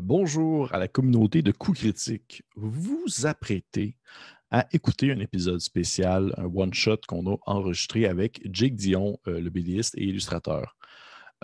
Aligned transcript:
Bonjour 0.00 0.72
à 0.72 0.78
la 0.78 0.88
communauté 0.88 1.42
de 1.42 1.52
coups 1.52 1.80
critiques. 1.80 2.42
Vous 2.56 3.04
apprêtez 3.24 3.98
à 4.50 4.66
écouter 4.72 5.12
un 5.12 5.20
épisode 5.20 5.60
spécial, 5.60 6.32
un 6.38 6.46
one-shot 6.46 7.00
qu'on 7.06 7.30
a 7.30 7.36
enregistré 7.44 8.06
avec 8.06 8.40
Jake 8.50 8.74
Dion, 8.74 9.20
euh, 9.28 9.38
le 9.38 9.50
bédiste 9.50 9.94
et 9.98 10.04
illustrateur. 10.04 10.78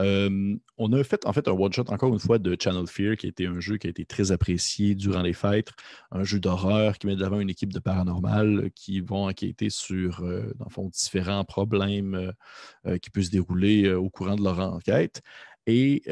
Euh, 0.01 0.57
on 0.79 0.93
a 0.95 1.05
fait 1.05 1.27
en 1.27 1.35
fait 1.35 1.47
un 1.47 1.53
one-shot 1.53 1.85
encore 1.89 2.11
une 2.11 2.19
fois 2.19 2.39
de 2.39 2.57
Channel 2.59 2.87
Fear, 2.87 3.17
qui 3.17 3.27
a 3.27 3.29
été 3.29 3.47
un 3.47 3.61
jeu 3.61 3.77
qui 3.77 3.87
a 3.87 3.91
été 3.91 4.07
très 4.07 4.33
apprécié 4.33 4.95
durant 4.95 5.21
les 5.21 5.35
fêtes, 5.35 5.73
un 6.11 6.25
jeu 6.25 6.41
d'horreur 6.41 6.97
qui 6.97 7.07
met 7.07 7.17
de 7.17 7.27
une 7.27 7.51
équipe 7.51 7.75
de 7.75 7.81
paranormal 7.81 8.71
qui 8.75 9.01
vont 9.01 9.27
enquêter 9.27 9.69
sur, 9.69 10.25
euh, 10.25 10.55
différents 10.91 11.45
problèmes 11.45 12.33
qui 13.03 13.11
peuvent 13.11 13.25
se 13.25 13.31
dérouler 13.31 13.93
au 13.93 14.09
courant 14.09 14.37
de 14.37 14.43
leur 14.43 14.59
enquête. 14.61 15.21
Et 15.67 16.03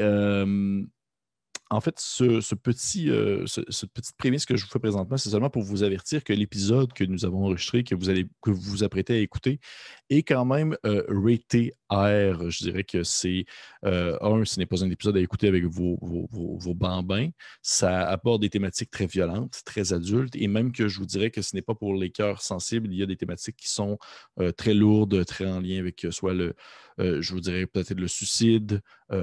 en 1.69 1.81
fait, 1.81 1.99
ce, 1.99 2.55
petit, 2.55 3.09
euh, 3.09 3.45
cette 3.45 3.91
petite 3.91 4.15
prémisse 4.17 4.45
que 4.45 4.55
je 4.55 4.63
vous 4.63 4.71
fais 4.71 4.79
présentement, 4.79 5.17
c'est 5.17 5.29
seulement 5.29 5.49
pour 5.49 5.63
vous 5.63 5.83
avertir 5.83 6.23
que 6.23 6.31
l'épisode 6.31 6.93
que 6.93 7.03
nous 7.03 7.25
avons 7.25 7.43
enregistré, 7.45 7.83
que 7.83 7.93
vous 7.93 8.09
allez 8.09 8.25
que 8.41 8.51
vous 8.51 8.61
vous 8.61 8.83
apprêtez 8.83 9.15
à 9.15 9.17
écouter, 9.17 9.59
est 10.09 10.23
quand 10.23 10.45
même 10.45 10.77
euh, 10.85 11.03
raté 11.09 11.73
R. 11.89 12.49
Je 12.49 12.63
dirais 12.63 12.85
que 12.85 13.03
c'est 13.03 13.45
euh, 13.85 14.17
un, 14.21 14.45
ce 14.45 14.59
n'est 14.59 14.65
pas 14.65 14.83
un 14.83 14.89
épisode 14.89 15.17
à 15.17 15.19
écouter 15.19 15.49
avec 15.49 15.65
vos, 15.65 15.97
vos, 16.01 16.73
bambins. 16.73 17.29
Ça 17.61 18.07
apporte 18.07 18.41
des 18.41 18.49
thématiques 18.49 18.91
très 18.91 19.07
violentes, 19.07 19.61
très 19.65 19.91
adultes, 19.91 20.35
et 20.37 20.47
même 20.47 20.71
que 20.71 20.87
je 20.87 20.99
vous 20.99 21.05
dirais 21.05 21.31
que 21.31 21.41
ce 21.41 21.53
n'est 21.53 21.61
pas 21.61 21.75
pour 21.75 21.95
les 21.95 22.11
cœurs 22.11 22.41
sensibles. 22.41 22.87
Il 22.91 22.97
y 22.97 23.03
a 23.03 23.07
des 23.07 23.17
thématiques 23.17 23.57
qui 23.57 23.69
sont 23.69 23.97
très 24.55 24.73
lourdes, 24.73 25.25
très 25.25 25.47
en 25.47 25.59
lien 25.59 25.79
avec 25.79 26.05
soit 26.11 26.33
le, 26.33 26.55
je 26.97 27.33
vous 27.33 27.39
dirais 27.39 27.65
peut-être 27.67 27.99
le 27.99 28.07
suicide, 28.07 28.81
les 29.11 29.21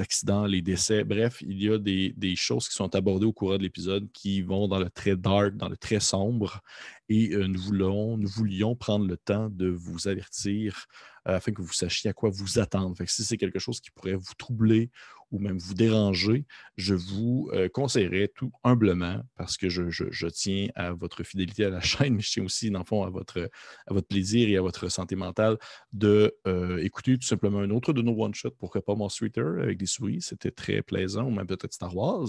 accidents, 0.00 0.46
les 0.46 0.62
décès. 0.62 1.04
Bref, 1.04 1.42
il 1.46 1.62
y 1.62 1.68
a 1.70 1.78
des, 1.78 2.36
choses 2.36 2.68
qui 2.68 2.74
sont 2.74 2.94
abordées 2.94 3.26
au 3.26 3.32
cours 3.32 3.58
de 3.58 3.62
l'épisode 3.62 4.10
qui 4.12 4.42
vont 4.42 4.68
dans 4.68 4.78
le 4.78 4.90
très 4.90 5.16
dark, 5.16 5.56
dans 5.56 5.68
le 5.68 5.76
très 5.76 6.00
sombre. 6.00 6.60
Et 7.08 7.36
voulons, 7.36 8.16
nous 8.16 8.28
voulions 8.28 8.74
prendre 8.74 9.06
le 9.06 9.16
temps 9.16 9.48
de 9.50 9.68
vous 9.68 10.08
avertir 10.08 10.86
afin 11.24 11.52
que 11.52 11.62
vous 11.62 11.72
sachiez 11.72 12.10
à 12.10 12.12
quoi 12.12 12.30
vous 12.30 12.58
attendre. 12.58 12.96
si 13.06 13.24
c'est 13.24 13.36
quelque 13.36 13.58
chose 13.58 13.80
qui 13.80 13.90
pourrait 13.90 14.14
vous 14.14 14.34
troubler 14.38 14.90
ou 15.30 15.38
même 15.38 15.58
vous 15.58 15.74
déranger, 15.74 16.44
je 16.76 16.94
vous 16.94 17.50
conseillerais 17.72 18.28
tout 18.28 18.52
humblement, 18.64 19.22
parce 19.36 19.56
que 19.56 19.68
je, 19.68 20.28
tiens 20.28 20.68
à 20.74 20.92
votre 20.92 21.22
fidélité 21.24 21.64
à 21.64 21.70
la 21.70 21.80
chaîne, 21.82 22.14
mais 22.14 22.22
je 22.22 22.30
tiens 22.30 22.44
aussi, 22.44 22.70
dans 22.70 22.80
le 22.80 22.84
fond, 22.84 23.02
à 23.02 23.10
votre, 23.10 23.50
à 23.86 23.94
votre 23.94 24.06
plaisir 24.06 24.48
et 24.48 24.56
à 24.56 24.60
votre 24.60 24.88
santé 24.88 25.16
mentale, 25.16 25.58
de 25.92 26.34
écouter 26.80 27.18
tout 27.18 27.26
simplement 27.26 27.60
un 27.60 27.70
autre 27.70 27.92
de 27.92 28.02
nos 28.02 28.22
one-shots, 28.22 28.54
pourquoi 28.58 28.82
pas 28.82 28.94
Monster 28.94 29.26
Eater 29.26 29.62
avec 29.62 29.78
des 29.78 29.86
souris, 29.86 30.22
c'était 30.22 30.50
très 30.50 30.82
plaisant, 30.82 31.24
ou 31.24 31.30
même 31.30 31.46
peut-être 31.46 31.72
Star 31.72 31.94
Wars, 31.94 32.28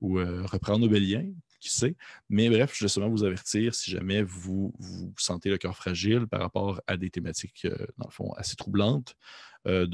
ou 0.00 0.16
reprendre 0.16 0.86
Obélien, 0.86 1.26
qui 1.60 1.70
sait. 1.70 1.96
Mais 2.28 2.50
bref, 2.50 2.72
je 2.76 2.84
vais 2.84 2.88
seulement 2.88 3.10
vous 3.10 3.24
avertir 3.24 3.74
si 3.74 3.90
jamais 3.90 4.22
vous 4.22 4.74
vous 4.78 5.14
sentez 5.16 5.48
le 5.48 5.56
cœur 5.56 5.76
fragile 5.76 6.26
par 6.26 6.40
rapport 6.40 6.80
à 6.86 6.96
des 6.96 7.10
thématiques, 7.10 7.66
dans 7.96 8.06
le 8.06 8.12
fond, 8.12 8.32
assez 8.34 8.56
troublantes, 8.56 9.16
de, 9.64 9.86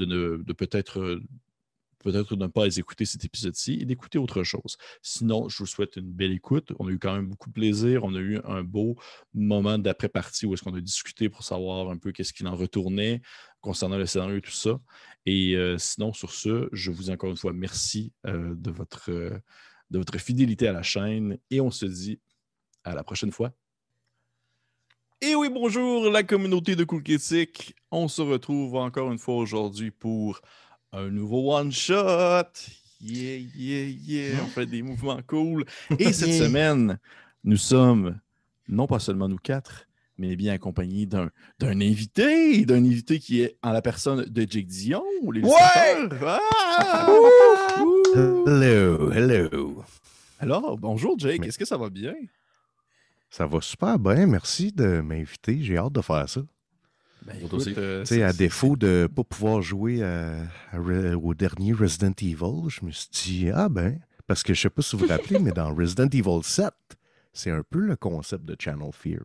de 0.43 0.53
peut-être 0.53 1.21
peut-être 2.03 2.35
de 2.35 2.43
ne 2.43 2.47
pas 2.47 2.65
écouter 2.77 3.05
cet 3.05 3.25
épisode-ci 3.25 3.79
et 3.81 3.85
d'écouter 3.85 4.17
autre 4.17 4.43
chose. 4.43 4.77
Sinon, 5.01 5.49
je 5.49 5.57
vous 5.59 5.65
souhaite 5.65 5.95
une 5.95 6.11
belle 6.11 6.31
écoute. 6.31 6.71
On 6.79 6.87
a 6.87 6.91
eu 6.91 6.99
quand 6.99 7.15
même 7.15 7.27
beaucoup 7.27 7.49
de 7.49 7.53
plaisir. 7.53 8.03
On 8.03 8.15
a 8.15 8.19
eu 8.19 8.39
un 8.43 8.63
beau 8.63 8.95
moment 9.33 9.77
d'après-partie 9.77 10.45
où 10.45 10.53
est-ce 10.53 10.63
qu'on 10.63 10.75
a 10.75 10.81
discuté 10.81 11.29
pour 11.29 11.43
savoir 11.43 11.89
un 11.89 11.97
peu 11.97 12.11
qu'est-ce 12.11 12.33
qu'il 12.33 12.47
en 12.47 12.55
retournait 12.55 13.21
concernant 13.61 13.97
le 13.97 14.05
scénario 14.05 14.37
et 14.37 14.41
tout 14.41 14.51
ça. 14.51 14.79
Et 15.25 15.55
euh, 15.55 15.77
sinon, 15.77 16.13
sur 16.13 16.31
ce, 16.31 16.67
je 16.71 16.91
vous 16.91 17.03
dis 17.03 17.11
encore 17.11 17.29
une 17.29 17.37
fois 17.37 17.53
merci 17.53 18.11
euh, 18.25 18.53
de, 18.55 18.71
votre, 18.71 19.11
de 19.11 19.97
votre 19.97 20.17
fidélité 20.17 20.67
à 20.67 20.73
la 20.73 20.83
chaîne 20.83 21.37
et 21.49 21.61
on 21.61 21.71
se 21.71 21.85
dit 21.85 22.19
à 22.83 22.95
la 22.95 23.03
prochaine 23.03 23.31
fois. 23.31 23.51
Et 25.23 25.35
oui, 25.35 25.49
bonjour 25.49 26.09
la 26.09 26.23
communauté 26.23 26.75
de 26.75 26.83
Cool 26.83 27.03
Critique. 27.03 27.75
On 27.91 28.07
se 28.07 28.23
retrouve 28.23 28.75
encore 28.75 29.11
une 29.11 29.19
fois 29.19 29.35
aujourd'hui 29.35 29.91
pour 29.91 30.41
un 30.93 31.09
nouveau 31.09 31.57
one-shot. 31.57 32.51
Yeah, 32.99 33.37
yeah, 33.55 33.85
yeah. 33.85 34.43
On 34.43 34.47
fait 34.47 34.65
des 34.65 34.81
mouvements 34.81 35.19
cool. 35.25 35.65
Et 35.97 36.13
cette 36.13 36.33
semaine, 36.33 36.99
nous 37.43 37.57
sommes 37.57 38.19
non 38.67 38.87
pas 38.87 38.99
seulement 38.99 39.27
nous 39.27 39.37
quatre, 39.37 39.87
mais 40.17 40.35
bien 40.35 40.53
accompagnés 40.53 41.05
d'un, 41.05 41.29
invité, 41.61 42.65
d'un 42.65 42.83
invité 42.83 43.19
qui 43.19 43.41
est 43.41 43.57
en 43.63 43.71
la 43.71 43.81
personne 43.81 44.25
de 44.25 44.41
Jake 44.47 44.67
Dion. 44.67 45.03
Les 45.33 45.41
ouais! 45.41 46.09
Ah! 46.25 47.07
hello, 48.45 49.11
hello. 49.11 49.83
Alors, 50.39 50.77
bonjour 50.77 51.17
Jake, 51.17 51.45
est-ce 51.45 51.57
que 51.57 51.65
ça 51.65 51.77
va 51.77 51.89
bien? 51.89 52.13
Ça 53.29 53.47
va 53.47 53.61
super 53.61 53.97
bien, 53.97 54.27
merci 54.27 54.71
de 54.71 55.01
m'inviter. 55.01 55.59
J'ai 55.61 55.77
hâte 55.77 55.93
de 55.93 56.01
faire 56.01 56.27
ça. 56.27 56.41
Ben, 57.25 57.35
euh, 57.77 58.27
à 58.27 58.33
défaut 58.33 58.75
de 58.75 59.03
ne 59.03 59.07
pas 59.07 59.23
pouvoir 59.23 59.61
jouer 59.61 60.03
au 60.73 61.33
dernier 61.33 61.73
Resident 61.73 62.13
Evil, 62.19 62.69
je 62.69 62.85
me 62.85 62.91
suis 62.91 63.09
dit, 63.11 63.49
ah 63.53 63.69
ben, 63.69 63.99
parce 64.27 64.43
que 64.43 64.53
je 64.53 64.59
ne 64.59 64.61
sais 64.63 64.69
pas 64.69 64.81
si 64.81 64.95
vous 64.95 65.05
vous 65.05 65.09
rappelez, 65.09 65.39
mais 65.41 65.51
dans 65.51 65.73
Resident 65.73 66.07
Evil 66.07 66.43
7, 66.43 66.69
c'est 67.33 67.51
un 67.51 67.63
peu 67.69 67.79
le 67.79 67.95
concept 67.95 68.45
de 68.45 68.55
Channel 68.57 68.91
Fear. 68.91 69.21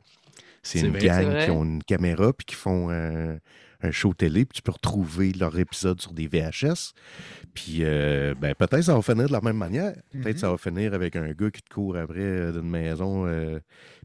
C'est 0.62 0.80
une 0.80 0.98
gang 0.98 1.44
qui 1.44 1.50
ont 1.50 1.64
une 1.64 1.82
caméra 1.82 2.32
puis 2.32 2.44
qui 2.44 2.54
font 2.54 2.90
un 2.90 3.90
show 3.90 4.12
télé, 4.14 4.44
puis 4.44 4.56
tu 4.56 4.62
peux 4.62 4.72
retrouver 4.72 5.32
leur 5.32 5.58
épisode 5.58 6.00
sur 6.00 6.12
des 6.12 6.26
VHS. 6.26 6.92
Puis 7.54 7.78
euh, 7.80 8.34
ben, 8.38 8.54
peut-être 8.54 8.82
ça 8.82 8.94
va 8.94 9.02
finir 9.02 9.26
de 9.26 9.32
la 9.32 9.40
même 9.40 9.56
manière. 9.56 9.94
Peut-être 10.12 10.38
ça 10.38 10.48
mm-hmm. 10.48 10.50
va 10.50 10.58
finir 10.58 10.94
avec 10.94 11.16
un 11.16 11.30
gars 11.32 11.50
qui 11.50 11.62
te 11.62 11.72
court 11.72 11.96
après 11.96 12.20
euh, 12.20 12.52
d'une 12.52 12.68
maison, 12.68 13.26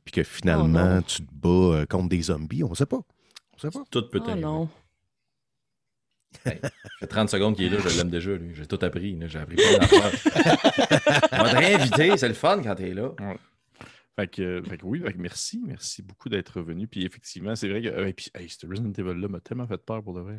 puis 0.04 0.12
que 0.14 0.24
finalement 0.24 1.00
oh 1.00 1.04
tu 1.06 1.24
te 1.24 1.32
bats 1.34 1.86
contre 1.90 2.10
des 2.10 2.22
zombies. 2.22 2.64
On 2.64 2.70
ne 2.70 2.76
sait 2.76 2.86
pas. 2.86 3.02
Tout 3.92 4.10
peut 4.10 4.22
oh, 4.26 4.36
non. 4.36 4.70
ça 6.44 6.52
fait 7.00 7.08
30 7.08 7.30
secondes 7.30 7.56
qu'il 7.56 7.66
est 7.66 7.70
là, 7.70 7.78
je 7.86 7.98
l'aime 7.98 8.10
déjà, 8.10 8.32
lui. 8.32 8.56
J'ai 8.56 8.66
tout 8.66 8.80
appris. 8.82 9.18
J'ai 9.28 9.40
appris 9.40 9.58
plein 9.58 9.78
d'affaires. 9.78 10.12
On 11.34 11.44
va 11.44 11.50
te 11.52 11.58
réinviter, 11.58 12.18
c'est 12.18 12.28
le 12.28 12.34
fun 12.34 12.62
quand 12.64 12.76
t'es 12.76 12.94
là. 12.94 13.12
Fait 14.16 14.28
que, 14.28 14.64
oui, 14.84 15.04
merci. 15.18 15.62
Merci 15.66 16.02
beaucoup 16.02 16.30
d'être 16.30 16.62
venu. 16.62 16.88
Puis 16.88 17.06
effectivement, 17.06 17.56
c'est 17.56 17.70
vrai 17.70 17.82
que 17.82 17.88
euh, 17.88 18.12
puis, 18.14 18.32
ce 18.50 18.68
Resident 18.68 18.92
Evil-là 18.92 19.28
m'a 19.28 19.40
tellement 19.40 19.68
fait 19.68 19.78
peur 19.78 20.04
pour 20.04 20.14
de 20.14 20.22
vrai. 20.22 20.38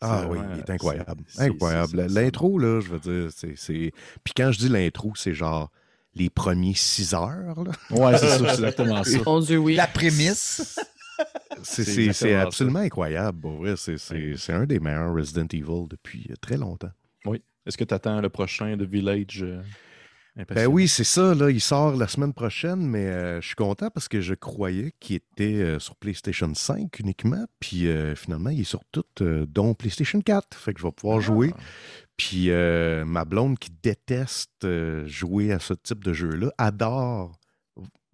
ah 0.00 0.26
oui, 0.28 0.38
il 0.54 0.60
est 0.60 0.70
incroyable. 0.70 1.24
incroyable. 1.38 2.06
L'intro, 2.08 2.58
là, 2.58 2.80
je 2.80 2.88
veux 2.88 3.00
dire, 3.00 3.30
c'est. 3.32 3.92
Puis 4.24 4.34
quand 4.36 4.52
je 4.52 4.58
dis 4.58 4.68
l'intro, 4.68 5.12
c'est 5.16 5.34
genre 5.34 5.70
les 6.14 6.30
premiers 6.30 6.74
6 6.74 7.14
heures. 7.14 7.62
Là. 7.62 7.72
Ouais, 7.90 8.18
c'est 8.18 8.26
ça, 8.26 8.38
c'est 8.38 8.50
exactement 8.50 9.04
ça. 9.04 9.58
oui. 9.58 9.74
La 9.74 9.86
prémisse. 9.86 10.80
C'est 11.62 12.34
absolument 12.34 12.80
incroyable. 12.80 13.48
C'est 13.76 14.52
un 14.52 14.66
des 14.66 14.80
meilleurs 14.80 15.14
Resident 15.14 15.46
Evil 15.52 15.86
depuis 15.88 16.26
euh, 16.30 16.34
très 16.40 16.56
longtemps. 16.56 16.90
Oui. 17.24 17.42
Est-ce 17.66 17.76
que 17.76 17.84
tu 17.84 17.94
attends 17.94 18.20
le 18.20 18.30
prochain 18.30 18.76
de 18.76 18.84
Village 18.84 19.42
euh, 19.42 19.62
Ben 20.48 20.66
oui, 20.66 20.88
c'est 20.88 21.04
ça. 21.04 21.34
Là, 21.34 21.50
il 21.50 21.60
sort 21.60 21.96
la 21.96 22.08
semaine 22.08 22.32
prochaine, 22.32 22.80
mais 22.80 23.06
euh, 23.06 23.40
je 23.40 23.46
suis 23.46 23.56
content 23.56 23.90
parce 23.90 24.08
que 24.08 24.20
je 24.20 24.34
croyais 24.34 24.94
qu'il 25.00 25.16
était 25.16 25.78
sur 25.78 25.96
PlayStation 25.96 26.52
5 26.54 26.98
uniquement. 27.00 27.44
Puis 27.60 27.86
finalement, 28.16 28.50
il 28.50 28.60
est 28.60 28.64
sur 28.64 28.84
tout, 28.90 29.04
dont 29.20 29.74
PlayStation 29.74 30.20
4. 30.20 30.56
Fait 30.56 30.72
que 30.72 30.80
je 30.80 30.86
vais 30.86 30.92
pouvoir 30.92 31.20
jouer. 31.20 31.52
Ah. 31.54 31.60
Puis 32.16 32.50
ma 32.50 33.24
blonde 33.24 33.58
qui 33.58 33.70
déteste 33.82 34.66
jouer 35.06 35.52
à 35.52 35.58
ce 35.58 35.74
type 35.74 36.02
de 36.04 36.12
jeu-là 36.12 36.52
adore 36.56 37.38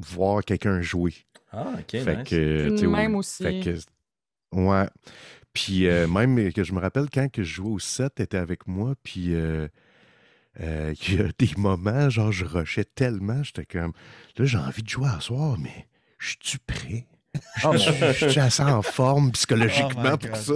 voir 0.00 0.44
quelqu'un 0.44 0.80
jouer. 0.80 1.14
Ah, 1.54 1.74
ok. 1.78 2.02
Fait 2.02 2.24
que, 2.24 2.86
même 2.86 3.14
aussi. 3.14 3.42
Fait 3.42 3.60
que, 3.60 4.56
ouais. 4.56 4.88
Puis 5.52 5.86
euh, 5.86 6.08
même 6.08 6.52
que 6.52 6.64
je 6.64 6.72
me 6.72 6.80
rappelle 6.80 7.08
quand 7.12 7.30
que 7.30 7.42
je 7.44 7.54
jouais 7.54 7.70
au 7.70 7.78
set, 7.78 8.18
était 8.18 8.36
avec 8.36 8.66
moi, 8.66 8.94
puis 9.02 9.34
euh, 9.34 9.68
euh, 10.60 10.94
il 11.08 11.14
y 11.14 11.20
a 11.20 11.28
des 11.38 11.50
moments, 11.56 12.10
genre, 12.10 12.32
je 12.32 12.44
rushais 12.44 12.84
tellement, 12.84 13.42
j'étais 13.42 13.64
comme, 13.64 13.92
là, 14.36 14.44
j'ai 14.44 14.58
envie 14.58 14.82
de 14.82 14.88
jouer 14.88 15.08
à 15.08 15.20
soir, 15.20 15.56
mais 15.58 15.86
je 16.18 16.34
suis 16.40 16.58
prêt? 16.58 17.06
Oh, 17.64 17.72
je 17.76 18.28
suis 18.28 18.40
assez 18.40 18.62
en 18.62 18.82
forme 18.82 19.32
psychologiquement 19.32 20.12
oh 20.14 20.18
pour 20.18 20.36
ça. 20.36 20.54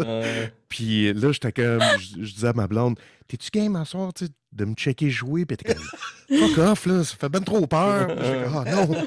Puis 0.68 1.12
là, 1.12 1.32
j'étais 1.32 1.52
comme, 1.52 1.82
je, 2.00 2.34
disais 2.34 2.48
à 2.48 2.52
ma 2.52 2.66
blonde, 2.66 2.98
t'es-tu 3.26 3.50
game 3.50 3.76
à 3.76 3.84
soir, 3.84 4.12
tu 4.12 4.28
de 4.52 4.64
me 4.64 4.74
checker 4.74 5.10
jouer? 5.10 5.44
Puis 5.44 5.56
t'es 5.56 5.74
comme, 5.74 6.38
fuck 6.38 6.58
off, 6.58 6.86
là, 6.86 7.04
ça 7.04 7.16
fait 7.16 7.28
bien 7.28 7.40
trop 7.40 7.66
peur. 7.66 8.08
Je 8.08 8.46
oh 8.48 8.64
non. 8.64 9.06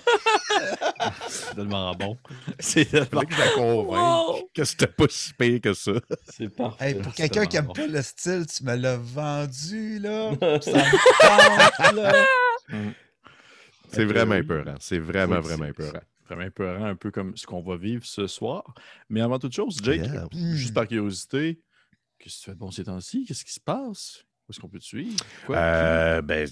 C'est 1.28 1.56
tellement 1.56 1.94
bon. 1.96 2.18
C'est 2.60 2.86
tellement 2.86 3.22
que 3.22 3.34
je 3.34 3.40
la 3.40 3.48
convainc 3.50 4.44
que 4.54 4.64
c'était 4.64 4.88
pas 4.88 5.06
si 5.10 5.34
pire 5.34 5.62
que 5.62 5.74
ça. 5.74 5.94
C'est 6.30 6.50
parfait. 6.50 6.96
pour 6.96 7.14
quelqu'un 7.14 7.46
qui 7.46 7.58
aime 7.58 7.72
pas 7.74 7.88
le 7.88 8.02
style, 8.02 8.46
tu 8.46 8.64
me 8.64 8.76
l'as 8.76 8.98
vendu, 8.98 10.00
là. 10.00 10.32
ça 10.62 11.92
me 11.92 11.96
là. 11.96 12.14
C'est 13.92 14.06
vraiment 14.06 14.36
épeurant. 14.36 14.76
C'est 14.80 15.00
vraiment, 15.00 15.42
vraiment 15.42 15.66
épeurant. 15.66 16.00
Vraiment 16.26 16.44
épeurant, 16.44 16.86
un 16.86 16.96
peu 16.96 17.12
comme 17.12 17.36
ce 17.36 17.46
qu'on 17.46 17.62
va 17.62 17.78
vivre 17.78 18.06
ce 18.06 18.28
soir. 18.28 18.74
Mais 19.10 19.22
avant 19.22 19.40
toute 19.40 19.54
chose, 19.54 19.78
Jake, 19.84 20.08
juste 20.54 20.74
par 20.74 20.88
curiosité, 20.88 21.62
qu'est-ce 22.20 22.36
que 22.36 22.40
tu 22.40 22.46
fais 22.46 22.54
de 22.54 22.60
bon 22.60 22.72
ces 22.72 22.86
temps-ci? 22.86 23.26
Qu'est-ce 23.26 23.44
qui 23.44 23.54
se 23.54 23.60
passe? 23.60 24.26
est-ce 24.52 24.60
qu'on 24.60 24.68
peut 24.68 24.80
te 24.80 24.86
suivre? 24.86 25.18
Euh, 25.50 26.22
ben, 26.22 26.48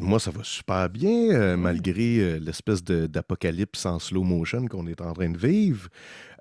moi, 0.00 0.20
ça 0.20 0.30
va 0.30 0.44
super 0.44 0.90
bien, 0.90 1.30
euh, 1.30 1.56
malgré 1.56 2.18
euh, 2.18 2.38
l'espèce 2.38 2.82
d'apocalypse 2.84 3.86
en 3.86 3.98
slow 3.98 4.22
motion 4.22 4.66
qu'on 4.66 4.86
est 4.86 5.00
en 5.00 5.12
train 5.12 5.30
de 5.30 5.38
vivre. 5.38 5.88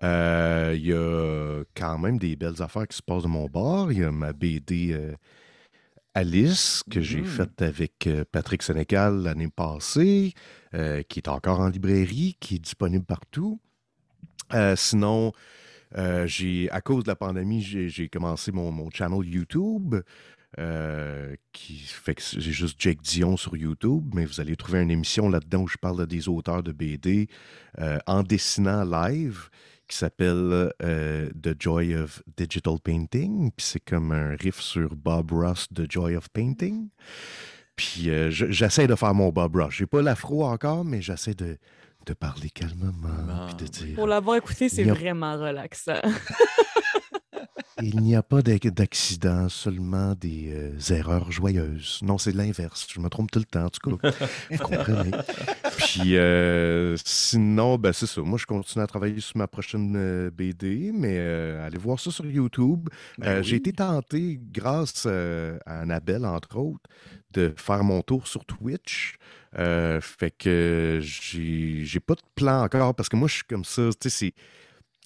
Il 0.02 0.86
y 0.86 0.94
a 0.94 1.64
quand 1.76 1.98
même 1.98 2.18
des 2.18 2.36
belles 2.36 2.62
affaires 2.62 2.88
qui 2.88 2.98
se 2.98 3.02
passent 3.02 3.24
de 3.24 3.30
mon 3.30 3.46
bord. 3.46 3.92
Il 3.92 4.00
y 4.00 4.04
a 4.04 4.12
ma 4.12 4.34
BD 4.34 4.98
Alice 6.18 6.84
que 6.90 7.00
j'ai 7.00 7.22
mm-hmm. 7.22 7.26
faite 7.26 7.62
avec 7.62 8.10
Patrick 8.32 8.64
Sénécal 8.64 9.22
l'année 9.22 9.50
passée, 9.50 10.34
qui 10.72 11.20
est 11.20 11.28
encore 11.28 11.60
en 11.60 11.70
librairie, 11.70 12.36
qui 12.40 12.56
est 12.56 12.60
disponible 12.60 13.06
partout. 13.06 13.60
sinon, 14.76 15.32
j'ai, 16.26 16.70
à 16.72 16.82
cause 16.82 17.04
de 17.04 17.10
la 17.10 17.16
pandémie, 17.16 17.62
j'ai 17.62 18.10
commencé 18.10 18.52
mon, 18.52 18.72
mon 18.72 18.90
channel 18.90 19.26
YouTube. 19.26 19.96
Euh, 20.60 21.36
qui 21.52 21.76
fait 21.76 22.16
que 22.16 22.22
j'ai 22.24 22.52
juste 22.52 22.82
Jake 22.82 23.02
Dion 23.02 23.38
sur 23.38 23.56
YouTube, 23.56 24.12
mais 24.16 24.26
vous 24.26 24.40
allez 24.40 24.56
trouver 24.56 24.82
une 24.82 24.90
émission 24.90 25.30
là-dedans 25.30 25.64
où 25.64 25.68
je 25.68 25.78
parle 25.78 26.08
des 26.08 26.30
auteurs 26.30 26.64
de 26.64 26.72
BD 26.72 27.28
euh, 27.80 28.00
en 28.08 28.24
dessinant 28.24 28.84
live 28.84 29.50
qui 29.88 29.98
s'appelle 29.98 30.72
euh, 30.84 31.30
The 31.42 31.56
Joy 31.60 31.96
of 31.96 32.22
Digital 32.36 32.76
Painting. 32.84 33.52
Puis 33.56 33.66
c'est 33.66 33.80
comme 33.80 34.12
un 34.12 34.36
riff 34.36 34.60
sur 34.60 34.96
Bob 34.96 35.32
Ross, 35.32 35.68
The 35.74 35.90
Joy 35.90 36.16
of 36.16 36.30
Painting. 36.30 36.90
Puis 37.76 38.10
j'essaie 38.30 38.88
de 38.88 38.96
faire 38.96 39.14
mon 39.14 39.30
Bob 39.30 39.56
Ross. 39.56 39.74
J'ai 39.76 39.86
pas 39.86 40.02
l'afro 40.02 40.46
encore, 40.46 40.84
mais 40.84 41.02
j'essaie 41.02 41.36
de, 41.36 41.58
de 42.08 42.14
parler 42.14 42.50
calmement. 42.50 42.94
Pour 43.96 44.08
l'avoir 44.08 44.38
écouté, 44.38 44.68
c'est 44.68 44.84
vraiment 44.84 45.38
relaxant. 45.38 46.02
Il 47.82 48.02
n'y 48.02 48.16
a 48.16 48.24
pas 48.24 48.42
d'accident, 48.42 49.50
seulement 49.50 50.16
des 50.16 50.52
euh, 50.52 50.94
erreurs 50.94 51.32
joyeuses. 51.32 52.00
Non, 52.02 52.18
c'est 52.18 52.34
l'inverse. 52.34 52.88
Je 52.92 53.00
me 53.00 53.08
trompe 53.10 53.30
tout 53.30 53.40
le 53.40 53.46
temps, 53.46 53.66
en 53.66 53.70
tout 53.70 53.98
cas. 53.98 54.12
Vous 54.52 54.58
comprenez. 54.58 55.12
Puis 55.78 56.18
euh, 56.18 56.96
sinon, 57.06 57.78
ben, 57.78 57.94
c'est 57.94 58.08
ça. 58.08 58.22
Moi, 58.22 58.40
je 58.40 58.46
continue 58.46 58.84
à 58.84 58.88
travailler 58.88 59.20
sur 59.20 59.38
ma 59.38 59.48
prochaine 59.48 59.94
euh, 59.96 60.32
BD, 60.32 60.92
mais 60.94 61.20
allez 61.20 61.78
voir 61.78 62.00
ça 62.00 62.10
sur 62.10 62.26
YouTube. 62.26 62.90
Ben 63.20 63.44
j'ai 63.44 63.58
été 63.58 63.74
tenté, 63.74 64.40
grâce 64.52 65.06
à 65.06 65.82
Annabelle, 65.82 66.26
entre 66.26 66.58
autres, 66.58 66.90
de 67.34 67.54
faire 67.58 67.84
mon 67.84 68.02
tour 68.02 68.28
sur 68.28 68.44
Twitch. 68.46 69.18
fait 69.54 70.32
que 70.38 71.00
j'ai 71.02 72.00
pas 72.00 72.16
de 72.16 72.22
plan 72.34 72.64
encore 72.64 72.96
parce 72.96 73.10
que 73.10 73.16
moi, 73.16 73.28
je 73.28 73.36
suis 73.36 73.44
comme 73.44 73.66
ça. 73.66 73.90
Tu 74.00 74.10
sais, 74.10 74.10
c'est 74.10 74.34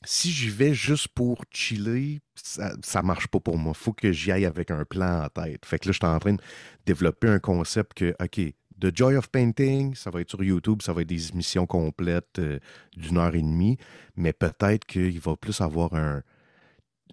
si 0.04 0.32
j'y 0.32 0.50
vais 0.50 0.74
juste 0.74 1.10
pour 1.10 1.44
chiller, 1.52 2.22
ça, 2.36 2.74
ça 2.84 3.02
marche 3.02 3.28
pas 3.28 3.40
pour 3.40 3.58
moi. 3.58 3.74
Faut 3.74 3.94
que 3.94 4.12
j'y 4.12 4.32
aille 4.32 4.46
avec 4.46 4.72
un 4.72 4.84
plan 4.84 5.24
en 5.24 5.30
tête. 5.30 5.66
Fait 5.66 5.80
que 5.80 5.88
là, 5.88 5.92
je 5.92 5.98
suis 5.98 6.06
en 6.06 6.20
train 6.20 6.34
de 6.34 6.42
développer 6.86 7.28
un 7.28 7.40
concept 7.40 7.94
que, 7.94 8.16
OK, 8.22 8.54
The 8.80 8.96
Joy 8.96 9.16
of 9.16 9.30
Painting, 9.30 9.94
ça 9.94 10.10
va 10.10 10.22
être 10.22 10.32
sur 10.32 10.44
YouTube, 10.44 10.82
ça 10.82 10.92
va 10.92 11.02
être 11.02 11.08
des 11.08 11.30
émissions 11.30 11.68
complètes 11.68 12.40
euh, 12.40 12.60
d'une 12.98 13.18
heure 13.18 13.36
et 13.36 13.42
demie, 13.42 13.78
mais 14.16 14.34
peut-être 14.34 14.86
qu'il 14.86 15.20
va 15.20 15.36
plus 15.36 15.62
avoir 15.62 15.94
un, 15.94 16.24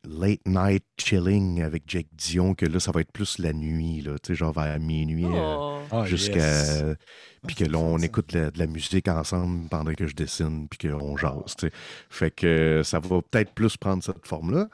late 0.09 0.47
night 0.47 0.85
chilling 0.97 1.63
avec 1.63 1.85
Jake 1.87 2.09
Dion, 2.13 2.55
que 2.55 2.67
là, 2.67 2.81
ça 2.81 2.93
va 2.93 3.01
être 3.01 3.13
plus 3.13 3.39
la 3.39 3.53
nuit, 3.53 4.01
là, 4.01 4.19
tu 4.19 4.29
sais, 4.29 4.35
genre 4.35 4.53
vers 4.53 4.79
minuit 4.81 5.25
euh, 5.27 5.57
oh. 5.59 5.79
ah, 5.91 6.05
jusqu'à. 6.05 6.97
Puis 7.47 7.55
que 7.55 7.65
là, 7.65 7.79
on 7.79 7.99
écoute 7.99 8.35
de 8.35 8.59
la 8.59 8.67
musique 8.67 9.09
ensemble 9.09 9.69
pendant 9.69 9.93
que 9.93 10.07
je 10.07 10.15
dessine, 10.15 10.69
puis 10.69 10.89
qu'on 10.89 11.17
jase, 11.17 11.57
tu 11.57 11.67
sais. 11.67 11.73
Fait 12.11 12.31
que 12.31 12.83
ça 12.85 12.99
va 12.99 13.23
peut-être 13.23 13.53
plus 13.53 13.77
prendre 13.77 14.03
cette 14.03 14.27
forme-là. 14.27 14.69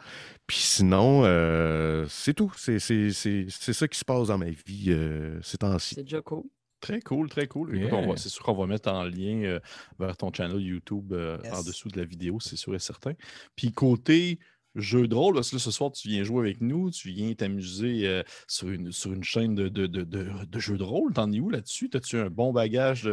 Puis 0.46 0.58
sinon, 0.58 1.22
euh, 1.24 2.06
c'est 2.08 2.34
tout. 2.34 2.52
C'est 2.56 2.78
ça 2.78 3.88
qui 3.88 3.98
se 3.98 4.04
passe 4.04 4.28
dans 4.28 4.38
ma 4.38 4.50
vie 4.50 4.86
euh, 4.88 5.40
ces 5.42 5.58
temps-ci. 5.58 5.96
C'est 5.96 6.04
déjà 6.04 6.22
cool. 6.22 6.44
Très 6.80 7.00
cool, 7.00 7.30
très 7.30 7.46
cool. 7.46 7.78
C'est 8.16 8.28
sûr 8.28 8.44
qu'on 8.44 8.54
va 8.54 8.66
mettre 8.66 8.92
en 8.92 9.04
lien 9.04 9.58
vers 9.98 10.16
ton 10.18 10.30
channel 10.32 10.60
YouTube 10.60 11.14
en 11.50 11.62
dessous 11.62 11.88
de 11.88 11.98
la 11.98 12.04
vidéo, 12.04 12.38
c'est 12.40 12.56
sûr 12.56 12.74
et 12.74 12.78
certain. 12.78 13.12
Puis 13.56 13.72
côté 13.72 14.38
jeu 14.74 15.06
de 15.06 15.14
rôle, 15.14 15.34
parce 15.34 15.50
que 15.50 15.58
ce 15.58 15.70
soir, 15.70 15.92
tu 15.92 16.08
viens 16.08 16.24
jouer 16.24 16.40
avec 16.40 16.60
nous, 16.60 16.90
tu 16.90 17.08
viens 17.08 17.32
t'amuser 17.34 18.06
euh, 18.06 18.22
sur, 18.48 18.68
une, 18.68 18.92
sur 18.92 19.12
une 19.12 19.24
chaîne 19.24 19.54
de, 19.54 19.68
de, 19.68 19.86
de, 19.86 20.04
de 20.04 20.58
jeux 20.58 20.76
de 20.76 20.82
rôle. 20.82 21.12
T'en 21.12 21.30
es 21.32 21.40
où 21.40 21.50
là-dessus? 21.50 21.90
As-tu 21.94 22.18
un 22.18 22.30
bon 22.30 22.52
bagage 22.52 23.08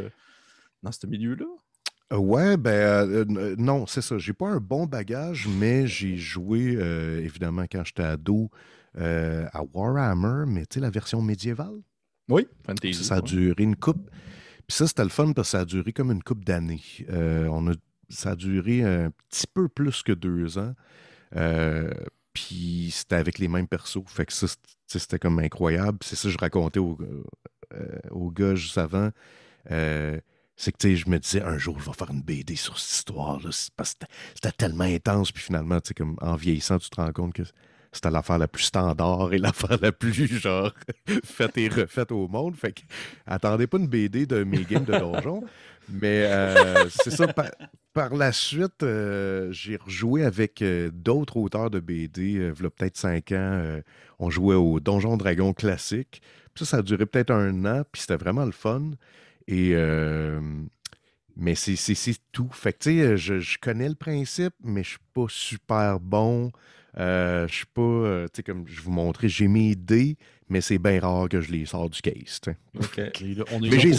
dans 0.82 0.92
ce 0.92 1.06
milieu-là? 1.08 1.46
Euh, 2.14 2.18
ouais, 2.18 2.58
ben 2.58 2.72
euh, 2.72 3.56
non, 3.58 3.86
c'est 3.86 4.02
ça. 4.02 4.18
J'ai 4.18 4.34
pas 4.34 4.50
un 4.50 4.60
bon 4.60 4.86
bagage, 4.86 5.48
mais 5.48 5.88
j'ai 5.88 6.18
joué 6.18 6.74
évidemment 7.24 7.66
quand 7.72 7.84
j'étais 7.86 8.04
ado 8.04 8.50
à 8.96 9.64
Warhammer, 9.74 10.46
mais 10.48 10.66
tu 10.66 10.76
sais, 10.76 10.80
la 10.80 10.90
version 10.90 11.22
médiévale. 11.22 11.80
Oui, 12.30 12.48
fantasy. 12.66 13.04
Ça, 13.04 13.16
a 13.16 13.22
duré 13.22 13.64
une 13.64 13.76
coupe. 13.76 14.10
Puis 14.68 14.78
ça, 14.78 14.88
c'était 14.88 15.04
le 15.04 15.10
fun 15.10 15.34
parce 15.34 15.50
que 15.50 15.52
ça 15.52 15.60
a 15.62 15.66
duré 15.66 15.92
comme 15.94 16.12
une 16.12 16.24
coupe 16.24 16.46
d'années. 16.46 16.82
on 17.10 17.70
a, 17.70 17.74
ça 18.10 18.32
a 18.32 18.36
duré 18.36 18.84
un 18.84 19.12
petit 19.30 19.48
peu 19.54 19.70
plus 19.70 20.02
que 20.02 20.12
deux 20.12 20.58
ans. 20.58 20.74
Euh, 21.36 21.92
puis 22.34 22.90
c'était 22.92 23.16
avec 23.16 23.40
les 23.40 23.48
mêmes 23.48 23.68
persos. 23.68 24.04
Fait 24.08 24.26
que 24.26 24.34
ça, 24.34 24.48
c'était 24.88 25.20
comme 25.20 25.40
incroyable. 25.40 26.00
C'est 26.02 26.16
ça 26.16 26.24
que 26.24 26.34
je 26.34 26.38
racontais 26.38 26.80
au, 26.80 26.98
euh, 27.74 28.32
gars 28.32 28.56
juste 28.56 28.78
avant. 28.78 29.10
Euh, 29.70 30.20
c'est 30.56 30.72
que 30.72 30.96
je 30.96 31.10
me 31.10 31.18
disais 31.18 31.42
un 31.42 31.58
jour 31.58 31.80
je 31.80 31.86
vais 31.86 31.94
faire 31.94 32.12
une 32.12 32.22
BD 32.22 32.56
sur 32.56 32.78
cette 32.78 32.98
histoire-là. 32.98 33.50
Parce 33.76 33.94
que 33.96 34.06
c'était 34.36 34.52
tellement 34.52 34.84
intense. 34.84 35.32
Puis 35.32 35.44
finalement, 35.44 35.80
comme 35.96 36.18
en 36.22 36.36
vieillissant, 36.36 36.78
tu 36.80 36.90
te 36.90 37.02
rends 37.02 37.12
compte 37.12 37.34
que 37.34 37.44
c'était 37.92 38.12
l'affaire 38.12 38.38
la 38.38 38.48
plus 38.48 38.64
standard 38.64 39.34
et 39.34 39.38
l'affaire 39.40 39.78
la 39.82 39.92
plus 39.92 40.28
genre 40.28 40.74
faite 41.24 41.58
et 41.58 41.68
refaite 41.68 42.12
au 42.12 42.28
monde. 42.28 42.56
Fait 42.56 42.74
que 42.74 42.82
attendez 43.26 43.68
pas 43.68 43.78
une 43.78 43.88
BD 43.88 44.26
de 44.26 44.44
mes 44.44 44.64
games 44.64 44.86
de 44.86 44.98
donjon. 44.98 45.44
Mais 45.90 46.30
c'est 46.90 47.12
ça, 47.12 47.28
par 47.94 48.16
la 48.16 48.32
suite, 48.32 48.84
euh, 48.84 49.52
j'ai 49.52 49.76
rejoué 49.76 50.24
avec 50.24 50.62
euh, 50.62 50.90
d'autres 50.94 51.38
auteurs 51.38 51.70
de 51.70 51.80
BD, 51.80 52.38
euh, 52.38 52.54
il 52.58 52.64
y 52.64 52.66
a 52.66 52.70
peut-être 52.70 52.98
cinq 52.98 53.32
ans. 53.34 53.82
on 54.20 54.30
jouait 54.30 54.56
au 54.56 54.80
Donjon 54.80 55.18
Dragon 55.18 55.54
classique. 55.54 56.22
ça, 56.56 56.66
ça 56.66 56.78
a 56.78 56.82
duré 56.82 57.06
peut-être 57.06 57.32
un 57.32 57.66
an, 57.66 57.84
puis 57.92 58.02
c'était 58.02 58.16
vraiment 58.16 58.46
le 58.46 58.52
fun. 58.52 58.92
Et, 59.48 59.76
mais 61.36 61.56
c'est 61.56 62.16
tout. 62.32 62.50
Fait 62.52 62.74
que, 62.74 63.16
je, 63.16 63.40
je 63.40 63.58
connais 63.60 63.90
le 63.90 63.96
principe, 63.96 64.54
mais 64.64 64.84
je 64.84 64.90
suis 64.92 65.00
pas 65.14 65.26
super 65.28 66.00
bon. 66.00 66.52
Je 66.98 67.48
suis 67.50 67.66
pas, 67.66 68.26
tu 68.28 68.38
sais, 68.38 68.44
comme 68.44 68.68
je 68.68 68.82
vous 68.82 68.92
montrais, 68.92 69.30
j'ai 69.30 69.48
mes 69.48 69.72
idées, 69.72 70.18
mais 70.50 70.62
c'est 70.62 70.80
bien 70.80 71.00
rare 71.00 71.30
que 71.30 71.42
je 71.42 71.52
les 71.52 71.66
sors 71.66 71.90
du 71.90 72.02
case. 72.02 72.42
OK. 72.76 73.00
on 73.52 73.64
est 73.64 73.70
mais 73.70 73.80
j'ai 73.80 73.94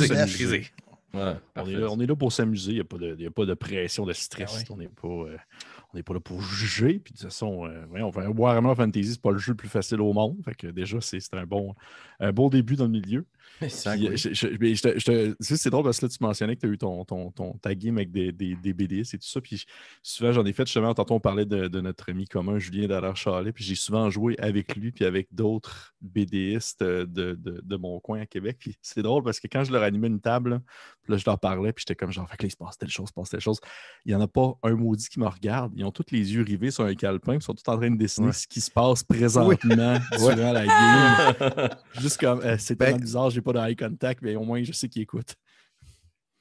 on, 1.15 2.01
est 2.01 2.07
là, 2.07 2.17
pour 2.17 2.33
s'amuser. 2.33 2.73
Il 2.73 2.75
n'y 2.75 2.81
a, 2.81 2.85
pas 2.85 2.99
de, 2.99 3.27
a 3.27 3.31
pas 3.31 3.45
de 3.45 3.55
pression, 3.55 4.07
de 4.07 4.13
stress. 4.13 4.65
Ah 4.69 4.73
on 4.73 4.77
n'est 4.77 4.89
pas, 4.89 5.09
euh, 5.09 6.03
pas 6.03 6.15
là 6.15 6.21
pour 6.21 6.41
juger. 6.41 6.99
Puis 6.99 7.13
de 7.13 7.19
toute 7.19 7.29
façon, 7.29 7.67
euh, 7.67 7.85
ouais, 7.87 8.03
on 8.03 8.11
fait 8.13 8.27
Warhammer 8.27 8.75
Fantasy, 8.75 9.13
c'est 9.13 9.21
pas 9.21 9.33
le 9.33 9.39
jeu 9.39 9.53
le 9.53 9.57
plus 9.57 9.69
facile 9.69 10.01
au 10.01 10.13
monde. 10.13 10.39
Fait 10.45 10.55
que 10.55 10.67
déjà, 10.69 11.01
c'est 11.01 11.19
un 11.35 11.45
bon, 11.45 11.75
un 12.21 12.33
bon 12.33 12.49
début 12.49 12.77
dans 12.77 12.85
le 12.85 12.91
milieu. 12.91 13.27
C'est 13.69 15.71
drôle 15.71 15.85
parce 15.85 15.99
que 15.99 16.07
là, 16.07 16.09
tu 16.09 16.19
mentionnais 16.21 16.57
que 16.57 16.61
tu 16.61 16.67
as 16.67 16.71
eu 16.71 16.79
ton, 16.79 17.05
ton, 17.05 17.31
ton, 17.31 17.53
ta 17.55 17.75
game 17.75 17.97
avec 17.97 18.11
des, 18.11 18.33
des, 18.33 18.57
des 18.57 18.73
BDS 18.73 19.15
et 19.15 19.19
tout 19.19 19.27
ça. 19.27 19.41
Puis 19.41 19.65
souvent, 20.03 20.33
j'en 20.33 20.45
ai 20.45 20.53
fait 20.53 20.67
justement, 20.67 20.93
tantôt, 20.95 21.15
on 21.15 21.21
parlait 21.21 21.47
de, 21.47 21.69
de 21.69 21.81
notre 21.81 22.11
ami 22.11 22.27
commun, 22.27 22.59
Julien 22.59 22.89
Dallaire-Charlet. 22.89 23.53
Puis 23.53 23.65
j'ai 23.65 23.75
souvent 23.75 24.11
joué 24.11 24.37
avec 24.39 24.75
lui, 24.77 24.93
puis 24.93 25.05
avec 25.05 25.29
d'autres 25.33 25.95
BDistes 26.01 26.83
de, 26.83 27.05
de, 27.05 27.61
de, 27.63 27.77
mon 27.77 28.01
coin 28.01 28.21
à 28.21 28.27
Québec. 28.27 28.57
Puis 28.59 28.77
c'est 28.83 29.03
drôle 29.03 29.23
parce 29.23 29.41
que 29.41 29.47
quand 29.47 29.65
je 29.65 29.73
leur 29.73 29.83
animais 29.83 30.09
une 30.09 30.21
table, 30.21 30.61
puis 31.03 31.13
là, 31.13 31.17
je 31.17 31.25
leur 31.27 31.39
parlais, 31.39 31.73
puis 31.73 31.85
j'étais 31.87 31.97
comme 31.97 32.13
genre, 32.13 32.29
fait 32.29 32.37
que 32.37 32.43
là, 32.43 32.49
il 32.49 32.53
se 32.53 32.57
passe 32.57 32.79
telle 32.79 32.89
chose, 32.89 33.07
il 33.07 33.09
se 33.09 33.13
passe 33.13 33.31
telle 33.31 33.41
chose. 33.41 33.61
Il 34.05 34.11
n'y 34.11 34.15
en 34.15 34.21
a 34.21 34.29
pas 34.29 34.55
un 34.63 34.75
maudit 34.75 35.09
qui 35.09 35.21
me 35.21 35.27
regarde. 35.27 35.73
Ils 35.77 35.85
ont 35.85 35.91
tous 35.91 36.07
les 36.11 36.35
yeux 36.35 36.43
rivés 36.43 36.71
sur 36.71 36.85
un 36.85 36.95
calepin, 36.95 37.35
ils 37.35 37.43
sont 37.43 37.55
tous 37.55 37.71
en 37.71 37.77
train 37.77 37.91
de 37.91 37.97
dessiner 37.97 38.33
ce 38.33 38.47
qui 38.47 38.61
se 38.61 38.71
passe 38.71 39.03
présentement 39.03 39.99
durant 40.19 40.53
la 40.53 40.67
game. 40.67 41.69
Juste 42.01 42.21
comme, 42.21 42.41
euh, 42.41 42.57
c'est 42.59 42.75
ben, 42.75 42.87
tellement 42.87 43.01
bizarre, 43.01 43.31
j'ai 43.31 43.41
pas 43.41 43.52
contact, 43.79 44.23
mais 44.23 44.37
au 44.37 44.45
moins, 44.45 44.63
je 44.63 44.73
sais 44.73 44.89
qu'ils 44.89 45.03
écoutent. 45.03 45.37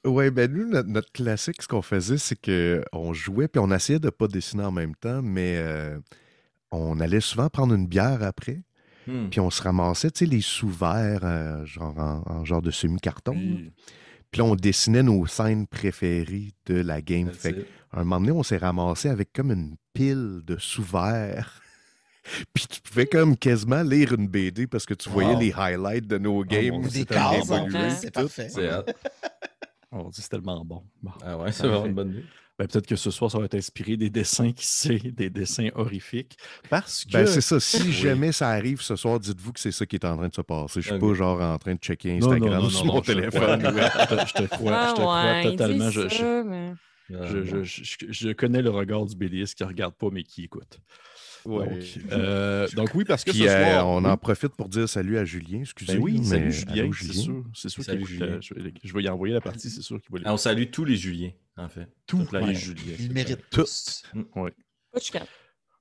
Oui, 0.04 0.30
ben 0.30 0.52
nous, 0.52 0.68
notre, 0.68 1.12
classique, 1.12 1.62
ce 1.62 1.68
qu'on 1.68 1.82
faisait, 1.82 2.18
c'est 2.18 2.36
qu'on 2.36 3.12
jouait, 3.12 3.46
puis 3.46 3.60
on 3.60 3.70
essayait 3.70 4.00
de 4.00 4.06
ne 4.06 4.10
pas 4.10 4.26
dessiner 4.26 4.64
en 4.64 4.72
même 4.72 4.96
temps, 4.96 5.22
mais 5.22 5.58
euh, 5.58 5.98
on 6.72 6.98
allait 6.98 7.20
souvent 7.20 7.48
prendre 7.48 7.74
une 7.74 7.86
bière 7.86 8.22
après, 8.22 8.62
hmm. 9.06 9.28
puis 9.30 9.38
on 9.38 9.50
se 9.50 9.62
ramassait, 9.62 10.10
tu 10.10 10.24
sais, 10.24 10.30
les 10.30 10.40
sous-verts, 10.40 11.20
euh, 11.22 11.64
genre 11.66 11.96
en, 11.98 12.44
genre 12.44 12.62
de 12.62 12.72
semi-carton. 12.72 13.36
Puis 14.32 14.38
là, 14.38 14.44
on 14.44 14.56
dessinait 14.56 15.02
nos 15.04 15.26
scènes 15.26 15.66
préférées 15.66 16.52
de 16.66 16.74
la 16.74 17.00
game. 17.00 17.30
Fait 17.30 17.66
un 17.92 18.04
moment 18.04 18.20
donné, 18.20 18.32
on 18.32 18.42
s'est 18.42 18.56
ramassé 18.56 19.08
avec 19.08 19.32
comme 19.32 19.52
une 19.52 19.76
pile 19.92 20.40
de 20.44 20.56
sous-verts 20.58 21.60
Puis 22.54 22.66
tu 22.68 22.80
pouvais 22.80 23.06
comme 23.06 23.36
quasiment 23.36 23.82
lire 23.82 24.12
une 24.12 24.28
BD 24.28 24.66
parce 24.66 24.86
que 24.86 24.94
tu 24.94 25.08
voyais 25.08 25.36
les 25.36 25.52
highlights 25.52 26.06
de 26.06 26.18
nos 26.18 26.42
ah, 26.42 26.46
games. 26.46 26.86
des 26.88 27.04
cases 27.04 27.50
c'est 28.00 28.10
parfait. 28.12 28.48
On 29.90 30.08
dit 30.08 30.22
c'est 30.22 30.28
tellement 30.28 30.64
bon. 30.64 30.82
ah 31.22 31.36
ouais, 31.38 31.52
c'est 31.52 31.66
vraiment 31.66 31.86
une 31.86 31.94
bonne 31.94 32.10
idée. 32.10 32.24
Ben, 32.58 32.66
peut-être 32.68 32.86
que 32.86 32.96
ce 32.96 33.10
soir, 33.10 33.30
ça 33.30 33.38
va 33.38 33.46
être 33.46 33.54
inspiré 33.54 33.96
des 33.96 34.10
dessins 34.10 34.52
qui 34.52 34.66
c'est, 34.66 34.98
des 34.98 35.30
dessins 35.30 35.70
horrifiques. 35.74 36.36
Parce 36.68 37.06
ben, 37.06 37.24
que. 37.24 37.30
c'est 37.30 37.40
ça. 37.40 37.58
Si 37.58 37.92
jamais 37.92 38.30
ça 38.30 38.50
arrive 38.50 38.82
ce 38.82 38.94
soir, 38.94 39.18
dites-vous 39.18 39.52
que 39.52 39.60
c'est 39.60 39.72
ça 39.72 39.86
qui 39.86 39.96
est 39.96 40.04
en 40.04 40.16
train 40.16 40.28
de 40.28 40.34
se 40.34 40.42
passer. 40.42 40.80
Je 40.82 40.90
suis 40.90 40.98
pas 40.98 41.14
genre 41.14 41.40
en 41.40 41.58
train 41.58 41.74
de 41.74 41.80
checker 41.80 42.16
Instagram 42.18 42.68
sur 42.70 42.84
mon 42.84 43.00
téléphone. 43.00 43.60
je 43.62 44.32
te 44.34 44.46
crois, 44.46 44.72
Ah 44.74 44.88
je 44.90 44.94
te 44.94 45.00
crois 45.00 45.24
ouais, 45.24 45.44
totalement. 45.44 45.90
je- 45.90 46.08
je- 46.08 47.64
je- 47.64 48.06
je 48.10 48.32
connais 48.32 48.62
le 48.62 48.70
regard 48.70 49.06
du 49.06 49.16
bélier 49.16 49.44
qui 49.44 49.62
ne 49.62 49.68
regarde 49.68 49.94
pas, 49.94 50.08
mais 50.12 50.22
qui 50.22 50.44
écoute. 50.44 50.78
Ouais. 51.44 51.68
Donc, 51.68 52.12
euh, 52.12 52.68
donc 52.74 52.94
oui, 52.94 53.04
parce 53.04 53.24
que 53.24 53.30
Puis 53.30 53.40
ce 53.40 53.44
euh, 53.48 53.64
soir, 53.72 53.88
on 53.88 54.04
oui. 54.04 54.10
en 54.10 54.16
profite 54.16 54.54
pour 54.54 54.68
dire 54.68 54.88
salut 54.88 55.18
à 55.18 55.24
Julien. 55.24 55.60
Excusez 55.60 55.94
Ben 55.94 56.02
oui, 56.02 56.18
mais 56.18 56.24
salut 56.24 56.52
Julien, 56.52 56.90
c'est 56.92 57.12
sûr. 57.12 57.44
C'est 57.54 57.68
Salut, 57.82 58.06
Julien. 58.06 58.26
euh, 58.26 58.40
je, 58.40 58.54
vais- 58.94 59.02
y 59.02 59.08
envoyer 59.08 59.34
la 59.34 59.40
partie, 59.40 59.68
c'est 59.70 59.82
sûr 59.82 60.00
qu'il 60.00 60.12
va 60.12 60.20
Ah, 60.24 60.34
on 60.34 60.36
salue 60.36 60.70
tous 60.70 60.84
les 60.84 60.96
Juliens, 60.96 61.32
en 61.56 61.68
fait. 61.68 61.88
Tous 62.06 62.26
les. 62.32 62.54
Juliens. 62.54 62.94
Ils 62.98 63.12
méritent 63.12 63.48
Tous. 63.50 64.02
chicane. 65.00 65.26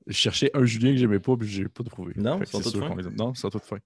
Je 0.08 0.14
cherchais 0.14 0.50
un 0.56 0.66
Julien 0.66 0.92
que 0.92 0.98
j'aimais 0.98 1.20
pas, 1.20 1.38
puis 1.38 1.48
je 1.48 1.62
n'ai 1.64 1.70
pas 1.70 1.84
trouvé. 1.84 2.14
Non, 2.16 2.40
c'est 2.46 2.58
les 2.58 2.78
aime. 2.78 3.16
Non, 3.18 3.34
tous 3.34 3.60
fins. 3.60 3.78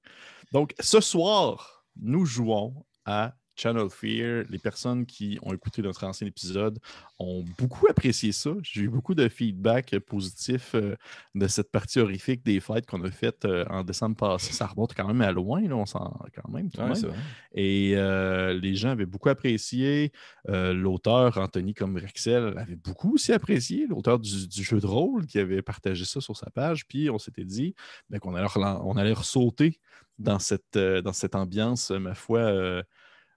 Donc, 0.51 0.73
ce 0.79 1.01
soir, 1.01 1.85
nous 1.99 2.25
jouons 2.25 2.85
à 3.03 3.35
Channel 3.55 3.89
Fear. 3.89 4.45
Les 4.49 4.59
personnes 4.59 5.05
qui 5.05 5.39
ont 5.41 5.53
écouté 5.53 5.81
notre 5.81 6.03
ancien 6.03 6.27
épisode 6.27 6.79
ont 7.19 7.43
beaucoup 7.57 7.87
apprécié 7.87 8.31
ça. 8.31 8.51
J'ai 8.61 8.81
eu 8.81 8.89
beaucoup 8.89 9.15
de 9.15 9.27
feedback 9.29 9.97
positif 9.99 10.75
euh, 10.75 10.95
de 11.33 11.47
cette 11.47 11.71
partie 11.71 11.99
horrifique 11.99 12.43
des 12.43 12.59
fêtes 12.59 12.85
qu'on 12.85 13.03
a 13.03 13.11
faites 13.11 13.45
euh, 13.45 13.65
en 13.69 13.83
décembre 13.83 14.15
passé. 14.15 14.53
Ça 14.53 14.67
remonte 14.67 14.93
quand 14.93 15.07
même 15.07 15.21
à 15.21 15.31
loin, 15.31 15.61
là, 15.61 15.75
on 15.75 15.85
s'en 15.85 16.19
quand 16.35 16.49
même. 16.49 16.69
tout 16.69 16.81
Ouais, 16.81 16.89
même. 16.89 17.13
Et 17.53 17.93
euh, 17.95 18.53
les 18.53 18.75
gens 18.75 18.89
avaient 18.89 19.05
beaucoup 19.05 19.29
apprécié. 19.29 20.11
Euh, 20.49 20.73
L'auteur, 20.73 21.37
Anthony 21.37 21.73
comme 21.73 21.97
Rexel, 21.97 22.53
avait 22.57 22.75
beaucoup 22.75 23.15
aussi 23.15 23.31
apprécié. 23.31 23.87
L'auteur 23.87 24.19
du, 24.19 24.47
du 24.47 24.63
jeu 24.63 24.79
de 24.79 24.85
rôle 24.85 25.25
qui 25.25 25.39
avait 25.39 25.61
partagé 25.61 26.05
ça 26.05 26.21
sur 26.21 26.35
sa 26.35 26.49
page. 26.49 26.85
Puis 26.87 27.09
on 27.09 27.17
s'était 27.17 27.45
dit 27.45 27.75
ben, 28.09 28.19
qu'on 28.19 28.35
allait, 28.35 28.47
on 28.55 28.97
allait 28.97 29.13
ressauter 29.13 29.79
dans 30.19 30.39
cette, 30.39 30.77
euh, 30.77 31.01
dans 31.01 31.13
cette 31.13 31.35
ambiance, 31.35 31.91
ma 31.91 32.13
foi, 32.13 32.83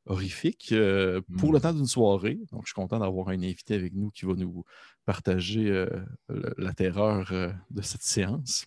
horrifique 0.09 0.73
euh, 0.73 1.21
pour 1.39 1.53
le 1.53 1.61
temps 1.61 1.73
d'une 1.73 1.87
soirée. 1.87 2.39
Donc, 2.51 2.63
je 2.65 2.69
suis 2.69 2.75
content 2.75 2.99
d'avoir 2.99 3.29
un 3.29 3.43
invité 3.43 3.75
avec 3.75 3.95
nous 3.95 4.11
qui 4.11 4.25
va 4.27 4.35
nous 4.35 4.65
partager 5.05 5.71
euh, 5.71 5.89
le- 6.29 6.55
la 6.59 6.73
terreur 6.73 7.31
euh, 7.33 7.51
de 7.71 7.83
cette 7.83 8.03
séance. 8.03 8.67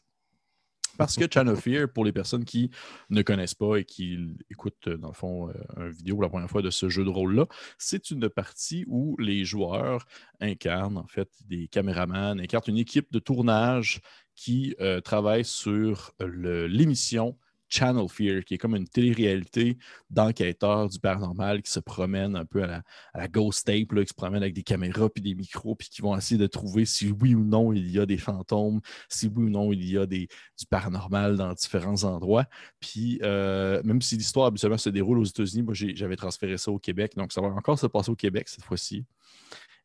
Parce 0.98 1.16
que 1.16 1.26
Channel 1.32 1.56
Fear, 1.58 1.88
pour 1.92 2.06
les 2.06 2.12
personnes 2.12 2.46
qui 2.46 2.70
ne 3.10 3.22
connaissent 3.22 3.56
pas 3.56 3.78
et 3.78 3.86
qui 3.86 4.20
écoutent, 4.50 4.88
dans 4.90 5.08
le 5.08 5.14
fond, 5.14 5.52
une 5.78 5.90
vidéo 5.90 6.22
la 6.22 6.30
première 6.30 6.50
fois 6.50 6.62
de 6.62 6.70
ce 6.70 6.90
jeu 6.90 7.04
de 7.04 7.10
rôle-là, 7.10 7.48
c'est 7.78 8.12
une 8.12 8.30
partie 8.30 8.86
où 8.88 9.16
les 9.18 9.44
joueurs 9.46 10.06
incarnent, 10.42 10.98
en 10.98 11.08
fait, 11.08 11.30
des 11.48 11.68
caméramans, 11.68 12.40
incarnent 12.40 12.64
une 12.68 12.78
équipe 12.78 13.12
de 13.12 13.20
tournage 13.20 14.02
qui 14.36 14.76
travaille 15.04 15.46
sur 15.46 16.12
l'émission 16.20 17.38
Channel 17.72 18.08
Fear, 18.10 18.44
qui 18.44 18.56
est 18.56 18.58
comme 18.58 18.76
une 18.76 18.88
télé-réalité 18.88 19.78
d'enquêteurs 20.10 20.90
du 20.90 21.00
paranormal 21.00 21.62
qui 21.62 21.72
se 21.72 21.80
promènent 21.80 22.36
un 22.36 22.46
peu 22.46 22.64
à 22.64 22.84
la, 23.16 23.28
Ghost 23.28 23.66
Tape, 23.66 23.92
là, 23.94 24.04
qui 24.04 24.10
se 24.10 24.14
promènent 24.14 24.44
avec 24.44 24.54
des 24.54 24.64
caméras 24.64 25.10
puis 25.10 25.22
des 25.22 25.34
micros, 25.34 25.76
puis 25.76 25.90
qui 25.90 26.02
vont 26.02 26.16
essayer 26.16 26.38
de 26.38 26.48
trouver 26.48 26.86
si 26.86 27.12
oui 27.12 27.34
ou 27.34 27.44
non 27.44 27.72
il 27.74 27.90
y 27.90 28.00
a 28.00 28.06
des 28.06 28.18
fantômes, 28.18 28.82
si 29.10 29.28
oui 29.28 29.46
ou 29.46 29.50
non 29.50 29.72
il 29.72 29.90
y 29.90 29.98
a 29.98 30.06
des, 30.06 30.28
du 30.60 30.66
paranormal 30.70 31.38
dans 31.38 31.54
différents 31.54 32.04
endroits. 32.04 32.46
Puis 32.80 33.20
euh, 33.24 33.82
même 33.84 34.02
si 34.02 34.18
l'histoire 34.18 34.48
habituellement 34.48 34.78
se 34.78 34.90
déroule 34.90 35.20
aux 35.20 35.26
États-Unis, 35.26 35.64
moi 35.64 35.74
j'avais 35.74 36.18
transféré 36.18 36.58
ça 36.58 36.72
au 36.72 36.80
Québec, 36.80 37.14
donc 37.16 37.32
ça 37.32 37.42
va 37.42 37.48
encore 37.48 37.80
se 37.80 37.88
passer 37.88 38.12
au 38.12 38.16
Québec 38.16 38.50
cette 38.50 38.66
fois-ci. 38.66 39.06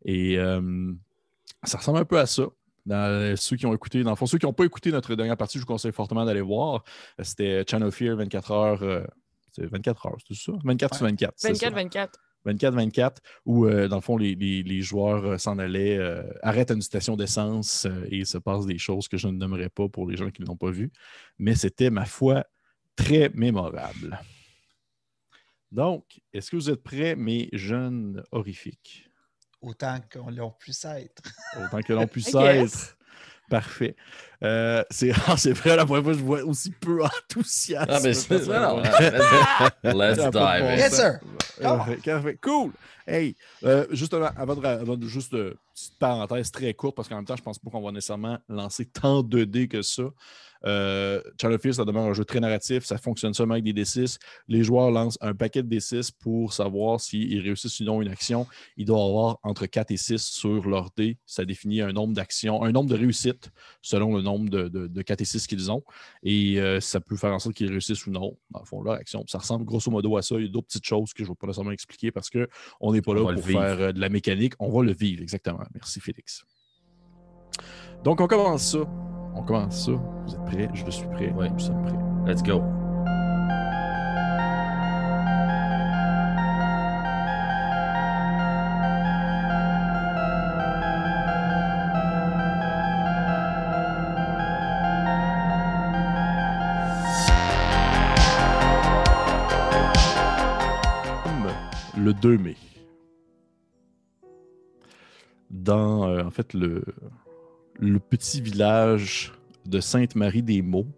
Et 0.04 0.38
euh, 0.38 0.92
ça 1.62 1.78
ressemble 1.78 1.98
un 1.98 2.04
peu 2.04 2.18
à 2.18 2.26
ça. 2.26 2.48
Dans 2.86 2.94
euh, 2.96 3.36
ceux 3.36 3.56
qui 3.56 3.66
ont 3.66 3.74
écouté, 3.74 4.02
dans 4.04 4.10
le 4.10 4.16
fond, 4.16 4.26
ceux 4.26 4.38
qui 4.38 4.46
n'ont 4.46 4.52
pas 4.52 4.64
écouté 4.64 4.90
notre 4.92 5.14
dernière 5.14 5.36
partie, 5.36 5.58
je 5.58 5.62
vous 5.62 5.66
conseille 5.66 5.92
fortement 5.92 6.24
d'aller 6.24 6.40
voir. 6.40 6.84
Euh, 7.20 7.24
C'était 7.24 7.64
Channel 7.68 7.90
Fear 7.90 8.16
24 8.16 8.50
heures. 8.52 8.82
euh, 8.82 9.04
c'est 9.52 9.66
24 9.66 10.06
heures, 10.06 10.16
c'est 10.26 10.34
ça? 10.36 10.52
24 10.64 10.94
sur 10.94 11.06
24. 11.06 11.32
c'est 11.36 11.54
ça. 11.54 11.70
24-24. 11.70 12.08
24-24, 12.46 13.16
où, 13.44 13.64
euh, 13.66 13.88
dans 13.88 13.96
le 13.96 14.02
fond, 14.02 14.16
les, 14.16 14.36
les- 14.36 14.62
les 14.62 14.80
joueurs 14.82 15.24
euh, 15.24 15.36
s'en 15.38 15.58
allaient, 15.58 15.98
euh, 15.98 16.22
arrêtent 16.42 16.70
à 16.70 16.74
une 16.74 16.82
station 16.82 17.16
d'essence 17.16 17.86
et 18.08 18.18
il 18.18 18.26
se 18.26 18.38
passe 18.38 18.66
des 18.66 18.78
choses 18.78 19.08
que 19.08 19.16
je 19.16 19.26
ne 19.26 19.32
nommerai 19.36 19.68
pas 19.68 19.88
pour 19.88 20.06
les 20.08 20.16
gens 20.16 20.30
qui 20.30 20.42
ne 20.42 20.46
l'ont 20.46 20.56
pas 20.56 20.70
vu. 20.70 20.92
Mais 21.38 21.56
c'était, 21.56 21.90
ma 21.90 22.04
foi, 22.04 22.44
très 22.94 23.30
mémorable. 23.34 24.20
Donc, 25.72 26.20
est-ce 26.32 26.50
que 26.52 26.56
vous 26.56 26.70
êtes 26.70 26.82
prêts, 26.84 27.16
mes 27.16 27.48
jeunes 27.52 28.22
horrifiques? 28.30 29.05
Autant 29.60 29.98
qu'on 30.12 30.30
l'on 30.30 30.50
puisse 30.50 30.84
être. 30.84 31.22
Autant 31.56 31.80
que 31.82 31.92
l'on 31.92 32.06
puisse 32.06 32.32
guess. 32.32 32.74
être. 32.90 32.96
Parfait. 33.48 33.96
Euh, 34.42 34.82
c'est 34.90 35.12
ah, 35.26 35.36
c'est 35.36 35.52
vrai, 35.52 35.76
la 35.76 35.86
première 35.86 36.04
fois 36.04 36.12
que 36.12 36.18
je 36.18 36.24
vois 36.24 36.42
aussi 36.42 36.70
peu 36.70 37.02
enthousiaste. 37.02 37.90
Ah, 37.90 38.00
mais 38.02 38.14
c'est 38.14 38.38
ça. 38.38 38.60
non, 38.60 38.82
Let's, 39.82 40.16
dive. 40.30 40.78
Yes, 40.78 40.94
sens. 40.94 41.18
sir. 41.60 42.32
Cool. 42.42 42.72
Hey, 43.06 43.36
euh, 43.64 43.86
justement, 43.92 44.30
avant 44.36 44.56
de, 44.56 44.66
avant 44.66 44.96
de- 44.96 45.06
juste 45.06 45.32
euh, 45.34 45.54
petite 45.74 45.96
parenthèse 45.98 46.50
très 46.50 46.74
courte, 46.74 46.96
parce 46.96 47.08
qu'en 47.08 47.16
même 47.16 47.24
temps, 47.24 47.36
je 47.36 47.42
pense 47.42 47.58
pas 47.58 47.70
qu'on 47.70 47.80
va 47.80 47.92
nécessairement 47.92 48.38
lancer 48.48 48.84
tant 48.84 49.22
de 49.22 49.44
dés 49.44 49.68
que 49.68 49.80
ça. 49.82 50.02
Euh, 50.64 51.22
Channel 51.40 51.58
Fear, 51.60 51.74
ça 51.74 51.84
demeure 51.84 52.04
un 52.04 52.12
jeu 52.14 52.24
très 52.24 52.40
narratif, 52.40 52.84
ça 52.84 52.98
fonctionne 52.98 53.32
seulement 53.34 53.54
avec 53.54 53.64
des 53.64 53.84
D6. 53.84 54.18
Les 54.48 54.64
joueurs 54.64 54.90
lancent 54.90 55.18
un 55.20 55.34
paquet 55.34 55.62
de 55.62 55.68
D6 55.72 56.10
pour 56.18 56.52
savoir 56.52 57.00
s'ils 57.00 57.40
réussissent 57.40 57.78
ou 57.78 57.84
non 57.84 58.02
une 58.02 58.08
action. 58.08 58.46
Ils 58.76 58.86
doivent 58.86 59.06
avoir 59.08 59.38
entre 59.44 59.66
4 59.66 59.92
et 59.92 59.96
6 59.96 60.18
sur 60.22 60.66
leur 60.68 60.88
dé. 60.96 61.18
Ça 61.26 61.44
définit 61.44 61.82
un 61.82 61.92
nombre 61.92 62.14
d'actions, 62.14 62.64
un 62.64 62.72
nombre 62.72 62.90
de 62.90 62.96
réussites 62.96 63.50
selon 63.82 64.16
le 64.16 64.22
nombre 64.26 64.50
de, 64.50 64.68
de, 64.68 64.86
de 64.86 65.02
4 65.02 65.20
et 65.20 65.24
6 65.24 65.46
qu'ils 65.46 65.70
ont. 65.70 65.82
Et 66.22 66.60
euh, 66.60 66.80
ça 66.80 67.00
peut 67.00 67.16
faire 67.16 67.32
en 67.32 67.38
sorte 67.38 67.54
qu'ils 67.54 67.70
réussissent 67.70 68.06
ou 68.06 68.10
non, 68.10 68.36
dans 68.50 68.60
le 68.60 68.66
fond, 68.66 68.82
leur 68.82 68.94
action. 68.94 69.24
Ça 69.26 69.38
ressemble 69.38 69.64
grosso 69.64 69.90
modo 69.90 70.16
à 70.16 70.22
ça. 70.22 70.36
Il 70.36 70.42
y 70.42 70.44
a 70.46 70.48
d'autres 70.48 70.66
petites 70.66 70.86
choses 70.86 71.12
que 71.12 71.24
je 71.24 71.28
ne 71.28 71.32
vais 71.32 71.36
pas 71.36 71.46
nécessairement 71.46 71.72
expliquer 71.72 72.10
parce 72.10 72.30
qu'on 72.30 72.92
n'est 72.92 73.02
pas 73.02 73.12
On 73.12 73.14
là 73.14 73.34
pour 73.34 73.44
faire 73.44 73.80
euh, 73.80 73.92
de 73.92 74.00
la 74.00 74.08
mécanique. 74.08 74.54
On 74.58 74.70
va 74.70 74.84
le 74.84 74.92
vivre, 74.92 75.22
exactement. 75.22 75.64
Merci, 75.74 76.00
Félix. 76.00 76.44
Donc, 78.04 78.20
on 78.20 78.26
commence 78.26 78.72
ça. 78.72 78.78
On 79.34 79.42
commence 79.42 79.86
ça. 79.86 79.92
Vous 79.92 80.34
êtes 80.34 80.44
prêts? 80.44 80.68
Je 80.74 80.90
suis 80.90 81.08
prêt. 81.08 81.32
Oui. 81.36 81.50
Nous 81.50 81.58
sommes 81.58 81.82
prêts. 81.82 82.32
Let's 82.32 82.42
go. 82.42 82.85
2 102.20 102.38
mai. 102.38 102.56
Dans, 105.50 106.08
euh, 106.08 106.24
en 106.24 106.30
fait, 106.30 106.54
le, 106.54 106.84
le 107.78 107.98
petit 107.98 108.40
village 108.40 109.32
de 109.64 109.80
Sainte-Marie-des-Monts, 109.80 110.88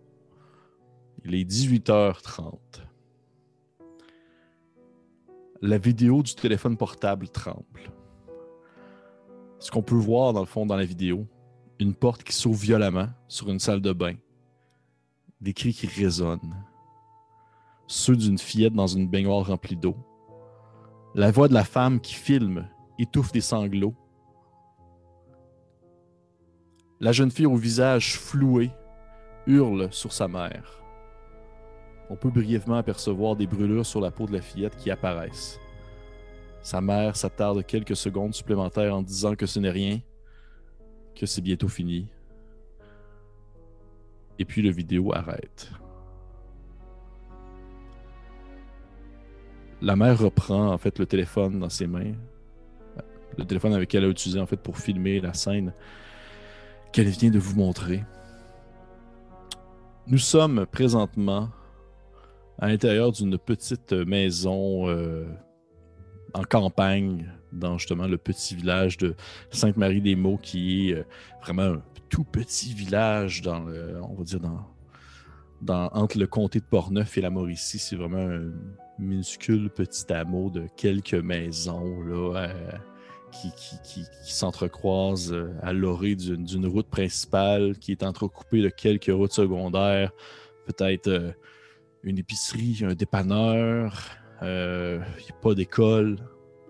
il 1.25 1.35
est 1.35 1.45
18h30. 1.45 2.55
La 5.61 5.79
vidéo 5.79 6.23
du 6.23 6.35
téléphone 6.35 6.77
portable 6.77 7.29
tremble. 7.29 7.93
Ce 9.59 9.71
qu'on 9.71 9.83
peut 9.83 9.97
voir, 9.97 10.33
dans 10.33 10.41
le 10.41 10.47
fond, 10.47 10.67
dans 10.67 10.77
la 10.77 10.85
vidéo, 10.85 11.27
une 11.81 11.95
porte 11.95 12.23
qui 12.23 12.33
s'ouvre 12.33 12.59
violemment 12.59 13.09
sur 13.27 13.51
une 13.51 13.59
salle 13.59 13.81
de 13.81 13.93
bain, 13.93 14.15
des 15.41 15.53
cris 15.53 15.73
qui 15.73 15.87
résonnent, 15.87 16.65
ceux 17.89 18.17
d'une 18.17 18.39
fillette 18.39 18.75
dans 18.75 18.87
une 18.87 19.09
baignoire 19.09 19.47
remplie 19.47 19.77
d'eau, 19.77 19.97
la 21.15 21.31
voix 21.31 21.49
de 21.49 21.55
la 21.55 21.65
femme 21.65 22.01
qui 22.01 22.15
filme 22.15 22.69
étouffe 22.99 23.33
des 23.33 23.41
sanglots. 23.41 23.95
La 27.01 27.13
jeune 27.13 27.31
fille 27.31 27.47
au 27.47 27.57
visage 27.57 28.19
floué 28.19 28.71
hurle 29.47 29.89
sur 29.93 30.13
sa 30.13 30.29
mère. 30.29 30.83
On 32.11 32.17
peut 32.17 32.31
brièvement 32.31 32.77
apercevoir 32.77 33.37
des 33.37 33.47
brûlures 33.47 33.87
sur 33.87 34.01
la 34.01 34.11
peau 34.11 34.27
de 34.27 34.33
la 34.33 34.41
fillette 34.41 34.77
qui 34.77 34.91
apparaissent. 34.91 35.59
Sa 36.63 36.81
mère 36.81 37.17
s'attarde 37.17 37.65
quelques 37.65 37.97
secondes 37.97 38.35
supplémentaires 38.35 38.95
en 38.95 39.03
disant 39.03 39.35
que 39.35 39.47
ce 39.47 39.61
n'est 39.61 39.71
rien, 39.71 40.01
que 41.15 41.27
c'est 41.27 41.41
bientôt 41.41 41.69
fini. 41.69 42.09
Et 44.39 44.45
puis 44.45 44.63
le 44.63 44.71
vidéo 44.71 45.13
arrête. 45.15 45.71
La 49.81 49.95
mère 49.95 50.19
reprend 50.19 50.73
en 50.73 50.79
fait 50.79 50.99
le 50.99 51.07
téléphone 51.07 51.61
dans 51.61 51.69
ses 51.69 51.87
mains, 51.87 52.15
le 53.37 53.45
téléphone 53.45 53.75
avec 53.75 53.95
elle 53.95 54.05
a 54.05 54.09
utilisé 54.09 54.41
en 54.41 54.47
fait 54.47 54.57
pour 54.57 54.79
filmer 54.79 55.21
la 55.21 55.33
scène 55.33 55.73
qu'elle 56.93 57.07
vient 57.09 57.31
de 57.31 57.39
vous 57.39 57.55
montrer. 57.55 58.03
Nous 60.09 60.19
sommes 60.19 60.67
présentement 60.67 61.51
à 62.59 62.69
l'intérieur 62.69 63.13
d'une 63.13 63.39
petite 63.39 63.93
maison 63.93 64.89
euh, 64.89 65.27
en 66.35 66.43
campagne, 66.43 67.33
dans 67.53 67.79
justement 67.79 68.09
le 68.09 68.19
petit 68.19 68.57
village 68.57 68.97
de 68.97 69.15
Sainte-Marie-des-Maux, 69.51 70.39
qui 70.39 70.91
est 70.91 71.07
vraiment 71.41 71.75
un 71.75 71.83
tout 72.09 72.25
petit 72.25 72.75
village 72.75 73.43
dans 73.43 73.65
on 74.03 74.15
va 74.15 74.25
dire 74.25 74.41
dans, 74.41 74.67
dans, 75.63 75.89
entre 75.93 76.19
le 76.19 76.27
comté 76.27 76.59
de 76.59 76.65
Portneuf 76.65 77.17
et 77.17 77.21
la 77.21 77.31
Mauricie. 77.31 77.79
C'est 77.79 77.97
vraiment 77.97 78.29
un 78.29 78.51
minuscule 78.99 79.71
petit 79.71 80.13
hameau 80.13 80.51
de 80.51 80.67
quelques 80.77 81.15
maisons 81.15 82.03
là, 82.03 82.53
qui, 83.33 83.51
qui, 83.85 84.05
s'entrecroisent 84.33 85.37
à 85.63 85.73
l'orée 85.73 86.17
d'une 86.17 86.67
route 86.67 86.89
principale 86.89 87.79
qui 87.79 87.93
est 87.93 88.03
entrecoupée 88.03 88.63
de 88.63 88.69
quelques 88.69 89.13
routes 89.13 89.33
secondaires, 89.33 90.13
peut-être 90.67 91.35
une 92.03 92.19
épicerie, 92.19 92.81
un 92.83 92.95
dépanneur, 92.95 94.19
il 94.41 94.47
euh, 94.47 94.99
n'y 94.99 95.31
a 95.31 95.41
pas 95.43 95.55
d'école. 95.55 96.17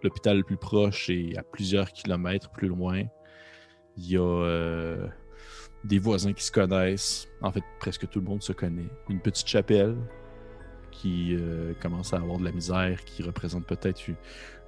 L'hôpital 0.02 0.38
le 0.38 0.42
plus 0.42 0.56
proche 0.56 1.10
est 1.10 1.36
à 1.36 1.42
plusieurs 1.42 1.92
kilomètres 1.92 2.50
plus 2.50 2.68
loin. 2.68 3.02
Il 3.96 4.10
y 4.10 4.16
a 4.16 4.20
euh, 4.20 5.06
des 5.84 5.98
voisins 5.98 6.32
qui 6.32 6.44
se 6.44 6.52
connaissent. 6.52 7.28
En 7.42 7.52
fait, 7.52 7.62
presque 7.80 8.08
tout 8.08 8.20
le 8.20 8.26
monde 8.26 8.42
se 8.42 8.52
connaît. 8.52 8.88
Une 9.08 9.20
petite 9.20 9.48
chapelle 9.48 9.96
qui 11.00 11.36
euh, 11.36 11.74
commence 11.80 12.12
à 12.12 12.16
avoir 12.16 12.38
de 12.38 12.44
la 12.44 12.52
misère, 12.52 13.04
qui 13.04 13.22
représente 13.22 13.66
peut-être 13.66 14.02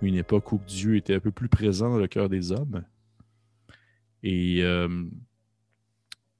une, 0.02 0.14
époque 0.14 0.52
où 0.52 0.60
Dieu 0.66 0.96
était 0.96 1.14
un 1.14 1.20
peu 1.20 1.32
plus 1.32 1.48
présent 1.48 1.90
dans 1.90 1.98
le 1.98 2.08
cœur 2.08 2.28
des 2.28 2.52
hommes. 2.52 2.84
Et 4.22 4.62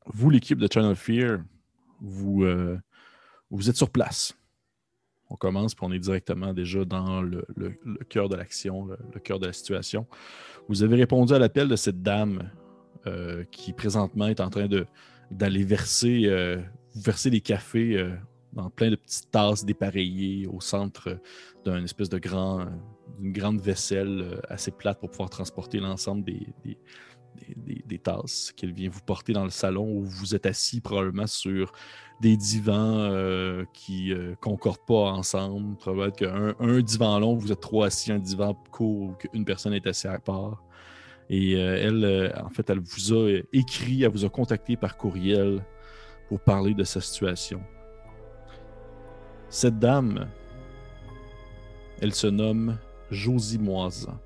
vous, 0.06 0.30
l'équipe 0.30 0.58
de 0.58 0.68
Channel 0.70 0.96
Fear, 0.96 1.40
vous, 2.00 2.44
vous 3.50 3.70
êtes 3.70 3.76
sur 3.76 3.90
place 3.90 4.36
on 5.30 5.36
commence, 5.36 5.74
puis 5.74 5.86
on 5.86 5.92
est 5.92 5.98
directement 5.98 6.52
déjà 6.52 6.84
dans 6.84 7.22
le, 7.22 7.44
cœur 8.08 8.28
de 8.28 8.34
l'action, 8.34 8.86
le, 8.86 9.20
cœur 9.20 9.38
de 9.38 9.46
la 9.46 9.52
situation. 9.52 10.06
Vous 10.68 10.82
avez 10.82 10.96
répondu 10.96 11.32
à 11.32 11.38
l'appel 11.38 11.68
de 11.68 11.76
cette 11.76 12.02
dame 12.02 12.50
euh, 13.06 13.44
qui 13.50 13.72
présentement 13.72 14.26
est 14.26 14.40
en 14.40 14.50
train 14.50 14.68
d'aller 15.30 15.64
verser, 15.64 16.24
euh, 16.26 16.60
verser 16.96 17.30
des 17.30 17.40
cafés 17.40 17.96
euh, 17.96 18.10
dans 18.52 18.70
plein 18.70 18.90
de 18.90 18.96
petites 18.96 19.30
tasses 19.30 19.64
dépareillées 19.64 20.46
au 20.46 20.60
centre 20.60 21.18
d'une 21.64 21.84
espèce 21.84 22.08
de 22.08 22.18
d'une 22.18 23.32
grande 23.32 23.60
vaisselle 23.60 24.40
assez 24.48 24.70
plate 24.70 25.00
pour 25.00 25.10
pouvoir 25.10 25.30
transporter 25.30 25.78
l'ensemble 25.78 26.24
des, 26.24 27.98
tasses 27.98 28.52
qu'elle 28.56 28.72
vient 28.72 28.88
vous 28.88 29.00
porter 29.00 29.32
dans 29.32 29.44
le 29.44 29.50
salon 29.50 29.86
où 29.92 30.04
vous 30.04 30.34
êtes 30.34 30.46
assis 30.46 30.80
probablement 30.80 31.26
sur 31.26 31.72
des 32.20 32.36
divans 32.36 32.98
euh, 32.98 33.64
qui 33.72 34.10
ne 34.10 34.14
euh, 34.14 34.34
concordent 34.40 34.84
pas 34.86 35.12
ensemble. 35.12 35.76
Probablement 35.76 36.10
qu'un 36.10 36.54
un 36.58 36.80
divan 36.80 37.18
long, 37.18 37.34
vous 37.34 37.52
êtes 37.52 37.60
trois 37.60 37.86
assis, 37.86 38.12
un 38.12 38.18
divan 38.18 38.54
court, 38.70 39.16
qu'une 39.18 39.44
personne 39.44 39.74
est 39.74 39.86
assise 39.86 40.06
à 40.06 40.18
part. 40.18 40.62
Et 41.28 41.56
euh, 41.56 41.76
elle, 41.78 42.34
en 42.44 42.50
fait, 42.50 42.68
elle 42.70 42.80
vous 42.80 43.14
a 43.14 43.40
écrit, 43.52 44.02
elle 44.02 44.10
vous 44.10 44.24
a 44.24 44.28
contacté 44.28 44.76
par 44.76 44.96
courriel 44.96 45.64
pour 46.28 46.40
parler 46.40 46.74
de 46.74 46.84
sa 46.84 47.00
situation. 47.00 47.62
Cette 49.52 49.80
dame, 49.80 50.28
elle 52.00 52.14
se 52.14 52.28
nomme 52.28 52.78
Josie 53.10 53.58
Moisan. 53.58 54.16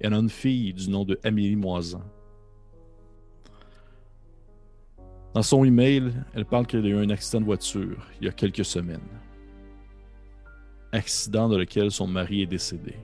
Elle 0.00 0.12
a 0.12 0.18
une 0.18 0.28
fille 0.28 0.74
du 0.74 0.90
nom 0.90 1.04
de 1.04 1.16
Amélie 1.22 1.54
Moisan. 1.54 2.02
Dans 5.34 5.42
son 5.42 5.64
email, 5.64 6.12
elle 6.34 6.44
parle 6.44 6.66
qu'elle 6.66 6.84
a 6.84 6.88
eu 6.88 6.96
un 6.96 7.10
accident 7.10 7.40
de 7.40 7.44
voiture 7.44 8.08
il 8.20 8.26
y 8.26 8.28
a 8.28 8.32
quelques 8.32 8.64
semaines. 8.64 8.98
Accident 10.90 11.48
dans 11.48 11.58
lequel 11.58 11.92
son 11.92 12.08
mari 12.08 12.42
est 12.42 12.46
décédé. 12.46 12.96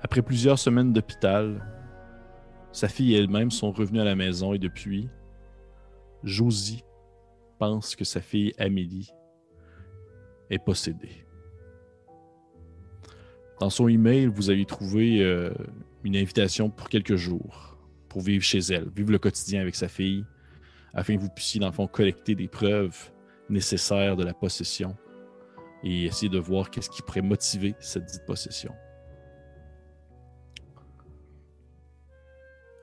Après 0.00 0.22
plusieurs 0.22 0.58
semaines 0.58 0.94
d'hôpital, 0.94 1.62
sa 2.72 2.88
fille 2.88 3.14
et 3.14 3.18
elle-même 3.18 3.50
sont 3.50 3.72
revenues 3.72 4.00
à 4.00 4.04
la 4.04 4.16
maison 4.16 4.54
et 4.54 4.58
depuis, 4.58 5.10
Josie 6.24 6.82
pense 7.62 7.94
que 7.94 8.04
sa 8.04 8.20
fille 8.20 8.52
Amélie 8.58 9.12
est 10.50 10.58
possédée. 10.58 11.24
Dans 13.60 13.70
son 13.70 13.86
email, 13.86 14.26
vous 14.26 14.50
avez 14.50 14.64
trouvé 14.64 15.22
euh, 15.22 15.54
une 16.02 16.16
invitation 16.16 16.70
pour 16.70 16.88
quelques 16.88 17.14
jours 17.14 17.78
pour 18.08 18.20
vivre 18.20 18.42
chez 18.42 18.58
elle, 18.58 18.88
vivre 18.88 19.12
le 19.12 19.20
quotidien 19.20 19.60
avec 19.60 19.76
sa 19.76 19.86
fille, 19.86 20.24
afin 20.92 21.14
que 21.14 21.20
vous 21.20 21.28
puissiez, 21.28 21.60
dans 21.60 21.68
le 21.68 21.72
fond, 21.72 21.86
collecter 21.86 22.34
des 22.34 22.48
preuves 22.48 23.12
nécessaires 23.48 24.16
de 24.16 24.24
la 24.24 24.34
possession 24.34 24.96
et 25.84 26.06
essayer 26.06 26.28
de 26.28 26.40
voir 26.40 26.68
qu'est-ce 26.68 26.90
qui 26.90 27.00
pourrait 27.00 27.22
motiver 27.22 27.76
cette 27.78 28.06
dite 28.06 28.26
possession. 28.26 28.72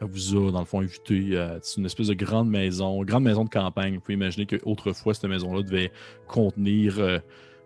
Vous 0.05 0.35
a, 0.35 0.51
dans 0.51 0.59
le 0.59 0.65
fond, 0.65 0.81
invité 0.81 1.37
à 1.37 1.59
une 1.77 1.85
espèce 1.85 2.07
de 2.07 2.13
grande 2.13 2.49
maison, 2.49 3.03
grande 3.03 3.23
maison 3.23 3.43
de 3.43 3.49
campagne. 3.49 3.95
Vous 3.95 4.01
pouvez 4.01 4.13
imaginer 4.13 4.45
qu'autrefois, 4.45 5.13
cette 5.13 5.29
maison-là 5.29 5.61
devait 5.63 5.91
contenir 6.27 6.99
euh, 6.99 7.19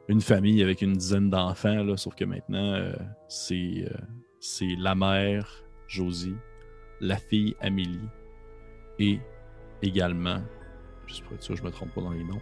une 0.07 0.21
famille 0.21 0.61
avec 0.63 0.81
une 0.81 0.93
dizaine 0.93 1.29
d'enfants, 1.29 1.95
sauf 1.97 2.15
que 2.15 2.25
maintenant, 2.25 2.73
euh, 2.73 2.93
c'est, 3.27 3.85
euh, 3.87 3.97
c'est 4.39 4.75
la 4.77 4.95
mère, 4.95 5.63
Josie, 5.87 6.35
la 6.99 7.17
fille 7.17 7.55
Amélie 7.59 7.99
et 8.99 9.19
également, 9.81 10.41
juste 11.07 11.23
pour 11.23 11.33
être 11.33 11.43
sûr, 11.43 11.55
je 11.55 11.61
ne 11.61 11.67
me 11.67 11.71
trompe 11.71 11.93
pas 11.93 12.01
dans 12.01 12.11
les 12.11 12.23
noms, 12.23 12.41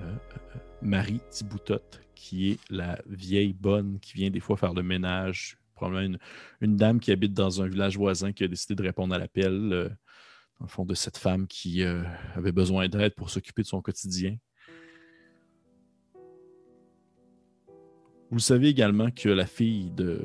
euh, 0.00 0.02
euh, 0.02 0.38
euh, 0.56 0.58
Marie 0.82 1.20
Thiboutotte, 1.30 2.00
qui 2.14 2.52
est 2.52 2.60
la 2.70 2.98
vieille 3.08 3.52
bonne 3.52 3.98
qui 4.00 4.14
vient 4.14 4.30
des 4.30 4.40
fois 4.40 4.56
faire 4.56 4.74
le 4.74 4.82
ménage. 4.82 5.57
Probablement 5.78 6.18
une, 6.60 6.76
dame 6.76 6.98
qui 6.98 7.12
habite 7.12 7.32
dans 7.32 7.62
un 7.62 7.68
village 7.68 7.96
voisin 7.96 8.32
qui 8.32 8.42
a 8.42 8.48
décidé 8.48 8.74
de 8.74 8.82
répondre 8.82 9.14
à 9.14 9.18
l'appel, 9.18 9.96
en 10.58 10.66
fond, 10.66 10.84
de 10.84 10.94
cette 10.94 11.16
femme 11.16 11.46
qui 11.46 11.84
avait 12.34 12.52
besoin 12.52 12.88
d'aide 12.88 13.14
pour 13.14 13.30
s'occuper 13.30 13.62
de 13.62 13.68
son 13.68 13.80
quotidien. 13.80 14.36
Vous 18.30 18.40
savez 18.40 18.68
également 18.68 19.10
que 19.10 19.28
la 19.28 19.46
fille 19.46 19.90
de, 19.90 20.20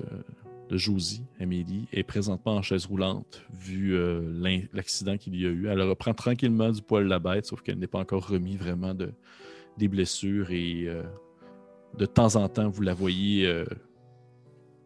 Josie, 0.72 1.24
Amélie, 1.40 1.88
est 1.94 2.04
présentement 2.04 2.56
en 2.56 2.62
chaise 2.62 2.86
roulante, 2.86 3.44
vu 3.54 3.96
euh, 3.96 4.66
l'accident 4.74 5.18
qu'il 5.18 5.40
y 5.40 5.46
a 5.46 5.50
eu. 5.50 5.68
Elle 5.68 5.82
reprend 5.84 6.14
tranquillement 6.14 6.72
du 6.72 6.82
poil 6.82 7.04
de 7.04 7.10
la 7.10 7.20
bête, 7.20 7.46
sauf 7.46 7.62
qu'elle 7.62 7.78
n'est 7.78 7.88
pas 7.88 8.00
encore 8.00 8.28
remis 8.28 8.58
vraiment 8.58 8.96
de, 8.96 9.14
des 9.78 9.88
blessures 9.88 10.52
et 10.52 10.86
euh, 10.88 11.04
de 11.98 12.06
temps 12.06 12.36
en 12.36 12.50
temps, 12.50 12.70
vous 12.70 12.82
la 12.82 12.94
voyez 12.94 13.46
euh, 13.46 13.66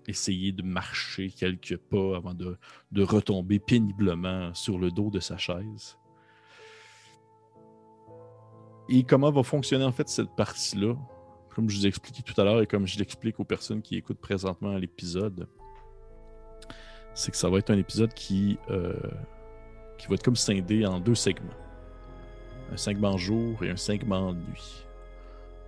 essayer 0.08 0.52
de 0.52 0.63
marcher 0.63 1.30
quelques 1.30 1.78
pas 1.78 2.15
avant 2.15 2.34
de, 2.34 2.58
retomber 2.98 3.60
péniblement 3.60 4.54
sur 4.54 4.80
le 4.80 4.89
dos 4.89 5.10
de 5.10 5.20
sa 5.20 5.38
chaise. 5.38 5.98
Et 8.89 9.04
comment 9.04 9.32
va 9.32 9.43
fonctionner 9.43 9.84
en 9.84 9.91
fait 9.91 10.08
cette 10.08 10.34
partie-là? 10.36 10.96
Comme 11.50 11.70
je 11.70 11.78
vous 11.78 11.86
ai 11.86 11.89
expliqué 11.89 12.22
tout 12.22 12.39
à 12.39 12.46
l'heure 12.46 12.62
et 12.62 12.67
comme 12.67 12.88
je 12.88 12.98
l'explique 12.98 13.39
aux 13.39 13.43
personnes 13.43 13.82
qui 13.82 13.98
écoutent 13.98 14.20
présentement 14.20 14.78
l'épisode, 14.78 15.48
c'est 17.13 17.32
que 17.32 17.38
ça 17.38 17.50
va 17.50 17.58
être 17.58 17.72
un 17.72 17.78
épisode 17.78 18.13
qui, 18.13 18.58
euh, 18.70 18.93
qui 19.98 20.08
va 20.08 20.13
être 20.13 20.24
comme 20.24 20.36
scindé 20.36 20.86
en 20.86 21.00
deux 21.00 21.15
segments. 21.15 21.50
Un 22.72 22.78
segment 22.78 23.17
jour 23.17 23.63
et 23.63 23.72
un 23.72 23.76
segment 23.76 24.34
nuit. 24.34 24.86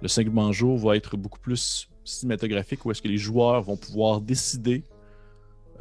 Le 0.01 0.07
segment 0.07 0.51
jour 0.51 0.77
va 0.77 0.95
être 0.95 1.17
beaucoup 1.17 1.39
plus 1.39 1.89
cinématographique 2.09 2.85
où 2.85 2.91
est-ce 2.91 3.01
que 3.01 3.07
les 3.07 3.17
joueurs 3.17 3.61
vont 3.61 3.77
pouvoir 3.77 4.21
décider 4.21 4.83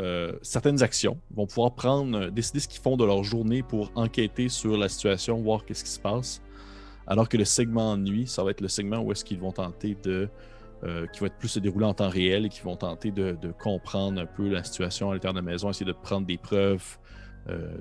euh, 0.01 0.33
certaines 0.43 0.83
actions, 0.83 1.19
vont 1.33 1.47
pouvoir 1.47 1.75
prendre, 1.75 2.31
décider 2.31 2.61
ce 2.61 2.69
qu'ils 2.69 2.81
font 2.81 2.97
de 2.97 3.05
leur 3.05 3.25
journée 3.25 3.65
pour 3.65 3.91
enquêter 3.97 4.49
sur 4.49 4.77
la 4.77 4.89
situation, 4.89 5.41
voir 5.43 5.65
qu'est-ce 5.65 5.83
qui 5.83 5.91
se 5.91 5.99
passe. 5.99 6.41
Alors 7.09 7.29
que 7.29 7.37
le 7.37 7.45
segment 7.45 7.97
nuit, 7.97 8.29
ça 8.29 8.45
va 8.45 8.51
être 8.53 8.61
le 8.61 8.69
segment 8.69 8.99
où 8.99 9.11
est-ce 9.11 9.25
qu'ils 9.25 9.41
vont 9.41 9.51
tenter 9.51 9.97
de 10.03 10.29
euh, 10.85 11.09
qui 11.09 11.19
vont 11.19 11.27
être 11.27 11.39
plus 11.39 11.49
se 11.49 11.59
dérouler 11.59 11.87
en 11.87 11.95
temps 11.95 12.09
réel 12.09 12.47
et 12.47 12.49
qui 12.49 12.61
vont 12.61 12.77
tenter 12.77 13.11
de, 13.11 13.37
comprendre 13.59 14.21
un 14.21 14.27
peu 14.27 14.49
la 14.49 14.63
situation 14.63 15.11
à 15.11 15.15
l'intérieur 15.15 15.35
de 15.35 15.41
la 15.41 15.53
maison, 15.53 15.71
essayer 15.71 15.85
de 15.85 15.93
prendre 15.93 16.25
des 16.25 16.39
preuves 16.39 16.99
euh, 17.49 17.77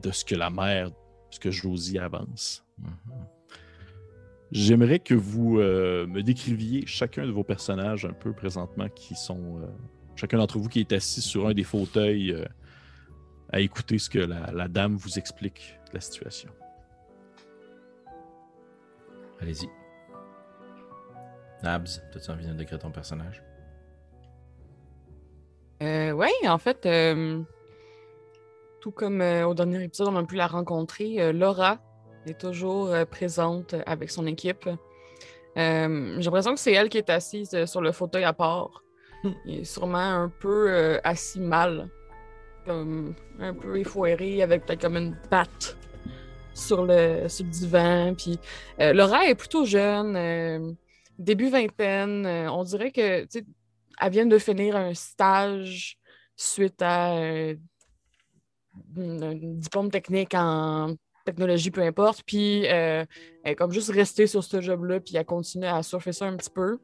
de 0.00 0.12
ce 0.12 0.24
que 0.24 0.36
la 0.36 0.50
mère, 0.50 0.90
ce 1.30 1.40
que 1.40 1.50
Josie 1.50 1.98
avance. 1.98 2.64
Mm-hmm. 2.80 3.39
J'aimerais 4.52 4.98
que 4.98 5.14
vous 5.14 5.58
euh, 5.58 6.06
me 6.06 6.22
décriviez 6.22 6.84
chacun 6.86 7.26
de 7.26 7.30
vos 7.30 7.44
personnages 7.44 8.04
un 8.04 8.12
peu 8.12 8.32
présentement 8.32 8.88
qui 8.88 9.14
sont. 9.14 9.60
chacun 10.16 10.38
d'entre 10.38 10.58
vous 10.58 10.68
qui 10.68 10.80
est 10.80 10.92
assis 10.92 11.20
sur 11.20 11.46
un 11.46 11.54
des 11.54 11.64
fauteuils 11.64 12.36
à 13.52 13.60
écouter 13.60 13.98
ce 13.98 14.10
que 14.10 14.18
la 14.18 14.68
dame 14.68 14.96
vous 14.96 15.18
explique 15.18 15.78
de 15.88 15.94
la 15.94 16.00
situation. 16.00 16.50
Allez-y. 19.40 19.68
Nabs, 21.62 21.88
as-tu 22.14 22.30
envie 22.30 22.46
de 22.46 22.52
décrire 22.52 22.78
ton 22.78 22.90
personnage? 22.90 23.42
Euh, 25.82 26.10
oui, 26.12 26.30
en 26.46 26.58
fait, 26.58 26.84
euh, 26.84 27.40
tout 28.80 28.90
comme 28.90 29.20
euh, 29.22 29.46
au 29.46 29.54
dernier 29.54 29.82
épisode, 29.82 30.08
on 30.08 30.16
a 30.16 30.24
pu 30.24 30.36
la 30.36 30.46
rencontrer. 30.46 31.32
Laura 31.32 31.78
est 32.26 32.38
toujours 32.38 32.94
présente 33.10 33.74
avec 33.86 34.10
son 34.10 34.26
équipe. 34.26 34.68
Euh, 35.56 36.14
j'ai 36.18 36.24
l'impression 36.24 36.54
que 36.54 36.60
c'est 36.60 36.72
elle 36.72 36.88
qui 36.88 36.98
est 36.98 37.10
assise 37.10 37.52
euh, 37.54 37.66
sur 37.66 37.80
le 37.80 37.92
fauteuil 37.92 38.24
à 38.24 38.32
part. 38.32 38.84
Hmm. 39.24 39.32
Il 39.46 39.58
est 39.60 39.64
sûrement 39.64 39.98
un 39.98 40.28
peu 40.28 40.70
euh, 40.70 41.00
assis 41.02 41.40
mal. 41.40 41.88
Comme 42.64 43.14
un 43.38 43.54
peu 43.54 43.78
effoiré 43.78 44.42
avec 44.42 44.66
peut-être 44.66 44.82
comme 44.82 44.96
une 44.96 45.16
patte 45.30 45.76
sur 46.54 46.84
le, 46.84 47.26
sur 47.28 47.46
le 47.46 47.50
divan. 47.50 48.14
Puis 48.14 48.38
Laura 48.78 49.26
est 49.26 49.34
plutôt 49.34 49.64
jeune, 49.64 50.76
début 51.18 51.48
vingtaine. 51.48 52.26
on 52.26 52.62
dirait 52.62 52.90
que 52.90 53.26
elle 54.02 54.12
vient 54.12 54.26
de 54.26 54.36
finir 54.38 54.76
un 54.76 54.92
stage 54.92 55.96
suite 56.36 56.82
à 56.82 57.14
un 57.14 57.54
diplôme 58.94 59.90
technique 59.90 60.34
en 60.34 60.94
technologie, 61.30 61.70
peu 61.70 61.82
importe. 61.82 62.22
Puis 62.26 62.66
euh, 62.66 63.04
elle 63.44 63.52
est 63.52 63.54
comme 63.54 63.72
juste 63.72 63.90
restée 63.90 64.26
sur 64.26 64.42
ce 64.44 64.60
job-là, 64.60 65.00
puis 65.00 65.16
elle 65.16 65.24
continue 65.24 65.66
à 65.66 65.82
surfer 65.82 66.12
ça 66.12 66.26
un 66.26 66.36
petit 66.36 66.50
peu. 66.50 66.78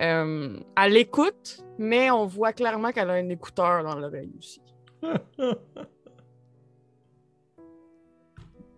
Euh, 0.00 0.58
elle 0.76 0.96
écoute, 0.96 1.64
mais 1.78 2.10
on 2.10 2.26
voit 2.26 2.52
clairement 2.52 2.90
qu'elle 2.90 3.10
a 3.10 3.14
un 3.14 3.28
écouteur 3.28 3.84
dans 3.84 3.96
l'oreille 3.96 4.32
aussi. 4.38 4.60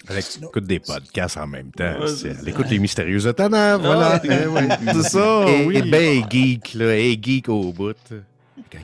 Elle 0.09 0.19
écoute 0.19 0.65
des 0.65 0.81
podcasts 0.81 1.37
en 1.37 1.47
même 1.47 1.71
temps. 1.71 1.95
elle 2.25 2.49
écoute 2.49 2.69
les 2.69 2.81
mystérieuses 2.81 3.25
étonnants, 3.25 3.79
voilà. 3.79 4.21
Eh 4.25 4.29
c'est 4.95 5.11
ça, 5.11 5.45
et, 5.49 5.65
oui. 5.65 5.89
ben, 5.89 6.29
geek, 6.29 6.75
là, 6.75 6.97
et 6.97 7.17
geek 7.23 7.49
au 7.49 7.73
bout. 7.73 7.95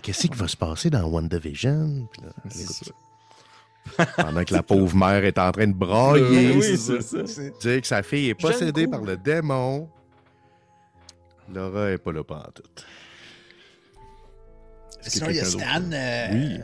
Qu'est-ce 0.01 0.29
qui 0.29 0.37
va 0.37 0.47
se 0.47 0.57
passer 0.57 0.91
dans 0.91 1.03
WandaVision? 1.09 2.09
Puis 2.13 2.23
pendant 4.17 4.45
que 4.45 4.55
la 4.55 4.63
pauvre 4.63 4.97
mère 4.97 5.25
est 5.25 5.39
en 5.39 5.51
train 5.53 5.67
de 5.67 5.73
brailler. 5.73 6.53
oui, 6.57 6.77
c'est 6.77 7.01
ça. 7.03 7.23
Dire 7.61 7.81
que 7.81 7.87
sa 7.87 8.03
fille 8.03 8.31
est 8.31 8.35
possédée 8.35 8.87
par 8.87 9.03
le 9.03 9.17
démon. 9.17 9.89
Laura 11.53 11.91
est 11.91 11.99
pas 11.99 12.13
là 12.13 12.25
pendant 12.25 12.51
tout. 12.55 12.63
Sinon, 15.03 15.31
il 15.31 15.37
y 15.37 15.41
a 15.41 15.45
Stan, 15.45 15.93
euh, 15.93 16.29
oui. 16.33 16.61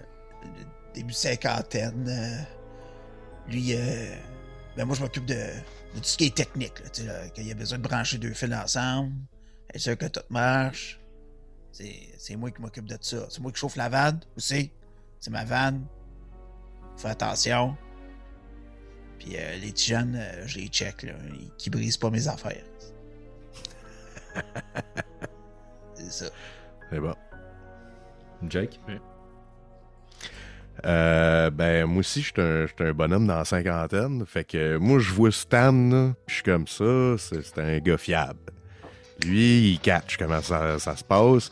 début 0.94 1.12
cinquantaine. 1.12 2.06
Euh, 2.08 3.50
lui, 3.50 3.74
euh, 3.74 4.14
ben 4.76 4.84
moi, 4.84 4.96
je 4.96 5.02
m'occupe 5.02 5.24
de, 5.24 5.34
tout 5.94 6.02
ce 6.02 6.16
qui 6.16 6.26
est 6.26 6.34
technique. 6.34 6.74
Là, 7.04 7.28
qu'il 7.28 7.46
y 7.46 7.50
a 7.50 7.54
besoin 7.54 7.78
de 7.78 7.84
brancher 7.84 8.18
deux 8.18 8.34
fils 8.34 8.52
ensemble, 8.52 9.12
être 9.72 9.80
sûr 9.80 9.96
que 9.96 10.06
tout 10.06 10.20
marche. 10.30 11.00
C'est 11.72 12.36
moi 12.36 12.50
qui 12.50 12.60
m'occupe 12.60 12.86
de 12.86 12.96
ça. 13.00 13.26
C'est 13.30 13.40
moi 13.40 13.50
qui 13.50 13.58
chauffe 13.58 13.76
la 13.76 13.88
vanne 13.88 14.20
aussi. 14.36 14.70
C'est 15.18 15.30
ma 15.30 15.44
vanne. 15.44 15.86
Fais 16.96 17.08
attention. 17.08 17.76
Puis 19.18 19.36
euh, 19.36 19.56
les 19.56 19.70
petits 19.70 19.90
jeunes, 19.90 20.16
euh, 20.16 20.46
je 20.46 20.58
les 20.58 20.68
check, 20.68 21.02
là, 21.02 21.12
qui 21.58 21.70
brisent 21.70 21.96
pas 21.96 22.10
mes 22.10 22.28
affaires. 22.28 22.64
C'est 25.94 26.10
ça. 26.10 26.26
C'est 26.90 27.00
bon. 27.00 27.14
Jake? 28.48 28.78
Euh, 30.84 31.50
ben, 31.50 31.86
moi 31.86 32.00
aussi, 32.00 32.20
je 32.20 32.28
suis 32.28 32.84
un, 32.84 32.92
bonhomme 32.92 33.26
dans 33.26 33.38
la 33.38 33.44
cinquantaine. 33.44 34.26
Fait 34.26 34.44
que 34.44 34.76
moi, 34.76 34.98
je 34.98 35.12
vois 35.12 35.32
Stan, 35.32 36.12
je 36.26 36.34
suis 36.34 36.42
comme 36.42 36.66
ça, 36.66 37.16
c'est 37.16 37.58
un 37.58 37.78
gars 37.78 37.96
fiable. 37.96 38.40
Lui, 39.24 39.70
il 39.72 39.78
catch 39.78 40.18
comment 40.18 40.42
ça, 40.42 40.78
ça 40.78 40.96
se 40.96 41.04
passe. 41.04 41.50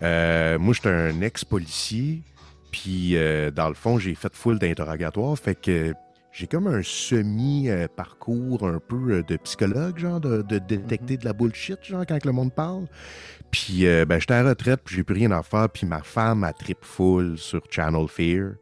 moi, 0.00 0.72
je 0.72 0.80
suis 0.80 0.88
un 0.88 1.20
ex-policier. 1.22 2.22
Puis, 2.70 3.16
euh, 3.16 3.50
dans 3.50 3.68
le 3.68 3.74
fond, 3.74 3.98
j'ai 3.98 4.14
fait 4.14 4.34
full 4.34 4.58
d'interrogatoires. 4.58 5.38
Fait 5.38 5.54
que 5.54 5.94
j'ai 6.32 6.46
comme 6.46 6.66
un 6.66 6.82
semi-parcours 6.82 8.66
un 8.66 8.78
peu 8.78 9.12
euh, 9.12 9.22
de 9.22 9.36
psychologue, 9.38 9.98
genre, 9.98 10.20
de, 10.20 10.42
détecter 10.42 11.14
mhm. 11.14 11.20
de 11.20 11.24
la 11.24 11.32
bullshit, 11.32 11.82
genre, 11.84 12.04
quand 12.06 12.24
le 12.24 12.32
monde 12.32 12.52
parle. 12.52 12.86
Puis, 13.50 13.86
euh, 13.86 14.04
ben, 14.04 14.20
j'étais 14.20 14.34
à 14.34 14.42
la 14.42 14.50
retraite, 14.50 14.80
puis 14.84 14.96
j'ai 14.96 15.04
plus 15.04 15.14
rien 15.14 15.30
à 15.30 15.42
faire. 15.42 15.68
Puis 15.70 15.86
ma 15.86 16.02
femme 16.02 16.44
a 16.44 16.52
trip 16.52 16.78
full 16.82 17.38
sur 17.38 17.62
Channel 17.70 18.08
Fear. 18.08 18.52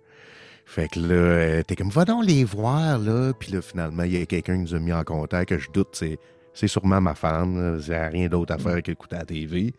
Fait 0.67 0.89
que 0.89 0.99
là, 0.99 1.63
t'es 1.63 1.77
comme, 1.77 1.91
va 1.91 2.05
donc 2.05 2.25
les 2.25 2.45
voir, 2.45 2.99
là. 2.99 3.33
Puis 3.39 3.53
là, 3.53 3.61
finalement, 3.61 4.03
il 4.05 4.19
y 4.19 4.23
a 4.23 4.27
quelqu'un 4.27 4.55
qui 4.55 4.63
nous 4.73 4.75
a 4.75 4.79
mis 4.79 4.93
en 4.93 5.05
contact, 5.05 5.51
que 5.51 5.59
je 5.59 5.71
doute, 5.71 5.89
c'est, 5.93 6.19
c'est 6.55 6.69
sûrement 6.69 7.01
ma 7.01 7.15
femme. 7.15 7.81
J'ai 7.81 7.97
rien 7.97 8.29
d'autre 8.29 8.55
à 8.55 8.59
faire 8.59 8.83
qu'écouter 8.83 9.17
la 9.17 9.25
TV. 9.25 9.75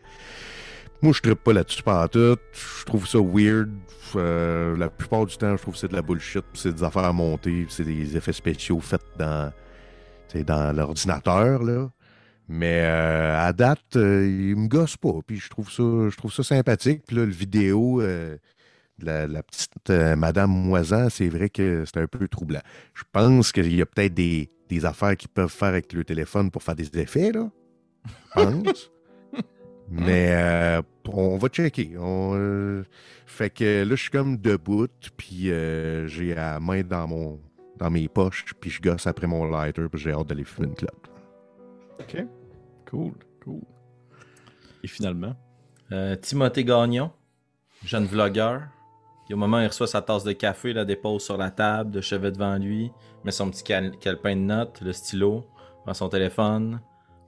Moi, 1.02 1.12
je 1.12 1.20
trippe 1.20 1.44
pas 1.44 1.52
là-dessus 1.52 1.82
pas 1.82 2.08
tout. 2.08 2.38
Je 2.52 2.84
trouve 2.84 3.06
ça 3.06 3.18
weird. 3.20 3.70
Euh, 4.14 4.76
la 4.76 4.88
plupart 4.88 5.26
du 5.26 5.36
temps, 5.36 5.56
je 5.56 5.62
trouve 5.62 5.74
que 5.74 5.80
c'est 5.80 5.88
de 5.88 5.94
la 5.94 6.02
bullshit. 6.02 6.44
C'est 6.54 6.72
des 6.72 6.82
affaires 6.82 7.04
à 7.04 7.12
monter. 7.12 7.66
C'est 7.68 7.84
des 7.84 8.16
effets 8.16 8.32
spéciaux 8.32 8.80
faits 8.80 9.02
dans, 9.18 9.52
dans 10.46 10.74
l'ordinateur. 10.74 11.62
là. 11.62 11.90
Mais 12.48 12.80
euh, 12.84 13.38
à 13.38 13.52
date, 13.52 13.96
euh, 13.96 14.26
il 14.26 14.56
me 14.56 14.68
gosse 14.68 14.96
pas. 14.96 15.18
Puis 15.26 15.38
je 15.38 15.50
trouve 15.50 15.70
ça, 15.70 15.82
je 15.82 16.16
trouve 16.16 16.32
ça 16.32 16.42
sympathique. 16.42 17.02
Puis 17.06 17.16
là, 17.16 17.24
le 17.24 17.32
vidéo 17.32 18.00
de 18.00 18.38
la, 19.02 19.42
petite 19.42 19.90
Madame 19.90 20.50
Moisan, 20.50 21.10
c'est 21.10 21.28
vrai 21.28 21.50
que 21.50 21.84
c'est 21.84 22.00
un 22.00 22.06
peu 22.06 22.26
troublant. 22.28 22.62
Je 22.94 23.02
pense 23.12 23.52
qu'il 23.52 23.74
y 23.74 23.82
a 23.82 23.86
peut-être 23.86 24.14
des, 24.14 24.50
des 24.68 24.86
affaires 24.86 25.16
qu'ils 25.16 25.28
peuvent 25.28 25.52
faire 25.52 25.68
avec 25.68 25.92
le 25.92 26.04
téléphone 26.04 26.50
pour 26.50 26.62
faire 26.62 26.76
des 26.76 26.88
effets, 26.98 27.32
là. 27.32 27.50
Je 28.36 28.42
pense. 28.42 28.90
Mais 29.88 30.32
euh, 30.32 30.82
on 31.08 31.36
va 31.36 31.48
checker. 31.48 31.92
Euh, 31.96 32.82
fait 33.26 33.50
que 33.50 33.84
là, 33.84 33.94
je 33.94 34.00
suis 34.00 34.10
comme 34.10 34.36
debout, 34.36 34.88
puis 35.16 35.50
euh, 35.50 36.06
j'ai 36.08 36.34
la 36.34 36.58
main 36.60 36.82
dans 36.82 37.06
mon 37.06 37.40
dans 37.78 37.90
mes 37.90 38.08
poches, 38.08 38.46
puis 38.58 38.70
je 38.70 38.80
gosse 38.80 39.06
après 39.06 39.26
mon 39.26 39.44
lighter, 39.44 39.86
puis 39.90 40.00
j'ai 40.00 40.12
hâte 40.12 40.28
d'aller 40.28 40.44
fumer 40.44 40.68
une 40.68 40.74
clope. 40.74 41.08
OK. 42.00 42.24
Cool, 42.90 43.12
cool. 43.44 43.60
Et 44.82 44.88
finalement? 44.88 45.34
Timothée 46.22 46.64
Gagnon, 46.64 47.10
jeune 47.84 48.06
vlogueur. 48.06 48.62
Puis 49.26 49.34
au 49.34 49.36
moment 49.36 49.58
où 49.58 49.60
il 49.60 49.66
reçoit 49.66 49.86
sa 49.86 50.00
tasse 50.00 50.24
de 50.24 50.32
café, 50.32 50.70
il 50.70 50.76
la 50.76 50.84
dépose 50.84 51.22
sur 51.22 51.36
la 51.36 51.50
table, 51.50 51.90
de 51.90 52.00
chevet 52.00 52.30
devant 52.30 52.56
lui, 52.56 52.90
met 53.24 53.30
son 53.30 53.50
petit 53.50 53.64
calepin 53.64 54.36
de 54.36 54.40
notes, 54.40 54.80
le 54.80 54.92
stylo, 54.92 55.44
prend 55.84 55.94
son 55.94 56.08
téléphone, 56.08 56.80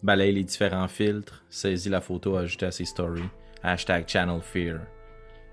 balaye 0.02 0.32
les 0.32 0.44
différents 0.44 0.88
filtres, 0.88 1.44
saisit 1.50 1.88
la 1.88 2.00
photo 2.00 2.36
ajoutée 2.36 2.66
à 2.66 2.70
ses 2.70 2.84
stories. 2.84 3.28
Hashtag 3.62 4.08
Channel 4.08 4.40
Fear. 4.40 4.80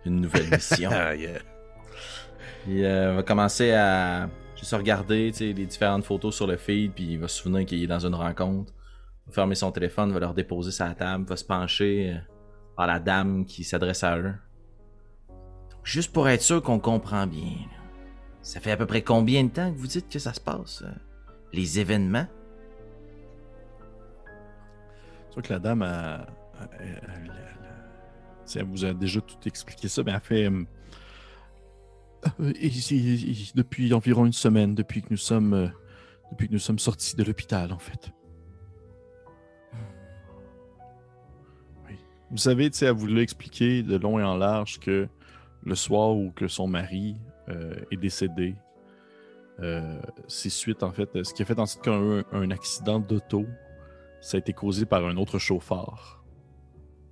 Une 0.06 0.22
nouvelle 0.22 0.50
mission. 0.50 0.90
ah, 0.94 1.16
yeah. 1.16 1.40
Il 2.68 2.84
euh, 2.84 3.16
va 3.16 3.24
commencer 3.24 3.72
à 3.72 4.30
juste 4.56 4.74
regarder 4.74 5.32
les 5.32 5.66
différentes 5.66 6.04
photos 6.04 6.36
sur 6.36 6.48
le 6.48 6.58
feed, 6.58 6.94
puis 6.94 7.14
il 7.14 7.20
va 7.20 7.28
se 7.28 7.42
souvenir 7.42 7.66
qu'il 7.66 7.84
est 7.84 7.88
dans 7.88 8.06
une 8.06 8.16
rencontre. 8.16 8.74
Il 9.26 9.30
va 9.30 9.34
fermer 9.34 9.56
son 9.56 9.72
téléphone, 9.72 10.12
va 10.12 10.20
leur 10.20 10.34
déposer 10.34 10.72
sa 10.72 10.94
table, 10.94 11.26
va 11.26 11.36
se 11.36 11.46
pencher 11.46 12.14
euh, 12.14 12.20
par 12.76 12.88
la 12.88 13.00
dame 13.00 13.46
qui 13.46 13.64
s'adresse 13.64 14.04
à 14.04 14.18
eux. 14.18 14.34
juste 15.84 16.14
pour 16.14 16.28
être 16.30 16.42
sûr 16.42 16.62
qu'on 16.62 16.80
comprend 16.80 17.28
bien, 17.28 17.54
ça 18.42 18.60
fait 18.60 18.72
à 18.72 18.78
peu 18.78 18.86
près 18.86 19.02
combien 19.02 19.44
de 19.44 19.50
temps 19.50 19.72
que 19.72 19.78
vous 19.78 19.88
dites 19.88 20.10
que 20.10 20.20
ça 20.20 20.34
se 20.34 20.40
passe? 20.40 20.84
Euh, 20.84 20.92
les 21.54 21.80
événements? 21.80 22.28
Que 25.42 25.54
la 25.54 25.60
dame 25.60 25.82
a, 25.82 26.26
elle 28.56 28.66
vous 28.66 28.86
a 28.86 28.94
déjà 28.94 29.22
tout 29.22 29.38
expliqué 29.46 29.88
ça, 29.88 30.04
mais 30.04 30.12
elle 30.12 30.20
fait. 30.20 30.46
Euh, 30.50 30.64
euh, 32.40 32.54
depuis 33.56 33.94
environ 33.94 34.26
une 34.26 34.34
semaine, 34.34 34.76
depuis 34.76 35.02
que 35.02 35.08
nous 35.12 35.18
sommes, 35.18 35.54
euh, 35.54 35.68
depuis 36.32 36.48
que 36.48 36.54
nous 36.54 36.60
sommes 36.60 36.80
sortis 36.80 37.16
de 37.16 37.24
l'hôpital, 37.24 37.72
en 37.72 37.80
fait. 37.80 38.12
Vous 42.32 42.38
savez, 42.38 42.70
tu 42.70 42.78
sais, 42.78 42.88
elle 42.88 42.96
voulu 42.96 43.22
expliquer 43.22 43.84
de 43.84 43.96
long 43.98 44.20
et 44.20 44.24
en 44.24 44.36
large 44.36 44.80
que 44.80 45.08
le 45.64 45.76
soir 45.76 46.16
où 46.16 46.32
que 46.32 46.48
son 46.48 46.68
mari 46.68 47.16
est 47.92 47.98
décédé, 47.98 48.56
c'est 50.28 50.50
suite, 50.50 50.82
en 50.82 50.92
fait, 50.92 51.24
ce 51.24 51.34
qui 51.34 51.44
a 51.44 51.46
fait 51.46 51.58
en 51.60 51.68
sorte 51.68 51.88
eu 51.88 52.24
un 52.34 52.52
accident 52.52 53.00
d'auto 53.00 53.46
ça 54.26 54.38
a 54.38 54.40
été 54.40 54.54
causé 54.54 54.88
par 54.88 55.06
un 55.06 55.18
autre 55.18 55.38
chauffeur 55.38 56.24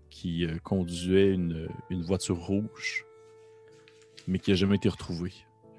qui 0.09 0.47
euh, 0.47 0.57
conduisait 0.63 1.29
une, 1.29 1.69
voiture 1.91 2.39
rouge, 2.39 3.05
mais 4.27 4.39
qui 4.39 4.49
n'a 4.49 4.55
jamais 4.55 4.77
été 4.77 4.89
retrouvé. 4.89 5.31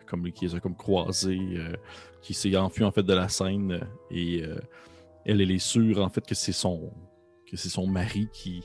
Comme, 0.07 0.31
qui 0.31 0.47
les 0.47 0.55
a 0.55 0.61
croisés, 0.61 1.41
euh, 1.57 1.75
qui 2.23 2.35
s'est 2.35 2.57
enfui 2.57 2.85
en 2.85 2.93
fait 2.93 3.03
de 3.03 3.13
la 3.13 3.29
scène 3.29 3.81
et 4.13 4.45
euh, 4.45 4.61
elle, 5.25 5.41
est 5.41 5.59
sûre 5.59 6.05
en 6.05 6.09
fait 6.09 6.25
que 6.25 6.37
c'est 6.37 6.53
son 6.53 6.93
mari 7.89 8.29
qui, 8.33 8.63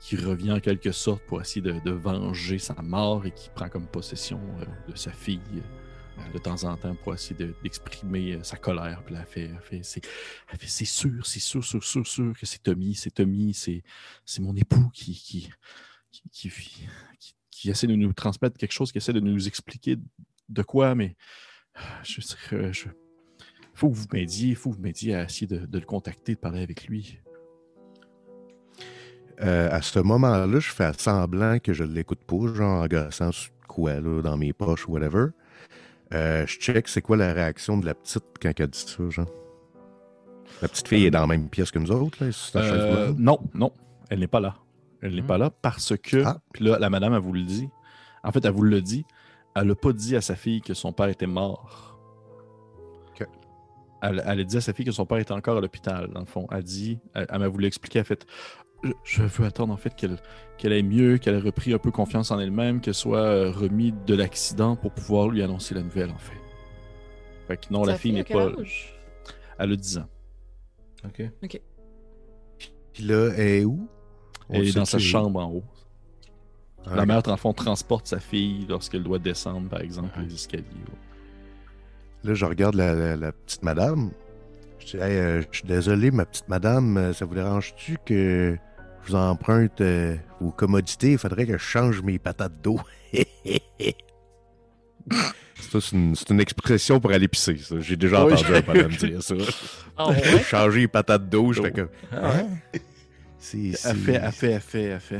qui 0.00 0.16
revient 0.16 0.52
en 0.52 0.60
quelque 0.60 0.90
sorte 0.90 1.22
pour 1.22 1.40
essayer 1.40 1.60
de, 1.60 1.78
de 1.84 1.92
venger 1.92 2.58
sa 2.58 2.82
mort 2.82 3.26
et 3.26 3.30
qui 3.30 3.48
prend 3.50 3.68
comme 3.68 3.86
possession 3.86 4.40
de 4.88 4.96
sa 4.96 5.12
fille 5.12 5.62
de 6.32 6.38
temps 6.38 6.64
en 6.64 6.76
temps 6.76 6.94
pour 6.94 7.14
essayer 7.14 7.36
d'exprimer 7.62 8.34
euh, 8.34 8.42
sa 8.42 8.56
colère. 8.56 9.02
Puis 9.04 9.14
elle 9.14 9.26
fait, 9.26 9.82
fait 9.82 9.82
c'est 10.66 10.84
sûr, 10.84 11.26
c'est 11.26 11.40
sûr, 11.40 11.64
sûr, 11.64 11.82
sûr, 11.82 12.06
sûr 12.06 12.32
que 12.38 12.46
c'est 12.46 12.62
Tommy, 12.62 12.94
c'est 12.94 13.10
Tommy, 13.10 13.54
c'est 13.54 13.82
mon 14.40 14.54
époux 14.56 14.88
qui 14.92 15.14
qui, 15.14 15.48
qui, 16.32 16.50
qui, 17.50 17.70
essaie 17.70 17.86
de 17.86 17.94
nous 17.94 18.12
transmettre 18.12 18.56
quelque 18.56 18.72
chose, 18.72 18.92
qui 18.92 18.98
essaie 18.98 19.12
de 19.12 19.20
nous 19.20 19.46
expliquer 19.46 19.96
de 20.48 20.62
quoi, 20.62 20.94
mais 20.94 21.16
je, 22.02 22.20
je, 22.72 22.88
faut 23.74 23.90
que 23.90 23.94
vous 23.94 24.06
m'aidiez, 24.12 24.50
il 24.50 24.56
faut 24.56 24.70
que 24.70 24.76
vous 24.76 24.82
m'aidiez 24.82 25.14
à 25.14 25.24
essayer 25.24 25.46
de, 25.46 25.78
le 25.78 25.84
contacter, 25.84 26.34
de 26.34 26.40
parler 26.40 26.62
avec 26.62 26.86
lui. 26.88 27.20
euh, 29.40 29.68
à 29.70 29.82
ce 29.82 30.00
moment-là, 30.00 30.58
je 30.58 30.70
fais 30.70 30.92
semblant 30.98 31.58
que 31.58 31.72
je 31.72 31.84
l'écoute 31.84 32.24
pas, 32.24 32.54
genre 32.54 32.82
en 32.82 32.86
gossant 32.86 33.30
quoi, 33.68 34.00
là, 34.00 34.22
dans 34.22 34.36
mes 34.36 34.52
poches 34.52 34.88
whatever. 34.88 35.28
Euh, 36.14 36.46
je 36.46 36.58
check 36.58 36.88
c'est 36.88 37.02
quoi 37.02 37.16
la 37.16 37.32
réaction 37.32 37.76
de 37.76 37.84
la 37.86 37.94
petite 37.94 38.24
quand 38.40 38.52
elle 38.58 38.68
dit 38.68 38.78
ça, 38.78 39.08
genre? 39.10 39.26
La 40.62 40.68
petite 40.68 40.88
fille 40.88 41.04
est 41.04 41.10
dans 41.10 41.20
la 41.20 41.26
même 41.26 41.48
pièce 41.48 41.70
que 41.70 41.78
nous 41.78 41.90
autres, 41.90 42.24
là, 42.24 42.32
sur 42.32 42.58
la 42.58 42.64
chaise 42.66 42.80
Euh, 42.80 43.12
non, 43.18 43.38
non, 43.54 43.72
elle 44.08 44.20
n'est 44.20 44.26
pas 44.26 44.40
là. 44.40 44.56
Elle 45.02 45.14
n'est 45.14 45.22
Hmm. 45.22 45.26
pas 45.26 45.38
là 45.38 45.50
parce 45.50 45.96
que, 45.96 46.24
Ah. 46.24 46.40
puis 46.52 46.64
là, 46.64 46.78
la 46.78 46.90
madame, 46.90 47.12
elle 47.14 47.20
vous 47.20 47.32
le 47.34 47.42
dit. 47.42 47.68
En 48.24 48.32
fait, 48.32 48.44
elle 48.44 48.52
vous 48.52 48.62
le 48.64 48.80
dit. 48.80 49.04
Elle 49.54 49.68
n'a 49.68 49.74
pas 49.74 49.92
dit 49.92 50.16
à 50.16 50.20
sa 50.20 50.34
fille 50.34 50.60
que 50.60 50.74
son 50.74 50.92
père 50.92 51.08
était 51.08 51.26
mort. 51.26 51.98
Ok. 53.10 53.26
Elle, 54.02 54.22
elle 54.26 54.40
a 54.40 54.44
dit 54.44 54.56
à 54.56 54.60
sa 54.60 54.72
fille 54.72 54.84
que 54.86 54.92
son 54.92 55.06
père 55.06 55.18
était 55.18 55.32
encore 55.32 55.58
à 55.58 55.60
l'hôpital, 55.60 56.08
dans 56.08 56.20
le 56.20 56.26
fond. 56.26 56.46
Elle 56.50 56.62
dit, 56.62 56.98
elle, 57.14 57.26
elle 57.28 57.38
m'a 57.38 57.48
voulu 57.48 57.66
expliquer, 57.66 58.00
elle 58.00 58.04
fait 58.04 58.26
je, 59.04 59.22
veux 59.22 59.44
attendre 59.46 59.72
en 59.72 59.76
fait 59.76 59.94
qu'elle 59.94 60.18
qu'elle 60.56 60.72
aille 60.72 60.82
mieux, 60.82 61.18
qu'elle 61.18 61.34
ait 61.34 61.40
repris 61.40 61.72
un 61.72 61.78
peu 61.78 61.90
confiance 61.90 62.30
en 62.30 62.38
elle-même, 62.40 62.80
qu'elle 62.80 62.94
soit 62.94 63.18
euh, 63.20 63.50
remis 63.50 63.92
de 64.06 64.14
l'accident 64.14 64.76
pour 64.76 64.92
pouvoir 64.92 65.28
lui 65.28 65.42
annoncer 65.42 65.74
la 65.74 65.82
nouvelle, 65.82 66.10
en 66.10 66.18
fait. 66.18 66.36
Fait 67.46 67.56
que 67.56 67.72
non, 67.72 67.84
la 67.84 67.96
fille 67.96 68.12
n'est 68.12 68.24
pas. 68.24 68.48
âge? 68.58 68.94
Elle 69.58 69.72
a 69.72 69.76
10 69.76 69.98
ans. 69.98 70.08
Ok. 71.04 71.30
Puis 72.92 73.02
là, 73.04 73.30
elle 73.36 73.48
est 73.48 73.64
où? 73.64 73.88
On 74.48 74.54
Elle 74.54 74.68
est 74.68 74.74
dans 74.76 74.84
sa 74.84 74.98
chambre 74.98 75.40
en 75.40 75.52
haut. 75.52 75.64
Ah, 76.86 76.96
La 76.96 77.06
mère, 77.06 77.22
le 77.24 77.36
fond, 77.36 77.52
transporte 77.52 78.06
sa 78.06 78.18
fille 78.18 78.66
lorsqu'elle 78.68 79.02
doit 79.02 79.18
descendre, 79.18 79.68
par 79.68 79.80
exemple, 79.80 80.18
les 80.20 80.34
escaliers. 80.34 80.64
Là, 82.24 82.34
je 82.34 82.44
regarde 82.44 82.74
la, 82.74 82.94
la- 82.94 83.16
la 83.16 83.32
petite 83.32 83.62
madame. 83.62 84.10
Je 84.78 84.86
dis, 84.86 84.96
Hey, 84.96 85.16
euh, 85.18 85.42
je 85.52 85.58
suis 85.58 85.68
désolé, 85.68 86.10
ma 86.10 86.24
petite 86.24 86.48
madame, 86.48 86.96
euh, 86.96 87.12
ça 87.12 87.24
vous 87.26 87.34
dérange-tu 87.34 87.98
que 88.04 88.56
je 89.08 89.12
vous 89.12 89.18
emprunte 89.18 89.80
euh, 89.80 90.16
vos 90.40 90.50
commodités? 90.50 91.12
Il 91.12 91.18
faudrait 91.18 91.46
que 91.46 91.52
je 91.54 91.58
change 91.58 92.02
mes 92.02 92.18
patates 92.18 92.60
d'eau. 92.62 92.78
C'est 95.60 95.92
une, 95.92 96.40
expression 96.40 97.00
pour 97.00 97.10
aller 97.10 97.28
pisser, 97.28 97.56
ça. 97.56 97.76
J'ai 97.80 97.96
déjà 97.96 98.24
Oui. 98.24 98.32
entendu 98.34 98.54
un 98.54 98.62
madame 98.66 98.90
dire 98.92 99.22
ça. 99.22 99.34
Ah 99.96 100.10
ouais? 100.10 100.42
Changer 100.48 100.80
les 100.80 100.88
patates 100.88 101.28
d'eau, 101.28 101.52
je 101.52 101.62
fais 101.62 101.72
comme. 101.72 101.88
Ah 102.12 102.30
ouais? 102.30 102.46
Hein? 102.74 102.78
C'est- 103.38 103.58
Elle 103.68 103.76
c'est- 103.76 103.94
fait, 103.94 104.12
elle 104.14 104.32
fait, 104.32 104.50
elle 104.52 104.60
fait, 104.60 104.82
elle 104.82 105.00
fait. 105.00 105.18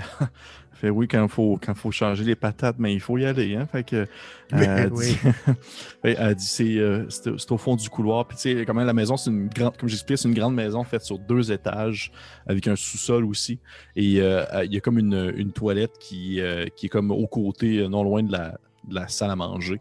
Fait 0.80 0.90
oui, 0.90 1.08
quand 1.08 1.24
il 1.24 1.28
faut, 1.28 1.58
quand 1.60 1.74
faut 1.74 1.90
changer 1.90 2.22
les 2.22 2.36
patates, 2.36 2.76
mais 2.78 2.94
il 2.94 3.00
faut 3.00 3.18
y 3.18 3.24
aller. 3.24 3.56
Hein? 3.56 3.66
Fait 3.66 3.82
que, 3.82 4.06
elle, 4.52 4.92
oui. 4.92 5.16
dit, 5.20 5.52
Ouais, 6.04 6.14
elle 6.16 6.36
dit 6.36 6.46
c'est 6.46 6.78
euh, 6.78 7.04
c'est 7.08 7.50
au 7.50 7.58
fond 7.58 7.74
du 7.74 7.90
couloir. 7.90 8.28
Puis 8.28 8.36
tu 8.36 8.42
sais, 8.42 8.64
quand 8.64 8.74
même, 8.74 8.86
la 8.86 8.92
maison, 8.92 9.16
c'est 9.16 9.30
une 9.30 9.48
grande, 9.48 9.76
comme 9.76 9.88
j'expliquais, 9.88 10.16
c'est 10.16 10.28
une 10.28 10.36
grande 10.36 10.54
maison 10.54 10.84
faite 10.84 11.02
sur 11.02 11.18
deux 11.18 11.50
étages 11.50 12.12
avec 12.46 12.68
un 12.68 12.76
sous-sol 12.76 13.24
aussi. 13.24 13.58
Et 13.96 14.20
euh, 14.20 14.44
il 14.64 14.72
y 14.72 14.76
a 14.76 14.80
comme 14.80 15.00
une, 15.00 15.32
une 15.36 15.50
toilette 15.50 15.98
qui, 15.98 16.40
euh, 16.40 16.66
qui 16.76 16.86
est 16.86 16.88
comme 16.88 17.10
au 17.10 17.26
côté, 17.26 17.88
non 17.88 18.04
loin 18.04 18.22
de 18.22 18.30
la, 18.30 18.56
de 18.86 18.94
la 18.94 19.08
salle 19.08 19.32
à 19.32 19.36
manger. 19.36 19.80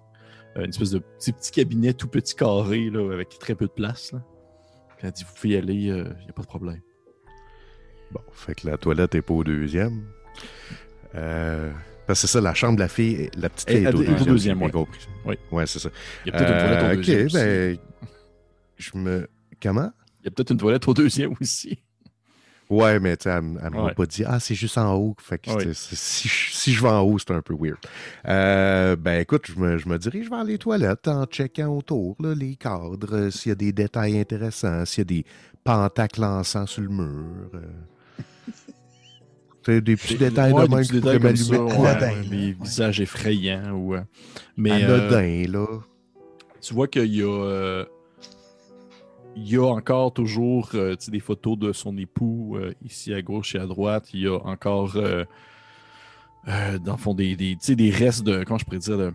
Euh, 0.57 0.63
une 0.63 0.69
espèce 0.69 0.89
de 0.89 0.99
petit, 0.99 1.31
petit 1.31 1.51
cabinet 1.51 1.93
tout 1.93 2.07
petit 2.07 2.33
carré 2.33 2.89
là, 2.89 3.13
avec 3.13 3.38
très 3.38 3.53
peu 3.53 3.67
de 3.67 3.71
place. 3.71 4.13
Là. 4.13 4.23
Puis 4.97 5.05
elle 5.05 5.12
dit 5.12 5.23
vous 5.23 5.33
pouvez 5.36 5.49
y 5.49 5.57
aller, 5.57 5.75
il 5.75 5.93
n'y 5.93 6.29
a 6.29 6.33
pas 6.33 6.41
de 6.41 6.47
problème. 6.47 6.81
Bon, 8.10 8.21
fait 8.31 8.55
que 8.55 8.67
la 8.67 8.79
toilette 8.79 9.13
est 9.13 9.21
pas 9.21 9.36
au 9.36 9.43
deuxième. 9.43 10.07
Euh, 11.17 11.71
parce 12.06 12.21
que 12.21 12.27
c'est 12.27 12.34
ça, 12.34 12.41
la 12.41 12.53
chambre 12.53 12.75
de 12.75 12.82
la 12.82 12.88
fille, 12.88 13.30
la 13.38 13.49
petite 13.49 13.69
fille 13.69 13.84
est 13.84 13.88
au 13.88 13.89
elle 13.89 13.95
est 13.95 13.97
au 13.97 14.12
deuxième. 14.13 14.27
deuxième, 14.27 14.56
j'ai 14.56 14.60
bien 14.60 14.65
ouais. 14.67 14.71
compris. 14.71 15.08
Oui. 15.25 15.36
Ouais, 15.51 15.65
c'est 15.67 15.80
ça. 15.80 15.89
Il 16.25 16.32
y 16.32 16.36
a 16.36 16.38
peut-être 16.38 16.51
une 16.51 16.58
toilette 16.60 16.84
Euh, 16.84 16.91
au 16.93 16.95
deuxième. 16.95 17.21
Ok, 17.21 17.25
aussi. 17.25 17.36
ben. 17.36 17.77
Je 18.77 18.97
me. 18.97 19.27
Comment? 19.62 19.91
Il 20.21 20.25
y 20.25 20.27
a 20.27 20.32
peut-être 20.32 20.51
une 20.51 20.58
toilette 20.58 20.88
au 20.88 20.93
deuxième 20.93 21.34
aussi. 21.41 21.80
Ouais, 22.69 22.99
mais 22.99 23.15
tu 23.15 23.30
elle, 23.30 23.58
elle 23.63 23.69
m'a 23.71 23.84
Ouais. 23.86 23.93
pas 23.93 24.06
dit 24.06 24.23
Ah, 24.25 24.39
c'est 24.41 24.53
juste 24.53 24.77
en 24.77 24.93
haut. 24.95 25.15
Fait 25.21 25.38
que 25.39 25.49
Ouais. 25.51 25.69
si, 25.73 26.27
je- 26.27 26.51
si 26.53 26.73
je 26.73 26.82
vais 26.82 26.89
en 26.89 27.01
haut, 27.01 27.17
c'est 27.17 27.32
un 27.32 27.41
peu 27.41 27.56
weird. 27.58 27.77
Euh, 28.27 28.95
ben 28.97 29.21
écoute, 29.21 29.45
je 29.47 29.58
me, 29.58 29.77
je 29.77 29.88
me 29.88 29.97
dirige 29.97 30.30
vers 30.30 30.43
les 30.43 30.58
toilettes 30.58 31.08
en 31.08 31.25
checkant 31.25 31.69
autour, 31.75 32.17
là, 32.19 32.36
les 32.36 32.56
cadres, 32.58 33.15
euh, 33.15 33.32
s'il 33.32 33.49
y 33.49 33.53
a 33.53 33.56
des 33.56 33.71
détails 33.71 34.19
intéressants, 34.19 34.84
s'il 34.86 34.99
y 34.99 35.01
a 35.01 35.06
des 35.06 35.25
pentacles 35.63 36.23
encens 36.25 36.69
sur 36.71 36.82
le 36.82 36.89
mur. 36.89 37.49
euh. 37.53 37.62
Des 39.67 39.95
petits 39.97 40.15
détails 40.15 40.53
Ouais, 40.53 40.63
de 40.63 40.67
des 40.67 40.75
même 40.75 40.84
petits 40.84 40.93
qui 40.93 40.99
pourraient 41.01 41.19
m'allumer. 41.19 41.58
ouais, 41.58 42.30
des 42.30 42.51
visages 42.53 43.01
effrayants. 43.01 43.71
Ou, 43.71 43.95
euh, 43.95 44.01
mais 44.56 44.71
euh, 44.84 45.08
Anodin, 45.10 45.51
là. 45.51 45.65
tu 46.62 46.73
vois 46.73 46.88
qu'il 46.88 47.13
y 47.13 47.21
a, 47.21 47.25
euh, 47.27 47.86
il 49.36 49.49
y 49.49 49.58
a 49.58 49.63
encore 49.65 50.13
toujours 50.13 50.69
euh, 50.73 50.95
des 51.10 51.19
photos 51.19 51.58
de 51.60 51.73
son 51.73 51.97
époux 51.97 52.58
ici 52.84 53.13
à 53.13 53.21
gauche 53.21 53.56
et 53.56 53.60
à 53.60 53.65
droite. 53.67 54.08
Il 54.13 54.21
y 54.21 54.27
a 54.27 54.38
encore, 54.38 54.93
dans 54.95 56.91
le 56.93 56.97
fond, 56.97 57.13
des, 57.13 57.36
des, 57.36 57.58
des 57.75 57.89
restes 57.89 58.23
de. 58.23 58.43
Comment 58.45 58.58
je 58.58 58.65
pourrais 58.65 58.77
dire 58.80 58.97
de- 58.97 59.13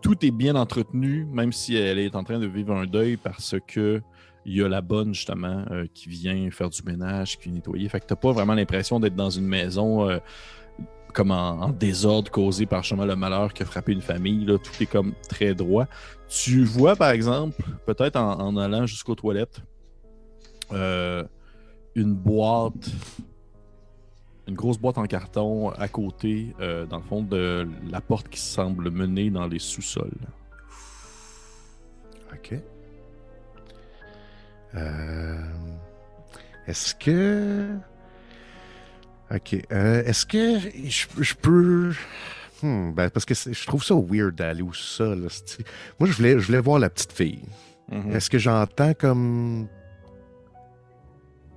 Tout 0.00 0.24
est 0.24 0.30
bien 0.30 0.54
entretenu, 0.54 1.26
même 1.30 1.52
si 1.52 1.74
elle 1.76 1.98
est 1.98 2.14
en 2.14 2.22
train 2.24 2.38
de 2.38 2.46
vivre 2.46 2.74
un 2.74 2.86
deuil 2.86 3.16
parce 3.16 3.56
que. 3.66 4.00
Il 4.46 4.56
y 4.56 4.62
a 4.62 4.68
la 4.68 4.80
bonne, 4.80 5.14
justement, 5.14 5.64
euh, 5.70 5.86
qui 5.92 6.08
vient 6.08 6.50
faire 6.50 6.70
du 6.70 6.82
ménage, 6.82 7.38
qui 7.38 7.50
nettoyer. 7.50 7.88
Fait 7.88 8.00
que 8.00 8.06
t'as 8.06 8.16
pas 8.16 8.32
vraiment 8.32 8.54
l'impression 8.54 8.98
d'être 8.98 9.14
dans 9.14 9.30
une 9.30 9.46
maison 9.46 10.08
euh, 10.08 10.18
comme 11.12 11.30
en, 11.30 11.68
désordre 11.70 12.30
causé 12.30 12.66
par 12.66 12.82
justement 12.82 13.04
le 13.04 13.16
malheur 13.16 13.52
qui 13.52 13.62
a 13.62 13.66
frappé 13.66 13.92
une 13.92 14.00
famille. 14.00 14.46
Tout 14.46 14.82
est 14.82 14.86
comme 14.86 15.12
très 15.28 15.54
droit. 15.54 15.86
Tu 16.28 16.64
vois, 16.64 16.96
par 16.96 17.10
exemple, 17.10 17.62
peut-être 17.86 18.16
en, 18.16 18.56
allant 18.56 18.86
jusqu'aux 18.86 19.14
toilettes, 19.14 19.60
euh, 20.72 21.24
une 21.94 22.14
boîte, 22.14 22.90
une 24.46 24.54
grosse 24.54 24.78
boîte 24.78 24.98
en 24.98 25.04
carton 25.04 25.70
à 25.70 25.88
côté, 25.88 26.54
dans 26.58 26.96
le 26.96 27.02
fond 27.02 27.22
de 27.22 27.68
la 27.90 28.00
porte 28.00 28.28
qui 28.28 28.40
semble 28.40 28.90
mener 28.90 29.30
dans 29.30 29.46
les 29.46 29.58
sous-sols. 29.58 30.10
OK. 32.32 32.54
Euh, 34.76 35.36
Est-ce 36.66 36.94
que. 36.94 37.66
OK. 39.34 39.56
euh, 39.72 40.02
Est-ce 40.04 40.26
que 40.26 40.58
je, 40.88 41.06
je 41.22 41.34
peux. 41.34 41.92
Hmm, 42.62 42.92
ben, 42.92 43.08
parce 43.10 43.24
que 43.24 43.34
je 43.34 43.66
trouve 43.66 43.82
ça 43.82 43.94
weird 43.94 44.34
d'aller 44.34 44.62
au 44.62 44.72
sol. 44.72 45.28
Moi, 45.98 46.08
je 46.08 46.12
voulais, 46.14 46.38
je 46.38 46.46
voulais 46.46 46.60
voir 46.60 46.78
la 46.78 46.90
petite 46.90 47.12
fille. 47.12 47.42
Mhm. 47.90 48.12
Est-ce 48.12 48.28
que 48.30 48.38
j'entends 48.38 48.94
comme. 48.94 49.68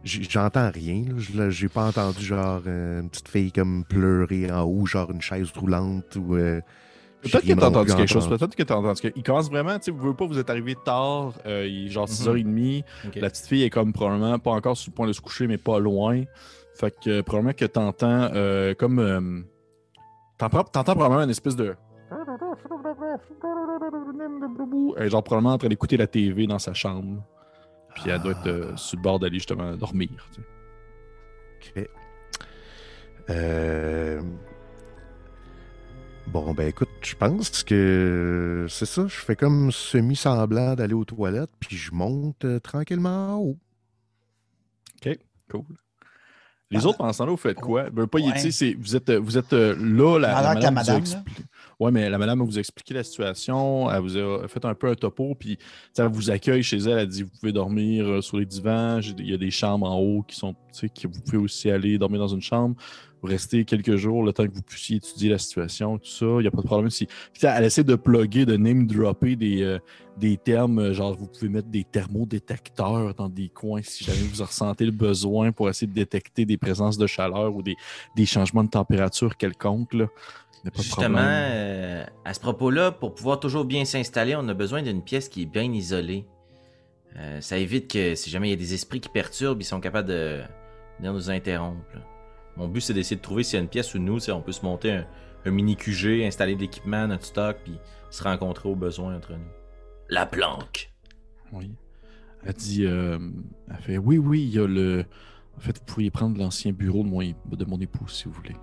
J'entends 0.04 0.70
rien. 0.70 1.06
J'ai 1.50 1.70
pas 1.70 1.86
entendu 1.86 2.26
genre 2.26 2.62
euh, 2.68 3.02
une 3.02 3.10
petite 3.10 3.30
fille 3.30 3.52
comme 3.54 3.86
pleurer 3.86 4.52
en 4.52 4.64
haut, 4.64 4.86
genre 4.86 5.12
une 5.12 5.22
chaise 5.22 5.50
roulante 5.56 6.16
ou. 6.18 6.36
euh, 6.36 6.60
Peut-être 7.24 7.46
que 7.46 7.54
t'as 7.54 7.68
entendu 7.68 7.96
quelque 7.96 8.08
chose. 8.08 8.28
Peut-être 8.28 8.56
que 8.56 8.64
t'as 8.64 8.76
entendu 8.76 9.02
quelque 9.02 9.18
Il 9.18 9.24
commence 9.24 9.50
vraiment, 9.50 9.78
tu 9.80 9.86
sais, 9.86 9.92
vous 9.92 9.98
voulez 9.98 10.14
pas, 10.14 10.26
vous 10.26 10.38
êtes 10.38 10.50
arrivé 10.50 10.76
tard, 10.84 11.34
euh, 11.46 11.66
il 11.68 11.88
est 11.88 11.90
genre 11.90 12.08
Mhm. 12.08 12.14
6h30. 12.14 12.84
Ok. 13.08 13.16
La 13.16 13.30
petite 13.30 13.46
fille 13.48 13.64
est 13.64 13.70
comme 13.70 13.94
probablement 13.94 14.38
pas 14.40 14.52
encore 14.52 14.76
sur 14.78 14.92
le 14.92 14.96
point 14.96 15.08
de 15.08 15.14
se 15.14 15.22
coucher, 15.22 15.48
mais 15.48 15.58
pas 15.58 15.80
loin. 15.80 16.24
Fait 16.76 16.92
que 17.04 17.10
euh, 17.10 17.24
probablement 17.24 17.54
que 17.54 17.66
t'entends 17.66 18.30
euh, 18.34 18.74
comme. 18.74 19.00
euh, 19.00 19.42
t'entends, 20.38 20.64
t'entends 20.64 20.94
probablement 20.96 21.24
une 21.24 21.30
espèce 21.30 21.56
de. 21.56 21.76
Elle 24.98 25.06
est 25.06 25.10
genre 25.10 25.24
probablement 25.24 25.54
en 25.54 25.58
train 25.58 25.70
d'écouter 25.70 25.98
la 25.98 26.08
TV 26.08 26.48
dans 26.48 26.60
sa 26.60 26.74
chambre. 26.74 27.24
Puis 27.96 28.10
elle 28.10 28.22
doit 28.22 28.32
être 28.32 28.48
euh, 28.48 28.76
sur 28.76 28.98
le 28.98 29.04
bord 29.04 29.20
d'aller 29.20 29.36
justement 29.36 29.76
dormir. 29.76 30.10
tu 30.34 30.42
sais. 31.76 31.82
Ok. 31.82 31.90
Euh, 33.30 34.22
Bon, 36.28 36.54
ben 36.54 36.68
écoute, 36.68 36.90
je 37.02 37.16
pense 37.16 37.64
que 37.64 38.66
c'est 38.70 38.86
ça. 38.88 39.04
Je 39.08 39.16
fais 39.16 39.36
comme 39.36 39.72
semi-semblant 39.72 40.74
d'aller 40.76 40.94
aux 40.94 41.06
toilettes, 41.06 41.52
puis 41.60 41.78
je 41.78 41.92
monte 41.94 42.44
euh, 42.46 42.60
tranquillement 42.60 43.36
en 43.36 43.38
haut. 43.40 43.58
Cool. 45.52 45.66
Les 46.72 46.80
Ah, 46.80 46.88
autres, 46.88 46.98
pendant 46.98 47.14
ce 47.14 47.18
temps-là, 47.20 47.32
vous 47.32 47.38
faites 47.38 47.60
quoi? 47.60 47.90
Ben, 47.92 48.08
pas, 48.08 48.18
y- 48.20 48.32
ouais. 48.32 48.52
c'est- 48.52 48.74
vous 48.74 48.96
êtes, 48.96 49.10
euh, 49.10 49.20
vous 49.20 49.38
êtes 49.38 49.54
euh, 49.54 49.76
là, 49.78 50.18
la, 50.18 50.36
Alors 50.38 50.54
la 50.54 50.60
que 50.60 50.64
la 50.64 50.72
madame, 50.72 51.04
vous 51.04 51.12
a 51.12 51.14
madame, 51.14 51.24
expli- 51.28 51.44
Ouais, 51.80 51.92
mais 51.92 52.10
la 52.10 52.18
madame 52.18 52.42
vous 52.42 52.58
a 52.58 52.60
expliqué 52.60 52.94
la 52.94 53.04
situation, 53.04 53.90
elle 53.92 54.02
vous 54.02 54.18
a 54.18 54.48
fait 54.48 54.64
un 54.66 54.76
peu 54.76 54.90
un 54.90 54.96
topo, 54.96 55.36
puis 55.36 55.58
elle 55.98 56.08
vous 56.08 56.30
accueille 56.30 56.64
chez 56.64 56.78
elle, 56.78 57.00
elle 57.00 57.08
dit 57.08 57.24
vous 57.24 57.32
pouvez 57.40 57.52
dormir 57.52 58.06
euh, 58.06 58.22
sur 58.22 58.38
les 58.38 58.46
divans, 58.46 59.00
il 59.02 59.30
y 59.30 59.34
a 59.34 59.38
des 59.38 59.52
chambres 59.52 59.90
en 59.90 60.00
haut 60.00 60.24
qui 60.24 60.36
sont, 60.36 60.54
tu 60.54 60.88
sais, 60.88 60.90
que 60.90 61.08
vous 61.08 61.22
pouvez 61.22 61.38
aussi 61.38 61.70
aller 61.70 61.98
dormir 61.98 62.20
dans 62.20 62.28
une 62.28 62.42
chambre. 62.42 62.76
Vous 63.22 63.30
restez 63.30 63.64
quelques 63.64 63.96
jours, 63.96 64.22
le 64.22 64.34
temps 64.34 64.46
que 64.46 64.54
vous 64.54 64.62
puissiez 64.62 64.98
étudier 64.98 65.30
la 65.30 65.38
situation, 65.38 65.98
tout 65.98 66.10
ça, 66.10 66.26
il 66.26 66.42
n'y 66.42 66.48
a 66.48 66.52
pas 66.52 66.62
de 66.62 66.68
problème. 66.68 66.90
Si... 66.90 67.08
Elle 67.42 67.64
essaie 67.64 67.86
de 67.86 67.96
plugger, 67.96 68.46
de 68.46 68.58
name-dropper 68.58 69.38
des, 69.38 69.62
euh, 69.62 69.80
des 70.18 70.36
termes, 70.36 70.80
euh, 70.80 70.94
genre 70.94 71.16
vous 71.16 71.28
pouvez 71.28 71.48
mettre 71.48 71.70
des 71.70 71.86
thermodétecteurs 71.86 73.14
dans 73.16 73.30
des 73.30 73.48
coins 73.48 73.82
si 73.82 74.04
jamais 74.04 74.20
vous 74.20 74.44
ressentez 74.44 74.86
le 74.86 74.92
besoin 74.92 75.54
pour 75.54 75.70
essayer 75.70 75.88
de 75.88 75.94
détecter 75.94 76.44
des 76.46 76.58
présences 76.58 76.98
de 76.98 77.08
chaleur 77.08 77.56
ou 77.56 77.62
des, 77.62 77.76
des 78.18 78.26
changements 78.26 78.66
de 78.66 78.70
température 78.70 79.38
quelconques. 79.38 79.96
Pas 80.64 80.82
Justement, 80.82 81.20
euh, 81.20 82.06
à 82.24 82.34
ce 82.34 82.40
propos-là, 82.40 82.92
pour 82.92 83.14
pouvoir 83.14 83.40
toujours 83.40 83.66
bien 83.66 83.84
s'installer, 83.84 84.36
on 84.36 84.48
a 84.48 84.54
besoin 84.54 84.82
d'une 84.82 85.04
pièce 85.04 85.28
qui 85.28 85.42
est 85.42 85.46
bien 85.46 85.72
isolée. 85.72 86.26
Euh, 87.18 87.42
ça 87.42 87.58
évite 87.58 87.92
que 87.92 88.16
si 88.16 88.30
jamais 88.30 88.48
il 88.48 88.52
y 88.52 88.54
a 88.54 88.58
des 88.58 88.74
esprits 88.74 89.02
qui 89.02 89.10
perturbent, 89.10 89.62
ils 89.62 89.66
sont 89.66 89.82
capables 89.82 90.08
de 90.08 90.42
venir 91.00 91.14
nous 91.14 91.30
interrompre. 91.30 91.86
là. 91.94 92.02
Mon 92.56 92.68
but, 92.68 92.82
c'est 92.82 92.94
d'essayer 92.94 93.18
de 93.18 93.22
trouver 93.22 93.44
s'il 93.44 93.58
y 93.58 93.60
a 93.60 93.64
une 93.64 93.70
pièce 93.70 93.94
où 93.94 94.00
nous, 94.00 94.30
on 94.30 94.42
peut 94.42 94.52
se 94.52 94.64
monter 94.64 94.92
un, 94.92 95.06
un 95.46 95.52
mini 95.52 95.76
QG, 95.76 96.24
installer 96.24 96.56
de 96.56 96.62
l'équipement, 96.62 97.08
notre 97.08 97.26
stock, 97.26 97.58
puis 97.64 97.78
se 98.10 98.24
rencontrer 98.24 98.70
au 98.70 98.76
besoin 98.76 99.16
entre 99.16 99.34
nous. 99.34 99.52
La 100.10 100.26
planque. 100.26 100.92
Oui. 101.52 101.72
Elle 102.46 102.54
dit, 102.54 102.86
euh, 102.86 103.18
elle 103.70 103.78
fait, 103.78 103.98
oui, 103.98 104.18
oui, 104.18 104.44
il 104.44 104.50
y 104.50 104.60
a 104.60 104.68
le. 104.68 105.06
En 105.58 105.62
fait, 105.62 105.78
vous 105.78 105.86
pourriez 105.86 106.12
prendre 106.12 106.38
l'ancien 106.38 106.72
bureau 106.72 107.04
de 107.04 107.10
mon, 107.10 107.20
de 107.20 107.66
mon 107.66 107.80
épouse 107.80 108.12
si 108.12 108.26
vous 108.26 108.32
voulez. 108.32 108.56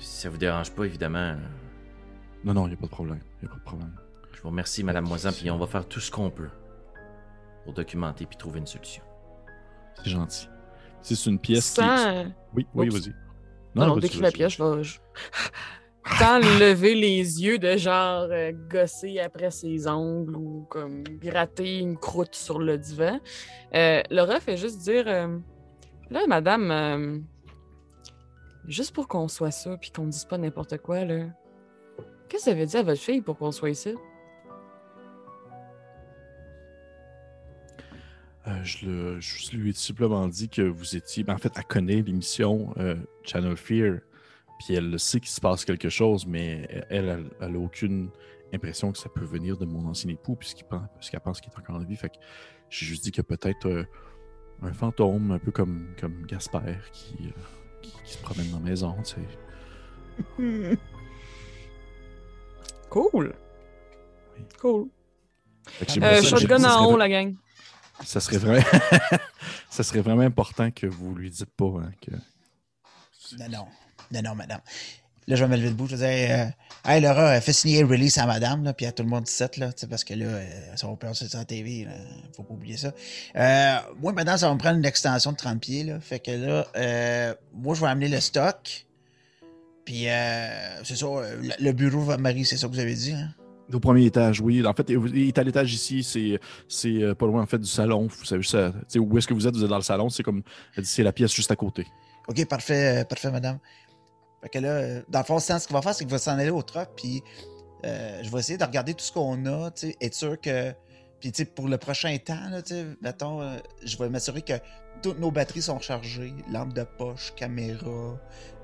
Si 0.00 0.20
ça 0.22 0.30
vous 0.30 0.36
dérange 0.38 0.70
pas, 0.72 0.84
évidemment, 0.84 1.18
euh, 1.18 1.36
Non, 2.44 2.54
non, 2.54 2.66
il 2.66 2.70
n'y 2.70 2.74
a 2.74 2.78
pas 2.78 2.86
de 2.86 2.90
problème. 2.90 3.20
Il 3.42 3.46
n'y 3.46 3.50
a 3.50 3.52
pas 3.54 3.58
de 3.58 3.64
problème. 3.64 3.92
je 4.32 4.40
vous 4.42 4.48
remercie, 4.48 4.84
Madame 4.84 5.06
Moisan, 5.06 5.30
puis 5.32 5.50
on 5.50 5.58
va 5.58 5.66
faire 5.66 5.86
tout 5.86 6.00
ce 6.00 6.10
qu'on 6.10 6.30
peut 6.30 6.48
pour 7.64 7.72
documenter 7.74 8.24
puis 8.26 8.36
trouver 8.36 8.60
une 8.60 8.66
solution. 8.66 9.02
C'est 10.02 10.10
gentil. 10.10 10.48
Si 11.02 11.16
C'est 11.16 11.30
une 11.30 11.38
pièce. 11.38 11.64
Sans, 11.74 12.24
Oui, 12.54 12.66
oui, 12.74 12.88
vas-y. 12.88 13.12
non, 13.74 13.86
non, 13.86 13.94
vas-y, 13.94 14.02
décris 14.02 14.20
la 14.20 14.30
pièce, 14.30 14.52
je 14.56 14.62
vais. 14.62 14.82
Sans 16.18 16.38
lever 16.38 16.94
les 16.94 17.42
yeux 17.42 17.58
de 17.58 17.76
genre 17.76 18.28
euh, 18.30 18.52
gosser 18.70 19.18
après 19.20 19.50
ses 19.50 19.86
ongles 19.88 20.36
ou 20.36 20.66
comme 20.70 21.02
gratter 21.04 21.80
une 21.80 21.98
croûte 21.98 22.34
sur 22.34 22.58
le 22.60 22.78
divan. 22.78 23.20
Euh, 23.74 24.00
Laura 24.10 24.40
fait 24.40 24.56
juste 24.56 24.78
dire 24.78 25.04
euh, 25.06 25.36
Là, 26.10 26.20
madame, 26.26 26.70
euh, 26.70 27.18
juste 28.68 28.94
pour 28.94 29.08
qu'on 29.08 29.28
soit 29.28 29.50
ça 29.50 29.76
puis 29.76 29.90
qu'on 29.90 30.06
dise 30.06 30.24
pas 30.24 30.38
n'importe 30.38 30.78
quoi, 30.78 31.04
là. 31.04 31.26
Qu'est-ce 32.28 32.44
que 32.44 32.50
ça 32.50 32.56
veut 32.56 32.66
dire 32.66 32.80
à 32.80 32.82
votre 32.82 33.00
fille 33.00 33.22
pour 33.22 33.38
qu'on 33.38 33.50
soit 33.50 33.70
ici? 33.70 33.94
Euh, 38.46 38.62
je, 38.62 39.56
lui 39.56 39.70
ai 39.70 39.72
simplement 39.72 40.26
dit 40.28 40.48
que 40.48 40.62
vous 40.62 40.96
étiez. 40.96 41.24
ben, 41.24 41.34
en 41.34 41.38
fait, 41.38 41.52
elle 41.56 41.64
connaît 41.64 42.02
l'émission 42.02 42.72
euh, 42.78 42.96
Channel 43.24 43.56
Fear, 43.56 43.98
puis 44.58 44.74
elle 44.74 44.98
sait 44.98 45.20
qu'il 45.20 45.30
se 45.30 45.40
passe 45.40 45.64
quelque 45.64 45.88
chose, 45.88 46.26
mais 46.26 46.66
elle, 46.90 47.08
elle, 47.08 47.30
elle 47.40 47.56
a 47.56 47.58
aucune 47.58 48.10
impression 48.52 48.92
que 48.92 48.98
ça 48.98 49.08
peut 49.08 49.24
venir 49.24 49.56
de 49.56 49.66
mon 49.66 49.86
ancien 49.86 50.10
époux, 50.10 50.36
puisqu'il 50.36 50.64
pense, 50.64 50.86
puisqu'elle 50.96 51.20
pense 51.20 51.40
qu'il 51.40 51.52
est 51.52 51.58
encore 51.58 51.76
en 51.76 51.84
vie. 51.84 51.96
Fait 51.96 52.08
que 52.08 52.16
j'ai 52.70 52.86
juste 52.86 53.04
dit 53.04 53.12
a 53.18 53.22
peut-être 53.22 53.66
euh, 53.66 53.84
un 54.62 54.72
fantôme, 54.72 55.30
un 55.30 55.38
peu 55.38 55.50
comme, 55.50 55.94
comme 56.00 56.26
Gasper, 56.26 56.76
qui, 56.92 57.32
qui, 57.82 57.92
qui 58.04 58.12
se 58.12 58.18
promène 58.18 58.50
dans 58.50 58.58
la 58.58 58.64
maison, 58.64 58.96
tu 59.02 59.14
sais. 59.14 60.78
Cool! 62.90 63.34
Oui. 64.34 64.44
Cool. 64.58 64.88
Euh, 66.02 66.22
shotgun 66.22 66.64
en 66.64 66.86
haut, 66.86 66.96
la 66.96 67.08
gang. 67.08 67.34
Ça 68.04 68.20
serait 68.20 68.38
vraiment, 68.38 68.64
ça 69.70 69.82
serait 69.82 70.00
vraiment 70.00 70.22
important 70.22 70.70
que 70.70 70.86
vous 70.86 71.14
lui 71.14 71.30
dites 71.30 71.50
pas 71.56 71.66
hein, 71.66 71.92
que. 72.00 72.12
Non, 73.38 73.48
non. 73.50 73.66
Non, 74.10 74.22
non, 74.22 74.34
madame. 74.34 74.60
Là, 75.28 75.36
je 75.36 75.44
vais 75.44 75.50
me 75.50 75.56
lever 75.56 75.68
debout. 75.68 75.86
Je 75.86 75.94
vais 75.96 76.26
dire 76.26 76.36
euh, 76.36 76.90
Hey, 76.90 77.02
Laura, 77.02 77.36
euh, 77.36 77.40
fais 77.42 77.52
signer 77.52 77.82
le 77.82 77.86
release 77.86 78.16
à 78.16 78.24
madame, 78.24 78.64
là, 78.64 78.72
puis 78.72 78.86
à 78.86 78.92
tout 78.92 79.02
le 79.02 79.10
monde 79.10 79.24
17, 79.24 79.58
là, 79.58 79.70
parce 79.90 80.02
que 80.02 80.14
là, 80.14 80.24
euh, 80.24 80.46
ça 80.74 80.86
va 80.86 80.96
perdre 80.96 81.14
sur 81.14 81.26
la 81.36 81.44
TV. 81.44 81.84
Là, 81.84 81.90
faut 82.34 82.42
pas 82.44 82.54
oublier 82.54 82.78
ça. 82.78 82.92
Euh, 83.36 83.76
moi, 84.00 84.12
madame, 84.12 84.38
ça 84.38 84.48
va 84.48 84.54
me 84.54 84.58
prendre 84.58 84.78
une 84.78 84.86
extension 84.86 85.32
de 85.32 85.36
30 85.36 85.60
pieds. 85.60 85.84
Là, 85.84 86.00
fait 86.00 86.18
que 86.18 86.30
là, 86.30 86.66
euh, 86.76 87.34
moi, 87.52 87.74
je 87.74 87.82
vais 87.82 87.88
amener 87.88 88.08
le 88.08 88.20
stock. 88.20 88.86
Puis, 89.84 90.06
c'est 90.84 90.96
ça, 90.96 91.06
le- 91.60 91.72
bureau 91.72 92.00
va 92.00 92.16
Marie, 92.16 92.46
c'est 92.46 92.56
ça 92.56 92.66
que 92.66 92.72
vous 92.72 92.78
avez 92.78 92.94
dit. 92.94 93.12
Hein? 93.12 93.28
Au 93.72 93.80
premier 93.80 94.06
étage, 94.06 94.40
oui. 94.40 94.66
En 94.66 94.72
fait, 94.72 94.88
il 94.88 95.28
est 95.28 95.38
à 95.38 95.42
l'étage 95.42 95.74
ici. 95.74 96.02
C'est, 96.02 96.40
c'est 96.68 97.14
pas 97.14 97.26
loin 97.26 97.42
en 97.42 97.46
fait 97.46 97.58
du 97.58 97.68
salon. 97.68 98.06
Vous 98.06 98.24
savez 98.24 98.42
sais, 98.42 98.98
où 98.98 99.18
est-ce 99.18 99.26
que 99.28 99.34
vous 99.34 99.46
êtes 99.46 99.54
Vous 99.54 99.64
êtes 99.64 99.70
dans 99.70 99.76
le 99.76 99.82
salon. 99.82 100.08
C'est 100.08 100.22
comme, 100.22 100.42
elle 100.74 100.84
dit, 100.84 100.90
c'est 100.90 101.02
la 101.02 101.12
pièce 101.12 101.34
juste 101.34 101.50
à 101.50 101.56
côté. 101.56 101.86
OK, 102.28 102.44
parfait, 102.46 103.04
parfait, 103.08 103.30
madame. 103.30 103.58
Fait 104.42 104.48
que 104.48 104.58
là, 104.58 104.68
euh, 104.68 105.02
dans 105.08 105.20
le 105.20 105.24
fond, 105.24 105.38
Stan, 105.38 105.58
ce 105.58 105.66
qu'il 105.66 105.74
va 105.74 105.82
faire, 105.82 105.94
c'est 105.94 106.04
qu'il 106.04 106.12
va 106.12 106.18
s'en 106.18 106.38
aller 106.38 106.50
au 106.50 106.62
truck, 106.62 106.88
puis 106.96 107.22
euh, 107.84 108.22
je 108.22 108.30
vais 108.30 108.38
essayer 108.38 108.58
de 108.58 108.64
regarder 108.64 108.94
tout 108.94 109.04
ce 109.04 109.12
qu'on 109.12 109.46
a, 109.46 109.70
tu 109.70 109.88
sais, 109.88 109.96
être 110.00 110.14
sûr 110.14 110.40
que. 110.40 110.72
Puis, 111.20 111.32
tu 111.32 111.38
sais, 111.38 111.44
pour 111.46 111.66
le 111.66 111.78
prochain 111.78 112.16
temps, 112.18 112.48
là, 112.48 112.62
tu 112.62 112.74
sais, 112.74 112.86
mettons, 113.02 113.42
euh, 113.42 113.56
je 113.84 113.96
vais 113.98 114.08
m'assurer 114.08 114.42
que 114.42 114.52
toutes 115.02 115.18
nos 115.18 115.32
batteries 115.32 115.62
sont 115.62 115.80
chargées, 115.80 116.32
lampe 116.52 116.72
de 116.72 116.84
poche, 116.84 117.32
caméra, 117.36 118.16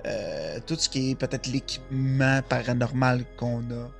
euh, 0.06 0.58
tout 0.66 0.76
ce 0.76 0.88
qui 0.88 1.10
est 1.10 1.14
peut-être 1.14 1.46
l'équipement 1.46 2.42
paranormal 2.48 3.24
qu'on 3.36 3.60
a. 3.70 3.90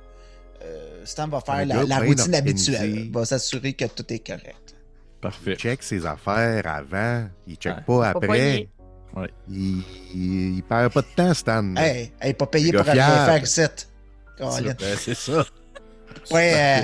Euh, 0.63 1.01
Stan 1.05 1.27
va 1.27 1.41
faire 1.41 1.65
la, 1.65 1.99
routine 1.99 2.33
organisé. 2.33 2.37
habituelle. 2.37 2.95
Il 3.05 3.11
va 3.11 3.25
s'assurer 3.25 3.73
que 3.73 3.85
tout 3.85 4.11
est 4.11 4.25
correct. 4.25 4.75
Parfait. 5.21 5.53
Il 5.53 5.57
check 5.57 5.83
ses 5.83 6.05
affaires 6.05 6.65
avant. 6.65 7.27
Il 7.47 7.55
check 7.55 7.73
Ouais. 7.73 7.81
pas 7.81 8.13
Faut 8.13 8.19
pas 8.19 8.25
après. 8.25 8.69
Ouais. 9.15 9.29
Il, 9.49 9.81
il, 10.13 10.57
il 10.57 10.63
perd 10.63 10.91
pas 10.93 11.01
de 11.01 11.07
temps, 11.15 11.33
Stan. 11.33 11.75
Hey, 11.75 12.11
hey, 12.21 12.33
pas 12.33 12.45
payé 12.47 12.71
pour 12.71 12.87
aller 12.87 12.99
faire 12.99 13.43
ici. 13.43 13.61
Colin. 14.37 14.73
Ben, 14.79 14.95
c'est 14.97 15.15
ça. 15.15 15.45
Pas, 16.29 16.39
euh, 16.39 16.81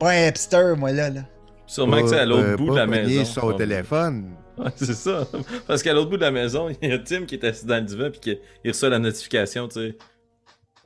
pas 0.00 0.10
un 0.10 0.28
hipster, 0.28 0.74
moi, 0.76 0.90
là. 0.92 1.08
là. 1.10 1.20
Sûrement 1.66 2.02
que 2.02 2.08
c'est 2.08 2.18
à 2.18 2.26
l'autre 2.26 2.48
euh, 2.48 2.56
bout 2.56 2.66
pas 2.68 2.72
de 2.72 2.78
la 2.78 2.86
maison. 2.86 3.24
son 3.24 3.52
téléphone. 3.52 4.34
Ouais, 4.58 4.70
c'est 4.76 4.94
ça. 4.94 5.26
Parce 5.66 5.82
qu'à 5.82 5.92
l'autre 5.92 6.10
bout 6.10 6.16
de 6.16 6.22
la 6.22 6.30
maison, 6.30 6.68
il 6.82 6.88
y 6.88 6.92
a 6.92 6.98
Tim 6.98 7.24
qui 7.26 7.36
est 7.36 7.44
assis 7.44 7.64
dans 7.64 7.76
le 7.76 7.82
divan 7.82 8.10
puis 8.10 8.20
qui 8.20 8.38
il 8.64 8.70
reçoit 8.72 8.88
la 8.88 8.98
notification, 8.98 9.68
tu 9.68 9.74
sais. 9.80 9.96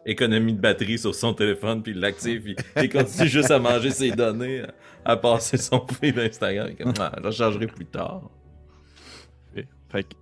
Économie 0.05 0.53
de 0.53 0.61
batterie 0.61 0.99
sur 0.99 1.15
son 1.15 1.33
téléphone, 1.33 1.83
puis 1.83 1.93
il 1.93 2.01
l'active, 2.01 2.43
puis 2.43 2.57
il 2.77 2.89
continue 2.91 3.29
juste 3.29 3.51
à 3.51 3.59
manger 3.59 3.91
ses 3.91 4.11
données, 4.13 4.63
à, 5.05 5.13
à 5.13 5.17
passer 5.17 5.57
son 5.57 5.85
feed 5.87 6.19
Instagram. 6.19 6.71
Comme, 6.77 6.93
ah, 7.01 7.13
je 7.23 7.27
rechargerai 7.27 7.67
plus 7.67 7.87
tard. 7.87 8.31
Fait, 9.55 9.67
fait 9.91 10.03
que, 10.05 10.15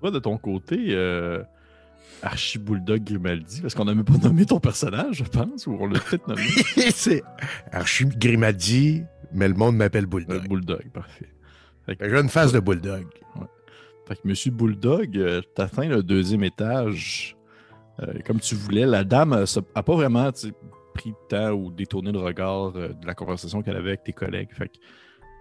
toi, 0.00 0.10
de 0.10 0.18
ton 0.18 0.38
côté, 0.38 0.76
euh, 0.90 1.42
Archie 2.22 2.58
Bulldog 2.58 3.04
Grimaldi, 3.04 3.60
parce 3.60 3.74
qu'on 3.74 3.84
n'a 3.84 3.94
même 3.94 4.04
pas 4.04 4.16
nommé 4.18 4.44
ton 4.46 4.60
personnage, 4.60 5.16
je 5.18 5.24
pense, 5.24 5.66
ou 5.66 5.76
on 5.80 5.86
l'a 5.86 6.00
peut-être 6.00 6.26
nommé. 6.28 6.42
c'est 6.90 7.22
Archie 7.72 8.06
Grimaldi, 8.06 9.02
mais 9.32 9.48
le 9.48 9.54
monde 9.54 9.76
m'appelle 9.76 10.04
Euh, 10.04 10.08
Bulldog. 10.08 10.48
Bulldog, 10.48 10.90
parfait. 10.92 11.28
J'ai 11.88 12.18
une 12.20 12.28
face 12.28 12.52
de 12.52 12.60
Bulldog. 12.60 13.06
Fait 14.06 14.14
que 14.16 14.20
Monsieur 14.24 14.50
Bulldog, 14.50 15.16
euh, 15.18 15.42
t'atteins 15.54 15.88
le 15.88 16.02
deuxième 16.02 16.42
étage 16.42 17.36
euh, 18.00 18.12
comme 18.26 18.40
tu 18.40 18.54
voulais. 18.54 18.86
La 18.86 19.04
dame 19.04 19.32
euh, 19.34 19.46
ça- 19.46 19.60
a 19.74 19.82
pas 19.82 19.94
vraiment 19.94 20.30
pris 20.94 21.10
le 21.10 21.28
temps 21.28 21.50
ou 21.52 21.70
détourné 21.70 22.10
le 22.12 22.18
regard 22.18 22.72
euh, 22.76 22.88
de 22.88 23.06
la 23.06 23.14
conversation 23.14 23.60
qu'elle 23.62 23.76
avait 23.76 23.90
avec 23.90 24.04
tes 24.04 24.12
collègues. 24.14 24.48
Fait 24.52 24.68
que 24.68 24.74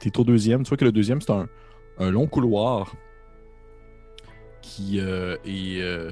t'es 0.02 0.18
au 0.20 0.24
deuxième. 0.26 0.64
Tu 0.64 0.70
vois 0.70 0.78
que 0.78 0.84
le 0.86 0.92
deuxième, 0.92 1.22
c'est 1.22 1.32
un, 1.32 1.48
un 2.00 2.12
long 2.12 2.28
couloir 2.28 2.94
qui 4.68 5.00
euh, 5.00 5.38
est, 5.46 5.82
euh, 5.82 6.12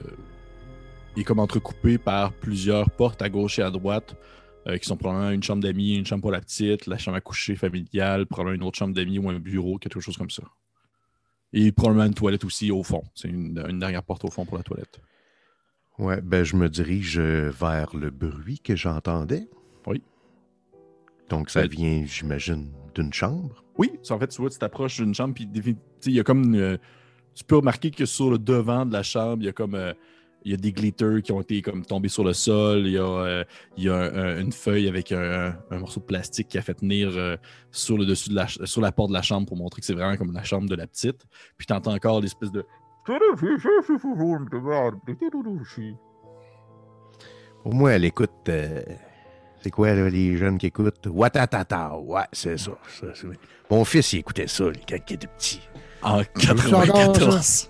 est 1.17 1.23
comme 1.23 1.39
entrecoupé 1.39 1.97
par 1.97 2.31
plusieurs 2.31 2.89
portes 2.89 3.21
à 3.21 3.29
gauche 3.29 3.59
et 3.59 3.61
à 3.61 3.69
droite. 3.71 4.15
euh, 4.67 4.77
qui 4.79 4.85
sont 4.87 4.97
probablement 4.97 5.29
une 5.29 5.43
chambre 5.43 5.61
d'amis, 5.61 5.93
une 5.95 6.07
chambre 6.07 6.21
pour 6.23 6.31
la 6.31 6.41
petite, 6.41 6.87
la 6.87 6.97
chambre 6.97 7.17
à 7.17 7.21
coucher 7.21 7.55
familiale, 7.55 8.25
probablement 8.25 8.55
une 8.55 8.67
autre 8.67 8.79
chambre 8.79 8.95
d'amis 8.95 9.19
ou 9.19 9.29
un 9.29 9.37
bureau, 9.39 9.77
quelque 9.77 9.99
chose 9.99 10.17
comme 10.17 10.31
ça. 10.31 10.41
Et 11.53 11.71
probablement 11.71 12.05
une 12.05 12.15
toilette 12.15 12.43
aussi 12.45 12.71
au 12.71 12.81
fond. 12.81 13.03
C'est 13.13 13.27
une, 13.27 13.63
une 13.69 13.77
dernière 13.77 14.01
porte 14.01 14.25
au 14.25 14.31
fond 14.31 14.43
pour 14.43 14.57
la 14.57 14.63
toilette. 14.63 14.99
Ouais, 15.99 16.19
ben 16.19 16.43
je 16.43 16.55
me 16.55 16.67
dirige 16.67 17.19
vers 17.19 17.95
le 17.95 18.09
bruit 18.09 18.57
que 18.59 18.75
j'entendais. 18.75 19.47
Oui. 19.85 20.01
Donc 21.29 21.51
ça 21.51 21.61
Ben- 21.61 21.69
vient, 21.69 22.03
j'imagine, 22.07 22.71
d'une 22.95 23.13
chambre. 23.13 23.63
Oui, 23.77 23.91
en 24.09 24.17
fait, 24.19 24.29
tu 24.29 24.41
vois, 24.41 24.49
tu 24.49 24.57
t'approches 24.57 24.97
d'une 24.97 25.13
chambre, 25.13 25.35
puis 25.35 25.47
il 26.07 26.11
y 26.11 26.19
a 26.19 26.23
comme 26.23 26.43
une, 26.55 26.79
tu 27.35 27.43
peux 27.43 27.57
remarquer 27.57 27.91
que 27.91 28.05
sur 28.05 28.29
le 28.31 28.37
devant 28.39 28.85
de 28.85 28.93
la 28.93 29.03
chambre, 29.03 29.37
il 29.41 29.45
y 29.45 29.49
a 29.49 29.53
comme 29.53 29.75
euh, 29.75 29.93
il 30.43 30.51
y 30.51 30.53
a 30.53 30.57
des 30.57 30.71
glitters 30.71 31.23
qui 31.23 31.31
ont 31.31 31.41
été 31.41 31.61
comme 31.63 31.83
tombés 31.85 32.07
sur 32.07 32.23
le 32.23 32.31
sol, 32.33 32.81
il 32.85 32.93
y 32.93 32.97
a, 32.99 33.03
euh, 33.03 33.43
y 33.77 33.89
a 33.89 33.95
un- 33.95 34.15
un- 34.15 34.39
une 34.41 34.51
feuille 34.51 34.87
avec 34.87 35.11
un, 35.11 35.57
morceau 35.71 35.99
de 35.99 36.05
plastique 36.05 36.47
qui 36.49 36.57
a 36.59 36.61
fait 36.61 36.75
tenir 36.75 37.09
euh, 37.15 37.35
sur 37.71 37.97
le 37.97 38.05
dessus 38.05 38.29
de 38.29 38.35
la 38.35 38.47
sur 38.47 38.79
la 38.81 38.91
porte 38.91 39.09
de 39.09 39.15
la 39.15 39.23
chambre 39.23 39.47
pour 39.47 39.57
montrer 39.57 39.81
que 39.81 39.85
c'est 39.87 39.93
vraiment 39.95 40.15
comme 40.17 40.31
la 40.33 40.43
chambre 40.43 40.69
de 40.69 40.75
la 40.75 40.85
petite. 40.87 41.25
Puis 41.57 41.65
tu 41.65 41.73
entends 41.73 41.93
encore 41.95 42.21
l'espèce 42.21 42.51
de 42.51 42.63
Pour 47.63 47.73
moi, 47.73 47.93
elle 47.93 48.05
écoute. 48.05 48.31
c'est 49.61 49.71
quoi, 49.71 49.93
les 49.93 50.37
jeunes 50.37 50.57
qui 50.59 50.67
écoutent? 50.67 51.07
Watatata. 51.07 51.97
Ouais, 51.97 52.21
c'est 52.31 52.57
ça. 52.57 52.71
ça, 52.87 53.07
Mon 53.71 53.83
fils, 53.83 54.13
il 54.13 54.19
écoutait 54.19 54.47
ça, 54.47 54.65
quand 54.87 54.95
il 55.09 55.13
était 55.15 55.27
petit. 55.27 55.59
En 56.05 56.19
encore, 56.19 56.25
94. 56.33 57.69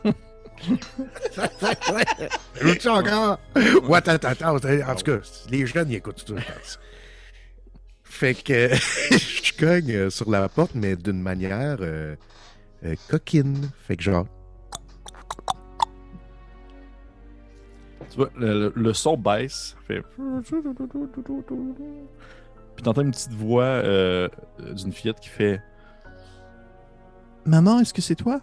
Joue-tu 2.62 2.90
encore? 2.90 3.40
Watatata. 3.88 4.54
En 4.54 4.60
tout 4.60 4.68
cas, 5.04 5.18
les 5.50 5.66
jeunes, 5.66 5.90
ils 5.90 5.96
écoutent 5.96 6.20
ça, 6.20 6.36
je 6.38 6.54
pense. 6.54 6.80
Fait 8.04 8.34
que 8.34 8.70
je 8.74 9.58
cogne 9.58 9.92
euh, 9.92 10.10
sur 10.10 10.30
la 10.30 10.48
porte, 10.48 10.72
mais 10.76 10.96
d'une 10.96 11.22
manière 11.22 11.78
euh, 11.82 12.16
euh, 12.86 12.96
coquine. 13.10 13.70
Fait 13.88 13.98
que 13.98 14.04
genre, 14.04 14.26
Tu 18.10 18.18
vois, 18.18 18.30
le, 18.38 18.94
son 18.94 19.18
baisse, 19.18 19.76
fait. 19.88 20.02
Puis 22.76 22.84
t'entends 22.84 23.02
une 23.02 23.12
petite 23.12 23.34
voix 23.34 23.64
euh, 23.64 24.30
d'une 24.60 24.94
fillette 24.94 25.20
qui 25.20 25.30
fait 25.30 25.62
Maman, 27.46 27.80
est-ce 27.80 27.94
que 27.94 28.02
c'est 28.02 28.16
toi? 28.16 28.42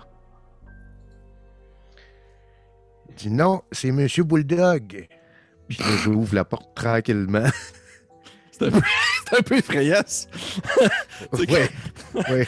Il 3.09 3.15
dit 3.15 3.31
non, 3.31 3.63
c'est 3.73 3.91
Monsieur 3.91 4.25
Bulldog. 4.25 5.09
Puis 5.69 5.79
j'ouvre 6.03 6.35
la 6.35 6.45
porte 6.45 6.75
tranquillement. 6.75 7.47
C'est 8.53 8.67
un, 8.67 8.71
peu- 8.71 8.81
c'est 9.27 9.39
un 9.39 9.43
peu 9.43 9.57
effrayant. 9.57 10.03
ouais, 11.33 11.69
ouais. 12.31 12.47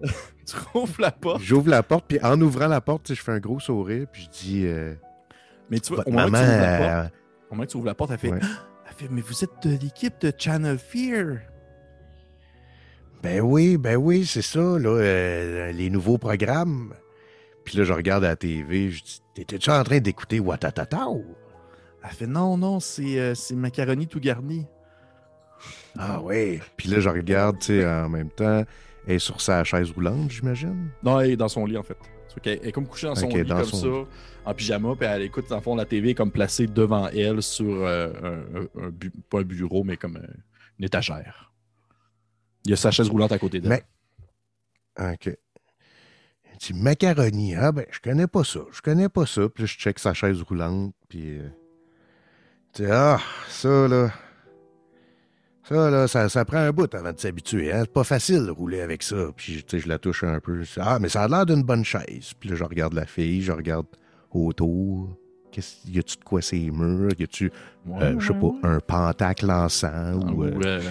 tu 0.46 0.56
rouvres 0.72 1.00
la 1.00 1.10
porte. 1.10 1.42
J'ouvre 1.42 1.68
la 1.68 1.82
porte, 1.82 2.06
puis 2.08 2.18
en 2.22 2.40
ouvrant 2.40 2.68
la 2.68 2.80
porte, 2.80 3.12
je 3.12 3.20
fais 3.20 3.32
un 3.32 3.38
gros 3.40 3.58
sourire, 3.60 4.06
puis 4.10 4.22
je 4.22 4.38
dis 4.38 4.62
euh, 4.66 4.94
Mais 5.68 5.80
tu 5.80 5.92
vois, 5.94 6.06
au 6.08 6.10
moment, 6.12 6.26
que 6.26 6.30
maman. 6.30 6.46
tu 6.46 6.46
ouvres 6.46 6.60
la 6.62 6.78
porte, 6.78 6.88
euh, 6.88 7.08
au 7.50 7.54
moment 7.54 7.64
que 7.66 7.70
tu 7.70 7.76
ouvres 7.76 7.86
la 7.86 7.94
porte, 7.94 8.10
elle 8.12 8.18
fait, 8.18 8.30
Ouais. 8.30 8.40
elle 8.88 8.94
fait 8.94 9.08
Mais 9.10 9.20
vous 9.20 9.44
êtes 9.44 9.66
de 9.66 9.76
l'équipe 9.76 10.18
de 10.20 10.32
Channel 10.38 10.78
Fear. 10.78 11.38
Ben 13.24 13.40
oui, 13.40 13.76
ben 13.78 13.96
oui, 13.96 14.26
c'est 14.26 14.42
ça, 14.42 14.60
là, 14.60 14.90
euh, 14.90 15.72
les 15.72 15.88
nouveaux 15.90 16.18
programmes. 16.18 16.92
Puis 17.64 17.78
là, 17.78 17.84
je 17.84 17.92
regarde 17.94 18.22
à 18.24 18.28
la 18.28 18.36
TV, 18.36 18.90
je 18.90 19.02
dis 19.02 19.20
T'étais-tu 19.34 19.70
en 19.70 19.82
train 19.82 19.98
d'écouter 19.98 20.38
Watatata? 20.40 21.06
Elle 22.04 22.10
fait 22.10 22.26
Non, 22.26 22.56
non, 22.58 22.78
c'est 22.80 23.18
euh, 23.18 23.34
c'est 23.34 23.56
macaroni 23.56 24.06
tout 24.06 24.20
garni. 24.20 24.66
Ah 25.98 26.20
oui. 26.22 26.60
Puis 26.76 26.88
là, 26.90 27.00
je 27.00 27.08
regarde, 27.08 27.58
tu 27.58 27.66
sais, 27.66 27.86
en 27.86 28.08
même 28.10 28.28
temps, 28.30 28.64
elle 29.06 29.14
est 29.14 29.18
sur 29.18 29.40
sa 29.40 29.64
chaise 29.64 29.90
roulante, 29.90 30.30
j'imagine. 30.30 30.90
Non, 31.02 31.18
elle 31.20 31.30
est 31.30 31.36
dans 31.36 31.48
son 31.48 31.64
lit, 31.64 31.78
en 31.78 31.82
fait. 31.82 31.96
Elle 32.44 32.60
est 32.68 32.72
comme 32.72 32.86
couchée 32.86 33.06
dans 33.06 33.14
son 33.14 33.28
lit, 33.28 33.44
dans 33.48 33.56
comme 33.56 33.64
son 33.64 34.04
ça, 34.04 34.08
en 34.44 34.54
pyjama, 34.54 34.94
puis 34.96 35.06
elle 35.08 35.22
écoute, 35.22 35.46
dans 35.48 35.56
le 35.56 35.62
fond, 35.62 35.76
la 35.76 35.84
TV 35.86 36.10
est 36.10 36.14
comme 36.14 36.32
placée 36.32 36.66
devant 36.66 37.08
elle 37.08 37.42
sur 37.42 37.64
euh, 37.86 38.12
un, 38.22 38.60
un- 38.60 38.86
un 38.86 38.90
bu- 38.90 39.12
pas 39.30 39.38
un 39.40 39.44
bureau, 39.44 39.82
mais 39.84 39.96
comme 39.96 40.16
euh, 40.16 40.26
une 40.78 40.84
étagère. 40.84 41.43
Il 42.64 42.70
y 42.70 42.72
a 42.72 42.76
sa 42.76 42.90
chaise 42.90 43.08
roulante 43.08 43.32
à 43.32 43.38
côté 43.38 43.60
d'elle. 43.60 43.70
Mais- 44.98 45.12
OK. 45.14 45.26
Elle 45.26 46.58
dit 46.60 46.74
Macaroni, 46.74 47.54
ah 47.56 47.72
ben, 47.72 47.84
je 47.90 47.98
connais 48.00 48.26
pas 48.28 48.44
ça, 48.44 48.60
je 48.72 48.80
connais 48.80 49.08
pas 49.08 49.26
ça. 49.26 49.48
Puis 49.48 49.64
là, 49.64 49.66
je 49.66 49.76
check 49.76 49.98
sa 49.98 50.14
chaise 50.14 50.40
roulante, 50.42 50.94
puis. 51.08 51.38
euh, 51.38 51.48
tu 52.72 52.84
sais, 52.84 52.90
ah, 52.90 53.18
ça, 53.48 53.88
là. 53.88 54.10
Ça, 55.64 55.90
là, 55.90 56.06
ça, 56.08 56.28
ça 56.28 56.44
prend 56.44 56.58
un 56.58 56.72
bout 56.72 56.94
avant 56.94 57.12
de 57.12 57.18
s'habituer. 57.18 57.72
Hein? 57.72 57.80
C'est 57.84 57.92
pas 57.92 58.04
facile 58.04 58.44
de 58.44 58.50
rouler 58.50 58.82
avec 58.82 59.02
ça. 59.02 59.16
Puis, 59.34 59.64
tu 59.64 59.76
sais, 59.76 59.78
je 59.82 59.88
la 59.88 59.98
touche 59.98 60.22
un 60.22 60.38
peu. 60.38 60.62
Ah, 60.78 60.98
mais 61.00 61.08
ça 61.08 61.22
a 61.22 61.28
l'air 61.28 61.46
d'une 61.46 61.62
bonne 61.62 61.84
chaise. 61.84 62.32
Puis 62.38 62.50
là, 62.50 62.54
je 62.56 62.64
regarde 62.64 62.92
la 62.92 63.06
fille, 63.06 63.40
je 63.40 63.52
regarde 63.52 63.86
autour. 64.30 65.16
Qu'est-ce, 65.50 65.88
y 65.88 65.98
a-tu 65.98 66.18
de 66.18 66.24
quoi 66.24 66.42
ces 66.42 66.70
murs? 66.70 67.12
Y 67.18 67.22
a-tu, 67.22 67.50
Ouais, 67.86 68.02
euh, 68.02 68.20
je 68.20 68.26
sais 68.32 68.38
pas, 68.38 68.46
ouais. 68.46 68.58
un 68.62 68.78
pentacle 68.80 69.50
encens 69.50 70.22
Ah, 70.22 70.32
ou 70.32 70.44
euh, 70.44 70.52
ou, 70.54 70.62
euh, 70.64 70.82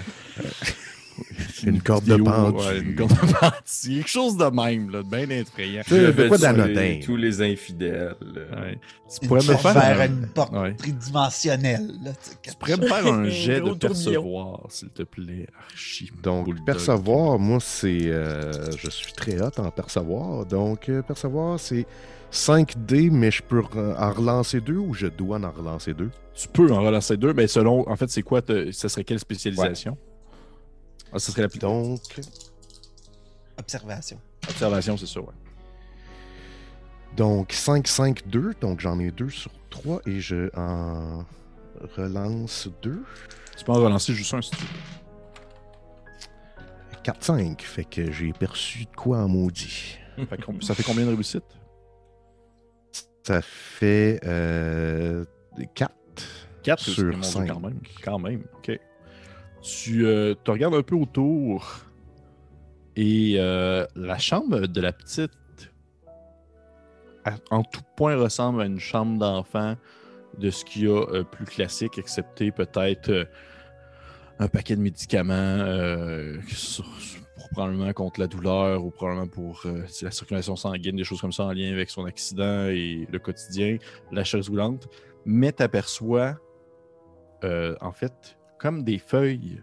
une 1.63 1.81
corde 1.81 2.05
de 2.05 2.15
pendu. 2.17 2.57
ouais, 2.57 2.79
une 2.79 2.95
corde 2.95 3.11
de 3.11 3.33
pendu. 3.33 3.53
Quelque 3.95 4.07
chose 4.09 4.37
de 4.37 4.45
même, 4.45 4.89
là, 4.89 5.03
de 5.03 5.07
bien 5.07 5.29
effrayant. 5.29 5.81
Tu 5.85 5.95
sais, 5.95 6.27
quoi 6.27 6.37
d'anodin? 6.37 6.99
Tous 7.03 7.15
les 7.15 7.41
infidèles. 7.41 8.15
Ouais. 8.21 8.79
Tu 9.09 9.19
Une 9.21 9.27
pourrais 9.27 9.41
me 9.41 9.55
faire 9.55 9.73
vers 9.73 10.01
un... 10.01 10.05
une 10.07 10.27
porte 10.27 10.53
Ouais. 10.53 10.73
tridimensionnelle. 10.75 11.91
Là, 12.03 12.11
tu 12.41 12.55
pourrais 12.55 12.77
me 12.77 12.87
faire 12.87 13.07
un 13.13 13.29
jet 13.29 13.61
de 13.61 13.73
percevoir, 13.73 14.61
s'il 14.69 14.89
te 14.89 15.03
plaît. 15.03 15.47
Archi 15.71 16.09
Donc, 16.23 16.45
bulldog. 16.45 16.65
percevoir, 16.65 17.39
moi, 17.39 17.59
c'est. 17.61 17.99
euh, 18.07 18.71
je 18.77 18.89
suis 18.89 19.13
très 19.13 19.41
hot 19.41 19.51
en 19.57 19.69
percevoir. 19.71 20.45
Donc, 20.45 20.89
euh, 20.89 21.01
percevoir, 21.01 21.59
c'est 21.59 21.85
5D, 22.31 23.11
mais 23.11 23.29
je 23.29 23.43
peux 23.43 23.61
en 23.75 24.11
relancer 24.11 24.59
deux 24.61 24.77
ou 24.77 24.93
je 24.93 25.05
dois 25.07 25.39
en 25.39 25.51
relancer 25.51 25.93
deux? 25.93 26.09
Tu 26.33 26.47
peux 26.47 26.71
en 26.71 26.81
relancer 26.81 27.15
deux, 27.15 27.33
mais 27.33 27.45
selon, 27.45 27.87
en 27.87 27.95
fait, 27.95 28.09
c'est 28.09 28.23
quoi, 28.23 28.41
ça 28.71 28.89
serait 28.89 29.03
quelle 29.03 29.19
spécialisation? 29.19 29.95
Ah, 31.13 31.19
ça 31.19 31.31
serait 31.31 31.43
la 31.43 31.47
Donc, 31.47 32.01
Observation. 33.57 34.19
observation, 34.49 34.97
c'est 34.97 35.05
ça, 35.05 35.19
ouais. 35.21 35.27
donc 37.15 37.51
5, 37.53 37.87
5, 37.87 38.27
2. 38.27 38.53
Donc, 38.59 38.79
j'en 38.79 38.99
ai 38.99 39.11
deux 39.11 39.29
sur 39.29 39.51
3 39.69 40.01
et 40.07 40.19
je 40.19 40.49
en 40.57 41.23
relance 41.95 42.67
deux. 42.81 43.03
Tu 43.55 43.63
peux 43.63 43.71
en 43.71 43.75
relancer 43.75 44.13
juste 44.13 44.33
un 44.33 44.41
si 44.41 44.49
tu 44.51 44.57
veux. 44.57 44.67
4, 47.03 47.23
5. 47.23 47.61
Fait 47.61 47.83
que 47.83 48.11
j'ai 48.11 48.33
perçu 48.33 48.85
de 48.85 48.95
quoi 48.95 49.19
en 49.19 49.27
maudit. 49.27 49.97
Fait 50.29 50.37
que 50.37 50.65
ça 50.65 50.73
fait 50.73 50.83
combien 50.83 51.05
de 51.05 51.09
réussites? 51.11 51.43
Ça 53.23 53.41
fait 53.41 54.19
euh, 54.25 55.25
4. 55.75 55.93
4 56.63 56.79
Sur 56.81 57.23
cinq. 57.25 57.47
quand 57.49 57.59
même. 57.59 57.79
Quand 58.03 58.19
même, 58.19 58.43
ok. 58.57 58.79
Tu 59.63 60.05
euh, 60.05 60.35
te 60.43 60.51
regardes 60.51 60.75
un 60.75 60.83
peu 60.83 60.95
autour 60.95 61.79
et 62.95 63.35
euh, 63.37 63.87
la 63.95 64.19
chambre 64.19 64.67
de 64.67 64.81
la 64.81 64.91
petite, 64.91 65.31
en 67.49 67.63
tout 67.63 67.81
point, 67.95 68.15
ressemble 68.15 68.61
à 68.61 68.65
une 68.65 68.79
chambre 68.79 69.17
d'enfant 69.17 69.75
de 70.37 70.49
ce 70.49 70.65
qu'il 70.65 70.83
y 70.83 70.87
a 70.87 70.91
euh, 70.91 71.23
plus 71.23 71.45
classique, 71.45 71.97
excepté 71.97 72.51
peut-être 72.51 73.27
un 74.39 74.47
paquet 74.47 74.75
de 74.75 74.81
médicaments 74.81 75.59
pour 77.37 77.49
probablement 77.49 77.93
contre 77.93 78.19
la 78.19 78.27
douleur 78.27 78.83
ou 78.83 78.91
probablement 78.91 79.27
pour 79.27 79.63
la 79.65 80.11
circulation 80.11 80.55
sanguine, 80.55 80.97
des 80.97 81.03
choses 81.03 81.21
comme 81.21 81.31
ça 81.31 81.45
en 81.45 81.53
lien 81.53 81.71
avec 81.71 81.89
son 81.89 82.05
accident 82.05 82.65
et 82.67 83.07
le 83.09 83.19
quotidien, 83.19 83.77
la 84.11 84.23
chaise 84.23 84.49
roulante. 84.49 84.89
Mais 85.25 85.51
t'aperçois, 85.51 86.35
euh, 87.43 87.75
en 87.81 87.91
fait, 87.91 88.37
comme 88.63 88.83
des 88.83 88.97
feuilles 88.97 89.61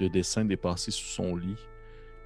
de 0.00 0.08
dessin 0.08 0.44
dépassées 0.46 0.90
sous 0.90 1.04
son 1.04 1.36
lit 1.36 1.54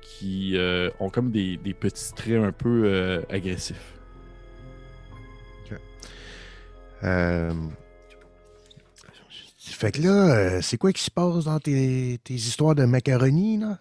qui 0.01 0.57
euh, 0.57 0.89
ont 1.01 1.11
comme 1.11 1.33
des, 1.33 1.57
des 1.57 1.75
petits 1.75 2.12
traits 2.14 2.43
un 2.43 2.53
peu 2.53 2.85
euh, 2.87 3.23
agressifs. 3.29 3.99
Euh, 7.03 7.53
Fait 9.59 9.91
que 9.91 10.01
là, 10.03 10.62
c'est 10.62 10.77
quoi 10.79 10.93
qui 10.93 11.03
se 11.03 11.11
passe 11.11 11.45
dans 11.47 11.59
tes, 11.59 12.20
tes 12.23 12.35
histoires 12.35 12.77
de 12.77 12.85
macaroni, 12.85 13.59
là? 13.59 13.81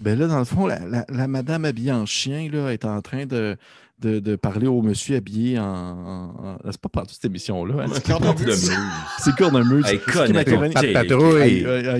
Ben 0.00 0.18
là, 0.18 0.26
dans 0.26 0.40
le 0.40 0.44
fond, 0.44 0.66
la, 0.66 0.80
la- 0.80 1.06
la 1.08 1.28
madame 1.28 1.64
habillée 1.64 1.92
en 1.92 2.04
chien 2.04 2.50
là, 2.50 2.70
est 2.72 2.84
en 2.84 3.00
train 3.00 3.26
de, 3.26 3.56
de, 3.98 4.18
de 4.20 4.36
parler 4.36 4.66
au 4.66 4.82
monsieur 4.82 5.16
habillé 5.16 5.58
en. 5.58 5.64
en- 5.64 6.48
en- 6.48 6.58
C'est 6.70 6.80
pas 6.80 6.88
partout 6.90 7.14
cette 7.14 7.24
émission-là. 7.24 7.84
hein, 7.84 7.86
c'est 7.94 8.06
Cornemuse. 8.06 8.70
C'est 9.20 9.34
cornemuse. 9.36 9.84
Elle 9.88 10.00
C'est 10.04 10.12
connaît 10.12 10.44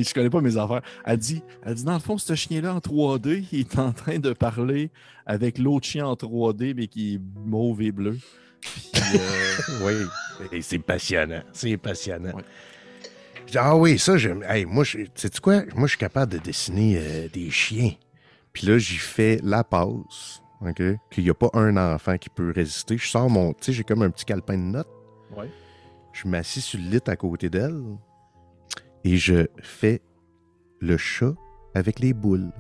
je 0.04 0.14
connais 0.14 0.30
pas 0.30 0.40
mes 0.42 0.56
affaires. 0.58 0.82
Elle 1.06 1.16
dit, 1.18 1.42
elle 1.64 1.74
dit 1.74 1.84
dans 1.84 1.94
le 1.94 1.98
fond, 2.00 2.18
ce 2.18 2.34
chien-là 2.34 2.74
en 2.74 2.78
3D, 2.80 3.44
il 3.52 3.60
est 3.60 3.78
en 3.78 3.92
train 3.92 4.18
de 4.18 4.32
parler 4.32 4.90
avec 5.24 5.58
l'autre 5.58 5.86
chien 5.86 6.06
en 6.06 6.14
3D, 6.14 6.74
mais 6.76 6.86
qui 6.86 7.14
est 7.14 7.20
mauve 7.46 7.80
et 7.82 7.92
bleu. 7.92 8.18
Puis, 8.60 9.00
euh, 9.14 9.18
Oui, 9.86 9.92
et 10.52 10.60
c'est 10.62 10.78
passionnant. 10.78 11.42
C'est 11.52 11.76
passionnant. 11.78 12.32
Ouais. 12.34 12.42
Ah 13.54 13.76
oui, 13.76 13.98
ça, 13.98 14.18
j'aime. 14.18 14.42
Hey, 14.48 14.64
moi, 14.66 14.82
je- 14.84 14.98
sais-tu 15.14 15.40
quoi? 15.40 15.62
Moi, 15.74 15.86
je 15.86 15.90
suis 15.92 15.98
capable 15.98 16.32
de 16.32 16.38
dessiner 16.38 16.98
euh, 16.98 17.28
des 17.32 17.50
chiens. 17.50 17.92
Puis 18.52 18.66
là, 18.66 18.76
j'y 18.78 18.96
fais 18.96 19.38
la 19.42 19.62
passe. 19.64 20.42
OK? 20.66 20.82
Qu'il 21.10 21.24
n'y 21.24 21.30
a 21.30 21.34
pas 21.34 21.50
un 21.54 21.76
enfant 21.76 22.18
qui 22.18 22.28
peut 22.28 22.52
résister. 22.54 22.96
Je 22.98 23.06
sors 23.08 23.28
mon. 23.30 23.52
Tu 23.52 23.64
sais, 23.66 23.72
j'ai 23.72 23.84
comme 23.84 24.02
un 24.02 24.10
petit 24.10 24.24
calepin 24.24 24.54
de 24.56 24.62
notes. 24.62 24.88
ouais. 25.36 25.50
Je 26.12 26.26
m'assis 26.28 26.62
sur 26.62 26.78
le 26.80 26.86
lit 26.86 27.00
à 27.08 27.16
côté 27.16 27.50
d'elle. 27.50 27.82
Et 29.04 29.18
je 29.18 29.46
fais 29.60 30.00
le 30.80 30.96
chat 30.96 31.34
avec 31.74 31.98
les 31.98 32.14
boules. 32.14 32.50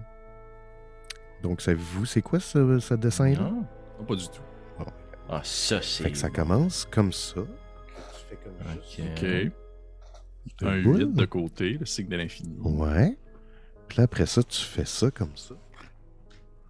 Donc, 1.42 1.62
savez-vous, 1.62 2.04
c'est 2.04 2.20
quoi 2.20 2.38
ce, 2.38 2.78
ce 2.78 2.92
dessin-là? 2.94 3.40
Non. 3.40 3.64
Non, 3.98 4.04
pas 4.06 4.14
du 4.14 4.28
tout. 4.28 4.42
Ah, 5.30 5.40
ça, 5.42 5.80
c'est. 5.80 6.02
Fait 6.04 6.12
que 6.12 6.18
ça 6.18 6.28
commence 6.28 6.84
comme 6.90 7.12
ça. 7.14 7.40
Tu 7.40 8.26
fais 8.28 8.36
comme 8.44 8.54
ça. 8.60 9.02
Ok. 9.02 9.52
Un 10.62 10.82
boules. 10.82 10.98
8 11.00 11.12
de 11.14 11.24
côté, 11.24 11.70
le 11.80 11.86
signe 11.86 12.08
de 12.08 12.16
l'infini. 12.16 12.58
Ouais. 12.60 13.16
Puis 13.88 13.98
là, 13.98 14.04
après 14.04 14.26
ça, 14.26 14.42
tu 14.42 14.60
fais 14.60 14.84
ça 14.84 15.10
comme 15.10 15.34
ça. 15.36 15.54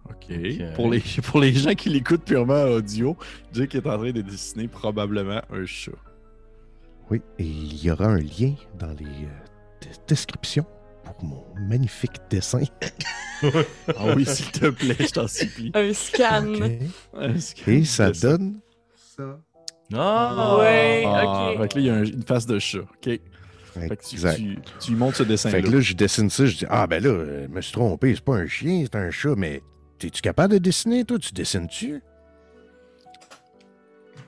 OK. 0.09 0.25
Ok. 0.29 0.73
Pour, 0.75 0.89
les, 0.89 1.03
pour 1.23 1.39
les 1.39 1.53
gens 1.53 1.73
qui 1.73 1.89
l'écoutent 1.89 2.23
purement 2.25 2.63
audio, 2.63 3.15
Jake 3.53 3.75
est 3.75 3.87
en 3.87 3.97
train 3.97 4.11
de 4.11 4.21
dessiner 4.21 4.67
probablement 4.67 5.41
un 5.51 5.65
chat. 5.65 5.91
Oui, 7.09 7.21
et 7.39 7.43
il 7.45 7.83
y 7.83 7.89
aura 7.91 8.05
un 8.07 8.17
lien 8.19 8.53
dans 8.77 8.91
les 8.99 9.05
euh, 9.05 9.29
des- 9.81 9.87
descriptions 10.07 10.65
pour 11.05 11.23
mon 11.23 11.45
magnifique 11.69 12.17
dessin. 12.29 12.61
Ah 13.43 14.13
oui, 14.15 14.25
s'il 14.27 14.51
te 14.51 14.67
plaît, 14.67 14.95
je 14.99 15.11
t'en 15.11 15.27
supplie. 15.27 15.71
Un 15.73 15.93
scan. 15.93 16.45
OK. 16.55 16.71
Un 17.13 17.39
scan 17.39 17.71
Et 17.71 17.85
ça 17.85 18.09
dessin. 18.09 18.29
donne 18.31 18.59
ça. 18.95 19.39
Ah! 19.93 20.57
Ouais. 20.59 21.03
Ah, 21.07 21.51
ok. 21.53 21.61
fait 21.61 21.67
que 21.69 21.75
là, 21.75 21.81
il 21.81 21.85
y 21.85 21.89
a 21.89 21.93
un- 21.95 22.03
une 22.03 22.23
face 22.23 22.45
de 22.45 22.59
chat. 22.59 22.79
OK. 22.79 22.87
Fait 23.03 23.95
que 23.95 24.03
tu, 24.03 24.15
Exact. 24.15 24.35
tu, 24.37 24.57
tu 24.81 24.91
lui 24.91 24.97
montres 24.97 25.17
ce 25.17 25.23
dessin-là. 25.23 25.55
Fait 25.57 25.61
que 25.61 25.69
là, 25.69 25.79
je 25.79 25.93
dessine 25.93 26.29
ça, 26.31 26.45
je 26.47 26.57
dis 26.57 26.65
Ah, 26.67 26.87
ben 26.87 27.01
là, 27.01 27.09
euh, 27.09 27.45
je 27.47 27.53
me 27.55 27.61
suis 27.61 27.71
trompé, 27.73 28.15
c'est 28.15 28.23
pas 28.23 28.35
un 28.35 28.47
chien, 28.47 28.83
c'est 28.83 28.97
un 28.97 29.11
chat, 29.11 29.35
mais 29.37 29.61
es-tu 30.05 30.21
capable 30.21 30.53
de 30.53 30.59
dessiner, 30.59 31.03
toi? 31.05 31.17
Tu 31.19 31.33
dessines-tu? 31.33 32.01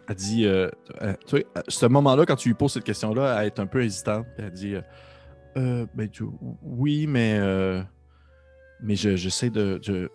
Elle 0.08 0.16
dit, 0.16 0.46
euh, 0.46 0.70
euh, 1.04 1.14
tu 1.28 1.36
vois, 1.38 1.46
à 1.56 1.62
ce 1.68 1.86
moment-là, 1.86 2.26
quand 2.26 2.36
tu 2.36 2.50
lui 2.50 2.56
poses 2.56 2.74
cette 2.74 2.84
question-là, 2.84 3.40
elle 3.42 3.48
est 3.48 3.60
un 3.60 3.68
peu 3.68 3.84
hésitante. 3.84 4.26
Elle 4.40 4.52
dit, 4.52 4.76
euh, 5.58 5.86
ben, 5.94 6.10
tu- 6.10 6.24
oui, 6.64 7.06
mais, 7.06 7.40
mais 8.82 8.96
je- 8.96 9.16
j'essaie 9.16 9.52
de, 9.52 9.80
je- 9.84 10.08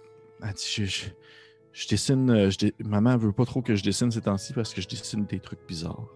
elle 0.42 0.52
dit, 0.54 0.66
je- 0.68 0.84
je- 0.84 1.04
Je 1.72 1.88
dessine. 1.88 2.50
je 2.50 2.70
Maman 2.84 3.16
veut 3.16 3.32
pas 3.32 3.44
trop 3.44 3.60
que 3.60 3.74
je 3.74 3.82
dessine 3.82 4.08
ces 4.12 4.20
temps-ci 4.20 4.52
parce 4.52 4.72
que 4.72 4.80
je 4.80 4.86
dessine 4.86 5.24
des 5.26 5.40
trucs 5.40 5.66
bizarres. 5.66 6.06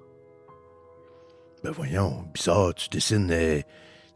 Ben 1.65 1.73
voyons, 1.73 2.25
bizarre, 2.33 2.73
tu 2.75 2.89
dessines. 2.89 3.29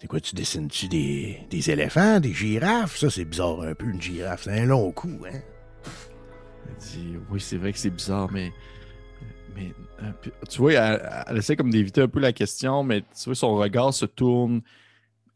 C'est 0.02 0.08
quoi, 0.08 0.20
tu 0.20 0.34
dessines-tu 0.34 0.88
des, 0.88 1.38
des 1.48 1.70
éléphants, 1.70 2.18
des 2.18 2.34
girafes? 2.34 2.96
Ça, 2.96 3.08
c'est 3.08 3.24
bizarre 3.24 3.60
un 3.60 3.76
peu, 3.76 3.86
une 3.86 4.02
girafe. 4.02 4.42
C'est 4.42 4.58
un 4.58 4.64
long 4.64 4.90
coup, 4.90 5.16
hein? 5.24 5.38
Elle 6.68 6.74
dit 6.76 7.14
Oui, 7.30 7.40
c'est 7.40 7.56
vrai 7.56 7.72
que 7.72 7.78
c'est 7.78 7.90
bizarre, 7.90 8.28
mais. 8.32 8.52
Mais 9.54 9.72
euh, 10.02 10.10
tu 10.50 10.58
vois, 10.58 10.72
elle, 10.72 11.36
essaie 11.36 11.54
comme 11.54 11.70
d'éviter 11.70 12.00
un 12.00 12.08
peu 12.08 12.18
la 12.18 12.32
question, 12.32 12.82
mais 12.82 13.02
tu 13.02 13.26
vois, 13.26 13.36
son 13.36 13.54
regard 13.54 13.94
se 13.94 14.04
tourne 14.04 14.62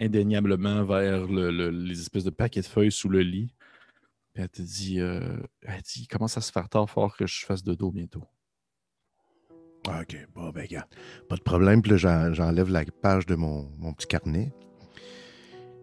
indéniablement 0.01 0.83
vers 0.83 1.29
le- 1.29 1.53
le- 1.53 1.71
les 1.71 2.01
espèces 2.01 2.25
de 2.25 2.31
paquets 2.31 2.63
de 2.63 2.67
feuilles 2.67 2.91
sous 2.91 3.09
le 3.09 3.21
lit. 3.21 3.55
Puis 4.35 4.43
elle 4.43 4.49
te 4.49 4.63
dit, 4.63 4.99
euh, 5.01 5.21
elle 5.63 5.83
dit, 5.83 6.09
commence 6.09 6.37
à 6.37 6.41
se 6.41 6.51
faire 6.51 6.69
tard 6.69 6.91
fort 6.91 7.17
que 7.17 7.29
je 7.29 7.47
fasse 7.47 7.63
de 7.63 7.75
dos 7.75 7.93
bientôt? 7.93 8.25
Ah, 9.89 10.01
OK, 10.03 10.17
bon, 10.35 10.51
ben, 10.51 10.63
regarde. 10.63 10.89
Pas 11.29 11.37
de 11.37 11.43
problème. 11.43 11.81
Puis 11.83 11.93
là, 11.93 11.97
j'en- 11.97 12.35
j'enlève 12.35 12.71
la 12.71 12.85
page 13.03 13.27
de 13.27 13.35
mon, 13.37 13.69
mon 13.79 13.93
petit 13.93 14.07
carnet. 14.07 14.53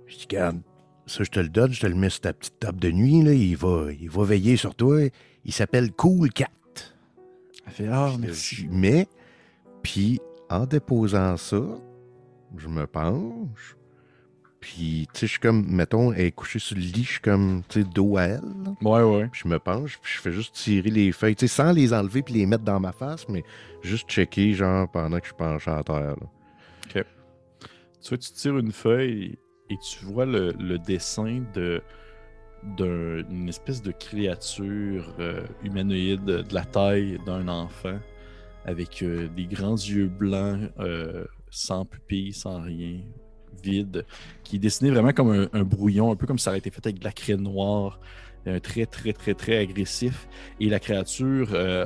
Je 0.08 0.16
dis, 0.18 0.24
regarde, 0.30 0.62
ça, 1.06 1.24
je 1.24 1.30
te 1.30 1.40
le 1.40 1.50
donne, 1.50 1.72
je 1.72 1.82
te 1.82 1.88
le 1.88 1.96
mets 1.96 2.10
sur 2.10 2.22
ta 2.22 2.34
petite 2.34 2.60
table 2.60 2.80
de 2.80 2.92
nuit, 2.92 3.22
là. 3.24 3.34
Il 3.34 3.56
va, 3.58 3.88
il 3.98 4.10
va 4.10 4.24
veiller 4.26 4.58
sur 4.58 4.76
toi. 4.76 5.00
Il 5.46 5.54
s'appelle 5.54 5.92
Cool 5.94 6.32
Cat. 6.32 6.48
Elle 7.66 7.72
fait 7.74 7.88
Ah, 7.88 8.12
Je 8.14 8.18
merci. 8.20 8.68
mets, 8.70 9.08
puis 9.82 10.20
en 10.50 10.66
déposant 10.66 11.38
ça, 11.38 11.62
je 12.58 12.68
me 12.68 12.86
penche. 12.86 13.78
Puis, 14.64 15.10
tu 15.14 15.20
sais, 15.20 15.28
je 15.28 15.32
suis 15.32 15.40
comme, 15.42 15.66
mettons, 15.68 16.14
elle 16.14 16.22
est 16.28 16.32
couchée 16.32 16.58
sur 16.58 16.78
le 16.78 16.82
lit, 16.84 17.04
je 17.04 17.12
suis 17.12 17.20
comme, 17.20 17.64
tu 17.68 17.82
sais, 17.82 17.88
dos 17.94 18.16
à 18.16 18.24
elle. 18.24 18.42
là. 18.64 18.72
Ouais, 18.82 19.04
ouais. 19.04 19.28
Puis 19.30 19.42
je 19.44 19.50
me 19.50 19.60
penche, 19.60 20.00
puis 20.02 20.14
je 20.16 20.22
fais 20.22 20.32
juste 20.32 20.56
tirer 20.56 20.90
les 20.90 21.12
feuilles, 21.12 21.36
tu 21.36 21.50
sais, 21.50 21.54
sans 21.54 21.74
les 21.74 21.92
enlever 21.94 22.22
puis 22.22 22.34
les 22.36 22.46
mettre 22.46 22.64
dans 22.64 22.80
ma 22.80 22.94
face, 22.94 23.28
mais 23.28 23.44
juste 23.82 24.10
checker, 24.10 24.54
genre, 24.54 24.90
pendant 24.90 25.20
que 25.20 25.28
je 25.28 25.34
penche 25.34 25.68
à 25.68 25.84
terre. 25.84 26.16
là. 26.16 27.04
Tu 28.02 28.10
vois, 28.10 28.18
tu 28.18 28.32
tires 28.32 28.58
une 28.58 28.72
feuille 28.74 29.38
et 29.70 29.78
tu 29.78 30.06
vois 30.06 30.26
le, 30.26 30.52
le 30.60 30.78
dessin 30.80 31.42
de 31.54 31.82
d'un- 32.78 33.22
d'une 33.24 33.50
espèce 33.50 33.82
de 33.82 33.92
créature 33.92 35.14
euh, 35.20 35.46
humanoïde 35.64 36.24
de 36.24 36.54
la 36.54 36.64
taille 36.64 37.18
d'un 37.26 37.48
enfant 37.50 38.00
avec 38.66 39.02
euh, 39.04 39.28
des 39.30 39.46
grands 39.46 39.76
yeux 39.76 40.08
blancs 40.08 40.70
euh, 40.80 41.26
sans 41.50 41.84
pupille, 41.86 42.32
sans 42.34 42.62
rien, 42.62 43.00
vide, 43.64 44.06
qui 44.44 44.58
est 44.58 44.60
dessiné 44.60 44.92
vraiment 44.92 45.14
comme 45.14 45.48
un, 45.52 45.64
brouillon, 45.64 46.12
un 46.12 46.16
peu 46.16 46.28
comme 46.28 46.40
ça 46.40 46.52
aurait 46.52 46.60
été 46.60 46.70
fait 46.70 46.86
avec 46.86 47.00
de 47.00 47.04
la 47.04 47.12
craie 47.12 47.38
noire, 47.38 48.00
un 48.46 48.60
trait 48.60 48.86
très 48.86 49.14
très 49.14 49.34
très 49.34 49.58
agressif. 49.58 50.28
Et 50.60 50.70
la 50.70 50.80
créature, 50.80 51.50
euh, 51.54 51.86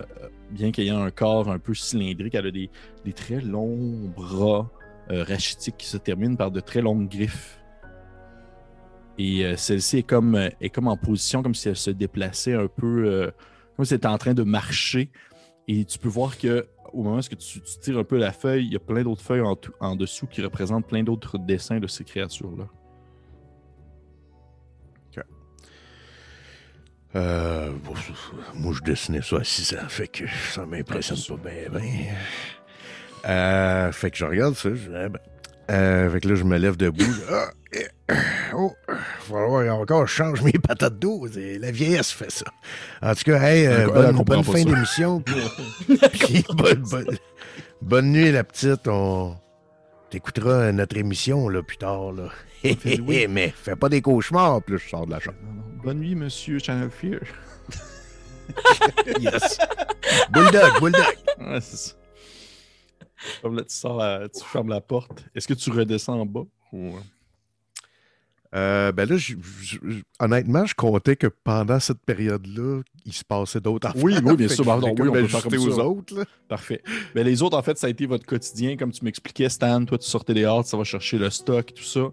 bien 0.52 0.72
qu'ayant 0.72 1.02
un 1.02 1.12
corps 1.12 1.50
un 1.50 1.60
peu 1.60 1.74
cylindrique, 1.74 2.36
elle 2.36 2.48
a 2.48 2.52
des, 2.52 2.70
très 3.14 3.42
longs 3.42 4.12
bras 4.16 4.70
euh, 5.12 5.24
rachitiques 5.24 5.78
qui 5.78 5.88
se 5.88 5.98
terminent 5.98 6.36
par 6.36 6.52
de 6.52 6.60
très 6.60 6.82
longues 6.82 7.10
griffes. 7.10 7.60
Et 9.18 9.46
euh, 9.46 9.56
celle-ci 9.56 10.00
est 10.00 10.04
comme, 10.04 10.36
euh, 10.36 10.50
est 10.62 10.70
comme 10.70 10.88
en 10.88 10.98
position, 10.98 11.42
comme 11.42 11.56
si 11.56 11.70
elle 11.70 11.76
se 11.76 11.92
déplaçait 11.92 12.54
un 12.54 12.68
peu, 12.68 13.32
comme 13.76 13.86
si 13.86 13.94
elle 13.94 13.98
était 13.98 14.08
en 14.08 14.18
train 14.18 14.34
de 14.34 14.44
marcher. 14.44 15.10
Et 15.68 15.84
tu 15.86 16.00
peux 16.00 16.10
voir 16.10 16.38
que 16.38 16.68
au 16.94 17.04
moment 17.04 17.18
où 17.18 17.22
tu, 17.22 17.36
tu 17.36 17.80
tires 17.82 17.98
un 17.98 18.04
peu 18.04 18.18
la 18.18 18.32
feuille, 18.32 18.66
il 18.66 18.74
y 18.74 18.76
a 18.76 18.80
plein 18.80 19.04
d'autres 19.04 19.22
feuilles 19.22 19.44
en, 19.80 19.96
dessous 19.96 20.28
qui 20.28 20.42
représentent 20.42 20.88
plein 20.88 21.04
d'autres 21.04 21.38
dessins 21.38 21.80
de 21.80 21.88
ces 21.88 22.04
créatures-là. 22.04 22.68
Euh, 27.16 27.72
bon, 27.84 27.94
moi, 28.54 28.74
je 28.76 28.84
dessinais 28.84 29.22
ça 29.22 29.38
à 29.38 29.44
6 29.44 29.76
ans, 29.76 29.88
fait 29.88 30.08
que 30.08 30.26
ça 30.54 30.66
m'impressionne 30.66 31.38
pas 31.38 31.50
bien, 31.50 31.80
bien. 31.80 32.16
Euh, 33.26 33.92
fait 33.92 34.12
que 34.12 34.18
je 34.18 34.26
regarde 34.26 34.56
ça, 34.56 34.70
je 34.70 34.90
dis, 34.90 34.96
ah 34.96 35.10
ben. 35.10 35.20
Euh, 35.70 36.10
fait 36.10 36.22
que 36.22 36.30
là, 36.30 36.36
je 36.36 36.44
me 36.44 36.58
lève 36.58 36.78
debout. 36.78 37.04
Ah, 37.30 37.50
eh, 37.74 37.88
oh, 38.56 38.72
il 38.88 38.94
va 38.94 39.00
falloir 39.40 39.80
encore 39.80 40.08
je 40.08 40.14
change 40.14 40.42
mes 40.42 40.54
patates 40.54 40.98
d'eau. 40.98 41.28
La 41.60 41.72
vieillesse 41.72 42.12
fait 42.12 42.32
ça. 42.32 42.46
En 43.02 43.14
tout 43.14 43.24
cas, 43.26 43.42
hey, 43.42 43.68
euh, 43.68 43.88
bonne, 43.88 44.24
bonne 44.24 44.44
fin 44.44 44.64
d'émission. 44.64 45.24
bonne, 46.56 46.84
bonne- 46.90 47.18
bonne 47.82 48.12
nuit, 48.12 48.32
la 48.32 48.44
petite. 48.46 48.88
On 48.88 49.36
t'écoutera 50.10 50.72
notre 50.72 50.96
émission 50.98 51.50
là, 51.50 51.62
plus 51.62 51.78
tard. 51.78 52.14
Là. 52.14 52.30
oui. 52.64 53.28
Mais 53.30 53.54
fais 53.56 53.76
pas 53.76 53.90
des 53.90 54.02
cauchemars, 54.02 54.62
puis 54.64 54.76
là, 54.76 54.82
je 54.84 54.90
sors 54.90 55.06
de 55.06 55.12
la 55.12 55.20
chambre. 55.20 55.38
Bonne 55.84 56.00
nuit, 56.00 56.16
monsieur 56.16 56.60
Channel 56.60 56.90
Fear. 56.90 57.20
Yes. 59.20 59.58
Bulldog, 60.32 60.80
bulldog. 60.80 61.04
Ouais, 61.40 61.60
c'est 61.62 61.76
ça. 61.78 61.94
Comme 63.42 63.56
là, 63.56 63.64
tu 63.64 63.74
sors, 63.76 63.98
la- 63.98 64.28
tu 64.30 64.44
fermes 64.44 64.70
la 64.70 64.82
porte. 64.82 65.26
Est-ce 65.36 65.48
que 65.48 65.54
tu 65.54 65.70
redescends 65.72 66.20
en 66.20 66.26
bas? 66.26 66.44
ou- 66.74 66.94
Euh, 68.56 68.94
ben 68.94 69.08
là, 69.10 69.18
je- 69.18 69.36
je- 69.62 69.78
je- 69.84 70.00
honnêtement, 70.22 70.66
je 70.66 70.74
comptais 70.74 71.18
que 71.18 71.28
pendant 71.28 71.82
cette 71.82 72.00
période-là, 72.00 72.82
il 73.06 73.12
se 73.12 73.24
passait 73.26 73.60
d'autres 73.60 73.90
affaires. 73.90 74.02
Oui, 74.02 74.16
oui, 74.24 74.38
bien 74.38 74.48
sûr. 74.48 74.64
que 74.64 74.70
Ben 74.70 74.80
non, 74.80 74.94
oui, 74.98 75.10
on 75.10 75.12
peut 75.12 75.28
faire 75.28 75.44
comme 75.44 75.54
aux 75.56 75.72
ça. 75.72 75.86
autres. 75.86 76.16
là. 76.16 76.24
Parfait. 76.48 76.82
Mais 77.14 77.26
les 77.26 77.42
autres, 77.44 77.58
en 77.58 77.62
fait, 77.62 77.78
ça 77.78 77.88
a 77.88 77.90
été 77.90 78.06
votre 78.06 78.26
quotidien. 78.26 78.78
Comme 78.78 78.92
tu 78.94 79.04
m'expliquais, 79.04 79.50
Stan, 79.50 79.84
toi, 79.84 79.98
tu 79.98 80.08
sortais 80.08 80.34
dehors, 80.34 80.66
ça 80.66 80.78
va 80.78 80.86
chercher 80.86 81.18
le 81.18 81.30
stock, 81.30 81.74
tout 81.74 81.84
ça. 81.84 82.08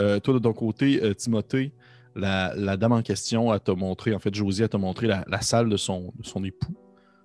Euh, 0.00 0.18
toi, 0.18 0.34
de 0.34 0.40
ton 0.40 0.52
côté, 0.52 1.00
euh, 1.04 1.14
Timothée, 1.14 1.72
la, 2.16 2.52
la 2.56 2.76
dame 2.76 2.92
en 2.92 3.02
question, 3.02 3.54
elle 3.54 3.60
t'a 3.60 3.74
montré, 3.74 4.12
en 4.12 4.18
fait, 4.18 4.34
Josie, 4.34 4.62
elle 4.64 4.68
t'a 4.68 4.78
montré 4.78 5.06
la, 5.06 5.24
la 5.28 5.40
salle 5.40 5.68
de 5.68 5.76
son, 5.76 6.12
de 6.18 6.26
son 6.26 6.42
époux, 6.44 6.74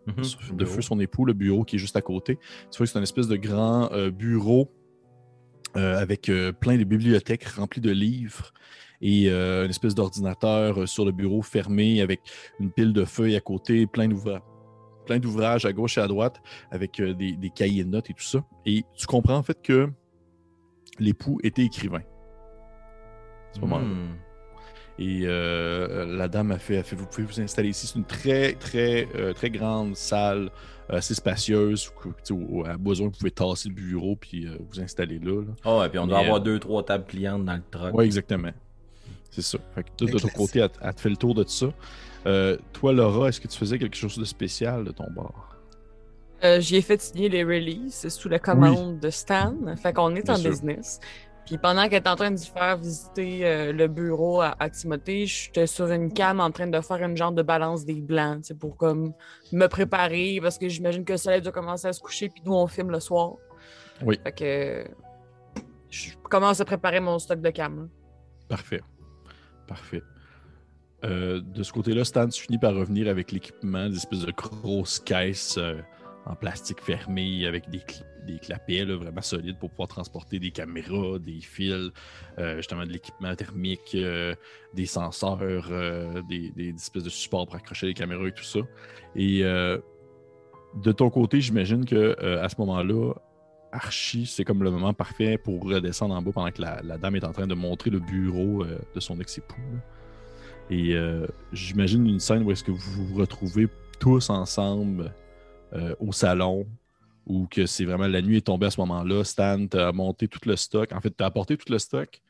Mhm. 0.07 0.57
de 0.57 0.65
feu 0.65 0.81
son 0.81 0.99
époux, 0.99 1.25
le 1.25 1.33
bureau 1.33 1.63
qui 1.63 1.75
est 1.75 1.79
juste 1.79 1.95
à 1.95 2.01
côté. 2.01 2.37
Tu 2.71 2.77
vois 2.77 2.85
que 2.85 2.91
c'est 2.91 2.97
une 2.97 3.03
espèce 3.03 3.27
de 3.27 3.35
grand 3.35 3.91
euh, 3.91 4.09
bureau 4.09 4.71
euh, 5.77 5.97
avec 5.99 6.29
euh, 6.29 6.51
plein 6.51 6.77
de 6.77 6.83
bibliothèques 6.83 7.45
remplies 7.45 7.81
de 7.81 7.91
livres 7.91 8.51
et 9.03 9.29
une 9.29 9.69
espèce 9.69 9.95
d'ordinateur 9.95 10.87
sur 10.87 11.05
le 11.05 11.11
bureau 11.11 11.41
fermé 11.41 12.01
avec 12.01 12.21
une 12.59 12.71
pile 12.71 12.93
de 12.93 13.03
feuilles 13.03 13.35
à 13.35 13.39
côté, 13.39 13.87
plein 13.87 14.07
d'ouvrages 14.07 14.43
plein 15.07 15.17
d'ouvrages 15.17 15.65
à 15.65 15.73
gauche 15.73 15.97
et 15.97 16.01
à 16.01 16.07
droite 16.07 16.39
avec 16.69 17.01
des, 17.01 17.35
des 17.35 17.49
cahiers 17.49 17.83
de 17.83 17.89
notes 17.89 18.11
et 18.11 18.13
tout 18.13 18.21
ça. 18.21 18.45
Et 18.67 18.83
tu 18.95 19.07
comprends 19.07 19.37
en 19.37 19.41
fait 19.41 19.59
que 19.63 19.89
l'époux 20.99 21.39
était 21.41 21.63
écrivain. 21.63 22.01
À 23.49 23.55
ce 23.55 23.61
moment-là. 23.61 23.85
Et 25.03 25.21
euh, 25.23 26.05
la 26.15 26.27
dame 26.27 26.51
a 26.51 26.59
fait, 26.59 26.77
a 26.77 26.83
fait, 26.83 26.95
vous 26.95 27.07
pouvez 27.07 27.23
vous 27.25 27.41
installer 27.41 27.69
ici. 27.69 27.87
C'est 27.87 27.97
une 27.97 28.05
très, 28.05 28.53
très, 28.53 29.07
euh, 29.15 29.33
très 29.33 29.49
grande 29.49 29.95
salle, 29.95 30.51
euh, 30.91 30.97
assez 30.97 31.15
spacieuse. 31.15 31.89
où, 32.29 32.63
à 32.65 32.77
besoin, 32.77 33.07
vous 33.07 33.13
pouvez 33.17 33.31
tasser 33.31 33.69
le 33.69 33.73
bureau 33.73 34.15
puis 34.15 34.45
euh, 34.45 34.57
vous 34.69 34.79
installer 34.79 35.17
là. 35.17 35.41
là. 35.41 35.53
Oh, 35.65 35.83
et 35.83 35.89
puis 35.89 35.97
on 35.97 36.05
doit 36.05 36.19
Mais, 36.19 36.25
avoir 36.25 36.37
euh, 36.39 36.43
deux, 36.43 36.59
trois 36.59 36.85
tables 36.85 37.05
pliantes 37.05 37.45
dans 37.45 37.55
le 37.55 37.63
truck. 37.71 37.95
Oui, 37.95 38.05
exactement. 38.05 38.51
C'est 39.31 39.41
ça. 39.41 39.57
Fait 39.73 39.83
que 39.83 39.89
toi, 39.97 40.07
de 40.11 40.19
ton 40.19 40.27
côté, 40.27 40.59
elle, 40.59 40.69
elle 40.81 40.93
te 40.93 41.01
fait 41.01 41.09
le 41.09 41.17
tour 41.17 41.33
de 41.33 41.43
tout 41.43 41.49
ça. 41.49 41.67
Euh, 42.27 42.57
toi, 42.71 42.93
Laura, 42.93 43.29
est-ce 43.29 43.41
que 43.41 43.47
tu 43.47 43.57
faisais 43.57 43.79
quelque 43.79 43.97
chose 43.97 44.19
de 44.19 44.25
spécial 44.25 44.83
de 44.83 44.91
ton 44.91 45.09
bord? 45.09 45.55
Euh, 46.43 46.59
J'y 46.59 46.75
ai 46.75 46.81
fait 46.81 47.01
signer 47.01 47.29
les 47.29 47.43
releases 47.43 48.07
sous 48.09 48.29
la 48.29 48.37
commande 48.39 48.99
de 48.99 49.09
Stan. 49.09 49.55
Fait 49.81 49.93
qu'on 49.93 50.15
est 50.15 50.23
Bien 50.23 50.35
en 50.35 50.37
sûr. 50.37 50.49
business. 50.51 50.99
Puis 51.51 51.57
pendant 51.57 51.89
qu'elle 51.89 52.01
est 52.01 52.07
en 52.07 52.15
train 52.15 52.31
de 52.31 52.39
faire 52.39 52.77
visiter 52.77 53.45
euh, 53.45 53.73
le 53.73 53.89
bureau 53.89 54.39
à, 54.39 54.55
à 54.57 54.69
Timothée, 54.69 55.25
j'étais 55.25 55.67
sur 55.67 55.91
une 55.91 56.13
cam 56.13 56.39
en 56.39 56.49
train 56.49 56.67
de 56.67 56.79
faire 56.79 57.03
une 57.03 57.17
genre 57.17 57.33
de 57.33 57.41
balance 57.41 57.83
des 57.83 57.99
blancs, 57.99 58.45
sais, 58.45 58.53
pour 58.53 58.77
comme 58.77 59.11
me 59.51 59.67
préparer, 59.67 60.39
parce 60.41 60.57
que 60.57 60.69
j'imagine 60.69 61.03
que 61.03 61.11
le 61.11 61.17
soleil 61.17 61.41
doit 61.41 61.51
commencer 61.51 61.89
à 61.89 61.91
se 61.91 61.99
coucher, 61.99 62.29
puis 62.29 62.41
nous 62.45 62.53
on 62.53 62.67
filme 62.67 62.89
le 62.89 63.01
soir. 63.01 63.33
Oui. 64.01 64.17
Fait 64.23 64.31
que 64.31 64.85
je 65.89 66.15
commence 66.23 66.61
à 66.61 66.63
préparer 66.63 67.01
mon 67.01 67.19
stock 67.19 67.41
de 67.41 67.49
cam. 67.49 67.81
là. 67.81 67.87
Parfait. 68.47 68.81
Parfait. 69.67 70.03
Euh, 71.03 71.41
de 71.41 71.63
ce 71.63 71.73
côté-là, 71.73 72.05
Stan, 72.05 72.29
tu 72.29 72.41
finis 72.41 72.59
par 72.59 72.73
revenir 72.73 73.09
avec 73.09 73.33
l'équipement, 73.33 73.89
des 73.89 73.97
espèces 73.97 74.21
de 74.21 74.31
grosses 74.31 75.01
caisses 75.01 75.57
euh, 75.57 75.81
en 76.25 76.35
plastique 76.35 76.81
fermé 76.81 77.45
avec 77.45 77.69
des, 77.69 77.79
cl- 77.79 78.03
des 78.25 78.37
clapets 78.39 78.85
vraiment 78.85 79.21
solides 79.21 79.57
pour 79.57 79.69
pouvoir 79.69 79.87
transporter 79.87 80.39
des 80.39 80.51
caméras, 80.51 81.19
des 81.19 81.39
fils, 81.41 81.91
euh, 82.37 82.57
justement 82.57 82.85
de 82.85 82.91
l'équipement 82.91 83.35
thermique, 83.35 83.95
euh, 83.95 84.35
des 84.73 84.85
senseurs, 84.85 85.67
euh, 85.71 86.21
des, 86.29 86.51
espèces 86.69 87.03
de 87.03 87.09
supports 87.09 87.47
pour 87.47 87.55
accrocher 87.55 87.87
les 87.87 87.93
caméras 87.93 88.27
et 88.27 88.31
tout 88.31 88.43
ça. 88.43 88.59
Et 89.15 89.41
de 89.41 90.91
ton 90.93 91.09
côté, 91.09 91.41
j'imagine 91.41 91.85
que 91.85 92.15
à 92.37 92.47
ce 92.47 92.55
moment-là, 92.59 93.13
Archie, 93.73 94.25
c'est 94.25 94.43
comme 94.43 94.63
le 94.63 94.71
moment 94.71 94.93
parfait 94.93 95.37
pour 95.37 95.63
redescendre 95.63 96.13
en 96.13 96.21
bas 96.21 96.31
pendant 96.33 96.51
que 96.51 96.61
la, 96.61 96.81
la 96.81 96.97
dame 96.97 97.15
est 97.15 97.23
en 97.23 97.31
train 97.31 97.47
de 97.47 97.55
montrer 97.55 97.89
le 97.89 97.99
bureau 97.99 98.63
de 98.65 98.99
son 98.99 99.19
ex-époux. 99.19 99.55
Et 100.69 100.95
j'imagine 101.51 102.07
une 102.07 102.19
scène 102.19 102.43
où 102.43 102.51
est-ce 102.51 102.63
que 102.63 102.71
vous 102.71 103.05
vous 103.05 103.15
retrouvez 103.19 103.67
tous 103.99 104.29
ensemble 104.29 105.13
euh, 105.73 105.95
au 105.99 106.11
salon, 106.11 106.65
ou 107.25 107.47
que 107.47 107.65
c'est 107.65 107.85
vraiment 107.85 108.07
la 108.07 108.21
nuit 108.21 108.37
est 108.37 108.47
tombée 108.47 108.67
à 108.67 108.71
ce 108.71 108.79
moment-là. 108.81 109.23
Stan, 109.23 109.67
t'as 109.67 109.91
monté 109.91 110.27
tout 110.27 110.39
le 110.45 110.55
stock. 110.55 110.91
En 110.91 111.01
fait, 111.01 111.11
t'as 111.11 111.25
apporté 111.25 111.57
tout 111.57 111.71
le 111.71 111.79
stock. 111.79 112.21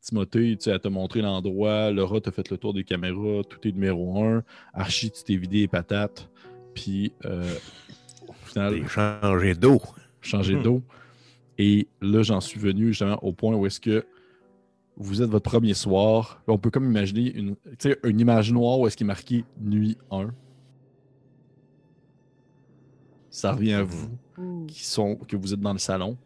Timothée, 0.00 0.56
tu 0.56 0.70
elle 0.70 0.78
t'a 0.78 0.90
montré 0.90 1.20
l'endroit. 1.20 1.90
Laura 1.90 2.20
t'a 2.20 2.30
fait 2.30 2.48
le 2.50 2.56
tour 2.58 2.72
des 2.72 2.84
caméras. 2.84 3.42
Tout 3.48 3.66
est 3.66 3.72
numéro 3.72 4.22
un. 4.24 4.44
Archie, 4.72 5.10
tu 5.10 5.22
t'es 5.24 5.36
vidé 5.36 5.60
les 5.60 5.68
patates. 5.68 6.28
Puis, 6.74 7.12
euh, 7.24 7.54
au 8.28 8.32
final, 8.44 8.86
changé 8.86 9.54
d'eau. 9.54 9.82
changer 10.20 10.56
d'eau. 10.56 10.82
Et 11.58 11.88
là, 12.00 12.22
j'en 12.22 12.40
suis 12.40 12.60
venu 12.60 12.88
justement 12.88 13.18
au 13.22 13.32
point 13.32 13.54
où 13.54 13.66
est-ce 13.66 13.80
que 13.80 14.04
vous 14.96 15.22
êtes 15.22 15.30
votre 15.30 15.50
premier 15.50 15.74
soir. 15.74 16.42
On 16.46 16.58
peut 16.58 16.70
comme 16.70 16.86
imaginer 16.86 17.32
une, 17.34 17.56
tu 17.78 17.96
une 18.04 18.20
image 18.20 18.52
noire 18.52 18.78
où 18.78 18.86
est-ce 18.86 18.96
qu'il 18.96 19.06
est 19.06 19.08
marqué 19.08 19.44
nuit 19.60 19.96
1. 20.10 20.30
Ça 23.36 23.52
revient 23.52 23.74
à 23.74 23.82
vous 23.82 24.08
Ouh. 24.38 24.64
qui 24.66 24.82
sont, 24.82 25.14
que 25.16 25.36
vous 25.36 25.52
êtes 25.52 25.60
dans 25.60 25.74
le 25.74 25.78
salon. 25.78 26.16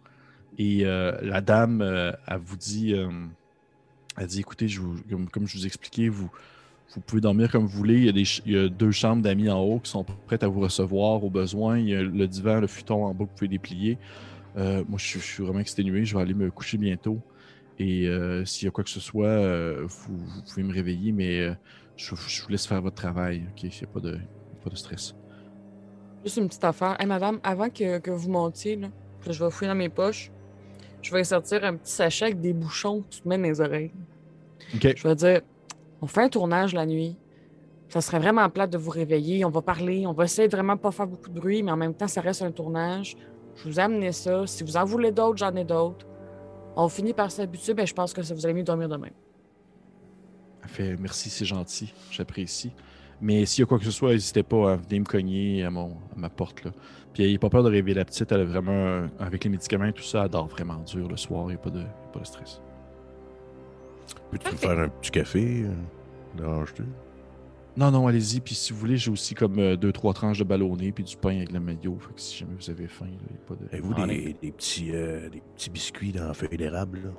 Et 0.58 0.84
euh, 0.84 1.18
la 1.22 1.40
dame, 1.40 1.80
euh, 1.82 2.12
elle 2.28 2.38
vous 2.38 2.56
dit, 2.56 2.94
euh, 2.94 3.08
elle 4.16 4.26
dit, 4.28 4.38
écoutez, 4.40 4.68
je 4.68 4.80
vous- 4.80 5.00
comme, 5.10 5.28
comme 5.28 5.46
je 5.48 5.58
vous 5.58 5.66
expliquais, 5.66 6.08
vous, 6.08 6.30
vous 6.94 7.00
pouvez 7.00 7.20
dormir 7.20 7.50
comme 7.50 7.64
vous 7.66 7.76
voulez. 7.76 7.96
Il 7.98 8.04
y 8.04 8.08
a, 8.08 8.12
des 8.12 8.22
il 8.46 8.52
y 8.52 8.56
a 8.58 8.68
deux 8.68 8.92
chambres 8.92 9.22
d'amis 9.22 9.50
en 9.50 9.58
haut 9.60 9.80
qui 9.80 9.90
sont 9.90 10.04
prêtes 10.28 10.44
à 10.44 10.48
vous 10.48 10.60
recevoir 10.60 11.24
au 11.24 11.30
besoin. 11.30 11.78
Il 11.78 11.88
y 11.88 11.96
a 11.96 12.02
le 12.02 12.28
divan, 12.28 12.60
le 12.60 12.68
futon 12.68 13.04
en 13.06 13.12
bas 13.12 13.24
que 13.24 13.30
vous 13.30 13.36
pouvez 13.36 13.48
déplier. 13.48 13.98
Euh, 14.56 14.84
moi, 14.88 14.96
je, 14.98 15.04
suis- 15.06 15.20
je 15.20 15.24
suis 15.26 15.42
vraiment 15.42 15.58
exténué. 15.60 16.04
Je 16.04 16.14
vais 16.16 16.22
aller 16.22 16.34
me 16.34 16.48
coucher 16.52 16.78
bientôt. 16.78 17.18
Et 17.80 18.08
s'il 18.44 18.66
y 18.66 18.68
a 18.68 18.70
quoi 18.70 18.84
que 18.84 18.90
ce 18.90 19.00
soit, 19.00 19.82
vous, 19.82 20.16
vous 20.16 20.42
pouvez 20.42 20.62
me 20.62 20.72
réveiller, 20.72 21.10
mais 21.12 21.40
euh, 21.40 21.54
je, 21.96 22.14
je 22.14 22.42
vous 22.42 22.48
laisse 22.50 22.66
faire 22.66 22.82
votre 22.82 22.94
travail. 22.96 23.42
OK? 23.50 23.62
Il 23.64 23.68
n'y 23.70 23.82
a 23.82 23.86
pas 23.86 24.00
de, 24.00 24.18
pas 24.62 24.70
de 24.70 24.76
stress. 24.76 25.14
Juste 26.24 26.36
une 26.36 26.48
petite 26.48 26.64
affaire. 26.64 26.96
Hey, 27.00 27.06
madame, 27.06 27.40
avant 27.42 27.70
que, 27.70 27.98
que 27.98 28.10
vous 28.10 28.30
montiez, 28.30 28.76
là, 28.76 28.88
que 29.24 29.32
je 29.32 29.42
vais 29.42 29.50
fouiller 29.50 29.70
dans 29.70 29.76
mes 29.76 29.88
poches, 29.88 30.30
je 31.02 31.12
vais 31.12 31.24
sortir 31.24 31.64
un 31.64 31.76
petit 31.76 31.92
sachet 31.92 32.26
avec 32.26 32.40
des 32.40 32.52
bouchons 32.52 33.02
que 33.02 33.08
tu 33.08 33.22
te 33.22 33.28
mets 33.28 33.38
dans 33.38 33.44
les 33.44 33.60
oreilles. 33.60 33.92
OK. 34.74 34.94
Je 34.96 35.08
vais 35.08 35.14
dire, 35.14 35.40
on 36.02 36.06
fait 36.06 36.22
un 36.22 36.28
tournage 36.28 36.74
la 36.74 36.86
nuit. 36.86 37.16
Ça 37.88 38.00
serait 38.00 38.18
vraiment 38.18 38.48
plate 38.50 38.70
de 38.70 38.78
vous 38.78 38.90
réveiller. 38.90 39.44
On 39.44 39.50
va 39.50 39.62
parler. 39.62 40.06
On 40.06 40.12
va 40.12 40.24
essayer 40.24 40.46
de 40.46 40.54
vraiment 40.54 40.76
pas 40.76 40.90
faire 40.90 41.06
beaucoup 41.06 41.30
de 41.30 41.40
bruit, 41.40 41.62
mais 41.62 41.72
en 41.72 41.76
même 41.76 41.94
temps, 41.94 42.06
ça 42.06 42.20
reste 42.20 42.42
un 42.42 42.52
tournage. 42.52 43.16
Je 43.56 43.68
vous 43.68 43.80
ai 43.80 43.82
amené 43.82 44.12
ça. 44.12 44.46
Si 44.46 44.62
vous 44.62 44.76
en 44.76 44.84
voulez 44.84 45.10
d'autres, 45.10 45.38
j'en 45.38 45.54
ai 45.56 45.64
d'autres. 45.64 46.06
On 46.76 46.88
finit 46.88 47.12
par 47.12 47.30
s'habituer, 47.30 47.74
ben, 47.74 47.86
je 47.86 47.94
pense 47.94 48.12
que 48.12 48.22
ça 48.22 48.32
vous 48.34 48.44
allez 48.46 48.54
mieux 48.54 48.62
dormir 48.62 48.88
demain. 48.88 49.08
Fait 50.66 50.96
merci, 50.96 51.28
c'est 51.30 51.44
gentil, 51.44 51.92
j'apprécie. 52.12 52.72
Mais 53.22 53.44
s'il 53.46 53.62
y 53.62 53.64
a 53.64 53.66
quoi 53.66 53.78
que 53.78 53.84
ce 53.84 53.90
soit, 53.90 54.12
n'hésitez 54.12 54.42
pas 54.42 54.72
à 54.72 54.76
venir 54.76 55.00
me 55.00 55.04
cogner 55.06 55.62
à, 55.64 55.70
mon, 55.70 55.90
à 56.14 56.18
ma 56.18 56.30
porte. 56.30 56.64
Là. 56.64 56.70
Puis 57.12 57.22
n'ayez 57.22 57.38
pas 57.38 57.50
peur 57.50 57.62
de 57.62 57.68
réveiller 57.68 57.96
la 57.96 58.04
petite, 58.04 58.30
elle 58.32 58.40
a 58.40 58.44
vraiment, 58.44 59.06
avec 59.18 59.44
les 59.44 59.50
médicaments 59.50 59.84
et 59.86 59.92
tout 59.92 60.02
ça, 60.02 60.22
elle 60.24 60.30
dort 60.30 60.46
vraiment 60.46 60.78
dur 60.86 61.06
le 61.08 61.16
soir, 61.16 61.44
il 61.46 61.48
n'y 61.48 61.54
a 61.54 61.58
pas 61.58 61.70
de, 61.70 61.82
pas 62.12 62.20
de 62.20 62.26
stress. 62.26 62.60
Peux-tu 64.30 64.52
me 64.52 64.56
faire 64.56 64.78
un 64.78 64.88
petit 64.88 65.10
café? 65.10 65.62
euh, 65.64 65.72
Dérange-tu? 66.36 66.82
Non, 67.76 67.90
non, 67.90 68.06
allez-y. 68.06 68.40
Puis 68.40 68.54
si 68.54 68.72
vous 68.72 68.78
voulez, 68.78 68.96
j'ai 68.96 69.10
aussi 69.10 69.34
comme 69.34 69.58
euh, 69.58 69.76
deux, 69.76 69.92
trois 69.92 70.12
tranches 70.12 70.38
de 70.38 70.44
ballonné 70.44 70.92
puis 70.92 71.04
du 71.04 71.16
pain 71.16 71.36
avec 71.36 71.52
le 71.52 71.60
maillot. 71.60 71.98
Fait 72.00 72.14
que 72.14 72.20
si 72.20 72.38
jamais 72.38 72.54
vous 72.58 72.70
avez 72.70 72.86
faim, 72.88 73.06
il 73.08 73.12
n'y 73.12 73.16
a 73.36 73.46
pas 73.46 73.54
de. 73.54 73.66
Avez-vous 73.72 73.94
Ah, 73.96 74.06
des, 74.06 74.36
des 74.40 74.52
petits, 74.52 74.90
euh, 74.92 75.28
des 75.28 75.42
petits 75.54 75.70
biscuits 75.70 76.12
dans 76.12 76.26
la 76.28 76.34
feuille 76.34 76.56
d'érable? 76.56 77.00
là? 77.04 77.10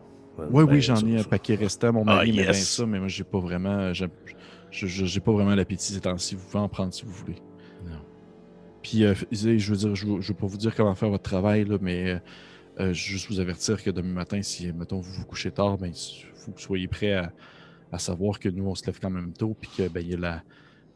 Oui, 0.49 0.63
Ben, 0.65 0.71
oui, 0.73 0.81
j'en 0.81 0.95
ça, 0.95 1.05
ai 1.07 1.19
un 1.19 1.23
paquet 1.23 1.55
restant. 1.55 1.93
Mon 1.93 2.01
Ah, 2.03 2.15
mari 2.15 2.31
me 2.31 2.37
yes. 2.37 2.45
donne 2.47 2.55
ça, 2.55 2.85
mais 2.85 2.99
moi, 2.99 3.07
j'ai 3.07 3.23
pas 3.23 3.39
vraiment. 3.39 3.93
j'ai- 3.93 4.07
je- 4.71 5.05
J'ai 5.05 5.19
pas 5.19 5.31
vraiment 5.31 5.53
l'appétit 5.55 5.93
ces 5.93 6.01
temps-ci. 6.01 6.35
Vous 6.35 6.45
pouvez 6.45 6.59
en 6.63 6.69
prendre 6.69 6.93
si 6.93 7.03
vous 7.05 7.11
voulez. 7.11 7.35
Non. 7.85 7.99
Puis, 8.81 9.03
euh, 9.05 9.13
je 9.31 9.71
veux 9.71 9.77
dire, 9.77 9.95
je 9.95 10.05
veux, 10.07 10.21
je 10.21 10.27
veux 10.29 10.37
pas 10.37 10.47
vous 10.47 10.57
dire 10.57 10.73
comment 10.75 10.95
faire 10.95 11.09
votre 11.09 11.23
travail, 11.23 11.65
là, 11.65 11.77
mais 11.81 12.09
euh, 12.11 12.19
euh, 12.79 12.93
juste 12.93 13.29
vous 13.29 13.39
avertir 13.39 13.83
que 13.83 13.89
demain 13.91 14.13
matin, 14.13 14.41
si, 14.41 14.71
mettons, 14.71 14.99
vous 14.99 15.11
vous 15.13 15.25
couchez 15.25 15.51
tard, 15.51 15.77
ben, 15.77 15.87
il 15.93 16.25
faut 16.33 16.51
que 16.51 16.57
vous 16.57 16.63
soyez 16.63 16.87
prêts 16.87 17.13
à, 17.13 17.31
à 17.91 17.99
savoir 17.99 18.39
que 18.39 18.49
nous, 18.49 18.65
on 18.65 18.73
se 18.75 18.85
lève 18.85 18.99
quand 18.99 19.09
même 19.09 19.33
tôt, 19.33 19.55
puis 19.59 19.69
que, 19.77 19.87
ben, 19.87 19.99
il 20.01 20.09
y 20.11 20.13
a 20.13 20.17
la. 20.17 20.43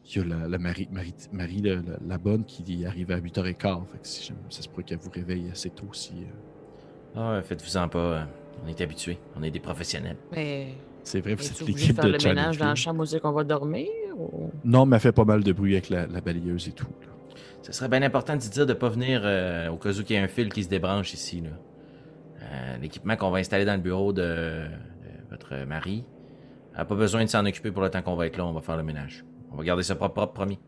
Il 0.08 0.18
y 0.18 0.20
a 0.20 0.24
la, 0.24 0.46
la 0.48 0.58
Marie, 0.58 0.88
Marie, 0.92 1.14
Marie 1.32 1.62
la, 1.62 1.74
la- 1.76 1.82
la 2.06 2.16
bonne 2.18 2.44
qui 2.44 2.86
arrive 2.86 3.10
à 3.10 3.18
8h15. 3.18 3.86
Fait 3.90 3.98
que 3.98 4.06
si 4.06 4.32
ça 4.50 4.62
se 4.62 4.68
pourrait 4.68 4.84
qu'elle 4.84 4.98
vous 4.98 5.10
réveille 5.10 5.50
assez 5.50 5.68
tôt 5.68 5.88
si. 5.92 6.12
euh, 7.16 7.38
Ah, 7.38 7.42
faites-vous-en 7.42 7.88
pas. 7.88 8.28
On 8.64 8.68
est 8.68 8.80
habitués. 8.80 9.18
On 9.36 9.42
est 9.42 9.50
des 9.50 9.58
professionnels. 9.58 10.16
Mais 10.30 10.74
C'est 11.06 11.20
vrai, 11.20 11.36
vous 11.36 11.46
êtes 11.46 11.60
de 11.60 11.66
l'équipe 11.66 11.94
faire 11.94 12.04
de 12.04 12.10
le 12.10 12.18
ménage 12.28 12.58
dans 12.58 12.66
la 12.66 12.74
chambre 12.74 13.02
où 13.02 13.06
c'est 13.06 13.20
qu'on 13.20 13.30
va 13.30 13.44
dormir? 13.44 13.86
Ou... 14.18 14.50
Non, 14.64 14.86
mais 14.86 14.96
elle 14.96 15.00
fait 15.02 15.12
pas 15.12 15.24
mal 15.24 15.44
de 15.44 15.52
bruit 15.52 15.74
avec 15.74 15.88
la, 15.88 16.06
la 16.08 16.20
balayeuse 16.20 16.66
et 16.66 16.72
tout. 16.72 16.88
là. 17.02 17.34
Ce 17.62 17.72
serait 17.72 17.88
bien 17.88 18.02
important 18.02 18.34
de 18.34 18.40
dire 18.40 18.66
de 18.66 18.72
pas 18.72 18.88
venir 18.88 19.20
euh, 19.24 19.68
au 19.70 19.76
cas 19.76 19.90
où 19.90 20.02
il 20.08 20.12
y 20.12 20.16
a 20.18 20.22
un 20.22 20.26
fil 20.28 20.52
qui 20.52 20.64
se 20.64 20.68
débranche 20.68 21.12
ici. 21.14 21.40
là. 21.42 21.50
Euh, 22.42 22.76
L'équipement 22.78 23.14
qu'on 23.16 23.30
va 23.30 23.38
installer 23.38 23.64
dans 23.64 23.74
le 23.76 23.80
bureau 23.80 24.12
de, 24.12 24.20
de 24.22 25.30
votre 25.30 25.64
mari 25.64 26.04
a 26.74 26.84
pas 26.84 26.96
besoin 26.96 27.24
de 27.24 27.30
s'en 27.30 27.46
occuper 27.46 27.70
pour 27.70 27.82
le 27.82 27.88
temps 27.90 28.02
qu'on 28.02 28.16
va 28.16 28.26
être 28.26 28.36
là. 28.36 28.44
On 28.44 28.52
va 28.52 28.60
faire 28.60 28.76
le 28.76 28.82
ménage. 28.82 29.24
On 29.52 29.56
va 29.56 29.62
garder 29.62 29.84
ça 29.84 29.94
propre, 29.94 30.14
propre, 30.14 30.32
promis. 30.32 30.58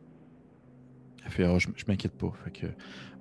Elle 1.25 1.33
fait, 1.33 1.45
Ah, 1.45 1.59
je, 1.59 1.67
je 1.75 1.85
m'inquiète 1.89 2.17
pas. 2.17 2.33
Fait 2.45 2.51
que... 2.53 2.67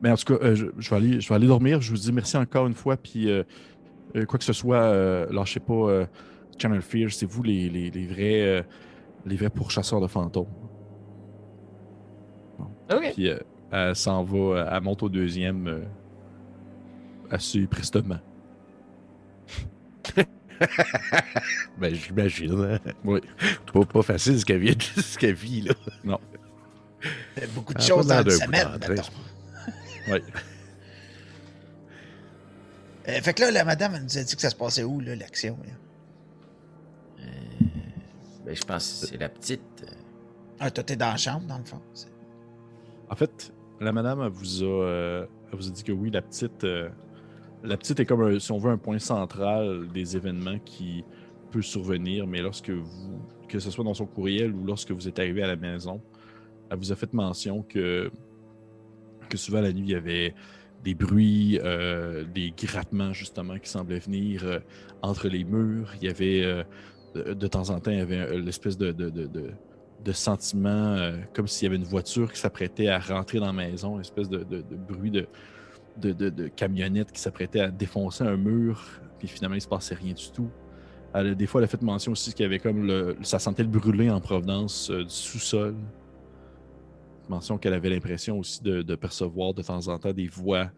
Mais 0.04 0.12
en 0.12 0.16
tout 0.18 0.38
cas, 0.38 0.46
euh, 0.46 0.54
je, 0.54 0.68
je 0.78 0.90
vais 0.92 0.96
aller, 0.96 1.20
je 1.20 1.28
vais 1.30 1.36
aller 1.36 1.48
dormir. 1.48 1.82
Je 1.82 1.90
vous 1.92 1.98
dis 1.98 2.12
merci 2.14 2.38
encore 2.38 2.68
une 2.68 2.76
fois. 2.76 2.96
Puis, 2.96 3.28
quoi 4.28 4.38
que 4.38 4.46
ce 4.46 4.54
soit, 4.54 4.82
euh, 4.82 5.26
lâchez 5.32 5.60
pas 5.60 5.74
euh, 5.74 6.06
Channel 6.58 6.82
Fear. 6.82 7.12
C'est 7.12 7.26
vous 7.26 7.44
les, 7.44 7.70
les, 7.70 7.90
les 7.92 8.08
vrais, 8.08 8.42
euh, 8.42 8.62
les 9.26 9.36
vrais 9.36 9.50
pourchasseurs 9.50 10.02
de 10.02 10.08
fantômes. 10.08 10.48
OK. 12.92 13.12
Puis, 13.14 13.30
euh, 13.30 13.38
elle 13.72 13.96
s'en 13.96 14.24
va, 14.24 14.38
euh, 14.38 14.70
elle 14.72 14.82
monte 14.82 15.04
au 15.04 15.10
deuxième 15.10 15.68
euh, 15.68 15.84
assez 17.32 17.66
prestement. 17.68 18.20
Ben, 21.78 21.94
j'imagine. 21.94 22.60
hein. 22.64 22.80
Oui. 23.06 23.20
Pas, 23.72 23.86
pas 23.86 24.02
facile 24.02 24.40
ce 24.40 24.46
qu'elle 24.46 24.58
vit, 24.60 24.76
ce 24.96 25.16
qu'elle 25.18 25.36
vit, 25.36 25.62
là. 25.62 25.74
Il 26.04 26.10
y 26.10 27.44
a 27.44 27.48
beaucoup 27.54 27.76
de 27.76 27.80
Ah, 27.80 27.86
choses 27.86 28.08
dans 28.08 28.24
une 28.24 28.30
semaine. 28.32 28.68
Oui. 30.10 30.20
Euh, 33.10 33.22
fait 33.22 33.34
que 33.34 33.42
là, 33.44 33.52
la 33.52 33.64
madame, 33.64 33.94
elle 33.96 34.04
nous 34.04 34.18
a 34.18 34.22
dit 34.24 34.36
que 34.36 34.42
ça 34.42 34.50
se 34.50 34.56
passait 34.56 34.84
où, 34.84 35.00
là, 35.00 35.16
l'action? 35.16 35.58
là? 35.66 35.72
Ben, 38.48 38.56
je 38.56 38.64
pense 38.64 39.02
que 39.02 39.08
c'est 39.08 39.18
la 39.18 39.28
petite. 39.28 39.62
euh, 39.84 39.94
Ah, 40.60 40.72
toi, 40.72 40.82
t'es 40.84 40.96
dans 40.96 41.10
la 41.10 41.18
chambre, 41.18 41.46
dans 41.48 41.58
le 41.58 41.66
fond. 41.66 41.82
C'est- 41.94 42.08
En 43.10 43.16
fait, 43.16 43.54
la 43.82 43.92
madame, 43.92 44.22
elle 44.24 44.30
vous 44.32 44.64
a, 44.64 44.66
euh, 44.66 45.26
elle 45.52 45.60
vous 45.60 45.68
a 45.68 45.72
dit 45.72 45.84
que 45.84 45.92
oui, 45.92 46.10
la 46.12 46.22
petite, 46.22 46.64
euh, 46.64 46.90
la 47.64 47.76
petite 47.78 48.00
est 48.00 48.06
comme, 48.06 48.22
un- 48.22 48.40
si 48.40 48.52
on 48.54 48.58
veut, 48.58 48.72
un 48.72 48.78
point 48.78 49.00
central 49.00 49.90
des 49.94 50.16
événements 50.16 50.60
qui 50.60 51.04
peut 51.52 51.62
survenir, 51.62 52.26
mais 52.26 52.42
lorsque 52.42 52.70
vous, 52.70 53.20
que 53.50 53.60
ce 53.60 53.70
soit 53.70 53.84
dans 53.84 53.94
son 53.94 54.06
courriel 54.06 54.54
ou 54.54 54.66
lorsque 54.66 54.92
vous 54.92 55.08
êtes 55.10 55.20
arrivé 55.20 55.44
à 55.44 55.48
la 55.48 55.56
maison, 55.58 56.02
elle 56.70 56.78
vous 56.78 56.92
a 56.92 56.96
fait 56.96 57.14
mention 57.14 57.64
que, 57.64 58.10
que 59.30 59.38
souvent 59.38 59.60
la 59.62 59.74
nuit, 59.74 59.88
il 59.88 59.92
y 59.92 59.96
avait 59.96 60.34
des 60.86 60.96
bruits, 60.96 61.60
euh, 61.64 62.24
des 62.24 62.52
grattements 62.52 63.12
justement 63.12 63.60
qui 63.60 63.70
semblaient 63.70 64.00
venir 64.00 64.42
euh, 64.46 64.60
entre 65.02 65.28
les 65.28 65.44
murs. 65.44 65.94
Il 66.02 66.08
y 66.08 66.10
avait, 66.10 66.44
euh, 66.46 66.64
de, 67.16 67.34
de 67.34 67.48
temps 67.48 67.70
en 67.70 67.80
temps, 67.80 67.92
il 67.92 67.98
y 67.98 68.02
avait 68.02 68.20
euh, 68.20 68.40
l'espèce 68.40 68.78
de, 68.78 68.92
de, 68.92 69.10
de- 69.10 69.54
sentiment 70.14 70.70
euh, 70.70 71.18
comme 71.34 71.48
s'il 71.48 71.66
y 71.66 71.68
avait 71.68 71.76
une 71.76 71.84
voiture 71.84 72.32
qui 72.32 72.40
s'apprêtait 72.40 72.88
à 72.88 72.98
rentrer 72.98 73.40
dans 73.40 73.48
la 73.48 73.52
maison, 73.52 74.00
espèce 74.00 74.30
de, 74.30 74.46
bruit 74.88 75.12
de, 75.12 76.48
camionnette 76.56 77.12
qui 77.12 77.20
s'apprêtait 77.20 77.60
à 77.60 77.70
défoncer 77.72 78.24
un 78.24 78.38
mur, 78.38 78.86
puis 79.20 79.28
finalement 79.28 79.56
il 79.56 79.62
se 79.62 79.68
passait 79.68 79.96
rien 79.96 80.14
du 80.14 80.32
tout. 80.32 80.50
Des 81.14 81.48
fois, 81.48 81.62
elle 81.62 81.66
a 81.66 81.68
fait 81.68 81.82
mention 81.82 82.12
aussi 82.12 82.32
qu'il 82.34 82.44
y 82.44 82.46
avait 82.46 82.60
comme 82.60 82.86
le, 82.86 83.18
ça 83.22 83.40
sentait 83.40 83.64
le 83.64 83.70
brûler 83.70 84.10
en 84.10 84.22
provenance 84.22 84.90
euh, 84.92 85.04
du 85.04 85.10
sous-sol. 85.10 85.76
Mention 87.30 87.58
qu'elle 87.58 87.74
avait 87.74 87.90
l'impression 87.90 88.40
aussi 88.40 88.62
de, 88.62 88.96
percevoir 88.96 89.54
de 89.54 89.62
temps 89.62 89.88
en 89.88 89.98
temps 89.98 90.14
des 90.14 90.28
voix 90.28 90.70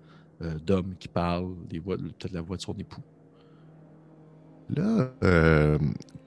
euh, 0.41 0.57
d'hommes 0.59 0.95
qui 0.97 1.07
parlent, 1.07 1.55
des 1.67 1.80
voix, 1.80 1.97
peut-être 1.97 2.32
la 2.32 2.41
voix 2.41 2.57
de 2.57 2.61
son 2.61 2.73
époux. 2.73 3.03
Là, 4.69 5.11
euh, 5.23 5.77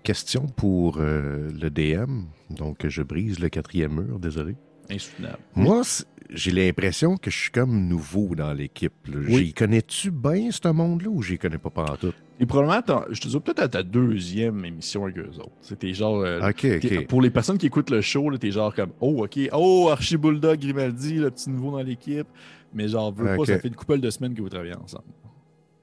question 0.03 0.47
pour 0.47 0.99
euh, 0.99 1.49
le 1.61 1.71
DM. 1.71 2.23
Donc, 2.51 2.87
je 2.87 3.03
brise 3.03 3.39
le 3.39 3.49
quatrième 3.49 3.93
mur, 4.01 4.19
désolé. 4.19 4.57
Insoutenable. 4.91 5.39
Moi, 5.55 5.83
j'ai 6.31 6.51
l'impression 6.51 7.17
que 7.17 7.31
je 7.31 7.37
suis 7.39 7.51
comme 7.51 7.89
nouveau 7.89 8.35
dans 8.35 8.53
l'équipe. 8.53 8.93
Oui. 9.09 9.47
J'y 9.47 9.53
connais-tu 9.55 10.11
bien, 10.11 10.51
ce 10.51 10.69
monde-là, 10.69 11.09
ou 11.09 11.23
j'y 11.23 11.39
connais 11.39 11.59
pas 11.59 11.97
tout? 12.01 12.13
Et 12.41 12.47
probablement, 12.47 13.05
je 13.11 13.21
te 13.21 13.29
dis 13.29 13.39
peut-être 13.41 13.61
à 13.61 13.69
ta 13.69 13.83
deuxième 13.83 14.65
émission 14.65 15.05
avec 15.05 15.19
eux 15.19 15.31
autres. 15.39 15.53
C'était 15.61 15.93
genre. 15.95 16.21
euh, 16.23 16.49
OK, 16.49 16.57
T'es- 16.81 16.99
OK. 16.99 17.07
Pour 17.07 17.23
les 17.23 17.31
personnes 17.31 17.59
qui 17.59 17.67
écoutent 17.67 17.91
le 17.91 18.01
show, 18.01 18.37
t'es 18.39 18.51
genre 18.51 18.75
comme 18.75 18.91
Oh, 19.01 19.25
ok, 19.25 19.39
oh, 19.53 19.89
Archie 19.93 20.17
Bulldog, 20.17 20.59
Grimaldi, 20.59 21.15
le 21.17 21.31
petit 21.31 21.51
nouveau 21.51 21.71
dans 21.73 21.83
l'équipe. 21.83 22.27
Mais 22.75 22.89
genre, 22.89 23.13
veux 23.13 23.37
pas, 23.37 23.45
ça 23.45 23.59
fait 23.59 23.69
une 23.69 23.75
couple 23.77 24.01
de 24.01 24.11
semaines 24.11 24.35
que 24.35 24.41
vous 24.43 24.49
travaillez 24.49 24.75
ensemble. 24.75 25.05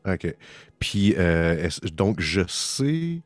OK. 0.08 0.36
Puis, 0.80 1.14
euh, 1.18 1.70
donc, 1.96 2.20
je 2.20 2.42
sais 2.48 3.22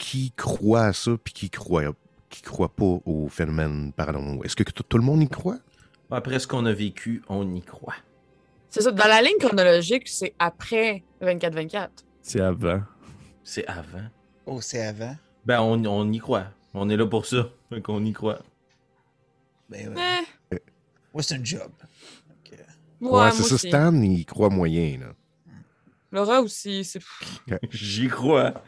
qui 0.00 0.32
croit 0.32 0.86
à 0.86 0.92
ça, 0.94 1.12
puis 1.22 1.34
qui 1.34 1.50
croit, 1.50 1.82
qui 2.30 2.40
croit 2.40 2.74
pas 2.74 2.98
au 3.04 3.28
phénomène 3.28 3.92
paranormal. 3.92 4.40
Est-ce 4.44 4.56
que 4.56 4.62
tout, 4.64 4.96
le 4.96 5.04
monde 5.04 5.22
y 5.22 5.28
croit? 5.28 5.58
Après 6.10 6.38
ce 6.38 6.46
qu'on 6.46 6.64
a 6.64 6.72
vécu, 6.72 7.22
on 7.28 7.54
y 7.54 7.60
croit. 7.60 7.94
C'est 8.70 8.80
ça. 8.80 8.90
Dans 8.90 9.06
la 9.06 9.20
ligne 9.20 9.36
chronologique, 9.38 10.08
c'est 10.08 10.34
après 10.38 11.04
24-24. 11.20 11.88
C'est 12.22 12.40
avant. 12.40 12.82
C'est 13.44 13.66
avant. 13.66 14.08
Oh, 14.46 14.60
c'est 14.62 14.84
avant. 14.84 15.14
Ben, 15.44 15.60
on, 15.60 15.84
on 15.84 16.10
y 16.10 16.18
croit. 16.18 16.46
On 16.72 16.88
est 16.88 16.96
là 16.96 17.06
pour 17.06 17.26
ça. 17.26 17.50
Fait 17.68 17.82
qu'on 17.82 18.02
y 18.04 18.12
croit. 18.12 18.40
Ben 19.68 19.94
ouais. 19.94 20.22
Eh, 20.52 20.58
Moi, 21.12 21.22
c'est 21.22 21.34
un 21.34 21.44
job. 21.44 21.60
Donc, 21.60 22.52
ouais, 22.52 22.58
Ouais, 23.00 23.10
moi 23.10 23.30
c'est 23.32 23.42
ça. 23.42 23.54
aussi. 23.54 23.68
Stan, 23.68 23.94
il 24.02 24.24
croit 24.24 24.48
moyen, 24.48 24.98
là. 25.00 25.06
Laura 26.10 26.40
aussi, 26.40 26.84
c'est. 26.84 27.00
J'y 27.70 28.08
crois. 28.08 28.64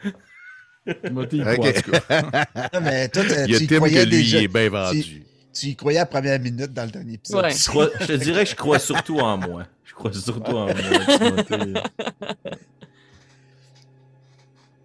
Timothée, 1.05 1.37
il 1.37 1.47
Ok. 1.47 1.53
croit, 1.55 1.69
en 1.69 1.71
tout 1.73 1.91
cas. 1.91 2.45
Non, 2.73 2.81
mais 2.81 3.07
toi, 3.09 3.23
t'as- 3.27 3.45
Il 3.47 3.51
y 3.51 3.55
a 3.55 3.59
tu 3.59 3.67
Tim 3.67 3.75
croyais 3.77 4.03
que 4.03 4.09
lui, 4.09 4.17
déjà. 4.17 4.37
il 4.39 4.43
est 4.43 4.47
bien 4.47 4.69
vendu. 4.69 5.23
Tu 5.53 5.67
y 5.67 5.75
croyais 5.75 5.99
à 5.99 6.01
la 6.01 6.05
première 6.07 6.39
minute 6.39 6.73
dans 6.73 6.85
le 6.85 6.91
dernier 6.91 7.13
épisode. 7.13 7.43
Ouais. 7.45 7.51
Je, 7.55 7.67
crois- 7.69 7.89
je 8.01 8.05
te 8.07 8.11
dirais 8.13 8.43
que 8.43 8.49
je 8.49 8.55
crois 8.55 8.79
surtout 8.79 9.19
en 9.19 9.37
moi. 9.37 9.65
Je 9.85 9.93
crois 9.93 10.11
surtout 10.13 10.51
en 10.51 10.65
moi, 10.65 10.73
Timothée. 10.73 11.73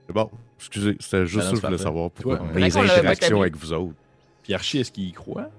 C'est 0.06 0.12
bon. 0.12 0.30
Excusez, 0.58 0.96
c'était 1.00 1.26
juste 1.26 1.44
ça 1.46 1.50
que 1.52 1.56
je 1.56 1.66
voulais 1.66 1.78
savoir 1.78 2.10
pourquoi 2.10 2.40
mes 2.54 2.76
interactions 2.76 3.40
avec 3.40 3.56
vous 3.56 3.72
autres. 3.72 3.94
Puis 4.42 4.54
Archie, 4.54 4.78
est-ce 4.78 4.90
qu'il 4.90 5.04
y 5.08 5.12
croit? 5.12 5.50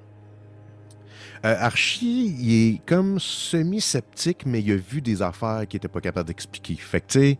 Euh, 1.46 1.56
Archie, 1.58 2.36
il 2.40 2.52
est 2.76 2.82
comme 2.86 3.18
semi-sceptique, 3.20 4.46
mais 4.46 4.62
il 4.62 4.72
a 4.74 4.76
vu 4.76 5.02
des 5.02 5.22
affaires 5.22 5.66
qu'il 5.68 5.78
était 5.78 5.88
pas 5.88 6.02
capable 6.02 6.28
d'expliquer. 6.28 6.76
Fait 6.76 7.00
que, 7.00 7.08
tu 7.08 7.20
sais, 7.20 7.38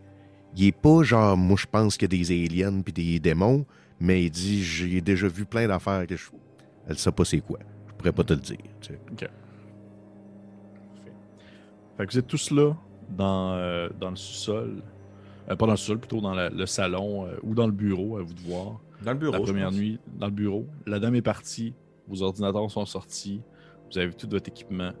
il 0.56 0.66
est 0.66 0.72
pas 0.72 1.02
genre, 1.02 1.36
moi, 1.36 1.56
je 1.58 1.66
pense 1.66 1.96
qu'il 1.96 2.12
y 2.12 2.16
a 2.16 2.18
des 2.22 2.44
aliens 2.44 2.80
puis 2.82 2.92
des 2.92 3.18
démons, 3.20 3.64
mais 4.00 4.24
il 4.24 4.30
dit, 4.30 4.62
j'ai 4.62 5.00
déjà 5.00 5.28
vu 5.28 5.44
plein 5.44 5.66
d'affaires 5.68 6.06
que 6.06 6.16
je. 6.16 6.28
Elle 6.88 6.98
sait 6.98 7.12
pas 7.12 7.24
c'est 7.24 7.40
quoi. 7.40 7.58
Je 7.88 7.92
pourrais 7.94 8.12
pas 8.12 8.24
te 8.24 8.32
le 8.32 8.40
dire. 8.40 8.56
tu 8.80 8.94
sais. 8.94 8.98
Fait 11.96 12.06
que 12.06 12.12
vous 12.12 12.18
êtes 12.18 12.26
tous 12.26 12.50
là 12.50 12.74
dans, 13.10 13.52
euh, 13.54 13.88
dans 14.00 14.10
le 14.10 14.16
sous-sol. 14.16 14.82
Euh, 15.50 15.56
pas 15.56 15.66
dans 15.66 15.72
le 15.72 15.76
sous-sol, 15.76 15.98
plutôt 15.98 16.20
dans 16.20 16.34
la- 16.34 16.48
le 16.48 16.66
salon 16.66 17.26
euh, 17.26 17.36
ou 17.42 17.54
dans 17.54 17.66
le 17.66 17.72
bureau, 17.72 18.16
à 18.16 18.22
vous 18.22 18.32
de 18.34 18.40
voir. 18.40 18.80
Dans 19.04 19.12
le 19.12 19.18
bureau. 19.18 19.32
la 19.32 19.38
je 19.38 19.44
première 19.44 19.68
pense. 19.68 19.76
nuit, 19.78 19.98
dans 20.18 20.26
le 20.26 20.32
bureau. 20.32 20.66
La 20.86 20.98
dame 20.98 21.14
est 21.14 21.22
partie. 21.22 21.74
Vos 22.08 22.22
ordinateurs 22.22 22.70
sont 22.70 22.86
sortis. 22.86 23.42
Vous 23.92 23.98
avez 23.98 24.12
tout 24.14 24.28
votre 24.30 24.48
équipement. 24.48 24.92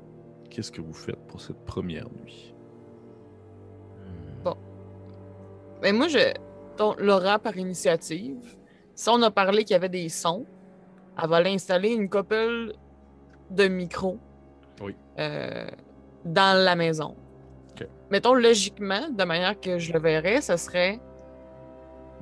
Qu'est-ce 0.50 0.70
que 0.72 0.80
vous 0.80 0.92
faites 0.92 1.18
pour 1.28 1.40
cette 1.40 1.64
première 1.64 2.06
nuit? 2.10 2.49
Ben 5.82 5.96
moi, 5.96 6.08
je. 6.08 6.32
Donc, 6.78 7.00
Laura, 7.00 7.38
par 7.38 7.56
initiative, 7.56 8.56
si 8.94 9.08
on 9.08 9.20
a 9.22 9.30
parlé 9.30 9.64
qu'il 9.64 9.72
y 9.72 9.76
avait 9.76 9.88
des 9.88 10.08
sons, 10.08 10.46
elle 11.22 11.28
va 11.28 11.36
aller 11.36 11.50
installer 11.52 11.90
une 11.90 12.08
couple 12.08 12.72
de 13.50 13.68
micros 13.68 14.18
Oui. 14.80 14.94
euh, 15.18 15.66
dans 16.24 16.62
la 16.64 16.76
maison. 16.76 17.16
Mettons, 18.10 18.34
logiquement, 18.34 19.08
de 19.08 19.22
manière 19.24 19.58
que 19.60 19.78
je 19.78 19.92
le 19.92 20.00
verrais, 20.00 20.40
ce 20.40 20.56
serait 20.56 20.98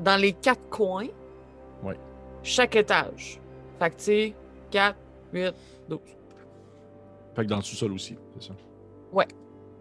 dans 0.01 0.21
les 0.21 0.35
quatre 0.35 0.69
coins, 0.69 1.07
Oui. 1.83 1.95
chaque 2.43 2.77
étage. 2.77 3.41
Fait 3.79 3.89
que, 3.91 3.97
tu 3.97 4.03
sais, 4.05 4.35
4, 4.71 4.97
8, 5.33 5.55
12. 5.89 5.99
Fait 7.35 7.43
que 7.45 7.49
dans 7.49 7.57
le 7.57 7.63
sous-sol 7.63 7.93
aussi, 7.93 8.17
c'est 8.39 8.49
ça? 8.49 8.55
Ouais. 9.13 9.27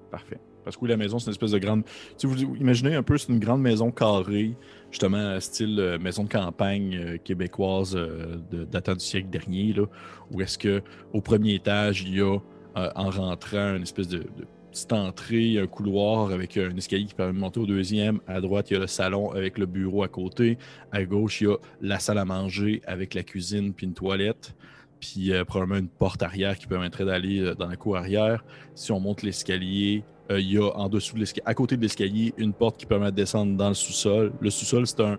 Parfait. 0.09 0.39
Parce 0.67 0.75
que 0.75 0.81
oui, 0.81 0.89
la 0.89 0.97
maison, 0.97 1.17
c'est 1.17 1.27
une 1.27 1.31
espèce 1.31 1.51
de 1.51 1.59
grande. 1.59 1.83
Sais, 2.17 2.27
vous 2.27 2.37
imaginez 2.41 2.93
un 2.93 3.01
peu, 3.01 3.17
c'est 3.17 3.31
une 3.31 3.39
grande 3.39 3.61
maison 3.61 3.89
carrée, 3.89 4.53
justement, 4.91 5.39
style 5.39 5.79
euh, 5.79 5.97
maison 5.97 6.25
de 6.25 6.29
campagne 6.29 6.93
euh, 6.97 7.17
québécoise 7.17 7.95
euh, 7.95 8.35
datant 8.69 8.95
du 8.95 8.99
siècle 8.99 9.29
dernier, 9.29 9.71
là, 9.71 9.85
où 10.29 10.41
est-ce 10.41 10.57
que 10.57 10.81
au 11.13 11.21
premier 11.21 11.53
étage, 11.53 12.01
il 12.01 12.17
y 12.17 12.21
a, 12.21 12.37
en 12.75 13.09
rentrant, 13.09 13.77
une 13.77 13.83
espèce 13.83 14.09
de, 14.09 14.25
petite 14.69 14.91
entrée, 14.91 15.57
un 15.57 15.67
couloir 15.67 16.31
avec 16.31 16.57
un 16.57 16.75
escalier 16.75 17.05
qui 17.05 17.13
permet 17.13 17.31
de 17.31 17.39
monter 17.39 17.61
au 17.61 17.65
deuxième. 17.65 18.19
À 18.27 18.41
droite, 18.41 18.69
il 18.69 18.73
y 18.73 18.75
a 18.75 18.81
le 18.81 18.87
salon 18.87 19.31
avec 19.31 19.57
le 19.57 19.67
bureau 19.67 20.03
à 20.03 20.09
côté. 20.09 20.57
À 20.91 21.05
gauche, 21.05 21.39
il 21.39 21.45
y 21.45 21.47
a 21.47 21.55
la 21.79 21.97
salle 21.97 22.17
à 22.17 22.25
manger 22.25 22.81
avec 22.85 23.13
la 23.13 23.23
cuisine 23.23 23.73
puis 23.73 23.87
une 23.87 23.93
toilette 23.93 24.53
puis 24.99 25.31
probablement 25.47 25.79
une 25.79 25.87
porte 25.87 26.23
arrière 26.23 26.57
qui 26.57 26.65
permettrait 26.67 27.05
d'aller 27.05 27.53
dans 27.57 27.67
la 27.67 27.75
cour 27.75 27.97
arrière. 27.97 28.43
Si 28.73 28.91
on 28.91 28.99
monte 28.99 29.21
l'escalier, 29.21 30.03
euh, 30.31 30.39
il 30.39 30.53
y 30.53 30.57
a 30.57 30.69
en 30.75 30.89
dessous 30.89 31.15
de 31.15 31.19
l'escalier, 31.19 31.43
à 31.45 31.53
côté 31.53 31.77
de 31.77 31.81
l'escalier, 31.81 32.33
une 32.37 32.53
porte 32.53 32.77
qui 32.77 32.85
permet 32.85 33.11
de 33.11 33.15
descendre 33.15 33.55
dans 33.55 33.69
le 33.69 33.75
sous-sol. 33.75 34.33
Le 34.39 34.49
sous-sol, 34.49 34.85
c'est 34.87 35.01
un 35.01 35.17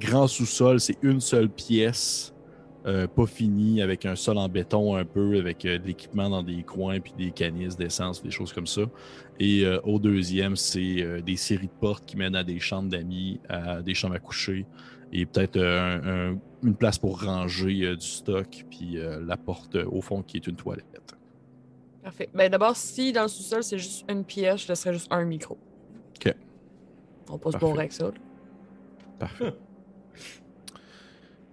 grand 0.00 0.26
sous-sol, 0.26 0.80
c'est 0.80 0.96
une 1.02 1.20
seule 1.20 1.48
pièce, 1.48 2.34
euh, 2.86 3.06
pas 3.06 3.26
finie, 3.26 3.82
avec 3.82 4.06
un 4.06 4.14
sol 4.16 4.38
en 4.38 4.48
béton 4.48 4.96
un 4.96 5.04
peu, 5.04 5.38
avec 5.38 5.64
euh, 5.64 5.78
de 5.78 5.86
l'équipement 5.86 6.30
dans 6.30 6.42
des 6.42 6.62
coins, 6.62 7.00
puis 7.00 7.12
des 7.18 7.30
canisses 7.30 7.76
d'essence, 7.76 8.22
des 8.22 8.30
choses 8.30 8.52
comme 8.52 8.66
ça. 8.66 8.82
Et 9.40 9.64
au 9.84 9.98
deuxième, 10.00 10.56
c'est 10.56 11.22
des 11.22 11.36
séries 11.36 11.68
de 11.68 11.80
portes 11.80 12.04
qui 12.04 12.16
mènent 12.16 12.34
à 12.34 12.42
des 12.42 12.58
chambres 12.58 12.88
d'amis, 12.88 13.40
à 13.48 13.82
des 13.82 13.94
chambres 13.94 14.16
à 14.16 14.18
coucher, 14.18 14.66
et 15.12 15.26
peut-être 15.26 15.58
un- 15.60 16.32
un- 16.32 16.38
une 16.64 16.74
place 16.74 16.98
pour 16.98 17.22
ranger 17.22 17.94
du 17.94 18.04
stock, 18.06 18.64
puis 18.68 18.96
la 19.24 19.36
porte 19.36 19.76
au 19.76 20.00
fond 20.00 20.22
qui 20.22 20.38
est 20.38 20.46
une 20.48 20.56
toilette. 20.56 21.07
Parfait. 22.02 22.28
Ben 22.34 22.50
d'abord, 22.50 22.76
si 22.76 23.12
dans 23.12 23.22
le 23.22 23.28
sous-sol, 23.28 23.62
c'est 23.62 23.78
juste 23.78 24.04
une 24.08 24.24
pièce, 24.24 24.62
je 24.62 24.68
laisserais 24.68 24.92
juste 24.94 25.08
un 25.10 25.24
micro. 25.24 25.58
OK. 26.16 26.34
On 27.30 27.38
passe 27.38 27.56
bon 27.56 27.74
avec 27.74 27.92
ça. 27.92 28.04
là. 28.06 28.12
Parfait. 29.18 29.54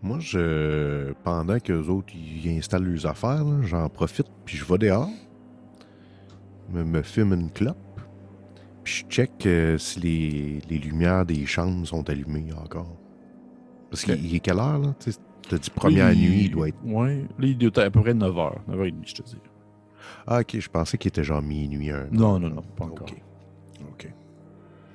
Moi, 0.01 0.19
je 0.19 1.13
pendant 1.23 1.59
que 1.59 1.73
les 1.73 1.89
autres 1.89 2.13
ils 2.15 2.57
installent 2.57 2.83
leurs 2.83 3.07
affaires, 3.07 3.43
là, 3.43 3.61
j'en 3.63 3.89
profite, 3.89 4.27
puis 4.45 4.55
je 4.55 4.63
vais 4.65 4.77
dehors, 4.77 5.09
me, 6.69 6.83
me 6.83 7.01
fume 7.01 7.33
une 7.33 7.49
clope, 7.49 7.77
puis 8.83 8.93
je 8.93 9.05
check 9.07 9.31
euh, 9.47 9.79
si 9.79 9.99
les, 9.99 10.61
les 10.69 10.77
lumières 10.77 11.25
des 11.25 11.45
chambres 11.47 11.87
sont 11.87 12.07
allumées 12.07 12.53
encore. 12.53 12.95
Parce 13.89 14.03
qu'il 14.03 14.23
il 14.23 14.35
est 14.35 14.39
quelle 14.39 14.59
heure, 14.59 14.77
là? 14.77 14.93
Tu 14.99 15.11
sais, 15.11 15.17
t'as 15.49 15.57
dit 15.57 15.69
première 15.71 16.13
nuit, 16.15 16.43
il 16.45 16.51
doit 16.51 16.67
être... 16.67 16.77
Ouais, 16.85 17.25
là, 17.39 17.47
il 17.47 17.57
doit 17.57 17.69
être 17.69 17.77
à 17.79 17.89
peu 17.89 18.01
près 18.01 18.13
9h, 18.13 18.53
9h30, 18.69 18.93
je 19.07 19.13
te 19.15 19.21
dis. 19.23 19.37
Ah, 20.28 20.39
OK, 20.41 20.60
je 20.60 20.70
pensais 20.70 20.97
qu'il 20.97 21.10
était 21.10 21.24
genre 21.24 21.41
minuit, 21.41 21.91
un. 21.91 22.08
Non, 22.12 22.39
non, 22.39 22.49
non, 22.49 22.62
pas 22.62 22.86
encore. 22.86 23.08
OK. 23.10 23.22
OK. 23.89 24.14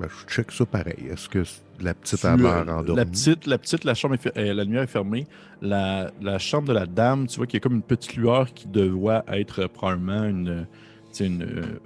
Ben, 0.00 0.08
je 0.08 0.26
check 0.34 0.50
ça 0.50 0.64
pareil. 0.64 1.08
Est-ce 1.10 1.28
que 1.28 1.42
la 1.80 1.92
petite 1.94 2.22
l'air 2.22 2.34
endormie? 2.68 2.96
la 2.96 3.04
petite, 3.04 3.46
la 3.46 3.58
petite, 3.58 3.84
la 3.84 3.94
chambre, 3.94 4.14
est 4.14 4.36
euh, 4.38 4.54
la 4.54 4.64
lumière 4.64 4.82
est 4.82 4.86
fermée. 4.86 5.26
La, 5.60 6.10
la 6.22 6.38
chambre 6.38 6.68
de 6.68 6.72
la 6.72 6.86
dame, 6.86 7.26
tu 7.26 7.36
vois 7.36 7.46
qu'il 7.46 7.58
y 7.58 7.60
a 7.60 7.60
comme 7.60 7.74
une 7.76 7.82
petite 7.82 8.16
lueur 8.16 8.52
qui 8.54 8.66
doit 8.66 9.24
être 9.28 9.62
euh, 9.64 9.68
probablement 9.68 10.24
une, 10.24 10.48
euh, 10.48 11.24
une 11.24 11.78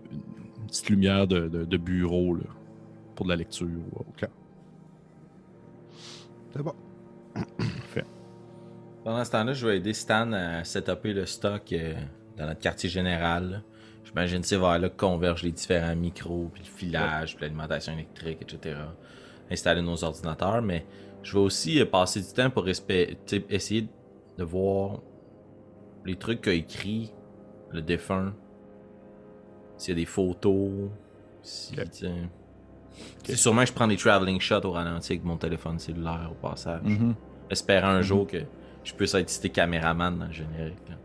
petite 0.69 0.91
lumière 0.91 1.27
de, 1.27 1.49
de- 1.49 1.65
de 1.65 1.77
bureau 1.77 2.37
là, 2.37 2.45
pour 3.17 3.27
de 3.27 3.31
la 3.31 3.37
lecture. 3.37 3.67
autre. 3.97 4.29
C'est 6.53 6.63
bon. 6.63 6.75
Pendant 9.03 9.25
ce 9.25 9.31
temps-là, 9.33 9.53
je 9.53 9.67
vais 9.67 9.77
aider 9.79 9.93
Stan 9.93 10.33
à 10.33 10.65
setuper 10.65 11.13
le 11.13 11.27
stock 11.27 11.73
euh, 11.73 11.95
dans 12.37 12.47
notre 12.47 12.61
quartier 12.61 12.89
général. 12.89 13.63
J'imagine 14.05 14.41
que 14.43 14.47
c'est 14.47 14.57
vers 14.59 14.79
là 14.79 14.89
que 14.89 14.97
convergent 14.97 15.43
les 15.43 15.53
différents 15.53 15.97
micros, 15.97 16.51
puis 16.53 16.63
le 16.63 16.69
filage, 16.69 17.37
puis 17.37 17.43
l'alimentation 17.45 17.93
électrique, 17.95 18.39
etc. 18.43 18.77
Installer 19.51 19.83
nos 19.83 20.03
ordinateurs, 20.05 20.63
mais 20.63 20.85
je 21.23 21.33
vais 21.33 21.41
aussi 21.45 21.81
euh, 21.81 21.87
passer 21.87 22.21
du 22.21 22.33
temps 22.33 22.51
pour 22.51 22.69
essayer 22.69 23.89
de 24.39 24.45
voir 24.45 25.01
les 26.05 26.17
trucs 26.17 26.43
qu'a 26.43 26.53
écrit 26.53 27.13
le 27.71 27.81
défunt. 27.83 28.35
S'il 29.77 29.91
y 29.95 29.97
a 29.97 30.01
des 30.01 30.07
photos, 30.07 30.91
si, 31.43 31.75
Sûrement 33.35 33.63
que 33.63 33.69
je 33.69 33.73
prends 33.73 33.89
des 33.89 33.97
traveling 33.97 34.39
shots 34.41 34.65
au 34.65 34.71
ralenti 34.71 35.13
avec 35.13 35.25
mon 35.25 35.37
téléphone 35.37 35.79
cellulaire 35.79 36.29
au 36.31 36.35
passage 36.35 36.83
Mhm. 36.85 37.15
espérant 37.51 37.89
un 37.89 38.03
jour 38.03 38.27
que 38.27 38.39
je 38.85 38.95
puisse 38.95 39.15
être 39.15 39.29
cité 39.31 39.49
caméraman 39.49 40.17
dans 40.19 40.27
le 40.27 40.33
générique. 40.33 40.89
là. 40.89 40.97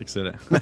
Excellent. 0.00 0.32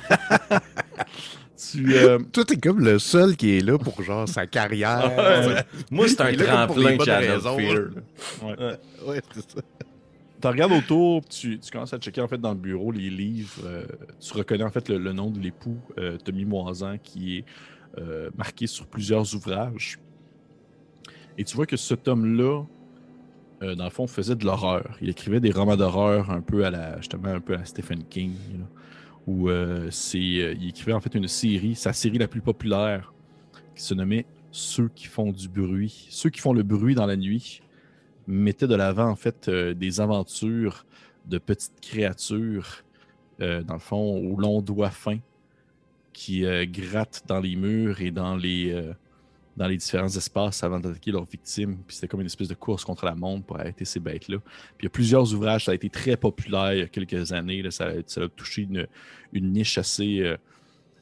tu, 1.57 1.95
euh, 1.95 2.19
Toi, 2.33 2.45
t'es 2.45 2.57
comme 2.57 2.81
le 2.81 2.99
seul 2.99 3.37
qui 3.37 3.57
est 3.59 3.61
là 3.61 3.79
pour 3.79 4.03
genre 4.03 4.29
sa 4.29 4.47
carrière. 4.47 5.13
Ouais. 5.17 5.63
Moi, 5.91 6.09
c'est 6.09 6.21
un 6.21 6.33
tremplin 6.35 6.97
là. 6.97 7.21
là. 7.21 7.55
ouais, 9.07 9.21
c'est 9.35 9.51
ça. 9.51 9.61
Tu 10.41 10.47
regardes 10.49 10.73
autour, 10.73 11.25
tu, 11.27 11.59
tu 11.59 11.71
commences 11.71 11.95
à 11.95 11.99
checker 11.99 12.21
en 12.21 12.29
fait 12.29 12.39
dans 12.39 12.51
le 12.53 12.59
bureau 12.59 12.93
les 12.93 13.09
livres. 13.09 13.63
euh, 13.65 13.85
tu 14.21 14.33
reconnais 14.35 14.65
en 14.65 14.71
fait 14.71 14.89
le, 14.91 14.99
le 14.99 15.13
nom 15.15 15.31
de 15.31 15.41
l'époux 15.41 15.79
euh, 15.99 16.19
Tommy 16.19 16.45
Moisan 16.45 16.99
qui 17.03 17.39
est 17.39 17.45
euh, 17.99 18.29
marqué 18.37 18.67
sur 18.67 18.87
plusieurs 18.87 19.35
ouvrages. 19.35 19.99
Et 21.39 21.45
tu 21.45 21.57
vois 21.57 21.65
que 21.67 21.77
cet 21.79 22.07
homme-là, 22.07 22.63
euh, 23.63 23.75
dans 23.75 23.85
le 23.85 23.91
fond, 23.91 24.07
faisait 24.07 24.35
de 24.37 24.45
l'horreur. 24.45 24.99
Il 25.01 25.09
écrivait 25.09 25.41
des 25.41 25.51
romans 25.51 25.77
d'horreur 25.77 26.31
un 26.31 26.43
peu 26.43 26.67
à 26.67 26.71
la 26.71 26.99
justement 26.99 27.29
un 27.29 27.41
peu 27.41 27.55
à 27.55 27.65
Stephen 27.65 28.05
King, 28.05 28.35
là, 28.59 28.67
où 29.27 29.49
euh, 29.49 29.91
c'est 29.91 30.19
euh, 30.19 30.55
il 30.61 30.69
écrivait 30.69 30.93
en 30.93 31.01
fait 31.01 31.15
une 31.15 31.29
série, 31.29 31.75
sa 31.75 31.93
série 31.93 32.19
la 32.19 32.29
plus 32.29 32.41
populaire, 32.41 33.13
qui 33.75 33.83
se 33.83 33.95
nommait 33.95 34.27
Ceux 34.53 34.89
qui 34.89 35.07
font 35.07 35.33
du 35.33 35.49
bruit, 35.49 36.07
ceux 36.11 36.31
qui 36.31 36.41
font 36.41 36.53
le 36.53 36.63
bruit 36.63 36.95
dans 36.95 37.07
la 37.07 37.17
nuit 37.17 37.63
mettait 38.29 38.67
de 38.67 38.75
l'avant 38.75 39.09
en 39.09 39.17
fait 39.17 39.49
euh, 39.49 39.75
des 39.75 40.01
aventures 40.01 40.87
de 41.27 41.39
petites 41.39 41.81
créatures, 41.81 42.85
dans 43.41 43.75
le 43.75 43.81
fond, 43.81 44.17
aux 44.17 44.41
longs 44.41 44.63
doigts 44.63 44.91
fins, 44.91 45.19
qui 46.13 46.45
grattent 46.67 47.25
dans 47.27 47.41
les 47.41 47.57
murs 47.57 48.01
et 48.01 48.13
dans 48.13 48.37
les, 48.37 48.73
dans 49.57 49.67
les 49.67 49.77
différents 49.77 50.09
espaces 50.09 50.63
avant 50.63 50.79
d'attaquer 50.79 51.11
leurs 51.11 51.25
victimes. 51.25 51.79
Puis 51.87 51.97
c'était 51.97 52.09
comme 52.09 52.21
une 52.21 52.27
espèce 52.27 52.49
de 52.49 52.55
course 52.55 52.85
contre 52.85 53.07
la 53.07 53.15
montre 53.15 53.47
pour 53.47 53.59
arrêter 53.59 53.85
ces 53.85 54.01
bêtes-là. 54.01 54.39
Puis 54.39 54.81
il 54.81 54.85
y 54.85 54.87
a 54.87 54.91
plusieurs 54.91 55.33
ouvrages, 55.33 55.65
ça 55.65 55.73
a 55.73 55.75
été 55.75 55.89
très 55.89 56.17
populaire 56.17 56.75
il 56.75 56.81
y 56.81 56.83
a 56.83 56.89
quelques 56.89 57.33
années. 57.33 57.63
Là, 57.63 57.71
ça, 57.71 57.91
ça 58.07 58.23
a 58.23 58.29
touché 58.29 58.63
une, 58.63 58.87
une 59.33 59.53
niche 59.53 59.79
assez, 59.79 60.21
euh, 60.21 60.37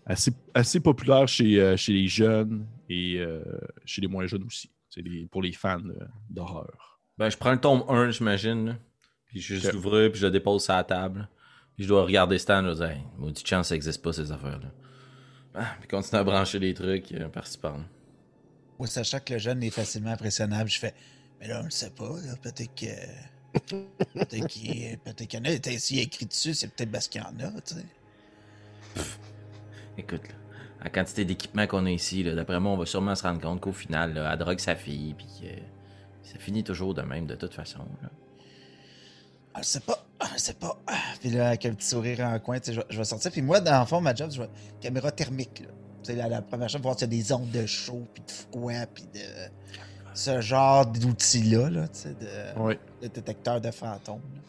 assez, 0.06 0.32
assez 0.54 0.78
populaire 0.78 1.26
chez, 1.26 1.60
euh, 1.60 1.76
chez 1.76 1.92
les 1.92 2.06
jeunes 2.06 2.66
et 2.88 3.16
euh, 3.18 3.42
chez 3.84 4.00
les 4.00 4.08
moins 4.08 4.26
jeunes 4.26 4.44
aussi. 4.44 4.70
C'est 4.88 5.02
pour 5.30 5.42
les 5.42 5.52
fans 5.52 5.82
d'horreur. 6.30 7.00
Ben, 7.18 7.28
je 7.28 7.36
prends 7.36 7.52
le 7.52 7.60
tome 7.60 7.82
1, 7.88 8.10
j'imagine. 8.10 8.78
Puis 9.26 9.40
je 9.40 9.72
l'ouvre, 9.72 10.08
puis 10.08 10.20
je 10.20 10.26
le 10.26 10.30
dépose 10.30 10.62
sur 10.62 10.74
la 10.74 10.84
table. 10.84 11.28
Puis 11.74 11.82
je 11.82 11.88
dois 11.88 12.04
regarder 12.04 12.38
Stan, 12.38 12.64
je 12.64 12.74
dire, 12.74 12.84
hey, 12.84 13.00
maudite 13.18 13.44
chance, 13.44 13.68
ça 13.68 13.74
existe 13.74 14.00
pas, 14.00 14.12
ces 14.12 14.30
affaires-là. 14.30 14.70
Ah, 15.56 15.74
puis 15.80 15.88
continuer 15.88 16.20
à 16.20 16.24
brancher 16.24 16.60
les 16.60 16.72
trucs 16.72 17.12
par-ci 17.32 17.58
par-là. 17.58 17.82
Moi, 18.78 18.88
sachant 18.88 19.20
que 19.20 19.34
le 19.34 19.38
jeune 19.38 19.62
est 19.62 19.70
facilement 19.70 20.10
impressionnable, 20.10 20.68
je 20.70 20.78
fais, 20.78 20.94
mais 21.40 21.48
là, 21.48 21.60
on 21.60 21.64
le 21.64 21.70
sait 21.70 21.90
pas, 21.90 22.08
là. 22.24 22.34
Peut-être 22.42 22.74
que. 22.74 22.86
peut-être 24.14 24.46
qu'il 24.48 24.98
peut-être 24.98 25.26
qu'il 25.28 25.38
y 25.38 25.42
en 25.42 25.44
a. 25.52 25.78
S'il 25.78 26.00
écrit 26.00 26.26
dessus, 26.26 26.54
c'est 26.54 26.68
peut-être 26.68 26.90
parce 26.90 27.06
qu'il 27.08 27.20
y 27.20 27.24
en 27.24 27.38
a, 27.40 27.50
tu 27.60 27.74
sais. 27.74 29.02
Écoute, 29.96 30.26
là, 30.28 30.34
la 30.82 30.90
quantité 30.90 31.24
d'équipement 31.24 31.66
qu'on 31.66 31.86
a 31.86 31.90
ici, 31.90 32.24
d'après 32.24 32.58
moi, 32.60 32.72
on 32.72 32.76
va 32.76 32.86
sûrement 32.86 33.14
se 33.14 33.22
rendre 33.22 33.40
compte 33.40 33.60
qu'au 33.60 33.72
final, 33.72 34.12
là, 34.14 34.30
elle 34.32 34.38
drogue 34.38 34.58
sa 34.58 34.74
fille, 34.74 35.14
puis 35.14 35.26
que 35.26 36.28
ça 36.28 36.38
finit 36.38 36.64
toujours 36.64 36.94
de 36.94 37.02
même, 37.02 37.26
de 37.26 37.36
toute 37.36 37.54
façon. 37.54 37.86
là. 38.02 38.10
Ah, 39.54 39.60
je 39.62 39.68
sais 39.68 39.80
pas. 39.80 40.04
Ah, 40.18 40.30
je 40.34 40.38
sais 40.40 40.54
pas. 40.54 40.76
Ah, 40.88 40.98
Puis 41.20 41.30
là, 41.30 41.48
avec 41.48 41.64
un 41.66 41.74
petit 41.74 41.86
sourire 41.86 42.20
en 42.20 42.38
coin, 42.40 42.58
tu 42.58 42.66
sais, 42.66 42.72
je, 42.74 42.80
vais- 42.80 42.86
je 42.90 42.98
vais 42.98 43.04
sortir. 43.04 43.30
Puis 43.30 43.40
moi, 43.42 43.60
dans 43.60 43.78
le 43.80 43.86
fond, 43.86 44.00
ma 44.00 44.12
job, 44.14 44.30
je 44.32 44.40
vais. 44.42 44.48
Caméra 44.80 45.12
thermique, 45.12 45.60
là. 45.60 45.68
La, 46.08 46.28
la 46.28 46.42
première 46.42 46.68
chose, 46.68 46.80
voir 46.82 46.98
s'il 46.98 47.12
y 47.12 47.16
a 47.18 47.22
des 47.22 47.32
ondes 47.32 47.50
de 47.50 47.64
chaud, 47.66 48.02
puis 48.12 48.22
de 48.26 48.30
froid, 48.30 48.86
puis 48.92 49.04
de. 49.14 49.20
Ce 50.16 50.40
genre 50.40 50.86
d'outils-là, 50.86 51.70
là, 51.70 51.86
de, 51.86 52.60
Oui. 52.60 52.74
de 53.02 53.08
détecteur 53.08 53.60
de 53.60 53.70
fantômes. 53.72 54.20
là. 54.36 54.40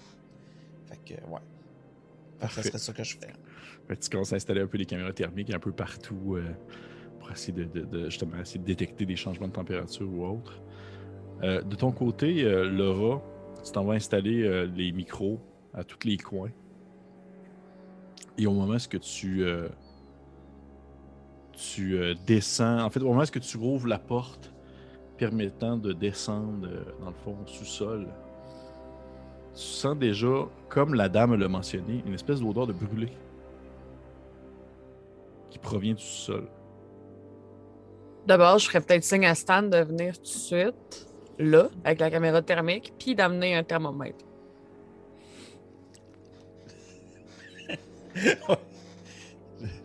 Fait 0.86 1.16
que, 1.16 1.22
ouais. 1.28 1.40
Fait 2.40 2.40
que 2.40 2.40
ça 2.40 2.40
Parfait. 2.40 2.62
serait 2.64 2.78
ça 2.78 2.94
que 2.94 3.04
je 3.04 3.18
fais. 3.18 3.96
Tu 3.98 4.10
commences 4.10 4.34
à 4.34 4.36
installer 4.36 4.62
un 4.62 4.68
peu 4.68 4.78
des 4.78 4.86
caméras 4.86 5.12
thermiques 5.14 5.52
un 5.54 5.60
peu 5.60 5.72
partout 5.72 6.36
euh, 6.36 6.44
pour 7.20 7.32
essayer 7.32 7.54
de, 7.54 7.64
de- 7.64 7.86
de- 7.86 8.06
justement 8.10 8.40
essayer 8.40 8.60
de 8.60 8.66
détecter 8.66 9.06
des 9.08 9.16
changements 9.16 9.48
de 9.48 9.54
température 9.54 10.08
ou 10.08 10.26
autre. 10.28 10.62
Euh, 11.42 11.62
de 11.64 11.76
ton 11.76 11.92
côté, 11.92 12.44
euh, 12.44 12.70
Laura, 12.70 13.24
tu 13.64 13.72
t'en 13.72 13.86
vas 13.86 13.94
installer 13.96 14.68
les 14.68 14.92
micros 14.92 15.40
à 15.74 15.84
tous 15.84 16.06
les 16.08 16.18
coins. 16.18 16.52
Et 18.38 18.46
au 18.46 18.54
moment 18.54 18.76
où 18.76 18.90
que 18.90 18.98
tu, 18.98 19.44
tu 21.56 21.98
euh, 21.98 22.14
descends, 22.26 22.80
en 22.80 22.90
fait, 22.90 23.00
au 23.02 23.08
moment 23.08 23.22
où 23.22 23.26
que 23.26 23.40
tu 23.40 23.58
rouvres 23.58 23.88
la 23.88 24.00
porte 24.00 24.52
permettant 25.18 25.78
de 25.78 25.94
descendre 25.94 26.68
euh, 26.68 26.84
dans 27.00 27.08
le 27.08 27.16
fond 27.24 27.38
au 27.44 27.48
sous-sol, 27.48 28.08
tu 29.54 29.62
sens 29.62 29.98
déjà, 29.98 30.48
comme 30.68 30.94
la 30.94 31.08
dame 31.08 31.36
l'a 31.36 31.48
mentionné, 31.48 32.04
une 32.06 32.14
espèce 32.14 32.42
d'odeur 32.42 32.68
de 32.68 32.74
brûlé 32.74 33.10
qui 35.50 35.60
provient 35.60 35.94
du 35.94 36.04
sol. 36.04 36.48
D'abord, 38.28 38.58
je 38.58 38.68
ferais 38.68 38.82
peut-être 38.82 39.04
signe 39.04 39.26
à 39.26 39.36
Stan 39.36 39.64
de 39.64 39.78
venir 39.78 40.18
tout 40.18 40.24
de 40.24 40.28
suite, 40.28 41.08
là, 41.40 41.70
avec 41.86 42.00
la 42.00 42.10
caméra 42.10 42.42
thermique, 42.42 42.94
puis 43.00 43.16
d'amener 43.16 43.56
un 43.56 43.64
thermomètre. 43.64 44.26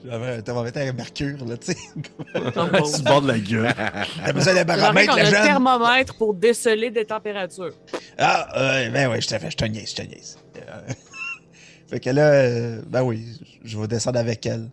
J'avais 0.05 0.37
un 0.37 0.43
thermomètre 0.43 0.79
à 0.79 0.93
mercure, 0.93 1.45
là, 1.47 1.57
tu 1.57 1.73
sais. 1.73 1.79
Sur 1.79 1.95
le 2.35 3.05
bord 3.05 3.23
de 3.23 3.29
la 3.29 3.39
gueule. 3.39 3.73
T'as 4.25 4.33
besoin 4.33 4.55
d'un 4.55 4.65
baromètre, 4.65 5.13
un 5.13 5.31
thermomètre 5.31 6.17
pour 6.17 6.35
déceler 6.35 6.91
des 6.91 7.05
températures. 7.05 7.75
Ah, 8.19 8.49
euh, 8.57 8.91
ben 8.91 9.11
ouais, 9.11 9.21
je 9.21 9.29
te 9.29 9.39
fais, 9.39 9.51
je 9.51 9.57
te 9.57 9.65
niaise, 9.65 9.91
je 9.91 9.97
te 9.97 10.03
niaise. 10.03 10.39
Euh, 10.57 10.93
fait 11.89 12.01
que 12.01 12.11
là, 12.11 12.33
euh, 12.33 12.83
ben 12.87 13.03
oui, 13.03 13.25
je 13.63 13.79
vais 13.79 13.87
descendre 13.87 14.19
avec 14.19 14.45
elle. 14.47 14.71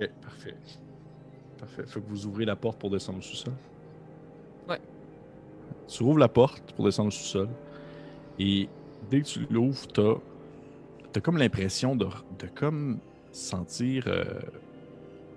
Ok, 0.00 0.08
parfait. 0.22 0.54
Parfait. 1.58 1.82
Faut 1.86 2.00
que 2.00 2.08
vous 2.08 2.26
ouvrez 2.26 2.44
la 2.44 2.56
porte 2.56 2.78
pour 2.78 2.90
descendre 2.90 3.18
au 3.18 3.22
sous-sol. 3.22 3.54
Ouais. 4.68 4.80
Tu 5.88 6.02
rouvres 6.02 6.18
la 6.18 6.28
porte 6.28 6.72
pour 6.72 6.84
descendre 6.84 7.08
au 7.08 7.12
sous-sol. 7.12 7.48
Et 8.38 8.68
dès 9.10 9.22
que 9.22 9.26
tu 9.26 9.46
l'ouvres, 9.50 9.86
t'as 9.92 10.14
as 11.16 11.20
comme 11.20 11.38
l'impression 11.38 11.96
de, 11.96 12.06
de 12.38 12.46
comme 12.54 12.98
sentir 13.34 14.04
euh, 14.06 14.24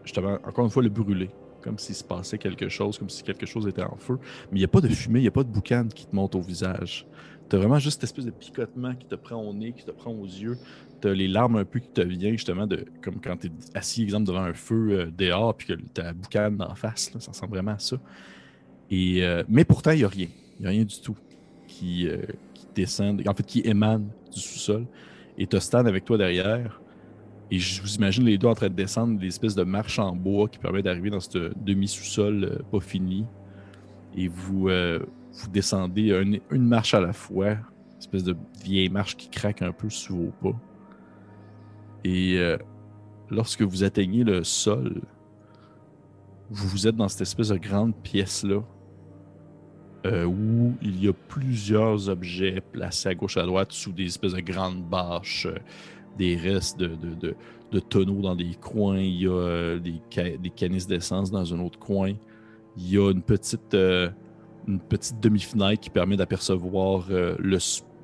justement, 0.04 0.38
encore 0.46 0.66
une 0.66 0.72
fois, 0.72 0.84
le 0.84 0.90
brûler. 0.90 1.30
Comme 1.62 1.80
s'il 1.80 1.96
se 1.96 2.04
passait 2.04 2.38
quelque 2.38 2.70
chose, 2.70 2.98
comme 2.98 3.10
si 3.10 3.24
quelque 3.24 3.46
chose 3.46 3.68
était 3.68 3.84
en 3.84 3.98
feu. 3.98 4.20
Mais 4.52 4.58
il 4.58 4.62
n'y 4.62 4.66
a 4.66 4.70
pas 4.70 4.80
de 4.80 4.88
fumée, 4.88 5.20
il 5.20 5.24
n'y 5.24 5.28
a 5.28 5.32
pas 5.32 5.44
de 5.44 5.50
boucan 5.50 5.88
qui 5.94 6.06
te 6.06 6.16
monte 6.16 6.36
au 6.36 6.42
visage. 6.42 7.06
T'as 7.50 7.58
vraiment 7.58 7.80
juste 7.80 8.02
cette 8.02 8.06
espèce 8.06 8.26
de 8.26 8.32
picotement 8.32 8.94
qui 8.96 9.06
te 9.06 9.16
prend 9.16 9.38
au 9.38 9.54
nez, 9.54 9.74
qui 9.74 9.86
te 9.86 9.92
prend 9.92 10.12
aux 10.12 10.26
yeux. 10.26 10.58
T'as 11.02 11.14
les 11.14 11.28
larmes 11.28 11.58
un 11.58 11.66
peu 11.66 11.80
qui 11.80 11.90
te 11.90 12.02
viennent 12.02 12.34
justement 12.34 12.68
de 12.68 12.86
comme 13.02 13.20
quand 13.22 13.38
t'es 13.38 13.52
assis, 13.74 14.04
exemple, 14.04 14.28
devant 14.28 14.44
un 14.44 14.54
feu 14.54 14.90
euh, 14.92 15.12
dehors, 15.18 15.56
puis 15.56 15.68
que 15.68 15.74
t'as 15.94 16.04
la 16.04 16.14
boucane 16.14 16.62
en 16.62 16.76
face. 16.76 17.12
ça 17.20 17.32
ressemble 17.32 17.54
vraiment 17.54 17.72
à 17.72 17.80
ça. 17.80 17.98
Et, 18.90 19.24
euh, 19.24 19.44
mais 19.48 19.66
pourtant, 19.66 19.92
il 19.92 20.00
n'y 20.00 20.04
a 20.04 20.10
rien. 20.10 20.28
Il 20.60 20.62
n'y 20.62 20.68
a 20.68 20.70
rien 20.70 20.84
du 20.84 21.02
tout 21.02 21.16
qui, 21.68 22.08
euh, 22.08 22.18
qui 22.54 22.68
descend, 22.76 23.22
en 23.28 23.34
fait, 23.34 23.46
qui 23.46 23.62
émane 23.62 24.10
du 24.34 24.40
sous-sol. 24.40 24.86
Et 25.38 25.48
t'as 25.48 25.60
Stan 25.60 25.86
avec 25.86 26.06
toi 26.06 26.18
derrière. 26.18 26.82
Et 27.50 27.60
je 27.60 27.82
vous 27.82 27.96
imagine 27.96 28.26
les 28.26 28.38
deux 28.38 28.48
en 28.48 28.56
train 28.56 28.68
de 28.68 28.74
descendre 28.74 29.18
des 29.18 29.28
espèces 29.28 29.56
de 29.56 29.64
marches 29.64 30.00
en 30.00 30.14
bois 30.14 30.50
qui 30.50 30.58
permettent 30.58 30.86
d'arriver 30.86 31.10
dans 31.10 31.22
ce 31.22 31.54
demi-sous-sol 31.56 32.44
euh, 32.44 32.60
pas 32.72 32.82
fini. 32.82 33.26
Et 34.16 34.28
vous, 34.28 34.68
euh, 34.68 35.00
descendez 35.54 36.12
une, 36.52 36.68
marche 36.68 36.94
à 36.94 37.00
la 37.00 37.14
fois, 37.14 37.52
une 37.52 37.98
espèce 38.00 38.24
de 38.24 38.36
vieille 38.64 38.90
marche 38.90 39.16
qui 39.16 39.30
craque 39.30 39.62
un 39.62 39.72
peu 39.72 39.90
sous 39.90 40.18
vos 40.42 40.52
pas. 40.52 40.60
Et 42.04 42.38
euh, 42.38 42.58
lorsque 43.30 43.62
vous 43.62 43.84
atteignez 43.84 44.26
le 44.26 44.44
sol, 44.44 45.02
vous 46.50 46.68
vous 46.68 46.88
êtes 46.88 46.96
dans 46.96 47.08
cette 47.08 47.22
espèce 47.22 47.50
de 47.50 47.58
grande 47.58 47.96
pièce-là 47.96 48.62
où 50.26 50.74
il 50.82 51.04
y 51.04 51.10
a 51.10 51.14
plusieurs 51.28 52.08
objets 52.08 52.62
placés 52.72 53.10
à 53.10 53.16
gauche 53.16 53.36
à 53.36 53.46
droite 53.46 53.74
sous 53.74 53.92
des 53.92 54.06
espèces 54.06 54.32
de 54.32 54.40
grandes 54.40 54.82
bâches, 54.82 55.50
des 56.18 56.36
restes 56.36 56.80
de, 56.80 56.88
de- 56.88 57.36
de- 57.72 57.80
tonneaux 57.80 58.22
dans 58.22 58.36
des 58.36 58.56
coins, 58.56 59.00
il 59.00 59.22
y 59.22 59.28
a 59.28 59.32
euh, 59.32 59.80
des, 59.80 60.02
ca- 60.10 60.38
des 60.38 60.50
canisses 60.50 60.88
d'essence 60.88 61.30
dans 61.32 61.54
un 61.54 61.60
autre 61.60 61.78
coin, 61.80 62.14
il 62.78 62.90
y 62.90 62.98
a 62.98 63.12
une 63.12 63.22
petite, 63.22 63.74
euh, 63.74 64.10
petite 64.90 65.20
demi-fenêtre 65.20 65.82
qui 65.82 65.90
permet 65.90 66.18
d'apercevoir 66.18 67.06
euh, 67.12 67.36
le 67.40 67.58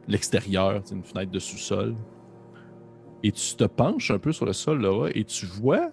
l'extérieur, 0.08 0.82
c'est 0.84 0.96
une 0.96 1.04
fenêtre 1.04 1.32
de 1.32 1.40
sous-sol. 1.40 1.96
Et 3.24 3.32
tu 3.32 3.56
te 3.56 3.64
penches 3.64 4.12
un 4.12 4.20
peu 4.20 4.34
sur 4.34 4.46
le 4.46 4.52
sol 4.52 4.82
là 4.82 5.08
et 5.16 5.24
tu 5.24 5.46
vois 5.46 5.92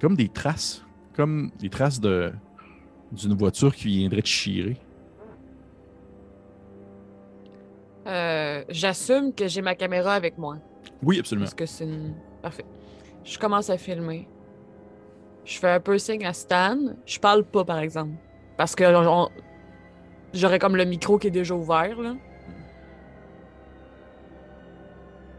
comme 0.00 0.14
des 0.16 0.28
traces, 0.28 0.84
comme 1.14 1.50
des 1.58 1.68
traces 1.68 2.00
d'une 2.00 3.34
voiture 3.34 3.74
qui 3.74 3.88
viendrait 3.88 4.22
de 4.22 4.26
chirer. 4.26 4.76
Euh, 8.56 8.64
J'assume 8.68 9.32
que 9.34 9.46
j'ai 9.48 9.62
ma 9.62 9.74
caméra 9.74 10.14
avec 10.14 10.38
moi. 10.38 10.58
Oui, 11.02 11.18
absolument. 11.18 11.44
Parce 11.44 11.54
que 11.54 11.66
c'est 11.66 11.84
une. 11.84 12.14
Parfait. 12.42 12.64
Je 13.24 13.38
commence 13.38 13.70
à 13.70 13.78
filmer. 13.78 14.28
Je 15.44 15.58
fais 15.58 15.70
un 15.70 15.80
peu 15.80 15.98
signe 15.98 16.24
à 16.26 16.32
Stan. 16.32 16.78
Je 17.04 17.18
parle 17.18 17.44
pas, 17.44 17.64
par 17.64 17.78
exemple. 17.78 18.14
Parce 18.56 18.74
que 18.74 18.84
on- 18.84 19.28
j'aurais 20.32 20.58
comme 20.58 20.76
le 20.76 20.84
micro 20.84 21.18
qui 21.18 21.28
est 21.28 21.30
déjà 21.32 21.54
ouvert, 21.54 22.00
là. 22.00 22.14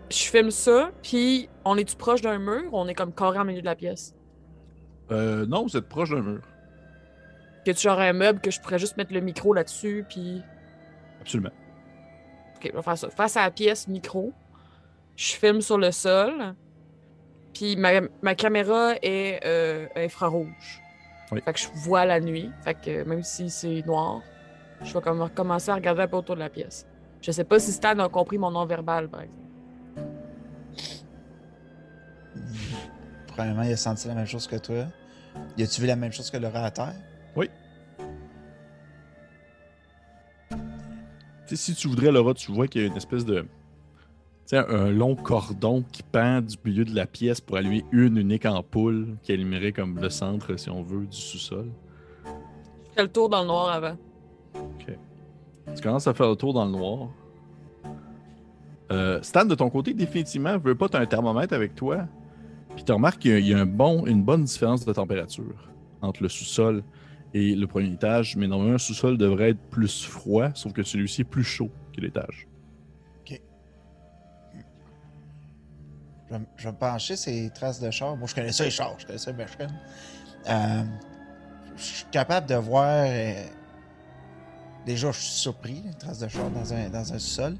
Je 0.09 0.17
filme 0.23 0.51
ça, 0.51 0.91
puis 1.03 1.49
on 1.65 1.75
est-tu 1.77 1.95
proche 1.97 2.21
d'un 2.21 2.39
mur 2.39 2.73
ou 2.73 2.77
on 2.79 2.87
est 2.87 2.93
comme 2.93 3.13
carré 3.13 3.39
en 3.39 3.45
milieu 3.45 3.59
de 3.61 3.65
la 3.65 3.75
pièce? 3.75 4.15
Euh, 5.11 5.45
non, 5.45 5.63
vous 5.63 5.75
êtes 5.75 5.89
proche 5.89 6.11
d'un 6.11 6.21
mur. 6.21 6.41
Que 7.65 7.71
tu 7.71 7.81
genre 7.81 7.99
un 7.99 8.13
meuble 8.13 8.39
que 8.39 8.49
je 8.49 8.61
pourrais 8.61 8.79
juste 8.79 8.95
mettre 8.95 9.13
le 9.13 9.19
micro 9.19 9.53
là-dessus, 9.53 10.05
puis. 10.07 10.41
Absolument. 11.19 11.49
Ok, 12.57 12.71
on 12.73 12.77
va 12.77 12.81
faire 12.81 12.97
ça. 12.97 13.09
Face 13.09 13.37
à 13.37 13.43
la 13.43 13.51
pièce, 13.51 13.87
micro. 13.87 14.33
Je 15.15 15.33
filme 15.33 15.61
sur 15.61 15.77
le 15.77 15.91
sol. 15.91 16.55
Puis 17.53 17.75
ma, 17.75 18.01
ma 18.21 18.35
caméra 18.35 18.93
est 19.01 19.39
euh, 19.45 19.87
infrarouge. 19.95 20.81
Oui. 21.31 21.41
Fait 21.43 21.53
que 21.53 21.59
je 21.59 21.67
vois 21.75 22.05
la 22.05 22.19
nuit. 22.19 22.51
Fait 22.63 22.73
que 22.73 23.03
même 23.03 23.23
si 23.23 23.49
c'est 23.49 23.85
noir, 23.85 24.21
je 24.83 24.93
vais 24.93 25.01
comme 25.01 25.29
commencer 25.31 25.71
à 25.71 25.75
regarder 25.75 26.03
un 26.03 26.07
peu 26.07 26.17
autour 26.17 26.35
de 26.35 26.41
la 26.41 26.49
pièce. 26.49 26.85
Je 27.21 27.31
sais 27.31 27.43
pas 27.43 27.59
si 27.59 27.71
Stan 27.71 27.97
a 27.99 28.09
compris 28.09 28.37
mon 28.37 28.51
non-verbal, 28.51 29.09
par 29.09 29.21
exemple. 29.21 29.43
Probablement, 33.27 33.63
il 33.63 33.73
a 33.73 33.77
senti 33.77 34.07
la 34.07 34.13
même 34.13 34.27
chose 34.27 34.47
que 34.47 34.55
toi. 34.55 34.85
Y 35.57 35.63
a-tu 35.63 35.81
vu 35.81 35.87
la 35.87 35.95
même 35.95 36.11
chose 36.11 36.29
que 36.29 36.37
Laura 36.37 36.65
à 36.65 36.71
terre? 36.71 36.95
Si 41.55 41.75
tu 41.75 41.87
voudrais, 41.87 42.11
Laura, 42.11 42.33
tu 42.33 42.51
vois 42.51 42.67
qu'il 42.67 42.81
y 42.81 42.83
a 42.83 42.87
une 42.87 42.97
espèce 42.97 43.25
de. 43.25 43.45
sais, 44.45 44.57
un 44.57 44.89
long 44.89 45.15
cordon 45.15 45.83
qui 45.91 46.03
pend 46.03 46.41
du 46.41 46.55
milieu 46.65 46.85
de 46.85 46.95
la 46.95 47.05
pièce 47.05 47.41
pour 47.41 47.57
allumer 47.57 47.85
une 47.91 48.17
unique 48.17 48.45
ampoule 48.45 49.17
qui 49.23 49.31
allumerait 49.31 49.71
comme 49.71 49.99
le 49.99 50.09
centre, 50.09 50.57
si 50.57 50.69
on 50.69 50.83
veut, 50.83 51.05
du 51.05 51.17
sous-sol. 51.17 51.69
Je 52.25 52.93
fais 52.95 53.03
le 53.03 53.11
tour 53.11 53.29
dans 53.29 53.41
le 53.41 53.47
noir 53.47 53.69
avant. 53.69 53.97
Tu 55.75 55.81
commences 55.81 56.07
à 56.07 56.13
faire 56.13 56.29
le 56.29 56.35
tour 56.35 56.53
dans 56.53 56.65
le 56.65 56.71
noir. 56.71 57.09
Euh, 58.91 59.21
Stan, 59.21 59.43
de 59.43 59.53
ton 59.53 59.69
côté, 59.69 59.93
définitivement, 59.93 60.57
veux 60.57 60.75
pas, 60.75 60.87
tu 60.87 60.95
un 60.95 61.05
thermomètre 61.05 61.53
avec 61.53 61.75
toi. 61.75 62.07
Puis 62.75 62.85
tu 62.85 62.91
remarques 62.91 63.19
qu'il 63.19 63.31
y 63.31 63.33
a, 63.33 63.39
il 63.39 63.47
y 63.47 63.53
a 63.53 63.59
un 63.59 63.65
bon, 63.65 64.05
une 64.05 64.23
bonne 64.23 64.43
différence 64.43 64.85
de 64.85 64.93
température 64.93 65.71
entre 66.01 66.23
le 66.23 66.29
sous-sol 66.29 66.83
le 67.55 67.65
premier 67.67 67.91
étage. 67.91 68.35
Mais 68.35 68.47
normalement, 68.47 68.75
un 68.75 68.79
sous-sol 68.79 69.17
devrait 69.17 69.51
être 69.51 69.69
plus 69.69 70.03
froid, 70.05 70.49
sauf 70.55 70.73
que 70.73 70.83
celui-ci 70.83 71.21
est 71.21 71.25
plus 71.25 71.43
chaud 71.43 71.69
que 71.95 72.01
l'étage. 72.01 72.47
Me- 76.29 76.39
je 76.57 76.63
vais 76.65 76.71
me 76.73 76.77
pencher 76.77 77.15
ces 77.15 77.49
traces 77.51 77.79
de 77.79 77.89
char. 77.89 78.17
Moi, 78.17 78.27
je 78.27 78.35
connais 78.35 78.51
ça 78.51 78.65
les 78.65 78.69
chars, 78.71 78.99
je 78.99 79.05
connais 79.05 79.17
ça 79.17 79.31
les 79.31 79.37
machines. 79.37 79.79
Euh, 80.49 80.83
je 81.77 81.81
suis 81.81 82.05
capable 82.11 82.47
de 82.47 82.55
voir. 82.55 83.05
euh, 83.07 83.45
déjà, 84.85 85.09
je 85.11 85.19
suis 85.19 85.39
surpris, 85.39 85.83
les 85.85 85.93
traces 85.93 86.19
de 86.19 86.27
char 86.27 86.49
dans 86.51 86.73
un, 86.73 86.89
dans 86.89 87.13
un 87.13 87.19
sol. 87.19 87.55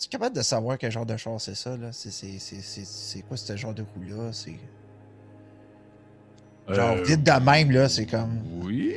Tu 0.00 0.06
es 0.06 0.08
capable 0.08 0.34
de 0.34 0.42
savoir 0.42 0.78
quel 0.78 0.90
genre 0.90 1.06
de 1.06 1.16
char 1.16 1.40
c'est 1.40 1.54
ça? 1.54 1.76
C'est- 1.92 3.22
quoi 3.28 3.36
ce 3.36 3.56
genre 3.56 3.74
de 3.74 3.82
roue-là? 3.94 4.32
C'est. 4.32 4.58
Genre, 6.68 6.96
Euh, 6.98 7.02
vite 7.02 7.22
de 7.22 7.44
même, 7.44 7.70
là, 7.70 7.88
c'est 7.88 8.06
comme. 8.06 8.40
Oui. 8.62 8.94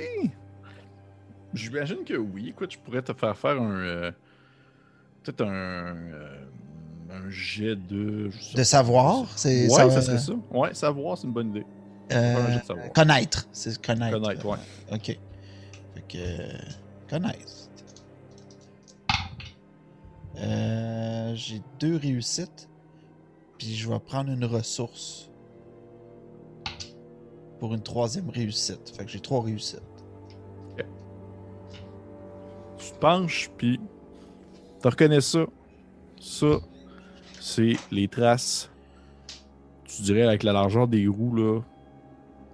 J'imagine 1.54 2.04
que 2.06 2.16
oui. 2.16 2.50
Écoute, 2.50 2.72
je 2.74 2.78
pourrais 2.80 3.02
te 3.02 3.14
faire 3.14 3.38
faire 3.38 3.62
un. 3.62 3.76
euh, 3.78 4.12
Peut-être 5.24 5.42
un. 5.42 5.96
euh, 5.96 6.46
un 7.12 7.30
jet 7.30 7.76
de. 7.76 8.30
De 8.56 8.64
savoir? 8.64 9.26
C'est, 9.38 9.64
Ouais, 9.64 9.70
ça, 9.70 9.90
ça 9.92 10.02
serait 10.02 10.18
ça. 10.18 10.34
Ouais, 10.50 10.74
savoir, 10.74 11.18
c'est 11.18 11.28
une 11.28 11.34
bonne 11.34 11.50
idée. 11.50 11.66
euh, 12.12 12.36
Faire 12.36 12.46
un 12.46 12.52
jet 12.52 12.60
de 12.62 12.66
savoir. 12.66 12.94
connaître. 12.94 13.48
C'est 13.52 13.82
connaître. 13.82 14.20
Connaître, 14.20 14.46
ouais. 14.46 14.58
Ok. 14.92 15.06
Fait 15.06 16.02
que. 16.08 16.18
euh, 16.18 16.58
connaître. 17.10 17.52
Euh, 20.38 21.34
j'ai 21.36 21.62
deux 21.80 21.98
réussites. 21.98 22.68
Puis 23.58 23.76
je 23.76 23.90
vais 23.90 24.00
prendre 24.00 24.32
une 24.32 24.46
ressource. 24.46 25.30
Pour 27.62 27.76
une 27.76 27.84
troisième 27.84 28.28
réussite. 28.30 28.92
Fait 28.98 29.06
que 29.06 29.12
j'ai 29.12 29.20
trois 29.20 29.44
réussites. 29.44 29.84
Tu 32.78 32.92
te 32.92 32.98
penches, 33.00 33.52
puis. 33.56 33.80
Tu 34.82 34.88
reconnais 34.88 35.22
ça. 35.22 35.46
Ça, 36.20 36.58
c'est 37.40 37.76
les 37.92 38.08
traces. 38.08 38.72
Tu 39.84 40.02
dirais 40.02 40.24
avec 40.24 40.42
la 40.42 40.54
largeur 40.54 40.88
des 40.88 41.08
roues, 41.08 41.36
là. 41.36 41.62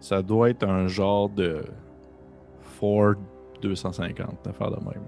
Ça 0.01 0.21
doit 0.21 0.49
être 0.49 0.67
un 0.67 0.87
genre 0.87 1.29
de. 1.29 1.63
Ford 2.77 3.15
250, 3.61 4.45
affaire 4.45 4.71
de 4.71 4.83
même. 4.83 5.05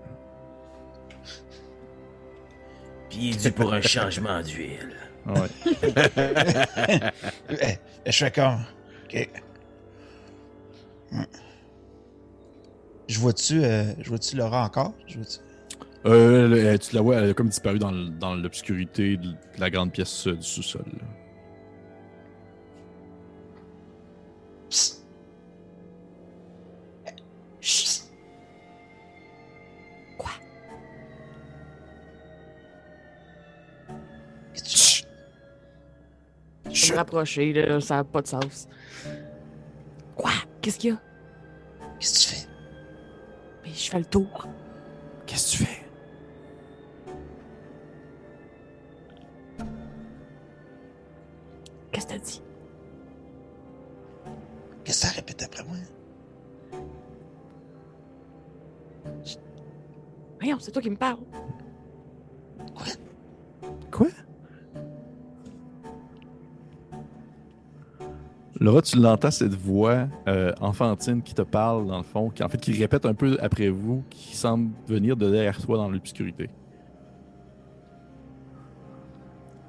Puis 3.09 3.19
il 3.19 3.35
est 3.35 3.43
dû 3.43 3.51
pour 3.51 3.73
un 3.73 3.81
changement 3.81 4.41
d'huile. 4.41 4.95
Ouais. 5.25 5.49
Je 8.05 8.11
fais 8.11 8.31
comme. 8.31 8.61
Ok. 9.03 9.29
Je 13.07 13.19
vois-tu, 13.19 13.63
euh, 13.63 13.93
je 13.99 14.09
vois-tu 14.09 14.35
Laura 14.35 14.65
encore? 14.65 14.93
Je 15.07 15.15
vois-tu... 15.17 15.39
Euh, 16.05 16.45
elle- 16.45 16.65
elle- 16.65 16.79
tu 16.79 16.95
la 16.95 17.01
vois, 17.01 17.17
elle 17.17 17.31
a 17.31 17.33
comme 17.33 17.49
disparu 17.49 17.79
dans, 17.79 17.91
l'obscurité 18.35 19.17
de 19.17 19.35
la 19.57 19.69
grande 19.69 19.91
pièce 19.91 20.27
euh, 20.27 20.35
du 20.35 20.43
sous-sol. 20.43 20.85
Chut. 27.61 28.03
Quoi? 30.17 30.31
Tu? 34.53 35.03
Je 36.65 36.73
Chut. 36.73 36.91
me 36.91 36.97
rapprocher, 36.97 37.53
là, 37.53 37.81
ça 37.81 37.95
n'a 37.97 38.03
pas 38.03 38.21
de 38.21 38.27
sens. 38.27 38.67
Quoi? 40.15 40.31
Qu'est-ce 40.61 40.77
qu'il 40.77 40.91
y 40.91 40.93
a? 40.93 41.01
Qu'est-ce 41.99 42.13
que 42.13 42.19
tu 42.19 42.35
fais? 42.35 42.47
Mais 43.63 43.73
je 43.73 43.89
fais 43.89 43.99
le 43.99 44.05
tour. 44.05 44.47
Qu'est-ce 45.25 45.57
que 45.57 45.57
tu 45.57 45.65
fais? 45.65 45.85
Qu'est-ce 51.91 52.05
que 52.05 52.11
t'as 52.11 52.19
dit? 52.19 52.41
Qu'est-ce 54.83 55.01
que 55.01 55.07
ça 55.07 55.13
répète 55.13 55.43
après 55.43 55.63
moi? 55.63 55.77
Voyons, 60.39 60.59
c'est 60.59 60.71
toi 60.71 60.81
qui 60.81 60.89
me 60.89 60.95
parles. 60.95 61.19
Laura, 68.59 68.81
tu 68.81 68.97
l'entends, 68.99 69.31
cette 69.31 69.55
voix 69.55 70.07
euh, 70.27 70.53
enfantine 70.59 71.21
qui 71.21 71.33
te 71.33 71.41
parle, 71.41 71.87
dans 71.87 71.97
le 71.97 72.03
fond, 72.03 72.29
qui 72.29 72.43
en 72.43 72.49
fait 72.49 72.59
qui 72.59 72.73
répète 72.73 73.05
un 73.05 73.13
peu 73.13 73.37
après 73.41 73.69
vous, 73.69 74.03
qui 74.09 74.35
semble 74.35 74.71
venir 74.85 75.15
de 75.15 75.29
derrière 75.29 75.61
toi 75.61 75.77
dans 75.77 75.89
l'obscurité. 75.89 76.49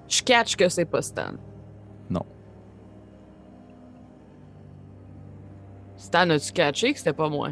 Je 0.08 0.22
catch 0.24 0.56
que 0.56 0.68
c'est 0.68 0.86
pas 0.86 1.02
Stan. 1.02 1.34
Non. 2.10 2.26
Stan, 5.96 6.28
as-tu 6.30 6.52
catché 6.52 6.92
que 6.92 6.98
c'était 6.98 7.12
pas 7.12 7.28
moi? 7.28 7.50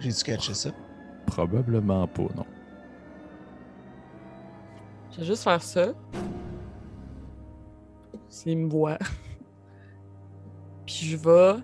J'ai 0.00 0.10
dû 0.10 0.22
catcher 0.24 0.54
ça? 0.54 0.70
Probablement 1.26 2.08
pas, 2.08 2.22
non. 2.34 2.46
Je 5.12 5.20
vais 5.20 5.26
juste 5.26 5.44
faire 5.44 5.62
ça. 5.62 5.92
S'il 8.28 8.58
me 8.58 8.68
voit. 8.68 8.98
Puis 10.90 11.06
je 11.10 11.16
vais. 11.16 11.54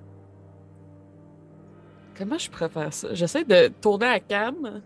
Comment 2.16 2.38
je 2.38 2.48
pourrais 2.48 2.68
faire 2.68 2.92
ça? 2.94 3.12
J'essaie 3.12 3.42
de 3.44 3.68
tourner 3.80 4.06
la 4.06 4.20
cam, 4.20 4.80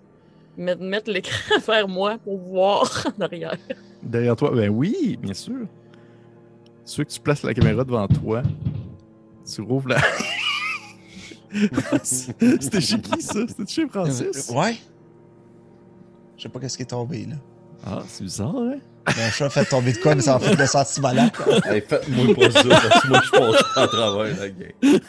mais 0.57 0.75
de 0.75 0.83
mettre 0.83 1.11
l'écran 1.11 1.59
vers 1.67 1.87
moi 1.87 2.17
pour 2.25 2.39
voir 2.39 3.07
en 3.19 3.23
arrière. 3.23 3.59
Derrière 4.03 4.35
toi, 4.37 4.51
ben 4.53 4.71
oui, 4.71 5.19
bien 5.21 5.35
sûr. 5.35 5.67
Tu 6.87 6.97
veux 6.97 7.05
que 7.05 7.11
tu 7.11 7.21
places 7.21 7.43
la 7.43 7.53
caméra 7.53 7.85
devant 7.85 8.09
toi? 8.09 8.43
Tu 9.53 9.61
rouvres 9.61 9.89
la. 9.91 9.99
C'était 12.03 12.81
chez 12.81 12.99
qui 13.01 13.21
ça? 13.21 13.41
C'était 13.47 13.67
chez 13.67 13.87
Francis? 13.89 14.51
Euh, 14.51 14.55
Ouais. 14.55 14.77
Je 16.39 16.45
sais 16.45 16.49
pas 16.49 16.59
qu'est-ce 16.61 16.79
qui 16.79 16.85
est 16.85 16.87
tombé, 16.87 17.27
là. 17.27 17.37
Ah, 17.85 18.03
c'est 18.09 18.25
bizarre, 18.25 18.57
hein? 18.57 18.79
Mon 19.07 19.31
chat 19.31 19.47
a 19.47 19.51
fait 19.51 19.65
tomber 19.65 19.93
de 19.93 19.99
quoi, 19.99 20.15
mais 20.15 20.21
ça 20.21 20.37
a 20.37 20.39
fait 20.39 20.55
de 20.57 20.67
sentiment 20.67 21.13
là. 21.13 21.31
Hey, 21.65 21.81
faites-moi 21.81 22.35
pas 22.35 22.51
ça, 22.51 22.63
parce 22.69 23.03
que 23.03 23.09
moi 23.09 23.21
je 23.25 23.31
passe 23.31 23.65
à 23.77 23.87
travers 23.89 24.37
la 24.39 24.49
game. 24.49 24.71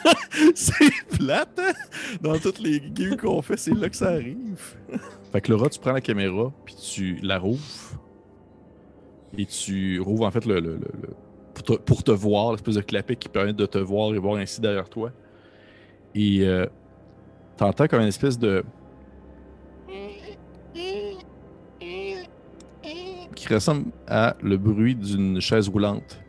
c'est 0.54 0.90
plate, 1.18 1.58
hein? 1.58 1.72
Dans 2.20 2.38
toutes 2.38 2.58
les 2.58 2.80
games 2.80 3.16
qu'on 3.16 3.42
fait, 3.42 3.56
c'est 3.56 3.74
là 3.74 3.88
que 3.88 3.96
ça 3.96 4.08
arrive. 4.08 4.76
fait 5.32 5.40
que 5.40 5.52
Laura, 5.52 5.68
tu 5.68 5.78
prends 5.78 5.92
la 5.92 6.00
caméra, 6.00 6.50
puis 6.64 6.74
tu 6.74 7.18
la 7.22 7.38
rouvres. 7.38 7.60
Et 9.38 9.46
tu 9.46 10.00
rouvres 10.00 10.26
en 10.26 10.30
fait 10.30 10.44
le. 10.46 10.54
le- 10.60 10.76
le- 10.76 10.90
le- 11.02 11.14
pour, 11.54 11.62
te, 11.62 11.72
pour 11.74 12.02
te 12.02 12.10
voir, 12.10 12.52
l'espèce 12.52 12.74
de 12.76 12.80
clapet 12.80 13.16
qui 13.16 13.28
permet 13.28 13.52
de 13.52 13.66
te 13.66 13.78
voir 13.78 14.14
et 14.14 14.18
voir 14.18 14.36
ainsi 14.36 14.60
derrière 14.60 14.88
toi. 14.88 15.10
Et 16.14 16.40
euh, 16.46 16.66
t'entends 17.56 17.86
comme 17.88 18.00
une 18.00 18.08
espèce 18.08 18.38
de. 18.38 18.64
Qui 23.34 23.52
ressemble 23.52 23.90
à 24.06 24.36
le 24.42 24.56
bruit 24.56 24.94
d'une 24.94 25.40
chaise 25.40 25.68
roulante. 25.68 26.20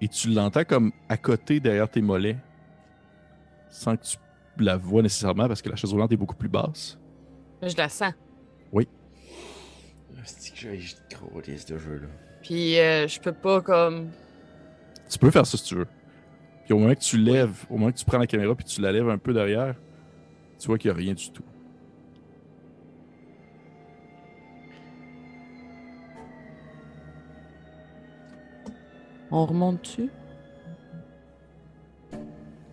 Et 0.00 0.08
tu 0.08 0.28
l'entends 0.30 0.64
comme 0.64 0.92
à 1.08 1.16
côté 1.16 1.60
derrière 1.60 1.88
tes 1.88 2.00
mollets, 2.00 2.38
sans 3.68 3.96
que 3.96 4.04
tu 4.04 4.16
la 4.58 4.76
vois 4.76 5.02
nécessairement 5.02 5.46
parce 5.48 5.62
que 5.62 5.68
la 5.68 5.76
chaise 5.76 5.92
roulante 5.92 6.12
est 6.12 6.16
beaucoup 6.16 6.36
plus 6.36 6.48
basse. 6.48 6.98
Je 7.62 7.76
la 7.76 7.88
sens. 7.88 8.12
C'est 10.24 10.54
que 10.54 10.78
j'ai 10.78 10.96
gros 11.10 11.42
ce 11.42 11.78
jeu-là. 11.78 12.06
Puis 12.42 12.78
euh, 12.78 13.06
je 13.08 13.20
peux 13.20 13.32
pas 13.32 13.60
comme. 13.60 14.10
Tu 15.08 15.18
peux 15.18 15.30
faire 15.30 15.46
ça 15.46 15.56
si 15.56 15.64
tu 15.64 15.76
veux. 15.76 15.86
Puis 16.64 16.74
au 16.74 16.78
moment 16.78 16.94
que 16.94 17.00
tu 17.00 17.18
lèves, 17.18 17.64
au 17.68 17.76
moment 17.76 17.90
que 17.90 17.96
tu 17.96 18.04
prends 18.04 18.18
la 18.18 18.26
caméra 18.26 18.54
puis 18.54 18.64
tu 18.64 18.80
la 18.80 18.92
lèves 18.92 19.08
un 19.08 19.18
peu 19.18 19.32
derrière, 19.32 19.74
tu 20.58 20.66
vois 20.66 20.78
qu'il 20.78 20.90
n'y 20.90 20.96
a 20.96 20.98
rien 20.98 21.14
du 21.14 21.30
tout. 21.30 21.42
On 29.30 29.46
remonte 29.46 29.82
dessus? 29.82 30.10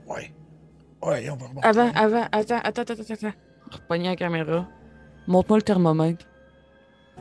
Ouais. 0.08 0.32
Ouais, 1.02 1.30
on 1.30 1.36
va 1.36 1.48
remonter. 1.48 1.68
Avant, 1.68 1.92
avant, 1.94 2.28
attends, 2.32 2.58
attends, 2.64 2.82
attends, 2.82 2.94
attends, 2.94 3.14
attends. 3.14 3.38
Repogner 3.72 4.06
la 4.06 4.16
caméra. 4.16 4.68
Montre-moi 5.28 5.58
le 5.58 5.64
thermomètre. 5.64 6.26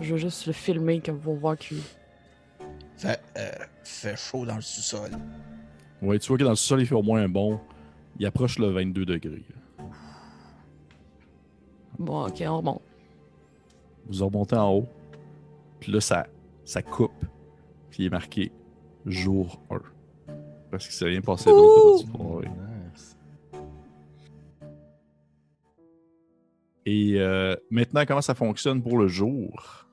Je 0.01 0.13
veux 0.13 0.19
juste 0.19 0.47
le 0.47 0.53
filmer 0.53 1.01
comme 1.01 1.19
pour 1.19 1.35
voir 1.35 1.57
qu'il. 1.57 1.81
Fait, 2.97 3.21
euh, 3.37 3.51
fait 3.85 4.17
chaud 4.17 4.47
dans 4.47 4.57
le 4.57 4.63
sous-sol. 4.63 5.11
Ouais, 6.01 6.19
tu 6.19 6.29
vois 6.29 6.39
que 6.39 6.45
dans 6.45 6.51
le 6.51 6.57
sol, 6.57 6.81
il 6.81 6.87
fait 6.87 6.95
au 6.95 7.03
moins 7.03 7.23
un 7.23 7.29
bon. 7.29 7.61
Il 8.19 8.27
approche 8.27 8.59
le 8.59 8.69
22 8.69 9.05
degrés. 9.05 9.45
Bon, 11.99 12.27
ok, 12.27 12.43
on 12.47 12.57
remonte. 12.59 12.83
Vous 14.09 14.25
remontez 14.25 14.57
en 14.57 14.73
haut. 14.73 14.89
Puis 15.81 15.93
là, 15.93 16.01
ça, 16.01 16.27
ça 16.65 16.83
coupe. 16.83 17.25
Puis 17.91 18.05
il 18.05 18.07
est 18.07 18.11
marqué 18.11 18.53
jour 19.07 19.61
1. 19.71 19.81
Parce 20.71 20.85
qu'il 20.85 20.95
s'est 20.95 21.05
rien 21.07 21.21
passé 21.21 21.49
d'autre. 21.51 22.05
Nice. 22.43 23.17
Et 26.85 27.15
euh, 27.21 27.57
maintenant, 27.71 28.05
comment 28.07 28.21
ça 28.21 28.35
fonctionne 28.35 28.83
pour 28.83 28.99
le 28.99 29.09
jour? 29.09 29.87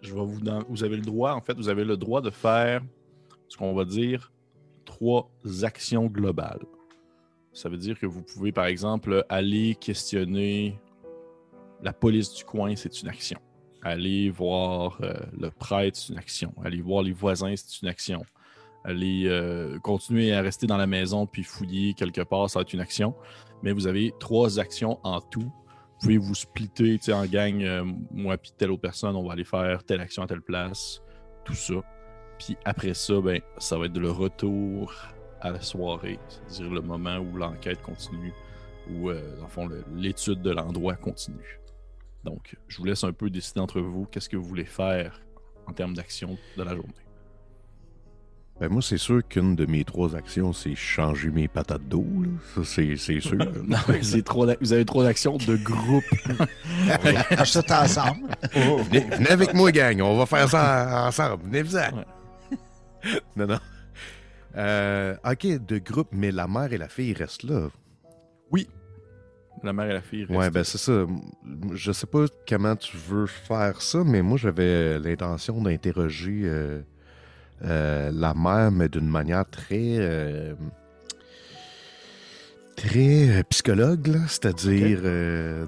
Je 0.00 0.14
vais 0.14 0.24
vous, 0.24 0.40
dans- 0.40 0.64
vous 0.68 0.82
avez 0.82 0.96
le 0.96 1.02
droit, 1.02 1.32
en 1.32 1.40
fait, 1.40 1.54
vous 1.54 1.68
avez 1.68 1.84
le 1.84 1.96
droit 1.96 2.20
de 2.20 2.30
faire 2.30 2.82
ce 3.48 3.56
qu'on 3.56 3.72
va 3.74 3.84
dire 3.84 4.32
trois 4.84 5.30
actions 5.62 6.06
globales. 6.06 6.64
Ça 7.52 7.68
veut 7.68 7.76
dire 7.76 7.98
que 7.98 8.06
vous 8.06 8.22
pouvez, 8.22 8.50
par 8.50 8.66
exemple, 8.66 9.24
aller 9.28 9.74
questionner 9.76 10.80
la 11.82 11.92
police 11.92 12.32
du 12.34 12.44
coin, 12.44 12.74
c'est 12.74 13.00
une 13.02 13.08
action. 13.08 13.38
Aller 13.82 14.30
voir 14.30 14.98
euh, 15.02 15.14
le 15.38 15.50
prêtre, 15.50 15.98
c'est 15.98 16.12
une 16.12 16.18
action. 16.18 16.54
Aller 16.64 16.80
voir 16.80 17.02
les 17.02 17.12
voisins, 17.12 17.54
c'est 17.56 17.82
une 17.82 17.88
action. 17.88 18.24
Aller 18.84 19.24
euh, 19.26 19.78
continuer 19.80 20.32
à 20.32 20.40
rester 20.40 20.66
dans 20.66 20.76
la 20.76 20.86
maison 20.86 21.26
puis 21.26 21.42
fouiller 21.42 21.94
quelque 21.94 22.20
part, 22.20 22.48
ça 22.48 22.60
va 22.60 22.62
être 22.62 22.72
une 22.72 22.80
action. 22.80 23.14
Mais 23.62 23.72
vous 23.72 23.88
avez 23.88 24.12
trois 24.20 24.60
actions 24.60 25.00
en 25.02 25.20
tout. 25.20 25.40
Vous 25.40 26.08
pouvez 26.08 26.16
vous 26.16 26.34
splitter 26.34 26.98
en 27.12 27.26
gang, 27.26 27.62
euh, 27.62 27.84
moi 28.12 28.36
puis 28.36 28.52
telle 28.56 28.70
autre 28.70 28.82
personne, 28.82 29.16
on 29.16 29.26
va 29.26 29.32
aller 29.32 29.44
faire 29.44 29.84
telle 29.84 30.00
action 30.00 30.22
à 30.22 30.26
telle 30.26 30.42
place, 30.42 31.00
tout 31.44 31.54
ça. 31.54 31.74
Puis 32.38 32.56
après 32.64 32.94
ça, 32.94 33.20
ben, 33.20 33.40
ça 33.58 33.78
va 33.78 33.86
être 33.86 33.98
le 33.98 34.10
retour 34.10 34.92
à 35.40 35.50
la 35.50 35.60
soirée, 35.60 36.18
c'est-à-dire 36.48 36.74
le 36.74 36.82
moment 36.82 37.18
où 37.18 37.36
l'enquête 37.36 37.82
continue, 37.82 38.32
où, 38.90 39.10
dans 39.10 39.42
le 39.42 39.48
fond, 39.48 39.68
l'étude 39.94 40.42
de 40.42 40.50
l'endroit 40.50 40.94
continue. 40.94 41.61
Donc, 42.24 42.56
je 42.68 42.78
vous 42.78 42.84
laisse 42.84 43.04
un 43.04 43.12
peu 43.12 43.30
décider 43.30 43.60
entre 43.60 43.80
vous 43.80 44.06
qu'est-ce 44.06 44.28
que 44.28 44.36
vous 44.36 44.44
voulez 44.44 44.64
faire 44.64 45.20
en 45.66 45.72
termes 45.72 45.94
d'action 45.94 46.38
de 46.56 46.62
la 46.62 46.74
journée. 46.74 46.92
Ben 48.60 48.68
moi, 48.68 48.82
c'est 48.82 48.98
sûr 48.98 49.26
qu'une 49.26 49.56
de 49.56 49.66
mes 49.66 49.82
trois 49.82 50.14
actions, 50.14 50.52
c'est 50.52 50.76
changer 50.76 51.30
mes 51.30 51.48
patates 51.48 51.88
d'eau. 51.88 52.06
Ça, 52.54 52.60
c'est 52.64 52.96
c'est 52.96 53.18
sûr. 53.18 53.38
Non, 53.64 53.78
mais 53.88 54.02
c'est 54.02 54.22
trop 54.22 54.46
vous 54.60 54.72
avez 54.72 54.84
trop 54.84 55.02
d'actions 55.02 55.36
de 55.36 55.56
groupe. 55.56 56.04
Marche 57.30 57.52
tout 57.52 57.72
ensemble. 57.72 58.28
venez, 58.52 59.00
venez 59.00 59.30
avec 59.30 59.54
moi, 59.54 59.72
gang. 59.72 60.00
On 60.02 60.16
va 60.16 60.26
faire 60.26 60.48
ça 60.48 61.06
ensemble. 61.08 61.42
Venez-vous-en. 61.44 62.04
non, 63.36 63.46
non. 63.46 63.58
Euh, 64.56 65.16
ok, 65.24 65.64
de 65.66 65.78
groupe, 65.78 66.08
mais 66.12 66.30
la 66.30 66.46
mère 66.46 66.72
et 66.72 66.78
la 66.78 66.88
fille 66.88 67.14
restent 67.14 67.44
là. 67.44 67.68
La 69.64 69.72
mère 69.72 69.90
et 69.90 69.92
la 69.92 70.00
fille. 70.00 70.26
Ouais, 70.28 70.50
ben 70.50 70.64
c'est 70.64 70.78
ça. 70.78 71.06
Je 71.72 71.92
sais 71.92 72.06
pas 72.06 72.24
comment 72.48 72.74
tu 72.74 72.96
veux 72.96 73.26
faire 73.26 73.80
ça, 73.80 74.02
mais 74.04 74.20
moi 74.22 74.36
j'avais 74.36 74.98
l'intention 74.98 75.60
d'interroger 75.62 76.42
euh, 76.44 76.82
euh, 77.64 78.10
la 78.12 78.34
mère, 78.34 78.72
mais 78.72 78.88
d'une 78.88 79.08
manière 79.08 79.48
très. 79.48 79.96
euh, 79.98 80.54
très 82.76 83.44
psychologue, 83.50 84.18
c'est-à-dire 84.26 85.02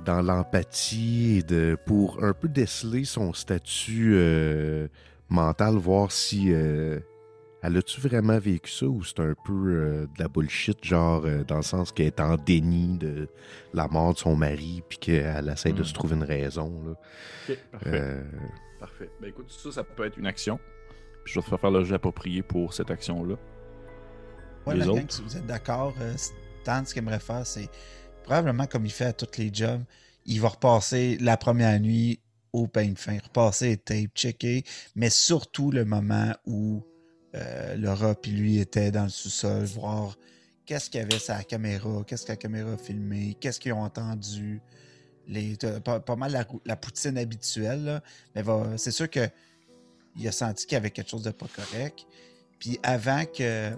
dans 0.05 0.23
l'empathie 0.23 1.45
de, 1.47 1.77
pour 1.87 2.25
un 2.25 2.33
peu 2.33 2.49
déceler 2.49 3.05
son 3.05 3.33
statut 3.33 4.19
mental, 5.29 5.75
voir 5.77 6.11
si 6.11 6.53
elle 7.67 7.77
a-tu 7.79 8.01
vraiment 8.01 8.39
vécu 8.39 8.71
ça 8.71 8.87
ou 8.87 9.03
c'est 9.05 9.21
un 9.21 9.35
peu 9.45 9.53
euh, 9.53 10.07
de 10.17 10.23
la 10.23 10.29
bullshit, 10.29 10.85
genre 10.85 11.23
euh, 11.25 11.45
dans 11.45 11.57
le 11.57 11.63
sens 11.63 11.93
qu'elle 11.93 12.07
est 12.07 12.21
en 12.21 12.37
déni 12.37 12.99
de 12.99 13.29
la 13.73 13.89
mort 13.89 14.13
de 14.15 14.19
son 14.19 14.37
mari 14.37 14.83
puis 14.89 14.99
qu'elle 14.99 15.49
essaie 15.49 15.73
de 15.73 15.81
Hmm. 15.81 15.85
se 15.85 15.93
trouver 15.95 16.15
une 16.17 16.25
raison. 16.25 16.71
Là? 16.85 16.93
Ok, 17.49 17.59
parfait. 17.73 17.91
Euh, 18.01 18.23
Parfait. 18.81 19.11
Ben 19.21 19.29
écoute, 19.29 19.51
ça, 19.51 19.73
ça 19.73 19.85
peut 19.85 20.05
être 20.05 20.19
une 20.19 20.27
action. 20.27 20.59
Puis 21.25 21.33
je 21.33 21.39
vais 21.41 21.45
te 21.45 21.49
faire 21.49 21.61
faire 21.61 21.71
le 21.71 21.85
jeu 21.85 21.95
approprié 21.95 22.43
pour 22.43 22.75
cette 22.75 22.91
action-là. 22.91 23.37
Ouais, 24.67 24.77
Les 24.77 24.87
autres? 24.89 25.01
si 25.09 25.23
vous 25.23 25.37
êtes 25.37 25.47
d'accord, 25.47 25.95
euh, 26.01 26.15
Stan, 26.17 26.85
ce 26.85 26.93
qu'il 26.93 27.03
aimerait 27.03 27.19
faire, 27.19 27.47
c'est 27.47 27.69
probablement 28.25 28.67
comme 28.67 28.85
il 28.85 28.93
fait 28.93 29.07
à 29.07 29.13
tous 29.15 29.39
les 29.39 29.51
jobs, 29.53 29.83
il 30.27 30.41
va 30.41 30.49
repasser 30.49 31.17
la 31.21 31.37
première 31.39 31.79
nuit 31.81 32.21
au 32.53 32.67
pain 32.67 32.93
fin, 32.97 33.17
repasser 33.23 33.69
les 33.71 33.77
tapes, 33.79 34.15
checker, 34.15 34.65
mais 34.95 35.11
surtout 35.11 35.71
le 35.71 35.85
moment 35.85 36.33
où 36.47 36.83
euh, 37.35 37.77
Laura 37.77 38.15
puis 38.15 38.33
lui 38.33 38.59
étaient 38.59 38.91
dans 38.91 39.05
le 39.05 39.09
sous-sol, 39.09 39.65
voir 39.65 40.17
qu'est-ce 40.67 40.89
qu'il 40.89 41.01
y 41.01 41.05
avait 41.05 41.19
sur 41.19 41.35
la 41.35 41.45
caméra, 41.45 42.03
qu'est-ce 42.07 42.25
que 42.25 42.33
la 42.33 42.37
caméra 42.37 42.73
a 42.73 42.77
filmé, 42.77 43.37
qu'est-ce 43.41 43.61
qu'ils 43.61 43.73
ont 43.73 43.83
entendu. 43.83 44.61
Les, 45.27 45.57
pas, 45.83 46.01
pas 46.01 46.17
mal 46.17 46.47
la, 46.67 46.77
poutine 46.77 47.17
habituelle, 47.17 47.85
là, 47.85 48.03
mais 48.35 48.43
c'est 48.77 48.91
sûr 48.91 49.09
que 49.09 49.27
il 50.17 50.29
a 50.29 50.33
senti 50.33 50.67
qu'il 50.67 50.75
y 50.75 50.77
avait 50.77 50.91
quelque 50.91 51.11
chose 51.11 51.23
de 51.23 51.31
pas 51.31 51.47
correct. 51.49 52.07
Puis 52.59 52.79
avant 52.83 53.25
que, 53.25 53.71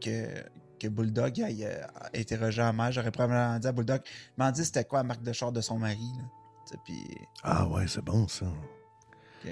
que, 0.00 0.26
que 0.78 0.88
Bulldog 0.88 1.40
aille 1.42 1.64
euh, 1.64 1.82
interroger 2.14 2.62
la 2.62 2.72
mère, 2.72 2.92
j'aurais 2.92 3.10
probablement 3.10 3.58
dit 3.58 3.66
à 3.66 3.72
Bulldog, 3.72 4.00
m'a 4.36 4.50
dit 4.52 4.64
c'était 4.64 4.84
quoi 4.84 5.00
la 5.00 5.04
marque 5.04 5.22
de 5.22 5.32
char 5.32 5.52
de 5.52 5.60
son 5.60 5.78
mari. 5.78 6.10
Là. 6.16 6.24
Puis 6.84 7.04
Ah 7.42 7.66
ouais, 7.68 7.86
c'est 7.86 8.02
bon 8.02 8.26
ça. 8.26 8.46
Ok. 8.46 9.50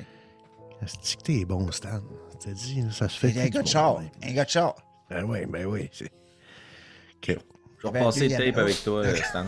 Est-ce 0.83 1.17
que 1.17 1.23
t'es 1.23 1.45
bon, 1.45 1.71
Stan? 1.71 2.01
T'as 2.45 2.51
dit, 2.53 2.85
ça 2.91 3.09
se 3.09 3.19
fait. 3.19 3.29
il 3.31 3.37
y 3.37 3.41
a 3.41 3.45
un 3.45 3.49
gars 3.49 3.63
de 3.63 3.69
char, 3.69 3.99
un 4.23 4.33
gars 4.33 4.45
de 4.45 4.51
char. 4.51 4.75
Ben 5.09 5.25
oui, 5.25 5.47
ben 5.47 5.67
oui. 5.67 5.89
Je 5.93 6.05
vais 6.05 7.39
Ben, 7.85 8.01
repasser 8.01 8.29
le 8.29 8.37
tape 8.37 8.59
avec 8.59 8.83
toi, 8.83 9.01
euh, 9.05 9.15
Stan. 9.29 9.47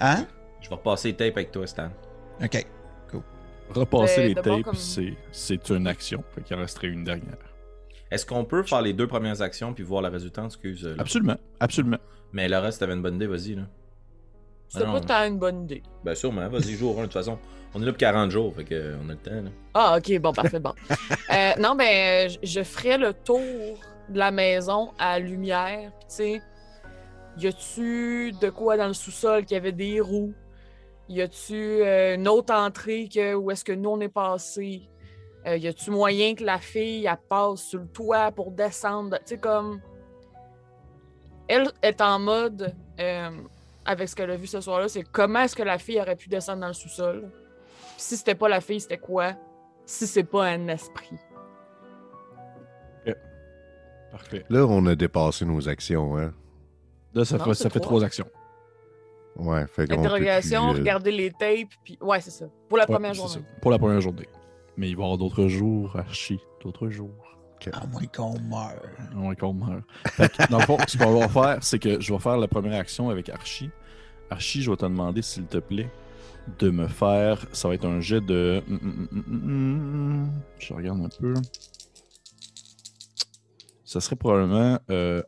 Hein? 0.00 0.26
Je 0.60 0.68
vais 0.68 0.74
repasser 0.74 1.10
le 1.12 1.16
tape 1.16 1.36
avec 1.36 1.52
toi, 1.52 1.66
Stan. 1.66 1.88
OK. 2.42 2.66
Repasser 3.70 4.16
Ben, 4.20 4.28
les 4.28 4.34
tapes, 4.34 4.62
comme- 4.62 4.74
c'est, 4.74 5.14
c'est 5.32 5.70
une 5.70 5.86
action. 5.88 6.22
Fait 6.34 6.42
qu'il 6.42 6.54
en 6.56 6.60
resterait 6.60 6.86
une 6.88 7.02
dernière. 7.04 7.36
Est-ce 8.10 8.24
qu'on 8.24 8.44
peut 8.44 8.62
faire 8.62 8.82
les 8.82 8.92
deux 8.92 9.08
premières 9.08 9.42
actions 9.42 9.72
puis 9.74 9.82
voir 9.82 10.02
la 10.02 10.08
résultante, 10.10 10.46
excuse. 10.52 10.84
euh, 10.86 10.94
là? 10.94 11.00
Absolument. 11.02 11.36
Absolument. 11.58 11.98
Mais 12.32 12.48
le 12.48 12.58
reste, 12.58 12.78
t'avais 12.80 12.92
une 12.94 13.02
bonne 13.02 13.16
idée, 13.16 13.26
vas-y, 13.26 13.54
là. 13.56 13.62
C'est 14.68 14.78
Ah 14.82 14.84
pas 14.84 14.92
non. 14.92 15.00
tant 15.00 15.24
une 15.26 15.38
bonne 15.38 15.64
idée. 15.64 15.82
Ben 16.04 16.14
sûrement, 16.14 16.48
vas-y, 16.48 16.74
jour 16.74 16.96
1, 16.98 17.02
de 17.02 17.06
toute 17.06 17.12
façon. 17.14 17.38
On 17.74 17.82
est 17.82 17.84
là 17.84 17.92
pour 17.92 17.98
40 17.98 18.30
jours, 18.30 18.54
fait 18.54 18.64
que 18.64 18.74
euh, 18.74 18.96
on 19.04 19.08
a 19.10 19.12
le 19.12 19.18
temps, 19.18 19.30
là. 19.42 19.50
Ah, 19.74 19.98
ok, 19.98 20.18
bon, 20.20 20.32
parfait, 20.32 20.60
bon. 20.60 20.72
Euh, 21.32 21.52
non, 21.58 21.74
ben, 21.74 22.30
je- 22.30 22.38
je 22.42 22.62
ferais 22.62 22.96
le 22.98 23.12
tour 23.12 23.40
de 24.08 24.18
la 24.18 24.30
maison 24.30 24.92
à 24.98 25.18
lumière, 25.18 25.90
puis 25.98 26.06
tu 26.08 26.14
sais, 26.14 26.42
y 27.38 27.46
a-tu 27.48 28.32
de 28.40 28.48
quoi 28.48 28.76
dans 28.76 28.86
le 28.86 28.94
sous-sol 28.94 29.44
qui 29.44 29.54
avait 29.56 29.72
des 29.72 30.00
roues? 30.00 30.32
Y 31.08 31.20
a-tu 31.22 31.54
euh, 31.54 32.14
une 32.14 32.26
autre 32.28 32.54
entrée 32.54 33.08
que 33.12 33.34
où 33.34 33.50
est-ce 33.50 33.64
que 33.64 33.72
nous 33.72 33.90
on 33.90 34.00
est 34.00 34.08
passé? 34.08 34.88
Euh, 35.46 35.56
y 35.56 35.66
a-tu 35.68 35.90
moyen 35.90 36.34
que 36.34 36.44
la 36.44 36.58
fille 36.58 37.06
elle 37.06 37.16
passe 37.28 37.60
sur 37.62 37.80
le 37.80 37.86
toit 37.88 38.30
pour 38.32 38.50
descendre? 38.52 39.16
Tu 39.18 39.34
sais, 39.34 39.38
comme. 39.38 39.80
Elle 41.48 41.70
est 41.82 42.00
en 42.00 42.18
mode, 42.18 42.74
euh, 42.98 43.30
avec 43.84 44.08
ce 44.08 44.16
qu'elle 44.16 44.30
a 44.30 44.36
vu 44.36 44.46
ce 44.46 44.60
soir-là, 44.60 44.88
c'est 44.88 45.02
comment 45.04 45.40
est-ce 45.40 45.54
que 45.54 45.62
la 45.62 45.78
fille 45.78 46.00
aurait 46.00 46.16
pu 46.16 46.28
descendre 46.28 46.60
dans 46.60 46.66
le 46.68 46.72
sous-sol? 46.72 47.30
Puis 47.96 48.02
si 48.02 48.16
c'était 48.18 48.34
pas 48.34 48.48
la 48.50 48.60
fille, 48.60 48.78
c'était 48.80 48.98
quoi? 48.98 49.32
Si 49.86 50.06
c'est 50.06 50.24
pas 50.24 50.44
un 50.44 50.68
esprit. 50.68 51.16
Parfait. 54.10 54.44
Là, 54.48 54.64
on 54.66 54.84
a 54.86 54.94
dépassé 54.94 55.44
nos 55.44 55.68
actions, 55.68 56.16
hein. 56.16 56.32
Là, 57.12 57.24
ça, 57.24 57.38
Non, 57.38 57.52
fait, 57.54 57.80
trois. 57.80 58.04
actions. 58.04 58.28
Ouais, 59.36 59.66
fait 59.66 59.86
qu'on 59.86 59.98
Interrogation, 60.00 60.68
plus, 60.70 60.76
euh, 60.76 60.80
regarder 60.80 61.10
les 61.10 61.30
tapes, 61.30 61.68
puis 61.84 61.98
ouais, 62.00 62.20
c'est 62.20 62.30
ça. 62.30 62.46
Pour 62.68 62.78
la 62.78 62.84
Ouais, 62.84 62.94
première 62.94 63.14
journée. 63.14 63.32
ça. 63.34 63.40
Pour 63.60 63.70
la 63.70 63.78
première 63.78 64.00
journée. 64.00 64.28
Mais 64.76 64.88
il 64.88 64.96
va 64.96 65.02
y 65.02 65.04
avoir 65.04 65.18
d'autres 65.18 65.48
jours, 65.48 65.96
Archie. 65.96 66.40
D'autres 66.62 66.88
jours. 66.88 67.10
À 67.72 67.86
moins 67.86 68.02
qu'on 68.14 68.38
meure. 68.38 68.82
On 69.16 69.34
qu'on 69.34 69.52
meurt. 69.54 69.82
Fait 70.08 70.30
que, 70.30 70.48
dans 70.50 70.58
le 70.58 70.64
fond, 70.64 70.78
ce 70.86 70.96
qu'on 70.96 71.18
va 71.18 71.28
faire, 71.28 71.58
c'est 71.62 71.78
que 71.78 72.00
je 72.00 72.12
vais 72.12 72.18
faire 72.18 72.36
la 72.38 72.48
première 72.48 72.78
action 72.78 73.10
avec 73.10 73.28
Archie. 73.28 73.70
Archie, 74.30 74.62
je 74.62 74.70
vais 74.70 74.76
te 74.76 74.84
demander, 74.84 75.20
s'il 75.22 75.46
te 75.46 75.58
plaît, 75.58 75.90
de 76.58 76.70
me 76.70 76.86
faire. 76.88 77.46
Ça 77.52 77.68
va 77.68 77.74
être 77.74 77.86
un 77.86 78.00
jet 78.00 78.20
de. 78.20 78.62
hum, 78.68 79.08
hum, 79.12 79.24
hum. 79.28 80.42
Je 80.58 80.72
regarde 80.74 81.00
un 81.00 81.08
peu. 81.08 81.34
Ça 83.84 84.00
serait 84.00 84.16
probablement. 84.16 84.78
euh, 84.90 85.22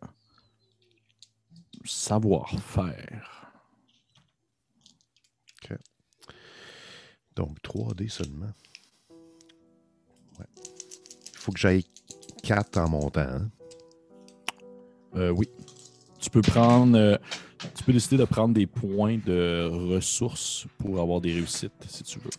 Savoir-faire. 1.85 3.35
Donc 7.36 7.57
3D 7.62 8.09
seulement. 8.09 8.51
Ouais. 10.40 10.47
Il 10.57 11.39
faut 11.39 11.53
que 11.53 11.59
j'aille 11.61 11.85
4 12.43 12.78
en 12.78 12.89
montant. 12.89 13.20
hein. 13.20 13.49
Euh, 15.15 15.31
oui. 15.31 15.49
Tu 16.19 16.31
peux 16.31 16.43
prendre. 16.43 16.99
euh, 16.99 17.16
Tu 17.75 17.85
peux 17.85 17.93
décider 17.93 18.17
de 18.17 18.25
prendre 18.25 18.55
des 18.55 18.67
points 18.67 19.19
de 19.25 19.69
ressources 19.93 20.67
pour 20.79 21.01
avoir 21.01 21.21
des 21.21 21.33
réussites, 21.33 21.73
si 21.89 22.05
tu 22.05 22.19
veux. 22.21 22.31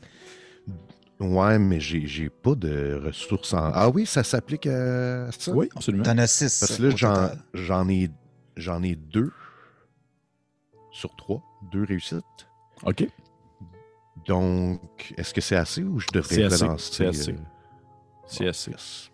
Ouais, 1.20 1.60
mais 1.60 1.82
j'ai, 1.82 2.30
pas 2.30 2.56
de 2.56 3.02
ressources 3.04 3.54
en. 3.54 3.72
Ah 3.74 3.90
oui, 3.90 4.06
ça 4.06 4.24
s'applique 4.24 4.68
à 4.68 5.30
ça? 5.32 5.52
Oui, 5.52 5.68
absolument. 5.76 6.04
T'en 6.04 6.18
as 6.18 6.28
six. 6.28 6.60
Parce 6.60 6.78
que 6.78 6.84
là, 6.84 7.36
j'en, 7.54 7.90
ai, 8.84 8.96
deux 8.96 9.32
sur 10.92 11.14
trois, 11.18 11.44
deux 11.74 11.84
réussites. 11.84 12.24
OK. 12.84 13.06
Donc, 14.26 15.14
est-ce 15.18 15.34
que 15.34 15.42
c'est 15.42 15.56
assez 15.58 15.84
ou 15.84 16.00
je 16.00 16.08
devrais 16.14 16.36
C'est 16.36 16.44
assez, 16.44 16.64
relancer? 16.64 16.94
c'est 16.94 17.06
assez. 17.08 17.32
euh, 17.32 17.38
C'est 18.28 18.48
assez. 18.48 18.72
yes. 18.72 19.10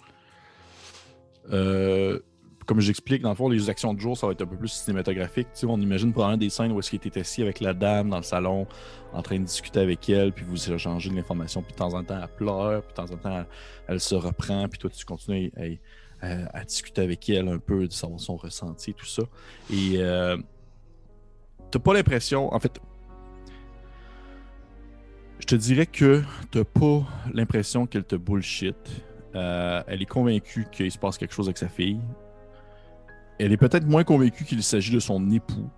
Euh, 1.52 2.20
comme 2.66 2.80
j'explique, 2.80 3.22
dans 3.22 3.30
le 3.30 3.36
fond, 3.36 3.48
les 3.48 3.70
actions 3.70 3.94
de 3.94 4.00
jour, 4.00 4.18
ça 4.18 4.28
va 4.28 4.34
être 4.34 4.42
un 4.42 4.48
peu 4.48 4.58
plus 4.58 4.70
cinématographique. 4.70 5.48
Tu 5.54 5.66
on 5.66 5.78
imagine 5.80 6.12
probablement 6.12 6.38
des 6.38 6.50
scènes 6.50 6.72
où 6.72 6.80
est-ce 6.80 6.90
qu'il 6.90 6.98
était 6.98 7.20
assis 7.20 7.42
avec 7.42 7.60
la 7.60 7.74
dame 7.74 8.10
dans 8.10 8.18
le 8.18 8.24
salon, 8.24 8.68
en 9.14 9.22
train 9.22 9.40
de 9.40 9.46
discuter 9.46 9.80
avec 9.80 10.10
elle, 10.10 10.34
puis 10.34 10.46
vous 10.46 10.72
échangez 10.72 11.10
de 11.10 11.16
l'information, 11.16 11.62
puis 11.62 11.74
de 11.74 11.78
temps 11.78 11.94
en 11.94 12.04
temps, 12.04 12.20
elle 12.22 12.28
pleure, 12.28 12.82
puis 12.82 12.92
de 12.92 12.96
temps 12.96 13.14
en 13.14 13.18
temps, 13.18 13.46
elle, 13.88 14.00
se 14.00 14.16
reprend, 14.16 14.68
puis 14.68 14.80
toi, 14.80 14.90
tu 14.90 15.06
continues 15.06 15.52
à 16.22 16.64
discuter 16.64 17.02
avec 17.02 17.30
elle 17.30 17.48
un 17.48 17.60
peu, 17.60 17.88
de 17.88 17.94
savoir 17.94 18.20
son 18.20 18.36
ressenti, 18.36 18.94
tout 18.94 19.06
ça. 19.06 19.24
Et 19.72 19.98
euh, 19.98 20.38
t'as 21.70 21.80
pas 21.80 21.94
l'impression, 21.94 22.52
en 22.54 22.60
fait, 22.60 22.80
je 25.40 25.46
te 25.46 25.56
dirais 25.56 25.86
que 25.86 26.24
t'as 26.50 26.64
pas 26.64 27.04
l'impression 27.34 27.86
qu'elle 27.86 28.06
te 28.06 28.16
bullshit. 28.16 28.76
Euh, 29.36 29.84
elle 29.86 30.02
est 30.02 30.08
convaincue 30.08 30.66
qu'il 30.72 30.92
se 30.92 30.98
passe 30.98 31.18
quelque 31.18 31.34
chose 31.34 31.48
avec 31.48 31.58
sa 31.58 31.68
fille. 31.68 32.00
Elle 33.38 33.52
est 33.52 33.58
peut-être 33.58 33.86
moins 33.86 34.04
convaincue 34.04 34.46
qu'il 34.46 34.64
s'agit 34.64 34.94
de 34.94 35.00
son 35.00 35.30
époux. 35.32 35.70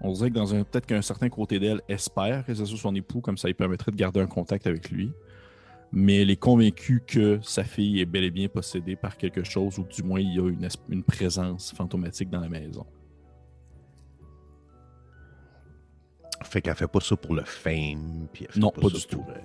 On 0.00 0.12
dirait 0.12 0.30
que 0.30 0.34
dans 0.34 0.54
un 0.54 0.64
peut-être 0.64 0.86
qu'un 0.86 1.02
certain 1.02 1.28
côté 1.28 1.58
d'elle 1.58 1.82
espère 1.88 2.44
que 2.44 2.54
ce 2.54 2.64
soit 2.64 2.78
son 2.78 2.94
époux, 2.94 3.20
comme 3.20 3.36
ça 3.36 3.48
il 3.48 3.54
permettrait 3.54 3.92
de 3.92 3.96
garder 3.96 4.20
un 4.20 4.26
contact 4.26 4.66
avec 4.66 4.90
lui. 4.90 5.12
Mais 5.92 6.22
elle 6.22 6.30
est 6.30 6.36
convaincue 6.36 7.02
que 7.06 7.40
sa 7.42 7.64
fille 7.64 8.00
est 8.00 8.06
bel 8.06 8.24
et 8.24 8.30
bien 8.30 8.48
possédée 8.48 8.96
par 8.96 9.16
quelque 9.16 9.42
chose, 9.42 9.78
ou 9.78 9.84
du 9.84 10.02
moins 10.02 10.20
il 10.20 10.34
y 10.34 10.38
a 10.38 10.48
une, 10.88 11.02
présence 11.02 11.72
fantomatique 11.72 12.30
dans 12.30 12.40
la 12.40 12.48
maison. 12.48 12.86
Fait 16.44 16.62
qu'elle 16.62 16.76
fait 16.76 16.88
pas 16.88 17.00
ça 17.00 17.16
pour 17.16 17.34
le 17.34 17.44
fame. 17.44 18.28
Puis 18.32 18.46
elle 18.46 18.54
fait 18.54 18.60
Non, 18.60 18.70
pas 18.70 18.88
ça 18.88 18.98
du 18.98 19.06
tout. 19.06 19.18
pour, 19.18 19.30
euh, 19.30 19.38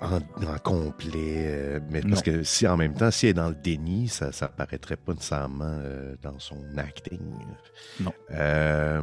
en, 0.00 0.16
en 0.46 0.58
complet. 0.62 1.46
euh, 1.48 1.80
mais 1.90 2.00
Non. 2.02 2.10
parce 2.10 2.22
que 2.22 2.42
si 2.42 2.66
en 2.66 2.76
même 2.76 2.94
temps, 2.94 3.10
si 3.10 3.26
elle 3.26 3.30
est 3.30 3.34
dans 3.34 3.48
le 3.48 3.54
déni, 3.54 4.08
ça 4.08 4.32
ça 4.32 4.48
paraîtrait 4.48 4.96
pas 4.96 5.12
nécessairement 5.14 5.64
euh, 5.82 6.14
dans 6.22 6.38
son 6.38 6.62
acting. 6.76 7.20
Non. 8.00 8.12
Euh, 8.30 9.02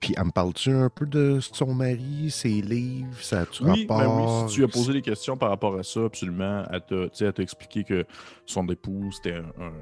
puis 0.00 0.14
elle 0.16 0.24
me 0.26 0.30
parle-tu 0.30 0.70
un 0.70 0.88
peu 0.90 1.06
de 1.06 1.40
son 1.40 1.74
mari, 1.74 2.30
ses 2.30 2.60
livres, 2.62 3.20
ça 3.20 3.40
a-tu 3.40 3.64
Oui, 3.64 3.84
ben 3.86 3.96
rapport? 3.96 4.16
oui, 4.44 4.48
si 4.48 4.54
tu 4.54 4.64
as 4.64 4.68
posé 4.68 4.92
des 4.92 5.02
questions 5.02 5.36
par 5.36 5.48
rapport 5.50 5.76
à 5.76 5.82
ça, 5.82 6.04
absolument, 6.04 6.62
elle 6.70 6.82
t'a, 6.82 7.08
tu 7.32 7.42
expliqué 7.42 7.82
que 7.84 8.04
son 8.46 8.66
époux, 8.68 9.10
c'était 9.12 9.34
un- 9.34 9.72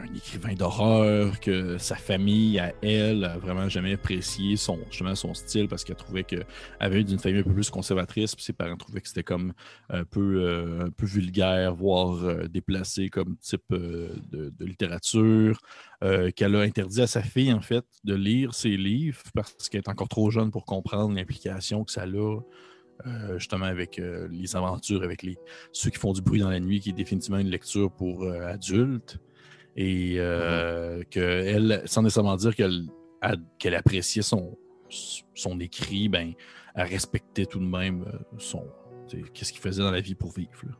un 0.00 0.14
écrivain 0.14 0.54
d'horreur, 0.54 1.40
que 1.40 1.78
sa 1.78 1.96
famille, 1.96 2.58
à 2.58 2.72
elle, 2.82 3.24
a 3.24 3.38
vraiment 3.38 3.68
jamais 3.68 3.94
apprécié 3.94 4.56
son, 4.56 4.78
justement, 4.90 5.14
son 5.14 5.34
style 5.34 5.68
parce 5.68 5.84
qu'elle 5.84 5.96
trouvait 5.96 6.24
qu'elle 6.24 6.46
avait 6.80 7.00
eu 7.00 7.04
d'une 7.04 7.18
famille 7.18 7.40
un 7.40 7.44
peu 7.44 7.52
plus 7.52 7.70
conservatrice, 7.70 8.34
puis 8.34 8.44
ses 8.44 8.52
parents 8.52 8.76
trouvaient 8.76 9.00
que 9.00 9.08
c'était 9.08 9.22
comme 9.22 9.52
un 9.90 10.04
peu, 10.04 10.42
euh, 10.42 10.86
un 10.86 10.90
peu 10.90 11.06
vulgaire, 11.06 11.74
voire 11.74 12.24
euh, 12.24 12.48
déplacé 12.48 13.08
comme 13.08 13.36
type 13.38 13.62
euh, 13.72 14.10
de, 14.30 14.64
littérature, 14.64 15.60
qu'elle 16.36 16.54
a 16.54 16.60
interdit 16.60 17.02
à 17.02 17.06
sa 17.06 17.22
fille, 17.22 17.52
en 17.52 17.60
fait, 17.60 17.84
de 18.04 18.14
lire 18.14 18.54
ses 18.54 18.76
livres 18.76 19.22
parce 19.34 19.68
qu'elle 19.68 19.80
est 19.80 19.88
encore 19.88 20.08
trop 20.08 20.30
jeune 20.30 20.50
pour 20.50 20.64
comprendre 20.64 21.14
l'implication 21.14 21.84
que 21.84 21.90
ça 21.90 22.02
a, 22.02 22.06
euh, 23.06 23.38
justement, 23.38 23.66
avec 23.66 24.00
les 24.30 24.56
aventures, 24.56 25.02
avec 25.02 25.22
les, 25.22 25.36
ceux 25.72 25.90
qui 25.90 25.98
font 25.98 26.12
du 26.12 26.20
bruit 26.20 26.40
dans 26.40 26.50
la 26.50 26.60
nuit, 26.60 26.80
qui 26.80 26.90
est 26.90 26.92
définitivement 26.92 27.38
une 27.38 27.50
lecture 27.50 27.90
pour 27.92 28.24
euh, 28.24 28.46
adultes. 28.46 29.18
Et 29.80 30.16
euh, 30.18 31.04
qu'elle, 31.08 31.82
sans 31.84 32.02
nécessairement 32.02 32.34
dire 32.34 32.56
qu'elle 32.56 32.82
qu'elle 33.60 33.76
appréciait 33.76 34.22
son, 34.22 34.58
son 35.34 35.60
écrit, 35.60 36.08
ben, 36.08 36.32
elle 36.74 36.88
respectait 36.88 37.46
tout 37.46 37.60
de 37.60 37.64
même 37.64 38.02
euh, 38.02 38.18
son, 38.38 38.64
qu'est-ce 39.32 39.52
qu'il 39.52 39.62
faisait 39.62 39.82
dans 39.82 39.92
la 39.92 40.00
vie 40.00 40.16
pour 40.16 40.32
vivre. 40.32 40.64
là. 40.64 40.72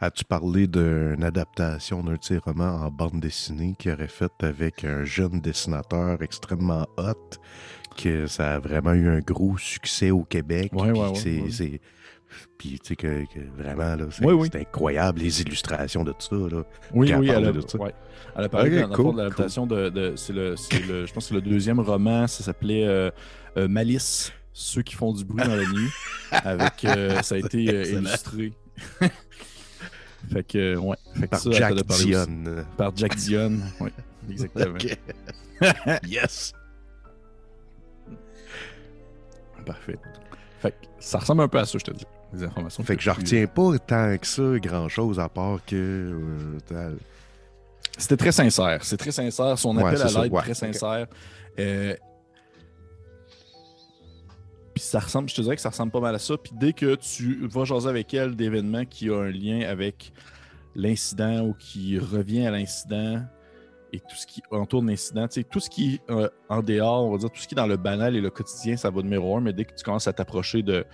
As-tu 0.00 0.24
parlé 0.24 0.66
d'une 0.66 1.24
adaptation 1.24 2.02
d'un 2.02 2.16
de 2.16 2.22
ses 2.22 2.36
romans 2.36 2.82
en 2.82 2.90
bande 2.90 3.20
dessinée 3.20 3.74
qu'il 3.78 3.92
aurait 3.92 4.08
faite 4.08 4.32
avec 4.42 4.84
un 4.84 5.04
jeune 5.04 5.40
dessinateur 5.40 6.20
extrêmement 6.20 6.86
hot, 6.98 7.38
que 7.96 8.26
ça 8.26 8.56
a 8.56 8.58
vraiment 8.58 8.92
eu 8.92 9.08
un 9.08 9.20
gros 9.20 9.56
succès 9.56 10.10
au 10.10 10.24
Québec. 10.24 10.70
Ouais, 10.74 10.92
puis 10.92 11.40
ouais, 11.40 11.80
Puis, 12.58 12.78
tu 12.80 12.88
sais, 12.88 12.96
que, 12.96 13.24
que 13.26 13.38
vraiment, 13.56 13.94
là, 13.96 14.06
c'est 14.10 14.24
Ouais, 14.24 14.32
oui. 14.32 14.48
c'est 14.52 14.60
incroyable, 14.60 15.20
les 15.20 15.40
illustrations 15.42 16.04
de 16.04 16.12
tout 16.12 16.20
ça, 16.20 16.36
là. 16.56 16.62
Oui, 16.92 17.12
oui, 17.14 17.28
elle 17.30 17.46
a, 17.46 17.52
de 17.52 17.60
ça. 17.66 17.78
ouais. 17.78 17.94
Elle 18.36 18.44
a 18.44 18.48
parlé 18.48 18.70
Ok, 18.70 18.74
dans- 18.74 18.80
dans 18.82 18.88
le 18.90 18.96
cool, 18.96 19.04
fond 19.04 19.12
de 19.12 19.18
l'adaptation 19.22 19.66
de, 19.66 20.12
c'est 20.16 20.32
le, 20.32 20.56
c'est 20.56 20.86
le- 20.86 21.06
je 21.06 21.12
pense 21.12 21.24
que 21.24 21.28
c'est 21.28 21.34
le 21.34 21.40
deuxième 21.40 21.80
roman, 21.80 22.26
ça 22.26 22.42
s'appelait 22.44 22.84
euh, 22.86 23.10
euh, 23.56 23.68
Malice, 23.68 24.32
ceux 24.52 24.82
qui 24.82 24.94
font 24.94 25.12
du 25.12 25.24
bruit 25.24 25.44
dans 25.46 25.54
la 25.56 25.64
nuit, 25.66 25.90
avec 26.32 26.84
euh, 26.84 27.22
ça 27.22 27.36
a 27.36 27.38
été 27.38 27.62
illustré. 27.62 28.52
fait 30.32 30.42
que 30.46 30.76
ouais, 30.76 30.96
fait 31.14 31.22
que 31.22 31.26
Par 31.28 31.40
ça, 31.40 31.50
Jack. 31.52 31.74
Dion. 31.74 32.26
Par 32.76 32.96
Jack 32.96 33.16
Dion, 33.16 33.58
oui, 33.80 33.90
exactement. 34.30 34.78
Yes! 36.06 36.52
Parfait. 39.64 39.98
Fait 40.60 40.70
que 40.72 40.76
ça 41.00 41.18
ressemble 41.18 41.42
un 41.42 41.48
peu 41.48 41.58
à 41.58 41.64
ça, 41.64 41.78
je 41.78 41.84
te 41.84 41.90
dis, 41.92 42.04
les 42.32 42.42
informations. 42.44 42.82
Fait 42.84 42.96
que 42.96 43.02
je 43.02 43.10
retiens 43.10 43.46
pas 43.46 43.78
tant 43.78 44.16
que 44.18 44.26
ça 44.26 44.58
grand-chose 44.58 45.18
à 45.20 45.28
part 45.28 45.64
que... 45.64 46.20
euh, 46.72 46.94
C'était 47.98 48.16
très 48.16 48.32
sincère. 48.32 48.82
C'est 48.82 48.96
très 48.96 49.12
sincère. 49.12 49.58
Son 49.58 49.76
Ouais, 49.76 49.84
appel 49.84 49.98
c'est 49.98 50.16
à 50.16 50.22
l'aide, 50.22 50.32
ouais, 50.32 50.42
très 50.42 50.54
sincère. 50.54 51.06
Euh, 51.58 51.94
Puis 54.74 54.84
ça 54.84 54.98
ressemble, 55.00 55.28
je 55.30 55.34
te 55.36 55.40
dirais 55.40 55.56
que 55.56 55.62
ça 55.62 55.70
ressemble 55.70 55.90
pas 55.92 56.00
mal 56.00 56.14
à 56.14 56.18
ça. 56.18 56.36
Puis 56.36 56.52
dès 56.54 56.72
que 56.74 56.96
tu 56.96 57.46
vas 57.48 57.64
jaser 57.64 57.88
avec 57.88 58.12
elle 58.12 58.36
d'événements 58.36 58.84
qui 58.84 59.08
ont 59.10 59.20
un 59.22 59.30
lien 59.30 59.60
avec 59.66 60.12
l'incident 60.74 61.40
ou 61.46 61.54
qui 61.54 61.98
revient 61.98 62.46
à 62.46 62.50
l'incident 62.50 63.22
et 63.94 64.00
tout 64.00 64.16
ce 64.16 64.26
qui 64.26 64.42
entoure 64.50 64.82
l'incident, 64.84 65.26
tu 65.28 65.40
sais, 65.40 65.44
tout 65.44 65.60
ce 65.60 65.70
qui 65.70 65.94
est 65.94 66.10
euh, 66.10 66.28
en 66.50 66.60
dehors, 66.60 67.06
on 67.06 67.12
va 67.12 67.18
dire, 67.18 67.30
tout 67.30 67.40
ce 67.40 67.48
qui 67.48 67.54
est 67.54 67.56
dans 67.56 67.66
le 67.66 67.78
banal 67.78 68.14
et 68.16 68.20
le 68.20 68.28
quotidien, 68.28 68.76
ça 68.76 68.90
va 68.90 69.00
numéro 69.00 69.34
un. 69.38 69.40
Mais 69.40 69.54
dès 69.54 69.64
que 69.64 69.72
tu 69.74 69.82
commences 69.82 70.08
à 70.08 70.12
t'approcher 70.12 70.62
de 70.62 70.84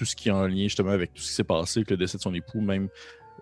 tout 0.00 0.06
ce 0.06 0.16
qui 0.16 0.30
est 0.30 0.32
en 0.32 0.46
lien 0.46 0.62
justement 0.62 0.92
avec 0.92 1.12
tout 1.12 1.20
ce 1.20 1.28
qui 1.28 1.34
s'est 1.34 1.44
passé, 1.44 1.80
avec 1.80 1.90
le 1.90 1.98
décès 1.98 2.16
de 2.16 2.22
son 2.22 2.32
époux, 2.32 2.62
même 2.62 2.88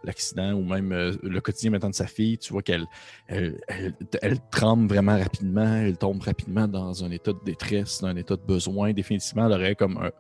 l'accident 0.03 0.55
ou 0.55 0.65
même 0.65 0.91
euh, 0.91 1.13
le 1.23 1.41
quotidien 1.41 1.71
maintenant 1.71 1.91
de 1.91 1.95
sa 1.95 2.09
fille, 2.09 2.37
tu 2.37 2.53
vois 2.53 2.63
qu'elle 2.63 2.85
elle, 3.29 3.61
elle- 3.69 3.95
elle 4.23 4.39
tremble 4.51 4.89
vraiment 4.89 5.17
rapidement, 5.17 5.73
elle 5.77 5.97
tombe 5.97 6.21
rapidement 6.21 6.67
dans 6.67 7.05
un 7.05 7.13
état 7.13 7.33
de 7.33 7.39
détresse, 7.45 8.01
dans 8.01 8.09
un 8.09 8.17
état 8.17 8.35
de 8.35 8.43
besoin. 8.43 8.93
Définitivement, 8.93 9.47
elle 9.47 9.53
aurait 9.53 9.77
comme 9.77 9.99
un 9.99 10.11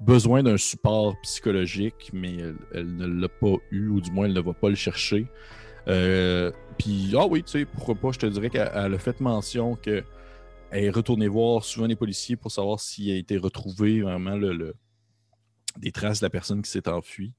besoin 0.00 0.42
d'un 0.42 0.56
support 0.56 1.14
psychologique, 1.22 2.10
mais 2.14 2.34
elle, 2.38 2.56
elle 2.72 2.96
ne 2.96 3.06
l'a 3.06 3.28
pas 3.28 3.56
eu, 3.70 3.88
ou 3.88 4.00
du 4.00 4.10
moins 4.10 4.24
elle 4.24 4.32
ne 4.32 4.40
va 4.40 4.54
pas 4.54 4.70
le 4.70 4.74
chercher. 4.74 5.26
Euh, 5.86 6.50
Puis, 6.78 7.12
ah 7.14 7.26
oui, 7.26 7.42
tu 7.42 7.50
sais, 7.52 7.64
pourquoi 7.66 7.94
pas, 7.94 8.10
je 8.12 8.18
te 8.20 8.26
dirais 8.26 8.48
qu'elle 8.48 8.70
elle 8.74 8.94
a 8.94 8.98
fait 8.98 9.20
mention 9.20 9.76
qu'elle 9.76 10.04
est 10.72 10.90
retournée 10.90 11.28
voir 11.28 11.62
souvent 11.62 11.86
les 11.86 11.96
policiers 11.96 12.36
pour 12.36 12.50
savoir 12.50 12.80
s'il 12.80 13.10
a 13.12 13.16
été 13.16 13.36
retrouvé 13.36 14.00
vraiment 14.00 14.34
le- 14.36 14.74
des 15.78 15.92
traces 15.92 16.20
de 16.20 16.26
la 16.26 16.30
personne 16.30 16.62
qui 16.62 16.70
s'est 16.70 16.88
enfuie. 16.88 17.32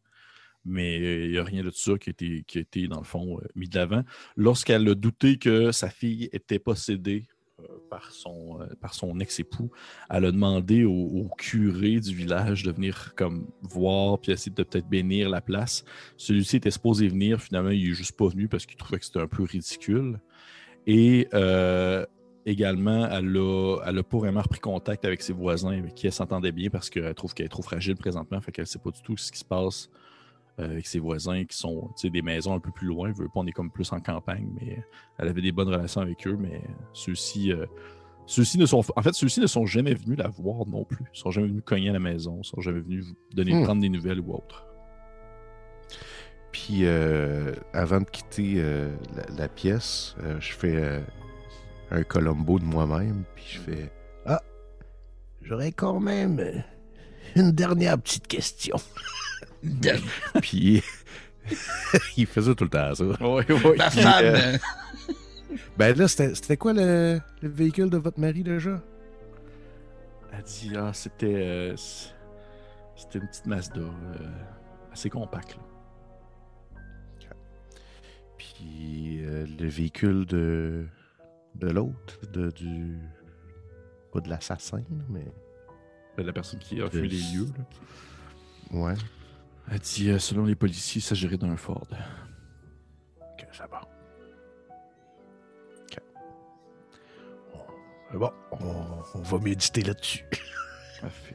Mais 0.66 1.00
euh, 1.00 1.26
il 1.26 1.32
n'y 1.32 1.38
a 1.38 1.44
rien 1.44 1.64
de 1.64 1.70
ça 1.70 1.94
qui 1.98 2.10
a 2.10 2.60
été, 2.60 2.88
dans 2.88 3.00
le 3.00 3.06
fond, 3.06 3.38
euh, 3.40 3.48
mis 3.56 3.70
de 3.70 3.78
l'avant 3.78 4.04
lorsqu'elle 4.36 4.88
a 4.90 4.96
douté 4.96 5.38
que 5.38 5.72
sa 5.72 5.90
fille 5.90 6.28
était 6.34 6.58
possédée 6.58 7.28
euh, 7.60 7.64
par 7.90 8.12
son, 8.12 8.60
par 8.82 8.96
son 8.96 9.20
ex-époux, 9.20 9.70
elle 10.10 10.26
a 10.26 10.32
demandé 10.32 10.84
au, 10.84 10.92
au 10.92 11.30
curé 11.38 12.00
du 12.00 12.16
village 12.16 12.64
de 12.64 12.72
venir 12.72 13.14
comme 13.16 13.48
voir 13.62 14.20
puis 14.20 14.32
essayer 14.32 14.52
de 14.52 14.64
peut-être 14.64 14.90
bénir 14.90 15.30
la 15.30 15.42
place. 15.42 15.86
Celui-ci 16.18 16.58
était 16.58 16.72
supposé 16.72 17.08
venir, 17.08 17.40
finalement, 17.40 17.70
il 17.70 17.88
n'est 17.88 17.94
juste 17.94 18.18
pas 18.18 18.28
venu 18.28 18.48
parce 18.48 18.66
qu'il 18.66 18.78
trouvait 18.78 18.98
que 18.98 19.06
c'était 19.06 19.22
un 19.22 19.28
peu 19.28 19.44
ridicule. 19.44 20.20
Et 20.88 21.28
euh, 21.34 22.06
également, 22.46 23.08
elle 23.10 23.36
a, 23.38 23.78
elle 23.86 23.98
a 23.98 24.04
pas 24.04 24.18
vraiment 24.18 24.42
repris 24.42 24.60
contact 24.60 25.04
avec 25.06 25.22
ses 25.22 25.34
voisins 25.34 25.78
avec 25.78 25.96
qui 25.96 26.06
elle 26.08 26.14
s'entendait 26.14 26.52
bien 26.52 26.70
parce 26.70 26.90
qu'elle 26.90 27.14
trouve 27.16 27.34
qu'elle 27.34 27.48
est 27.48 27.50
trop 27.50 27.64
fragile 27.64 27.96
présentement, 27.96 28.40
fait 28.42 28.52
qu'elle 28.52 28.64
ne 28.64 28.68
sait 28.68 28.80
pas 28.80 28.92
du 28.92 29.02
tout 29.02 29.18
ce 29.18 29.32
qui 29.32 29.40
se 29.40 29.46
passe 29.46 29.90
euh, 30.60 30.66
avec 30.72 30.86
ses 30.88 31.00
voisins 31.00 31.44
qui 31.46 31.58
sont 31.58 31.90
des 32.04 32.22
maisons 32.22 32.54
un 32.54 32.60
peu 32.60 32.72
plus 32.72 32.88
loin. 32.88 33.12
Je 33.12 33.22
veux 33.22 33.28
pas, 33.28 33.40
on 33.40 33.48
est 33.48 33.52
comme 33.52 33.72
plus 33.72 33.92
en 33.92 34.00
campagne, 34.00 34.48
mais 34.62 34.84
elle 35.18 35.28
avait 35.28 35.42
des 35.42 35.52
bonnes 35.52 35.70
relations 35.70 36.02
avec 36.02 36.26
eux, 36.28 36.38
mais 36.40 36.62
ceux-ci. 36.94 37.52
euh, 37.52 37.66
ceux-ci 38.28 38.58
ne 38.58 38.66
sont, 38.66 38.82
en 38.96 39.02
fait, 39.04 39.14
ceux-ci 39.14 39.40
ne 39.40 39.48
sont 39.48 39.66
jamais 39.68 39.94
venus 39.94 40.18
la 40.18 40.28
voir 40.30 40.66
non 40.68 40.84
plus. 40.84 41.06
Ils 41.14 41.20
sont 41.20 41.30
jamais 41.30 41.48
venus 41.48 41.62
cogner 41.64 41.90
à 41.90 41.94
la 41.94 42.00
maison. 42.00 42.40
Ils 42.42 42.48
sont 42.48 42.60
jamais 42.62 42.80
venus 42.80 43.06
donner 43.36 43.54
Hmm. 43.54 43.64
prendre 43.64 43.82
des 43.82 43.90
nouvelles 43.90 44.20
ou 44.20 44.34
autre. 44.34 44.66
Puis 46.52 46.86
euh, 46.86 47.54
avant 47.74 48.00
de 48.00 48.06
quitter 48.06 48.54
euh, 48.58 48.96
la, 49.16 49.26
la 49.38 49.48
pièce, 49.50 50.16
je 50.40 50.54
fais 50.54 51.04
un 51.92 52.04
Colombo 52.04 52.60
de 52.60 52.66
moi-même. 52.66 53.24
Puis 53.36 53.46
je 53.54 53.60
fais 53.60 53.92
Ah, 54.26 54.42
j'aurais 55.42 55.72
quand 55.72 56.00
même 56.00 56.64
une 57.36 57.52
dernière 57.52 57.98
petite 58.00 58.28
question. 58.28 58.78
Puis 60.42 60.84
il 62.18 62.26
faisait 62.26 62.56
tout 62.56 62.64
le 62.66 62.70
temps 62.70 62.94
ça. 62.96 63.04
Oui, 63.04 63.44
oui. 63.50 63.78
Ma 63.78 63.90
femme. 63.90 64.24
euh, 64.26 64.54
euh, 64.54 64.58
Ben 65.78 65.96
là, 65.98 66.08
c'était 66.08 66.34
c'était 66.36 66.58
quoi 66.58 66.74
le, 66.74 67.20
le 67.42 67.50
véhicule 67.50 67.90
de 67.90 67.98
votre 67.98 68.20
mari 68.20 68.44
déjà? 68.44 68.82
Elle 70.34 70.44
dit 70.44 70.72
Ah, 70.76 70.92
c'était. 70.94 71.34
euh, 71.36 71.76
c'était 72.96 73.20
une 73.20 73.28
petite 73.28 73.46
Mazda 73.46 73.80
euh, 73.80 73.92
assez 74.92 75.10
compacte. 75.10 75.56
là. 75.58 75.62
Puis 78.38 79.22
euh, 79.24 79.46
le 79.60 79.68
véhicule 79.68 80.26
de, 80.26 80.86
de 81.56 81.68
l'autre, 81.70 82.20
de, 82.32 82.52
du. 82.52 82.98
Pas 84.12 84.20
de 84.22 84.30
l'assassin, 84.30 84.84
mais. 85.10 85.26
De 86.18 86.24
La 86.24 86.32
personne 86.34 86.60
qui 86.60 86.82
a 86.82 86.86
De- 86.86 86.90
fui 87.00 87.10
les 87.10 87.18
lieux. 87.18 87.48
là. 87.58 88.78
Ouais. 88.80 88.94
Elle 89.70 89.80
dit 89.80 90.10
euh, 90.10 90.20
Selon 90.20 90.46
les 90.46 90.56
policiers, 90.56 91.00
il 91.00 91.04
s'agirait 91.04 91.38
d'un 91.38 91.58
Ford. 91.58 91.88
Ok, 93.20 93.48
ça 93.52 93.68
va. 93.68 93.82
Ok. 95.82 96.00
On- 98.14 98.18
Bon, 98.18 98.32
on, 98.52 99.04
on 99.16 99.22
va 99.22 99.40
méditer 99.40 99.82
là-dessus. 99.82 100.24
Parfait. 101.02 101.35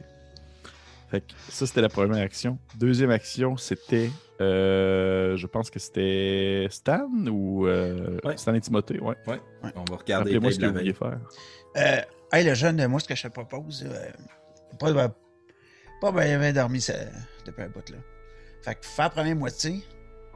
Fait 1.11 1.21
que 1.21 1.33
ça, 1.49 1.67
c'était 1.67 1.81
la 1.81 1.89
première 1.89 2.23
action. 2.23 2.57
Deuxième 2.75 3.11
action, 3.11 3.57
c'était. 3.57 4.09
euh, 4.39 5.35
je 5.35 5.45
pense 5.45 5.69
que 5.69 5.77
c'était 5.77 6.67
Stan 6.71 7.09
ou. 7.27 7.67
euh, 7.67 8.17
Ouais. 8.23 8.37
Stan 8.37 8.53
et 8.53 8.61
Timothée, 8.61 8.99
ouais. 9.01 9.15
On 9.27 9.83
va 9.89 9.97
regarder 9.97 10.13
Rappelez-moi 10.37 10.49
les 10.49 10.55
ce 10.55 10.59
que 10.61 10.65
vous 10.67 10.73
vouliez 10.73 10.93
faire. 10.93 11.19
Euh, 11.77 12.01
hey, 12.31 12.45
le 12.45 12.53
jeune, 12.53 12.87
moi, 12.87 12.99
ce 13.01 13.07
que 13.09 13.15
je 13.15 13.23
te 13.23 13.27
propose, 13.27 13.85
euh, 13.85 14.09
pas, 14.79 14.91
ben, 14.93 15.13
pas 15.99 16.11
ben, 16.13 16.39
bien 16.39 16.53
dormi 16.53 16.79
ça, 16.81 16.93
depuis 17.45 17.61
un 17.63 17.67
bout, 17.69 17.87
là. 17.89 17.97
Fait 18.63 18.75
que 18.75 18.85
faire 18.85 19.05
la 19.05 19.09
première 19.09 19.35
moitié, 19.35 19.83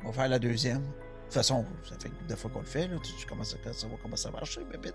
on 0.04 0.08
va 0.08 0.14
faire 0.14 0.28
la 0.30 0.40
deuxième. 0.40 0.82
De 0.82 1.24
toute 1.28 1.34
façon, 1.34 1.66
ça 1.88 1.96
fait 2.00 2.12
deux 2.28 2.36
fois 2.36 2.52
qu'on 2.52 2.60
le 2.60 2.66
fait, 2.66 2.88
là. 2.90 2.98
Tu, 3.04 3.14
tu 3.18 3.26
commences 3.26 3.56
à 3.66 3.74
savoir 3.74 4.00
comment 4.02 4.16
ça 4.18 4.30
marche, 4.30 4.60
bébé. 4.60 4.92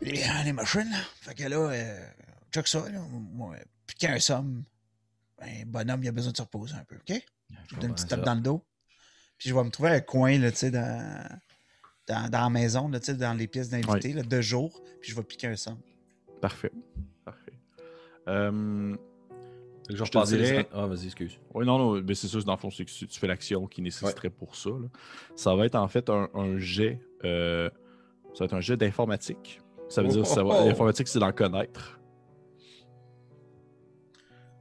Les, 0.00 0.22
les 0.44 0.52
machines, 0.52 0.88
là. 0.90 0.98
Fait 1.20 1.34
que 1.34 1.44
là, 1.48 1.56
euh, 1.70 2.06
check 2.52 2.66
ça, 2.66 2.78
là. 2.90 3.00
Moi, 3.10 3.56
piquer 3.88 4.06
un 4.08 4.20
somme, 4.20 4.62
ben, 5.40 5.64
bonhomme, 5.66 6.02
il 6.04 6.08
a 6.08 6.12
besoin 6.12 6.30
de 6.30 6.36
se 6.36 6.42
reposer 6.42 6.74
un 6.74 6.84
peu, 6.84 6.94
OK? 6.96 7.08
Je 7.50 7.74
lui 7.74 7.80
donne 7.80 7.90
une 7.90 7.94
petite 7.94 8.08
tape 8.08 8.20
dans 8.24 8.34
le 8.34 8.40
dos. 8.40 8.62
Puis 9.38 9.48
je 9.50 9.54
vais 9.54 9.64
me 9.64 9.70
trouver 9.70 9.90
un 9.90 10.00
coin, 10.00 10.38
là, 10.38 10.50
tu 10.50 10.58
sais, 10.58 10.70
dans, 10.70 11.38
dans, 12.06 12.28
dans 12.30 12.40
la 12.42 12.50
maison, 12.50 12.88
là, 12.88 13.00
tu 13.00 13.06
sais, 13.06 13.14
dans 13.14 13.34
les 13.34 13.46
pièces 13.48 13.68
d'invités, 13.70 14.12
là, 14.12 14.22
deux 14.22 14.40
jours. 14.42 14.80
Puis 15.00 15.10
je 15.10 15.16
vais 15.16 15.22
piquer 15.22 15.46
un 15.48 15.56
somme. 15.56 15.78
Parfait. 16.40 16.70
Parfait. 17.24 17.52
Euh, 18.28 18.94
que 19.88 19.96
Je 19.96 20.04
Je 20.04 20.10
te 20.10 20.18
dirais- 20.26 20.68
Ah, 20.72 20.86
vas-y, 20.86 21.06
excuse. 21.06 21.38
Oui, 21.54 21.64
non, 21.64 21.78
non, 21.78 22.02
mais 22.02 22.14
c'est 22.14 22.28
ça, 22.28 22.38
dans 22.40 22.52
le 22.52 22.58
fond, 22.58 22.70
c'est 22.70 22.84
que 22.84 22.90
tu 22.90 23.06
tu 23.06 23.18
fais 23.18 23.26
l'action 23.26 23.66
qui 23.66 23.80
nécessiterait 23.80 24.30
pour 24.30 24.54
ça. 24.56 24.70
là. 24.70 24.88
Ça 25.36 25.54
va 25.54 25.64
être 25.66 25.76
en 25.76 25.88
fait 25.88 26.10
un, 26.10 26.28
un 26.34 26.58
jet. 26.58 27.00
euh, 27.24 27.70
ça 28.34 28.40
va 28.40 28.44
être 28.44 28.54
un 28.54 28.60
jet 28.60 28.76
d'informatique. 28.76 29.60
Ça 29.88 30.02
veut 30.02 30.08
dire 30.08 30.26
ça 30.26 30.42
va- 30.44 30.60
oh. 30.62 30.68
l'informatique, 30.68 31.08
c'est 31.08 31.18
d'en 31.18 31.32
connaître. 31.32 31.97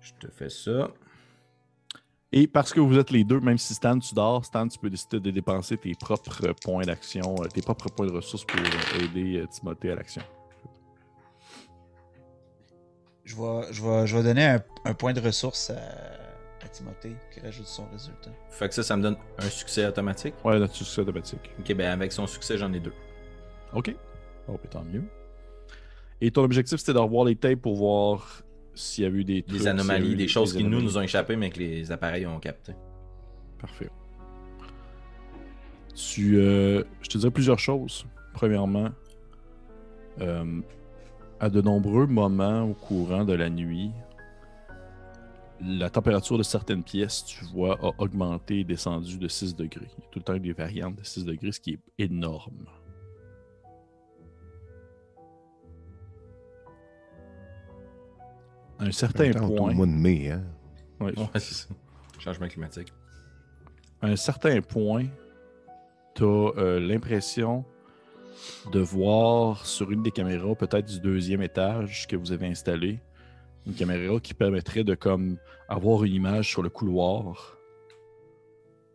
Je 0.08 0.28
te 0.28 0.32
fais 0.32 0.50
ça. 0.50 0.90
Et 2.32 2.48
parce 2.48 2.74
que 2.74 2.80
vous 2.80 2.98
êtes 2.98 3.12
les 3.12 3.24
deux, 3.24 3.40
même 3.40 3.58
si 3.58 3.74
Stan, 3.74 3.98
tu 4.00 4.14
dors, 4.14 4.46
Stan, 4.46 4.68
tu 4.68 4.78
peux 4.80 4.90
décider 4.90 5.20
de 5.20 5.32
dépenser 5.32 5.78
tes 5.78 5.94
propres 5.96 6.54
points 6.62 6.84
d'action, 6.84 7.36
euh, 7.42 7.48
tes 7.48 7.62
propres 7.62 7.90
points 7.90 8.06
de 8.08 8.14
ressources 8.14 8.46
pour 8.46 8.60
euh, 8.60 9.04
aider 9.04 9.38
euh, 9.38 9.48
Timothée 9.48 9.92
à 9.92 9.96
l'action. 9.96 10.22
Je 13.26 13.36
vais, 13.36 13.74
je 13.74 13.84
vais, 13.84 14.08
je 14.08 14.18
vais 14.18 14.24
donner 14.24 14.46
un, 14.46 14.64
un 14.86 14.94
point 14.94 15.14
de 15.14 15.20
ressource 15.20 15.72
à, 15.72 15.76
à 16.66 16.70
Timothée 16.70 17.16
qui 17.34 17.40
rajoute 17.42 17.68
son 17.68 17.88
résultat. 17.90 18.32
Fait 18.50 18.70
que 18.70 18.76
ça, 18.76 18.84
ça 18.84 18.96
me 18.96 19.04
donne 19.04 19.18
un 19.38 19.50
succès 19.50 19.86
automatique? 19.86 20.36
Ouais, 20.46 20.66
tu 20.70 20.86
c'est 20.86 21.02
automatique. 21.02 21.52
Ok, 21.60 21.74
ben 21.74 21.88
avec 21.88 22.14
son 22.14 22.28
succès, 22.28 22.58
j'en 22.58 22.72
ai 22.72 22.80
deux. 22.80 22.94
OK. 23.74 23.94
Oh, 24.48 24.58
tant 24.70 24.84
mieux. 24.84 25.04
Et 26.22 26.32
ton 26.32 26.44
objectif, 26.44 26.80
c'était 26.80 26.94
de 26.94 27.00
revoir 27.00 27.26
les 27.26 27.36
tapes 27.36 27.62
pour 27.62 27.76
voir 27.76 28.44
s'il 28.78 29.04
y 29.04 29.08
avait 29.08 29.20
eu 29.20 29.24
des 29.24 29.44
trucs, 29.44 29.60
Des 29.60 29.68
anomalies, 29.68 30.14
eu 30.14 30.16
des 30.16 30.28
choses 30.28 30.54
qui 30.54 30.64
nous 30.64 30.82
nous 30.82 30.98
ont 30.98 31.02
échappé, 31.02 31.36
mais 31.36 31.50
que 31.50 31.60
les 31.60 31.92
appareils 31.92 32.26
ont 32.26 32.40
capté. 32.40 32.74
Parfait. 33.60 33.90
Tu, 35.96 36.38
euh, 36.38 36.84
je 37.02 37.10
te 37.10 37.18
dirais 37.18 37.32
plusieurs 37.32 37.60
choses. 37.60 38.06
Premièrement, 38.34 38.90
euh, 40.22 40.62
à 41.40 41.50
de 41.50 41.62
nombreux 41.62 42.06
moments 42.06 42.64
au 42.64 42.74
courant 42.74 43.26
de 43.26 43.34
la 43.34 43.50
nuit, 43.50 43.92
la 45.60 45.90
température 45.90 46.38
de 46.38 46.44
certaines 46.44 46.84
pièces, 46.84 47.26
tu 47.26 47.44
vois, 47.46 47.80
a 47.82 47.92
augmenté 47.98 48.60
et 48.60 48.64
descendu 48.64 49.18
de 49.18 49.28
6 49.28 49.56
degrés. 49.56 49.90
Il 49.98 50.04
y 50.04 50.06
a 50.06 50.10
tout 50.12 50.20
le 50.20 50.24
temps 50.24 50.38
des 50.38 50.54
variantes 50.54 50.96
de 50.96 51.04
6 51.04 51.26
degrés, 51.26 51.52
ce 51.52 51.60
qui 51.60 51.74
est 51.74 51.80
énorme. 51.98 52.68
À 58.80 58.86
un 58.86 58.92
certain 58.92 59.32
point. 59.32 59.72
Au 59.72 59.74
mois 59.74 59.86
de 59.86 59.92
mai, 59.92 60.32
hein? 60.32 60.44
Ouais, 61.00 61.14
c'est 61.36 61.54
ça. 61.54 61.68
Changement 62.20 62.48
climatique. 62.48 62.92
à 64.02 64.08
un 64.08 64.16
certain 64.16 64.62
point, 64.62 65.06
tu 66.16 66.24
as 66.24 66.80
l'impression 66.80 67.66
de 68.72 68.80
voir 68.80 69.66
sur 69.66 69.92
une 69.92 70.04
des 70.04 70.12
caméras, 70.12 70.56
peut-être 70.56 70.86
du 70.86 71.00
deuxième 71.00 71.42
étage 71.42 72.08
que 72.08 72.16
vous 72.16 72.32
avez 72.32 72.48
installé, 72.48 73.00
une 73.66 73.74
caméra 73.74 74.20
qui 74.20 74.34
permettrait 74.34 74.84
de 74.84 74.96
comme 74.96 75.38
avoir 75.68 76.04
une 76.04 76.14
image 76.14 76.50
sur 76.50 76.62
le 76.62 76.70
couloir. 76.70 77.58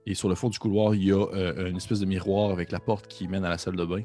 Et 0.06 0.14
sur 0.14 0.28
le 0.28 0.34
fond 0.34 0.48
du 0.48 0.58
couloir, 0.58 0.94
il 0.94 1.04
y 1.04 1.12
a 1.12 1.26
euh, 1.32 1.68
une 1.68 1.76
espèce 1.76 2.00
de 2.00 2.06
miroir 2.06 2.50
avec 2.50 2.72
la 2.72 2.80
porte 2.80 3.06
qui 3.06 3.28
mène 3.28 3.44
à 3.44 3.50
la 3.50 3.58
salle 3.58 3.76
de 3.76 3.84
bain. 3.84 4.02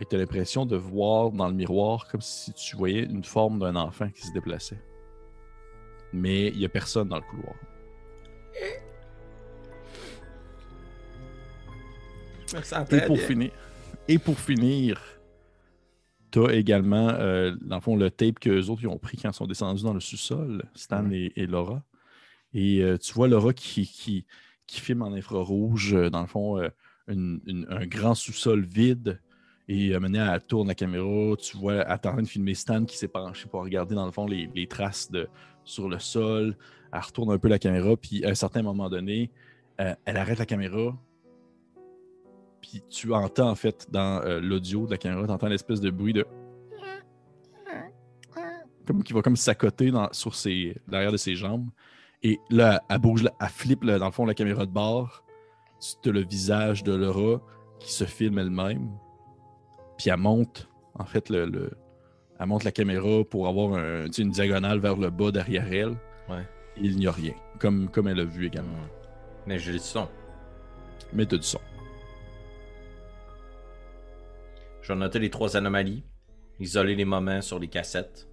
Et 0.00 0.06
tu 0.06 0.16
as 0.16 0.18
l'impression 0.18 0.64
de 0.64 0.76
voir 0.76 1.30
dans 1.30 1.48
le 1.48 1.54
miroir 1.54 2.08
comme 2.08 2.22
si 2.22 2.52
tu 2.54 2.76
voyais 2.76 3.04
une 3.04 3.22
forme 3.24 3.58
d'un 3.58 3.76
enfant 3.76 4.08
qui 4.08 4.22
se 4.26 4.32
déplaçait. 4.32 4.80
Mais 6.12 6.48
il 6.48 6.58
n'y 6.58 6.64
a 6.64 6.68
personne 6.70 7.08
dans 7.08 7.16
le 7.16 7.22
couloir. 7.22 7.54
Et 12.96 13.00
pour 13.06 13.16
finir, 13.18 13.50
et 14.08 14.18
pour 14.18 14.38
finir, 14.40 15.00
tu 16.32 16.44
as 16.46 16.52
également, 16.54 17.08
euh, 17.10 17.54
dans 17.60 17.76
le 17.76 17.80
fond, 17.82 17.96
le 17.96 18.10
tape 18.10 18.38
qu'eux 18.40 18.68
autres 18.68 18.82
ils 18.82 18.88
ont 18.88 18.98
pris 18.98 19.16
quand 19.18 19.30
ils 19.30 19.34
sont 19.34 19.46
descendus 19.46 19.82
dans 19.84 19.94
le 19.94 20.00
sous-sol, 20.00 20.64
Stan 20.74 21.08
et, 21.12 21.32
et 21.36 21.46
Laura. 21.46 21.82
Et 22.52 22.82
euh, 22.82 22.96
tu 22.98 23.12
vois 23.12 23.28
Laura 23.28 23.52
qui, 23.52 23.86
qui, 23.86 24.24
qui 24.66 24.80
filme 24.80 25.02
en 25.02 25.12
infrarouge, 25.12 25.94
euh, 25.94 26.10
dans 26.10 26.22
le 26.22 26.26
fond, 26.26 26.58
euh, 26.58 26.68
une- 27.06 27.40
une- 27.46 27.66
un 27.68 27.86
grand 27.86 28.14
sous-sol 28.14 28.64
vide. 28.64 29.20
Et 29.72 29.94
euh, 29.94 30.00
maintenant, 30.00 30.34
elle 30.34 30.40
tourne 30.40 30.66
la 30.66 30.74
caméra. 30.74 31.36
Tu 31.36 31.56
vois, 31.56 31.74
elle 31.74 31.92
est 31.92 32.06
en 32.06 32.12
train 32.12 32.22
de 32.22 32.26
filmer 32.26 32.54
Stan 32.54 32.84
qui 32.84 32.98
s'est 32.98 33.06
penché 33.06 33.48
pour 33.48 33.62
regarder, 33.62 33.94
dans 33.94 34.04
le 34.04 34.10
fond, 34.10 34.26
les, 34.26 34.66
traces 34.66 35.08
de, 35.12 35.28
sur 35.62 35.88
le 35.88 36.00
sol. 36.00 36.56
Elle 36.92 37.00
retourne 37.00 37.30
un 37.30 37.38
peu 37.38 37.46
la 37.46 37.60
caméra. 37.60 37.96
Puis, 37.96 38.24
à 38.24 38.30
un 38.30 38.34
certain 38.34 38.62
moment 38.62 38.90
donné, 38.90 39.30
euh, 39.80 39.94
elle 40.04 40.16
arrête 40.16 40.40
la 40.40 40.46
caméra. 40.46 40.98
Puis 42.60 42.82
tu 42.90 43.14
entends 43.14 43.48
en 43.48 43.54
fait 43.54 43.86
dans 43.90 44.20
euh, 44.22 44.40
l'audio 44.40 44.86
de 44.86 44.90
la 44.90 44.98
caméra, 44.98 45.24
tu 45.24 45.32
entends 45.32 45.46
l'espèce 45.46 45.80
de 45.80 45.90
bruit 45.90 46.14
de. 46.14 46.26
Comme 48.86 49.04
qui 49.04 49.12
va 49.12 49.22
comme 49.22 49.36
s'accoter 49.36 49.92
sur 50.10 50.34
ses, 50.34 50.76
derrière 50.88 51.12
de 51.12 51.16
ses 51.16 51.36
jambes. 51.36 51.70
Et 52.24 52.40
là, 52.50 52.82
elle 52.88 52.98
bouge, 52.98 53.24
elle 53.40 53.48
flippe 53.48 53.84
dans 53.84 54.04
le 54.04 54.10
fond 54.10 54.26
la 54.26 54.34
caméra 54.34 54.66
de 54.66 54.72
bord. 54.72 55.24
Tu 56.02 56.08
as 56.08 56.12
le 56.12 56.24
visage 56.24 56.82
de 56.82 56.92
Laura 56.92 57.40
qui 57.78 57.92
se 57.92 58.04
filme 58.04 58.38
elle-même. 58.38 58.90
Puis 60.00 60.08
elle 60.08 60.16
monte, 60.16 60.66
en 60.94 61.04
fait, 61.04 61.28
le, 61.28 61.44
le- 61.44 61.72
elle 62.38 62.46
monte 62.46 62.64
la 62.64 62.72
caméra 62.72 63.22
pour 63.28 63.46
avoir 63.48 63.74
un, 63.74 64.06
une 64.06 64.30
diagonale 64.30 64.78
vers 64.78 64.96
le 64.96 65.10
bas 65.10 65.30
derrière 65.30 65.70
elle. 65.70 65.94
Ouais. 66.26 66.42
Il 66.78 66.96
n'y 66.96 67.06
a 67.06 67.12
rien, 67.12 67.34
comme, 67.58 67.90
comme 67.90 68.08
elle 68.08 68.20
a 68.20 68.24
vu 68.24 68.46
également. 68.46 68.78
Hum. 68.78 68.88
Mais 69.46 69.58
j'ai 69.58 69.72
du 69.72 69.78
son. 69.78 70.08
Mais 71.12 71.26
t'as 71.26 71.36
du 71.36 71.42
son. 71.42 71.60
Je 74.80 74.90
vais 74.94 74.98
noter 74.98 75.18
les 75.18 75.28
trois 75.28 75.54
anomalies, 75.58 76.02
isoler 76.58 76.94
les 76.94 77.04
moments 77.04 77.42
sur 77.42 77.58
les 77.58 77.68
cassettes. 77.68 78.26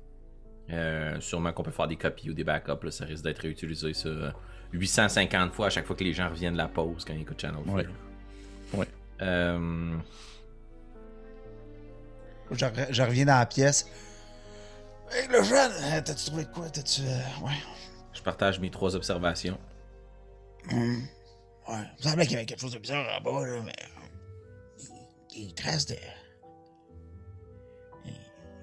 Euh, 0.70 1.20
sûrement 1.20 1.52
qu'on 1.52 1.64
peut 1.64 1.72
faire 1.72 1.90
des 1.90 1.98
copies 1.98 2.30
ou 2.30 2.34
des 2.34 2.46
backups, 2.46 2.82
là, 2.84 2.92
ça 2.92 3.04
risque 3.04 3.26
d'être 3.26 3.40
réutilisé 3.40 3.92
ça, 3.94 4.08
euh, 4.08 4.32
850 4.72 5.52
fois 5.54 5.66
à 5.68 5.70
chaque 5.70 5.86
fois 5.86 5.98
que 5.98 6.04
les 6.06 6.14
gens 6.14 6.30
reviennent 6.30 6.54
de 6.54 6.58
la 6.58 6.70
pause 6.70 7.04
quand 7.04 7.14
ils 7.14 7.24
écoutent 7.24 7.42
Channel 7.42 7.60
Ouais. 7.68 7.84
Fear. 7.84 7.94
Ouais. 8.80 8.88
Euh, 9.22 9.98
Je, 12.52 12.66
re- 12.66 12.88
je 12.92 13.04
reviens 13.04 13.26
dans 13.26 13.38
la 13.40 13.46
pièce. 13.46 13.90
Hey, 15.12 15.28
le 15.30 15.42
jeune, 15.44 15.72
euh, 15.72 16.02
t'as-tu 16.02 16.26
trouvé 16.26 16.46
de 16.46 16.50
quoi? 16.50 16.70
T'as-tu. 16.70 17.02
euh, 17.02 17.46
ouais. 17.46 17.54
je 18.14 18.22
partage 18.22 18.60
mes 18.60 18.70
trois 18.72 18.96
observations. 18.96 19.58
Hum. 20.72 21.02
Ouais, 21.68 21.76
il 22.00 22.06
me 22.06 22.10
semblait 22.10 22.24
qu'il 22.26 22.34
y 22.34 22.38
avait 22.38 22.46
quelque 22.46 22.60
chose 22.62 22.74
de 22.74 22.80
bizarre 22.80 23.06
en 23.18 23.22
bas, 23.22 23.46
là, 23.46 23.62
mais. 23.64 23.74
Il, 25.34 25.44
il 25.48 25.54
trace 25.54 25.86
de. 25.86 25.96
Il 28.06 28.14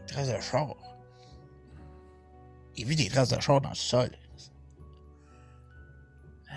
trace 0.06 0.28
de 0.28 0.40
char. 0.40 0.74
Il 2.76 2.86
vu 2.86 2.94
des 2.94 3.08
traces 3.08 3.28
de 3.30 3.40
char 3.40 3.60
dans 3.60 3.68
le 3.70 3.74
sol. 3.74 4.10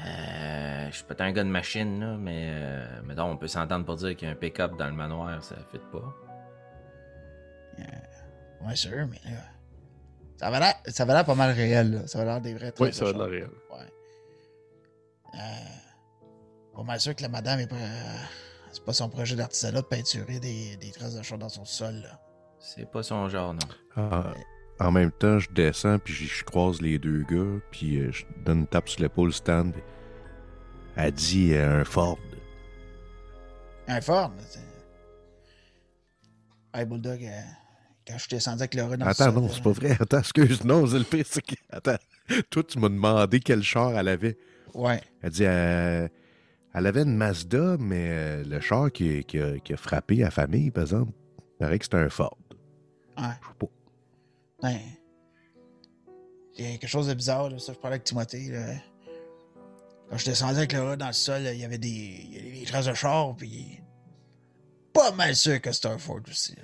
Euh, 0.06 0.88
je 0.92 0.96
suis 0.96 1.04
pas 1.06 1.16
un 1.24 1.32
gars 1.32 1.44
de 1.44 1.50
machine, 1.50 2.00
là, 2.00 2.18
mais. 2.18 2.48
Euh, 2.50 3.02
mais 3.06 3.16
non, 3.16 3.26
on 3.32 3.38
peut 3.38 3.48
s'entendre 3.48 3.86
pour 3.86 3.96
dire 3.96 4.16
qu'il 4.16 4.28
y 4.28 4.32
a 4.32 4.34
un 4.34 4.38
pick-up 4.38 4.78
dans 4.78 4.88
le 4.88 4.94
manoir, 4.94 5.44
ça 5.44 5.56
fit 5.72 5.80
pas. 5.92 6.14
Ouais, 8.66 8.76
sûr, 8.76 9.08
mais 9.08 9.20
là. 9.32 9.40
Ça 10.38 10.48
avait 10.48 10.60
l'air, 10.60 10.76
ça 10.88 11.04
avait 11.04 11.14
l'air 11.14 11.26
pas 11.26 11.36
mal 11.36 11.52
réel, 11.52 11.92
là. 11.94 12.08
Ça 12.08 12.20
avait 12.20 12.28
l'air 12.28 12.42
des 12.42 12.54
vrais 12.54 12.72
traces 12.72 12.88
Oui, 12.88 12.94
ça 12.94 13.06
va 13.06 13.14
de 13.14 13.18
char. 13.18 13.26
la 13.28 13.32
réelle. 13.32 13.50
Ouais. 13.72 13.88
Euh, 15.36 16.76
pas 16.76 16.84
mal 16.84 17.00
sûr 17.00 17.16
que 17.16 17.22
la 17.22 17.30
madame 17.30 17.60
est 17.60 17.68
pas. 17.68 17.76
euh, 17.76 18.18
c'est 18.72 18.84
pas 18.84 18.94
son 18.94 19.10
projet 19.10 19.36
d'artisanat 19.36 19.82
de 19.82 19.88
peinturer 19.88 20.40
des, 20.40 20.78
des 20.78 20.92
traces 20.92 21.16
de 21.16 21.22
char 21.24 21.38
dans 21.38 21.50
son 21.50 21.66
sol, 21.66 21.96
là. 21.96 22.20
C'est 22.60 22.90
pas 22.90 23.04
son 23.04 23.30
genre, 23.30 23.54
non. 23.54 23.60
Ah, 23.96 24.34
en 24.80 24.92
même 24.92 25.12
temps, 25.12 25.40
je 25.40 25.50
descends, 25.52 25.98
puis 26.00 26.14
je, 26.14 26.44
croise 26.44 26.82
les 26.82 27.00
deux 27.00 27.24
gars, 27.24 27.60
puis 27.72 27.98
euh, 28.00 28.12
je 28.12 28.26
donne 28.46 28.60
une 28.60 28.68
tape 28.68 28.90
sur 28.90 29.02
l'épaule 29.02 29.34
Stan. 29.34 29.70
puis 29.72 29.82
Elle 30.96 31.12
dit 31.14 31.54
euh, 31.54 31.82
un 31.82 31.86
Ford. 31.86 32.18
Un 33.88 34.02
Ford, 34.02 34.32
Hey, 36.74 36.86
Bulldog, 36.86 37.24
euh, 37.24 37.42
quand 38.08 38.14
je 38.14 38.20
suis 38.20 38.30
descendu 38.30 38.62
avec 38.62 38.74
Laura 38.74 38.96
dans 38.98 39.06
le 39.06 39.12
Attends, 39.12 39.32
non, 39.34 39.50
c'est 39.50 39.62
pas 39.62 39.72
vrai. 39.72 39.98
Attends, 40.00 40.20
excuse. 40.20 40.64
Non, 40.64 40.88
c'est 40.88 41.00
le 41.00 41.04
pire, 41.04 41.26
c'est 41.30 41.42
que. 41.42 41.56
Attends. 41.70 41.98
Toi, 42.50 42.64
tu 42.64 42.80
m'as 42.80 42.90
demandé 42.90 43.40
quel 43.40 43.64
char 43.64 43.98
elle 43.98 44.08
avait. 44.08 44.38
Ouais. 44.74 45.02
Elle 45.22 45.32
dit 45.32 45.46
euh, 45.46 46.08
elle 46.74 46.86
avait 46.86 47.04
une 47.04 47.16
Mazda, 47.16 47.78
mais 47.80 48.08
euh, 48.10 48.44
le 48.44 48.60
char 48.60 48.92
qui, 48.92 49.24
qui 49.24 49.40
a, 49.40 49.58
qui 49.60 49.74
a 49.74 49.78
frappé 49.78 50.18
la 50.18 50.32
famille, 50.32 50.72
par 50.72 50.84
exemple, 50.84 51.12
il 51.38 51.58
paraît 51.58 51.80
que 51.80 51.86
c'était 51.86 51.98
un 51.98 52.10
Ford. 52.10 52.38
Ouais. 53.18 53.24
Je 53.42 53.48
sais 53.48 53.54
pas. 53.60 54.68
Ouais. 54.68 54.82
Il 56.58 56.66
y 56.66 56.68
a 56.74 56.78
quelque 56.78 56.90
chose 56.90 57.08
de 57.08 57.14
bizarre, 57.14 57.50
là, 57.50 57.60
ça, 57.60 57.74
je 57.74 57.78
parlais 57.78 57.96
avec 57.96 58.04
Timothée. 58.04 58.50
Là. 58.52 58.74
Quand 60.10 60.18
je 60.18 60.26
descendais 60.26 60.58
avec 60.58 60.74
Laura 60.74 60.96
dans 60.96 61.08
le 61.08 61.14
sol, 61.14 61.44
là, 61.44 61.54
il 61.54 61.60
y 61.60 61.66
avait 61.66 61.78
des, 61.78 61.90
il 61.90 62.34
y 62.34 62.40
avait 62.40 62.60
des 62.60 62.66
traces 62.66 62.86
de 62.86 62.94
char, 62.94 63.36
puis 63.36 63.80
pas 64.94 65.12
mal 65.12 65.36
sûr 65.36 65.60
que 65.62 65.72
c'était 65.72 65.90
un 65.90 65.98
Ford 65.98 66.22
aussi. 66.30 66.56
là. 66.56 66.64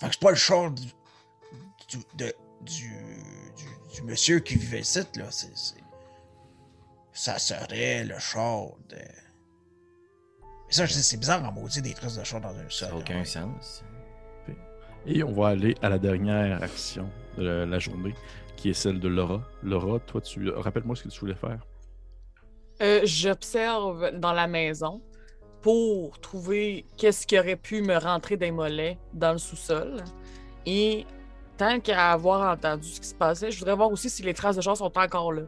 Fait 0.00 0.06
que 0.08 0.12
c'est 0.14 0.20
pas 0.20 0.30
le 0.30 0.36
char 0.36 0.70
du, 0.70 0.86
du, 1.88 1.98
de- 2.16 2.34
du, 2.62 2.88
du, 3.56 3.94
du 3.94 4.02
monsieur 4.02 4.38
qui 4.40 4.56
vivait 4.56 4.80
ici, 4.80 5.00
là. 5.16 5.26
C'est, 5.30 5.52
Ça 7.12 7.38
serait 7.38 8.04
le 8.04 8.18
char 8.18 8.68
de... 8.88 8.96
Mais 10.66 10.72
ça, 10.74 10.86
je 10.86 10.92
sais, 10.92 11.02
c'est 11.02 11.16
bizarre 11.16 11.44
en 11.44 11.52
maudit 11.52 11.82
des 11.82 11.92
traces 11.94 12.16
de 12.16 12.24
char 12.24 12.40
dans 12.40 12.56
un 12.56 12.68
sol. 12.68 12.70
Ça 12.70 12.86
n'a 12.86 12.92
là. 12.92 12.98
aucun 12.98 13.24
sens. 13.24 13.84
Et 15.06 15.22
on 15.22 15.32
va 15.32 15.48
aller 15.48 15.74
à 15.82 15.88
la 15.88 15.98
dernière 15.98 16.62
action 16.62 17.10
de 17.36 17.42
la, 17.42 17.66
la 17.66 17.78
journée, 17.78 18.14
qui 18.56 18.70
est 18.70 18.74
celle 18.74 19.00
de 19.00 19.08
Laura. 19.08 19.42
Laura, 19.62 19.98
toi, 19.98 20.20
tu 20.20 20.48
rappelle-moi 20.50 20.94
ce 20.94 21.04
que 21.04 21.08
tu 21.08 21.20
voulais 21.20 21.34
faire. 21.34 21.66
Euh, 22.82 23.00
J'observe 23.04 24.12
dans 24.18 24.32
la 24.32 24.46
maison 24.46 25.02
pour 25.62 26.18
trouver 26.20 26.86
qu'est-ce 26.96 27.26
qui 27.26 27.38
aurait 27.38 27.56
pu 27.56 27.82
me 27.82 27.96
rentrer 27.96 28.36
des 28.36 28.50
mollets 28.50 28.98
dans 29.12 29.32
le 29.32 29.38
sous-sol. 29.38 30.02
Et 30.66 31.06
tant 31.56 31.80
qu'à 31.80 32.12
avoir 32.12 32.52
entendu 32.52 32.88
ce 32.88 33.00
qui 33.00 33.08
se 33.08 33.14
passait, 33.14 33.50
je 33.50 33.58
voudrais 33.58 33.76
voir 33.76 33.90
aussi 33.90 34.08
si 34.08 34.22
les 34.22 34.34
traces 34.34 34.56
de 34.56 34.62
char 34.62 34.76
sont 34.76 34.96
encore 34.96 35.32
là. 35.32 35.42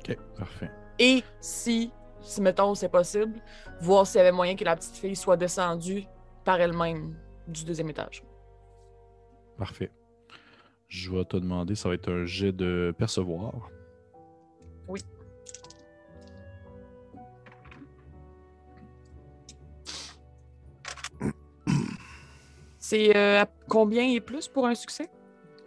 Ok, 0.00 0.18
parfait. 0.36 0.70
Et 0.98 1.22
si, 1.40 1.90
si 2.20 2.40
mettons 2.40 2.74
c'est 2.74 2.88
possible, 2.88 3.40
voir 3.80 4.06
s'il 4.06 4.18
y 4.18 4.20
avait 4.20 4.32
moyen 4.32 4.56
que 4.56 4.64
la 4.64 4.76
petite 4.76 4.96
fille 4.96 5.16
soit 5.16 5.36
descendue 5.36 6.04
par 6.44 6.60
elle-même 6.60 7.16
du 7.48 7.64
deuxième 7.64 7.88
étage. 7.90 8.22
Parfait. 9.58 9.90
Je 10.88 11.10
vais 11.10 11.24
te 11.24 11.36
demander, 11.36 11.74
ça 11.74 11.88
va 11.88 11.94
être 11.94 12.10
un 12.10 12.24
jet 12.24 12.52
de 12.52 12.94
percevoir. 12.96 13.70
Oui. 14.86 15.00
C'est 22.86 23.16
euh, 23.16 23.46
combien 23.66 24.04
et 24.04 24.20
plus 24.20 24.46
pour 24.46 24.66
un 24.66 24.74
succès? 24.74 25.08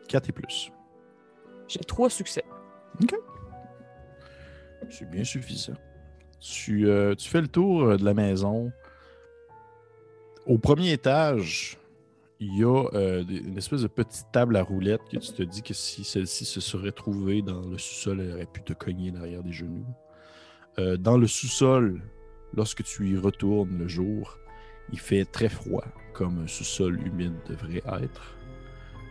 4 0.07 0.29
et 0.29 0.31
plus. 0.31 0.71
J'ai 1.67 1.79
trois 1.79 2.11
succès. 2.11 2.43
C'est 4.91 5.09
bien 5.09 5.23
suffisant. 5.23 5.73
Tu, 6.39 6.87
euh, 6.87 7.15
tu 7.15 7.27
fais 7.27 7.41
le 7.41 7.47
tour 7.47 7.85
euh, 7.85 7.97
de 7.97 8.05
la 8.05 8.13
maison. 8.13 8.71
Au 10.45 10.59
premier 10.59 10.91
étage, 10.91 11.79
il 12.39 12.55
y 12.55 12.63
a 12.63 12.85
euh, 12.93 13.23
une 13.27 13.57
espèce 13.57 13.81
de 13.81 13.87
petite 13.87 14.27
table 14.31 14.55
à 14.55 14.61
roulettes 14.61 15.01
que 15.11 15.17
tu 15.17 15.31
te 15.31 15.41
dis 15.41 15.63
que 15.63 15.73
si 15.73 16.03
celle-ci 16.03 16.45
se 16.45 16.61
serait 16.61 16.91
trouvée 16.91 17.41
dans 17.41 17.61
le 17.61 17.79
sous-sol, 17.79 18.21
elle 18.21 18.33
aurait 18.33 18.45
pu 18.45 18.61
te 18.61 18.73
cogner 18.73 19.09
derrière 19.09 19.41
des 19.41 19.53
genoux. 19.53 19.87
Euh, 20.77 20.97
dans 20.97 21.17
le 21.17 21.25
sous-sol, 21.25 21.99
lorsque 22.53 22.83
tu 22.83 23.09
y 23.09 23.17
retournes 23.17 23.75
le 23.75 23.87
jour, 23.87 24.37
il 24.91 24.99
fait 24.99 25.25
très 25.25 25.49
froid, 25.49 25.83
comme 26.17 26.39
un 26.39 26.47
sous-sol 26.47 26.99
humide 27.05 27.35
devrait 27.47 27.83
être. 28.03 28.35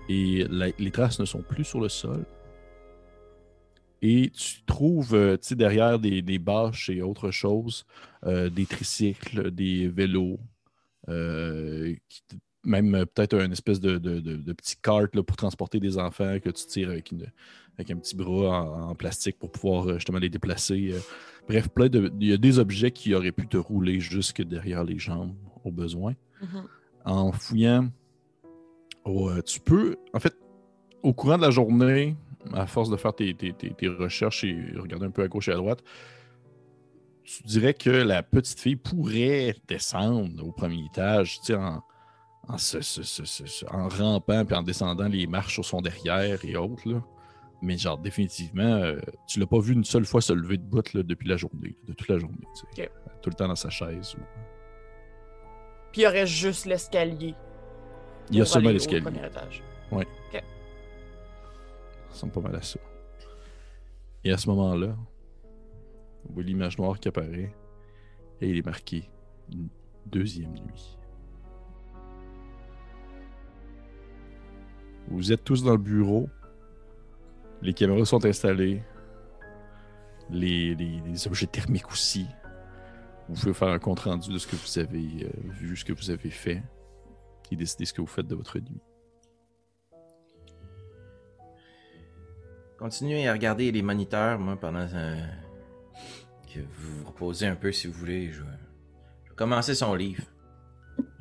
Et 0.08 0.44
les 0.78 0.90
traces 0.90 1.20
ne 1.20 1.24
sont 1.24 1.42
plus 1.42 1.64
sur 1.64 1.80
le 1.80 1.88
sol. 1.88 2.24
Et 4.02 4.30
tu 4.30 4.64
trouves, 4.66 5.14
euh, 5.14 5.36
tu 5.36 5.48
sais, 5.48 5.54
derrière 5.54 5.98
des, 5.98 6.38
bâches 6.38 6.90
et 6.90 7.00
autres 7.02 7.30
choses, 7.30 7.86
euh, 8.24 8.50
des 8.50 8.66
tricycles, 8.66 9.50
des 9.50 9.88
vélos, 9.88 10.38
euh, 11.08 11.94
même 12.64 13.06
peut-être 13.14 13.34
une 13.34 13.52
espèce 13.52 13.80
de, 13.80 13.98
de, 13.98 14.20
de- 14.20 14.52
petit 14.52 14.76
cart 14.82 15.08
pour 15.10 15.36
transporter 15.36 15.80
des 15.80 15.98
enfants 15.98 16.38
que 16.40 16.50
tu 16.50 16.66
tires 16.66 16.90
avec, 16.90 17.12
un 17.12 17.96
petit 17.96 18.16
bras 18.16 18.62
en, 18.62 18.94
plastique 18.94 19.38
pour 19.38 19.50
pouvoir 19.50 19.94
justement 19.94 20.18
les 20.18 20.28
déplacer. 20.28 20.94
Bref, 21.48 21.68
plein 21.68 21.88
de, 21.88 22.12
il 22.20 22.28
y 22.28 22.32
a 22.32 22.36
des 22.36 22.58
objets 22.58 22.90
qui 22.90 23.14
auraient 23.14 23.32
pu 23.32 23.46
te 23.46 23.56
rouler 23.56 24.00
jusque 24.00 24.42
derrière 24.42 24.82
les 24.82 24.98
jambes 24.98 25.34
au 25.64 25.70
besoin 25.70 26.14
en 27.06 27.32
fouillant. 27.32 27.88
oh, 29.04 29.30
euh, 29.30 29.40
tu 29.42 29.60
peux, 29.60 29.96
en 30.12 30.18
fait, 30.20 30.34
au 31.02 31.12
courant 31.14 31.36
de 31.38 31.42
la 31.42 31.50
journée, 31.50 32.16
à 32.52 32.66
force 32.66 32.90
de 32.90 32.96
faire 32.96 33.14
tes, 33.14 33.34
tes- 33.34 33.52
tes- 33.52 33.72
tes 33.74 33.88
recherches 33.88 34.44
et 34.44 34.56
regarder 34.76 35.06
un 35.06 35.10
peu 35.10 35.22
à 35.22 35.28
gauche 35.28 35.48
et 35.48 35.52
à 35.52 35.56
droite, 35.56 35.82
tu 37.24 37.42
dirais 37.44 37.74
que 37.74 37.90
la 37.90 38.22
petite 38.22 38.60
fille 38.60 38.76
pourrait 38.76 39.54
descendre 39.66 40.46
au 40.46 40.52
premier 40.52 40.84
étage, 40.86 41.40
tu 41.40 41.46
sais, 41.46 41.54
en, 41.56 41.82
en, 42.48 42.58
se- 42.58 42.80
se- 42.80 43.02
se- 43.02 43.24
se- 43.24 43.46
se- 43.46 43.66
en 43.66 43.88
rampant 43.88 44.44
puis 44.44 44.54
en 44.56 44.62
descendant 44.62 45.08
les 45.08 45.26
marches 45.26 45.54
sur 45.54 45.64
son 45.64 45.80
derrière 45.80 46.44
et 46.44 46.56
autres. 46.56 46.88
Là. 46.88 47.02
Mais 47.62 47.76
genre, 47.78 47.98
définitivement, 47.98 48.62
euh, 48.62 49.00
tu 49.26 49.40
l'as 49.40 49.46
pas 49.46 49.58
vu 49.58 49.72
une 49.72 49.82
seule 49.84 50.04
fois 50.04 50.20
se 50.20 50.32
lever 50.32 50.56
de 50.58 50.62
bout 50.62 50.92
là, 50.92 51.02
depuis 51.02 51.28
la 51.28 51.36
journée, 51.36 51.76
de 51.88 51.92
toute 51.94 52.06
la 52.08 52.18
journée. 52.18 52.36
tu 52.54 52.82
sais. 52.82 52.84
Ok. 52.84 52.90
Tout 53.22 53.30
le 53.30 53.34
temps 53.34 53.48
dans 53.48 53.56
sa 53.56 53.70
chaise. 53.70 54.14
ou- 54.16 54.45
Puis 55.96 56.02
il 56.02 56.04
y 56.04 56.08
aurait 56.08 56.26
juste 56.26 56.66
l'escalier. 56.66 57.34
Il 58.28 58.36
y 58.36 58.42
a 58.42 58.44
seulement 58.44 58.68
l'escalier. 58.68 59.00
premier 59.00 59.24
étage. 59.26 59.62
Ça 62.10 62.26
pas 62.26 62.40
mal 62.42 62.54
à 62.54 62.60
ça. 62.60 62.78
Et 64.22 64.30
à 64.30 64.36
ce 64.36 64.46
moment-là, 64.50 64.94
on 66.28 66.34
voit 66.34 66.42
l'image 66.42 66.76
noire 66.76 67.00
qui 67.00 67.08
apparaît 67.08 67.50
et 68.42 68.46
il 68.50 68.58
est 68.58 68.66
marqué 68.66 69.08
une 69.50 69.68
deuxième 70.04 70.52
nuit. 70.52 70.98
Vous 75.08 75.32
êtes 75.32 75.44
tous 75.44 75.64
dans 75.64 75.72
le 75.72 75.78
bureau. 75.78 76.28
Les 77.62 77.72
caméras 77.72 78.04
sont 78.04 78.22
installées. 78.26 78.82
Les, 80.28 80.74
les- 80.74 81.00
les 81.06 81.26
objets 81.26 81.46
thermiques 81.46 81.90
aussi. 81.90 82.26
Vous 83.28 83.34
pouvez 83.34 83.54
faire 83.54 83.68
un 83.68 83.78
compte 83.78 84.00
rendu 84.00 84.32
de 84.32 84.38
ce 84.38 84.46
que 84.46 84.56
vous 84.56 84.78
avez 84.78 85.24
euh, 85.24 85.30
vu, 85.50 85.76
ce 85.76 85.84
que 85.84 85.92
vous 85.92 86.10
avez 86.10 86.30
fait, 86.30 86.62
et 87.50 87.56
décider 87.56 87.84
ce 87.84 87.92
que 87.92 88.00
vous 88.00 88.06
faites 88.06 88.26
de 88.26 88.34
votre 88.34 88.58
nuit. 88.58 88.80
Continuez 92.78 93.26
à 93.26 93.32
regarder 93.32 93.72
les 93.72 93.82
moniteurs, 93.82 94.38
moi, 94.38 94.56
pendant 94.56 94.86
euh, 94.92 95.16
que 96.52 96.60
vous 96.60 96.98
vous 96.98 97.06
reposez 97.06 97.46
un 97.46 97.56
peu 97.56 97.72
si 97.72 97.86
vous 97.86 97.94
voulez. 97.94 98.30
Je 98.30 98.42
vais, 98.42 98.48
je 99.24 99.30
vais 99.30 99.36
commencer 99.36 99.74
son 99.74 99.94
livre. 99.94 100.22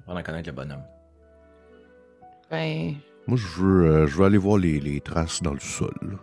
Pour 0.05 0.15
en 0.15 0.21
connaître 0.21 0.49
le 0.49 0.55
bonhomme. 0.55 0.83
Ben, 2.51 2.93
Moi, 3.25 3.37
je 3.37 3.47
veux, 3.59 3.85
euh, 3.85 4.07
je 4.07 4.15
veux 4.17 4.25
aller 4.25 4.37
voir 4.37 4.57
les, 4.57 4.79
les 4.79 5.01
traces 5.01 5.41
dans 5.41 5.53
le 5.53 5.59
sol. 5.59 6.19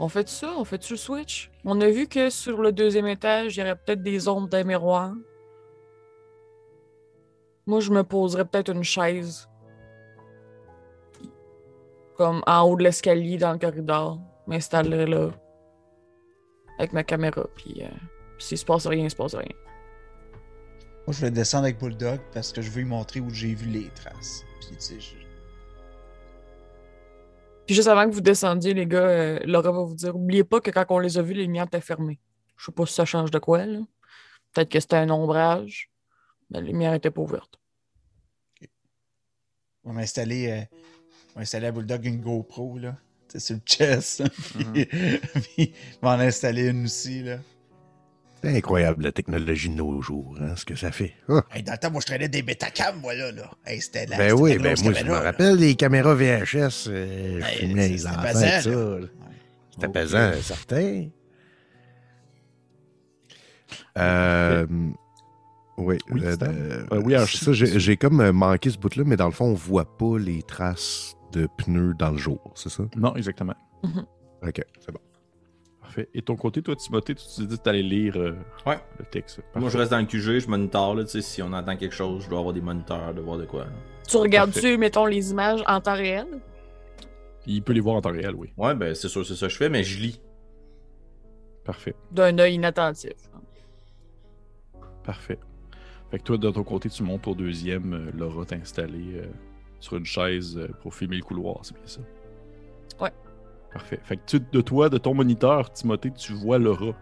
On 0.00 0.08
fait 0.08 0.28
ça? 0.28 0.54
On 0.56 0.64
fait-tu 0.64 0.94
le 0.94 0.98
switch? 0.98 1.50
On 1.62 1.78
a 1.82 1.88
vu 1.90 2.08
que 2.08 2.30
sur 2.30 2.62
le 2.62 2.72
deuxième 2.72 3.06
étage, 3.06 3.56
il 3.56 3.60
y 3.60 3.62
aurait 3.62 3.76
peut-être 3.76 4.02
des 4.02 4.28
ombres 4.28 4.48
d'un 4.48 4.64
miroir. 4.64 5.12
Moi, 7.66 7.80
je 7.80 7.92
me 7.92 8.02
poserais 8.02 8.46
peut-être 8.46 8.72
une 8.72 8.82
chaise. 8.82 9.46
Comme 12.16 12.42
en 12.46 12.62
haut 12.62 12.76
de 12.76 12.82
l'escalier 12.82 13.36
dans 13.36 13.52
le 13.52 13.58
corridor. 13.58 14.18
M'installerais 14.46 15.06
là. 15.06 15.30
avec 16.78 16.94
ma 16.94 17.04
caméra. 17.04 17.46
Puis 17.54 17.82
euh, 17.82 17.88
s'il 18.38 18.56
se 18.56 18.64
passe 18.64 18.86
rien, 18.86 19.04
il 19.04 19.10
se 19.10 19.16
passe 19.16 19.34
rien. 19.34 19.54
Moi, 21.06 21.14
je 21.14 21.20
vais 21.20 21.30
descendre 21.30 21.64
avec 21.64 21.78
Bulldog 21.78 22.20
parce 22.32 22.52
que 22.52 22.62
je 22.62 22.70
veux 22.70 22.80
lui 22.80 22.88
montrer 22.88 23.20
où 23.20 23.28
j'ai 23.28 23.54
vu 23.54 23.68
les 23.68 23.90
traces. 23.90 24.44
Puis 27.70 27.76
juste 27.76 27.86
avant 27.86 28.04
que 28.08 28.12
vous 28.12 28.20
descendiez, 28.20 28.74
les 28.74 28.84
gars, 28.84 28.98
euh, 28.98 29.38
Laura 29.44 29.70
va 29.70 29.84
vous 29.84 29.94
dire 29.94 30.16
Oubliez 30.16 30.42
pas 30.42 30.60
que 30.60 30.72
quand 30.72 30.84
on 30.88 30.98
les 30.98 31.18
a 31.18 31.22
vus, 31.22 31.34
les 31.34 31.44
lumières 31.44 31.66
étaient 31.66 31.80
fermées. 31.80 32.18
Je 32.56 32.64
sais 32.64 32.72
pas 32.72 32.84
si 32.84 32.94
ça 32.94 33.04
change 33.04 33.30
de 33.30 33.38
quoi, 33.38 33.64
là. 33.64 33.78
Peut-être 34.52 34.70
que 34.70 34.80
c'était 34.80 34.96
un 34.96 35.08
ombrage. 35.10 35.88
Mais 36.50 36.60
les 36.60 36.66
lumières 36.66 36.94
étaient 36.94 37.12
pas 37.12 37.20
ouvertes. 37.20 37.60
on 39.84 39.92
va 39.92 40.00
installer, 40.00 40.50
euh, 40.50 40.76
on 41.28 41.34
va 41.36 41.42
installer 41.42 41.68
à 41.68 41.70
Bulldog 41.70 42.06
une 42.06 42.20
GoPro, 42.20 42.76
là. 42.76 42.96
Sais, 43.28 43.38
sur 43.38 43.54
le 43.54 43.62
chest. 43.64 44.24
Mhm. 44.56 44.72
Puis, 45.54 45.72
on 46.02 46.08
va 46.08 46.16
en 46.16 46.18
installer 46.18 46.70
une 46.70 46.86
aussi, 46.86 47.22
là. 47.22 47.38
C'est 48.42 48.56
incroyable 48.56 49.02
la 49.04 49.12
technologie 49.12 49.68
de 49.68 49.74
nos 49.74 50.00
jours, 50.00 50.36
hein, 50.40 50.56
ce 50.56 50.64
que 50.64 50.74
ça 50.74 50.90
fait. 50.90 51.12
Ah. 51.28 51.42
Hey, 51.52 51.62
dans 51.62 51.72
le 51.72 51.78
temps, 51.78 51.90
moi, 51.90 52.00
je 52.00 52.06
traînais 52.06 52.28
des 52.28 52.42
Betacam, 52.42 52.98
moi, 53.00 53.14
là. 53.14 53.30
là. 53.32 53.50
Hey, 53.66 53.80
c'était 53.82 54.06
la 54.06 54.16
Ben 54.16 54.32
oui, 54.32 54.56
ben 54.58 54.74
moi, 54.82 54.92
je 54.94 55.04
me 55.04 55.12
rappelle 55.12 55.58
des 55.58 55.74
caméras 55.74 56.14
VHS. 56.14 56.86
Euh, 56.88 57.40
je 57.40 57.44
Hey, 57.46 57.58
filmais 57.58 57.88
les 57.88 57.98
c'était 57.98 58.10
enfants 58.10 58.22
pesant, 58.22 58.40
ça. 58.40 58.70
là. 58.70 58.98
C'était 59.72 59.86
Ok. 59.86 59.92
pesant, 59.92 60.32
certain. 60.42 61.08
Euh, 63.98 64.66
oui, 65.76 65.98
Oui, 66.10 66.20
euh, 66.24 66.84
oui, 66.92 67.14
je- 67.26 67.36
ça, 67.36 67.52
j'ai 67.52 67.78
j'ai 67.78 67.96
comme 67.96 68.20
euh, 68.20 68.32
manqué 68.32 68.70
ce 68.70 68.78
bout-là, 68.78 69.04
mais 69.06 69.16
dans 69.16 69.26
le 69.26 69.32
fond, 69.32 69.46
on 69.46 69.54
voit 69.54 69.96
pas 69.98 70.18
les 70.18 70.42
traces 70.42 71.14
de 71.32 71.46
pneus 71.58 71.94
dans 71.98 72.10
le 72.10 72.18
jour, 72.18 72.52
c'est 72.54 72.68
ça? 72.70 72.84
Non, 72.96 73.14
exactement. 73.16 73.54
Ok, 74.42 74.62
c'est 74.80 74.92
bon. 74.92 75.00
Parfait. 75.90 76.08
Et 76.14 76.22
ton 76.22 76.36
côté, 76.36 76.62
toi, 76.62 76.76
Timothée, 76.76 77.16
tu 77.16 77.24
te 77.24 77.42
dis 77.42 77.58
que 77.58 77.62
tu 77.62 77.68
allais 77.68 77.82
lire 77.82 78.14
euh, 78.16 78.36
Ouais. 78.64 78.78
le 79.00 79.04
texte. 79.06 79.40
Moi, 79.56 79.68
je 79.70 79.76
reste 79.76 79.90
dans 79.90 79.98
le 79.98 80.04
QG, 80.06 80.38
je 80.38 80.48
monitore, 80.48 80.94
là, 80.94 81.02
tu 81.02 81.10
sais, 81.10 81.20
si 81.20 81.42
on 81.42 81.52
entend 81.52 81.76
quelque 81.76 81.94
chose, 81.94 82.22
je 82.24 82.28
dois 82.30 82.38
avoir 82.38 82.54
des 82.54 82.60
moniteurs, 82.60 83.12
de 83.12 83.20
voir 83.20 83.38
de 83.38 83.44
quoi. 83.44 83.66
Tu 84.08 84.16
regardes-tu, 84.16 84.76
mettons, 84.78 85.06
les 85.06 85.32
images 85.32 85.62
en 85.66 85.80
temps 85.80 85.94
réel? 85.96 86.26
Il 87.46 87.62
peut 87.62 87.72
les 87.72 87.80
voir 87.80 87.96
en 87.96 88.00
temps 88.00 88.12
réel, 88.12 88.34
oui. 88.36 88.52
Ouais, 88.56 88.74
ben, 88.76 88.94
c'est 88.94 89.08
sûr, 89.08 89.26
c'est 89.26 89.34
ça 89.34 89.46
que 89.46 89.52
je 89.52 89.56
fais, 89.58 89.68
mais 89.68 89.82
je 89.82 90.00
lis. 90.00 90.20
Parfait. 91.64 91.94
d'un 92.12 92.38
œil 92.38 92.54
inattentif. 92.54 93.12
Parfait. 95.04 95.38
Fait 96.10 96.18
que 96.18 96.24
toi, 96.24 96.38
de 96.38 96.50
ton 96.50 96.62
côté, 96.64 96.88
tu 96.88 97.02
montes 97.02 97.26
au 97.26 97.34
deuxième. 97.34 97.94
euh, 97.94 98.10
Laura 98.16 98.44
t'a 98.44 98.56
installé 98.56 99.14
euh, 99.16 99.26
sur 99.80 99.96
une 99.96 100.04
chaise 100.06 100.56
euh, 100.56 100.68
pour 100.82 100.94
filmer 100.94 101.16
le 101.16 101.22
couloir, 101.22 101.58
c'est 101.64 101.74
bien 101.74 101.86
ça? 101.86 102.00
Parfait. 103.72 104.00
Fait 104.02 104.16
que 104.16 104.36
de 104.36 104.60
toi, 104.60 104.88
de 104.88 104.98
ton 104.98 105.14
moniteur, 105.14 105.72
Timothée, 105.72 106.10
tu 106.12 106.32
vois 106.32 106.58
Laura 106.58 106.94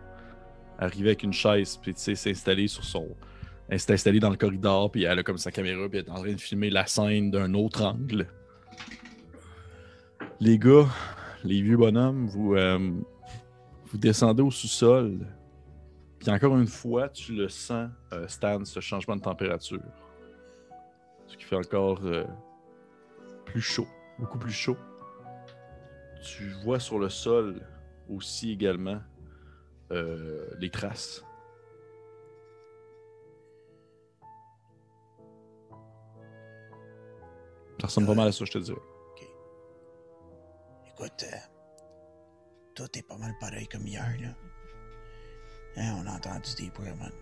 arriver 0.78 1.10
avec 1.10 1.22
une 1.22 1.32
chaise, 1.32 1.76
puis 1.76 1.92
tu 1.92 2.00
sais, 2.00 2.14
s'installer 2.14 2.68
sur 2.68 2.84
son. 2.84 3.08
S'est 3.76 3.92
installée 3.92 4.20
dans 4.20 4.30
le 4.30 4.36
corridor, 4.36 4.90
puis 4.90 5.04
elle 5.04 5.18
a 5.18 5.22
comme 5.22 5.36
sa 5.36 5.50
caméra, 5.50 5.88
puis 5.88 5.98
elle 5.98 6.06
est 6.06 6.10
en 6.10 6.22
train 6.22 6.32
de 6.32 6.40
filmer 6.40 6.70
la 6.70 6.86
scène 6.86 7.30
d'un 7.30 7.52
autre 7.52 7.84
angle. 7.84 8.26
Les 10.40 10.58
gars, 10.58 10.86
les 11.44 11.60
vieux 11.60 11.76
bonhommes, 11.76 12.28
vous, 12.28 12.54
euh, 12.54 12.78
vous 13.86 13.98
descendez 13.98 14.42
au 14.42 14.50
sous-sol. 14.50 15.18
Puis 16.18 16.30
encore 16.30 16.56
une 16.56 16.66
fois, 16.66 17.08
tu 17.08 17.34
le 17.34 17.48
sens, 17.48 17.90
euh, 18.12 18.26
Stan, 18.26 18.64
ce 18.64 18.80
changement 18.80 19.16
de 19.16 19.20
température. 19.20 19.82
Ce 21.26 21.36
qui 21.36 21.44
fait 21.44 21.56
encore 21.56 22.00
euh, 22.04 22.24
plus 23.44 23.60
chaud, 23.60 23.86
beaucoup 24.18 24.38
plus 24.38 24.52
chaud. 24.52 24.76
Tu 26.22 26.50
vois 26.64 26.80
sur 26.80 26.98
le 26.98 27.08
sol 27.08 27.60
aussi 28.08 28.52
également 28.52 29.00
euh, 29.90 30.48
les 30.58 30.70
traces. 30.70 31.24
Ça 37.80 37.86
ressemble 37.86 38.08
pas 38.08 38.14
mal 38.14 38.28
à 38.28 38.32
ça, 38.32 38.44
je 38.44 38.52
te 38.52 38.58
dirais. 38.58 38.80
Écoute, 40.88 41.24
euh, 41.32 41.36
tout 42.74 42.98
est 42.98 43.06
pas 43.06 43.16
mal 43.16 43.32
pareil 43.38 43.68
comme 43.68 43.86
hier, 43.86 44.16
là. 44.20 44.34
Hein, 45.76 46.02
on 46.02 46.06
a 46.08 46.16
entendu 46.16 46.50
des 46.58 46.70
bruits 46.70 46.88
à 46.88 46.92
un. 46.92 47.12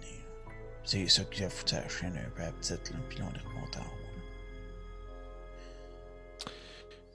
C'est 0.83 1.07
ça 1.09 1.25
qui 1.25 1.45
a 1.45 1.51
foutu 1.51 1.75
la 1.75 1.87
chaîne 1.89 2.17
un 2.17 2.31
peu 2.31 2.43
à 2.43 2.53
petite, 2.53 2.91
là, 2.91 2.97
puis 3.11 3.21
on 3.21 3.29
est 3.35 3.57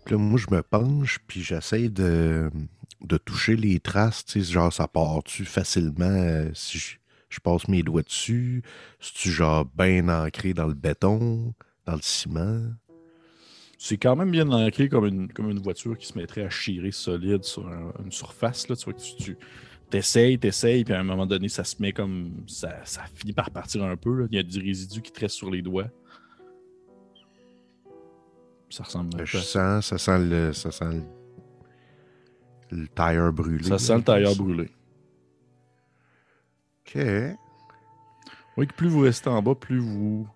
là. 0.10 0.18
Moi, 0.18 0.40
je 0.40 0.54
me 0.54 0.62
penche, 0.62 1.20
puis 1.28 1.42
j'essaie 1.42 1.90
de, 1.90 2.50
de 3.02 3.18
toucher 3.18 3.56
les 3.56 3.80
traces, 3.80 4.26
genre, 4.38 4.72
ça 4.72 4.88
part-tu 4.88 5.46
facilement 5.46 6.06
euh, 6.06 6.50
si 6.54 6.78
je, 6.78 7.40
passe 7.44 7.68
mes 7.68 7.84
doigts 7.84 8.02
dessus? 8.02 8.62
C'est-tu 9.00 9.32
genre 9.32 9.66
bien 9.66 10.10
ancré 10.10 10.54
dans 10.54 10.68
le 10.68 10.74
béton, 10.74 11.54
dans 11.86 11.96
le 11.96 12.02
ciment? 12.02 12.62
C'est 13.78 13.98
quand 13.98 14.16
même 14.16 14.30
bien 14.30 14.48
ancré 14.50 14.90
comme 14.90 15.06
une, 15.06 15.32
comme 15.32 15.50
une 15.50 15.60
voiture 15.60 15.98
qui 15.98 16.06
se 16.06 16.18
mettrait 16.18 16.44
à 16.44 16.50
chirer 16.50 16.92
solide 16.92 17.44
sur 17.44 17.68
un- 17.68 17.94
une 18.04 18.12
surface. 18.12 18.68
Là. 18.70 18.76
Tu 18.76 18.86
vois 18.86 18.94
que 18.94 19.02
tu, 19.02 19.16
tu 19.16 19.38
t'essayes, 19.90 20.38
t'essayes, 20.38 20.84
puis 20.84 20.94
à 20.94 21.00
un 21.00 21.04
moment 21.04 21.26
donné, 21.26 21.50
ça 21.50 21.64
se 21.64 21.76
met 21.80 21.92
comme. 21.92 22.44
Ça, 22.48 22.84
finit 23.16 23.34
par 23.34 23.50
partir 23.50 23.84
un 23.84 23.98
peu. 23.98 24.28
Il 24.32 24.36
y 24.36 24.40
a 24.40 24.44
du 24.44 24.60
résidu 24.60 25.02
qui 25.02 25.12
te 25.12 25.20
reste 25.20 25.36
sur 25.36 25.50
les 25.50 25.62
doigts. 25.64 25.88
Ça 28.72 28.84
ressemble 28.84 29.26
je 29.26 29.38
ça. 29.38 29.82
sens, 29.82 29.88
ça 29.88 29.98
sent 29.98 30.20
le, 30.20 30.54
ça 30.54 30.72
sent 30.72 30.86
le, 32.72 32.78
le 32.78 32.88
tire 32.88 33.34
brûlé. 33.34 33.64
Ça 33.68 33.78
sent 33.78 33.98
le 33.98 34.04
tailleur 34.04 34.36
brûlé. 34.36 34.70
OK. 36.88 36.98
Oui, 38.58 38.68
que 38.68 38.74
plus 38.74 38.88
vous 38.88 39.02
restez 39.02 39.30
en 39.30 39.42
bas, 39.42 39.56
plus 39.56 39.80
vous. 39.80 40.28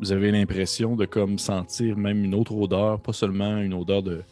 Vous 0.00 0.12
avez 0.12 0.30
l'impression 0.30 0.96
de 0.96 1.04
comme 1.04 1.38
sentir 1.38 1.96
même 1.96 2.24
une 2.24 2.34
autre 2.34 2.54
odeur, 2.54 3.00
pas 3.00 3.12
seulement 3.12 3.58
une 3.58 3.74
odeur 3.74 4.02
de, 4.02 4.22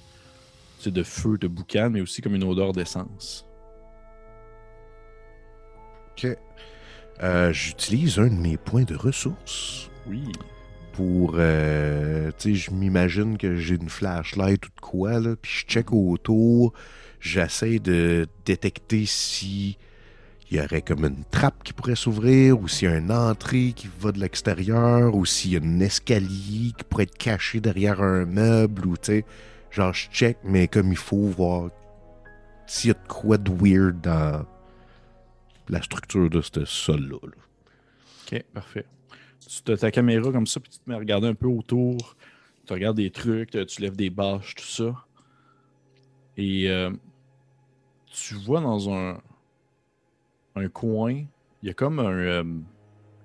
de 0.85 1.03
feu, 1.03 1.37
de 1.39 1.49
boucan, 1.49 1.91
mais 1.91 2.01
aussi 2.01 2.23
comme 2.23 2.37
une 2.37 2.45
odeur 2.45 2.73
d'essence. 2.73 3.47
OK. 6.13 6.27
Euh, 7.23 7.53
J'utilise 7.53 8.19
un 8.19 8.29
de 8.29 8.35
mes 8.41 8.57
points 8.57 8.85
de 8.85 8.95
ressources 8.95 9.91
Oui. 10.07 10.31
Pour. 10.97 11.35
euh, 11.37 12.31
je 12.45 12.71
m'imagine 12.71 13.37
que 13.37 13.57
j'ai 13.57 13.75
une 13.75 13.91
flashlight 13.91 14.65
ou 14.67 14.69
de 14.69 14.81
quoi, 14.81 15.21
là, 15.21 15.37
puis 15.37 15.53
je 15.53 15.67
check 15.67 15.93
autour. 15.93 16.73
J'essaie 17.21 17.79
de 17.79 18.27
détecter 18.45 19.05
si 19.07 19.77
il 20.51 20.57
y 20.57 20.61
aurait 20.61 20.83
comme 20.83 21.05
une 21.05 21.25
trappe 21.31 21.63
qui 21.65 21.73
pourrait 21.73 21.97
s'ouvrir, 21.97 22.61
ou 22.61 22.69
s'il 22.69 22.89
y 22.89 22.93
a 22.93 22.97
une 22.97 23.11
entrée 23.13 23.73
qui 23.75 23.89
va 23.99 24.13
de 24.13 24.21
l'extérieur, 24.21 25.15
ou 25.15 25.27
s'il 25.27 25.53
y 25.53 25.57
a 25.57 25.61
un 25.61 25.81
escalier 25.81 26.73
qui 26.77 26.85
pourrait 26.89 27.05
être 27.05 27.19
caché 27.19 27.61
derrière 27.61 28.01
un 28.01 28.25
meuble, 28.27 28.87
ou 28.87 28.97
tu 28.97 29.07
sais, 29.07 29.25
genre 29.71 29.93
je 29.93 30.09
check, 30.11 30.39
mais 30.45 30.69
comme 30.69 30.93
il 30.93 30.99
faut 30.99 31.27
voir 31.27 31.71
s'il 32.67 32.89
y 32.89 32.91
a 32.93 32.95
de 32.95 33.09
quoi 33.09 33.39
de 33.39 33.51
weird 33.51 34.01
dans 34.01 34.47
la 35.69 35.83
structure 35.83 36.31
de 36.31 36.41
ce 36.41 36.65
sol-là. 36.65 37.19
là. 37.23 37.43
Ok, 38.33 38.43
parfait. 38.55 38.87
Tu 39.49 39.73
as 39.73 39.77
ta 39.77 39.91
caméra 39.91 40.33
comme 40.33 40.47
ça, 40.47 40.61
puis 40.61 40.71
tu 40.71 40.79
te 40.79 40.89
mets 40.89 40.97
à 40.97 40.99
regarder 40.99 41.29
un 41.29 41.35
peu 41.35 41.47
autour. 41.47 42.17
Tu 42.67 42.73
regardes 42.73 42.97
des 42.97 43.11
trucs, 43.11 43.51
tu 43.51 43.81
lèves 43.83 43.97
des 43.97 44.11
bâches, 44.11 44.55
tout 44.57 44.65
ça. 44.65 45.07
Et 46.37 46.69
euh, 46.69 46.91
tu 48.07 48.35
vois 48.35 48.61
dans 48.61 48.91
un, 48.93 49.21
un 50.57 50.69
coin, 50.69 51.13
il 51.63 51.69
y 51.69 51.71
a 51.71 51.75
comme 51.75 52.01
un. 52.01 52.13
euh, 52.13 52.45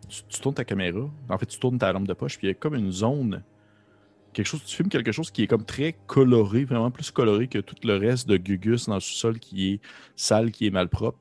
tu, 0.07 0.22
tu 0.30 0.39
tournes 0.41 0.56
ta 0.56 0.64
caméra. 0.64 1.10
En 1.30 1.38
fait, 1.38 1.48
tu 1.48 1.60
tournes 1.60 1.80
ta 1.80 1.91
lampe 1.91 2.07
de 2.07 2.14
poche, 2.14 2.38
puis 2.38 2.48
il 2.48 2.52
y 2.52 2.52
a 2.52 2.56
comme 2.56 2.76
une 2.76 2.91
zone. 2.91 3.43
Quelque 4.34 4.45
chose, 4.48 4.64
tu 4.64 4.76
filmes 4.76 4.89
quelque 4.89 5.11
chose 5.11 5.30
qui 5.31 5.43
est 5.43 5.48
comme 5.48 5.65
très 5.65 5.93
coloré, 6.07 6.64
vraiment 6.64 6.91
plus 6.91 7.11
coloré 7.11 7.48
que 7.48 7.60
tout 7.60 7.76
le 7.84 7.98
reste 7.98 8.30
de 8.30 8.38
Gugus 8.38 8.85
dans 8.85 8.95
le 8.95 9.02
sous-sol 9.02 9.39
qui 9.39 9.73
est 9.73 9.80
sale, 10.15 10.52
qui 10.52 10.68
est 10.68 10.69
malpropre. 10.69 11.19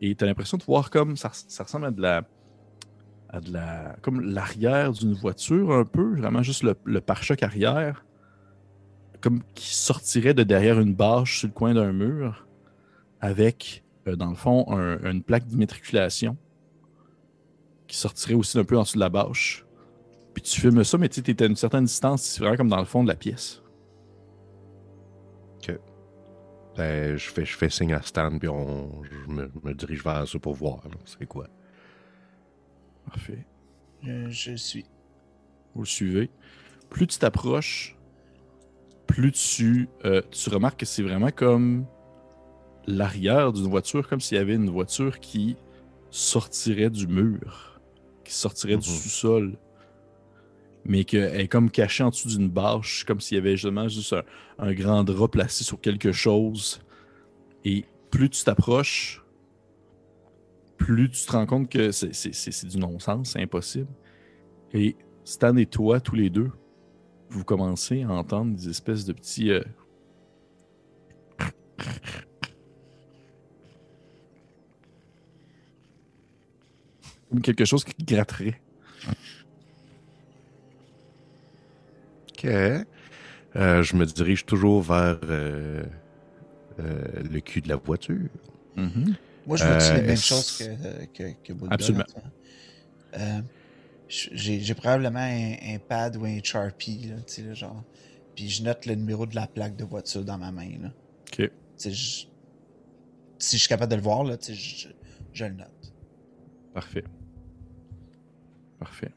Et 0.00 0.14
tu 0.14 0.22
as 0.22 0.26
l'impression 0.26 0.58
de 0.58 0.62
voir 0.64 0.90
comme 0.90 1.16
ça, 1.16 1.30
ça 1.32 1.64
ressemble 1.64 1.86
à 1.86 1.90
de 1.90 2.00
la 2.00 2.22
comme 4.02 4.20
l'arrière 4.20 4.92
d'une 4.92 5.14
voiture 5.14 5.72
un 5.72 5.84
peu, 5.84 6.16
vraiment 6.16 6.42
juste 6.42 6.62
le, 6.62 7.00
pare-choc 7.00 7.42
arrière, 7.42 8.04
comme 9.20 9.42
qui 9.54 9.74
sortirait 9.74 10.34
de 10.34 10.42
derrière 10.42 10.80
une 10.80 10.94
bâche 10.94 11.40
sur 11.40 11.48
le 11.48 11.54
coin 11.54 11.74
d'un 11.74 11.92
mur, 11.92 12.46
avec 13.20 13.84
euh, 14.06 14.16
dans 14.16 14.28
le 14.28 14.36
fond 14.36 14.66
un- 14.68 14.98
une 15.10 15.22
plaque 15.22 15.46
d'immatriculation 15.46 16.36
qui 17.86 17.96
sortirait 17.96 18.34
aussi 18.34 18.56
d'un 18.56 18.64
peu 18.64 18.76
en 18.78 18.82
dessous 18.82 18.96
de 18.96 19.00
la 19.00 19.08
bâche. 19.08 19.64
Puis 20.34 20.42
tu 20.42 20.60
filmes 20.60 20.84
ça, 20.84 20.98
mais 20.98 21.08
tu 21.08 21.20
es 21.20 21.42
à 21.42 21.46
une 21.46 21.56
certaine 21.56 21.84
distance, 21.84 22.22
c'est 22.22 22.40
vraiment 22.40 22.56
comme 22.56 22.68
dans 22.68 22.80
le 22.80 22.84
fond 22.84 23.02
de 23.02 23.08
la 23.08 23.14
pièce. 23.16 23.62
Ben, 26.76 27.16
je, 27.16 27.30
fais, 27.30 27.44
je 27.44 27.56
fais 27.56 27.70
signe 27.70 27.92
à 27.92 28.02
Stan, 28.02 28.36
puis 28.38 28.48
on, 28.48 29.02
je 29.04 29.30
me, 29.32 29.50
me 29.62 29.74
dirige 29.74 30.02
vers 30.02 30.26
ça 30.26 30.38
pour 30.38 30.54
voir. 30.54 30.80
C'est 31.04 31.26
quoi? 31.26 31.46
Parfait. 33.06 33.46
Je, 34.02 34.28
je 34.28 34.54
suis. 34.54 34.84
Vous 35.74 35.82
le 35.82 35.86
suivez. 35.86 36.30
Plus 36.90 37.06
tu 37.06 37.18
t'approches, 37.18 37.96
plus 39.06 39.32
tu, 39.32 39.88
euh, 40.04 40.22
tu 40.30 40.50
remarques 40.50 40.80
que 40.80 40.86
c'est 40.86 41.02
vraiment 41.02 41.30
comme 41.30 41.86
l'arrière 42.86 43.52
d'une 43.52 43.66
voiture 43.66 44.08
comme 44.08 44.20
s'il 44.20 44.36
y 44.36 44.40
avait 44.40 44.54
une 44.54 44.70
voiture 44.70 45.18
qui 45.20 45.56
sortirait 46.10 46.90
du 46.90 47.06
mur, 47.06 47.80
qui 48.24 48.32
sortirait 48.34 48.76
du 48.76 48.88
Mhm. 48.88 48.96
sous-sol, 48.96 49.58
mais 50.84 51.04
qu'elle 51.04 51.40
est 51.40 51.48
comme 51.48 51.70
cachée 51.70 52.04
en 52.04 52.10
dessous 52.10 52.28
d'une 52.28 52.48
bâche, 52.50 53.04
comme 53.04 53.20
s'il 53.20 53.36
y 53.36 53.40
avait 53.40 53.56
justement 53.56 53.88
juste 53.88 54.12
un, 54.12 54.22
un 54.58 54.72
grand 54.74 55.02
drap 55.02 55.28
placé 55.28 55.64
sur 55.64 55.80
quelque 55.80 56.12
chose. 56.12 56.80
Et 57.64 57.86
plus 58.10 58.28
tu 58.30 58.44
t'approches, 58.44 59.23
plus 60.76 61.10
tu 61.10 61.24
te 61.26 61.32
rends 61.32 61.46
compte 61.46 61.68
que 61.70 61.90
c'est- 61.92 62.12
c'est 62.12 62.34
c'est- 62.34 62.50
c'est 62.50 62.66
du 62.66 62.78
non-sens, 62.78 63.30
c'est 63.32 63.42
impossible. 63.42 63.88
Et 64.72 64.96
Stan 65.24 65.56
et 65.56 65.66
toi, 65.66 66.00
tous 66.00 66.14
les 66.16 66.30
deux, 66.30 66.50
vous 67.30 67.44
commencez 67.44 68.02
à 68.02 68.10
entendre 68.10 68.54
des 68.54 68.68
espèces 68.68 69.04
de 69.04 69.12
petits. 69.12 69.50
euh, 69.50 69.62
Comme 77.30 77.40
quelque 77.42 77.64
chose 77.64 77.84
qui 77.84 78.04
gratterait. 78.04 78.60
OK. 82.30 82.44
Euh, 82.46 83.82
je 83.82 83.96
me 83.96 84.04
dirige 84.04 84.44
toujours 84.46 84.82
vers 84.82 85.18
euh, 85.24 85.84
euh, 86.80 87.02
le 87.30 87.40
cul 87.40 87.60
de 87.60 87.68
la 87.68 87.76
voiture. 87.76 88.28
Moi, 89.46 89.56
je 89.56 89.64
vois 89.64 89.72
Euh, 89.74 89.94
les 89.96 90.02
mêmes 90.06 90.16
choses 90.16 90.58
que, 90.58 91.04
que, 91.06 91.34
que 91.42 91.52
Bulldog, 91.52 91.72
Absolument. 91.72 92.04
Euh, 93.16 93.40
j'ai 94.08 94.74
probablement 94.74 95.18
un, 95.20 95.54
un 95.74 95.78
pad 95.78 96.16
ou 96.16 96.24
un 96.24 96.38
Sharpie, 96.42 97.06
là, 97.08 97.16
tu 97.26 97.34
sais, 97.34 97.42
là, 97.42 97.54
genre. 97.54 97.82
Puis 98.34 98.48
je 98.50 98.62
note 98.62 98.86
le 98.86 98.94
numéro 98.94 99.26
de 99.26 99.34
la 99.34 99.46
plaque 99.46 99.76
de 99.76 99.84
voiture 99.84 100.24
dans 100.24 100.38
ma 100.38 100.50
main, 100.50 100.70
là. 100.82 100.88
Ok. 101.30 101.36
Tu 101.36 101.50
sais, 101.76 101.92
je- 101.92 102.26
si 103.38 103.56
je 103.56 103.60
suis 103.62 103.68
capable 103.68 103.90
de 103.90 103.96
le 103.96 104.02
voir, 104.02 104.24
là, 104.24 104.36
tu 104.36 104.46
sais, 104.46 104.54
je, 104.54 104.88
je 105.32 105.44
le 105.44 105.54
note. 105.54 105.92
Parfait. 106.72 107.04
Parfait. 108.78 109.12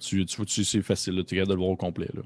Tu, 0.00 0.26
tu, 0.26 0.44
tu 0.44 0.64
c'est 0.64 0.82
facile, 0.82 1.14
là, 1.14 1.22
tu 1.24 1.34
es 1.34 1.38
capable 1.38 1.50
de 1.50 1.54
le 1.54 1.60
voir 1.60 1.70
au 1.70 1.76
complet. 1.76 2.08
Là. 2.12 2.22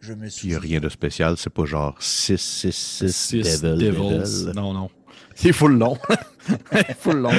Je 0.00 0.12
me 0.12 0.26
Il 0.26 0.30
suis. 0.30 0.48
n'y 0.48 0.54
a 0.54 0.58
rien 0.60 0.80
de 0.80 0.88
spécial. 0.88 1.36
C'est 1.36 1.50
pas 1.50 1.64
genre 1.64 2.00
6, 2.00 2.40
6, 2.40 2.74
6, 2.76 3.12
Six 3.16 3.62
Devil, 3.62 3.78
Devils. 3.78 4.44
Devil. 4.44 4.52
Non, 4.54 4.72
non. 4.74 4.90
C'est 5.34 5.52
full 5.52 5.76
long. 5.78 5.96
full 6.98 7.16
long. 7.16 7.32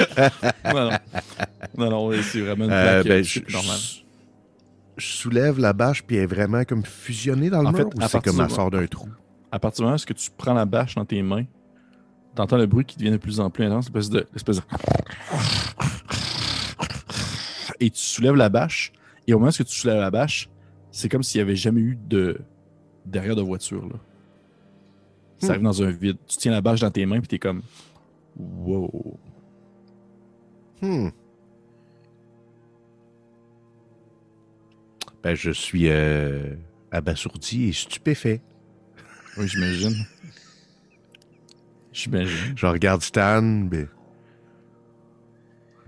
Non, 0.64 0.90
non. 0.90 0.98
Non, 1.78 1.90
non, 1.90 2.12
c'est 2.22 2.40
vraiment 2.40 2.64
une 2.66 2.70
Euh, 2.72 3.02
plaque 3.02 3.06
ben, 3.08 3.20
euh, 3.20 3.22
je, 3.22 3.40
normale. 3.52 3.78
je- 4.96 5.06
soulève 5.06 5.58
la 5.58 5.72
bâche 5.72 6.02
puis 6.04 6.16
elle 6.16 6.22
est 6.22 6.26
vraiment 6.26 6.64
comme 6.64 6.84
fusionnée 6.84 7.50
dans 7.50 7.60
le 7.62 7.68
En 7.68 7.72
mur 7.72 7.78
fait, 7.78 7.84
ou 8.04 8.08
c'est 8.08 8.22
comme 8.24 8.40
elle 8.40 8.50
sort 8.50 8.70
d'un 8.70 8.86
trou? 8.86 9.08
À 9.52 9.58
partir 9.58 9.82
du 9.82 9.86
moment 9.86 9.96
où 9.96 10.12
tu 10.14 10.30
prends 10.36 10.54
la 10.54 10.64
bâche 10.64 10.94
dans 10.94 11.04
tes 11.04 11.22
mains, 11.22 11.44
tu 12.34 12.42
entends 12.42 12.56
le 12.56 12.66
bruit 12.66 12.84
qui 12.84 12.96
devient 12.98 13.10
de 13.12 13.16
plus 13.18 13.40
en 13.40 13.48
plus 13.50 13.64
intense, 13.64 13.86
l'espèce 13.94 14.10
de, 14.10 14.20
de... 14.20 14.60
Et 17.80 17.90
tu 17.90 17.98
soulèves 18.00 18.34
la 18.36 18.48
bâche, 18.48 18.92
et 19.26 19.34
au 19.34 19.38
moment 19.38 19.50
où 19.50 19.64
tu 19.64 19.74
soulèves 19.74 20.00
la 20.00 20.10
bâche, 20.10 20.48
c'est 20.90 21.08
comme 21.08 21.22
s'il 21.22 21.38
n'y 21.40 21.42
avait 21.42 21.56
jamais 21.56 21.80
eu 21.80 21.98
de 22.08 22.40
derrière 23.04 23.36
de 23.36 23.42
voiture. 23.42 23.82
Là. 23.86 23.94
Ça 25.38 25.48
Hmm. 25.48 25.50
arrive 25.50 25.62
dans 25.62 25.82
un 25.82 25.90
vide. 25.90 26.16
Tu 26.26 26.36
tiens 26.38 26.52
la 26.52 26.60
bâche 26.60 26.80
dans 26.80 26.90
tes 26.90 27.04
mains, 27.06 27.18
puis 27.18 27.28
t'es 27.28 27.38
comme... 27.38 27.62
Wow. 28.38 29.18
Hmm. 30.82 31.08
Ben, 35.22 35.34
je 35.34 35.50
suis 35.50 35.88
euh, 35.88 36.54
abasourdi 36.90 37.68
et 37.68 37.72
stupéfait. 37.72 38.40
Oui, 39.36 39.48
j'imagine. 39.48 40.04
J'imagine. 41.92 42.56
Je 42.56 42.66
regarde 42.66 43.02
Stan, 43.02 43.42
ben, 43.42 43.88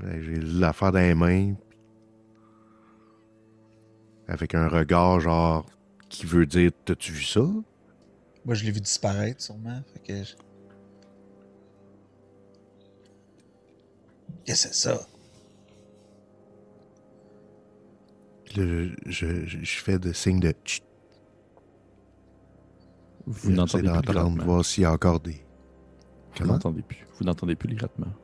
ben, 0.00 0.22
j'ai 0.22 0.40
l'affaire 0.40 0.92
dans 0.92 0.98
les 1.00 1.14
mains. 1.14 1.54
Avec 4.26 4.54
un 4.54 4.68
regard 4.68 5.20
genre 5.20 5.64
qui 6.08 6.26
veut 6.26 6.46
dire 6.46 6.70
T'as-tu 6.84 7.12
vu 7.12 7.22
ça? 7.22 7.46
Moi, 8.48 8.54
je 8.54 8.64
l'ai 8.64 8.70
vu 8.70 8.80
disparaître, 8.80 9.42
sûrement. 9.42 9.82
Fait 9.92 9.98
que. 10.00 10.24
je- 10.24 10.34
Qu'est-ce 14.46 14.68
que 14.68 14.74
c'est 14.74 14.88
ça? 14.88 15.06
Le- 18.56 18.96
je, 19.04 19.44
je, 19.44 19.58
je 19.62 19.78
fais 19.82 19.98
de 19.98 20.14
signes 20.14 20.40
de. 20.40 20.54
Vous 23.26 23.50
n'entendez 23.52 23.82
plus 23.82 23.92
les 23.92 24.02
d'entendre, 24.14 24.42
voir 24.46 24.64
s'il 24.64 24.84
y 24.84 24.86
a 24.86 24.92
encore 24.92 25.20
des. 25.20 25.44
Vous 26.40 26.46
n'entendez 26.46 26.80
plus. 26.80 27.06
Vous 27.18 27.24
n'entendez 27.26 27.54
plus 27.54 27.68
les 27.68 27.76
grattements. 27.76 28.14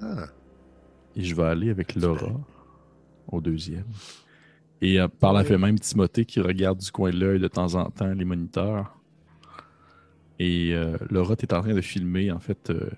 Ah. 0.00 0.26
Et 1.16 1.24
je 1.24 1.34
vais 1.34 1.42
aller 1.42 1.70
avec 1.70 1.96
Laura 1.96 2.40
au 3.26 3.40
deuxième. 3.40 3.86
Et 4.80 5.00
euh, 5.00 5.08
par 5.08 5.32
la 5.32 5.42
fait 5.42 5.58
même 5.58 5.80
Timothée 5.80 6.24
qui 6.24 6.38
regarde 6.40 6.78
du 6.78 6.92
coin 6.92 7.10
de 7.10 7.16
l'œil 7.18 7.40
de 7.40 7.48
temps 7.48 7.74
en 7.74 7.90
temps 7.90 8.12
les 8.14 8.24
moniteurs. 8.24 8.94
Et 10.38 10.72
euh, 10.72 10.96
Laura, 11.10 11.36
tu 11.36 11.46
es 11.46 11.54
en 11.54 11.62
train 11.62 11.74
de 11.74 11.80
filmer 11.80 12.30
en 12.30 12.38
fait 12.38 12.70
euh, 12.70 12.90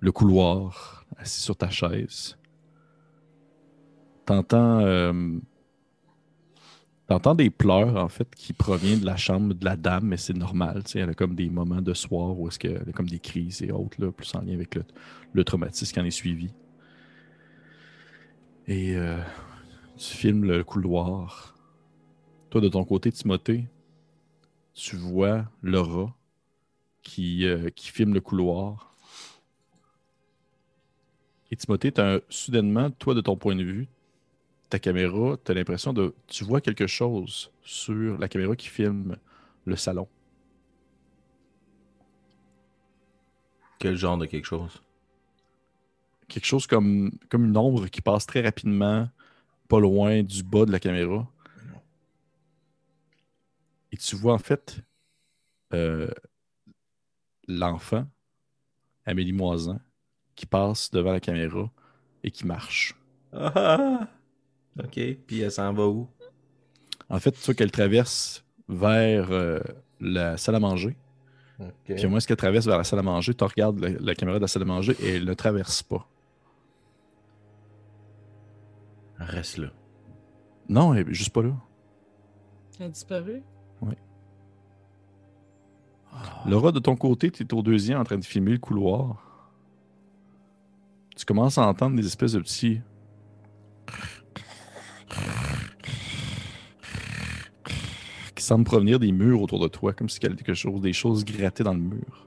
le 0.00 0.12
couloir 0.12 1.04
assis 1.18 1.42
sur 1.42 1.56
ta 1.56 1.68
chaise. 1.68 2.38
T'entends 4.24 4.80
euh, 4.80 5.38
t'entends 7.06 7.34
des 7.34 7.50
pleurs 7.50 7.96
en 7.96 8.08
fait 8.08 8.34
qui 8.34 8.54
proviennent 8.54 9.00
de 9.00 9.06
la 9.06 9.16
chambre 9.16 9.52
de 9.52 9.64
la 9.64 9.76
dame, 9.76 10.06
mais 10.06 10.16
c'est 10.16 10.36
normal. 10.36 10.82
Elle 10.94 11.10
a 11.10 11.14
comme 11.14 11.34
des 11.34 11.50
moments 11.50 11.82
de 11.82 11.92
soir 11.92 12.38
où 12.38 12.48
est-ce 12.48 12.58
qu'elle 12.58 12.88
a 12.88 12.92
comme 12.92 13.08
des 13.08 13.18
crises 13.18 13.62
et 13.62 13.70
autres, 13.70 14.02
là, 14.02 14.10
plus 14.10 14.34
en 14.34 14.40
lien 14.40 14.54
avec 14.54 14.74
le, 14.74 14.84
le 15.34 15.44
traumatisme 15.44 15.92
qui 15.92 16.00
en 16.00 16.04
est 16.04 16.10
suivi. 16.10 16.50
Et 18.68 18.96
tu 19.98 20.16
filmes 20.16 20.44
le 20.44 20.62
couloir. 20.62 21.56
Toi, 22.48 22.60
de 22.60 22.68
ton 22.68 22.84
côté, 22.84 23.10
Timothée, 23.10 23.66
tu 24.72 24.96
vois 24.96 25.44
Laura 25.62 26.14
qui, 27.02 27.46
euh, 27.46 27.70
qui 27.70 27.90
filme 27.90 28.14
le 28.14 28.20
couloir. 28.20 28.94
Et 31.50 31.56
Timothée, 31.56 31.92
t'as 31.92 32.16
un- 32.16 32.20
soudainement, 32.28 32.90
toi, 32.90 33.14
de 33.14 33.20
ton 33.20 33.36
point 33.36 33.54
de 33.54 33.62
vue, 33.62 33.88
ta 34.70 34.78
caméra, 34.78 35.36
tu 35.44 35.52
as 35.52 35.54
l'impression 35.54 35.92
de. 35.92 36.14
Tu 36.28 36.44
vois 36.44 36.60
quelque 36.60 36.86
chose 36.86 37.52
sur 37.64 38.18
la 38.18 38.28
caméra 38.28 38.56
qui 38.56 38.68
filme 38.68 39.16
le 39.66 39.76
salon. 39.76 40.08
Quel 43.78 43.96
genre 43.96 44.16
de 44.16 44.24
quelque 44.24 44.46
chose? 44.46 44.80
quelque 46.28 46.46
chose 46.46 46.66
comme, 46.66 47.10
comme 47.28 47.44
une 47.46 47.56
ombre 47.56 47.86
qui 47.88 48.00
passe 48.00 48.26
très 48.26 48.40
rapidement, 48.40 49.08
pas 49.68 49.80
loin 49.80 50.22
du 50.22 50.42
bas 50.42 50.66
de 50.66 50.72
la 50.72 50.80
caméra. 50.80 51.28
Et 53.92 53.96
tu 53.96 54.16
vois 54.16 54.34
en 54.34 54.38
fait 54.38 54.80
euh, 55.74 56.08
l'enfant, 57.48 58.06
Amélie 59.04 59.32
Moisan, 59.32 59.80
qui 60.34 60.46
passe 60.46 60.90
devant 60.90 61.12
la 61.12 61.20
caméra 61.20 61.70
et 62.24 62.30
qui 62.30 62.46
marche. 62.46 62.94
Ah, 63.32 63.52
ah! 63.56 64.08
Ok, 64.78 64.98
puis 65.26 65.40
elle 65.40 65.52
s'en 65.52 65.72
va 65.72 65.86
où? 65.86 66.08
En 67.08 67.18
fait, 67.18 67.32
tu 67.32 67.40
vois 67.44 67.54
qu'elle 67.54 67.70
traverse 67.70 68.44
vers 68.68 69.30
euh, 69.30 69.60
la 70.00 70.36
salle 70.36 70.54
à 70.54 70.60
manger. 70.60 70.96
Puis 71.84 72.04
au 72.06 72.08
moins, 72.08 72.18
ce 72.20 72.26
qu'elle 72.26 72.36
traverse 72.36 72.66
vers 72.66 72.78
la 72.78 72.84
salle 72.84 72.98
à 72.98 73.02
manger, 73.02 73.34
tu 73.34 73.44
regardes 73.44 73.78
la, 73.78 73.90
la 73.90 74.14
caméra 74.14 74.38
de 74.38 74.42
la 74.42 74.48
salle 74.48 74.62
à 74.62 74.66
manger 74.66 74.96
et 75.00 75.16
elle 75.16 75.24
ne 75.24 75.34
traverse 75.34 75.82
pas. 75.82 76.08
Reste 79.18 79.58
là. 79.58 79.68
Non, 80.68 80.94
elle 80.94 81.08
est 81.08 81.14
juste 81.14 81.32
pas 81.32 81.42
là. 81.42 81.54
Elle 82.80 82.86
a 82.86 82.88
disparu? 82.88 83.42
Laura, 86.46 86.72
de 86.72 86.78
ton 86.78 86.96
côté, 86.96 87.30
tu 87.30 87.42
es 87.42 87.54
au 87.54 87.62
deuxième 87.62 88.00
en 88.00 88.04
train 88.04 88.18
de 88.18 88.24
filmer 88.24 88.52
le 88.52 88.58
couloir. 88.58 89.22
Tu 91.16 91.24
commences 91.24 91.58
à 91.58 91.66
entendre 91.66 91.96
des 91.96 92.06
espèces 92.06 92.32
de 92.32 92.40
petits. 92.40 92.80
qui 98.34 98.42
semblent 98.42 98.64
provenir 98.64 98.98
des 98.98 99.12
murs 99.12 99.40
autour 99.40 99.60
de 99.60 99.68
toi, 99.68 99.92
comme 99.92 100.08
si 100.08 100.18
quelque 100.18 100.52
chose, 100.52 100.80
des 100.80 100.92
choses 100.92 101.24
grattées 101.24 101.62
dans 101.62 101.74
le 101.74 101.80
mur. 101.80 102.26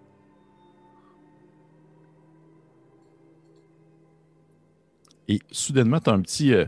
Et 5.28 5.40
soudainement, 5.52 6.00
tu 6.00 6.10
as 6.10 6.14
un 6.14 6.22
petit. 6.22 6.54
euh, 6.54 6.66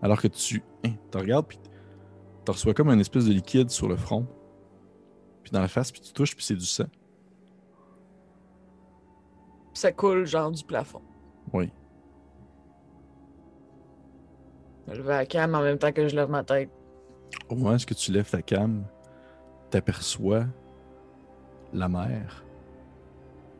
Alors 0.00 0.20
que 0.20 0.28
tu 0.28 0.62
hein, 0.84 0.92
regardes, 1.12 1.46
puis 1.46 1.58
tu 2.44 2.50
reçois 2.50 2.74
comme 2.74 2.88
une 2.90 3.00
espèce 3.00 3.24
de 3.26 3.32
liquide 3.32 3.70
sur 3.70 3.88
le 3.88 3.96
front, 3.96 4.26
puis 5.42 5.50
dans 5.52 5.60
la 5.60 5.68
face, 5.68 5.90
puis 5.92 6.00
tu 6.00 6.12
touches, 6.12 6.34
puis 6.34 6.44
c'est 6.44 6.54
du 6.56 6.64
sang. 6.66 6.84
Ça 9.72 9.90
coule 9.92 10.24
genre 10.26 10.50
du 10.52 10.62
plafond. 10.64 11.02
Oui. 11.52 11.70
Je 14.88 14.92
lève 14.94 15.06
la 15.08 15.26
cam 15.26 15.54
en 15.54 15.62
même 15.62 15.78
temps 15.78 15.92
que 15.92 16.06
je 16.08 16.14
lève 16.14 16.28
ma 16.28 16.44
tête. 16.44 16.70
Au 17.48 17.54
moment 17.54 17.74
où 17.74 17.78
tu 17.94 18.12
lèves 18.12 18.30
ta 18.30 18.42
cam, 18.42 18.84
t'aperçois 19.70 20.44
la 21.72 21.88
mère 21.88 22.44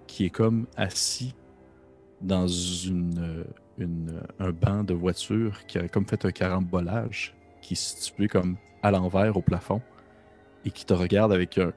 qui 0.06 0.27
est 0.27 0.31
comme 0.31 0.66
assis 0.77 1.35
dans 2.20 2.47
une, 2.47 3.44
une- 3.78 4.23
un 4.39 4.52
banc 4.52 4.85
de 4.85 4.94
voiture 4.94 5.66
qui 5.66 5.78
a 5.78 5.89
comme 5.89 6.06
fait 6.06 6.24
un 6.24 6.31
carambolage, 6.31 7.35
qui 7.64 7.74
est 7.74 7.76
situé 7.76 8.28
comme 8.28 8.56
à 8.82 8.90
l'envers 8.90 9.36
au 9.36 9.42
plafond 9.42 9.80
et 10.64 10.70
qui 10.70 10.84
te 10.84 10.92
regarde 10.94 11.32
avec 11.32 11.58
un- 11.58 11.72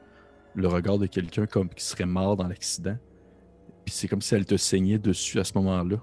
le 0.56 0.68
regard 0.68 0.98
de 0.98 1.06
quelqu'un 1.08 1.46
comme 1.46 1.70
qui 1.70 1.84
serait 1.86 2.06
mort 2.06 2.36
dans 2.38 2.48
l'accident. 2.48 2.98
Puis 3.86 3.94
c'est 3.96 4.08
comme 4.08 4.22
si 4.22 4.36
elle 4.36 4.46
te 4.46 4.58
saignait 4.58 4.98
dessus 4.98 5.40
à 5.40 5.44
ce 5.44 5.54
moment-là. 5.56 5.98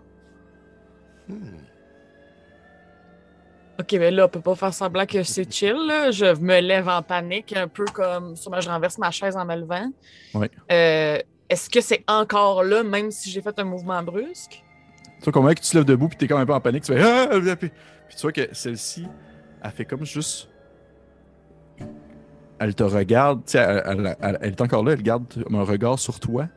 Ok, 3.80 3.92
mais 3.94 4.10
là, 4.12 4.26
on 4.26 4.28
peut 4.28 4.40
pas 4.40 4.54
faire 4.54 4.72
semblant 4.72 5.04
que 5.04 5.22
c'est 5.24 5.50
chill. 5.52 5.74
Là. 5.86 6.10
Je 6.12 6.26
me 6.40 6.60
lève 6.60 6.88
en 6.88 7.02
panique, 7.02 7.54
un 7.56 7.66
peu 7.66 7.84
comme. 7.86 8.36
Sûrement, 8.36 8.60
je 8.60 8.68
renverse 8.68 8.98
ma 8.98 9.10
chaise 9.10 9.36
en 9.36 9.44
me 9.44 9.56
levant. 9.56 9.90
Euh, 10.70 11.18
Est-ce 11.48 11.68
que 11.68 11.80
c'est 11.80 12.04
encore 12.06 12.62
là, 12.62 12.82
même 12.84 13.10
si 13.10 13.30
j'ai 13.30 13.42
fait 13.42 13.58
un 13.58 13.64
mouvement 13.64 14.02
brusque? 14.02 14.62
Tu 15.18 15.24
vois 15.24 15.32
comment 15.32 15.48
que 15.50 15.60
tu 15.60 15.70
te 15.70 15.76
lèves 15.76 15.84
debout 15.86 16.08
puis 16.08 16.16
t'es 16.16 16.28
comme 16.28 16.40
un 16.40 16.46
peu 16.46 16.54
en 16.54 16.60
panique, 16.60 16.84
tu 16.84 16.94
fais 16.94 17.02
ah, 17.02 17.28
puis, 17.56 17.68
puis 17.68 18.16
tu 18.16 18.22
vois 18.22 18.32
que 18.32 18.48
celle-ci, 18.52 19.06
elle 19.64 19.70
fait 19.70 19.84
comme 19.84 20.04
juste. 20.04 20.48
Elle 22.58 22.74
te 22.74 22.84
regarde, 22.84 23.42
elle, 23.54 24.38
est 24.42 24.60
encore 24.60 24.84
là, 24.84 24.92
elle 24.92 25.02
garde 25.02 25.24
un 25.50 25.62
regard 25.62 25.98
sur 25.98 26.20
toi. 26.20 26.48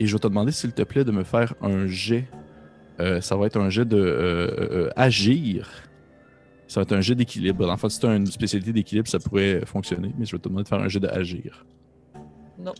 Et 0.00 0.06
je 0.06 0.14
vais 0.14 0.20
te 0.20 0.28
demander, 0.28 0.52
s'il 0.52 0.72
te 0.72 0.82
plaît, 0.82 1.04
de 1.04 1.10
me 1.10 1.24
faire 1.24 1.54
un 1.60 1.86
jet. 1.86 2.28
Euh, 3.00 3.20
ça 3.20 3.36
va 3.36 3.46
être 3.46 3.60
un 3.60 3.68
jet 3.68 3.84
de 3.84 3.98
euh, 3.98 4.86
euh, 4.86 4.90
agir. 4.96 5.68
Ça 6.68 6.80
va 6.80 6.82
être 6.82 6.92
un 6.92 7.00
jet 7.00 7.14
d'équilibre. 7.14 7.68
En 7.68 7.76
fait, 7.76 7.88
si 7.88 8.00
tu 8.00 8.06
as 8.06 8.14
une 8.14 8.26
spécialité 8.26 8.72
d'équilibre, 8.72 9.08
ça 9.08 9.18
pourrait 9.18 9.64
fonctionner, 9.66 10.14
mais 10.16 10.24
je 10.24 10.32
vais 10.32 10.38
te 10.38 10.48
demander 10.48 10.64
de 10.64 10.68
faire 10.68 10.80
un 10.80 10.88
jet 10.88 11.00
de 11.00 11.08
agir. 11.08 11.66
Non. 12.58 12.74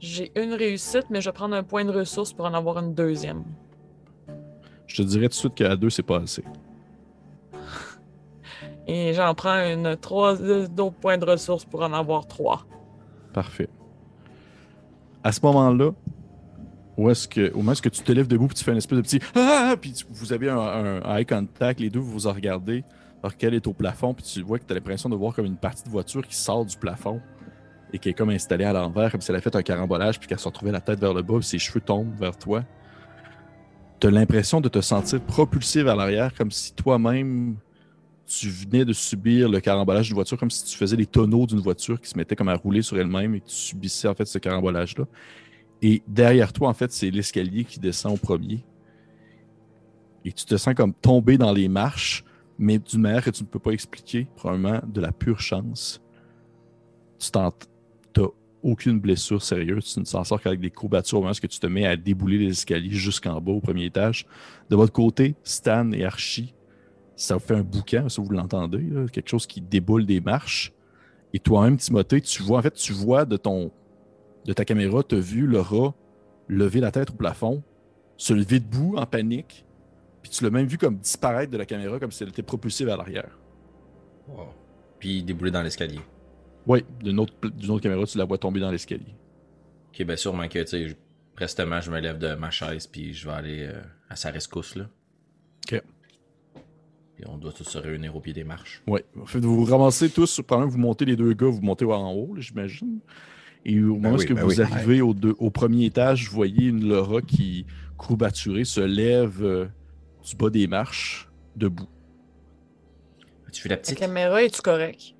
J'ai 0.00 0.32
une 0.36 0.54
réussite, 0.54 1.06
mais 1.10 1.20
je 1.20 1.28
vais 1.28 1.32
prendre 1.32 1.54
un 1.54 1.62
point 1.62 1.84
de 1.84 1.92
ressource 1.92 2.32
pour 2.32 2.44
en 2.44 2.54
avoir 2.54 2.78
une 2.78 2.94
deuxième. 2.94 3.44
Je 4.92 5.02
te 5.02 5.02
dirais 5.08 5.24
tout 5.24 5.30
de 5.30 5.34
suite 5.34 5.54
qu'à 5.54 5.74
deux, 5.74 5.88
c'est 5.88 6.02
pas 6.02 6.18
assez. 6.18 6.44
Et 8.86 9.14
j'en 9.14 9.34
prends 9.34 9.56
une 9.72 9.96
trois 9.96 10.36
d'autres 10.36 10.96
points 10.96 11.16
de 11.16 11.24
ressources 11.24 11.64
pour 11.64 11.82
en 11.82 11.92
avoir 11.94 12.26
trois. 12.26 12.66
Parfait. 13.32 13.68
À 15.24 15.32
ce 15.32 15.40
moment-là, 15.44 15.92
où 16.98 17.08
est-ce 17.08 17.26
que, 17.26 17.50
au 17.54 17.62
où 17.62 17.70
est-ce 17.72 17.80
que 17.80 17.88
tu 17.88 18.02
te 18.02 18.12
lèves 18.12 18.26
debout 18.28 18.48
puis 18.48 18.56
tu 18.56 18.64
fais 18.64 18.72
un 18.72 18.76
espèce 18.76 18.98
de 18.98 19.02
petit 19.02 19.20
ah, 19.34 19.76
puis 19.80 19.92
tu- 19.92 20.04
vous 20.10 20.32
avez 20.34 20.50
un, 20.50 20.58
un 20.58 21.16
eye 21.16 21.24
contact, 21.24 21.80
les 21.80 21.88
deux 21.88 22.00
vous 22.00 22.18
vous 22.18 22.28
regardez, 22.28 22.84
alors 23.22 23.34
qu'elle 23.36 23.54
est 23.54 23.66
au 23.66 23.72
plafond, 23.72 24.12
puis 24.12 24.24
tu 24.24 24.42
vois 24.42 24.58
que 24.58 24.64
tu 24.66 24.72
as 24.72 24.74
l'impression 24.74 25.08
de 25.08 25.14
voir 25.16 25.32
comme 25.32 25.46
une 25.46 25.56
partie 25.56 25.84
de 25.84 25.88
voiture 25.88 26.26
qui 26.26 26.36
sort 26.36 26.66
du 26.66 26.76
plafond 26.76 27.20
et 27.94 27.98
qui 27.98 28.10
est 28.10 28.14
comme 28.14 28.30
installée 28.30 28.64
à 28.64 28.74
l'envers, 28.74 29.10
comme 29.10 29.22
si 29.22 29.30
elle 29.30 29.36
a 29.36 29.40
fait 29.40 29.56
un 29.56 29.62
carambolage 29.62 30.18
puis 30.18 30.28
qu'elle 30.28 30.38
se 30.40 30.48
retrouvait 30.48 30.72
la 30.72 30.82
tête 30.82 30.98
vers 30.98 31.14
le 31.14 31.22
bas, 31.22 31.34
puis 31.38 31.44
ses 31.46 31.58
cheveux 31.58 31.80
tombent 31.80 32.14
vers 32.18 32.36
toi. 32.36 32.62
Tu 34.02 34.08
as 34.08 34.10
l'impression 34.10 34.60
de 34.60 34.68
te 34.68 34.80
sentir 34.80 35.20
propulsé 35.20 35.84
vers 35.84 35.94
l'arrière, 35.94 36.34
comme 36.34 36.50
si 36.50 36.74
toi-même 36.74 37.54
tu 38.26 38.48
venais 38.48 38.84
de 38.84 38.92
subir 38.92 39.48
le 39.48 39.60
carambolage 39.60 40.06
d'une 40.06 40.16
voiture, 40.16 40.36
comme 40.36 40.50
si 40.50 40.64
tu 40.64 40.76
faisais 40.76 40.96
les 40.96 41.06
tonneaux 41.06 41.46
d'une 41.46 41.60
voiture 41.60 42.00
qui 42.00 42.10
se 42.10 42.18
mettait 42.18 42.34
comme 42.34 42.48
à 42.48 42.56
rouler 42.56 42.82
sur 42.82 42.98
elle-même 42.98 43.36
et 43.36 43.40
tu 43.40 43.54
subissais 43.54 44.08
en 44.08 44.14
fait 44.16 44.24
ce 44.24 44.38
carambolage-là. 44.38 45.04
Et 45.82 46.02
derrière 46.08 46.52
toi, 46.52 46.68
en 46.68 46.74
fait, 46.74 46.90
c'est 46.90 47.12
l'escalier 47.12 47.64
qui 47.64 47.78
descend 47.78 48.14
au 48.14 48.16
premier. 48.16 48.64
Et 50.24 50.32
tu 50.32 50.46
te 50.46 50.56
sens 50.56 50.74
comme 50.74 50.94
tomber 50.94 51.38
dans 51.38 51.52
les 51.52 51.68
marches, 51.68 52.24
mais 52.58 52.80
d'une 52.80 53.02
manière 53.02 53.22
que 53.22 53.30
tu 53.30 53.44
ne 53.44 53.48
peux 53.48 53.60
pas 53.60 53.70
expliquer, 53.70 54.26
probablement 54.34 54.80
de 54.84 55.00
la 55.00 55.12
pure 55.12 55.38
chance. 55.38 56.02
Tu 57.20 57.30
t'as 57.30 57.52
aucune 58.62 59.00
blessure 59.00 59.42
sérieuse, 59.42 59.94
tu 59.94 60.00
ne 60.00 60.04
t'en 60.04 60.24
sors 60.24 60.40
qu'avec 60.40 60.60
des 60.60 60.70
courbatures 60.70 61.18
au 61.18 61.20
moment 61.22 61.32
où 61.32 61.46
tu 61.46 61.60
te 61.60 61.66
mets 61.66 61.86
à 61.86 61.96
débouler 61.96 62.38
les 62.38 62.50
escaliers 62.50 62.90
jusqu'en 62.90 63.40
bas 63.40 63.52
au 63.52 63.60
premier 63.60 63.86
étage. 63.86 64.26
De 64.70 64.76
votre 64.76 64.92
côté, 64.92 65.34
Stan 65.44 65.90
et 65.92 66.04
Archie, 66.04 66.54
ça 67.16 67.34
vous 67.34 67.40
fait 67.40 67.54
un 67.54 67.62
boucan, 67.62 68.08
ça 68.08 68.22
vous 68.22 68.30
l'entendez, 68.30 68.84
quelque 69.12 69.28
chose 69.28 69.46
qui 69.46 69.60
déboule 69.60 70.06
des 70.06 70.20
marches. 70.20 70.72
Et 71.34 71.38
toi-même, 71.38 71.76
Timothée, 71.76 72.20
tu 72.20 72.42
vois, 72.42 72.58
en 72.58 72.62
fait, 72.62 72.74
tu 72.74 72.92
vois 72.92 73.24
de 73.24 73.36
ton 73.36 73.70
de 74.44 74.52
ta 74.52 74.64
caméra, 74.64 75.02
tu 75.04 75.14
as 75.14 75.20
vu 75.20 75.46
le 75.46 75.60
rat 75.60 75.94
lever 76.48 76.80
la 76.80 76.90
tête 76.90 77.10
au 77.10 77.14
plafond, 77.14 77.62
se 78.16 78.32
lever 78.32 78.60
debout 78.60 78.96
en 78.96 79.06
panique, 79.06 79.64
puis 80.20 80.30
tu 80.30 80.44
l'as 80.44 80.50
même 80.50 80.66
vu 80.66 80.78
comme 80.78 80.96
disparaître 80.96 81.50
de 81.50 81.56
la 81.56 81.66
caméra 81.66 81.98
comme 81.98 82.12
si 82.12 82.22
elle 82.22 82.28
était 82.30 82.42
propulsée 82.42 82.84
vers 82.84 82.96
l'arrière. 82.96 83.38
Wow. 84.28 84.48
Puis 84.98 85.22
débouler 85.22 85.50
dans 85.50 85.62
l'escalier. 85.62 86.00
Oui, 86.66 86.84
d'une 87.02 87.18
autre, 87.18 87.34
d'une 87.48 87.70
autre 87.70 87.82
caméra, 87.82 88.04
tu 88.06 88.18
la 88.18 88.24
vois 88.24 88.38
tomber 88.38 88.60
dans 88.60 88.70
l'escalier. 88.70 89.14
Ok, 89.88 90.04
ben 90.06 90.16
sûrement 90.16 90.48
que, 90.48 90.58
tu 90.60 90.66
sais, 90.66 90.88
je- 90.88 90.94
prestement, 91.34 91.80
je 91.80 91.90
me 91.90 91.98
lève 92.00 92.18
de 92.18 92.34
ma 92.34 92.50
chaise, 92.50 92.86
puis 92.86 93.12
je 93.12 93.26
vais 93.28 93.34
aller 93.34 93.62
euh, 93.68 93.82
à 94.08 94.16
sa 94.16 94.30
rescousse, 94.30 94.76
là. 94.76 94.88
Ok. 95.66 95.82
Puis 97.16 97.24
on 97.28 97.36
doit 97.36 97.52
tous 97.52 97.64
se 97.64 97.78
réunir 97.78 98.14
au 98.16 98.20
pied 98.20 98.32
des 98.32 98.44
marches. 98.44 98.82
Oui. 98.86 99.00
En 99.20 99.26
fait, 99.26 99.40
vous 99.40 99.64
vous 99.64 99.70
ramassez 99.70 100.08
tous, 100.10 100.40
pendant 100.46 100.66
que 100.66 100.72
vous 100.72 100.78
montez 100.78 101.04
les 101.04 101.16
deux 101.16 101.32
gars, 101.34 101.46
vous 101.48 101.60
montez 101.60 101.84
en 101.84 102.12
haut, 102.12 102.34
là, 102.34 102.40
j'imagine. 102.40 103.00
Et 103.64 103.78
au 103.80 103.94
moment 103.96 104.14
où 104.14 104.18
oui, 104.18 104.26
que 104.26 104.34
ben 104.34 104.42
vous 104.42 104.60
oui. 104.60 104.60
arrivez 104.60 105.00
au, 105.02 105.14
deux- 105.14 105.36
au 105.38 105.50
premier 105.50 105.84
étage, 105.84 106.28
vous 106.28 106.34
voyez 106.34 106.66
une 106.68 106.88
Laura 106.88 107.20
qui, 107.22 107.66
courbaturée, 107.96 108.64
se 108.64 108.80
lève 108.80 109.44
euh, 109.44 109.66
du 110.24 110.34
bas 110.36 110.50
des 110.50 110.66
marches, 110.66 111.28
debout. 111.54 111.88
As-tu 113.46 113.62
vu 113.64 113.68
la 113.68 113.76
La 113.76 113.80
petite? 113.82 113.98
caméra, 113.98 114.42
est-tu 114.42 114.62
correct? 114.62 115.14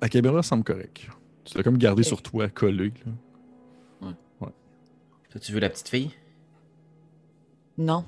La 0.00 0.08
caméra 0.08 0.42
semble 0.42 0.64
correcte. 0.64 1.06
Tu 1.44 1.56
l'as 1.56 1.62
comme 1.62 1.78
gardé 1.78 2.02
sur 2.02 2.22
toi, 2.22 2.48
collé. 2.48 2.92
là. 3.06 3.12
As-tu 5.34 5.52
vu 5.52 5.60
la 5.60 5.68
petite 5.68 5.88
fille? 5.90 6.12
Non. 7.76 8.06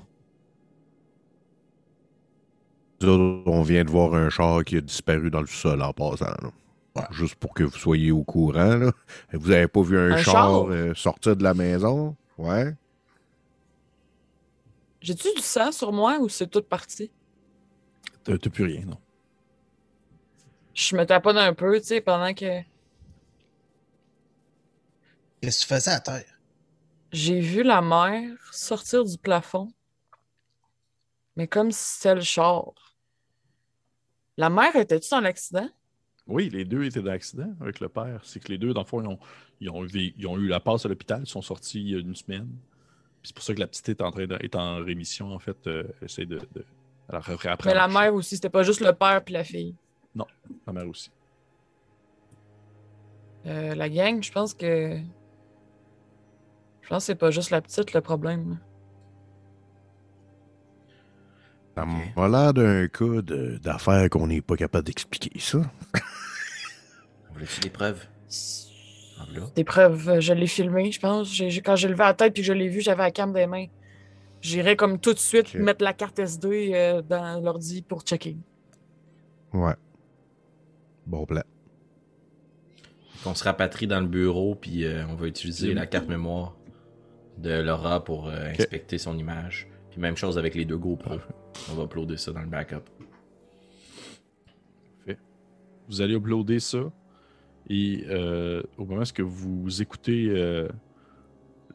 On 3.03 3.61
vient 3.61 3.83
de 3.83 3.89
voir 3.91 4.15
un 4.15 4.29
char 4.31 4.63
qui 4.65 4.77
a 4.77 4.81
disparu 4.81 5.29
dans 5.29 5.41
le 5.41 5.47
sol 5.47 5.81
en 5.83 5.93
passant. 5.93 6.25
là. 6.25 6.51
Ouais. 6.95 7.03
Juste 7.11 7.35
pour 7.35 7.53
que 7.53 7.63
vous 7.63 7.77
soyez 7.77 8.11
au 8.11 8.23
courant. 8.23 8.75
Là. 8.77 8.91
Vous 9.33 9.51
avez 9.51 9.67
pas 9.67 9.81
vu 9.83 9.97
un, 9.97 10.11
Un 10.13 10.17
char, 10.17 10.33
char? 10.33 10.71
euh, 10.71 10.93
sortir 10.95 11.35
de 11.35 11.43
la 11.43 11.53
maison? 11.53 12.15
Ouais. 12.39 12.73
J'ai-tu 15.01 15.27
du 15.35 15.41
sang 15.41 15.71
sur 15.71 15.93
moi 15.93 16.17
ou 16.19 16.27
c'est 16.29 16.47
tout 16.47 16.63
parti? 16.63 17.11
T'as 18.23 18.37
plus 18.39 18.63
rien, 18.65 18.85
non. 18.85 18.97
Je 20.81 20.95
me 20.95 21.05
taponne 21.05 21.37
un 21.37 21.53
peu, 21.53 21.77
tu 21.81 21.87
sais, 21.87 21.99
pendant 21.99 22.33
que 22.33 22.61
Qu'est-ce 25.41 25.65
que 25.65 25.67
tu 25.69 25.73
faisais 25.75 25.91
à 25.91 25.99
terre? 25.99 26.23
j'ai 27.11 27.39
vu 27.41 27.63
la 27.63 27.81
mère 27.81 28.37
sortir 28.53 29.03
du 29.03 29.17
plafond. 29.17 29.67
Mais 31.35 31.47
comme 31.47 31.71
si 31.71 31.95
c'était 31.97 32.15
le 32.15 32.21
char. 32.21 32.71
La 34.37 34.49
mère 34.49 34.73
était-tu 34.77 35.09
dans 35.09 35.19
l'accident? 35.19 35.67
Oui, 36.27 36.49
les 36.49 36.63
deux 36.63 36.85
étaient 36.85 37.01
dans 37.01 37.11
l'accident 37.11 37.51
avec 37.59 37.81
le 37.81 37.89
père. 37.89 38.21
C'est 38.23 38.39
que 38.39 38.47
les 38.49 38.57
deux, 38.57 38.73
dans 38.73 38.81
le 38.83 38.87
fond, 38.87 39.01
ils 39.01 39.07
ont, 39.07 39.19
ils 39.59 39.69
ont, 39.69 39.83
eu, 39.85 40.13
ils 40.17 40.27
ont 40.27 40.37
eu 40.37 40.47
la 40.47 40.61
passe 40.61 40.85
à 40.85 40.89
l'hôpital. 40.89 41.21
Ils 41.23 41.29
sont 41.29 41.41
sortis 41.41 41.81
il 41.81 41.89
y 41.89 41.95
a 41.95 41.99
une 41.99 42.15
semaine. 42.15 42.47
C'est 43.23 43.33
pour 43.35 43.43
ça 43.43 43.53
que 43.53 43.59
la 43.59 43.67
petite 43.67 43.89
est 43.89 44.01
en, 44.01 44.11
train 44.11 44.27
de- 44.27 44.37
est 44.39 44.55
en 44.55 44.77
rémission, 44.77 45.33
en 45.33 45.39
fait. 45.39 45.57
euh, 45.67 45.83
elle 45.99 46.05
essaie 46.05 46.25
de. 46.25 46.37
de 46.37 46.65
elle 47.09 47.15
a 47.15 47.19
réappris 47.19 47.69
à 47.69 47.73
Mais 47.73 47.79
la 47.79 47.87
mère 47.89 48.13
aussi, 48.13 48.35
c'était 48.35 48.49
pas 48.49 48.63
juste 48.63 48.79
le 48.81 48.93
père 48.93 49.21
puis 49.25 49.33
la 49.33 49.43
fille. 49.43 49.75
La 50.15 50.73
mère 50.73 50.87
aussi. 50.87 51.11
Euh, 53.45 53.73
la 53.75 53.89
gang, 53.89 54.21
je 54.21 54.31
pense 54.31 54.53
que. 54.53 54.97
Je 56.81 56.87
pense 56.89 57.03
que 57.03 57.05
c'est 57.07 57.15
pas 57.15 57.31
juste 57.31 57.51
la 57.51 57.61
petite 57.61 57.93
le 57.93 58.01
problème. 58.01 58.59
Ça 61.75 61.85
m'a 61.85 62.27
l'air 62.27 62.53
d'un 62.53 62.87
cas 62.87 63.21
de- 63.21 63.57
d'affaires 63.61 64.09
qu'on 64.09 64.27
n'est 64.27 64.41
pas 64.41 64.55
capable 64.57 64.85
d'expliquer, 64.85 65.31
ça. 65.39 65.59
Voulais-tu 67.33 67.61
des 67.61 67.69
preuves? 67.69 68.05
Des 69.55 69.63
preuves, 69.63 70.09
euh, 70.09 70.19
je 70.19 70.33
l'ai 70.33 70.47
filmé, 70.47 70.91
je 70.91 70.99
pense. 70.99 71.33
J'ai- 71.33 71.49
j'ai- 71.49 71.61
quand 71.61 71.75
j'ai 71.75 71.87
levé 71.87 71.99
la 72.03 72.13
tête 72.13 72.33
puis 72.33 72.41
que 72.41 72.47
je 72.47 72.53
l'ai 72.53 72.67
vu, 72.67 72.81
j'avais 72.81 73.03
la 73.03 73.11
cam 73.11 73.31
des 73.31 73.47
mains. 73.47 73.67
J'irais 74.41 74.75
comme 74.75 74.99
tout 74.99 75.13
de 75.13 75.19
suite 75.19 75.47
Ok. 75.55 75.55
mettre 75.61 75.83
la 75.83 75.93
carte 75.93 76.19
SD 76.19 76.71
euh, 76.73 77.01
dans 77.01 77.39
l'ordi 77.41 77.81
pour 77.81 78.01
checker. 78.01 78.37
Ouais. 79.53 79.75
Bon 81.05 81.25
plan. 81.25 81.43
On 83.25 83.35
se 83.35 83.43
rapatrie 83.43 83.87
dans 83.87 83.99
le 83.99 84.07
bureau, 84.07 84.55
puis 84.55 84.85
euh, 84.85 85.05
on 85.07 85.15
va 85.15 85.27
utiliser 85.27 85.73
la 85.73 85.85
carte 85.85 86.07
mémoire 86.07 86.55
de 87.37 87.61
Laura 87.61 88.03
pour 88.03 88.29
euh, 88.29 88.51
inspecter 88.51 88.97
son 88.97 89.17
image. 89.17 89.67
Puis 89.91 89.99
même 89.99 90.15
chose 90.15 90.37
avec 90.37 90.55
les 90.55 90.65
deux 90.65 90.77
GoPro. 90.77 91.15
On 91.69 91.75
va 91.75 91.83
uploader 91.83 92.17
ça 92.17 92.31
dans 92.31 92.41
le 92.41 92.47
backup. 92.47 92.83
Vous 95.89 96.01
allez 96.01 96.13
uploader 96.13 96.59
ça. 96.59 96.91
Et 97.67 98.03
euh, 98.07 98.61
au 98.77 98.85
moment 98.85 99.01
où 99.01 99.27
vous 99.27 99.81
écoutez, 99.81 100.27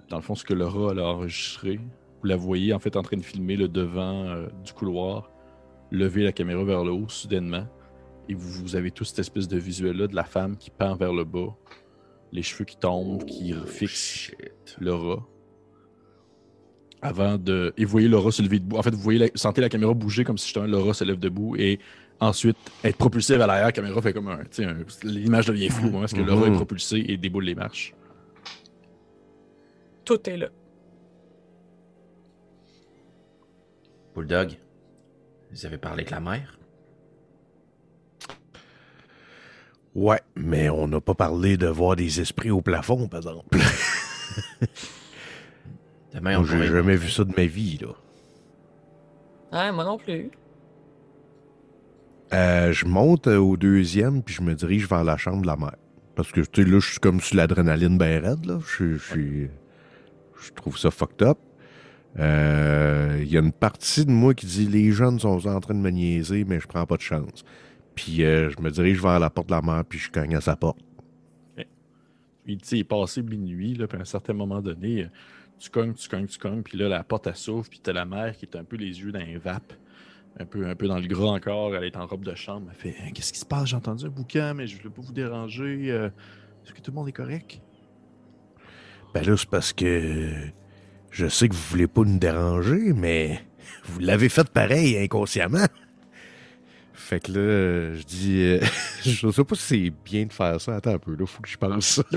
dans 0.09 0.16
le 0.16 0.22
fond, 0.22 0.36
ce 0.36 0.44
que 0.44 0.55
Laura 0.55 0.92
a 0.92 1.05
enregistré, 1.05 1.78
vous 2.20 2.28
la 2.28 2.36
voyez 2.36 2.72
en 2.72 2.78
fait 2.78 2.96
en 2.96 3.02
train 3.02 3.16
de 3.16 3.22
filmer 3.22 3.56
le 3.56 3.66
devant 3.66 4.46
du 4.64 4.72
couloir. 4.72 5.30
levez 5.90 6.22
la 6.22 6.32
caméra 6.32 6.62
vers 6.62 6.84
le 6.84 6.92
haut 6.92 7.09
soudainement 7.09 7.66
et 8.28 8.34
vous, 8.34 8.62
vous 8.62 8.76
avez 8.76 8.90
tout 8.90 9.05
cette 9.05 9.18
espèce 9.18 9.48
de 9.48 9.59
visuel-là 9.59 10.06
de 10.06 10.14
la 10.16 10.24
femme 10.24 10.56
qui 10.56 10.70
pend 10.70 10.94
vers 10.96 11.12
le 11.12 11.24
bas, 11.24 11.55
les 12.32 12.42
cheveux 12.42 12.64
qui 12.64 12.76
tombent, 12.76 13.24
qui 13.24 13.52
fixent 13.66 13.92
Shit. 13.94 14.76
le 14.80 14.94
rat. 14.94 15.26
Avant 17.02 17.36
de. 17.36 17.74
Et 17.76 17.84
vous 17.84 17.90
voyez 17.90 18.09
le 18.09 18.16
rat 18.16 18.30
se 18.30 18.40
lever 18.40 18.59
debout. 18.59 18.76
En 18.78 18.82
fait, 18.82 18.94
vous 18.94 19.01
voyez 19.01 19.18
la- 19.18 19.28
sentez 19.34 19.60
la 19.60 19.68
caméra 19.68 19.92
bouger 19.92 20.24
comme 20.24 20.38
si 20.38 20.46
justement 20.46 20.66
le 20.66 20.78
rat 20.78 20.94
se 20.94 21.05
lève 21.05 21.18
debout 21.18 21.55
et 21.56 21.78
ensuite 22.18 22.56
être 22.82 22.96
propulsé 22.96 23.36
vers 23.36 23.46
l'arrière. 23.46 23.66
La 23.66 23.72
caméra 23.72 24.01
fait 24.01 24.14
comme 24.14 24.28
un. 24.28 24.38
un- 24.40 24.84
L'image 25.02 25.46
devient 25.46 25.68
floue 25.68 25.88
hein, 25.96 26.01
parce 26.01 26.14
que 26.14 26.22
le 26.22 26.32
rat 26.32 26.46
est 26.46 26.51
Mhm. 26.51 26.56
propulsé 26.56 27.05
et 27.06 27.18
déboule 27.18 27.44
les 27.44 27.55
marches. 27.55 27.94
Tout 30.06 30.28
est 30.30 30.36
là. 30.38 30.48
Bulldog, 34.14 34.59
vous 35.51 35.66
avez 35.66 35.76
parlé 35.78 36.01
avec 36.02 36.10
la 36.10 36.20
mère? 36.20 36.59
Ouais, 39.95 40.21
mais 40.35 40.69
on 40.71 40.89
n'a 40.89 41.01
pas 41.01 41.15
parlé 41.15 41.57
de 41.57 41.69
voir 41.69 41.95
des 41.97 42.21
esprits 42.21 42.51
au 42.51 42.61
plafond, 42.62 43.07
par 43.07 43.21
exemple. 43.21 43.59
Demain, 46.15 46.39
on 46.39 46.45
J'ai 46.45 46.66
jamais 46.66 46.97
vu 46.97 47.11
ça 47.11 47.25
de 47.25 47.33
ma 47.37 47.47
vie, 47.47 47.79
là. 47.81 47.89
Ouais, 49.53 49.73
moi 49.73 49.85
non 49.85 49.99
plus. 49.99 50.31
Euh, 52.33 52.73
je 52.73 52.87
monte 52.87 53.29
euh, 53.29 53.37
au 53.39 53.57
deuxième, 53.57 54.23
puis 54.23 54.35
je 54.35 54.43
me 54.43 54.55
dirige 54.55 54.89
vers 54.89 55.05
la 55.05 55.16
chambre 55.16 55.43
de 55.43 55.47
la 55.47 55.57
mère. 55.57 55.77
Parce 56.16 56.33
que, 56.33 56.41
tu 56.41 56.62
sais, 56.62 56.69
là, 56.69 56.81
je 56.81 56.91
suis 56.91 56.99
comme 56.99 57.21
sur 57.21 57.37
l'adrénaline 57.37 57.97
bien 57.99 58.21
raide, 58.21 58.45
là. 58.47 58.59
Je 58.66 58.97
je 58.97 59.05
suis... 59.12 59.51
Je 60.41 60.53
trouve 60.53 60.77
ça 60.77 60.91
fucked 60.91 61.23
up. 61.23 61.39
Euh, 62.19 63.19
Il 63.21 63.33
y 63.33 63.37
a 63.37 63.41
une 63.41 63.53
partie 63.53 64.05
de 64.05 64.11
moi 64.11 64.35
qui 64.35 64.47
dit 64.47 64.66
les 64.66 64.93
jeunes 64.93 65.19
sont 65.21 65.47
en 65.47 65.61
train 65.61 65.75
de 65.75 65.81
me 65.81 65.91
niaiser, 65.91 66.45
mais 66.45 66.61
je 66.61 66.66
prends 66.66 66.85
pas 66.87 66.97
de 66.97 67.03
chance. 67.03 67.45
Puis 67.95 68.25
euh, 68.25 68.51
je 68.51 68.61
me 68.61 68.71
dirige 68.71 69.01
vers 69.01 69.19
la 69.19 69.31
porte 69.31 69.49
de 69.49 69.55
la 69.55 69.62
mère, 69.62 69.85
puis 69.85 69.99
je 69.99 70.11
cogne 70.11 70.35
à 70.37 70.41
sa 70.41 70.57
porte. 70.57 70.79
Puis, 72.45 72.59
tu 72.59 72.66
sais, 72.69 72.77
il 72.77 72.81
est 72.81 72.85
passé 72.85 73.23
minuit, 73.23 73.75
là, 73.75 73.87
puis 73.87 73.97
à 73.97 74.03
un 74.03 74.05
certain 74.05 74.35
moment 74.35 74.61
donné, 74.61 75.05
euh, 75.05 75.09
tu 75.59 75.71
cognes, 75.71 75.95
tu 75.95 76.07
cognes, 76.11 76.27
tu 76.27 76.39
cognes, 76.39 76.62
puis 76.62 76.77
là, 76.77 76.91
la 76.91 77.03
porte, 77.03 77.27
elle 77.27 77.37
s'ouvre, 77.37 77.66
puis 77.71 77.81
t'as 77.83 77.95
la 77.95 78.05
mère 78.05 78.37
qui 78.37 78.45
est 78.45 78.55
un 78.55 78.65
peu 78.65 78.77
les 78.77 79.01
yeux 79.01 79.12
dans 79.12 79.21
les 79.21 79.39
vapes, 79.39 79.73
un 80.39 80.45
peu, 80.45 80.66
un 80.66 80.75
peu 80.75 80.87
dans 80.87 80.99
le 80.99 81.07
gras 81.07 81.29
encore, 81.31 81.75
elle 81.75 81.85
est 81.85 81.97
en 81.97 82.07
robe 82.07 82.23
de 82.23 82.35
chambre, 82.35 82.66
elle 82.71 82.77
fait 82.77 83.12
Qu'est-ce 83.15 83.33
qui 83.33 83.39
se 83.39 83.47
passe? 83.47 83.71
J'ai 83.71 83.77
entendu 83.77 84.05
un 84.05 84.09
boucan, 84.11 84.53
mais 84.55 84.66
je 84.66 84.77
voulais 84.77 84.91
pas 84.95 85.01
vous 85.01 85.12
déranger. 85.15 85.87
euh, 85.91 86.09
Est-ce 86.65 86.75
que 86.75 86.81
tout 86.83 86.91
le 86.91 86.97
monde 86.97 87.09
est 87.09 87.12
correct 87.12 87.62
Ben 89.15 89.25
là, 89.25 89.37
c'est 89.39 89.49
parce 89.49 89.73
que 89.73 90.33
je 91.11 91.27
sais 91.29 91.49
que 91.49 91.55
vous 91.55 91.65
voulez 91.71 91.87
pas 91.87 92.03
nous 92.03 92.19
déranger, 92.19 92.93
mais 92.93 93.41
vous 93.85 94.01
l'avez 94.01 94.29
fait 94.29 94.47
pareil 94.51 94.99
inconsciemment. 94.99 95.65
Fait 97.06 97.20
que 97.20 97.32
là, 97.32 97.39
euh, 97.39 97.97
je 97.98 98.02
dis, 98.05 98.40
euh, 98.40 98.60
je 99.05 99.31
sais 99.31 99.44
pas 99.44 99.55
si 99.56 99.62
c'est 99.62 99.93
bien 100.10 100.24
de 100.24 100.32
faire 100.32 100.59
ça. 100.60 100.76
Attends 100.76 100.94
un 100.94 100.98
peu, 100.98 101.14
là, 101.14 101.26
faut 101.26 101.43
que 101.43 101.48
je 101.51 101.59
pense. 101.59 102.02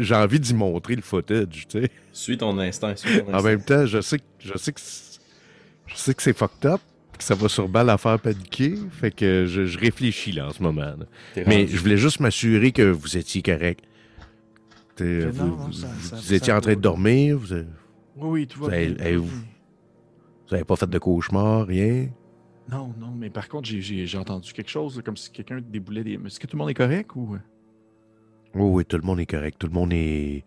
J'ai 0.00 0.14
envie 0.14 0.40
d'y 0.40 0.54
montrer 0.54 0.96
le 0.96 1.02
footage, 1.02 1.66
tu 1.68 1.80
sais. 1.82 1.90
Suis 2.12 2.38
ton 2.38 2.58
instinct, 2.58 2.96
suis 2.96 3.18
ton 3.20 3.26
En 3.26 3.34
instinct. 3.34 3.48
même 3.48 3.62
temps, 3.62 3.86
je 3.86 4.00
sais 4.00 4.18
que 4.18 4.24
je 4.38 4.56
sais 4.56 4.72
que 4.72 4.80
c'est- 4.80 5.20
je 5.86 5.96
sais 5.96 6.14
que 6.14 6.22
c'est 6.22 6.36
fucked 6.36 6.64
up, 6.70 6.80
que 7.18 7.24
ça 7.24 7.34
va 7.34 7.48
sûrement 7.48 7.82
la 7.82 7.98
faire 7.98 8.18
paniquer. 8.18 8.74
Fait 8.90 9.10
que 9.10 9.46
je, 9.46 9.66
je 9.66 9.78
réfléchis 9.78 10.32
là 10.32 10.48
en 10.48 10.52
ce 10.52 10.62
moment. 10.62 10.94
Mais 11.46 11.66
je 11.66 11.76
voulais 11.78 11.96
juste 11.98 12.20
m'assurer 12.20 12.72
que 12.72 12.82
vous 12.90 13.16
étiez 13.16 13.42
correct. 13.42 13.84
Vous, 14.98 15.04
non, 15.04 15.30
vous- 15.56 15.72
ça- 15.72 15.86
vous- 15.88 16.08
ça- 16.08 16.16
vous 16.16 16.22
ça 16.22 16.34
étiez 16.34 16.52
en 16.52 16.60
train 16.60 16.74
de 16.74 16.80
dormir, 16.80 17.36
vous 17.38 17.54
Oui, 17.54 17.64
oui, 18.16 18.46
tout 18.46 18.60
va 18.64 18.68
bien, 18.68 18.94
avez 20.54 20.64
pas 20.64 20.76
fait 20.76 20.88
de 20.88 20.98
cauchemar, 20.98 21.66
rien? 21.66 22.08
Non, 22.70 22.94
non, 22.98 23.10
mais 23.16 23.28
par 23.30 23.48
contre, 23.48 23.68
j'ai- 23.68 24.16
entendu 24.18 24.52
quelque 24.52 24.70
chose, 24.70 25.02
comme 25.04 25.16
si 25.16 25.30
quelqu'un 25.30 25.60
déboulait 25.60 26.02
des. 26.04 26.14
Est-ce 26.14 26.40
que 26.40 26.46
tout 26.46 26.56
le 26.56 26.60
monde 26.60 26.70
est 26.70 26.74
correct 26.74 27.10
ou. 27.14 27.36
Oui, 28.54 28.70
oui, 28.70 28.84
tout 28.84 28.96
le 28.96 29.02
monde 29.02 29.20
est 29.20 29.26
correct. 29.26 29.58
Tout 29.58 29.66
le 29.66 29.72
monde 29.72 29.92
est. 29.92 30.44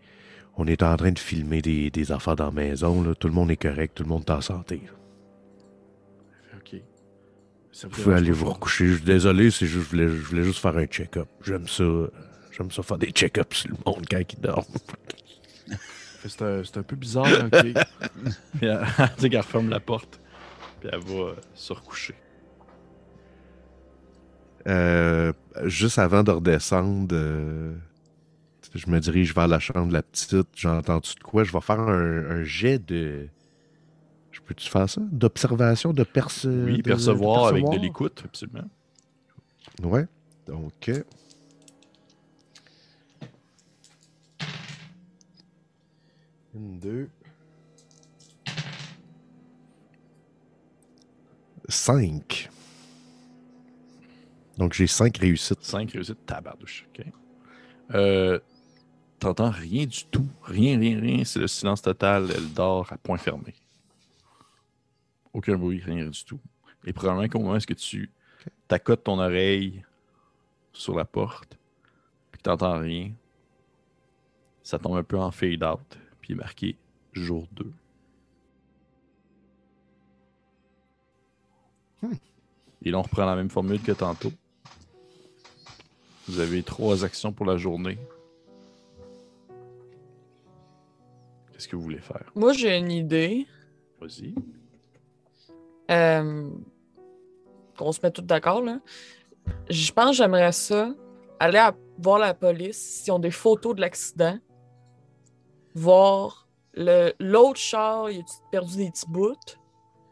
On 0.55 0.65
est 0.65 0.81
en 0.81 0.95
train 0.97 1.11
de 1.11 1.19
filmer 1.19 1.61
des, 1.61 1.91
des 1.91 2.11
affaires 2.11 2.35
dans 2.35 2.45
la 2.45 2.51
maison. 2.51 3.03
Là. 3.03 3.13
Tout 3.13 3.27
le 3.27 3.34
monde 3.34 3.51
est 3.51 3.57
correct. 3.61 3.93
Tout 3.95 4.03
le 4.03 4.09
monde 4.09 4.23
est 4.27 4.31
en 4.31 4.41
santé. 4.41 4.81
là. 4.85 4.91
Ok. 6.57 6.81
Ça 7.71 7.88
Vous 7.88 8.01
pouvez 8.01 8.15
aller 8.15 8.31
vous 8.31 8.49
recoucher. 8.51 8.88
Je 8.88 8.93
suis 8.95 9.03
désolé, 9.05 9.51
c'est 9.51 9.67
juste, 9.67 9.84
je 9.85 9.89
voulais, 9.91 10.07
je 10.07 10.23
voulais 10.23 10.43
juste 10.43 10.59
faire 10.59 10.75
un 10.77 10.85
check-up. 10.88 11.27
J'aime 11.43 11.67
ça. 11.67 11.84
euh, 11.84 12.09
J'aime 12.51 12.71
ça 12.71 12.81
faire 12.81 12.97
des 12.97 13.11
check-ups 13.11 13.55
sur 13.55 13.69
le 13.69 13.75
monde 13.85 14.05
quand 14.09 14.19
ils 14.34 14.39
dorment. 14.39 14.63
Fait, 16.28 16.38
C'est 16.38 16.41
un, 16.44 16.64
c'est 16.64 16.78
un 16.78 16.84
peu 16.84 16.95
bizarre, 16.95 17.28
ok. 17.45 17.52
puis 18.58 18.68
elle, 18.68 18.86
tu 19.16 19.22
sais 19.22 19.30
qu'elle 19.30 19.40
referme 19.41 19.70
la 19.70 19.80
porte. 19.80 20.20
Puis 20.80 20.90
elle 20.91 20.99
va 20.99 21.14
euh, 21.16 21.36
se 21.56 21.74
recoucher. 21.74 22.16
Euh, 24.68 25.32
juste 25.64 25.98
avant 25.98 26.24
de 26.24 26.32
redescendre, 26.32 27.16
euh, 27.16 27.74
je 28.76 28.90
me 28.90 28.99
dirige 28.99 29.34
vers 29.34 29.48
la 29.48 29.60
chambre 29.60 29.88
de 29.88 29.94
la 29.94 30.04
petite. 30.04 30.36
J'ai 30.56 30.68
entendu 30.68 31.12
de 31.18 31.24
quoi? 31.24 31.44
Je 31.44 31.54
vais 31.54 31.62
faire 31.62 31.80
un, 31.80 32.26
un 32.32 32.44
jet 32.44 32.78
de. 32.80 33.28
Je 34.32 34.41
peux-tu 34.41 34.70
faire 34.70 34.90
ça? 34.90 35.02
D'observation, 35.12 35.94
de, 35.94 36.04
perce... 36.04 36.44
Oui, 36.45 36.78
de- 36.78 36.82
percevoir, 36.84 37.45
de 37.45 37.58
avec 37.58 37.70
de 37.72 37.78
l'écoute, 37.82 38.22
absolument. 38.26 38.68
Ouais. 39.84 40.06
Donc. 40.48 40.90
euh, 40.90 41.04
Deux. 46.57 47.09
Cinq. 51.69 52.49
Donc 54.57 54.73
j'ai 54.73 54.88
cinq 54.88 55.17
réussites. 55.17 55.63
5 55.63 55.91
réussites, 55.91 56.25
tabardouche. 56.25 56.88
OK. 56.89 57.05
Euh, 57.93 58.39
T'entends 59.19 59.49
rien 59.49 59.85
du 59.85 60.05
tout. 60.05 60.27
Rien, 60.43 60.77
rien, 60.77 60.99
rien. 60.99 61.23
C'est 61.23 61.39
le 61.39 61.47
silence 61.47 61.81
total. 61.81 62.27
Elle 62.35 62.53
dort 62.53 62.91
à 62.91 62.97
point 62.97 63.17
fermé. 63.17 63.55
Aucun 65.34 65.57
bruit, 65.57 65.81
rien 65.84 66.07
du 66.07 66.23
tout. 66.23 66.39
Et 66.85 66.93
probablement 66.93 67.27
qu'au 67.27 67.39
moment 67.39 67.55
où 67.55 67.73
tu 67.73 68.11
t'accotes 68.67 69.03
ton 69.03 69.19
oreille 69.19 69.84
sur 70.71 70.95
la 70.95 71.05
porte, 71.05 71.57
puis 72.31 72.38
que 72.38 72.43
t'entends 72.43 72.79
rien, 72.79 73.11
ça 74.61 74.77
tombe 74.77 74.97
un 74.97 75.03
peu 75.03 75.17
en 75.17 75.31
fade 75.31 75.63
out, 75.63 75.97
puis 76.28 76.34
il 76.34 76.38
est 76.38 76.44
marqué 76.44 76.76
jour 77.14 77.48
2. 77.54 77.72
Hmm. 82.02 82.14
Et 82.84 82.91
là, 82.91 82.99
on 82.99 83.02
reprend 83.02 83.26
la 83.26 83.38
même 83.38 83.49
formule 83.49 83.82
que 83.82 83.94
tantôt. 83.94 84.34
Vous 86.28 86.41
avez 86.41 86.64
trois 86.64 87.06
actions 87.06 87.32
pour 87.32 87.45
la 87.45 87.56
journée. 87.56 87.98
Qu'est-ce 91.54 91.70
que 91.70 91.78
vous 91.78 91.82
voulez 91.82 92.02
faire? 92.02 92.30
Moi, 92.36 92.52
j'ai 92.52 92.78
une 92.78 92.91
idée. 92.91 93.48
Vas-y. 94.02 94.36
Euh, 95.90 96.49
qu'on 97.78 97.91
se 97.94 98.02
met 98.04 98.12
tous 98.12 98.22
d'accord, 98.22 98.62
là. 98.62 98.82
Je 99.70 99.94
pense 99.94 100.10
que 100.10 100.16
j'aimerais 100.18 100.52
ça, 100.52 100.94
aller 101.40 101.58
à- 101.58 101.74
voir 101.98 102.20
la 102.20 102.34
police 102.34 102.78
s'ils 102.78 103.14
ont 103.14 103.20
des 103.20 103.32
photos 103.32 103.74
de 103.76 103.80
l'accident, 103.80 104.38
voir 105.78 106.48
le- 106.74 107.12
l'autre 107.20 107.60
char, 107.60 108.10
il 108.10 108.20
a 108.22 108.24
perdu 108.52 108.78
des 108.78 108.91
petits 108.91 109.06
bouts, 109.10 109.36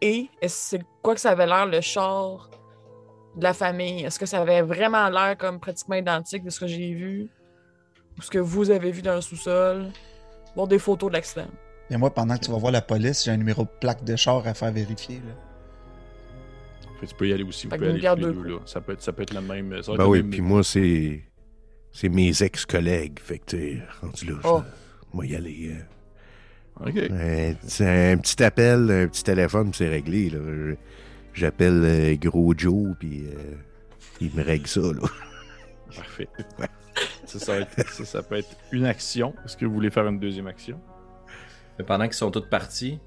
et 0.01 0.29
est-ce 0.41 0.55
que 0.75 0.79
c'est 0.79 0.85
quoi 1.01 1.15
que 1.15 1.21
ça 1.21 1.31
avait 1.31 1.45
l'air 1.47 1.65
le 1.65 1.81
char 1.81 2.49
de 3.35 3.43
la 3.43 3.53
famille? 3.53 4.03
Est-ce 4.03 4.19
que 4.19 4.25
ça 4.25 4.41
avait 4.41 4.61
vraiment 4.61 5.09
l'air 5.09 5.37
comme 5.37 5.59
pratiquement 5.59 5.95
identique 5.95 6.43
de 6.43 6.49
ce 6.49 6.59
que 6.59 6.67
j'ai 6.67 6.93
vu? 6.93 7.29
Ou 8.17 8.21
ce 8.21 8.29
que 8.31 8.39
vous 8.39 8.71
avez 8.71 8.91
vu 8.91 9.01
dans 9.01 9.15
le 9.15 9.21
sous-sol? 9.21 9.87
Voir 10.55 10.67
des 10.67 10.79
photos 10.79 11.09
de 11.09 11.15
l'accident. 11.15 11.47
Et 11.89 11.97
moi, 11.97 12.09
pendant 12.13 12.35
que 12.37 12.45
tu 12.45 12.51
vas 12.51 12.57
voir 12.57 12.71
la 12.71 12.81
police, 12.81 13.25
j'ai 13.25 13.31
un 13.31 13.37
numéro 13.37 13.63
de 13.63 13.69
plaque 13.79 14.03
de 14.03 14.15
char 14.15 14.45
à 14.47 14.53
faire 14.53 14.71
vérifier. 14.71 15.17
Là. 15.17 15.33
Fait 16.99 17.05
que 17.07 17.11
tu 17.11 17.15
peux 17.17 17.27
y 17.27 17.33
aller 17.33 17.43
aussi. 17.43 17.67
Vous 17.67 17.71
Fait 17.71 17.77
pouvez 17.77 17.89
aller 17.89 17.99
garde 17.99 18.21
tous 18.21 18.27
les 18.27 18.33
deux 18.33 18.41
deux, 18.43 18.49
là. 18.55 18.59
Ça 18.65 18.79
peut, 18.81 18.93
être, 18.93 19.01
ça 19.01 19.11
peut 19.11 19.23
être 19.23 19.33
la 19.33 19.41
même. 19.41 19.73
être 19.73 19.95
Ben 19.97 20.05
oui, 20.05 20.23
puis 20.23 20.41
moi, 20.41 20.63
c'est. 20.63 21.23
C'est 21.91 22.09
mes 22.09 22.41
ex-collègues. 22.43 23.19
Fait 23.19 23.39
que 23.39 23.45
t'es 23.45 23.81
rendu 24.01 24.25
là. 24.25 24.35
Oh. 24.43 24.61
Je 24.63 24.84
vais 25.19 25.27
y 25.29 25.35
aller. 25.35 25.71
euh, 25.71 26.85
OK. 26.87 26.97
un, 26.97 27.53
petit- 27.53 27.83
un 27.83 28.17
petit 28.17 28.43
appel, 28.43 28.91
un 28.91 29.07
petit 29.07 29.23
téléphone, 29.23 29.69
puis 29.71 29.77
c'est 29.79 29.89
réglé. 29.89 30.29
là. 30.29 30.39
J'appelle 31.33 31.81
euh, 31.83 32.15
Gros 32.17 32.53
Joe, 32.57 32.95
puis 32.99 33.25
euh, 33.27 33.55
il 34.21 34.33
me 34.33 34.43
règle 34.43 34.67
ça. 34.67 34.81
Là. 34.81 35.07
Parfait. 35.95 36.27
ça, 37.25 37.39
ça, 37.39 37.53
va 37.53 37.59
être- 37.61 37.89
ça, 37.89 38.05
ça 38.05 38.23
peut 38.23 38.35
être 38.35 38.49
une 38.71 38.85
action. 38.85 39.33
Est-ce 39.45 39.55
que 39.57 39.65
vous 39.65 39.73
voulez 39.73 39.89
faire 39.89 40.07
une 40.07 40.19
deuxième 40.19 40.47
action? 40.47 40.79
Mais 41.77 41.85
pendant 41.85 42.05
qu'ils 42.05 42.13
sont 42.13 42.31
tous 42.31 42.47
partis, 42.49 42.99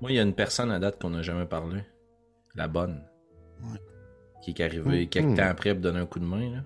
moi, 0.00 0.10
il 0.10 0.16
y 0.16 0.18
a 0.18 0.22
une 0.22 0.34
personne 0.34 0.70
à 0.72 0.78
date 0.78 1.00
qu'on 1.00 1.10
n'a 1.10 1.22
jamais 1.22 1.46
parlé. 1.46 1.80
La 2.54 2.66
bonne. 2.68 3.02
Ouais. 3.62 3.78
Qui 4.42 4.50
est 4.52 4.60
arrivée 4.64 5.02
Mhm. 5.02 5.08
quelques 5.08 5.36
temps 5.36 5.46
après 5.48 5.72
pour 5.74 5.82
donner 5.82 5.98
un 6.00 6.06
coup 6.06 6.18
de 6.20 6.24
main. 6.24 6.50
Là. 6.54 6.62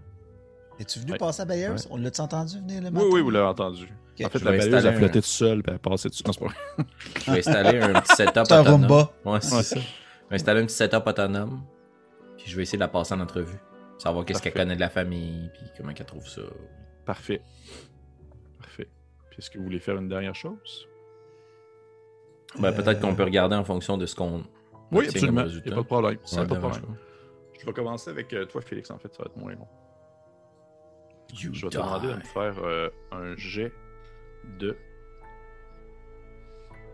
Es-tu 0.79 1.01
venu 1.01 1.13
Ouais. 1.13 1.19
passer 1.19 1.43
à 1.43 1.45
Bayers? 1.45 1.71
Ouais. 1.71 1.77
On 1.91 1.97
l'a-tu 1.99 2.21
entendu 2.23 2.59
venir 2.59 2.81
le 2.81 2.87
Oui, 2.89 2.93
matin? 2.95 3.07
oui, 3.13 3.21
vous 3.21 3.31
l'avez 3.31 3.47
entendu. 3.47 3.89
En 4.25 4.29
fait, 4.29 4.39
Je 4.39 4.45
la 4.45 4.51
vais 4.53 4.59
balayeuse, 4.59 4.83
flottait 4.99 5.05
un- 5.05 5.09
toute 5.09 5.25
seule, 5.25 5.63
puis 5.63 5.73
elle 5.73 5.79
passait 5.79 6.09
dessus. 6.09 6.23
Non, 6.27 6.33
c'est 6.33 6.41
pas 6.41 6.47
vrai. 6.47 6.85
Je 7.27 7.31
vais 7.33 7.39
installer 7.39 7.81
un 7.81 8.01
petit 8.01 8.15
setup 8.17 8.33
C'est 8.47 8.53
un 8.53 8.61
autonome. 8.61 9.07
Ouais, 9.25 9.41
c'est 9.41 9.63
ça. 9.63 9.81
Je 9.81 10.29
vais 10.29 10.35
installer 10.37 10.61
un 10.63 10.67
petit 10.67 10.75
setup 10.77 11.07
autonome. 11.07 11.63
Puis 12.37 12.51
je 12.51 12.57
vais 12.57 12.63
essayer 12.63 12.79
de 12.79 12.83
la 12.83 12.89
passer 12.89 13.15
en 13.15 13.21
entrevue. 13.21 13.59
Savoir 13.99 14.25
qu'est-ce 14.25 14.43
qu'elle 14.43 14.53
connaît 14.53 14.75
de 14.77 14.81
la 14.81 14.91
famille, 14.91 15.51
puis 15.55 15.63
comment 15.77 15.93
qu'elle 15.93 16.07
trouve 16.07 16.27
ça. 16.29 16.43
Parfait. 17.07 17.41
Parfait. 18.59 18.89
Puis 19.31 19.39
est-ce 19.39 19.51
que 19.51 19.59
vous 19.59 19.65
voulez 19.65 19.79
faire 19.81 19.97
une 19.97 20.09
dernière 20.09 20.35
chose? 20.35 20.89
Ben, 22.59 22.73
peut-être 22.73 22.99
Euh, 22.99 23.01
qu'on 23.01 23.15
peut 23.15 23.25
regarder 23.25 23.57
en 23.57 23.65
fonction 23.65 23.97
de 23.97 24.05
ce 24.07 24.15
qu'on. 24.15 24.43
Oui, 24.91 25.07
absolument. 25.09 25.45
Il 25.47 25.63
n'y 25.65 25.73
a 25.73 25.75
pas 25.77 25.81
de 25.83 25.87
problème. 25.87 26.13
Ouais, 26.13 26.37
pas 26.37 26.43
de 26.45 26.49
dérange 26.55 26.79
problème. 26.81 26.97
Je 27.59 27.67
vais 27.67 27.73
commencer 27.73 28.11
avec 28.11 28.33
euh, 28.35 28.45
toi, 28.45 28.61
Félix, 28.61 28.91
en 28.91 28.99
fait, 28.99 29.15
ça 29.15 29.23
va 29.23 29.31
être 29.31 29.37
moins 29.37 29.53
long. 29.55 29.69
You 31.33 31.55
Je 31.55 31.63
vais 31.65 31.71
te 31.71 31.77
demander 31.79 32.09
de 32.09 32.15
me 32.15 32.21
faire 32.21 32.55
euh, 32.63 32.91
un 33.13 33.35
jet 33.37 33.73
de. 34.59 34.77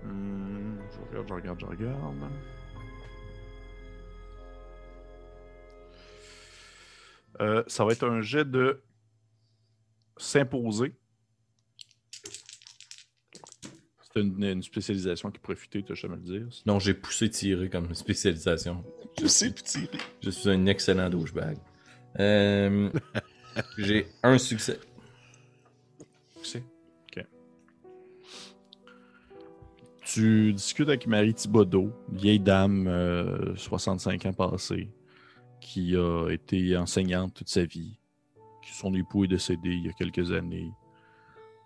Hmm, 0.02 0.78
je 0.92 1.00
regarde, 1.00 1.28
je 1.28 1.34
regarde, 1.34 1.60
je 1.60 1.66
regarde. 1.66 2.30
Euh, 7.40 7.62
ça 7.66 7.84
va 7.84 7.92
être 7.92 8.04
un 8.04 8.20
jet 8.20 8.44
de 8.44 8.82
s'imposer. 10.16 10.94
C'est 14.12 14.20
une, 14.20 14.42
une 14.42 14.62
spécialisation 14.62 15.30
qui 15.30 15.38
profitait, 15.38 15.82
tu 15.82 15.94
jamais 15.94 16.16
le 16.16 16.22
dire. 16.22 16.46
Non, 16.66 16.78
j'ai 16.78 16.94
poussé 16.94 17.30
tirer 17.30 17.68
comme 17.68 17.94
spécialisation. 17.94 18.84
Poussé 19.16 19.52
tiré. 19.52 19.98
Je 20.22 20.30
suis 20.30 20.50
un 20.50 20.66
excellent 20.66 21.10
douchebag. 21.10 21.58
Euh, 22.18 22.90
j'ai 23.78 24.08
un 24.22 24.38
succès. 24.38 24.80
C'est. 26.42 26.64
Tu 30.10 30.54
discutes 30.54 30.88
avec 30.88 31.06
Marie 31.06 31.34
Thibodeau, 31.34 31.92
vieille 32.10 32.40
dame, 32.40 32.86
euh, 32.88 33.54
65 33.56 34.24
ans 34.24 34.32
passée, 34.32 34.88
qui 35.60 35.94
a 35.96 36.30
été 36.30 36.76
enseignante 36.78 37.34
toute 37.34 37.50
sa 37.50 37.64
vie, 37.64 37.98
son 38.78 38.94
époux 38.94 39.24
est 39.24 39.28
décédé 39.28 39.70
il 39.70 39.86
y 39.86 39.88
a 39.88 39.92
quelques 39.92 40.32
années. 40.32 40.72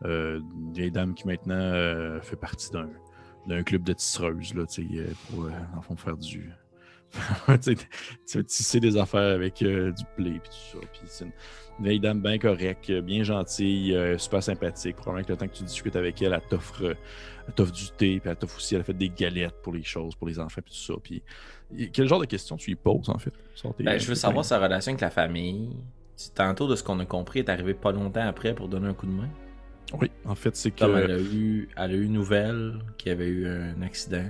Euh, 0.05 0.41
une 0.55 0.73
vieille 0.73 0.91
dame 0.91 1.15
qui 1.15 1.27
maintenant 1.27 1.55
euh, 1.55 2.21
fait 2.21 2.37
partie 2.37 2.71
d'un, 2.71 3.63
club 3.63 3.83
de 3.83 3.93
tisseuses, 3.93 4.55
là, 4.55 4.65
euh, 4.79 5.13
pour, 5.31 5.45
euh, 5.45 5.51
en 5.77 5.83
fond, 5.83 5.97
faire 5.97 6.17
du. 6.17 6.51
tu 7.63 7.77
sais, 8.25 8.45
tisser 8.45 8.81
des 8.81 8.97
affaires 8.97 9.35
avec 9.35 9.63
euh, 9.63 9.93
du 9.93 10.03
blé 10.17 10.31
et 10.37 10.41
tout 10.41 10.53
ça. 10.73 10.79
Puis 10.93 11.03
c'est 11.07 11.25
une, 11.25 11.33
une 11.79 11.85
vieille 11.85 12.01
dame 12.01 12.21
bien 12.23 12.39
correcte, 12.39 12.89
euh, 12.91 13.03
bien 13.03 13.23
gentille, 13.23 13.95
euh, 13.95 14.17
super 14.19 14.43
sympathique. 14.43 14.97
Probablement 14.97 15.27
que 15.27 15.33
le 15.33 15.39
temps 15.39 15.49
que 15.49 15.55
tu 15.57 15.65
discutes 15.65 15.97
avec 15.97 16.21
elle, 16.23 16.33
elle 16.33 16.49
t'offre, 16.49 16.85
euh, 16.85 17.65
du 17.67 17.91
thé, 17.97 18.21
puis 18.21 18.31
elle 18.31 18.37
t'offre 18.37 18.57
aussi, 18.57 18.75
elle 18.75 18.81
a 18.81 18.85
fait 18.85 18.95
des 18.95 19.11
galettes 19.11 19.61
pour 19.63 19.73
les 19.75 19.83
choses, 19.83 20.15
pour 20.15 20.29
les 20.29 20.39
enfants, 20.39 20.61
puis 20.65 20.73
tout 20.75 20.93
ça. 20.93 20.95
Puis 21.03 21.23
quel 21.93 22.09
genre 22.09 22.21
de 22.21 22.27
questions 22.27 22.57
tu 22.57 22.71
lui 22.71 22.77
poses, 22.77 23.09
en 23.11 23.19
fait? 23.19 23.33
Tes- 23.77 23.83
Ben, 23.85 23.99
je 23.99 24.07
veux 24.07 24.15
savoir 24.15 24.45
sa 24.45 24.59
relation 24.59 24.91
avec 24.91 25.01
la 25.01 25.11
famille. 25.11 25.71
Tantôt, 26.35 26.69
de 26.69 26.77
ce 26.77 26.83
qu'on 26.85 27.01
a 27.01 27.05
compris, 27.07 27.41
est 27.41 27.49
arrivé 27.49 27.75
pas 27.75 27.91
longtemps 27.93 28.27
après 28.27 28.55
pour 28.55 28.69
donner 28.69 28.87
un 28.89 28.95
coup 28.95 29.07
de 29.07 29.13
main. 29.13 29.29
Oui, 30.01 30.11
en 30.25 30.35
fait, 30.35 30.55
c'est 30.57 30.71
que... 30.71 30.79
Comme 30.81 30.97
elle 30.97 31.11
a 31.11 31.19
eu, 31.19 31.69
elle 31.77 31.91
a 31.91 31.95
eu 31.95 32.09
nouvelle 32.09 32.79
qu'il 32.97 33.09
y 33.09 33.13
avait 33.13 33.27
eu 33.27 33.47
un 33.47 33.83
accident. 33.83 34.25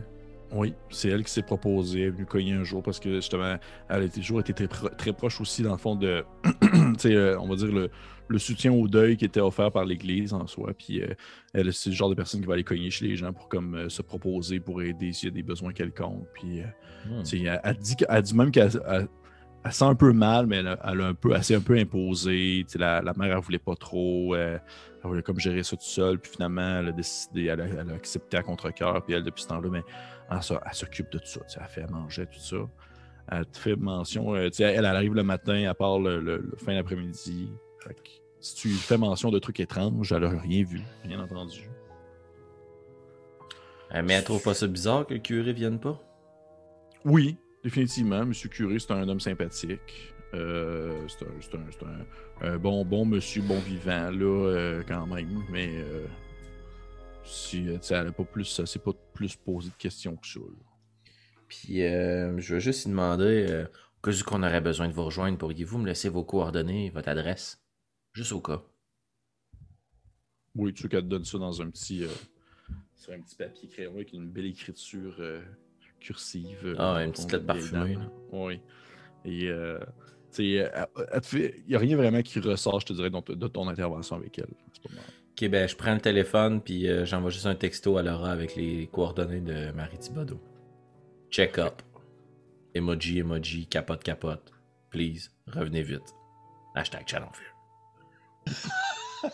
Oui, 0.54 0.74
c'est 0.90 1.08
elle 1.08 1.24
qui 1.24 1.30
s'est 1.32 1.42
proposée, 1.42 2.00
elle 2.02 2.06
est 2.08 2.10
venue 2.10 2.26
cogner 2.26 2.52
un 2.52 2.64
jour 2.64 2.82
parce 2.82 3.00
que 3.00 3.14
justement, 3.16 3.56
elle 3.88 4.02
a 4.02 4.08
toujours 4.08 4.40
été 4.40 4.52
très, 4.52 4.68
pro- 4.68 4.90
très 4.90 5.12
proche 5.12 5.40
aussi, 5.40 5.62
dans 5.62 5.72
le 5.72 5.78
fond, 5.78 5.96
de, 5.96 6.24
euh, 7.06 7.36
on 7.40 7.48
va 7.48 7.56
dire, 7.56 7.72
le, 7.72 7.90
le 8.28 8.38
soutien 8.38 8.72
au 8.72 8.86
deuil 8.86 9.16
qui 9.16 9.24
était 9.24 9.40
offert 9.40 9.70
par 9.72 9.84
l'Église 9.84 10.32
en 10.34 10.46
soi. 10.46 10.72
Puis 10.76 11.00
euh, 11.02 11.08
elle, 11.54 11.72
c'est 11.72 11.90
le 11.90 11.96
genre 11.96 12.10
de 12.10 12.14
personne 12.14 12.40
qui 12.40 12.46
va 12.46 12.54
aller 12.54 12.64
cogner 12.64 12.90
chez 12.90 13.06
les 13.06 13.16
gens 13.16 13.32
pour 13.32 13.48
comme 13.48 13.74
euh, 13.74 13.88
se 13.88 14.02
proposer, 14.02 14.60
pour 14.60 14.82
aider 14.82 15.12
s'il 15.12 15.28
y 15.30 15.32
a 15.32 15.34
des 15.34 15.42
besoins 15.42 15.72
quelconques. 15.72 16.26
Puis, 16.34 16.60
euh, 16.60 16.64
Hmm. 17.04 17.22
elle, 17.32 17.60
elle 17.64 17.76
dit, 17.78 17.96
elle 18.08 18.22
dit 18.22 18.36
même 18.36 18.52
qu'elle 18.52 18.70
elle- 18.88 19.08
elle 19.64 19.72
sent 19.72 19.84
un 19.84 19.94
peu 19.96 20.12
mal, 20.12 20.46
mais 20.46 20.56
elle, 20.58 20.68
a- 20.68 20.78
elle 20.84 21.00
a 21.00 21.06
un 21.08 21.14
peu, 21.14 21.32
elle 21.34 21.42
s'est 21.42 21.54
un 21.56 21.60
peu 21.60 21.76
imposée. 21.78 22.64
La, 22.76 23.00
la 23.02 23.12
mère, 23.14 23.36
elle 23.36 23.42
voulait 23.42 23.58
pas 23.58 23.74
trop. 23.74 24.36
elle 24.36 24.60
voulait 25.02 25.22
comme 25.22 25.40
gérer 25.40 25.62
ça 25.64 25.76
tout 25.76 25.82
seul. 25.84 26.18
Puis 26.20 26.30
finalement, 26.32 26.78
elle 26.78 26.88
a 26.88 26.92
décidé, 26.92 27.46
elle 27.46 27.60
a, 27.60 27.66
elle 27.66 27.90
a 27.90 27.94
accepté 27.94 28.36
à 28.36 28.42
contre-cœur. 28.42 29.02
Puis 29.04 29.14
elle, 29.14 29.24
depuis 29.24 29.42
ce 29.42 29.48
temps-là, 29.48 29.68
mais 29.70 29.82
elle, 30.40 30.74
s'occupe 30.74 31.10
de 31.12 31.18
tout 31.18 31.26
ça. 31.26 31.40
Elle 31.60 31.66
fait 31.68 31.82
à 31.82 31.86
manger, 31.88 32.26
tout 32.26 32.38
ça. 32.40 32.56
Elle 33.30 33.46
te 33.46 33.58
fait 33.58 33.76
mention. 33.76 34.34
euh, 34.34 34.50
elle, 34.58 34.74
elle 34.76 34.84
arrive 34.86 35.14
le 35.14 35.22
matin, 35.22 35.54
elle 35.54 35.74
part 35.74 35.98
le, 35.98 36.20
le- 36.20 36.38
le 36.38 36.56
fin 36.56 36.74
d'après-midi. 36.74 37.50
Si 38.40 38.54
tu 38.56 38.68
fais 38.70 38.98
mention 38.98 39.30
de 39.30 39.38
trucs 39.38 39.60
étranges, 39.60 40.10
elle 40.12 40.24
a 40.24 40.28
rien 40.30 40.64
vu, 40.64 40.80
rien 41.04 41.20
entendu. 41.20 41.68
Euh, 43.94 44.02
mais 44.04 44.14
elle 44.14 44.24
trouve 44.24 44.42
pas 44.42 44.54
ça 44.54 44.66
bizarre 44.66 45.06
que 45.06 45.14
le 45.14 45.20
curé 45.20 45.52
vienne 45.52 45.78
pas? 45.78 46.00
Oui, 47.04 47.36
définitivement. 47.62 48.24
Monsieur 48.24 48.48
Curé, 48.48 48.78
c'est 48.78 48.90
un 48.92 49.08
homme 49.08 49.20
sympathique. 49.20 50.14
Euh, 50.34 51.06
c'est 51.08 51.24
un, 51.24 51.58
un- 51.60 51.66
c'est 51.70 51.84
un- 52.46 52.52
un 52.54 52.58
bon, 52.58 52.84
bon 52.84 53.04
monsieur, 53.04 53.42
bon 53.42 53.58
vivant, 53.60 54.10
là, 54.10 54.80
quand 54.88 55.06
même. 55.06 55.42
Mais 55.50 55.68
si, 57.24 57.68
euh, 57.68 57.78
elle 57.90 58.06
n'a 58.06 58.12
pas 58.12 58.24
plus, 58.24 58.58
elle 58.58 58.66
s'est 58.66 58.78
pas 58.78 58.92
plus 59.14 59.36
posé 59.36 59.70
de 59.70 59.74
questions 59.74 60.16
que 60.16 60.26
ça. 60.26 60.40
Puis 61.48 61.82
euh, 61.82 62.38
je 62.38 62.54
veux 62.54 62.60
juste 62.60 62.84
lui 62.84 62.90
demander, 62.92 63.46
euh, 63.50 63.64
au 63.64 64.00
cas 64.10 64.10
où 64.18 64.24
qu'on 64.24 64.42
aurait 64.42 64.60
besoin 64.60 64.88
de 64.88 64.92
vous 64.92 65.04
rejoindre, 65.04 65.38
pourriez-vous 65.38 65.78
me 65.78 65.86
laisser 65.86 66.08
vos 66.08 66.24
coordonnées, 66.24 66.90
votre 66.90 67.08
adresse? 67.08 67.62
Juste 68.12 68.32
au 68.32 68.40
cas. 68.40 68.62
Oui, 70.54 70.72
tu 70.74 70.82
veux 70.82 70.88
qu'elle 70.88 71.02
te 71.02 71.08
donne 71.08 71.24
ça 71.24 71.38
dans 71.38 71.62
un 71.62 71.70
petit, 71.70 72.04
euh, 72.04 72.08
sur 72.94 73.12
un 73.12 73.20
petit 73.20 73.36
papier 73.36 73.68
crayon 73.68 73.92
avec 73.94 74.12
une 74.12 74.30
belle 74.30 74.46
écriture 74.46 75.16
euh, 75.18 75.42
cursive. 76.00 76.58
euh, 76.64 76.74
Ah, 76.78 77.02
une 77.04 77.12
petite 77.12 77.32
lettre 77.32 77.46
parfumée. 77.46 77.98
Oui. 78.32 78.60
Et, 79.24 79.48
euh, 79.48 79.78
il 80.38 80.68
n'y 81.68 81.74
a 81.74 81.78
rien 81.78 81.96
vraiment 81.96 82.22
qui 82.22 82.40
ressort, 82.40 82.80
je 82.80 82.86
te 82.86 82.92
dirais, 82.92 83.10
de 83.10 83.48
ton 83.48 83.68
intervention 83.68 84.16
avec 84.16 84.38
elle. 84.38 84.48
C'est 84.72 84.82
pas 84.82 84.94
mal. 84.94 85.04
Ok, 85.32 85.48
ben 85.48 85.66
je 85.66 85.74
prends 85.74 85.94
le 85.94 86.00
téléphone, 86.00 86.60
puis 86.60 86.88
euh, 86.88 87.06
j'envoie 87.06 87.30
juste 87.30 87.46
un 87.46 87.54
texto 87.54 87.96
à 87.96 88.02
Laura 88.02 88.30
avec 88.30 88.54
les 88.54 88.86
coordonnées 88.92 89.40
de 89.40 89.72
Marie 89.72 89.98
Thibodeau. 89.98 90.38
Check 91.30 91.58
up. 91.58 91.80
Emoji, 92.74 93.20
emoji, 93.20 93.66
capote, 93.66 94.02
capote. 94.04 94.52
Please, 94.90 95.30
revenez 95.46 95.82
vite. 95.82 96.14
Hashtag 96.74 97.08
Channel 97.08 97.28
Fear. 97.32 98.52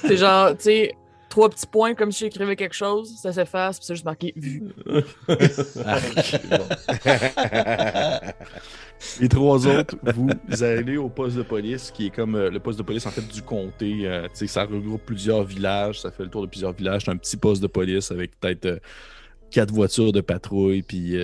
C'est 0.00 0.16
genre, 0.16 0.56
tu 0.56 0.64
sais, 0.64 0.94
trois 1.28 1.48
petits 1.48 1.66
points 1.66 1.94
comme 1.94 2.12
si 2.12 2.24
j'écrivais 2.24 2.56
quelque 2.56 2.74
chose, 2.74 3.14
ça 3.16 3.32
s'efface, 3.32 3.78
puis 3.78 3.86
c'est 3.86 3.94
juste 3.94 4.04
marqué 4.04 4.32
vu. 4.36 4.64
Les 9.20 9.28
trois 9.28 9.66
autres, 9.66 9.96
vous 10.14 10.62
allez 10.62 10.96
au 10.96 11.08
poste 11.08 11.36
de 11.36 11.42
police, 11.42 11.90
qui 11.90 12.06
est 12.06 12.10
comme 12.10 12.34
euh, 12.34 12.50
le 12.50 12.58
poste 12.58 12.78
de 12.78 12.84
police 12.84 13.06
en 13.06 13.10
fait 13.10 13.26
du 13.26 13.42
comté. 13.42 14.06
euh, 14.06 14.28
ça 14.32 14.64
regroupe 14.64 15.02
plusieurs 15.04 15.44
villages, 15.44 16.00
ça 16.00 16.10
fait 16.10 16.24
le 16.24 16.30
tour 16.30 16.42
de 16.42 16.48
plusieurs 16.48 16.72
villages. 16.72 17.02
C'est 17.04 17.10
un 17.10 17.16
petit 17.16 17.36
poste 17.36 17.62
de 17.62 17.68
police 17.68 18.10
avec 18.10 18.38
peut-être 18.40 18.66
euh, 18.66 18.78
quatre 19.50 19.72
voitures 19.72 20.12
de 20.12 20.20
patrouille, 20.20 20.82
puis 20.82 21.16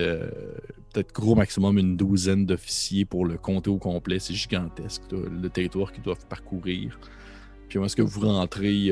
peut-être 0.93 1.13
gros 1.13 1.35
maximum 1.35 1.77
une 1.77 1.97
douzaine 1.97 2.45
d'officiers 2.45 3.05
pour 3.05 3.25
le 3.25 3.37
comté 3.37 3.69
au 3.69 3.77
complet. 3.77 4.19
C'est 4.19 4.33
gigantesque, 4.33 5.03
le 5.11 5.49
territoire 5.49 5.91
qu'ils 5.91 6.03
doivent 6.03 6.25
parcourir. 6.27 6.99
Puis 7.67 7.83
est-ce 7.83 7.95
que 7.95 8.01
vous 8.01 8.21
rentrez, 8.21 8.91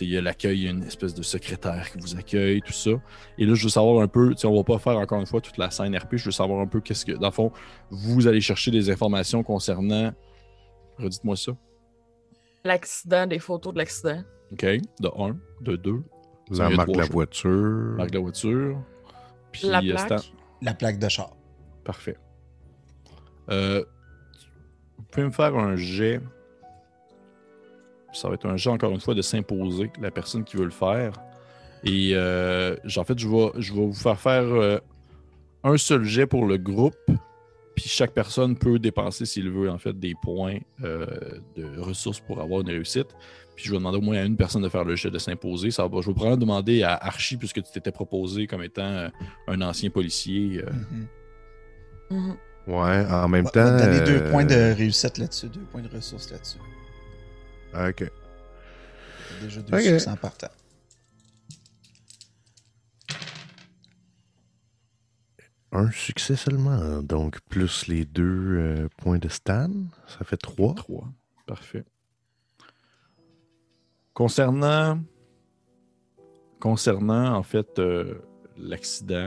il 0.00 0.08
y 0.10 0.16
a 0.16 0.20
l'accueil, 0.20 0.58
il 0.58 0.64
y 0.64 0.68
a 0.68 0.70
une 0.70 0.84
espèce 0.84 1.14
de 1.14 1.22
secrétaire 1.22 1.90
qui 1.90 1.98
vous 1.98 2.16
accueille, 2.16 2.60
tout 2.62 2.72
ça. 2.72 2.90
Et 3.38 3.44
là, 3.44 3.54
je 3.54 3.64
veux 3.64 3.68
savoir 3.70 4.02
un 4.02 4.08
peu, 4.08 4.30
tu 4.30 4.38
sais, 4.42 4.46
on 4.46 4.56
va 4.56 4.62
pas 4.64 4.78
faire 4.78 4.96
encore 4.98 5.20
une 5.20 5.26
fois 5.26 5.40
toute 5.40 5.58
la 5.58 5.70
scène 5.70 5.96
RP, 5.96 6.16
je 6.16 6.26
veux 6.26 6.30
savoir 6.30 6.60
un 6.60 6.66
peu 6.66 6.80
qu'est-ce 6.80 7.04
que, 7.04 7.12
dans 7.12 7.28
le 7.28 7.32
fond, 7.32 7.52
vous 7.90 8.26
allez 8.28 8.40
chercher 8.40 8.70
des 8.70 8.90
informations 8.90 9.42
concernant. 9.42 10.12
Redites-moi 10.98 11.36
ça. 11.36 11.52
L'accident, 12.64 13.26
des 13.26 13.38
photos 13.38 13.72
de 13.72 13.78
l'accident. 13.78 14.22
OK. 14.52 14.62
De 14.64 15.08
1, 15.18 15.36
de 15.62 15.76
2, 15.76 16.02
La 16.50 16.66
Il 16.66 16.70
y 16.70 16.72
a 16.74 16.76
marque 16.76 16.88
la 16.96 17.02
choses. 17.04 17.10
voiture. 17.10 17.94
marque 17.96 18.14
la 18.14 18.20
voiture. 18.20 18.78
Puis, 19.52 19.66
La 19.68 19.78
euh, 19.78 20.06
plaque. 20.06 20.32
La 20.62 20.74
plaque 20.74 20.98
de 20.98 21.08
char. 21.08 21.34
Parfait. 21.84 22.16
Euh, 23.50 23.84
vous 24.98 25.04
pouvez 25.04 25.26
me 25.26 25.30
faire 25.32 25.56
un 25.56 25.74
jet. 25.76 26.20
Ça 28.12 28.28
va 28.28 28.34
être 28.34 28.46
un 28.46 28.56
jet, 28.56 28.70
encore 28.70 28.90
une 28.92 29.00
fois, 29.00 29.14
de 29.14 29.22
s'imposer, 29.22 29.90
la 30.00 30.10
personne 30.10 30.44
qui 30.44 30.56
veut 30.56 30.64
le 30.64 30.70
faire. 30.70 31.12
Et 31.84 32.10
euh, 32.14 32.76
en 32.96 33.04
fait, 33.04 33.18
je 33.18 33.28
vais, 33.28 33.50
je 33.58 33.72
vais 33.72 33.80
vous 33.86 33.92
faire 33.94 34.18
faire 34.20 34.42
euh, 34.44 34.78
un 35.64 35.76
seul 35.76 36.04
jet 36.04 36.26
pour 36.26 36.46
le 36.46 36.56
groupe. 36.58 36.96
Puis 37.76 37.88
chaque 37.88 38.12
personne 38.12 38.56
peut 38.56 38.78
dépenser, 38.78 39.24
s'il 39.24 39.48
veut, 39.50 39.70
en 39.70 39.78
fait, 39.78 39.98
des 39.98 40.14
points 40.22 40.58
euh, 40.84 41.06
de 41.56 41.78
ressources 41.80 42.20
pour 42.20 42.40
avoir 42.40 42.60
une 42.60 42.68
réussite. 42.68 43.06
Puis 43.56 43.64
je 43.64 43.70
vais 43.70 43.78
demander 43.78 43.98
au 43.98 44.02
moins 44.02 44.16
à 44.18 44.24
une 44.24 44.36
personne 44.36 44.62
de 44.62 44.68
faire 44.68 44.84
le 44.84 44.96
jet 44.96 45.10
de 45.10 45.18
s'imposer. 45.18 45.70
Ça 45.70 45.86
va, 45.86 46.00
je 46.00 46.06
vais 46.08 46.14
probablement 46.14 46.36
demander 46.36 46.82
à 46.82 46.94
Archie, 46.96 47.36
puisque 47.36 47.62
tu 47.62 47.70
t'étais 47.72 47.92
proposé 47.92 48.46
comme 48.46 48.62
étant 48.62 49.08
un 49.48 49.60
ancien 49.62 49.88
policier. 49.90 50.62
euh, 50.66 50.70
Mhm. 52.10 52.18
Mhm. 52.18 52.36
Ouais, 52.66 53.06
en 53.10 53.28
même 53.28 53.44
temps. 53.46 53.78
donner 53.78 54.00
deux 54.02 54.24
points 54.30 54.44
de 54.44 54.74
réussite 54.76 55.16
là-dessus, 55.18 55.48
deux 55.48 55.60
points 55.72 55.80
de 55.82 55.88
ressources 55.88 56.30
là-dessus. 56.30 56.58
Ok. 57.74 58.10
Déjà 59.42 59.62
deux 59.62 59.74
Ok. 59.76 59.82
succès 59.82 60.08
en 60.08 60.16
partant. 60.16 60.48
Un 65.72 65.90
succès 65.92 66.34
seulement, 66.34 67.00
donc 67.00 67.40
plus 67.42 67.86
les 67.86 68.04
deux 68.04 68.24
euh, 68.58 68.88
points 68.98 69.18
de 69.18 69.28
Stan, 69.28 69.70
ça 70.08 70.24
fait 70.24 70.36
trois. 70.36 70.74
3. 70.74 71.08
Parfait. 71.46 71.84
Concernant, 74.14 75.00
concernant 76.58 77.36
en 77.36 77.44
fait, 77.44 77.78
euh, 77.78 78.20
l'accident, 78.58 79.26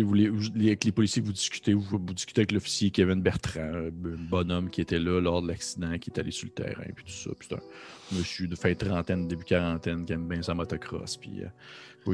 vous, 0.00 0.14
les, 0.14 0.28
vous- 0.28 0.50
les- 0.54 0.68
avec 0.68 0.84
les 0.84 0.92
policiers, 0.92 1.20
vous 1.22 1.32
discutez, 1.32 1.74
vous, 1.74 1.82
vous 1.82 1.98
discutez 2.14 2.40
avec 2.40 2.52
l'officier 2.52 2.90
Kevin 2.90 3.20
Bertrand, 3.20 3.60
un 3.60 3.90
bonhomme 4.30 4.70
qui 4.70 4.80
était 4.80 4.98
là 4.98 5.20
lors 5.20 5.42
de 5.42 5.48
l'accident, 5.48 5.98
qui 5.98 6.10
est 6.10 6.18
allé 6.18 6.30
sur 6.30 6.46
le 6.46 6.52
terrain, 6.52 6.84
puis 6.94 7.04
tout 7.04 7.12
ça. 7.12 7.30
Puis 7.38 7.48
c'est 7.50 7.56
un 7.56 8.16
monsieur 8.18 8.46
de 8.48 8.54
fin 8.56 8.74
trentaine, 8.74 9.28
début 9.28 9.44
quarantaine, 9.44 10.04
qui 10.04 10.12
aime 10.12 10.26
bien 10.28 10.42
sa 10.42 10.54
motocross. 10.54 11.16
Puis, 11.16 11.42
euh, 11.42 11.48
vous 12.06 12.12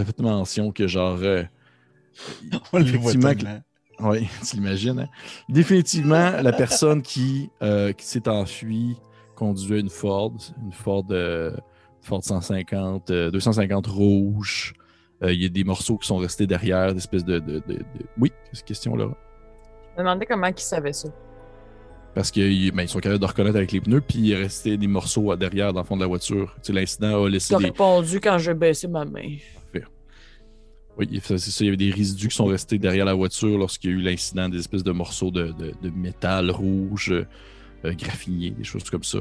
avez 0.00 0.06
fait 0.06 0.20
mention 0.20 0.72
que 0.72 0.86
genre. 0.86 1.18
euh, 1.22 1.42
On 2.72 2.80
effectivement, 2.80 3.34
oui, 4.00 4.26
tu 4.48 4.56
l'imagines. 4.56 5.00
hein? 5.00 5.08
Définitivement, 5.48 6.30
la 6.42 6.52
personne 6.52 7.02
qui, 7.02 7.50
euh, 7.62 7.92
qui 7.92 8.06
s'est 8.06 8.28
enfuie 8.28 8.96
conduisait 9.36 9.80
une 9.80 9.90
Ford, 9.90 10.34
une 10.62 10.72
Ford, 10.72 11.04
euh, 11.10 11.54
Ford 12.02 12.22
150, 12.24 13.10
euh, 13.10 13.30
250 13.30 13.86
rouge. 13.86 14.74
Euh, 15.22 15.32
Il 15.32 15.42
y 15.42 15.46
a 15.46 15.48
des 15.48 15.64
morceaux 15.64 15.96
qui 15.98 16.06
sont 16.06 16.16
restés 16.16 16.46
derrière, 16.46 16.94
d'espèces 16.94 17.24
de, 17.24 17.38
de, 17.38 17.54
de- 17.66 17.74
de- 17.74 17.84
Oui, 18.18 18.32
cette 18.52 18.64
question-là. 18.64 19.04
Je 19.04 19.92
me 19.92 19.98
demandais 19.98 20.26
comment 20.26 20.46
ils 20.46 20.58
savaient 20.58 20.92
ça. 20.92 21.08
Parce 22.14 22.30
qu'ils 22.30 22.72
ben, 22.72 22.86
sont 22.88 22.98
capables 22.98 23.20
de 23.20 23.26
reconnaître 23.26 23.56
avec 23.56 23.70
les 23.72 23.80
pneus, 23.80 24.00
puis 24.00 24.18
il 24.18 24.32
est 24.32 24.36
resté 24.36 24.76
des 24.76 24.86
morceaux 24.88 25.36
derrière 25.36 25.72
dans 25.72 25.80
le 25.80 25.86
fond 25.86 25.96
de 25.96 26.00
la 26.00 26.06
voiture. 26.08 26.54
Tu 26.56 26.68
sais, 26.68 26.72
L'incident 26.72 27.22
a 27.24 27.28
laissé 27.28 27.48
Tu 27.48 27.54
as 27.54 27.58
des. 27.58 27.64
répondu 27.66 28.20
quand 28.20 28.38
j'ai 28.38 28.54
baissé 28.54 28.88
ma 28.88 29.04
main. 29.04 29.36
Oui, 30.98 31.20
c'est 31.22 31.38
ça, 31.38 31.64
il 31.64 31.66
y 31.66 31.68
avait 31.68 31.76
des 31.78 31.90
résidus 31.92 32.28
qui 32.28 32.34
sont 32.36 32.46
restés 32.46 32.76
derrière 32.78 33.04
la 33.06 33.14
voiture 33.14 33.56
lorsqu'il 33.56 33.90
y 33.90 33.92
a 33.94 33.96
eu 33.96 34.00
l'incident, 34.02 34.48
des 34.48 34.58
espèces 34.58 34.82
de 34.84 34.90
morceaux 34.90 35.30
de, 35.30 35.46
de- 35.52 35.72
de 35.80 35.90
métal 35.90 36.50
rouge, 36.50 37.10
euh, 37.12 37.92
graffiné, 37.94 38.50
des 38.50 38.64
choses 38.64 38.90
comme 38.90 39.04
ça. 39.04 39.18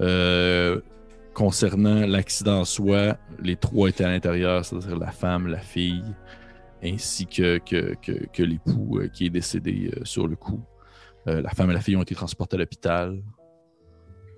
Euh, 0.00 0.80
concernant 1.34 2.06
l'accident 2.06 2.60
en 2.60 2.64
soi, 2.64 3.16
les 3.40 3.56
trois 3.56 3.88
étaient 3.88 4.04
à 4.04 4.08
l'intérieur, 4.08 4.64
c'est-à-dire 4.64 4.98
la 4.98 5.10
femme, 5.10 5.46
la 5.46 5.60
fille, 5.60 6.04
ainsi 6.82 7.26
que, 7.26 7.60
l'époux 8.38 8.98
euh, 8.98 9.08
qui 9.08 9.26
est 9.26 9.30
décédé 9.30 9.90
euh, 9.94 10.04
sur 10.04 10.26
le 10.26 10.36
coup. 10.36 10.62
Euh, 11.28 11.42
la 11.42 11.50
femme 11.50 11.70
et 11.70 11.74
la 11.74 11.80
fille 11.80 11.96
ont 11.96 12.02
été 12.02 12.14
transportées 12.14 12.56
à 12.56 12.58
l'hôpital, 12.58 13.22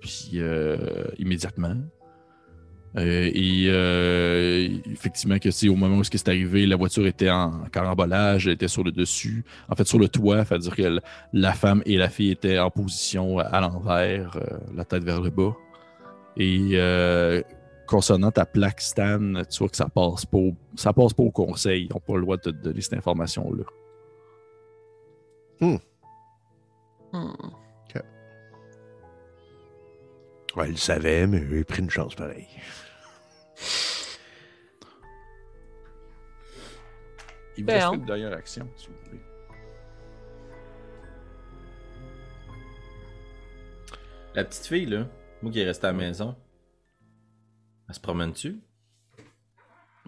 puis 0.01 0.41
immédiatement. 1.17 1.75
Et 2.95 3.65
effectivement, 4.91 5.39
que 5.39 5.69
au 5.69 5.75
moment 5.75 5.97
où 5.97 6.03
c'est 6.03 6.27
arrivé, 6.27 6.67
la 6.67 6.75
voiture 6.75 7.07
était 7.07 7.29
en 7.29 7.63
carambolage, 7.71 8.45
elle 8.45 8.53
était 8.53 8.67
sur 8.67 8.83
le 8.83 8.91
dessus, 8.91 9.43
en 9.67 9.75
fait 9.75 9.87
sur 9.87 9.97
le 9.97 10.09
toit, 10.09 10.45
c'est-à-dire 10.45 10.75
que 10.75 10.99
la- 11.31 11.53
femme 11.53 11.81
et 11.87 11.97
la 11.97 12.09
fille 12.09 12.31
étaient 12.31 12.59
en 12.59 12.69
position 12.69 13.39
à 13.39 13.61
l'envers, 13.61 14.37
la 14.75 14.85
tête 14.85 15.03
vers 15.03 15.21
le 15.21 15.31
bas. 15.31 15.55
Et 16.37 16.71
euh, 16.73 17.41
concernant 17.87 18.31
ta 18.31 18.45
plaque 18.45 18.81
Stan, 18.81 19.33
tu 19.49 19.59
vois 19.59 19.69
que 19.69 19.77
ça 19.77 19.87
passe 19.87 20.25
pas 20.25 20.37
au, 20.37 20.55
ça 20.75 20.93
passe 20.93 21.13
pas 21.13 21.23
au 21.23 21.31
conseil. 21.31 21.85
Ils 21.85 21.93
n'ont 21.93 21.99
pas 21.99 22.15
le 22.15 22.21
droit 22.21 22.37
de 22.37 22.41
te 22.41 22.49
donner 22.49 22.81
cette 22.81 22.93
information-là. 22.93 23.63
Hmm. 25.59 25.77
Ouais, 30.55 30.67
il 30.67 30.73
le 30.73 30.77
savait, 30.77 31.25
mais 31.25 31.41
il 31.41 31.59
a 31.61 31.63
pris 31.63 31.81
une 31.81 31.89
chance 31.89 32.13
pareille. 32.15 32.47
Il 37.55 37.63
vous 37.63 37.67
Ben, 37.67 37.75
reste 37.75 37.85
hein. 37.85 37.93
une 37.93 38.05
dernière 38.05 38.33
action, 38.33 38.67
si 38.75 38.87
vous 38.87 38.93
voulez. 39.05 39.21
La 44.33 44.43
petite 44.43 44.65
fille, 44.65 44.87
là, 44.87 45.05
moi 45.43 45.51
qui 45.51 45.59
est 45.59 45.65
restée 45.65 45.87
à 45.87 45.91
la 45.91 45.97
maison, 45.97 46.35
elle 47.89 47.95
se 47.95 47.99
promène-tu? 47.99 48.59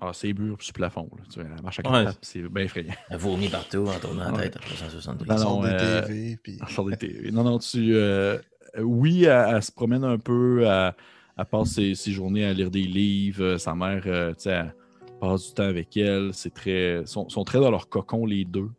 Ah, 0.01 0.11
c'est 0.13 0.33
murs 0.33 0.61
sur 0.61 0.73
le 0.73 0.77
plafond. 0.79 1.09
Là. 1.17 1.23
Tu 1.31 1.39
vois, 1.39 1.49
elle 1.55 1.63
marche 1.63 1.79
à 1.79 1.83
Ouais. 1.83 1.91
quatre 2.03 2.05
pattes, 2.15 2.19
c'est 2.21 2.41
bien 2.41 2.63
effrayant. 2.63 2.93
Elle 3.09 3.17
vomit 3.17 3.47
partout 3.49 3.87
en 3.87 3.97
tournant 3.99 4.25
la 4.25 4.33
Ouais. 4.33 4.41
tête 4.49 4.57
à 4.57 4.59
360 4.59 5.19
Non, 5.19 5.25
Ils 5.25 5.29
non, 5.29 5.37
sont 5.37 5.61
des 5.63 5.69
euh, 5.69 6.01
TV, 6.01 6.37
puis... 6.41 6.57
Elle 6.61 6.67
sort 6.73 6.89
des 6.89 6.97
TV. 6.97 7.31
Non, 7.31 7.43
non, 7.43 7.59
tu. 7.59 7.95
euh, 7.95 8.37
oui, 8.79 9.23
elle, 9.23 9.55
elle 9.55 9.63
se 9.63 9.71
promène 9.71 10.03
un 10.03 10.17
peu, 10.17 10.63
elle, 10.63 10.93
elle 11.37 11.45
passe 11.45 11.69
ses, 11.71 11.95
ses 11.95 12.11
journées 12.11 12.45
à 12.45 12.53
lire 12.53 12.69
des 12.71 12.83
livres. 12.83 13.43
euh, 13.43 13.57
Sa 13.57 13.73
mère, 13.73 14.03
euh, 14.07 14.33
tu 14.33 14.41
sais, 14.43 14.49
elle 14.51 14.73
passe 15.21 15.47
du 15.47 15.53
temps 15.53 15.63
avec 15.63 15.95
elle. 15.95 16.33
C'est 16.33 16.53
très. 16.53 16.99
Ils 17.01 17.07
sont, 17.07 17.29
sont 17.29 17.45
très 17.45 17.59
dans 17.59 17.71
leur 17.71 17.87
cocon, 17.87 18.25
les 18.25 18.43
deux. 18.43 18.69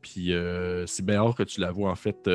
Puis 0.00 0.32
euh, 0.32 0.86
c'est 0.86 1.04
bien 1.04 1.22
rare 1.22 1.34
que 1.34 1.42
tu 1.42 1.60
la 1.60 1.70
vois, 1.70 1.90
en 1.90 1.94
fait, 1.94 2.26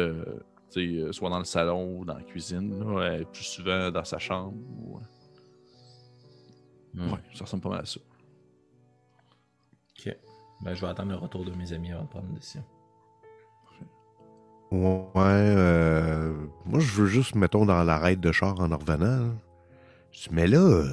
euh, 0.68 0.72
tu 0.72 0.96
sais, 0.98 1.02
euh, 1.04 1.12
soit 1.12 1.30
dans 1.30 1.40
le 1.40 1.46
salon 1.46 2.00
ou 2.00 2.06
dans 2.06 2.16
la 2.16 2.24
cuisine. 2.24 2.80
là, 2.80 3.14
est 3.20 3.26
plus 3.26 3.44
souvent 3.44 3.92
dans 3.92 4.04
sa 4.04 4.18
chambre. 4.20 4.54
ou- 4.80 5.00
Hmm. 6.94 7.12
Ouais, 7.14 7.20
ça 7.36 7.44
ressemble 7.44 7.62
pas 7.62 7.70
mal 7.70 7.82
à 7.82 7.86
ça. 7.86 8.00
Ok. 10.00 10.18
Ben, 10.62 10.74
je 10.74 10.82
vais 10.82 10.88
attendre 10.88 11.12
le 11.12 11.18
retour 11.18 11.46
de 11.46 11.52
mes 11.52 11.72
amis 11.74 11.92
avant 11.92 12.04
de 12.06 12.08
prendre 12.10 12.28
une 12.28 12.34
décision. 12.36 12.64
Ouais, 14.72 15.12
euh, 15.16 16.34
moi 16.66 16.80
je 16.80 16.92
veux 16.94 17.06
juste, 17.08 17.36
mettons, 17.36 17.66
dans 17.66 17.84
l'arrêt 17.84 18.16
de 18.16 18.32
char 18.32 18.60
en 18.60 18.72
en 18.72 18.78
revenant. 18.78 19.06
là. 19.28 19.34
Je 20.12 20.24
dis, 20.24 20.30
mais 20.32 20.48
là, 20.48 20.58
euh, 20.60 20.90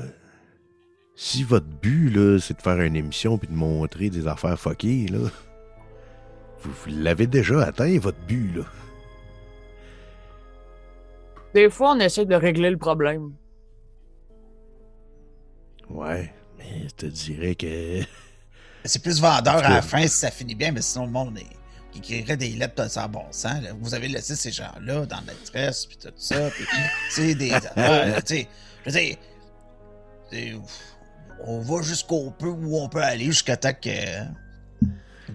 si 1.17 1.43
votre 1.43 1.67
but, 1.67 2.11
là, 2.11 2.39
c'est 2.39 2.55
de 2.59 2.63
faire 2.63 2.81
une 2.81 2.95
émission 2.97 3.37
puis 3.39 3.49
de 3.49 3.55
montrer 3.55 4.11
des 4.11 4.29
affaires 4.29 4.59
fuckées, 4.61 5.07
là, 5.09 5.19
vous, 6.61 6.71
vous 6.71 6.91
l'avez 6.91 7.27
déjà 7.27 7.65
atteint, 7.65 7.99
votre 7.99 8.21
but, 8.27 8.55
là. 8.57 8.63
Des 11.55 11.71
fois, 11.71 11.93
on 11.93 12.01
essaie 12.01 12.27
de 12.27 12.35
régler 12.35 12.71
le 12.71 12.77
problème. 12.79 13.33
Ouais, 15.89 16.33
mais 16.59 16.89
je 16.89 16.95
te 16.95 17.07
dirais 17.07 17.55
que. 17.55 18.01
C'est 18.85 19.03
plus 19.03 19.21
vendeur 19.21 19.57
à 19.65 19.69
la 19.71 19.81
fin 19.83 20.03
si 20.03 20.09
ça 20.09 20.31
finit 20.31 20.55
bien, 20.55 20.71
mais 20.73 20.83
sinon 20.83 21.07
le 21.07 21.13
monde 21.13 21.39
est... 21.39 21.47
qui 21.93 22.17
écrirait 22.17 22.37
des 22.37 22.51
lettres 22.51 22.91
sans 22.91 23.09
bon 23.09 23.25
sens. 23.31 23.63
là. 23.63 23.71
Vous 23.81 23.95
avez 23.95 24.09
laissé 24.09 24.37
ces 24.37 24.51
gens-là 24.51 25.07
dans 25.07 25.21
la 25.27 25.33
tresse, 25.47 25.87
puis 25.87 25.97
tout 25.97 26.13
ça, 26.17 26.51
puis 26.51 26.67
c'est 27.09 27.35
des 27.35 27.53
affaires, 27.55 28.23
tu 28.25 28.35
sais. 28.37 28.49
Je 28.85 28.91
veux 28.91 29.01
dire, 29.01 29.17
c'est- 30.31 30.55
on 31.47 31.61
va 31.61 31.81
jusqu'au 31.83 32.31
peu 32.31 32.49
où 32.49 32.77
on 32.79 32.89
peut 32.91 33.03
aller 33.03 33.27
jusqu'à 33.27 33.57
temps 33.57 33.73
que 33.73 33.91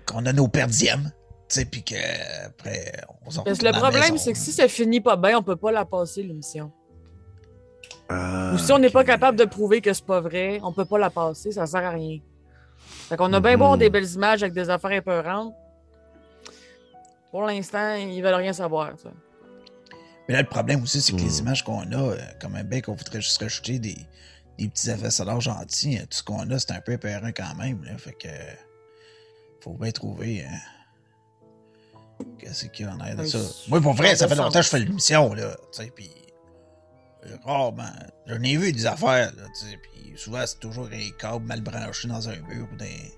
qu'on 0.05 0.25
a 0.27 0.33
nos 0.33 0.47
perdièmes, 0.47 1.11
sais, 1.55 1.65
puis 1.65 1.83
que 1.83 1.95
après 2.45 2.91
on 3.25 3.29
s'en 3.29 3.43
Parce 3.43 3.59
que 3.59 3.65
le 3.65 3.71
problème, 3.71 4.17
c'est 4.17 4.33
que 4.33 4.37
si 4.37 4.51
ça 4.51 4.67
finit 4.67 5.01
pas 5.01 5.15
bien, 5.17 5.37
on 5.37 5.43
peut 5.43 5.55
pas 5.55 5.71
la 5.71 5.85
passer, 5.85 6.23
l'émission. 6.23 6.71
Ah, 8.09 8.51
Ou 8.53 8.57
si 8.57 8.71
on 8.71 8.79
n'est 8.79 8.89
pas 8.89 9.03
capable 9.03 9.37
de 9.37 9.45
prouver 9.45 9.81
que 9.81 9.93
c'est 9.93 10.05
pas 10.05 10.19
vrai, 10.21 10.59
on 10.63 10.73
peut 10.73 10.85
pas 10.85 10.97
la 10.97 11.09
passer, 11.09 11.51
ça 11.51 11.65
sert 11.65 11.83
à 11.85 11.91
rien. 11.91 12.19
Fait 13.07 13.17
qu'on 13.17 13.31
a 13.33 13.39
bien 13.39 13.57
beau 13.57 13.63
avoir 13.65 13.73
Mhm. 13.73 13.79
des 13.79 13.89
belles 13.89 14.11
images 14.11 14.43
avec 14.43 14.53
des 14.53 14.69
affaires 14.69 14.91
épeurantes. 14.91 15.53
Pour 17.31 17.43
l'instant, 17.43 17.95
ils 17.95 18.21
veulent 18.21 18.33
rien 18.35 18.53
savoir. 18.53 18.93
ça. 18.99 19.09
Mais 20.27 20.33
là, 20.35 20.41
le 20.41 20.47
problème 20.47 20.81
aussi, 20.83 21.01
c'est 21.01 21.13
que 21.13 21.17
les 21.21 21.37
Hmm. 21.37 21.45
images 21.45 21.63
qu'on 21.63 21.91
a, 21.91 21.95
euh, 22.13 22.17
comme 22.39 22.55
un 22.55 22.63
bec, 22.63 22.87
on 22.87 22.93
voudrait 22.93 23.21
juste 23.21 23.39
rajouter 23.41 23.79
des, 23.79 23.97
des 24.57 24.67
petits 24.67 24.89
effets 24.89 25.09
sonores 25.11 25.41
gentils. 25.41 25.97
euh, 25.97 26.01
Tout 26.01 26.17
ce 26.17 26.23
qu'on 26.23 26.49
a, 26.51 26.59
c'est 26.59 26.71
un 26.71 26.81
peu 26.81 26.93
épeurant 26.93 27.31
quand 27.35 27.55
même. 27.55 27.83
Là, 27.83 27.97
fait 27.97 28.13
que. 28.13 28.27
Faut 29.61 29.73
bien 29.73 29.91
trouver. 29.91 30.43
euh, 30.43 30.47
Qu'est-ce 32.37 32.65
qu'il 32.67 32.85
y 32.85 32.89
a 32.89 32.93
en 32.93 32.99
arrière 32.99 33.17
de 33.17 33.25
ça? 33.25 33.39
Moi, 33.67 33.81
pour 33.81 33.93
vrai, 33.93 34.15
ça 34.15 34.27
fait 34.27 34.35
longtemps 34.35 34.59
que 34.59 34.65
je 34.65 34.69
fais 34.69 34.79
l'émission, 34.79 35.33
là. 35.33 35.55
Tu 35.73 35.83
sais, 35.83 35.91
puis. 35.95 36.09
Rarement. 37.43 37.83
J'en 38.27 38.41
ai 38.41 38.55
vu 38.57 38.71
des 38.71 38.85
affaires, 38.85 39.33
là. 39.35 39.43
Tu 39.59 39.65
sais, 39.67 39.77
puis 39.81 40.13
souvent, 40.17 40.45
c'est 40.45 40.59
toujours 40.59 40.87
un 40.91 41.09
câble 41.17 41.45
mal 41.45 41.61
branché 41.61 42.07
dans 42.07 42.27
un 42.29 42.35
mur 42.41 42.67
ou 42.71 42.75
des. 42.77 43.13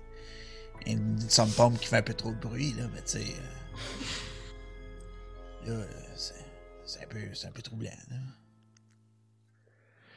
Une 0.86 1.18
somme 1.28 1.78
qui 1.78 1.86
fait 1.86 1.98
un 1.98 2.02
peu 2.02 2.14
trop 2.14 2.30
de 2.32 2.36
bruit, 2.40 2.74
là. 2.76 2.84
Mais 2.92 3.00
tu 3.02 3.18
sais. 3.18 3.24
euh, 5.68 5.78
Là, 5.80 5.86
c'est. 6.16 6.34
Un, 7.02 7.06
peu, 7.06 7.18
c'est 7.32 7.46
un 7.46 7.50
peu 7.52 7.62
troublant. 7.62 7.90
Là. 8.10 8.16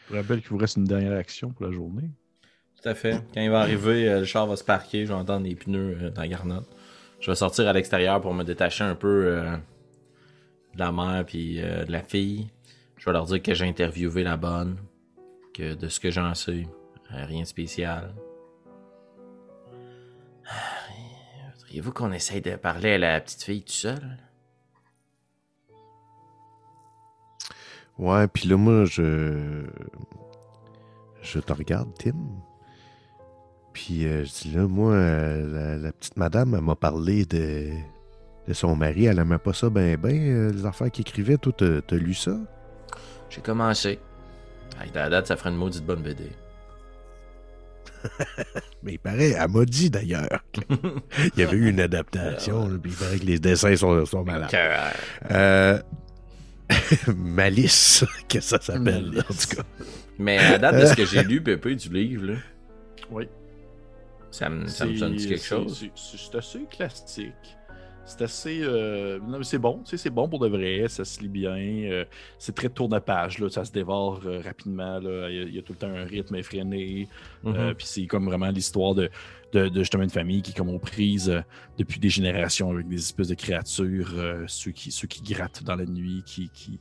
Je 0.08 0.14
vous 0.14 0.22
rappelle 0.22 0.42
qu'il 0.42 0.50
vous 0.50 0.58
reste 0.58 0.78
une 0.78 0.86
dernière 0.86 1.18
action 1.18 1.52
pour 1.52 1.66
la 1.66 1.72
journée. 1.72 2.10
Tout 2.82 2.90
à 2.90 2.96
fait. 2.96 3.24
Quand 3.34 3.42
il 3.42 3.50
va 3.50 3.62
arriver, 3.62 4.10
euh, 4.10 4.20
le 4.20 4.26
char 4.26 4.46
va 4.46 4.56
se 4.56 4.64
parquer, 4.64 5.06
je 5.06 5.14
vais 5.14 5.18
entendre 5.20 5.46
les 5.46 5.56
pneus 5.56 5.98
euh, 6.02 6.10
dans 6.12 6.22
la 6.22 6.28
garnotte. 6.28 6.68
Je 7.26 7.32
vais 7.32 7.36
sortir 7.36 7.68
à 7.68 7.74
l'extérieur 7.74 8.22
pour 8.22 8.36
me 8.36 8.44
détacher 8.44 8.84
un 8.84 8.94
peu 8.94 9.26
euh, 9.26 9.58
de 10.76 10.80
la 10.80 10.92
mère 10.92 11.26
puis 11.26 11.60
euh, 11.60 11.84
de 11.84 11.92
la 11.92 12.04
fille. 12.04 12.52
Je 12.98 13.06
vais 13.06 13.14
leur 13.14 13.26
dire 13.26 13.42
que 13.42 13.56
j'ai 13.56 13.66
interviewé 13.66 14.22
la 14.22 14.38
bonne, 14.38 14.78
que 15.52 15.74
de 15.74 15.88
ce 15.88 16.00
que 16.00 16.12
j'en 16.12 16.36
sais, 16.36 16.68
euh, 17.12 17.26
rien 17.26 17.42
de 17.42 17.48
spécial. 17.48 18.14
Voudriez-vous 21.56 21.94
qu'on 21.94 22.12
essaye 22.12 22.42
de 22.42 22.58
parler 22.58 22.92
à 22.92 22.98
la 23.00 23.20
petite 23.20 23.42
fille 23.42 23.64
tout 23.64 23.74
seul? 23.74 24.20
Ouais, 27.98 28.28
puis 28.28 28.48
là, 28.48 28.56
moi, 28.56 28.86
je. 28.86 29.66
Je 31.24 31.40
te 31.40 31.54
regarde, 31.54 31.92
Tim. 31.98 32.14
Puis 33.76 34.08
euh, 34.08 34.24
je 34.24 34.32
dis 34.32 34.56
là, 34.56 34.68
moi, 34.68 34.94
euh, 34.94 35.76
la, 35.76 35.78
la 35.78 35.92
petite 35.92 36.16
madame, 36.16 36.56
elle 36.56 36.62
m'a 36.62 36.76
parlé 36.76 37.26
de, 37.26 37.72
de 38.48 38.54
son 38.54 38.74
mari. 38.74 39.06
Elle 39.06 39.20
aimait 39.20 39.38
pas 39.38 39.52
ça 39.52 39.70
ben 39.70 39.98
ben, 39.98 40.16
euh, 40.16 40.52
les 40.54 40.66
affaires 40.66 40.90
qu'il 40.90 41.02
écrivait. 41.02 41.36
Toi, 41.36 41.52
t'as 41.56 41.82
t'as 41.82 41.98
lu 41.98 42.14
ça? 42.14 42.38
J'ai 43.30 43.42
commencé. 43.42 44.00
Avec 44.80 44.96
la 44.96 45.10
date, 45.10 45.28
ça 45.28 45.36
ferait 45.36 45.50
une 45.50 45.58
maudite 45.58 45.86
bonne 45.86 46.02
BD. 46.02 46.32
Mais 48.84 48.94
il 48.94 48.98
paraît, 49.00 49.32
elle 49.32 49.50
m'a 49.50 49.66
dit 49.66 49.90
d'ailleurs. 49.90 50.46
il 50.70 51.40
y 51.40 51.44
avait 51.44 51.58
eu 51.58 51.70
une 51.70 51.82
adaptation, 51.82 52.70
là, 52.70 52.78
puis 52.82 52.92
il 52.94 52.98
paraît 52.98 53.20
que 53.20 53.26
les 53.26 53.40
dessins 53.40 53.76
sont, 53.76 54.06
sont 54.06 54.24
malades. 54.24 54.56
Euh, 55.32 55.82
Malice, 57.14 58.06
que 58.30 58.40
ça 58.40 58.58
s'appelle, 58.62 59.22
en 59.30 59.34
tout 59.34 59.58
cas. 59.58 59.64
Mais 60.18 60.38
à 60.38 60.58
date 60.60 60.80
de 60.80 60.86
ce 60.86 60.96
que 60.96 61.06
j'ai 61.06 61.24
lu, 61.24 61.44
Pépé, 61.44 61.76
du 61.76 61.90
livre, 61.90 62.26
là, 62.28 62.36
Oui. 63.12 63.28
Ça 64.36 64.50
me, 64.50 64.68
ça 64.68 64.86
me 64.86 64.96
sonne 64.96 65.16
quelque 65.16 65.38
chose? 65.44 65.88
c'est- 65.96 66.36
assez 66.36 66.60
classique. 66.70 67.34
C'est 68.08 68.22
assez. 68.22 68.60
euh, 68.62 69.18
non, 69.28 69.40
mais 69.40 69.44
c'est 69.44 69.58
bon, 69.58 69.82
c'est 69.86 70.10
bon 70.12 70.30
pour 70.30 70.38
de 70.40 70.48
vrai, 70.48 70.86
ça 70.90 71.04
se 71.04 71.22
lit 71.22 71.28
bien. 71.28 71.56
euh, 71.58 72.06
c'est 72.38 72.54
très 72.54 72.70
tourne-page, 72.70 73.40
là, 73.40 73.50
ça 73.50 73.66
se 73.66 73.72
dévore 73.72 74.22
euh, 74.26 74.42
rapidement. 74.44 75.00
là, 75.00 75.30
Il 75.32 75.36
y, 75.36 75.40
a, 75.40 75.44
il 75.44 75.56
y 75.56 75.58
a 75.58 75.62
tout 75.64 75.74
le 75.74 75.80
temps 75.80 75.88
un 75.90 76.04
rythme 76.06 76.36
effréné. 76.36 77.08
Mhm. 77.44 77.56
euh, 77.56 77.74
Puis 77.74 77.88
c'est 77.88 78.06
comme 78.06 78.26
vraiment 78.26 78.50
l'histoire 78.52 78.94
de, 78.94 79.10
de, 79.54 79.70
de 79.70 79.80
justement 79.80 80.04
une 80.04 80.12
famille 80.12 80.44
qui 80.44 80.52
est 80.52 80.54
comme 80.54 80.70
aux 80.70 80.78
prises 80.78 81.34
depuis 81.80 82.00
des 82.00 82.10
générations 82.10 82.70
avec 82.70 82.88
des 82.88 82.98
espèces 82.98 83.30
de 83.30 83.36
créatures, 83.36 84.14
ceux, 84.48 84.70
qui, 84.72 84.92
ceux 84.92 85.08
qui 85.08 85.24
grattent 85.24 85.64
dans 85.64 85.76
la 85.76 85.86
nuit, 85.86 86.22
qui, 86.28 86.50
qui, 86.54 86.80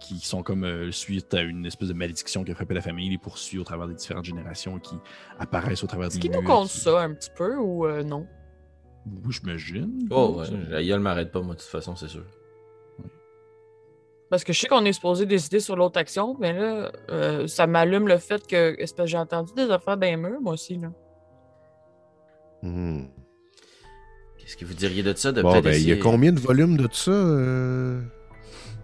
Qui 0.00 0.18
sont 0.18 0.42
comme 0.42 0.64
euh, 0.64 0.90
suite 0.92 1.32
à 1.34 1.42
une 1.42 1.64
espèce 1.66 1.88
de 1.88 1.94
malédiction 1.94 2.42
qui 2.44 2.50
a 2.52 2.54
frappé 2.54 2.74
la 2.74 2.80
famille, 2.80 3.08
les 3.10 3.18
poursuit 3.18 3.58
au 3.58 3.64
travers 3.64 3.86
des 3.88 3.94
différentes 3.94 4.24
générations 4.24 4.78
qui 4.78 4.94
apparaissent 5.38 5.84
au 5.84 5.86
travers 5.86 6.08
Est-ce 6.08 6.16
des 6.16 6.20
qu'il 6.28 6.32
nous 6.32 6.42
compte 6.42 6.68
qui- 6.68 6.78
ça 6.80 7.00
un 7.00 7.12
petit 7.14 7.30
peu 7.36 7.56
ou 7.56 7.86
euh, 7.86 8.02
non? 8.02 8.26
Oui, 9.06 9.32
j'imagine. 9.32 10.06
Oh, 10.10 10.36
ouais, 10.40 10.46
la 10.68 10.82
gueule 10.84 11.00
m'arrête 11.00 11.32
pas, 11.32 11.40
moi, 11.40 11.54
de 11.54 11.60
toute 11.60 11.68
façon, 11.70 11.96
c'est 11.96 12.08
sûr. 12.08 12.24
Parce 14.28 14.44
que 14.44 14.52
je 14.52 14.60
sais 14.60 14.68
qu'on 14.68 14.84
est 14.84 14.92
supposé 14.92 15.26
décider 15.26 15.58
sur 15.58 15.74
l'autre 15.74 15.98
action, 15.98 16.36
mais 16.38 16.52
là, 16.52 16.92
euh, 17.08 17.46
ça 17.48 17.66
m'allume 17.66 18.06
le 18.06 18.18
fait 18.18 18.46
que. 18.46 18.76
Est-ce 18.80 18.94
que 18.94 19.04
j'ai 19.04 19.18
entendu 19.18 19.52
des 19.56 19.70
affaires 19.70 19.96
d'un 19.96 20.16
mur, 20.16 20.40
moi 20.40 20.52
aussi, 20.52 20.76
là? 20.76 20.92
Hmm. 22.62 23.06
Qu'est-ce 24.38 24.56
que 24.56 24.64
vous 24.64 24.74
diriez 24.74 25.02
de 25.02 25.12
ça? 25.14 25.32
De 25.32 25.42
Bon, 25.42 25.60
ben, 25.60 25.74
il 25.74 25.88
y 25.88 25.92
a 25.92 25.96
combien 25.96 26.30
de 26.32 26.38
volumes 26.38 26.76
de 26.76 26.88
ça, 26.92 27.10
euh, 27.10 28.00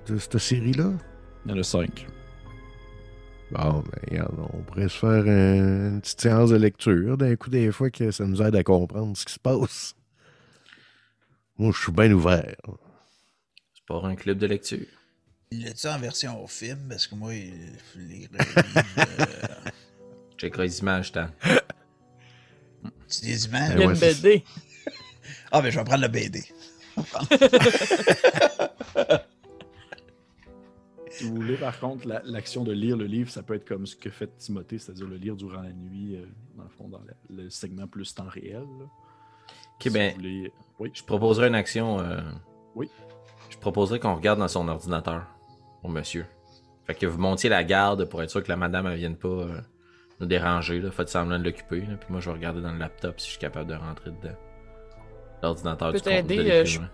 de 0.07 0.19
cette 0.19 0.39
série-là? 0.39 0.91
Il 1.45 1.53
y 1.53 1.55
en 1.55 1.59
a 1.59 1.63
cinq. 1.63 2.07
Bon, 3.53 3.81
ben, 3.81 3.85
regarde, 4.11 4.35
on 4.53 4.63
pourrait 4.63 4.89
se 4.89 4.99
faire 4.99 5.25
un- 5.27 5.91
une 5.95 6.01
petite 6.01 6.21
séance 6.21 6.51
de 6.51 6.57
lecture 6.57 7.17
d'un 7.17 7.37
coup 7.37 7.49
des 7.51 7.71
fois 7.71 7.91
que 7.91 8.11
ça 8.11 8.25
nous 8.27 8.43
aide 8.43 8.57
à 8.57 8.65
comprendre 8.65 9.17
ce 9.17 9.25
qui 9.25 9.35
se 9.35 9.39
passe. 9.39 9.95
Moi, 11.59 11.73
je 11.75 11.81
suis 11.81 11.93
bien 11.93 12.11
ouvert. 12.13 12.57
C'est 13.75 13.85
pas 13.87 14.01
un 14.05 14.17
club 14.17 14.39
de 14.39 14.47
lecture. 14.47 14.85
Il 15.53 15.65
l'a-tu 15.65 15.87
en 15.87 15.99
version 15.99 16.45
film? 16.49 16.89
Parce 16.89 17.07
que 17.07 17.15
moi, 17.15 17.33
il- 17.35 17.53
les 17.97 18.17
livres, 18.17 18.33
euh, 18.99 20.57
les 20.59 20.79
images, 20.81 21.13
tant. 21.13 21.29
tu 23.09 23.21
des 23.23 23.45
Il 23.45 23.49
images? 23.51 23.71
y 23.71 23.75
a 23.75 23.79
ouais, 23.79 23.85
une 23.85 23.95
c'est- 23.95 24.21
BD. 24.23 24.45
Ah, 25.53 25.63
ben 25.63 25.71
je 25.71 25.79
vais 25.79 25.85
prendre 25.85 26.03
le 26.03 26.09
BD. 26.09 26.43
Si 31.19 31.25
vous 31.25 31.35
voulez, 31.37 31.57
par 31.57 31.79
contre, 31.81 32.07
la- 32.07 32.23
l'action 32.25 32.63
de 32.65 32.73
lire 32.73 32.97
le 32.97 33.05
livre, 33.07 33.31
ça 33.31 33.43
peut 33.43 33.55
être 33.55 33.67
comme 33.67 33.87
ce 33.87 33.97
que 33.97 34.11
fait 34.11 34.37
Timothée, 34.37 34.79
c'est-à-dire 34.79 35.07
le 35.07 35.17
lire 35.17 35.35
durant 35.37 35.63
la 35.63 35.73
nuit, 35.73 36.17
euh, 36.17 36.27
dans 36.57 36.65
le 36.65 36.69
fond, 36.69 36.89
dans 36.89 37.01
la- 37.07 37.43
le 37.43 37.49
segment 37.51 37.87
plus 37.87 38.15
temps 38.15 38.29
réel. 38.29 38.63
là. 38.79 38.85
Ok, 38.85 39.83
Si 39.83 39.91
ben, 39.91 40.11
vous 40.13 40.17
voulez- 40.17 40.53
Oui. 40.79 40.91
je 40.95 41.03
proposerais 41.05 41.49
une 41.49 41.55
action. 41.55 42.01
euh, 42.01 42.21
Oui. 42.75 42.91
Je 43.51 43.57
proposerais 43.59 43.99
qu'on 44.01 44.15
regarde 44.15 44.39
dans 44.39 44.49
son 44.49 44.67
ordinateur, 44.69 45.27
au 45.83 45.89
monsieur. 45.89 46.27
Fait 46.85 46.95
que 46.95 47.07
vous 47.07 47.19
montiez 47.19 47.49
la 47.51 47.65
garde 47.65 48.05
pour 48.07 48.23
être 48.23 48.31
sûr 48.31 48.43
que 48.43 48.49
la 48.49 48.57
madame, 48.57 48.87
elle 48.87 48.99
vienne 48.99 49.17
pas 49.17 49.29
euh, 49.29 49.61
nous 50.21 50.27
déranger. 50.27 50.81
Là. 50.81 50.91
Faites 50.91 51.09
semblant 51.09 51.39
de 51.39 51.45
l'occuper. 51.45 51.81
Puis 51.81 52.09
moi, 52.11 52.21
je 52.21 52.27
vais 52.31 52.37
regarder 52.37 52.61
dans 52.63 52.73
le 52.73 52.79
laptop 52.79 53.19
si 53.21 53.27
je 53.27 53.31
suis 53.33 53.41
capable 53.41 53.71
de 53.71 53.75
rentrer 53.77 54.11
dedans. 54.11 54.37
L'ordinateur 55.43 55.89
du 55.93 55.99
compte 55.99 56.05
t'aider, 56.05 56.37
de 56.37 56.41
euh, 56.43 56.63
l'écrivain. 56.63 56.91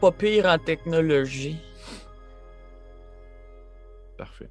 Pas 0.00 0.12
pire 0.12 0.46
en 0.46 0.58
technologie. 0.58 1.58
Parfait. 4.22 4.50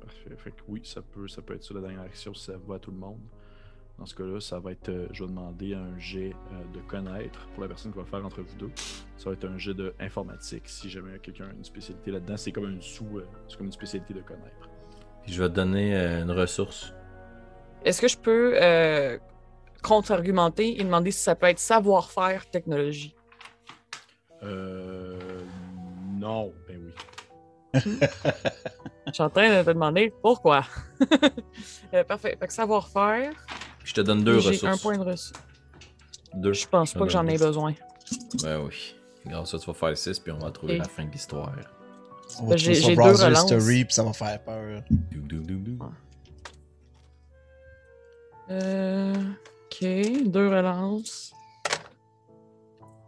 Parfait. 0.00 0.36
Fait 0.36 0.52
que 0.52 0.60
oui, 0.68 0.82
ça 0.84 1.02
peut, 1.02 1.26
ça 1.26 1.42
peut 1.42 1.54
être 1.56 1.64
ça 1.64 1.74
la 1.74 1.80
dernière 1.80 2.02
action 2.02 2.32
si 2.32 2.44
ça 2.44 2.52
va 2.64 2.76
à 2.76 2.78
tout 2.78 2.92
le 2.92 2.96
monde. 2.96 3.18
Dans 3.98 4.06
ce 4.06 4.14
cas-là, 4.14 4.38
ça 4.38 4.60
va 4.60 4.70
être. 4.70 4.88
euh, 4.88 5.08
je 5.10 5.24
vais 5.24 5.28
demander 5.28 5.74
un 5.74 5.98
jet 5.98 6.32
euh, 6.52 6.76
de 6.76 6.80
connaître 6.82 7.48
pour 7.48 7.64
la 7.64 7.68
personne 7.68 7.90
qui 7.90 7.98
va 7.98 8.04
le 8.04 8.08
faire 8.08 8.24
entre 8.24 8.40
vous 8.40 8.54
deux. 8.54 8.70
Ça 9.16 9.30
va 9.30 9.32
être 9.32 9.46
un 9.46 9.58
jet 9.58 9.74
de 9.74 9.96
informatique. 9.98 10.68
Si 10.68 10.88
jamais 10.88 11.18
quelqu'un 11.18 11.48
a 11.48 11.52
une 11.52 11.64
spécialité 11.64 12.12
là-dedans, 12.12 12.36
c'est 12.36 12.52
comme 12.52 12.70
une 12.70 12.80
sous. 12.80 13.18
euh, 13.18 13.26
c'est 13.48 13.56
comme 13.56 13.66
une 13.66 13.72
spécialité 13.72 14.14
de 14.14 14.20
connaître. 14.20 14.68
Puis 15.24 15.32
je 15.32 15.42
vais 15.42 15.48
te 15.48 15.54
donner 15.54 15.96
euh, 15.96 16.22
une 16.22 16.30
ressource. 16.30 16.94
Est-ce 17.84 18.00
que 18.00 18.06
je 18.06 18.16
peux 18.16 18.52
euh, 18.62 19.18
contre-argumenter 19.82 20.80
et 20.80 20.84
demander 20.84 21.10
si 21.10 21.20
ça 21.20 21.34
peut 21.34 21.46
être 21.46 21.58
savoir-faire 21.58 22.48
technologie? 22.48 23.16
Euh. 24.44 25.18
Non, 26.20 26.52
ben 26.68 26.80
oui. 26.84 26.92
Je 27.74 29.12
suis 29.12 29.22
en 29.22 29.30
train 29.30 29.58
de 29.58 29.62
te 29.64 29.70
demander 29.70 30.12
pourquoi. 30.22 30.64
Euh, 31.94 32.04
parfait. 32.04 32.36
Fait 32.38 32.46
que 32.46 32.52
savoir-faire, 32.52 33.32
Puis 33.78 33.88
je 33.88 33.94
te 33.94 34.00
donne 34.02 34.22
deux 34.22 34.40
j'ai 34.40 34.50
ressources. 34.50 34.74
un 34.74 34.76
point 34.76 34.98
de 34.98 35.02
ressource. 35.04 35.32
Deux. 36.34 36.52
Je 36.52 36.66
pense 36.68 36.92
pas 36.92 37.00
que 37.06 37.08
j'en 37.10 37.26
ai 37.26 37.38
besoin. 37.38 37.72
Ben 38.42 38.60
oui. 38.60 38.94
Grâce 39.24 39.54
à 39.54 39.58
ça, 39.58 39.58
tu 39.58 39.66
vas 39.66 39.72
faire 39.74 39.96
6 39.96 40.18
puis 40.20 40.30
on 40.32 40.38
va 40.38 40.50
trouver 40.50 40.74
Et- 40.74 40.78
la 40.78 40.84
fin 40.84 41.04
de 41.06 41.10
l'histoire. 41.10 41.50
On 42.42 42.46
va 42.46 42.56
J'ai- 42.58 42.74
j'ai 42.74 42.88
deux 42.90 42.94
browser 42.96 43.24
relances. 43.24 43.50
history, 43.50 43.84
puis 43.86 43.94
ça 43.94 44.02
va 44.02 44.12
faire 44.12 44.38
peur. 44.44 44.82
Dou, 44.90 45.40
dou, 45.40 45.56
dou. 45.58 45.78
Euh, 48.50 49.14
ok, 49.14 50.24
deux 50.26 50.48
relances. 50.48 51.32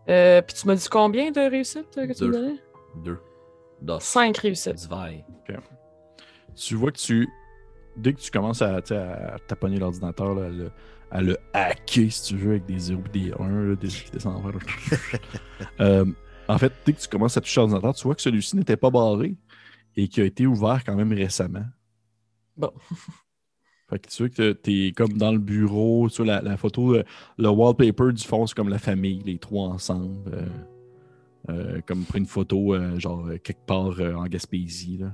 Euh, 0.08 0.40
Puis 0.42 0.56
tu 0.56 0.66
m'as 0.66 0.74
dit 0.74 0.88
combien 0.88 1.30
de 1.30 1.40
réussites 1.40 1.90
que 1.94 2.12
tu 2.14 2.24
me 2.24 2.32
donnais? 2.32 2.56
Deux. 3.04 3.18
Das. 3.82 4.00
Cinq 4.00 4.38
réussites. 4.38 4.88
Tu 6.54 6.74
vois 6.74 6.92
que 6.92 6.98
tu. 6.98 7.28
Dès 7.96 8.12
que 8.14 8.20
tu 8.20 8.30
commences 8.30 8.62
à, 8.62 8.76
à 8.76 9.38
taponner 9.46 9.78
l'ordinateur, 9.78 10.38
à, 10.38 10.48
le, 10.48 10.70
à 11.10 11.20
le 11.22 11.36
hacker, 11.52 12.10
si 12.10 12.22
tu 12.22 12.36
veux, 12.36 12.50
avec 12.52 12.66
des 12.66 12.78
0 12.78 13.02
et 13.06 13.18
des 13.18 13.32
1, 13.38 13.48
là, 13.48 13.76
des 13.76 13.88
qui 13.88 14.10
descendent. 14.10 14.52
Euh, 15.80 16.04
en 16.48 16.58
fait, 16.58 16.72
dès 16.84 16.92
que 16.94 17.00
tu 17.00 17.08
commences 17.08 17.36
à 17.36 17.40
toucher 17.40 17.60
l'ordinateur, 17.60 17.94
tu 17.94 18.04
vois 18.04 18.14
que 18.14 18.22
celui-ci 18.22 18.56
n'était 18.56 18.76
pas 18.76 18.90
barré 18.90 19.36
et 19.96 20.08
qui 20.08 20.20
a 20.20 20.24
été 20.24 20.46
ouvert 20.46 20.82
quand 20.84 20.94
même 20.94 21.12
récemment. 21.12 21.64
Bon. 22.56 22.72
Fait 23.90 23.98
que 23.98 24.08
tu 24.08 24.22
vois 24.22 24.28
que 24.30 24.52
t'es 24.52 24.92
comme 24.96 25.14
dans 25.14 25.32
le 25.32 25.38
bureau, 25.38 26.08
tu 26.08 26.22
vois 26.22 26.26
la, 26.36 26.42
la 26.42 26.56
photo, 26.56 26.94
euh, 26.94 27.02
le 27.38 27.48
wallpaper 27.48 28.12
du 28.12 28.22
fond, 28.24 28.46
c'est 28.46 28.54
comme 28.54 28.68
la 28.68 28.78
famille, 28.78 29.20
les 29.24 29.38
trois 29.38 29.68
ensemble. 29.68 30.30
euh, 30.32 30.46
euh, 31.48 31.80
comme 31.86 32.04
pris 32.04 32.18
une 32.18 32.26
photo, 32.26 32.74
euh, 32.74 32.98
genre 32.98 33.26
euh, 33.26 33.38
quelque 33.38 33.64
part 33.66 33.98
euh, 34.00 34.14
en 34.14 34.24
Gaspésie. 34.24 34.98
Là. 34.98 35.12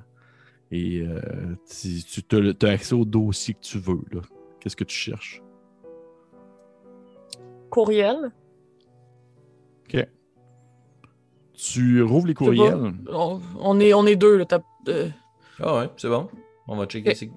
Et 0.71 1.01
euh, 1.01 1.55
tu, 1.71 2.23
tu 2.23 2.67
as 2.67 2.69
accès 2.69 2.95
au 2.95 3.05
dossier 3.05 3.55
que 3.55 3.61
tu 3.61 3.79
veux. 3.79 4.01
là. 4.11 4.21
Qu'est-ce 4.61 4.77
que 4.77 4.85
tu 4.85 4.97
cherches? 4.97 5.43
Courriel. 7.71 8.33
OK. 9.89 10.07
Tu 11.53 12.03
rouvres 12.03 12.27
les 12.27 12.35
courriels? 12.35 12.93
On, 13.11 13.41
on 13.59 13.81
est, 13.81 13.95
on 13.95 14.07
est 14.07 14.17
deux, 14.17 14.37
là. 14.39 14.45
Ah 15.61 15.77
ouais, 15.79 15.91
c'est 15.97 16.09
bon. 16.09 16.29
On 16.69 16.77
va 16.77 16.87
checker 16.87 17.11
Ok. 17.11 17.17
ses, 17.17 17.31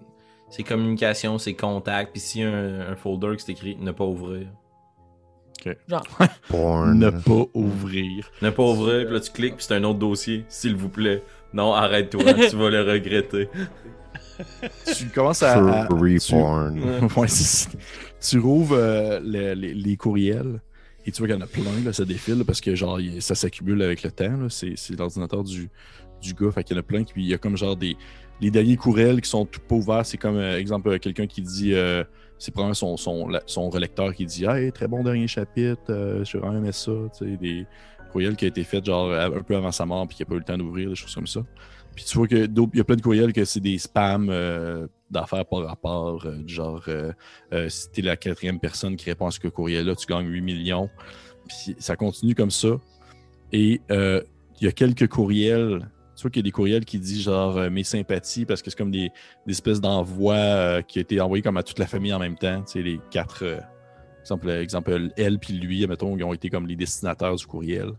ses 0.49 0.63
communications, 0.63 1.37
ses 1.37 1.55
contacts, 1.55 2.11
puis 2.11 2.19
s'il 2.19 2.41
y 2.41 2.43
a 2.43 2.49
un, 2.51 2.91
un 2.91 2.95
folder 2.95 3.35
qui 3.37 3.45
c'est 3.45 3.51
écrit 3.51 3.77
ne 3.77 3.91
pas 3.91 4.05
ouvrir. 4.05 4.47
Porn. 6.49 6.97
Ne 6.99 7.09
pas 7.09 7.45
ouvrir. 7.53 8.29
Ne 8.41 8.49
pas 8.49 8.63
ouvrir, 8.63 9.05
puis 9.05 9.13
là 9.13 9.19
tu 9.19 9.31
cliques, 9.31 9.55
puis 9.57 9.65
c'est 9.67 9.75
un 9.75 9.83
autre 9.83 9.99
dossier, 9.99 10.45
s'il 10.49 10.75
vous 10.75 10.89
plaît. 10.89 11.23
Non, 11.53 11.73
arrête-toi, 11.73 12.33
tu 12.49 12.55
vas 12.55 12.69
le 12.69 12.81
regretter. 12.83 13.49
Tu 14.97 15.05
commences 15.07 15.43
à. 15.43 15.57
à- 15.81 15.85
tu-. 16.19 16.33
Ouais, 17.19 17.27
tu 18.21 18.39
rouvres 18.39 18.75
euh, 18.77 19.19
le- 19.21 19.53
les, 19.53 19.73
les 19.73 19.97
courriels 19.97 20.61
et 21.05 21.11
tu 21.11 21.17
vois 21.19 21.27
qu'il 21.27 21.35
y 21.35 21.39
en 21.39 21.43
a 21.43 21.47
plein, 21.47 21.83
là, 21.83 21.91
ça 21.91 22.05
défile 22.05 22.43
parce 22.45 22.61
que 22.61 22.73
genre 22.75 22.99
ça 23.19 23.35
s'accumule 23.35 23.81
avec 23.81 24.03
le 24.03 24.11
temps. 24.11 24.47
C'est, 24.49 24.75
l'ordinateur 24.97 25.43
du, 25.43 25.69
du 26.21 26.33
gars. 26.33 26.51
Fait 26.51 26.63
qu'il 26.63 26.75
y 26.75 26.79
en 26.79 26.81
a 26.81 26.83
plein 26.83 27.03
qui. 27.03 27.13
Il 27.17 27.25
y 27.25 27.33
a 27.33 27.37
comme 27.37 27.57
genre 27.57 27.75
des. 27.75 27.97
Les 28.41 28.51
derniers 28.51 28.77
courriels 28.77 29.19
qui 29.19 29.29
sont 29.29 29.45
tout 29.45 29.59
pas 29.59 29.75
ouverts, 29.75 30.05
c'est 30.05 30.17
comme, 30.17 30.37
euh, 30.37 30.57
exemple, 30.57 30.87
euh, 30.89 30.97
quelqu'un 30.99 31.27
qui 31.27 31.41
dit. 31.41 31.73
euh, 31.73 32.03
c'est 32.39 32.51
probablement 32.51 32.73
son, 32.73 32.97
son, 32.97 33.29
son 33.45 33.69
relecteur 33.69 34.13
qui 34.15 34.25
dit 34.25 34.45
Hey, 34.45 34.71
très 34.71 34.87
bon 34.87 35.03
dernier 35.03 35.27
chapitre, 35.27 35.81
euh, 35.91 36.23
j'ai 36.23 36.39
vraiment 36.39 36.57
aimé 36.57 36.71
ça. 36.71 36.91
Tu 37.17 37.29
sais, 37.31 37.37
des 37.37 37.67
courriels 38.11 38.35
qui 38.35 38.45
ont 38.45 38.47
été 38.47 38.63
faits 38.63 38.85
genre 38.85 39.11
un 39.13 39.29
peu 39.43 39.55
avant 39.55 39.71
sa 39.71 39.85
mort 39.85 40.07
puis 40.07 40.17
qui 40.17 40.23
n'a 40.23 40.25
pas 40.27 40.35
eu 40.35 40.39
le 40.39 40.43
temps 40.43 40.57
d'ouvrir, 40.57 40.89
des 40.89 40.95
choses 40.95 41.13
comme 41.13 41.27
ça. 41.27 41.41
Puis 41.95 42.05
tu 42.05 42.17
vois 42.17 42.27
que 42.27 42.45
d'autres- 42.45 42.71
il 42.73 42.77
y 42.77 42.81
a 42.81 42.83
plein 42.83 42.95
de 42.95 43.01
courriels 43.01 43.33
que 43.33 43.43
c'est 43.45 43.59
des 43.59 43.77
spams 43.77 44.29
euh, 44.31 44.87
d'affaires 45.11 45.45
par 45.45 45.65
rapport, 45.65 46.25
euh, 46.25 46.37
genre 46.47 46.81
euh, 46.87 47.11
euh, 47.53 47.67
si 47.67 47.89
t'es 47.91 48.01
la 48.01 48.15
quatrième 48.15 48.59
personne 48.59 48.95
qui 48.95 49.05
répond 49.09 49.27
à 49.27 49.31
ce 49.31 49.39
courriel-là, 49.47 49.95
tu 49.95 50.07
gagnes 50.07 50.27
8 50.27 50.41
millions. 50.41 50.89
Puis 51.47 51.75
ça 51.79 51.95
continue 51.95 52.35
comme 52.35 52.51
ça. 52.51 52.69
Et 53.51 53.81
il 53.89 54.23
y 54.61 54.67
a 54.67 54.71
quelques 54.71 55.07
courriels. 55.07 55.89
Tu 56.19 56.23
vois 56.23 56.31
qu'il 56.31 56.41
y 56.41 56.43
a 56.43 56.49
des 56.49 56.51
courriels 56.51 56.83
qui 56.83 56.99
disent 56.99 57.21
genre 57.23 57.55
euh, 57.57 57.69
mes 57.69 57.85
sympathies 57.85 58.43
parce 58.45 58.61
que 58.61 58.69
c'est 58.69 58.75
comme 58.77 58.91
des, 58.91 59.09
des 59.47 59.53
espèces 59.53 59.79
d'envois 59.79 60.33
euh, 60.35 60.81
qui 60.81 60.99
ont 60.99 61.01
été 61.01 61.21
envoyés 61.21 61.41
comme 61.41 61.55
à 61.55 61.63
toute 61.63 61.79
la 61.79 61.87
famille 61.87 62.11
en 62.13 62.19
même 62.19 62.37
temps. 62.37 62.61
Tu 62.63 62.73
sais, 62.73 62.81
les 62.81 62.99
quatre. 63.09 63.45
euh, 63.45 63.61
exemple, 64.19 64.49
exemple, 64.49 65.11
elle 65.15 65.39
puis 65.39 65.53
lui, 65.53 65.87
mettons, 65.87 66.17
ils 66.17 66.23
ont 66.25 66.33
été 66.33 66.49
comme 66.49 66.67
les 66.67 66.75
destinataires 66.75 67.33
du 67.35 67.45
courriel. 67.47 67.91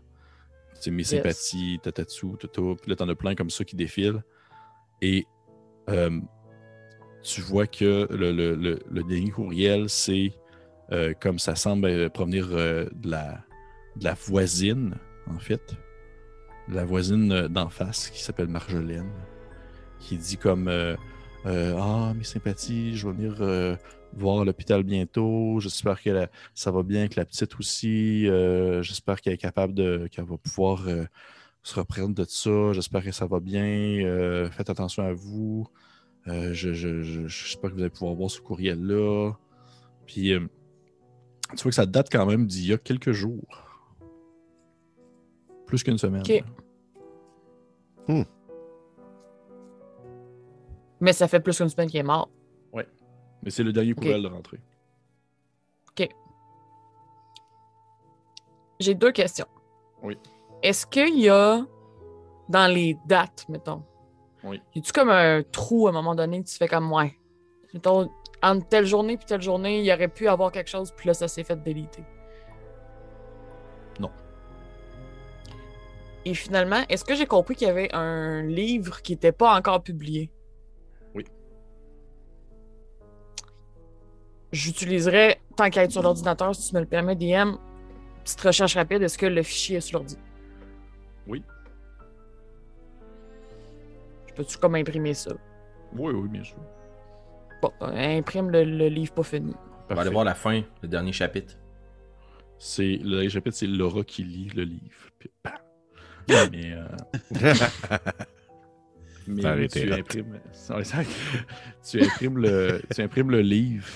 Tu 0.75 0.81
sais, 0.81 0.91
mes 0.91 1.03
sympathies, 1.03 1.79
tatatsu, 1.81 2.27
toto. 2.39 2.75
Puis 2.75 2.91
là, 2.91 2.95
t'en 2.95 3.09
as 3.09 3.15
plein 3.15 3.33
comme 3.33 3.49
ça 3.49 3.63
qui 3.63 3.75
défilent. 3.75 4.23
Et 5.01 5.25
tu 7.23 7.41
vois 7.41 7.65
que 7.65 8.07
le, 8.11 8.31
le- 8.31 8.53
le- 8.55 8.79
le 8.87 9.03
dernier 9.03 9.31
courriel, 9.31 9.89
c'est 9.89 10.31
comme 11.19 11.39
ça 11.39 11.55
semble 11.55 12.11
provenir 12.11 12.49
de, 12.49 12.87
la, 13.03 13.43
de 13.95 14.03
la 14.03 14.13
voisine, 14.13 14.95
en 15.27 15.39
fait. 15.39 15.75
La 16.69 16.85
voisine 16.85 17.31
euh, 17.31 17.47
d'en 17.47 17.69
face 17.69 18.09
qui 18.09 18.21
s'appelle 18.21 18.47
Marjolaine. 18.47 19.09
Qui 19.99 20.17
dit 20.17 20.37
comme 20.37 20.67
euh, 20.67 20.95
euh, 21.45 21.75
Ah, 21.77 22.13
mes 22.15 22.23
sympathies, 22.23 22.95
je 22.95 23.07
vais 23.07 23.13
venir 23.13 23.77
voir 24.13 24.43
l'hôpital 24.45 24.83
bientôt. 24.83 25.59
J'espère 25.59 26.01
que 26.01 26.27
ça 26.53 26.71
va 26.71 26.83
bien 26.83 27.01
avec 27.01 27.15
la 27.15 27.25
petite 27.25 27.57
aussi. 27.59 28.25
J'espère 28.81 29.21
qu'elle 29.21 29.33
est 29.33 29.37
capable 29.37 29.73
de. 29.73 30.07
qu'elle 30.11 30.25
va 30.25 30.37
pouvoir 30.37 30.83
se 31.63 31.75
reprendre 31.79 32.15
de 32.15 32.23
ça. 32.25 32.73
J'espère 32.73 33.03
que 33.03 33.11
ça 33.11 33.25
va 33.27 33.39
bien. 33.39 34.49
Faites 34.51 34.69
attention 34.69 35.03
à 35.05 35.13
vous. 35.13 35.67
Je, 36.25 36.51
je- 36.53 37.01
je- 37.03 37.27
j'espère 37.27 37.69
que 37.69 37.75
vous 37.75 37.81
allez 37.81 37.89
pouvoir 37.89 38.15
voir 38.15 38.29
ce 38.31 38.41
courriel-là. 38.41 39.33
Puis, 40.07 40.33
tu 41.55 41.63
vois 41.63 41.69
que 41.69 41.75
ça 41.75 41.85
date 41.85 42.07
quand 42.11 42.25
même 42.25 42.47
d'il 42.47 42.65
y 42.67 42.73
a 42.73 42.77
quelques 42.77 43.11
jours. 43.11 43.70
Plus 45.71 45.83
qu'une 45.83 45.97
semaine. 45.97 46.21
Ok. 46.21 46.43
Mais 50.99 51.13
ça 51.13 51.29
fait 51.29 51.39
plus 51.39 51.57
qu'une 51.57 51.69
semaine 51.69 51.89
qu'il 51.89 51.99
est 52.01 52.03
mort. 52.03 52.29
Mais 53.43 53.49
c'est 53.49 53.63
le 53.63 53.71
dernier 53.73 53.93
courriel 53.93 54.21
de 54.21 54.27
rentrée. 54.27 54.59
J'ai 58.79 58.95
deux 58.95 59.11
questions. 59.11 59.45
Oui. 60.03 60.17
Est-ce 60.61 60.85
qu'il 60.87 61.19
y 61.19 61.29
a, 61.29 61.65
dans 62.49 62.71
les 62.73 62.97
dates, 63.05 63.45
mettons, 63.47 63.83
Oui. 64.43 64.59
y 64.75 64.79
a-tu 64.79 64.91
comme 64.91 65.09
un 65.09 65.43
trou 65.43 65.85
à 65.87 65.91
un 65.91 65.93
moment 65.93 66.15
donné 66.15 66.43
que 66.43 66.47
tu 66.49 66.55
fais 66.57 66.67
comme, 66.67 66.91
ouais, 66.91 67.15
mettons, 67.73 68.09
entre 68.43 68.67
telle 68.67 68.85
journée 68.87 69.17
puis 69.17 69.25
telle 69.27 69.41
journée, 69.41 69.79
il 69.79 69.85
y 69.85 69.93
aurait 69.93 70.07
pu 70.07 70.27
avoir 70.27 70.51
quelque 70.51 70.69
chose, 70.69 70.91
puis 70.97 71.07
là, 71.07 71.13
ça 71.13 71.27
s'est 71.27 71.43
fait 71.43 71.61
déliter? 71.63 72.03
Et 76.25 76.33
finalement, 76.33 76.83
est-ce 76.87 77.03
que 77.03 77.15
j'ai 77.15 77.25
compris 77.25 77.55
qu'il 77.55 77.67
y 77.67 77.71
avait 77.71 77.93
un 77.93 78.43
livre 78.43 79.01
qui 79.01 79.13
n'était 79.13 79.31
pas 79.31 79.55
encore 79.57 79.81
publié? 79.81 80.29
Oui. 81.15 81.25
J'utiliserais, 84.51 85.41
tant 85.55 85.69
qu'à 85.69 85.83
être 85.83 85.91
sur 85.91 86.03
l'ordinateur, 86.03 86.53
si 86.53 86.69
tu 86.69 86.75
me 86.75 86.81
le 86.81 86.85
permets, 86.85 87.15
DM, 87.15 87.55
petite 88.23 88.41
recherche 88.41 88.75
rapide, 88.75 89.01
est-ce 89.01 89.17
que 89.17 89.25
le 89.25 89.41
fichier 89.41 89.77
est 89.77 89.81
sur 89.81 89.99
l'ordi? 89.99 90.17
Oui. 91.25 91.43
Je 94.27 94.33
peux-tu 94.33 94.57
comme 94.57 94.75
imprimer 94.75 95.15
ça? 95.15 95.31
Oui, 95.93 96.13
oui, 96.13 96.29
bien 96.29 96.43
sûr. 96.43 96.57
Bon, 97.63 97.71
euh, 97.81 98.17
imprime 98.17 98.51
le, 98.51 98.63
le 98.63 98.87
livre 98.89 99.13
pas 99.13 99.23
fini. 99.23 99.55
On 99.89 99.95
va 99.95 100.01
aller 100.01 100.11
voir 100.11 100.23
la 100.23 100.35
fin, 100.35 100.61
le 100.83 100.87
dernier 100.87 101.11
chapitre. 101.11 101.55
C'est, 102.59 102.97
le 102.97 103.09
dernier 103.09 103.29
chapitre, 103.29 103.57
c'est 103.57 103.67
Laura 103.67 104.03
qui 104.03 104.23
lit 104.23 104.49
le 104.55 104.63
livre. 104.63 105.09
Puis, 105.17 105.31
bam! 105.43 105.53
Mais, 106.51 106.73
euh, 106.73 106.87
mais 109.27 109.41
Ça 109.41 109.49
tu 109.67 109.79
imprimes, 109.99 110.39
ça- 110.51 111.03
tu, 111.89 112.01
imprimes 112.03 112.37
le, 112.37 112.81
tu 112.93 113.01
imprimes 113.01 113.31
le 113.31 113.41
livre 113.41 113.87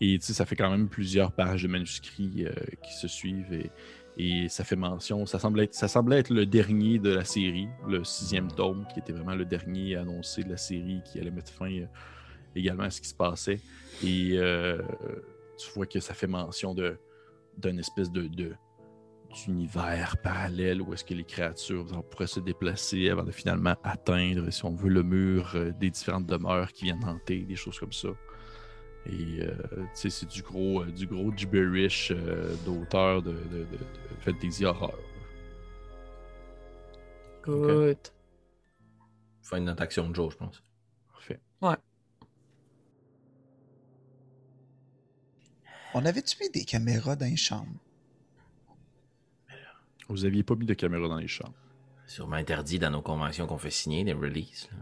et 0.00 0.18
tu 0.18 0.26
sais, 0.26 0.32
ça 0.34 0.44
fait 0.46 0.56
quand 0.56 0.70
même 0.70 0.88
plusieurs 0.88 1.32
pages 1.32 1.62
de 1.62 1.68
manuscrits 1.68 2.44
euh, 2.46 2.52
qui 2.82 2.94
se 2.94 3.06
suivent 3.08 3.52
et, 3.52 3.70
et 4.16 4.48
ça 4.48 4.64
fait 4.64 4.76
mention. 4.76 5.26
Ça 5.26 5.38
semble, 5.38 5.60
être, 5.60 5.74
ça 5.74 5.86
semblait 5.88 6.18
être 6.18 6.30
le 6.30 6.44
dernier 6.44 6.98
de 6.98 7.10
la 7.10 7.24
série, 7.24 7.68
le 7.88 8.02
sixième 8.04 8.50
tome, 8.50 8.84
qui 8.92 8.98
était 8.98 9.12
vraiment 9.12 9.34
le 9.36 9.44
dernier 9.44 9.96
annoncé 9.96 10.42
de 10.42 10.50
la 10.50 10.56
série 10.56 11.00
qui 11.04 11.20
allait 11.20 11.30
mettre 11.30 11.52
fin 11.52 11.70
euh, 11.70 11.86
également 12.56 12.82
à 12.84 12.90
ce 12.90 13.00
qui 13.00 13.08
se 13.08 13.14
passait. 13.14 13.60
Et 14.04 14.32
euh, 14.34 14.78
tu 15.56 15.70
vois 15.74 15.86
que 15.86 16.00
ça 16.00 16.14
fait 16.14 16.26
mention 16.26 16.74
de 16.74 16.96
d'une 17.58 17.78
espèce 17.78 18.10
de, 18.10 18.22
de- 18.22 18.54
d'univers 19.34 20.16
parallèle 20.22 20.82
où 20.82 20.92
est-ce 20.92 21.04
que 21.04 21.14
les 21.14 21.24
créatures 21.24 21.86
pourraient 22.10 22.26
se 22.26 22.40
déplacer 22.40 23.08
avant 23.10 23.22
de 23.24 23.32
finalement 23.32 23.74
atteindre, 23.82 24.50
si 24.50 24.64
on 24.64 24.74
veut, 24.74 24.88
le 24.90 25.02
mur 25.02 25.52
euh, 25.54 25.72
des 25.72 25.90
différentes 25.90 26.26
demeures 26.26 26.72
qui 26.72 26.84
viennent 26.84 27.04
hanter, 27.04 27.40
des 27.44 27.56
choses 27.56 27.78
comme 27.78 27.92
ça. 27.92 28.08
Et 29.06 29.40
euh, 29.40 29.54
tu 29.76 29.84
sais, 29.94 30.10
c'est 30.10 30.28
du 30.28 30.42
gros, 30.42 30.82
euh, 30.82 30.92
du 30.92 31.06
gros 31.06 31.32
gibberish 31.36 32.12
euh, 32.12 32.54
d'auteur 32.64 33.22
de, 33.22 33.32
de, 33.32 33.58
de- 33.58 33.64
de 33.64 34.20
fantasy 34.20 34.64
horreur. 34.64 34.98
Good. 37.42 37.98
Faire 39.42 39.58
une 39.58 39.64
note 39.64 39.80
action 39.80 40.08
de 40.08 40.14
Joe, 40.14 40.32
je 40.32 40.36
pense. 40.36 40.62
Parfait. 41.12 41.40
On 45.94 46.04
avait-tu 46.06 46.36
mis 46.40 46.50
des 46.50 46.64
caméras 46.64 47.16
dans 47.16 47.26
les 47.26 47.36
chambres? 47.36 47.80
Vous 50.08 50.24
aviez 50.24 50.42
pas 50.42 50.54
mis 50.54 50.66
de 50.66 50.74
caméra 50.74 51.08
dans 51.08 51.16
les 51.18 51.28
chambres. 51.28 51.54
Sûrement 52.06 52.36
interdit 52.36 52.78
dans 52.78 52.90
nos 52.90 53.02
conventions 53.02 53.46
qu'on 53.46 53.58
fait 53.58 53.70
signer, 53.70 54.04
des 54.04 54.12
releases. 54.12 54.68
là. 54.70 54.78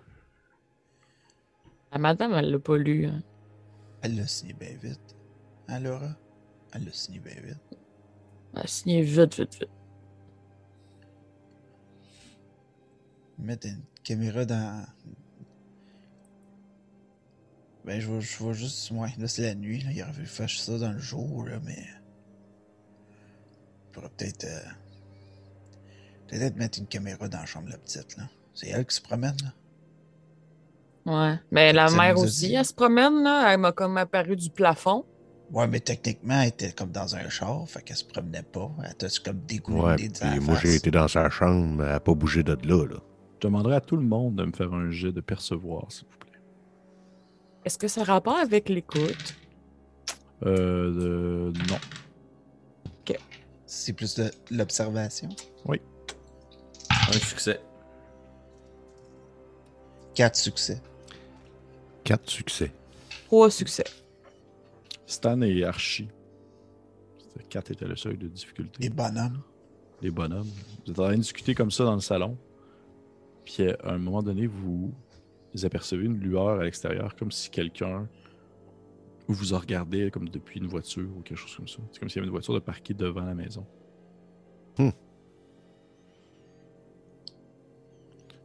La 1.93 1.99
madame, 1.99 2.33
elle 2.35 2.51
l'a 2.51 2.59
pas 2.59 2.77
lu. 2.77 3.07
hein. 3.07 3.23
Elle 4.03 4.17
l'a 4.17 4.27
signé 4.27 4.55
bien 4.55 4.77
vite. 4.83 5.17
Hein, 5.69 5.81
Laura? 5.81 6.17
Elle 6.73 6.85
l'a 6.85 6.93
signé 6.93 7.19
bien 7.21 7.35
vite. 7.43 7.59
Elle 8.55 8.61
a 8.63 8.67
signé 8.67 9.03
vite, 9.03 9.35
vite, 9.39 9.55
vite. 9.61 9.69
Mettre 13.39 13.67
une 13.69 13.83
caméra 14.03 14.45
dans. 14.45 14.87
Ben, 17.85 18.01
je 18.01 18.11
vais, 18.11 18.21
je 18.21 18.45
vais 18.45 18.55
juste. 18.55 18.91
Ouais, 18.91 19.09
là, 19.19 19.27
c'est 19.29 19.43
la 19.43 19.55
nuit. 19.55 19.81
Là. 19.83 19.93
Il 19.93 20.03
aurait 20.03 20.13
fallu 20.13 20.27
faire 20.27 20.51
ça 20.51 20.79
dans 20.79 20.93
le 20.93 20.99
jour, 20.99 21.45
là, 21.47 21.59
mais. 21.65 21.87
Je 23.87 23.93
pourrais 23.93 24.11
peut-être. 24.17 24.45
euh, 24.45 24.61
Peut-être 26.31 26.57
mettre 26.57 26.79
une 26.79 26.87
caméra 26.87 27.29
dans 27.29 27.39
la 27.41 27.47
chambre 27.47 27.67
de 27.67 27.73
la 27.73 27.79
petite, 27.79 28.17
là. 28.17 28.25
C'est 28.55 28.69
elle 28.69 28.87
qui 28.87 28.95
se 28.95 29.03
promène, 29.03 29.37
là. 29.43 29.53
Ouais. 31.07 31.41
Mais 31.51 31.73
la 31.73 31.91
mère 31.91 32.19
aussi, 32.19 32.49
dit. 32.49 32.55
elle 32.55 32.65
se 32.65 32.73
promène, 32.75 33.23
là. 33.25 33.53
Elle 33.53 33.59
m'a 33.61 33.73
comme 33.73 33.97
apparu 33.97 34.37
du 34.37 34.51
plafond. 34.51 35.05
Ouais, 35.51 35.67
mais 35.67 35.81
techniquement, 35.81 36.41
elle 36.43 36.49
était 36.49 36.71
comme 36.71 36.93
dans 36.93 37.17
un 37.17 37.29
char, 37.29 37.69
fait 37.69 37.83
qu'elle 37.83 37.97
se 37.97 38.05
promenait 38.05 38.45
pas. 38.45 38.71
Elle 38.85 38.93
était 38.93 39.09
comme 39.25 39.41
dégoûtée 39.41 40.11
Ouais, 40.23 40.41
moi 40.41 40.57
j'ai 40.63 40.77
été 40.77 40.93
dans 40.93 41.09
sa 41.09 41.29
chambre, 41.29 41.83
elle 41.83 41.91
a 41.93 42.01
pas 42.01 42.15
bougé 42.15 42.45
de 42.45 42.57
là, 42.65 42.87
là. 42.87 43.01
Je 43.43 43.49
demanderai 43.49 43.75
à 43.77 43.81
tout 43.81 43.97
le 43.97 44.05
monde 44.05 44.37
de 44.37 44.45
me 44.45 44.53
faire 44.53 44.73
un 44.73 44.91
jet 44.91 45.11
de 45.11 45.21
percevoir, 45.21 45.91
s'il 45.91 46.05
vous 46.09 46.19
plaît. 46.19 46.39
Est-ce 47.65 47.79
que 47.79 47.89
ça 47.89 48.03
a 48.03 48.05
rapport 48.05 48.37
avec 48.37 48.69
l'écoute? 48.69 49.35
Euh, 50.47 51.51
de- 51.51 51.59
non. 51.69 51.79
C'est 53.73 53.93
plus 53.93 54.17
de 54.17 54.29
l'observation? 54.51 55.29
Un 57.11 57.19
succès. 57.19 57.61
Quatre 60.15 60.37
succès. 60.37 60.81
Quatre 62.05 62.31
succès. 62.31 62.73
Trois 63.27 63.51
succès. 63.51 63.85
Stan 65.07 65.41
et 65.43 65.65
Archie. 65.65 66.09
4 67.49 67.73
était 67.73 67.87
le 67.87 67.97
seuil 67.97 68.17
de 68.17 68.29
difficulté. 68.29 68.81
Les 68.81 68.91
bonhommes. 68.91 69.41
les 70.03 70.11
bonhommes. 70.11 70.49
Vous 70.85 70.93
êtes 70.93 70.99
en 71.01 71.05
train 71.05 71.13
de 71.13 71.21
discuter 71.21 71.55
comme 71.55 71.71
ça 71.71 71.85
dans 71.85 71.95
le 71.95 72.01
salon. 72.01 72.37
Puis 73.45 73.69
à 73.69 73.93
un 73.93 73.99
moment 73.99 74.23
donné, 74.23 74.47
vous, 74.47 74.93
vous 75.53 75.65
apercevez 75.65 76.05
une 76.05 76.19
lueur 76.19 76.61
à 76.61 76.65
l'extérieur, 76.65 77.17
comme 77.17 77.33
si 77.33 77.51
quelqu'un 77.51 78.09
vous 79.27 79.55
a 79.55 79.59
regardé 79.59 80.11
comme 80.11 80.29
depuis 80.29 80.61
une 80.61 80.67
voiture 80.67 81.09
ou 81.17 81.23
quelque 81.23 81.39
chose 81.39 81.57
comme 81.57 81.69
ça. 81.69 81.79
C'est 81.93 81.99
comme 81.99 82.09
s'il 82.09 82.19
y 82.19 82.21
avait 82.21 82.27
une 82.27 82.33
voiture 82.33 82.55
de 82.55 82.61
parquée 82.61 82.95
devant 82.95 83.25
la 83.25 83.35
maison. 83.35 83.67
Je 84.79 84.91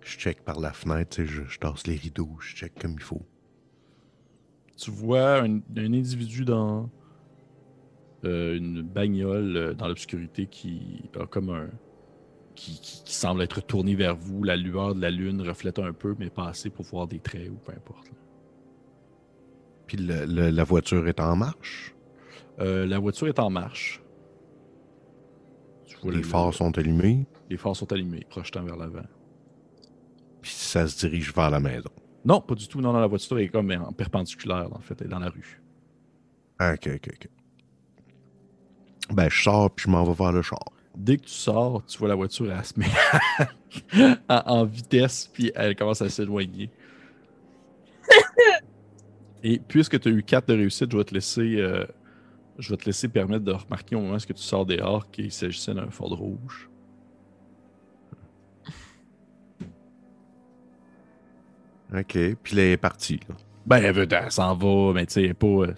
je 0.06 0.18
check 0.18 0.42
par 0.44 0.60
la 0.60 0.72
fenêtre, 0.72 1.24
je, 1.24 1.44
je 1.44 1.60
tasse 1.60 1.88
les 1.88 1.96
rideaux, 1.96 2.38
je 2.40 2.56
check 2.56 2.74
comme 2.80 2.94
il 2.94 3.02
faut. 3.02 3.26
Tu 4.78 4.92
vois 4.92 5.42
un, 5.42 5.56
un 5.78 5.94
individu 5.94 6.46
dans 6.46 6.90
euh, 8.24 8.56
une 8.58 8.82
bagnole 8.82 9.58
euh, 9.58 9.74
dans 9.74 9.88
l'obscurité 9.88 10.48
qui 10.48 11.10
a 11.20 11.26
comme 11.26 11.50
un. 11.50 11.70
Qui, 12.56 12.80
qui- 12.80 13.04
qui 13.04 13.14
semble 13.14 13.42
être 13.42 13.60
tourné 13.62 13.96
vers 13.96 14.16
vous. 14.16 14.44
La 14.44 14.56
lueur 14.56 14.96
de 14.96 15.02
la 15.02 15.12
lune 15.12 15.42
reflète 15.42 15.78
un 15.80 15.92
peu, 15.92 16.16
mais 16.18 16.30
pas 16.30 16.48
assez 16.48 16.70
pour 16.70 16.86
voir 16.86 17.06
des 17.08 17.20
traits 17.20 17.50
ou 17.50 17.56
peu 17.56 17.74
importe. 17.74 18.06
là. 18.08 18.18
Puis 19.88 19.98
le- 19.98 20.26
le- 20.26 20.50
la 20.52 20.64
voiture 20.64 21.06
est 21.08 21.20
en 21.20 21.36
marche? 21.36 21.94
Euh, 22.60 22.86
la 22.86 22.98
voiture 23.00 23.28
est 23.28 23.40
en 23.40 23.50
marche. 23.50 24.02
Tu 25.86 25.98
vois 25.98 26.12
les 26.12 26.18
le- 26.20 26.24
phares 26.24 26.54
sont 26.54 26.78
allumés? 26.78 27.26
les 27.50 27.58
phares 27.58 27.76
sont 27.76 27.92
allumés, 27.92 28.26
projetant 28.30 28.64
vers 28.64 28.78
l'avant. 28.78 29.04
Puis 30.46 30.54
ça 30.54 30.88
se 30.88 31.00
dirige 31.00 31.34
vers 31.34 31.50
la 31.50 31.60
maison. 31.60 31.90
Non, 32.24 32.40
pas 32.40 32.54
du 32.54 32.68
tout. 32.68 32.80
Non, 32.80 32.94
non, 32.94 33.00
la 33.00 33.08
voiture 33.08 33.40
est 33.40 33.48
comme 33.48 33.72
en 33.72 33.92
perpendiculaire, 33.92 34.68
en 34.72 34.80
fait, 34.80 34.94
elle 35.02 35.08
est 35.08 35.10
dans 35.10 35.18
la 35.18 35.30
rue. 35.30 35.60
Ah, 36.60 36.74
Ok, 36.74 36.88
ok, 36.94 37.10
ok. 37.16 37.30
Ben, 39.12 39.28
je 39.28 39.42
sors 39.42 39.72
puis 39.72 39.86
je 39.86 39.90
m'en 39.90 40.04
vais 40.04 40.14
vers 40.14 40.32
le 40.32 40.44
char. 40.44 40.64
Dès 40.96 41.18
que 41.18 41.24
tu 41.24 41.32
sors, 41.32 41.84
tu 41.88 41.98
vois 41.98 42.10
la 42.10 42.14
voiture, 42.14 42.52
elle 42.52 42.64
se 42.64 42.80
met 42.80 42.86
en, 44.30 44.42
en 44.46 44.66
vitesse, 44.66 45.32
puis 45.34 45.52
elle 45.56 45.76
commence 45.76 46.04
à 46.04 46.10
s'éloigner. 46.10 46.70
Et 49.44 49.58
puisque 49.58 50.00
tu 50.00 50.10
as 50.10 50.12
eu 50.12 50.22
4 50.22 50.48
de 50.48 50.54
réussite, 50.54 50.92
je 50.92 50.98
vais 50.98 51.04
te 51.06 51.14
laisser, 51.16 51.56
euh, 51.56 51.86
je 52.60 52.70
vais 52.70 52.78
te 52.78 52.86
laisser 52.86 53.08
permettre 53.08 53.46
de 53.46 53.52
remarquer 53.52 53.96
au 53.96 54.02
moment 54.02 54.14
où 54.18 54.20
tu 54.20 54.34
sors 54.36 54.68
dehors 54.68 55.10
qu'il 55.10 55.32
s'agissait 55.32 55.74
d'un 55.74 55.90
Ford 55.90 56.16
rouge. 56.16 56.70
Ok, 61.94 62.18
puis 62.44 62.56
là, 62.56 62.62
elle 62.64 62.72
est 62.72 62.78
partie. 62.78 63.20
là. 63.30 63.36
Ben, 63.66 63.78
elle, 63.84 63.94
veut- 63.96 64.08
elle 64.12 64.32
s'en 64.32 64.56
va, 64.56 64.94
mais 64.94 65.06
tu 65.08 65.14
sais, 65.28 65.34
pas. 65.34 65.48
euh, 65.48 65.74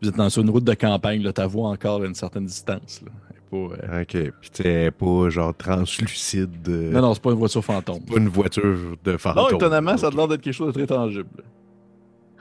vous 0.00 0.08
êtes 0.08 0.16
dans 0.16 0.30
sur 0.30 0.42
une 0.42 0.50
route 0.50 0.64
de 0.64 0.74
campagne, 0.74 1.22
là, 1.22 1.32
ta 1.32 1.46
voix 1.46 1.70
encore 1.70 2.02
à 2.02 2.06
une 2.06 2.14
certaine 2.14 2.46
distance. 2.46 3.02
Là. 3.04 3.10
Pas, 3.50 3.56
euh, 3.56 4.02
Ok, 4.02 4.08
puis 4.40 4.50
tu 4.52 4.62
sais, 4.62 4.68
elle 4.68 4.86
est 4.86 4.90
pas 4.90 5.28
genre 5.30 5.54
translucide. 5.56 6.68
euh, 6.68 6.90
Non, 6.92 7.02
non, 7.02 7.14
c'est 7.14 7.22
pas 7.22 7.30
une 7.32 7.38
voiture 7.38 7.64
fantôme. 7.64 8.00
Pas 8.04 8.16
une 8.18 8.28
voiture 8.28 8.96
de 9.02 9.16
fantôme. 9.16 9.42
Non, 9.50 9.56
étonnamment, 9.56 9.96
ça 9.96 10.08
a 10.08 10.10
l'air 10.10 10.28
d'être 10.28 10.40
quelque 10.42 10.54
chose 10.54 10.72
de 10.72 10.78
très 10.84 10.86
tangible. 10.86 11.28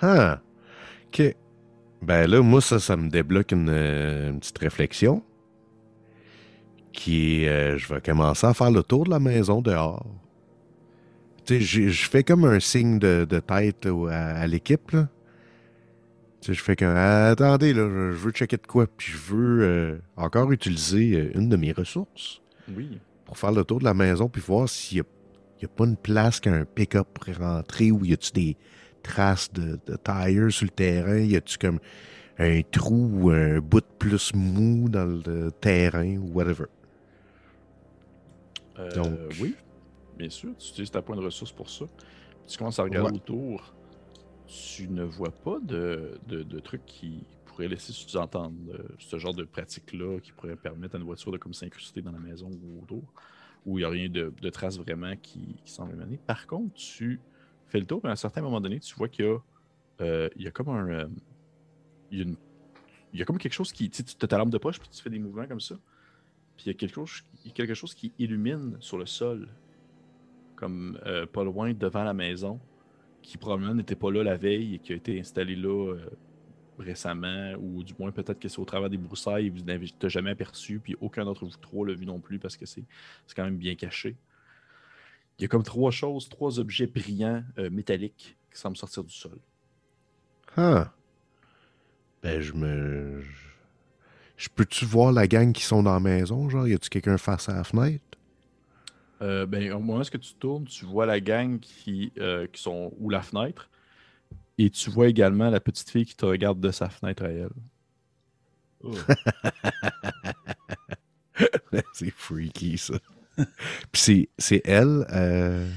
Ah, 0.01 0.39
ok. 1.07 1.35
Ben 2.01 2.27
là, 2.29 2.41
moi, 2.41 2.61
ça, 2.61 2.79
ça 2.79 2.95
me 2.97 3.09
débloque 3.09 3.51
une, 3.51 3.69
euh, 3.69 4.29
une 4.31 4.39
petite 4.39 4.57
réflexion. 4.57 5.23
Qui 6.91 7.43
est, 7.43 7.47
euh, 7.49 7.77
je 7.77 7.91
vais 7.91 8.01
commencer 8.01 8.45
à 8.45 8.53
faire 8.53 8.69
le 8.71 8.83
tour 8.83 9.05
de 9.05 9.09
la 9.09 9.19
maison 9.19 9.61
dehors. 9.61 10.05
Je 11.47 11.89
fais 12.09 12.23
comme 12.23 12.45
un 12.45 12.59
signe 12.59 12.99
de, 12.99 13.25
de 13.29 13.39
tête 13.39 13.85
à, 14.09 14.39
à 14.41 14.47
l'équipe, 14.47 14.95
je 16.45 16.53
fais 16.53 16.75
comme, 16.75 16.95
attendez, 16.95 17.73
là, 17.73 17.87
je, 17.89 18.11
veux 18.17 18.31
checker 18.31 18.57
de 18.57 18.67
quoi, 18.67 18.85
puis 18.87 19.11
je 19.13 19.17
veux 19.33 19.61
euh, 19.63 19.97
encore 20.17 20.51
utiliser 20.51 21.13
euh, 21.15 21.31
une 21.37 21.49
de 21.49 21.55
mes 21.55 21.71
ressources 21.71 22.41
Oui. 22.75 22.99
pour 23.25 23.37
faire 23.37 23.51
le 23.51 23.63
tour 23.63 23.79
de 23.79 23.85
la 23.85 23.93
maison 23.93 24.27
puis 24.29 24.41
voir 24.41 24.67
s'il 24.67 24.97
n'y 24.97 25.01
a, 25.01 25.05
y 25.61 25.65
a 25.65 25.67
pas 25.69 25.85
une 25.85 25.95
place 25.97 26.39
qu'un 26.41 26.65
pick-up 26.65 27.07
pourrait 27.13 27.33
rentrer 27.33 27.91
ou 27.91 28.03
y 28.05 28.13
a-tu 28.13 28.31
des 28.33 28.57
traces 29.03 29.51
de, 29.53 29.79
de 29.85 29.97
tires 30.03 30.51
sur 30.51 30.65
le 30.65 30.71
terrain, 30.71 31.17
y 31.19 31.35
a-tu 31.35 31.57
comme 31.57 31.79
un 32.39 32.61
trou 32.71 33.09
ou 33.13 33.29
un 33.29 33.59
bout 33.59 33.81
de 33.81 33.85
plus 33.99 34.33
mou 34.33 34.89
dans 34.89 35.05
le 35.05 35.51
terrain 35.51 36.17
ou 36.17 36.31
whatever. 36.33 36.65
Euh, 38.79 38.91
Donc- 38.95 39.19
Oui, 39.39 39.55
bien 40.15 40.29
sûr. 40.29 40.55
Tu 40.57 40.69
utilises 40.69 40.91
ta 40.91 41.01
point 41.01 41.15
de 41.15 41.21
ressource 41.21 41.51
pour 41.51 41.69
ça. 41.69 41.85
Tu 42.47 42.57
commences 42.57 42.79
à 42.79 42.83
regarder 42.83 43.11
Ouais. 43.11 43.15
autour. 43.17 43.73
Tu 44.45 44.89
ne 44.89 45.03
vois 45.03 45.31
pas 45.31 45.59
de, 45.61 46.19
de, 46.27 46.43
de 46.43 46.59
trucs 46.59 46.85
qui 46.85 47.25
pourraient 47.45 47.67
laisser 47.69 47.93
sous-entendre 47.93 48.55
euh, 48.73 48.83
ce 48.99 49.17
genre 49.17 49.33
de 49.33 49.43
pratique-là 49.43 50.19
qui 50.19 50.31
pourrait 50.33 50.55
permettre 50.55 50.95
à 50.95 50.97
une 50.97 51.05
voiture 51.05 51.31
de 51.31 51.37
comme 51.37 51.53
s'incruster 51.53 52.01
dans 52.01 52.11
la 52.11 52.19
maison 52.19 52.49
ou 52.63 52.81
autour, 52.83 53.03
où 53.65 53.77
il 53.79 53.81
n'y 53.81 53.85
a 53.85 53.89
rien 53.89 54.09
de, 54.09 54.33
de 54.41 54.49
traces 54.49 54.77
vraiment 54.77 55.15
qui, 55.15 55.55
qui 55.63 55.71
semble 55.71 55.93
émaner. 55.93 56.17
Par 56.17 56.45
contre, 56.45 56.73
tu 56.73 57.21
fais 57.67 57.79
le 57.79 57.85
tour, 57.85 58.01
mais 58.03 58.09
à 58.09 58.13
un 58.13 58.17
certain 58.17 58.41
moment 58.41 58.59
donné, 58.59 58.79
tu 58.79 58.93
vois 58.95 59.07
qu'il 59.07 59.25
y 59.25 59.27
a, 59.29 59.37
euh, 60.01 60.29
il 60.35 60.41
y 60.43 60.47
a 60.47 60.51
comme 60.51 60.69
un. 60.69 60.87
euh, 60.89 61.07
il, 62.11 62.17
y 62.17 62.21
a 62.21 62.23
une- 62.25 62.37
il 63.13 63.19
y 63.19 63.21
a 63.21 63.25
comme 63.25 63.37
quelque 63.37 63.53
chose 63.53 63.71
qui. 63.71 63.89
Tu 63.89 63.97
sais, 63.97 64.03
tu 64.03 64.15
as 64.23 64.27
ta 64.27 64.37
lampe 64.37 64.49
de 64.49 64.57
poche, 64.57 64.79
puis 64.79 64.89
tu 64.89 65.01
fais 65.01 65.09
des 65.09 65.19
mouvements 65.19 65.47
comme 65.47 65.61
ça. 65.61 65.75
Puis 66.57 66.65
il 66.65 66.67
y 66.67 66.71
a 66.71 66.73
quelque 66.73 66.93
chose, 66.93 67.23
il 67.43 67.47
y 67.47 67.51
a 67.51 67.53
quelque 67.53 67.73
chose 67.73 67.93
qui 67.95 68.13
illumine 68.19 68.77
sur 68.79 68.97
le 68.97 69.05
sol, 69.05 69.49
comme 70.63 70.97
euh, 71.05 71.25
pas 71.25 71.43
loin 71.43 71.73
devant 71.73 72.05
la 72.05 72.13
maison, 72.13 72.57
qui 73.21 73.37
probablement 73.37 73.75
n'était 73.75 73.97
pas 73.97 74.09
là 74.09 74.23
la 74.23 74.37
veille 74.37 74.75
et 74.75 74.79
qui 74.79 74.93
a 74.93 74.95
été 74.95 75.19
installé 75.19 75.57
là 75.57 75.89
euh, 75.91 76.09
récemment, 76.79 77.51
ou 77.59 77.83
du 77.83 77.93
moins 77.99 78.13
peut-être 78.13 78.39
que 78.39 78.47
c'est 78.47 78.59
au 78.59 78.65
travers 78.65 78.89
des 78.89 78.97
broussailles 78.97 79.49
vous 79.49 79.61
n'avez 79.65 79.87
jamais 80.03 80.29
aperçu, 80.29 80.79
puis 80.79 80.95
aucun 81.01 81.25
d'entre 81.25 81.43
vous 81.43 81.51
trois 81.59 81.85
l'a 81.85 81.93
vu 81.93 82.05
non 82.05 82.21
plus 82.21 82.39
parce 82.39 82.55
que 82.55 82.65
c'est 82.65 82.85
quand 83.35 83.43
même 83.43 83.57
bien 83.57 83.75
caché. 83.75 84.15
Il 85.37 85.41
y 85.41 85.45
a 85.45 85.47
comme 85.49 85.63
trois 85.63 85.91
choses, 85.91 86.29
trois 86.29 86.59
objets 86.59 86.87
brillants 86.87 87.43
euh, 87.57 87.69
métalliques 87.69 88.37
qui 88.49 88.57
semblent 88.57 88.77
sortir 88.77 89.03
du 89.03 89.13
sol. 89.13 89.37
Ah. 90.55 90.93
Ben, 92.21 92.39
je 92.39 92.53
me. 92.53 93.21
Je 94.37 94.47
peux-tu 94.47 94.85
voir 94.85 95.11
la 95.11 95.27
gang 95.27 95.51
qui 95.51 95.63
sont 95.63 95.83
dans 95.83 95.93
la 95.93 95.99
maison? 95.99 96.47
Genre, 96.47 96.69
y 96.69 96.73
a-tu 96.73 96.89
quelqu'un 96.89 97.17
face 97.17 97.49
à 97.49 97.55
la 97.55 97.63
fenêtre? 97.65 98.12
Euh, 99.23 99.45
ben, 99.45 99.71
au 99.71 99.79
moment 99.79 100.01
où 100.01 100.03
tu 100.03 100.33
tournes, 100.35 100.65
tu 100.65 100.85
vois 100.85 101.05
la 101.05 101.21
gang 101.21 101.59
qui, 101.59 102.11
euh, 102.19 102.45
qui 102.51 102.61
sont 102.61 102.91
ou 102.99 103.09
la 103.09 103.21
fenêtre, 103.21 103.69
et 104.57 104.69
tu 104.69 104.89
vois 104.89 105.07
également 105.07 105.49
la 105.49 105.61
petite 105.61 105.89
fille 105.89 106.05
qui 106.05 106.15
te 106.15 106.25
regarde 106.25 106.59
de 106.59 106.71
sa 106.71 106.89
fenêtre 106.89 107.23
à 107.23 107.29
elle. 107.29 107.49
c'est 111.93 112.11
freaky, 112.11 112.77
ça. 112.77 112.95
Puis 113.37 113.45
c'est, 113.93 114.29
c'est 114.37 114.61
elle. 114.65 115.05
euh, 115.11 115.71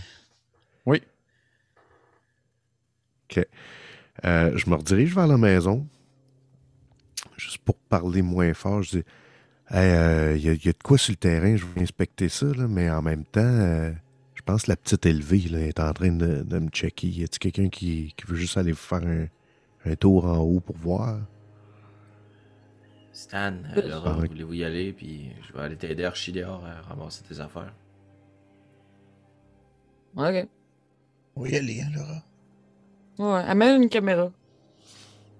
Oui. 0.86 1.00
OK. 3.30 3.46
Je 4.24 4.70
me 4.70 4.74
redirige 4.74 5.14
vers 5.14 5.28
la 5.28 5.38
maison. 5.38 5.86
Juste 7.36 7.58
pour 7.58 7.76
parler 7.76 8.22
moins 8.22 8.52
fort, 8.54 8.82
je 8.82 8.98
dis 8.98 9.04
Il 9.72 9.78
y, 9.78 9.80
a, 9.80 10.34
y 10.36 10.48
a 10.48 10.72
de 10.72 10.82
quoi 10.82 10.96
sur 10.96 11.12
le 11.12 11.16
terrain, 11.16 11.56
je 11.56 11.66
vais 11.66 11.82
inspecter 11.82 12.28
ça, 12.28 12.46
là, 12.46 12.68
mais 12.68 12.88
en 12.88 13.02
même 13.02 13.24
temps, 13.24 13.40
euh, 13.42 13.90
je 14.34 14.42
pense 14.42 14.62
que 14.64 14.70
la 14.70 14.76
petite 14.76 15.04
élevée 15.06 15.48
là, 15.50 15.58
est 15.60 15.80
en 15.80 15.92
train 15.92 16.12
de, 16.12 16.42
de 16.42 16.58
me 16.60 16.68
checker. 16.68 17.08
Y 17.08 17.24
a-t-il 17.24 17.38
quelqu'un 17.40 17.68
qui, 17.68 18.14
qui 18.16 18.26
veut 18.26 18.36
juste 18.36 18.56
aller 18.56 18.74
faire 18.74 19.02
un, 19.04 19.26
un 19.84 19.96
tour 19.96 20.24
en 20.26 20.38
haut 20.38 20.60
pour 20.60 20.76
voir? 20.76 21.18
Stan, 23.12 23.54
euh, 23.76 23.88
Laura, 23.88 24.12
Ah, 24.14 24.18
oui. 24.20 24.28
voulez-vous 24.28 24.54
y 24.54 24.64
aller? 24.64 24.92
Puis 24.92 25.30
je 25.48 25.52
vais 25.52 25.64
aller 25.64 25.76
t'aider 25.76 26.04
Archie 26.04 26.32
dehors 26.32 26.64
à 26.64 26.82
ramasser 26.82 27.24
tes 27.24 27.40
affaires. 27.40 27.72
Ok. 30.16 30.48
Oui, 31.34 31.50
elle 31.52 31.68
est, 31.70 31.82
hein, 31.82 31.90
Laura. 31.94 32.22
Ouais, 33.18 33.44
amène 33.48 33.82
une 33.82 33.88
caméra. 33.88 34.26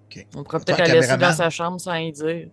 Ok. 0.07 0.25
On 0.35 0.43
pourrait 0.43 0.59
Toi, 0.59 0.75
peut-être 0.75 0.87
la 0.89 0.93
laisser 0.95 1.17
dans 1.17 1.31
sa 1.31 1.49
chambre 1.49 1.79
sans 1.79 1.95
y 1.95 2.11
dire. 2.11 2.49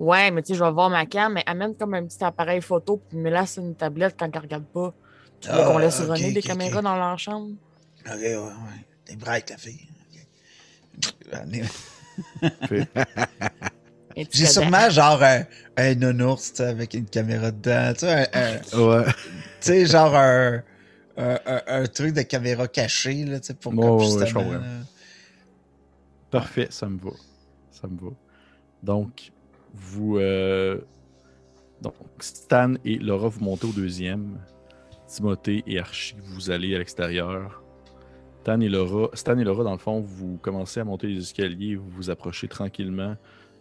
Ouais, 0.00 0.30
mais 0.30 0.42
tu 0.42 0.48
sais, 0.48 0.54
je 0.58 0.64
vais 0.64 0.72
voir 0.72 0.88
ma 0.88 1.04
cam, 1.04 1.34
mais 1.34 1.44
amène 1.46 1.76
comme 1.76 1.92
un 1.94 2.04
petit 2.06 2.24
appareil 2.24 2.62
photo, 2.62 3.02
puis 3.08 3.18
mets-la 3.18 3.46
sur 3.46 3.62
une 3.62 3.76
tablette 3.76 4.16
quand 4.18 4.30
elle 4.34 4.40
regarde 4.40 4.66
pas. 4.72 4.94
Tu 5.40 5.48
veux 5.48 5.58
Ah, 5.58 5.66
qu'on 5.66 5.78
laisse 5.78 6.00
ok, 6.00 6.08
runner 6.08 6.32
des 6.32 6.42
caméras 6.42 6.82
dans 6.82 6.96
leur 6.96 7.18
chambre? 7.18 7.50
Ok, 8.06 8.12
ouais, 8.14 8.34
ouais. 8.36 8.86
T'es 9.04 9.16
bright, 9.16 9.50
la 9.50 9.58
fille. 9.58 9.86
J'ai 14.32 14.46
sûrement 14.46 14.88
genre 14.90 15.22
un, 15.22 15.44
un 15.76 15.94
nounours 15.94 16.50
tu 16.52 16.56
sais, 16.56 16.64
avec 16.64 16.94
une 16.94 17.06
caméra 17.06 17.50
dedans. 17.50 17.92
Tu 17.92 18.00
sais, 18.00 18.28
un- 18.34 18.40
un- 18.72 18.78
Ouais. 18.78 19.12
sais, 19.60 19.86
genre 19.86 20.14
un, 20.14 20.62
un, 21.16 21.38
un- 21.46 21.62
un 21.66 21.86
truc 21.86 22.14
de 22.14 22.22
caméra 22.22 22.66
cachée, 22.68 23.24
là, 23.24 23.40
tu 23.40 23.48
sais, 23.48 23.54
pour 23.54 23.72
Ouais, 23.72 23.78
comme 23.78 23.98
ouais, 23.98 23.98
ouais, 23.98 24.20
justement. 24.22 24.60
Parfait, 26.30 26.68
ça 26.70 26.88
me 26.88 26.98
va. 26.98 27.10
Ça 27.70 27.86
me 27.86 27.98
va. 28.00 28.10
Donc, 28.82 29.30
vous. 29.74 30.18
euh, 30.18 30.78
Donc, 31.82 31.94
Stan 32.18 32.74
et 32.84 32.98
Laura, 32.98 33.28
vous 33.28 33.42
montez 33.44 33.66
au 33.66 33.72
deuxième. 33.72 34.38
Timothée 35.06 35.64
et 35.66 35.78
Archie, 35.78 36.14
vous 36.22 36.50
allez 36.50 36.74
à 36.74 36.78
l'extérieur. 36.78 37.62
Stan 38.42 38.60
et, 38.60 38.68
Laura, 38.68 39.10
Stan 39.14 39.36
et 39.38 39.44
Laura, 39.44 39.64
dans 39.64 39.72
le 39.72 39.78
fond, 39.78 40.00
vous 40.00 40.38
commencez 40.38 40.80
à 40.80 40.84
monter 40.84 41.08
les 41.08 41.18
escaliers, 41.18 41.76
vous 41.76 41.88
vous 41.90 42.10
approchez 42.10 42.48
tranquillement 42.48 43.16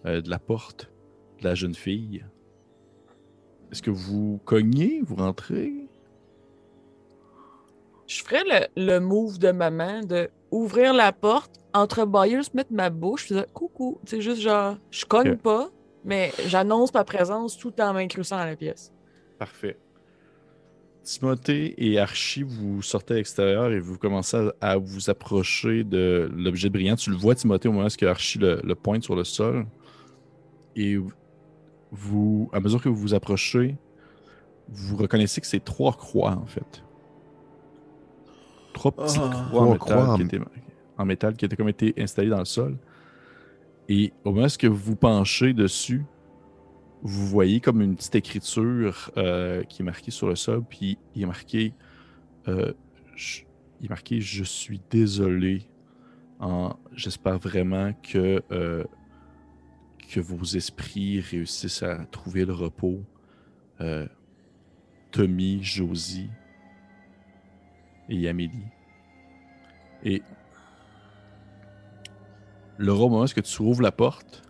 euh, 0.05 0.21
de 0.21 0.29
la 0.29 0.39
porte 0.39 0.91
de 1.39 1.45
la 1.45 1.55
jeune 1.55 1.75
fille. 1.75 2.23
Est-ce 3.71 3.81
que 3.81 3.91
vous 3.91 4.39
cognez, 4.45 5.01
vous 5.01 5.15
rentrez? 5.15 5.73
Je 8.07 8.23
ferais 8.23 8.43
le, 8.75 8.85
le 8.85 8.99
move 8.99 9.37
de 9.39 9.51
maman 9.51 10.01
de 10.01 10.29
ouvrir 10.51 10.93
la 10.93 11.11
porte, 11.11 11.59
se 11.73 12.55
mettre 12.55 12.73
ma 12.73 12.89
bouche, 12.89 13.27
dire 13.27 13.45
coucou. 13.53 13.99
C'est 14.05 14.21
juste 14.21 14.41
genre, 14.41 14.77
je 14.91 15.05
cogne 15.05 15.35
pas, 15.35 15.69
mais 16.09 16.31
j'annonce 16.47 16.93
ma 16.93 17.03
présence 17.05 17.57
tout 17.57 17.73
en 17.79 17.93
m'incrustant 17.93 18.37
dans 18.37 18.45
la 18.45 18.55
pièce. 18.55 18.91
Parfait. 19.37 19.77
Timothée 21.03 21.73
et 21.77 21.97
Archie, 21.99 22.43
vous 22.43 22.81
sortez 22.81 23.13
à 23.13 23.17
l'extérieur 23.17 23.71
et 23.71 23.79
vous 23.79 23.97
commencez 23.97 24.35
à, 24.59 24.71
à 24.71 24.77
vous 24.77 25.09
approcher 25.09 25.83
de 25.83 26.29
l'objet 26.35 26.69
brillant. 26.69 26.95
Tu 26.97 27.09
le 27.09 27.15
vois, 27.15 27.35
Timothée, 27.35 27.69
au 27.69 27.71
moment 27.71 27.87
où 27.87 28.05
Archie 28.05 28.37
le, 28.37 28.59
le 28.63 28.75
pointe 28.75 29.03
sur 29.03 29.15
le 29.15 29.23
sol. 29.23 29.65
Et 30.75 30.97
vous, 31.91 32.49
à 32.53 32.59
mesure 32.59 32.81
que 32.81 32.89
vous 32.89 32.95
vous 32.97 33.13
approchez, 33.13 33.75
vous 34.67 34.97
reconnaissez 34.97 35.41
que 35.41 35.47
c'est 35.47 35.63
trois 35.63 35.93
croix, 35.93 36.33
en 36.33 36.45
fait. 36.45 36.83
Trois 38.73 38.91
petites 38.91 39.21
Ah. 39.23 39.45
croix, 39.49 39.61
en, 39.61 39.65
métal 39.65 39.79
croix 39.79 40.09
en- 40.09 40.15
qui 40.17 40.21
étaient, 40.23 40.39
en 40.97 41.05
métal 41.05 41.35
qui 41.35 41.45
étaient 41.45 41.55
comme 41.55 41.69
été 41.69 41.93
installées 41.97 42.29
dans 42.29 42.39
le 42.39 42.45
sol. 42.45 42.77
Et 43.89 44.13
au 44.23 44.31
moment 44.31 44.45
où 44.45 44.73
vous 44.73 44.95
penchez 44.95 45.53
dessus, 45.53 46.05
vous 47.01 47.25
voyez 47.25 47.59
comme 47.59 47.81
une 47.81 47.95
petite 47.95 48.13
écriture 48.13 49.11
euh, 49.17 49.63
qui 49.63 49.81
est 49.81 49.85
marquée 49.85 50.11
sur 50.11 50.27
le 50.27 50.35
sol, 50.35 50.63
puis 50.63 50.99
il 51.15 51.23
est 51.23 51.25
marqué, 51.25 51.73
euh, 52.47 52.71
je, 53.15 53.41
il 53.79 53.87
est 53.87 53.89
marqué 53.89 54.21
Je 54.21 54.43
suis 54.43 54.79
désolé. 54.91 55.63
J'espère 56.93 57.39
vraiment 57.39 57.93
que, 58.03 58.43
euh, 58.51 58.83
que 60.07 60.19
vos 60.19 60.43
esprits 60.43 61.19
réussissent 61.19 61.83
à 61.83 62.05
trouver 62.05 62.45
le 62.45 62.53
repos. 62.53 63.03
Tommy, 65.11 65.63
Josie 65.63 66.29
et 68.09 68.29
Amélie. 68.29 68.67
Et 70.03 70.21
Laura, 72.79 73.03
au 73.05 73.09
moment 73.09 73.23
où 73.25 73.27
tu 73.41 73.61
ouvres 73.61 73.81
la 73.81 73.91
porte, 73.91 74.41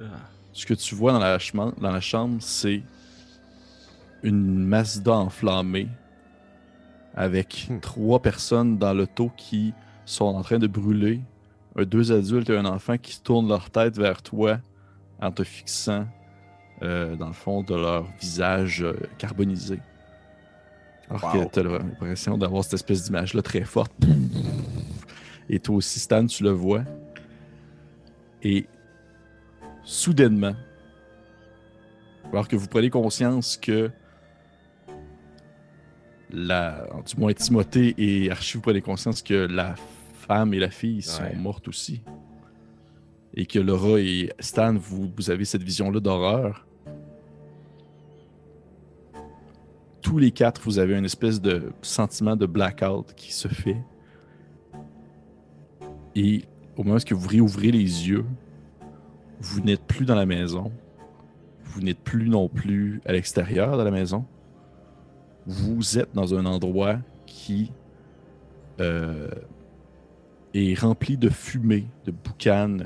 Ah. 0.00 0.04
ce 0.52 0.66
que 0.66 0.74
tu 0.74 0.94
vois 0.94 1.12
dans 1.12 1.18
la, 1.18 1.36
chema- 1.38 1.78
dans 1.80 1.90
la 1.92 2.00
chambre, 2.00 2.38
c'est 2.40 2.82
une 4.22 4.64
Mazda 4.64 5.12
enflammée 5.12 5.88
avec 7.14 7.66
Hmm. 7.68 7.80
trois 7.80 8.20
personnes 8.20 8.78
dans 8.78 8.94
l'auto 8.94 9.30
qui 9.36 9.74
sont 10.06 10.24
en 10.24 10.42
train 10.42 10.58
de 10.58 10.66
brûler. 10.66 11.20
Deux 11.76 12.12
adultes 12.12 12.50
et 12.50 12.56
un 12.56 12.64
enfant 12.66 12.96
qui 12.98 13.20
tournent 13.20 13.48
leur 13.48 13.70
tête 13.70 13.96
vers 13.96 14.22
toi 14.22 14.58
en 15.20 15.30
te 15.30 15.42
fixant 15.44 16.06
euh, 16.82 17.14
dans 17.16 17.28
le 17.28 17.32
fond 17.32 17.62
de 17.62 17.74
leur 17.74 18.04
visage 18.20 18.82
euh, 18.82 18.94
carbonisé. 19.18 19.78
Alors 21.08 21.22
Wow. 21.34 21.44
que 21.46 21.50
tu 21.52 21.58
as 21.60 21.62
l'impression 21.62 22.36
d'avoir 22.38 22.64
cette 22.64 22.74
espèce 22.74 23.04
d'image-là 23.04 23.42
très 23.42 23.64
forte. 23.64 23.92
Et 25.48 25.58
toi 25.60 25.76
aussi, 25.76 26.00
Stan, 26.00 26.26
tu 26.26 26.42
le 26.42 26.50
vois. 26.50 26.82
Et 28.42 28.66
soudainement, 29.84 30.54
alors 32.32 32.48
que 32.48 32.56
vous 32.56 32.66
prenez 32.68 32.90
conscience 32.90 33.56
que 33.56 33.90
la, 36.30 36.86
du 37.06 37.20
moins 37.20 37.32
Timothée 37.34 37.94
et 37.98 38.30
Archie, 38.30 38.56
vous 38.56 38.62
prenez 38.62 38.80
conscience 38.80 39.22
que 39.22 39.34
la 39.34 39.74
femme 40.14 40.54
et 40.54 40.58
la 40.58 40.70
fille 40.70 41.02
sont 41.02 41.22
Ouais. 41.22 41.36
mortes 41.36 41.68
aussi. 41.68 42.02
Et 43.34 43.46
que 43.46 43.58
Laura 43.58 43.98
et 44.00 44.30
Stan, 44.40 44.74
vous, 44.74 45.10
vous 45.16 45.30
avez 45.30 45.44
cette 45.44 45.62
vision-là 45.62 46.00
d'horreur. 46.00 46.66
Tous 50.00 50.18
les 50.18 50.30
quatre, 50.32 50.60
vous 50.62 50.78
avez 50.78 50.96
une 50.98 51.04
espèce 51.04 51.40
de 51.40 51.72
sentiment 51.80 52.34
de 52.36 52.46
blackout 52.46 53.14
qui 53.14 53.32
se 53.32 53.48
fait. 53.48 53.80
Et 56.14 56.42
au 56.76 56.84
moment 56.84 56.98
où 57.10 57.16
vous 57.16 57.28
réouvrez 57.28 57.70
les 57.70 58.08
yeux, 58.08 58.24
vous 59.40 59.60
n'êtes 59.60 59.82
plus 59.82 60.04
dans 60.04 60.14
la 60.14 60.26
maison. 60.26 60.72
Vous 61.64 61.80
n'êtes 61.80 61.98
plus 61.98 62.28
non 62.28 62.48
plus 62.48 63.00
à 63.06 63.12
l'extérieur 63.12 63.76
de 63.76 63.82
la 63.82 63.90
maison. 63.90 64.24
Vous 65.46 65.98
êtes 65.98 66.14
dans 66.14 66.34
un 66.34 66.46
endroit 66.46 66.98
qui 67.26 67.72
euh, 68.80 69.28
est 70.54 70.78
rempli 70.78 71.16
de 71.16 71.28
fumée, 71.28 71.86
de 72.04 72.12
boucan, 72.12 72.78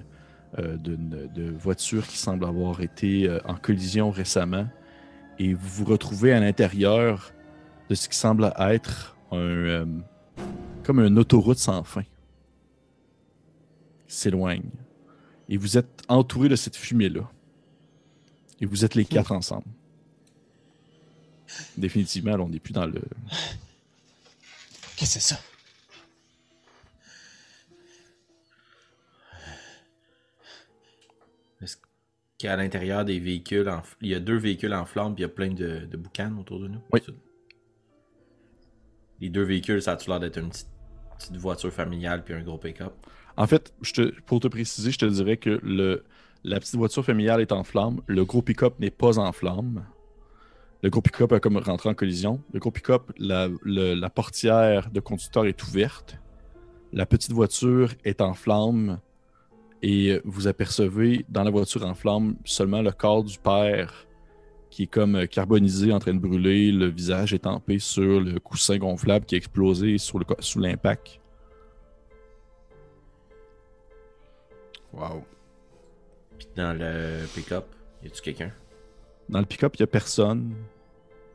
euh, 0.58 0.76
de, 0.78 1.50
voitures 1.50 2.06
qui 2.06 2.16
semblent 2.16 2.46
avoir 2.46 2.80
été 2.80 3.28
euh, 3.28 3.38
en 3.44 3.54
collision 3.54 4.10
récemment. 4.10 4.66
Et 5.38 5.52
vous 5.52 5.68
vous 5.68 5.84
retrouvez 5.84 6.32
à 6.32 6.40
l'intérieur 6.40 7.32
de 7.90 7.94
ce 7.94 8.08
qui 8.08 8.16
semble 8.16 8.52
être 8.58 9.16
un, 9.32 9.86
comme 10.82 11.00
une 11.00 11.18
autoroute 11.18 11.58
sans 11.58 11.82
fin 11.82 12.02
s'éloigne. 14.08 14.70
Et 15.48 15.56
vous 15.56 15.78
êtes 15.78 16.02
entouré 16.08 16.48
de 16.48 16.56
cette 16.56 16.76
fumée-là. 16.76 17.30
Et 18.60 18.66
vous 18.66 18.84
êtes 18.84 18.94
les 18.94 19.04
quatre 19.04 19.32
ensemble. 19.32 19.66
Définitivement, 21.76 22.36
là, 22.36 22.42
on 22.42 22.48
n'est 22.48 22.58
plus 22.58 22.72
dans 22.72 22.86
le. 22.86 23.00
Qu'est-ce 24.96 25.14
que 25.14 25.20
c'est 25.20 25.34
ça? 25.34 25.40
Est-ce 31.62 31.76
qu'à 32.38 32.56
l'intérieur 32.56 33.04
des 33.04 33.20
véhicules, 33.20 33.68
en... 33.68 33.82
il 34.00 34.08
y 34.08 34.14
a 34.14 34.20
deux 34.20 34.36
véhicules 34.36 34.74
en 34.74 34.84
flammes, 34.84 35.14
puis 35.14 35.22
il 35.22 35.26
y 35.26 35.30
a 35.30 35.32
plein 35.32 35.50
de, 35.50 35.86
de 35.86 35.96
boucanes 35.96 36.38
autour 36.38 36.60
de 36.60 36.68
nous? 36.68 36.80
Oui. 36.92 37.00
Les 39.20 39.28
deux 39.28 39.44
véhicules, 39.44 39.80
ça 39.80 39.92
a-tu 39.92 40.10
l'air 40.10 40.20
d'être 40.20 40.38
une 40.38 40.48
petite, 40.48 40.68
petite 41.18 41.36
voiture 41.36 41.72
familiale 41.72 42.24
puis 42.24 42.34
un 42.34 42.42
gros 42.42 42.58
pick-up? 42.58 42.94
En 43.36 43.46
fait, 43.46 43.72
pour 44.24 44.40
te 44.40 44.48
préciser, 44.48 44.90
je 44.90 44.98
te 44.98 45.04
dirais 45.04 45.36
que 45.36 45.60
la 46.44 46.60
petite 46.60 46.76
voiture 46.76 47.04
familiale 47.04 47.40
est 47.40 47.52
en 47.52 47.64
flamme. 47.64 48.00
Le 48.06 48.24
gros 48.24 48.42
pick-up 48.42 48.74
n'est 48.80 48.90
pas 48.90 49.18
en 49.18 49.32
flamme. 49.32 49.84
Le 50.82 50.90
gros 50.90 51.02
pick-up 51.02 51.32
a 51.32 51.40
comme 51.40 51.56
rentré 51.58 51.88
en 51.88 51.94
collision. 51.94 52.40
Le 52.52 52.60
gros 52.60 52.70
pick-up, 52.70 53.12
la, 53.18 53.48
portière 54.10 54.90
de 54.90 55.00
conducteur 55.00 55.46
est 55.46 55.62
ouverte. 55.64 56.18
La 56.92 57.04
petite 57.04 57.32
voiture 57.32 57.90
est 58.04 58.20
en 58.20 58.32
flamme. 58.32 59.00
Et 59.82 60.20
vous 60.24 60.48
apercevez 60.48 61.26
dans 61.28 61.42
la 61.42 61.50
voiture 61.50 61.84
en 61.84 61.94
flamme 61.94 62.36
seulement 62.44 62.80
le 62.80 62.92
corps 62.92 63.22
du 63.22 63.38
père 63.38 64.06
qui 64.70 64.84
est 64.84 64.86
comme 64.86 65.26
carbonisé, 65.28 65.92
en 65.92 65.98
train 65.98 66.12
de 66.12 66.18
brûler, 66.18 66.72
le 66.72 66.86
visage 66.86 67.32
étampé 67.32 67.78
sur 67.78 68.20
le 68.20 68.38
coussin 68.40 68.78
gonflable 68.78 69.24
qui 69.24 69.34
a 69.34 69.38
explosé 69.38 69.96
sous 69.98 70.58
l'impact. 70.58 71.20
Wow. 74.96 75.24
Puis 76.38 76.48
dans 76.56 76.78
le 76.78 77.26
pick-up, 77.34 77.66
y 78.02 78.06
a-tu 78.06 78.22
quelqu'un? 78.22 78.52
Dans 79.28 79.40
le 79.40 79.44
pick-up, 79.44 79.74
il 79.76 79.82
n'y 79.82 79.84
a 79.84 79.88
personne. 79.88 80.54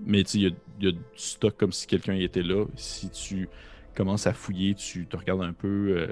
Mais 0.04 0.24
tu 0.24 0.30
sais, 0.30 0.40
y 0.40 0.48
a, 0.48 0.50
y 0.90 0.94
du 0.94 1.00
stock 1.16 1.56
comme 1.58 1.72
si 1.72 1.86
quelqu'un 1.86 2.16
y 2.16 2.24
était 2.24 2.42
là. 2.42 2.66
Si 2.76 3.10
tu 3.10 3.50
commences 3.96 4.26
à 4.26 4.34
fouiller, 4.34 4.74
tu 4.74 5.06
te 5.06 5.16
regardes 5.16 5.44
un 5.44 5.54
peu, 5.54 5.96
euh, 5.98 6.08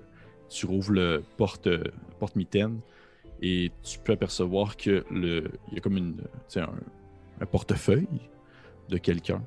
tu 0.47 0.67
rouvres 0.67 0.91
le 0.91 1.23
porte, 1.38 1.67
euh, 1.67 1.84
porte-mitaine 2.19 2.81
et 3.41 3.71
tu 3.84 3.97
peux 3.99 4.13
apercevoir 4.13 4.77
que 4.77 5.03
le, 5.09 5.51
y 5.71 5.77
a 5.77 5.81
comme 5.81 5.97
une, 5.97 6.21
un, 6.57 6.69
un 7.41 7.45
portefeuille 7.45 8.07
de 8.89 8.97
quelqu'un. 8.97 9.43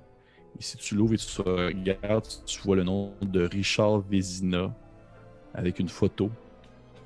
Et 0.58 0.62
si 0.62 0.76
tu 0.76 0.96
l'ouvres 0.96 1.14
et 1.14 1.18
tu 1.18 1.40
regardes, 1.40 2.26
tu 2.46 2.60
vois 2.62 2.76
le 2.76 2.84
nom 2.84 3.14
de 3.22 3.44
Richard 3.44 4.00
Vézina 4.00 4.74
avec 5.54 5.78
une 5.78 5.88
photo. 5.88 6.30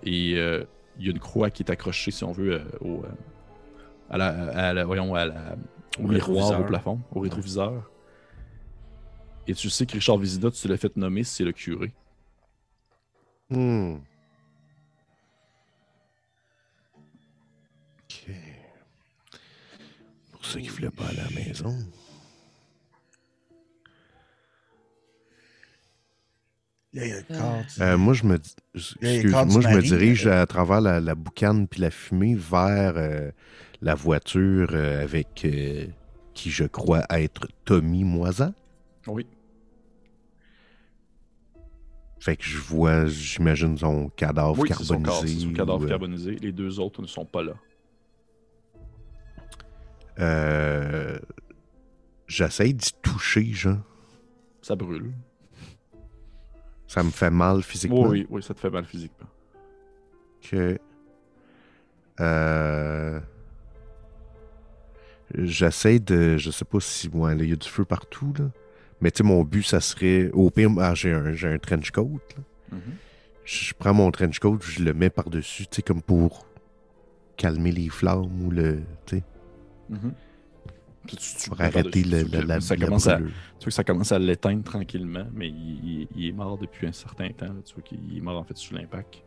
Et 0.04 0.34
euh, 0.36 0.64
il 0.98 1.04
y 1.06 1.08
a 1.08 1.12
une 1.12 1.18
croix 1.18 1.50
qui 1.50 1.62
est 1.62 1.70
accrochée, 1.70 2.10
si 2.10 2.24
on 2.24 2.32
veut, 2.32 2.52
euh, 2.54 2.64
au, 2.80 3.04
euh, 3.04 3.08
à 4.10 4.18
la, 4.18 4.26
à 4.68 4.72
la- 4.72 4.84
voyons, 4.84 5.14
à 5.14 5.26
la- 5.26 5.56
au, 5.98 6.02
miroir, 6.08 6.60
au 6.60 6.64
plafond, 6.64 7.00
au 7.12 7.20
rétroviseur. 7.20 7.90
Et 9.46 9.54
tu 9.54 9.70
sais 9.70 9.86
que 9.86 9.92
Richard 9.92 10.18
Vézina, 10.18 10.50
tu 10.50 10.66
l'as 10.68 10.76
fait 10.76 10.96
nommer, 10.96 11.22
c'est 11.24 11.44
le 11.44 11.52
curé. 11.52 11.92
Hmm. 13.50 13.96
Ok. 18.04 18.30
Pour 20.32 20.44
ceux 20.44 20.60
qui 20.60 20.66
ne 20.66 20.72
voulaient 20.72 20.90
pas 20.90 21.06
aller 21.06 21.20
à 21.20 21.24
la 21.24 21.30
maison. 21.30 21.76
Là, 26.96 27.04
il 27.04 27.08
y 27.10 27.12
a 27.12 27.16
le 27.18 27.38
corps. 27.38 27.62
du- 27.76 27.82
Euh, 27.82 27.96
moi, 27.98 28.14
je 28.14 28.24
me, 28.24 28.36
excuse, 28.74 29.30
corps 29.30 29.44
du 29.46 29.52
moi, 29.52 29.60
je 29.60 29.68
me 29.68 29.74
mari, 29.74 29.88
dirige 29.88 30.26
euh, 30.26 30.40
à 30.42 30.46
travers 30.46 30.80
la, 30.80 30.98
la 30.98 31.14
boucane 31.14 31.68
puis 31.68 31.80
la 31.82 31.90
fumée 31.90 32.34
vers 32.34 32.94
euh, 32.96 33.30
la 33.82 33.94
voiture 33.94 34.68
euh, 34.72 35.02
avec 35.02 35.44
euh, 35.44 35.86
qui 36.34 36.50
je 36.50 36.64
crois 36.64 37.04
être 37.10 37.48
Tommy 37.66 38.02
Moisan. 38.04 38.52
Oui. 39.06 39.26
Fait 42.18 42.36
que 42.36 42.44
je 42.44 42.56
vois, 42.58 43.06
j'imagine, 43.06 43.76
son 43.76 44.08
cadavre 44.08 44.58
Oui, 44.58 44.68
c'est 44.76 44.82
son 44.82 45.00
corps, 45.02 45.16
carbonisé. 45.20 45.38
c'est 45.40 45.46
son 45.46 45.52
cadavre 45.52 45.80
ou, 45.82 45.84
euh, 45.84 45.88
carbonisé. 45.88 46.36
Les 46.36 46.50
deux 46.52 46.80
autres 46.80 47.02
ne 47.02 47.06
sont 47.06 47.26
pas 47.26 47.42
là. 47.42 47.52
euh, 50.18 51.18
J'essaie 52.26 52.72
d'y 52.72 52.90
toucher, 53.02 53.52
genre. 53.52 53.78
Ça 54.62 54.74
brûle. 54.74 55.12
Ça 56.96 57.02
me 57.02 57.10
fait 57.10 57.30
mal 57.30 57.62
physiquement? 57.62 58.04
Oui, 58.08 58.20
oui, 58.20 58.26
oui, 58.30 58.42
ça 58.42 58.54
te 58.54 58.60
fait 58.60 58.70
mal 58.70 58.86
physiquement. 58.86 59.28
que 60.40 60.78
euh, 62.20 63.20
J'essaie 65.34 65.98
de. 65.98 66.38
Je 66.38 66.50
sais 66.50 66.64
pas 66.64 66.80
si. 66.80 67.08
Ouais, 67.08 67.36
il 67.36 67.50
y 67.50 67.52
a 67.52 67.56
du 67.56 67.68
feu 67.68 67.84
partout, 67.84 68.32
là. 68.38 68.46
Mais 69.02 69.10
tu 69.10 69.18
sais, 69.18 69.24
mon 69.24 69.44
but, 69.44 69.62
ça 69.62 69.80
serait. 69.80 70.30
Au 70.32 70.48
pire, 70.50 70.70
ah, 70.78 70.94
j'ai 70.94 71.12
un, 71.12 71.26
un 71.34 71.58
trench 71.58 71.90
coat, 71.90 72.18
là. 72.38 72.42
Mhm. 72.78 72.80
Je 73.44 73.74
prends 73.74 73.92
mon 73.92 74.10
trench 74.10 74.38
coat, 74.38 74.58
je 74.62 74.82
le 74.82 74.94
mets 74.94 75.10
par-dessus, 75.10 75.66
tu 75.66 75.76
sais, 75.76 75.82
comme 75.82 76.00
pour 76.00 76.46
calmer 77.36 77.72
les 77.72 77.90
flammes 77.90 78.42
ou 78.46 78.50
le. 78.50 78.80
Tu 79.04 79.18
sais, 79.18 79.24
Mhm. 79.90 79.98
Puis 80.00 80.25
tu- 81.14 81.48
pour 81.50 81.60
arrêter 81.60 82.02
le, 82.02 82.22
la, 82.46 82.60
ça 82.60 82.74
la 82.74 82.84
commence 82.86 83.06
à, 83.06 83.18
tu 83.18 83.22
vois 83.24 83.32
que 83.66 83.70
ça 83.70 83.84
commence 83.84 84.10
à 84.12 84.18
l'éteindre 84.18 84.64
tranquillement, 84.64 85.26
mais 85.32 85.48
il, 85.48 86.00
il- 86.02 86.08
il 86.16 86.26
est 86.28 86.32
mort 86.32 86.58
depuis 86.58 86.86
un 86.88 86.92
certain 86.92 87.28
temps. 87.30 87.46
là. 87.46 87.62
Tu 87.64 87.74
vois 87.74 87.82
qu'il 87.84 88.16
est 88.16 88.20
mort 88.20 88.38
en 88.40 88.44
fait 88.44 88.56
sous 88.56 88.74
l'impact. 88.74 89.22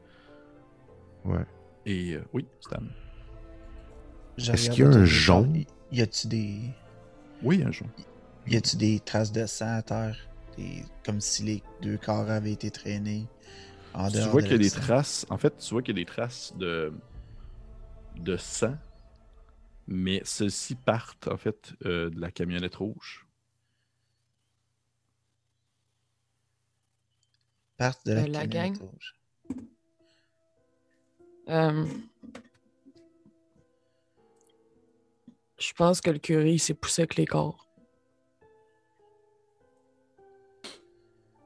Ouais. 1.26 1.46
Et 1.86 2.16
euh, 2.16 2.24
oui, 2.34 2.46
Stan. 2.60 2.78
Est-ce 4.38 4.70
qu'il 4.70 4.84
y 4.84 4.88
a 4.88 4.90
un 4.90 5.06
jaune? 5.06 5.64
Y 5.92 6.02
a-tu 6.02 6.28
des. 6.28 6.60
Oui, 7.44 7.64
un 7.66 7.72
jour. 7.72 7.88
Y 8.48 8.56
a-tu 8.58 8.78
des 8.78 9.00
traces 9.00 9.32
de 9.32 9.46
sang 9.46 9.76
à 9.78 9.82
terre? 9.82 10.18
Des- 10.58 10.84
Comme 11.06 11.20
si 11.22 11.44
les 11.44 11.64
deux 11.82 11.98
corps 11.98 12.30
avaient 12.30 12.52
été 12.54 12.72
traînés. 12.72 13.28
En 13.94 14.08
Tu 14.10 14.20
vois 14.20 14.42
de 14.42 14.48
qu'il 14.48 14.52
y 14.52 14.56
a 14.56 14.70
des 14.70 14.72
traces. 14.72 15.26
En 15.30 15.38
fait, 15.38 15.58
tu 15.58 15.74
vois 15.74 15.82
qu'il 15.82 15.98
y 15.98 16.02
a 16.02 16.04
des 16.04 16.06
traces 16.06 16.54
de, 16.58 16.94
de 18.18 18.38
sang, 18.38 18.76
mais 19.90 20.22
celles-ci 20.24 20.76
partent 20.76 21.28
en 21.28 21.38
fait 21.38 21.74
euh, 21.86 22.10
de 22.10 22.20
la 22.22 22.32
camionnette 22.32 22.76
rouge. 22.76 23.26
Partent 27.78 28.06
de 28.06 28.14
la, 28.14 28.22
Euh, 28.22 28.28
la 28.28 28.48
camionnette 28.48 28.78
gang. 28.80 28.90
rouge. 28.90 29.16
Euh, 31.50 31.86
Je 35.58 35.74
pense 35.74 36.00
que 36.00 36.10
le 36.10 36.20
curé 36.20 36.58
s'est 36.58 36.74
poussé 36.74 37.02
avec 37.02 37.16
les 37.16 37.26
corps. 37.26 37.68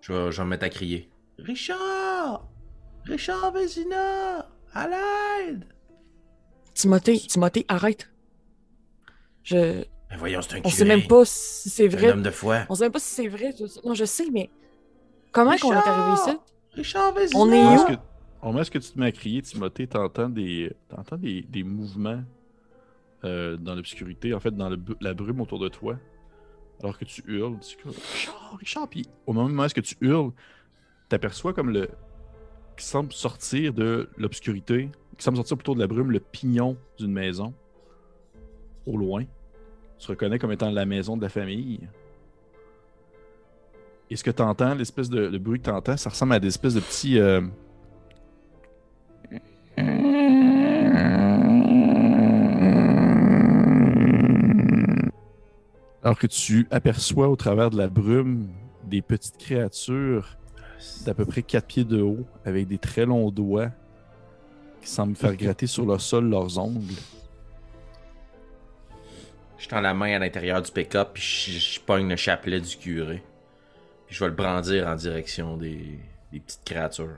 Je 0.01 0.13
vais, 0.13 0.31
je 0.31 0.37
vais 0.37 0.43
me 0.43 0.49
mettre 0.49 0.65
à 0.65 0.69
crier. 0.69 1.09
Richard! 1.39 2.47
Richard 3.05 3.51
Vézina! 3.53 4.47
À 4.73 4.87
l'aide! 4.87 5.67
Timothée, 6.75 7.17
Timothée, 7.19 7.65
arrête. 7.69 8.09
Je... 9.43 9.83
Mais 10.09 10.17
voyons, 10.17 10.41
c'est 10.41 10.57
un 10.57 10.61
On 10.63 10.69
sait 10.69 10.85
même 10.85 11.07
pas 11.07 11.25
si 11.25 11.69
c'est 11.69 11.89
C'est 11.89 11.95
un 11.95 11.99
vrai. 11.99 12.11
homme 12.11 12.21
de 12.23 12.29
foi. 12.31 12.59
On 12.69 12.75
sait 12.75 12.83
même 12.85 12.91
pas 12.91 12.99
si 12.99 13.13
c'est 13.15 13.27
vrai. 13.27 13.53
tout 13.53 13.67
ça. 13.67 13.81
Non, 13.83 13.93
je 13.93 14.05
sais, 14.05 14.25
mais 14.31 14.49
comment 15.31 15.55
qu'on 15.57 15.73
est 15.73 15.75
arrivé 15.75 16.13
ici? 16.21 16.37
Richard 16.73 17.13
Vézina! 17.13 17.39
On 17.39 17.51
est 17.51 17.59
Au 17.59 17.63
moment 17.63 17.69
où? 17.69 17.73
où 17.73 17.75
est-ce 17.75 17.85
que- 17.95 18.01
au 18.41 18.45
moment 18.47 18.57
où 18.57 18.61
est-ce 18.61 18.71
que 18.71 18.77
tu 18.79 18.89
te 18.91 18.99
mets 18.99 19.05
à 19.07 19.11
crier, 19.11 19.41
Timothée, 19.41 19.87
t'entends 19.87 20.29
des, 20.29 20.71
t'entends 20.89 21.17
des, 21.17 21.41
des 21.43 21.63
mouvements 21.63 22.21
euh, 23.23 23.55
dans 23.57 23.75
l'obscurité, 23.75 24.33
en 24.33 24.39
fait, 24.39 24.51
dans 24.55 24.69
le 24.69 24.77
la 25.01 25.13
brume 25.13 25.39
autour 25.41 25.59
de 25.59 25.69
toi. 25.69 25.97
Alors 26.81 26.97
que 26.97 27.05
tu 27.05 27.23
hurles, 27.27 27.57
tu 27.59 27.77
Richard, 27.87 28.57
Richard, 28.59 28.87
puis 28.89 29.05
au 29.25 29.33
moment 29.33 29.61
où 29.61 29.65
est-ce 29.65 29.73
que 29.75 29.79
tu 29.81 29.95
hurles, 30.01 30.31
t'aperçois 31.09 31.53
comme 31.53 31.69
le. 31.69 31.87
qui 32.77 32.85
semble 32.85 33.13
sortir 33.13 33.73
de 33.73 34.09
l'obscurité, 34.17 34.89
qui 35.17 35.23
semble 35.23 35.37
sortir 35.37 35.55
plutôt 35.57 35.75
de 35.75 35.79
la 35.79 35.87
brume, 35.87 36.11
le 36.11 36.19
pignon 36.19 36.75
d'une 36.97 37.13
maison. 37.13 37.53
Au 38.85 38.97
loin. 38.97 39.23
Tu 39.99 40.07
reconnais 40.07 40.39
comme 40.39 40.51
étant 40.51 40.69
la 40.69 40.85
maison 40.85 41.15
de 41.15 41.21
la 41.21 41.29
famille. 41.29 41.87
Et 44.09 44.15
ce 44.15 44.23
que 44.23 44.31
tu 44.31 44.41
entends, 44.41 44.75
l'espèce 44.75 45.09
de, 45.09 45.29
de 45.29 45.37
bruit 45.37 45.59
que 45.59 45.65
tu 45.65 45.69
entends, 45.71 45.97
ça 45.97 46.09
ressemble 46.09 46.33
à 46.33 46.39
des 46.39 46.47
espèces 46.47 46.73
de 46.73 46.81
petits. 46.81 47.17
euh, 47.19 47.41
Alors 56.03 56.19
que 56.19 56.27
tu 56.27 56.67
aperçois 56.69 57.29
au 57.29 57.35
travers 57.35 57.69
de 57.69 57.77
la 57.77 57.87
brume 57.87 58.49
des 58.83 59.01
petites 59.01 59.37
créatures 59.37 60.37
d'à 61.05 61.13
peu 61.13 61.23
près 61.25 61.41
4 61.41 61.65
pieds 61.65 61.83
de 61.85 62.01
haut, 62.01 62.25
avec 62.43 62.67
des 62.67 62.77
très 62.77 63.05
longs 63.05 63.31
doigts 63.31 63.71
qui 64.81 64.89
semblent 64.89 65.15
faire 65.15 65.35
gratter 65.37 65.67
sur 65.67 65.85
le 65.85 65.97
sol 65.97 66.29
leurs 66.29 66.59
ongles. 66.59 66.93
Je 69.63 69.69
tends 69.69 69.79
la 69.79 69.93
main 69.93 70.13
à 70.13 70.19
l'intérieur 70.19 70.61
du 70.61 70.69
pick-up, 70.69 71.11
puis 71.13 71.23
je, 71.23 71.79
le 71.93 72.15
chapelet 72.17 72.59
du 72.59 72.75
curé. 72.75 73.23
Puis 74.05 74.13
je 74.13 74.19
vais 74.19 74.27
le 74.27 74.35
brandir 74.35 74.85
en 74.85 74.95
direction 74.95 75.55
des, 75.55 75.99
petites 76.33 76.65
créatures. 76.65 77.15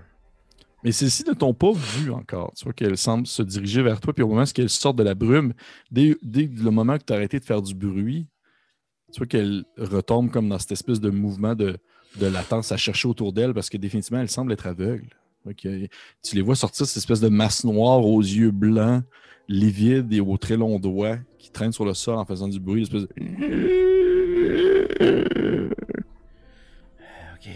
Mais 0.84 0.92
celles-ci 0.92 1.24
ne 1.28 1.34
t'ont 1.34 1.56
pas 1.56 1.72
vu 1.72 2.12
encore. 2.12 2.54
Tu 2.56 2.66
vois 2.66 2.74
qu'elles 2.74 3.00
semblent 3.00 3.26
se 3.26 3.42
diriger 3.42 3.82
vers 3.82 4.00
toi, 4.00 4.14
puis 4.14 4.22
au 4.22 4.28
moment 4.28 4.44
où 4.44 4.62
elles 4.62 4.70
sortent 4.70 4.96
de 4.96 5.02
la 5.02 5.16
brume, 5.16 5.54
dès, 5.90 6.16
le 6.22 6.70
moment 6.70 7.00
que 7.00 7.04
tu 7.04 7.14
as 7.14 7.16
arrêté 7.16 7.40
de 7.40 7.46
faire 7.46 7.64
du 7.64 7.74
bruit, 7.74 8.28
tu 9.12 9.18
vois 9.18 9.26
qu'elles 9.26 9.66
retombent 9.80 10.30
comme 10.30 10.48
dans 10.48 10.60
cette 10.60 10.74
espèce 10.74 11.00
de 11.00 11.10
mouvement 11.10 11.56
de, 11.56 11.80
latence 12.20 12.72
à 12.72 12.78
chercher 12.78 13.08
autour 13.08 13.34
d'elles 13.34 13.56
parce 13.56 13.72
que 13.72 13.78
définitivement, 13.78 14.20
elles 14.22 14.30
semblent 14.30 14.52
être 14.52 14.68
aveugles. 14.68 15.10
Tu 15.58 15.90
les 16.34 16.42
vois 16.44 16.56
sortir 16.56 16.86
cette 16.86 16.98
espèce 16.98 17.22
de 17.22 17.30
masse 17.30 17.64
noire 17.64 18.06
aux 18.06 18.22
yeux 18.22 18.52
blancs, 18.52 19.04
livides 19.48 20.12
et 20.14 20.22
aux 20.22 20.38
très 20.38 20.58
longs 20.58 20.80
doigts 20.80 21.18
qui 21.38 21.52
traînent 21.52 21.72
sur 21.72 21.86
le 21.86 21.94
sol 21.94 22.16
en 22.16 22.26
faisant 22.26 22.48
du 22.48 22.60
bruit. 22.60 22.80
une 22.80 22.84
espèce 22.84 23.04
de... 23.04 23.10
Ok. 27.36 27.50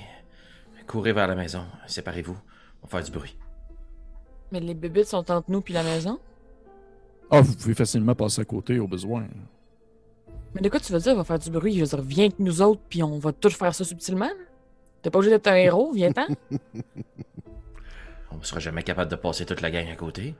Courez 0.88 1.14
vers 1.14 1.28
la 1.28 1.36
maison. 1.36 1.64
Séparez-vous. 1.88 2.38
On 2.82 2.88
va 2.88 3.00
faire 3.00 3.04
du 3.04 3.12
bruit. 3.12 3.36
Mais 4.52 4.60
les 4.60 4.74
bébites 4.74 5.08
sont 5.08 5.30
entre 5.32 5.50
nous 5.50 5.62
puis 5.62 5.74
la 5.74 5.84
maison? 5.84 6.20
Ah, 7.30 7.42
vous 7.42 7.56
pouvez 7.56 7.76
facilement 7.76 8.16
passer 8.16 8.42
à 8.42 8.46
côté 8.46 8.80
au 8.80 8.88
besoin. 8.88 9.28
Mais 10.56 10.62
de 10.62 10.70
quoi 10.70 10.80
tu 10.80 10.92
veux 10.92 11.00
dire, 11.00 11.14
on 11.14 11.18
va 11.18 11.24
faire 11.24 11.38
du 11.38 11.52
bruit? 11.52 11.76
Je 11.76 11.82
veux 11.82 11.86
dire, 11.86 12.02
viens 12.02 12.26
avec 12.26 12.40
nous 12.40 12.62
autres 12.62 12.82
puis 12.90 13.04
on 13.04 13.20
va 13.20 13.32
tous 13.32 13.54
faire 13.54 13.76
ça 13.76 13.84
subtilement. 13.84 14.30
T'es 15.02 15.10
pas 15.10 15.20
obligé 15.20 15.32
d'être 15.32 15.48
un 15.48 15.56
héros, 15.56 15.92
viens-t'en. 15.94 16.26
On 18.32 18.42
sera 18.44 18.60
jamais 18.60 18.84
capable 18.84 19.12
de 19.12 19.16
passer 19.16 19.46
toute 19.46 19.62
la 19.62 19.72
gang 19.72 19.88
à 19.90 19.96
côté. 19.96 20.36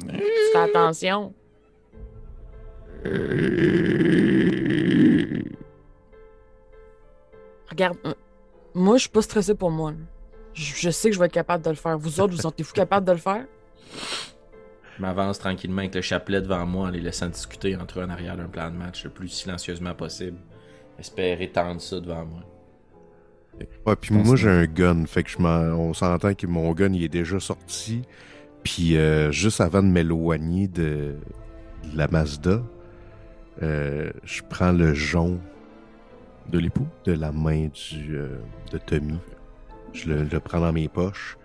Tu 0.00 0.06
fais 0.52 0.58
attention. 0.58 1.32
Regarde, 7.70 7.96
euh, 8.04 8.14
moi 8.74 8.96
je 8.96 9.02
suis 9.02 9.10
pas 9.10 9.22
stressé 9.22 9.54
pour 9.54 9.70
moi. 9.70 9.94
Je, 10.52 10.74
je 10.76 10.90
sais 10.90 11.08
que 11.08 11.14
je 11.14 11.20
vais 11.20 11.26
être 11.26 11.32
capable 11.32 11.64
de 11.64 11.70
le 11.70 11.76
faire. 11.76 11.98
Vous 11.98 12.20
autres, 12.20 12.34
vous 12.34 12.40
sentez-vous 12.42 12.72
capable 12.74 13.06
de 13.06 13.12
le 13.12 13.18
faire? 13.18 13.44
Je 14.96 15.02
m'avance 15.02 15.38
tranquillement 15.40 15.78
avec 15.80 15.94
le 15.96 16.02
chapelet 16.02 16.40
devant 16.40 16.64
moi 16.66 16.86
en 16.86 16.90
les 16.90 17.00
laissant 17.00 17.26
discuter 17.28 17.74
entre 17.76 17.98
eux 18.00 18.04
en 18.04 18.10
arrière 18.10 18.36
d'un 18.36 18.46
plan 18.46 18.70
de 18.70 18.76
match 18.76 19.04
le 19.04 19.10
plus 19.10 19.28
silencieusement 19.28 19.94
possible. 19.94 20.38
Espérer 20.98 21.50
tendre 21.50 21.80
ça 21.80 21.98
devant 21.98 22.24
moi. 22.24 22.40
Ouais, 23.86 23.96
puis 23.96 24.10
Je 24.12 24.18
pense 24.18 24.26
moi 24.26 24.36
j'ai 24.36 24.48
un 24.48 24.66
gun, 24.66 25.06
fait 25.06 25.22
que 25.22 25.30
je 25.30 25.38
m'en- 25.38 25.48
on 25.78 25.94
s'entend 25.94 26.34
que 26.34 26.46
mon 26.46 26.72
gun 26.72 26.92
il 26.92 27.02
est 27.04 27.08
déjà 27.08 27.38
sorti. 27.40 28.02
Puis 28.64 28.96
euh, 28.96 29.30
juste 29.30 29.60
avant 29.60 29.82
de 29.82 29.88
m'éloigner 29.88 30.66
de, 30.68 31.14
de 31.92 31.96
la 31.96 32.08
Mazda, 32.08 32.62
euh, 33.62 34.10
je 34.24 34.42
prends 34.48 34.72
le 34.72 34.94
jonc 34.94 35.38
De 36.50 36.58
l'époux? 36.58 36.86
de 37.04 37.12
la 37.12 37.30
main 37.30 37.68
du, 37.68 38.16
euh, 38.16 38.38
de 38.72 38.78
Tommy. 38.78 39.18
Je 39.92 40.08
le, 40.08 40.24
le 40.24 40.40
prends 40.40 40.60
dans 40.60 40.72
mes 40.72 40.88
poches. 40.88 41.36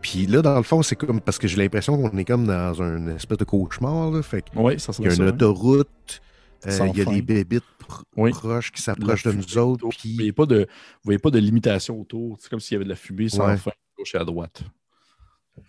Puis 0.00 0.26
là, 0.26 0.40
dans 0.42 0.56
le 0.56 0.62
fond, 0.62 0.82
c'est 0.82 0.96
comme 0.96 1.20
parce 1.20 1.38
que 1.38 1.48
j'ai 1.48 1.56
l'impression 1.56 2.00
qu'on 2.00 2.16
est 2.16 2.24
comme 2.24 2.46
dans 2.46 2.80
un 2.82 3.08
espèce 3.16 3.38
de 3.38 3.44
cauchemar. 3.44 4.10
Là, 4.12 4.22
fait 4.22 4.44
Oui, 4.54 4.78
ça 4.78 4.92
il 4.98 5.06
y 5.06 5.08
a 5.08 5.14
une 5.14 5.22
hein. 5.22 5.28
autoroute, 5.28 6.22
il 6.64 6.72
y 6.96 7.00
a 7.02 7.04
des 7.04 7.20
bébites 7.22 7.64
pr- 7.86 8.02
Oui. 8.16 8.30
proches 8.30 8.70
qui 8.72 8.80
s'approchent 8.80 9.24
de 9.24 9.32
nous 9.32 9.58
autres. 9.58 9.84
autour. 9.84 9.90
Vous 9.90 9.96
Puis 9.98 10.14
voyez 10.14 10.32
pas 10.32 10.46
de, 10.46 10.60
vous 10.60 11.00
voyez 11.04 11.18
pas 11.18 11.30
de 11.30 11.38
limitation 11.38 12.00
autour. 12.00 12.36
C'est 12.40 12.48
comme 12.48 12.60
s'il 12.60 12.74
y 12.74 12.76
avait 12.76 12.84
de 12.84 12.90
la 12.90 12.96
fumée 12.96 13.28
sans 13.28 13.46
Ouais. 13.46 13.56
fin, 13.56 13.70
à 13.72 13.74
gauche 13.98 14.14
et 14.14 14.18
à 14.18 14.24
droite. 14.24 14.62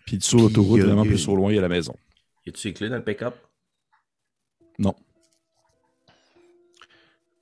Puis 0.05 0.17
sur 0.21 0.37
Puis, 0.37 0.47
l'autoroute, 0.47 0.79
vraiment 0.81 1.03
plus 1.03 1.27
au 1.27 1.35
loin, 1.35 1.51
il 1.51 1.55
y 1.55 1.59
a 1.59 1.61
la 1.61 1.69
maison. 1.69 1.95
Y 2.45 2.49
a-tu 2.49 2.67
les 2.67 2.73
clés 2.73 2.89
dans 2.89 2.95
le 2.97 3.03
pick-up? 3.03 3.35
Non. 4.79 4.95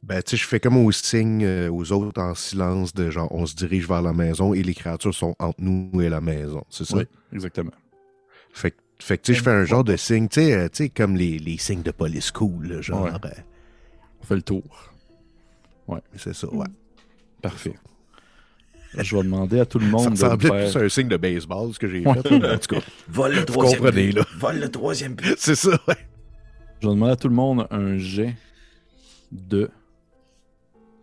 Ben, 0.01 0.21
tu 0.23 0.31
sais, 0.31 0.37
je 0.37 0.47
fais 0.47 0.59
comme 0.59 0.77
au 0.77 0.91
signe 0.91 1.43
euh, 1.43 1.69
aux 1.69 1.91
autres 1.91 2.21
en 2.21 2.33
silence 2.33 2.93
de 2.93 3.09
genre, 3.11 3.31
on 3.31 3.45
se 3.45 3.53
dirige 3.55 3.87
vers 3.87 4.01
la 4.01 4.13
maison 4.13 4.53
et 4.53 4.63
les 4.63 4.73
créatures 4.73 5.13
sont 5.13 5.35
entre 5.39 5.59
nous 5.61 6.01
et 6.01 6.09
la 6.09 6.21
maison. 6.21 6.63
C'est 6.69 6.85
ça? 6.85 6.97
Oui, 6.97 7.03
exactement. 7.33 7.71
Fait, 8.53 8.71
que- 8.71 8.77
fait 8.99 9.17
que, 9.17 9.23
tu 9.23 9.33
sais, 9.33 9.39
je 9.39 9.43
fais 9.43 9.51
un 9.51 9.65
genre 9.65 9.83
de 9.83 9.95
signe, 9.97 10.27
tu 10.29 10.41
sais, 10.41 10.53
euh, 10.53 10.69
tu 10.69 10.83
sais, 10.85 10.89
comme 10.89 11.15
les, 11.15 11.37
les 11.37 11.57
signes 11.57 11.83
de 11.83 11.91
police 11.91 12.31
cool, 12.31 12.67
là, 12.67 12.81
genre, 12.81 13.03
Ouais. 13.03 13.11
euh, 13.11 13.29
On 14.21 14.25
fait 14.25 14.35
le 14.35 14.41
tour. 14.41 14.91
c'est 16.15 16.33
ça, 16.33 16.47
ouais. 16.53 16.67
Parfait. 17.41 17.73
Je 18.97 19.15
vais 19.15 19.23
demander 19.23 19.59
à 19.59 19.65
tout 19.65 19.77
le 19.79 19.85
Ça 19.85 19.91
monde 19.91 20.05
de 20.05 20.09
me 20.09 20.13
ressemblait 20.15 20.49
faire... 20.49 20.71
plus 20.71 20.81
à 20.81 20.83
un 20.85 20.89
signe 20.89 21.07
de 21.07 21.17
baseball, 21.17 21.73
ce 21.73 21.79
que 21.79 21.87
j'ai 21.87 22.05
Ouais. 22.05 22.21
fait. 22.21 22.39
là, 22.39 22.55
en 22.55 22.57
tout 22.57 22.75
cas, 22.75 22.81
Vole 23.07 23.33
le 23.33 23.39
Vous 23.39 23.45
troisième 23.45 23.79
comprenez, 23.81 24.11
là. 24.11 24.25
Vole 24.37 24.59
le 24.59 24.69
troisième 24.71 25.13
but. 25.15 25.35
c'est 25.39 25.55
ça, 25.55 25.71
ouais. 25.87 25.95
Je 26.81 26.87
vais 26.87 26.93
demander 26.93 27.11
à 27.11 27.15
tout 27.15 27.29
le 27.29 27.35
monde 27.35 27.67
un 27.71 27.97
jet 27.97 28.35
de 29.31 29.69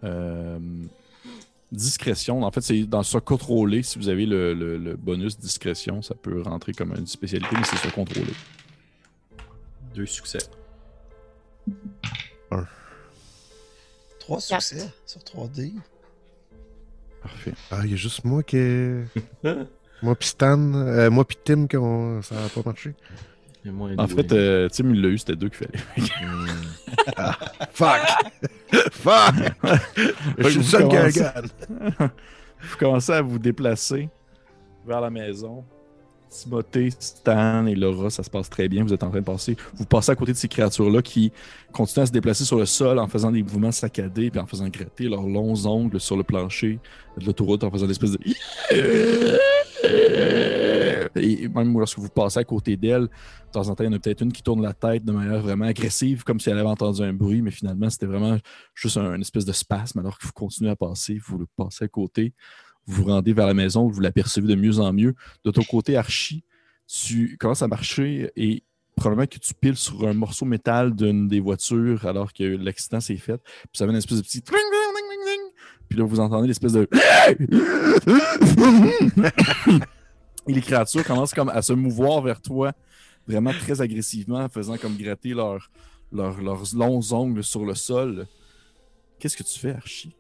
euh, 0.05 0.59
discrétion. 1.71 2.43
En 2.43 2.51
fait, 2.51 2.61
c'est 2.63 2.83
dans 2.85 3.03
ce 3.03 3.19
contrôlé. 3.19 3.83
Si 3.83 3.99
vous 3.99 4.09
avez 4.09 4.27
le, 4.27 4.55
le- 4.55 4.79
le 4.79 4.97
bonus 4.97 5.39
discrétion, 5.39 6.03
ça 6.03 6.15
peut 6.15 6.43
rentrer 6.43 6.73
comme 6.73 6.93
une 6.97 7.07
spécialité, 7.07 7.49
mais 7.53 7.65
c'est 7.65 7.77
sur 7.77 7.93
contrôlé. 7.93 8.33
Deux 9.95 10.07
succès. 10.07 10.39
Trois 14.19 14.41
Quatre. 14.41 14.63
succès 14.63 14.89
sur 15.07 15.21
3D. 15.21 15.75
Parfait. 17.27 17.53
Ah, 17.71 17.81
il 17.85 17.91
y 17.91 17.95
a 17.95 17.97
juste 17.97 18.25
moi 18.25 18.43
qui. 18.43 18.57
moi 20.03 20.15
pis 20.15 20.29
Stan, 20.29 20.59
euh, 20.75 21.11
moi 21.11 21.25
pis 21.25 21.37
Tim, 21.43 21.67
qu'on... 21.67 22.23
ça 22.23 22.35
n'a 22.37 22.49
pas 22.49 22.63
marché. 22.65 22.95
Et 23.65 23.71
moi, 23.71 23.91
En 23.99 24.07
fait, 24.07 24.31
euh, 24.33 24.69
Tim, 24.69 24.91
il 24.91 25.03
l'a 25.03 25.09
eu, 25.09 25.19
c'était 25.19 25.35
deux 25.35 25.49
qu'il 25.49 25.67
fallait. 25.67 25.81
Hmm. 26.23 26.47
Fuck! 27.73 28.01
Fuck! 28.93 29.35
Je 30.39 30.49
suis 30.49 30.59
le 30.59 30.65
seul 30.65 30.89
qui. 30.89 31.21
Vous 31.99 32.77
commencez 32.79 33.13
à 33.13 33.23
vous 33.23 33.39
déplacer 33.39 34.09
vers 34.87 35.01
la 35.01 35.11
maison. 35.11 35.65
Timothée, 36.29 36.91
Stan 36.99 37.67
et 37.67 37.75
Laura, 37.75 38.11
ça 38.11 38.23
se 38.23 38.31
passe 38.31 38.51
très 38.51 38.69
bien. 38.69 38.85
Vous 38.85 38.93
êtes 38.93 39.03
en 39.03 39.11
train 39.11 39.21
de 39.21 39.25
passer. 39.25 39.57
Vous 39.75 39.85
passez 39.85 40.13
à 40.13 40.17
côté 40.17 40.33
de 40.33 40.37
ces 40.37 40.49
créatures-là 40.49 41.03
qui 41.03 41.33
continuent 41.73 42.03
à 42.03 42.07
se 42.07 42.13
déplacer 42.13 42.45
sur 42.45 42.59
le 42.59 42.67
sol 42.67 42.99
en 42.99 43.07
faisant 43.07 43.31
des 43.31 43.43
mouvements 43.43 43.73
saccadés 43.73 44.31
puis 44.31 44.41
en 44.41 44.47
faisant 44.47 44.69
gratter 44.69 45.09
leurs 45.09 45.27
longs 45.27 45.67
ongles 45.67 46.01
sur 46.01 46.17
le 46.17 46.23
plancher 46.23 46.79
de 47.19 47.25
l'autoroute 47.25 47.65
en 47.65 47.71
faisant 47.71 47.87
des 47.87 47.93
espèces 47.93 48.13
de. 48.13 48.19
Et 51.17 51.49
même 51.49 51.79
lorsque 51.79 51.99
vous 51.99 52.09
passez 52.09 52.41
à 52.41 52.45
côté 52.45 52.77
d'elle, 52.77 53.03
de 53.03 53.09
temps 53.53 53.69
en 53.69 53.75
temps, 53.75 53.85
il 53.85 53.87
y 53.87 53.91
en 53.91 53.95
a 53.95 53.99
peut-être 53.99 54.23
une 54.23 54.33
qui 54.33 54.43
tourne 54.43 54.63
la 54.63 54.75
tête 54.75 55.05
de 55.05 55.13
manière 55.13 55.41
vraiment 55.41 55.65
agressive, 55.65 56.25
comme 56.25 56.41
si 56.41 56.51
elle 56.51 56.59
avait 56.59 56.69
entendu 56.69 57.03
un 57.03 57.13
bruit, 57.13 57.43
mais 57.43 57.51
finalement, 57.51 57.89
c'était 57.89 58.07
vraiment 58.07 58.37
juste 58.75 58.97
un, 58.97 59.15
une 59.15 59.23
espèce 59.23 59.45
de 59.45 59.53
spasme 59.53 60.01
alors 60.01 60.19
que 60.19 60.27
vous 60.27 60.33
continuez 60.33 60.71
à 60.71 60.77
passer, 60.77 61.19
vous 61.27 61.39
le 61.39 61.47
passez 61.57 61.85
à 61.85 61.89
côté, 61.89 62.35
vous 62.87 63.03
vous 63.03 63.11
rendez 63.11 63.33
vers 63.33 63.47
la 63.47 63.55
maison, 63.55 63.89
vous 63.89 64.01
l'apercevez 64.01 64.47
de 64.47 64.55
mieux 64.55 64.79
en 64.79 64.93
mieux. 64.93 65.15
De 65.45 65.51
ton 65.51 65.63
côté, 65.63 65.97
Archie, 65.97 66.45
tu 66.87 67.37
commences 67.39 67.63
à 67.63 67.69
marcher 67.69 68.31
et 68.37 68.63
probablement 68.95 69.27
que 69.27 69.39
tu 69.39 69.55
piles 69.55 69.77
sur 69.77 70.07
un 70.07 70.15
morceau 70.15 70.47
métal 70.47 70.95
d'une 70.95 71.29
des 71.29 71.41
voitures 71.41 72.07
alors 72.07 72.33
que 72.33 72.45
l'accident 72.45 73.01
s'est 73.01 73.17
fait. 73.17 73.39
Puis 73.39 73.71
ça 73.75 73.85
fait 73.85 73.91
une 73.91 73.99
espèce 73.99 74.19
de 74.19 74.23
petit... 74.23 74.43
Puis 75.89 75.99
là, 75.99 76.05
vous 76.05 76.21
entendez 76.21 76.49
l'espèce 76.49 76.73
de... 76.73 76.89
Et 80.49 80.53
les 80.53 80.61
créatures 80.61 81.05
commencent 81.05 81.35
comme 81.35 81.49
à 81.49 81.63
se 81.63 81.73
mouvoir 81.73 82.23
vers 82.23 82.41
toi 82.41 82.73
vraiment 83.27 83.53
très 83.53 83.81
agressivement, 83.81 84.49
faisant 84.49 84.77
comme 84.79 84.97
gratter 84.97 85.35
leurs 85.35 85.69
longs 86.13 87.13
ongles 87.13 87.43
sur 87.45 87.65
le 87.65 87.75
sol. 87.75 88.27
Qu'est-ce 89.19 89.37
que 89.37 89.43
tu 89.43 89.59
fais, 89.59 89.73
Archie? 89.73 90.15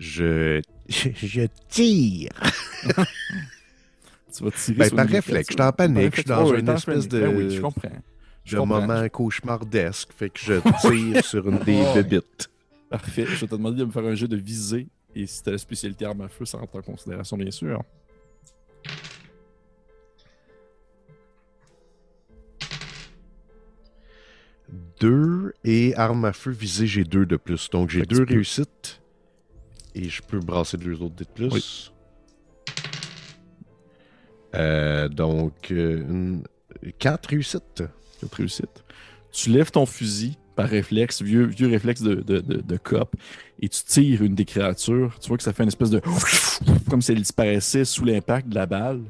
Je. 0.00 0.60
Je 0.88 1.46
tire. 1.68 2.30
Tu 4.32 4.44
vas 4.44 4.50
tirer 4.52 4.76
Ben, 4.78 4.86
sur 4.86 4.96
par 4.96 5.06
réflexe, 5.08 5.48
je 5.50 5.54
suis 5.54 5.62
en 5.62 5.72
panique, 5.72 6.14
je 6.14 6.20
suis 6.20 6.28
dans 6.28 6.44
réflexe. 6.44 6.60
une 6.62 6.68
espèce 6.68 7.08
panique. 7.08 7.10
Ben 7.10 7.32
de- 7.32 7.36
oui, 7.48 7.56
je 7.56 7.60
comprends. 7.60 7.88
Je 8.44 8.54
de 8.56 8.60
comprends. 8.60 8.80
moment 8.86 9.08
cauchemardesque, 9.08 10.08
fait 10.16 10.30
que 10.30 10.38
je 10.38 10.54
tire 10.80 11.24
sur 11.24 11.48
une 11.48 11.58
des 11.58 11.82
Oh, 11.84 11.94
bébites. 11.94 12.48
Parfait. 12.88 13.26
Je 13.26 13.34
vais 13.40 13.46
te 13.48 13.56
demander 13.56 13.78
de 13.80 13.84
me 13.86 13.90
faire 13.90 14.04
un 14.04 14.14
jeu 14.14 14.28
de 14.28 14.36
visée. 14.36 14.86
Et 15.16 15.26
si 15.26 15.42
t'as 15.42 15.50
la 15.50 15.58
spécialité 15.58 16.04
arme 16.04 16.20
à 16.20 16.28
feu, 16.28 16.44
ça 16.44 16.58
rentre 16.58 16.76
en 16.76 16.82
considération, 16.82 17.36
bien 17.36 17.50
sûr. 17.50 17.82
Deux 25.00 25.52
et 25.64 25.94
arme 25.96 26.24
à 26.26 26.32
feu 26.32 26.50
visée, 26.50 26.86
j'ai 26.86 27.04
deux 27.04 27.26
de 27.26 27.36
plus. 27.36 27.70
Donc 27.70 27.90
j'ai 27.90 28.02
deux 28.02 28.22
réussites. 28.22 28.99
Et 29.94 30.08
je 30.08 30.22
peux 30.22 30.38
brasser 30.40 30.76
deux 30.76 31.00
autres 31.02 31.14
dés 31.16 31.24
de 31.24 31.30
plus. 31.30 31.52
Oui. 31.52 31.90
Euh, 34.54 35.08
donc, 35.08 35.70
euh, 35.70 36.00
une- 36.08 36.42
quatre 36.98 37.26
réussites. 37.30 37.82
Cette 38.20 38.34
réussite. 38.34 38.84
Tu 39.32 39.50
lèves 39.50 39.70
ton 39.70 39.86
fusil 39.86 40.36
par 40.56 40.68
réflexe, 40.68 41.22
vieux, 41.22 41.44
vieux 41.46 41.68
réflexe 41.68 42.02
de, 42.02 42.16
de, 42.16 42.40
de, 42.40 42.60
de 42.60 42.76
cop, 42.76 43.14
et 43.62 43.68
tu 43.68 43.82
tires 43.84 44.22
une 44.22 44.34
des 44.34 44.44
créatures. 44.44 45.16
Tu 45.20 45.28
vois 45.28 45.36
que 45.36 45.42
ça 45.42 45.52
fait 45.52 45.62
une 45.62 45.68
espèce 45.68 45.90
de. 45.90 46.00
comme 46.90 47.00
si 47.00 47.12
elle 47.12 47.18
disparaissait 47.18 47.84
sous 47.84 48.04
l'impact 48.04 48.48
de 48.48 48.54
la 48.56 48.66
balle. 48.66 49.02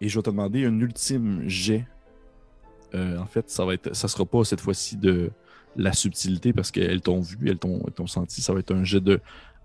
Et 0.00 0.08
je 0.08 0.18
vais 0.18 0.22
te 0.22 0.30
demander 0.30 0.64
un 0.64 0.78
ultime 0.78 1.42
jet. 1.48 1.86
Euh, 2.94 3.18
en 3.18 3.26
fait, 3.26 3.50
ça 3.50 3.64
va 3.64 3.74
être, 3.74 3.94
ça 3.96 4.06
sera 4.08 4.24
pas 4.24 4.44
cette 4.44 4.60
fois-ci 4.60 4.96
de 4.96 5.30
la 5.76 5.92
subtilité 5.92 6.52
parce 6.52 6.70
qu'elles 6.70 7.00
t'ont 7.00 7.20
vu, 7.20 7.48
elles 7.48 7.58
t'ont 7.58 8.06
senti. 8.06 8.40
Ça 8.42 8.52
va 8.52 8.60
être 8.60 8.72
un 8.74 8.84
jet 8.84 9.00
de 9.00 9.20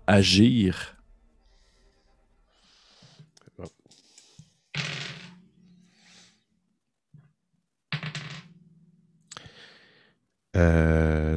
agir. 0.06 0.96
Euh, 10.56 11.36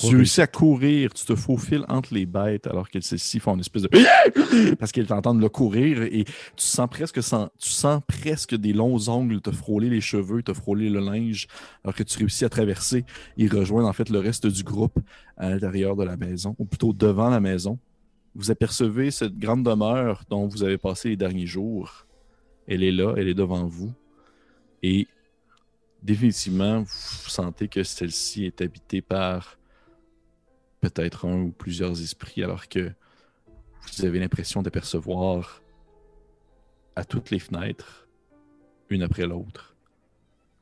tu 0.00 0.14
réussis 0.16 0.40
à 0.40 0.46
courir, 0.46 1.12
tu 1.12 1.24
te 1.24 1.34
faufiles 1.34 1.84
entre 1.88 2.14
les 2.14 2.24
bêtes 2.26 2.66
alors 2.66 2.88
que 2.90 3.00
celles-ci 3.00 3.40
font 3.40 3.54
une 3.54 3.60
espèce 3.60 3.82
de. 3.82 4.74
Parce 4.76 4.92
qu'elles 4.92 5.06
t'entendent 5.06 5.40
le 5.40 5.48
courir 5.48 6.02
et 6.02 6.24
tu 6.24 6.32
sens 6.56 6.88
presque 6.90 7.22
sans- 7.22 7.48
tu 7.58 7.70
sens 7.70 8.00
presque 8.06 8.54
des 8.54 8.72
longs 8.72 9.08
ongles 9.08 9.40
te 9.40 9.50
frôler 9.50 9.90
les 9.90 10.00
cheveux, 10.00 10.42
te 10.42 10.52
frôler 10.52 10.88
le 10.88 11.00
linge, 11.00 11.46
alors 11.84 11.94
que 11.94 12.02
tu 12.02 12.18
réussis 12.18 12.44
à 12.44 12.48
traverser 12.48 13.04
et 13.36 13.48
rejoindre 13.48 13.88
en 13.88 13.92
fait 13.92 14.08
le 14.10 14.18
reste 14.20 14.46
du 14.46 14.62
groupe 14.62 14.98
à 15.36 15.50
l'intérieur 15.50 15.96
de 15.96 16.04
la 16.04 16.16
maison, 16.16 16.54
ou 16.58 16.64
plutôt 16.64 16.92
devant 16.92 17.28
la 17.30 17.40
maison. 17.40 17.78
Vous 18.34 18.50
apercevez 18.50 19.10
cette 19.10 19.36
grande 19.38 19.64
demeure 19.64 20.22
dont 20.30 20.46
vous 20.46 20.62
avez 20.62 20.78
passé 20.78 21.08
les 21.10 21.16
derniers 21.16 21.46
jours. 21.46 22.06
Elle 22.68 22.84
est 22.84 22.92
là, 22.92 23.14
elle 23.16 23.26
est 23.28 23.34
devant 23.34 23.66
vous. 23.66 23.92
Et 24.82 25.08
définitivement, 26.02 26.82
vous 26.82 27.28
sentez 27.28 27.66
que 27.68 27.82
celle-ci 27.82 28.44
est 28.44 28.60
habitée 28.60 29.02
par 29.02 29.57
peut-être 30.80 31.26
un 31.26 31.42
ou 31.42 31.50
plusieurs 31.50 32.00
esprits, 32.00 32.42
alors 32.42 32.68
que 32.68 32.92
vous 33.96 34.04
avez 34.04 34.18
l'impression 34.18 34.62
d'apercevoir 34.62 35.62
à 36.96 37.04
toutes 37.04 37.30
les 37.30 37.38
fenêtres, 37.38 38.08
une 38.90 39.02
après 39.02 39.26
l'autre. 39.26 39.76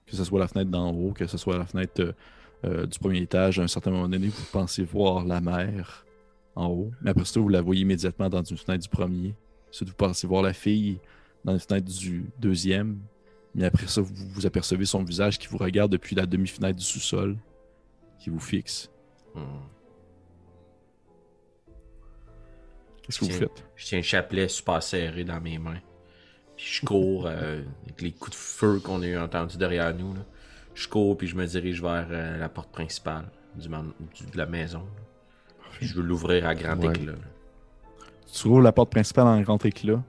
Que 0.07 0.17
ce 0.17 0.25
soit 0.25 0.39
la 0.39 0.49
fenêtre 0.49 0.71
d'en 0.71 0.93
haut, 0.93 1.13
que 1.13 1.27
ce 1.27 1.39
soit 1.39 1.59
la 1.59 1.67
fenêtre 1.67 2.01
euh, 2.01 2.13
euh, 2.65 2.87
du 2.87 2.99
premier 2.99 3.21
étage, 3.21 3.59
à 3.59 3.63
un 3.63 3.69
certain 3.69 3.91
moment 3.91 4.09
donné, 4.09 4.29
vous 4.29 4.45
pensez 4.53 4.85
voir 4.85 5.25
la 5.25 5.41
mer 5.41 6.07
en 6.55 6.69
haut, 6.69 6.91
mais 7.03 7.11
après 7.11 7.25
ça, 7.25 7.41
vous 7.41 7.49
la 7.49 7.61
voyez 7.61 7.83
immédiatement 7.83 8.29
dans 8.29 8.43
une 8.43 8.57
fenêtre 8.57 8.83
du 8.83 8.89
premier. 8.89 9.35
Ensuite, 9.69 9.89
vous 9.89 9.95
pensez 9.95 10.27
voir 10.27 10.43
la 10.43 10.53
fille 10.53 10.99
dans 11.45 11.53
une 11.53 11.61
fenêtre 11.61 11.87
du 11.87 12.25
deuxième, 12.39 12.99
mais 13.55 13.65
après 13.65 13.87
ça, 13.87 14.01
vous, 14.01 14.15
vous 14.15 14.47
apercevez 14.47 14.87
son 14.87 15.03
visage 15.05 15.39
qui 15.39 15.49
vous 15.49 15.59
regarde 15.59 15.93
depuis 15.93 16.17
la 16.17 16.27
demi-fenêtre 16.27 16.79
du 16.79 16.85
sous-sol, 16.85 17.37
qui 18.19 18.31
vous 18.31 18.41
fixe. 18.41 18.91
Hmm. 19.35 19.76
Qu'est-ce 23.07 23.21
que 23.21 23.25
vous 23.27 23.31
faites? 23.31 23.65
Je 23.77 23.87
tiens 23.87 23.99
le 23.99 24.05
chapelet 24.05 24.49
super 24.49 24.83
serré 24.83 25.25
dans 25.25 25.41
mes 25.41 25.59
mains. 25.59 25.81
Puis 26.57 26.67
je 26.81 26.87
cours 26.87 27.27
euh, 27.27 27.63
avec 27.85 28.01
les 28.03 28.13
coups 28.13 28.33
de 28.33 28.37
feu 28.37 28.81
qu'on 28.81 29.03
a 29.03 29.07
eu 29.07 29.17
entendus 29.19 29.57
derrière 29.59 29.95
nous. 29.95 30.15
là. 30.15 30.21
Je 30.75 30.89
cours 30.89 31.17
puis 31.17 31.27
je 31.29 31.37
me 31.37 31.47
dirige 31.47 31.81
vers 31.83 32.07
euh, 32.11 32.37
la 32.39 32.49
porte 32.49 32.71
principale 32.73 33.27
du 33.55 33.69
de 33.69 34.37
la 34.37 34.47
maison. 34.47 34.83
je 35.81 35.95
veux 35.95 36.03
l'ouvrir 36.03 36.47
à 36.47 36.55
grand 36.55 36.77
Ouais. 36.79 36.89
éclat. 36.95 37.13
Tu 38.33 38.49
ouvres 38.49 38.61
la 38.61 38.73
porte 38.73 38.91
principale 38.91 39.27
en 39.27 39.41
grand 39.41 39.65
éclat. 39.65 40.03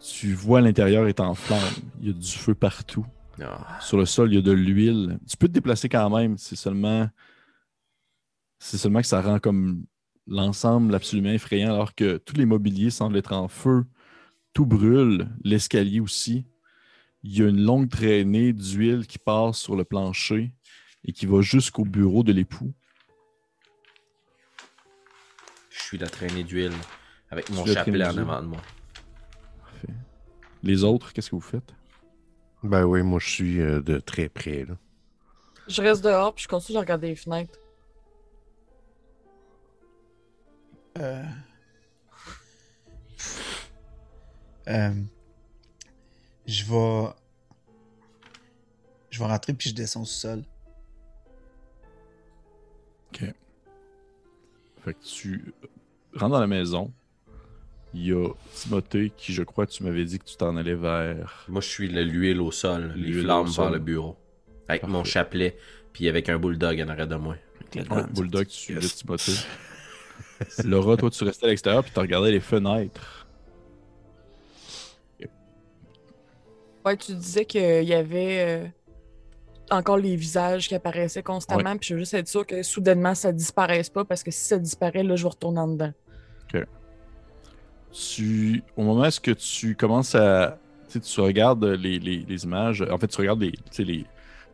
Tu 0.00 0.32
vois 0.32 0.60
l'intérieur 0.60 1.08
est 1.08 1.20
en 1.20 1.34
flammes. 1.34 1.58
Il 2.00 2.06
y 2.08 2.10
a 2.10 2.12
du 2.14 2.30
feu 2.30 2.54
partout. 2.54 3.04
Ah, 3.42 3.78
Sur 3.80 3.98
le 3.98 4.06
sol, 4.06 4.32
il 4.32 4.36
y 4.36 4.38
a 4.38 4.42
de 4.42 4.52
l'huile. 4.52 5.18
Tu 5.28 5.36
peux 5.36 5.48
te 5.48 5.52
déplacer 5.52 5.88
quand 5.88 6.08
même. 6.10 6.38
C'est 6.38 6.56
seulement. 6.56 7.08
C'est 8.58 8.78
seulement 8.78 9.00
que 9.00 9.06
ça 9.06 9.20
rend 9.20 9.38
comme 9.38 9.84
l'ensemble 10.28 10.94
absolument 10.94 11.30
effrayant, 11.30 11.72
alors 11.72 11.94
que 11.94 12.18
tous 12.18 12.36
les 12.36 12.46
mobiliers 12.46 12.90
semblent 12.90 13.16
être 13.16 13.32
en 13.32 13.48
feu. 13.48 13.84
Tout 14.52 14.66
brûle. 14.66 15.28
L'escalier 15.44 16.00
aussi. 16.00 16.46
Il 17.22 17.36
y 17.36 17.42
a 17.42 17.48
une 17.48 17.62
longue 17.62 17.88
traînée 17.88 18.52
d'huile 18.52 19.06
qui 19.06 19.18
passe 19.18 19.58
sur 19.58 19.76
le 19.76 19.84
plancher 19.84 20.52
et 21.04 21.12
qui 21.12 21.26
va 21.26 21.40
jusqu'au 21.40 21.84
bureau 21.84 22.22
de 22.22 22.32
l'époux. 22.32 22.72
je 25.78 25.84
suis 25.84 25.98
la 25.98 26.08
traînée 26.08 26.44
d'huile 26.44 26.72
avec 27.30 27.48
mon 27.50 27.64
chapelet 27.64 28.04
en 28.04 28.18
avant 28.18 28.42
de 28.42 28.46
moi. 28.48 28.60
Parfait. 29.60 29.94
Les 30.62 30.84
autres, 30.84 31.12
qu'est-ce 31.12 31.30
que 31.30 31.36
vous 31.36 31.40
faites? 31.40 31.74
Ben 32.62 32.84
oui, 32.84 33.02
moi 33.02 33.18
je 33.20 33.28
suis 33.28 33.60
euh, 33.60 33.80
de 33.80 33.98
très 33.98 34.28
près. 34.28 34.64
Là. 34.64 34.74
Je 35.68 35.80
reste 35.80 36.02
dehors, 36.02 36.34
puis 36.34 36.42
je 36.44 36.48
continue 36.48 36.76
de 36.76 36.80
regarder 36.80 37.08
les 37.08 37.16
fenêtres. 37.16 37.58
Euh... 40.98 41.22
Euh, 44.68 44.90
Je 46.46 46.64
vais. 46.64 47.08
Je 49.10 49.18
vais 49.18 49.24
rentrer 49.26 49.54
puis 49.54 49.70
je 49.70 49.74
descends 49.74 50.02
au 50.02 50.06
sol. 50.06 50.42
OK. 53.12 53.24
Fait 54.84 54.94
que 54.94 55.02
tu 55.04 55.52
rentres 56.14 56.32
dans 56.32 56.40
la 56.40 56.46
maison. 56.46 56.92
Il 57.94 58.06
y 58.06 58.12
a 58.12 58.28
Timothée 58.54 59.10
qui, 59.16 59.32
je 59.32 59.42
crois, 59.42 59.66
tu 59.66 59.82
m'avais 59.82 60.04
dit 60.04 60.18
que 60.18 60.24
tu 60.24 60.36
t'en 60.36 60.56
allais 60.58 60.74
vers. 60.74 61.46
Moi, 61.48 61.62
je 61.62 61.68
suis 61.68 61.88
le- 61.88 62.02
l'huile 62.04 62.40
au 62.42 62.52
sol, 62.52 62.92
les 62.94 63.02
L'huile 63.12 63.24
flammes 63.24 63.46
vers 63.48 63.70
le 63.70 63.78
bureau. 63.78 64.16
Avec 64.68 64.82
mon 64.86 65.04
chapelet, 65.04 65.56
puis 65.94 66.06
avec 66.06 66.28
un 66.28 66.38
bulldog 66.38 66.78
en 66.82 66.88
arrière 66.88 67.08
de 67.08 67.16
moi. 67.16 67.36
Gun. 67.72 68.06
Bulldog, 68.14 68.46
tu 68.46 68.56
suivais 68.56 68.80
Timothée. 68.86 69.32
Laura, 70.64 70.96
toi, 70.96 71.10
tu 71.10 71.24
restais 71.24 71.46
à 71.46 71.48
l'extérieur 71.48 71.82
puis 71.82 71.92
tu 71.92 71.98
regardais 72.00 72.30
les 72.30 72.40
fenêtres. 72.40 73.26
Ouais, 76.84 76.96
tu 76.96 77.12
disais 77.14 77.44
qu'il 77.44 77.84
y 77.84 77.92
avait 77.92 78.38
euh, 78.46 78.66
encore 79.70 79.98
les 79.98 80.16
visages 80.16 80.68
qui 80.68 80.74
apparaissaient 80.74 81.22
constamment, 81.22 81.76
puis 81.76 81.88
je 81.88 81.94
veux 81.94 82.00
juste 82.00 82.14
être 82.14 82.28
sûr 82.28 82.46
que 82.46 82.62
soudainement 82.62 83.14
ça 83.14 83.32
disparaisse 83.32 83.90
pas, 83.90 84.04
parce 84.04 84.22
que 84.22 84.30
si 84.30 84.40
ça 84.46 84.58
disparaît, 84.58 85.02
là, 85.02 85.16
je 85.16 85.22
vais 85.24 85.28
retourner 85.28 85.60
en 85.60 85.68
dedans. 85.68 85.92
Tu, 87.90 88.62
au 88.76 88.82
moment 88.82 89.06
où 89.08 89.20
que 89.22 89.30
tu 89.30 89.74
commences 89.74 90.14
à. 90.14 90.58
Tu 90.90 91.00
tu 91.00 91.20
regardes 91.20 91.64
les, 91.64 91.98
les- 91.98 92.24
les 92.26 92.44
images, 92.44 92.82
en 92.82 92.98
fait, 92.98 93.08
tu 93.08 93.16
regardes 93.18 93.40
les, 93.40 93.52
les, 93.78 94.06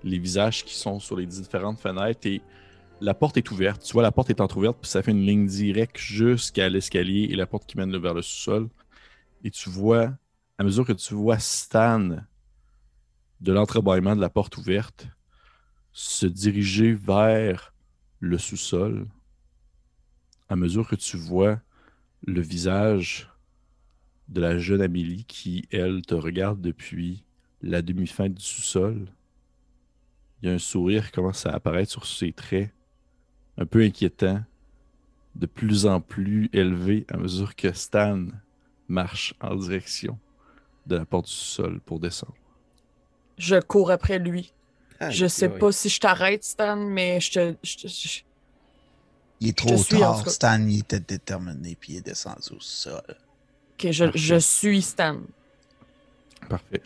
les 0.05 0.19
visages 0.19 0.65
qui 0.65 0.75
sont 0.75 0.99
sur 1.01 1.17
les 1.17 1.27
différentes 1.27 1.79
fenêtres 1.81 2.27
et 2.27 2.41
la 3.01 3.15
porte 3.15 3.37
est 3.37 3.51
ouverte. 3.51 3.83
Tu 3.83 3.93
vois, 3.93 4.03
la 4.03 4.13
porte 4.13 4.31
est 4.31 4.41
entrouverte, 4.41 4.79
puis 4.81 4.91
ça 4.91 5.03
fait 5.03 5.11
une 5.11 5.27
ligne 5.27 5.47
directe 5.47 5.99
jusqu'à 5.99 6.69
l'escalier 6.69 7.29
et 7.31 7.37
la 7.37 7.47
porte 7.47 7.67
qui 7.67 7.77
mène 7.77 7.97
vers 7.97 8.15
le 8.15 8.23
sous-sol. 8.23 8.69
Et 9.43 9.51
tu 9.51 9.69
vois, 9.69 10.17
à 10.59 10.65
mesure 10.65 10.87
que 10.87 10.93
tu 10.93 11.15
vois 11.15 11.39
Stan 11.39 12.17
de 13.41 13.53
l'entrebâillement 13.53 14.17
de 14.17 14.21
la 14.21 14.31
porte 14.31 14.57
ouverte 14.57 15.09
se 15.93 16.27
diriger 16.27 16.93
vers 16.93 17.75
le 18.21 18.39
sous-sol, 18.39 19.07
à 20.49 20.57
mesure 20.57 20.89
que 20.89 20.97
tu 20.97 21.17
vois 21.17 21.61
le 22.27 22.41
visage 22.41 23.31
de 24.29 24.41
la 24.41 24.59
jeune 24.59 24.81
Amélie 24.81 25.25
qui, 25.25 25.67
elle, 25.71 26.03
te 26.03 26.15
regarde 26.15 26.61
depuis 26.61 27.25
la 27.61 27.83
demi-fin 27.83 28.29
du 28.29 28.43
sous-sol. 28.43 29.07
Il 30.41 30.49
y 30.49 30.53
a 30.53 30.55
un 30.55 30.59
sourire 30.59 31.07
qui 31.07 31.13
commence 31.13 31.47
à 31.47 31.53
apparaître 31.53 31.91
sur 31.91 32.07
ses 32.07 32.33
traits, 32.33 32.73
un 33.59 33.67
peu 33.67 33.83
inquiétant, 33.83 34.43
de 35.35 35.47
plus 35.47 35.87
en 35.87 36.01
plus 36.01 36.49
élevé 36.53 37.05
à 37.09 37.17
mesure 37.17 37.57
que 37.57 37.73
Stan 37.73 38.27
marche 38.89 39.35
en 39.41 39.55
direction 39.57 40.19
de 40.87 40.97
la 40.97 41.05
porte 41.05 41.27
du 41.27 41.33
sous-sol 41.33 41.81
pour 41.85 41.99
descendre. 41.99 42.35
Je 43.39 43.61
cours 43.61 43.91
après 43.91 44.19
lui. 44.19 44.53
Aïe, 45.01 45.13
je 45.13 45.27
sais 45.27 45.51
aïe. 45.51 45.59
pas 45.59 45.73
si 45.73 45.89
je 45.89 45.99
t'arrête, 45.99 46.45
Stan, 46.45 46.77
mais 46.77 47.21
je 47.21 47.33
te. 47.33 47.55
je 47.65 47.77
te- 47.77 47.89
je- 47.89 48.23
Il 49.41 49.49
est 49.49 49.59
trop 49.59 49.77
suis, 49.77 49.99
tard. 49.99 50.29
Stan, 50.29 50.61
il 50.69 50.81
était 50.81 51.01
déterminé, 51.01 51.77
puis 51.79 51.95
il 51.95 51.97
est 51.99 52.07
descendu 52.07 52.51
au 52.57 52.61
sol. 52.61 53.03
Ok, 53.75 53.91
je, 53.91 54.05
je 54.15 54.37
suis 54.37 54.83
Stan. 54.83 55.19
Parfait. 56.49 56.83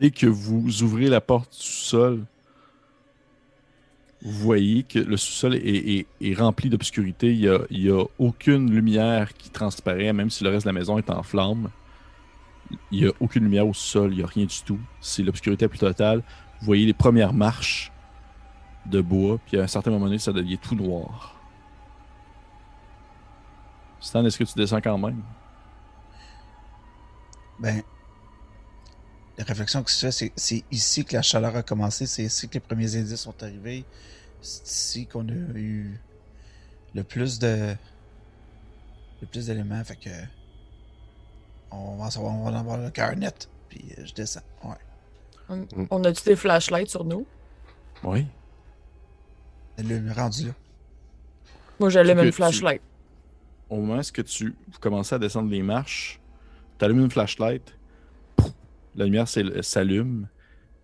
Dès 0.00 0.10
que 0.10 0.26
vous 0.26 0.82
ouvrez 0.82 1.08
la 1.08 1.20
porte 1.20 1.52
du 1.52 1.58
sous-sol, 1.58 2.24
vous 4.22 4.32
voyez 4.32 4.82
que 4.82 4.98
le 4.98 5.16
sous-sol 5.16 5.54
est, 5.54 6.06
rempli 6.36 6.68
d'obscurité. 6.68 7.32
Il 7.32 7.40
n'y 7.70 7.90
a, 7.90 8.04
aucune 8.18 8.70
lumière 8.70 9.32
qui 9.34 9.50
transparaît, 9.50 10.12
même 10.12 10.30
si 10.30 10.44
le 10.44 10.50
reste 10.50 10.66
de 10.66 10.68
la 10.68 10.78
maison 10.78 10.98
est 10.98 11.10
en 11.10 11.22
flammes. 11.22 11.70
Il 12.90 13.00
n'y 13.00 13.08
a 13.08 13.12
aucune 13.18 13.44
lumière 13.44 13.66
au 13.66 13.74
sol, 13.74 14.12
il 14.12 14.18
n'y 14.18 14.22
a 14.22 14.26
rien 14.26 14.44
du 14.44 14.62
tout. 14.64 14.78
C'est 15.00 15.22
l'obscurité 15.22 15.66
plus 15.68 15.78
totale. 15.78 16.22
Vous 16.60 16.66
voyez 16.66 16.84
les 16.84 16.92
premières 16.92 17.32
marches 17.32 17.90
de 18.86 19.00
bois, 19.00 19.38
puis 19.46 19.58
à 19.58 19.62
un 19.62 19.66
certain 19.66 19.90
moment 19.90 20.04
donné, 20.04 20.18
ça 20.18 20.32
devient 20.32 20.58
tout 20.58 20.74
noir. 20.74 21.34
Stan, 24.00 24.24
est-ce 24.24 24.38
que 24.38 24.44
tu 24.44 24.54
descends 24.54 24.80
quand 24.80 24.98
même? 24.98 25.22
Ben, 27.58 27.82
la 29.40 29.46
réflexion 29.46 29.82
que 29.82 29.90
je 29.90 29.96
fais, 29.96 30.10
c'est 30.12 30.32
c'est 30.36 30.64
ici 30.70 31.04
que 31.04 31.14
la 31.14 31.22
chaleur 31.22 31.56
a 31.56 31.62
commencé, 31.62 32.04
c'est 32.06 32.24
ici 32.24 32.46
que 32.48 32.54
les 32.54 32.60
premiers 32.60 32.94
indices 32.96 33.20
sont 33.22 33.42
arrivés. 33.42 33.84
C'est 34.42 34.66
ici 34.66 35.06
qu'on 35.06 35.26
a 35.28 35.32
eu 35.32 35.98
le 36.94 37.02
plus 37.04 37.38
de. 37.38 37.74
le 39.22 39.26
plus 39.26 39.46
d'éléments, 39.46 39.82
fait 39.82 39.96
que. 39.96 40.10
On 41.70 41.96
va, 41.96 42.04
en 42.06 42.10
savoir, 42.10 42.34
on 42.34 42.44
va 42.44 42.50
en 42.50 42.54
avoir 42.60 42.76
le 42.78 42.90
cœur 42.90 43.16
net, 43.16 43.48
puis 43.68 43.82
je 44.04 44.12
descends. 44.12 44.42
Ouais. 44.64 44.74
On, 45.48 45.66
on 45.90 46.04
a-tu 46.04 46.22
des 46.24 46.36
flashlights 46.36 46.90
sur 46.90 47.04
nous? 47.04 47.26
Oui. 48.02 48.26
Le 49.78 50.12
rendu 50.12 50.48
là. 50.48 50.52
Moi, 51.78 51.88
j'allume 51.88 52.18
une 52.18 52.24
tu- 52.26 52.32
flashlight. 52.32 52.82
au 53.70 53.76
moment 53.76 54.00
où 54.00 54.22
tu 54.22 54.54
vous 54.70 54.78
commencez 54.80 55.14
à 55.14 55.18
descendre 55.18 55.48
les 55.50 55.62
marches, 55.62 56.20
tu 56.78 56.84
allumes 56.84 57.00
une 57.00 57.10
flashlight, 57.10 57.74
la 58.94 59.04
lumière 59.04 59.28
s'allume 59.28 60.28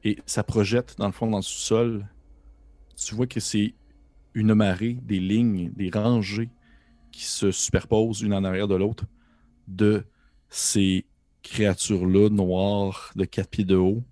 et 0.05 0.19
ça 0.27 0.43
projette 0.43 0.97
dans 0.99 1.07
le 1.07 1.13
fond 1.13 1.27
dans 1.29 1.39
le 1.39 1.43
sous-sol. 1.43 2.07
Tu 2.97 3.15
vois 3.15 3.27
que 3.27 3.41
c'est 3.41 3.75
une 4.35 4.55
marée, 4.55 4.99
des 5.03 5.19
lignes, 5.19 5.73
des 5.75 5.91
rangées 5.93 6.51
qui 7.11 7.25
se 7.25 7.51
superposent 7.51 8.21
une 8.21 8.35
en 8.35 8.45
arrière 8.45 8.69
de 8.69 8.75
l'autre 8.75 9.05
de 9.69 10.05
ces 10.49 11.07
créatures-là 11.43 12.29
noires 12.29 13.11
de 13.17 13.25
4 13.25 13.49
pieds 13.49 13.65
de 13.65 13.77
haut 13.77 14.03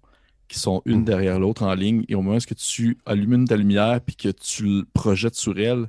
qui 0.49 0.59
sont 0.59 0.83
une 0.85 1.01
Mm. 1.01 1.05
derrière 1.05 1.39
l'autre 1.39 1.63
en 1.63 1.75
ligne. 1.75 2.05
Et 2.09 2.15
au 2.15 2.23
moment 2.23 2.37
où 2.37 2.55
tu 2.55 2.99
allumes 3.07 3.47
ta 3.47 3.57
lumière 3.57 4.01
puis 4.01 4.17
que 4.17 4.29
tu 4.29 4.65
le 4.65 4.85
projettes 4.93 5.35
sur 5.35 5.59
elle, 5.59 5.89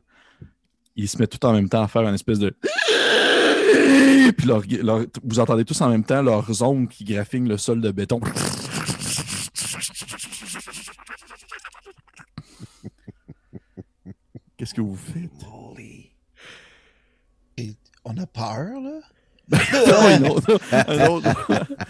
ils 0.96 1.08
se 1.08 1.18
mettent 1.18 1.38
tout 1.40 1.46
en 1.46 1.54
même 1.54 1.70
temps 1.70 1.84
à 1.84 1.88
faire 1.88 2.04
une 2.04 2.16
espèce 2.16 2.40
de. 2.40 2.56
Puis 4.38 4.48
leur- 4.48 4.64
leur- 4.82 5.06
vous 5.24 5.40
entendez 5.40 5.66
tous 5.66 5.80
en 5.82 5.90
même 5.90 6.04
temps 6.04 6.22
leurs 6.22 6.62
ongles 6.62 6.88
qui 6.88 7.04
graffinent 7.04 7.48
le 7.50 7.58
sol 7.58 7.82
de 7.82 7.92
béton. 7.92 8.20
Qu'est-ce 14.58 14.74
que 14.74 14.82
vous 14.82 14.96
faites? 14.96 15.30
Holy. 15.52 16.12
Et 17.58 17.74
on 18.04 18.18
a 18.18 18.26
peur, 18.26 18.80
là? 18.82 19.00
un 19.52 20.24
autre, 20.26 20.60
un 20.72 21.06
autre. 21.08 21.28